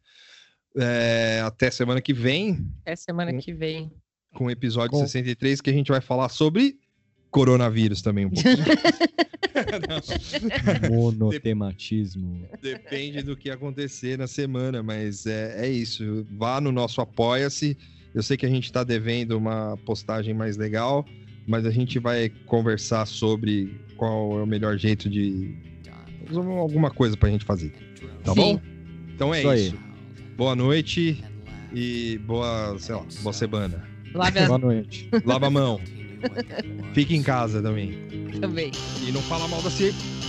É, 0.76 1.40
até 1.44 1.70
semana 1.70 2.00
que 2.02 2.12
vem, 2.12 2.66
É 2.84 2.96
semana 2.96 3.30
Hum. 3.32 3.38
que 3.38 3.52
vem. 3.52 3.92
com 4.34 4.46
o 4.46 4.50
episódio 4.50 4.90
Com- 4.90 5.06
63, 5.06 5.60
que 5.60 5.70
a 5.70 5.72
gente 5.72 5.92
vai 5.92 6.00
falar 6.00 6.28
sobre 6.28 6.76
coronavírus 7.30 8.02
também 8.02 8.26
um 8.26 8.30
pouquinho. 8.30 8.56
Monotematismo. 10.90 12.48
Depende 12.60 13.22
do 13.22 13.36
que 13.36 13.50
acontecer 13.50 14.18
na 14.18 14.26
semana, 14.26 14.82
mas 14.82 15.26
é, 15.26 15.66
é 15.66 15.68
isso. 15.68 16.26
Vá 16.32 16.60
no 16.60 16.72
nosso 16.72 17.00
Apoia-se. 17.00 17.76
Eu 18.14 18.22
sei 18.22 18.36
que 18.36 18.46
a 18.46 18.48
gente 18.48 18.64
está 18.64 18.84
devendo 18.84 19.36
uma 19.36 19.76
postagem 19.84 20.34
mais 20.34 20.56
legal, 20.56 21.04
mas 21.46 21.66
a 21.66 21.70
gente 21.70 21.98
vai 21.98 22.28
conversar 22.46 23.06
sobre 23.06 23.74
qual 23.96 24.38
é 24.38 24.42
o 24.42 24.46
melhor 24.46 24.76
jeito 24.78 25.08
de. 25.08 25.56
Alguma 26.58 26.90
coisa 26.90 27.16
pra 27.16 27.28
gente 27.28 27.44
fazer. 27.44 27.72
Tá 28.24 28.32
Sim. 28.32 28.40
bom? 28.40 28.60
Então 29.14 29.34
é 29.34 29.40
Isso 29.40 29.54
isso. 29.54 29.76
Boa 30.36 30.56
noite 30.56 31.22
e 31.72 32.18
boa, 32.26 32.76
sei 32.78 32.94
lá, 32.94 33.04
boa 33.22 33.32
semana. 33.32 33.84
Lave 34.14 34.38
as 34.40 34.46
Boa 34.48 34.58
noite. 34.58 35.08
Lava 35.24 35.46
a 35.46 35.50
mão. 35.50 35.80
Fique 36.92 37.14
em 37.14 37.22
casa 37.22 37.62
também. 37.62 37.92
também. 38.40 38.70
E 39.06 39.12
não 39.12 39.20
fala 39.22 39.46
mal 39.48 39.60
da 39.62 39.70
cerveja. 39.70 40.23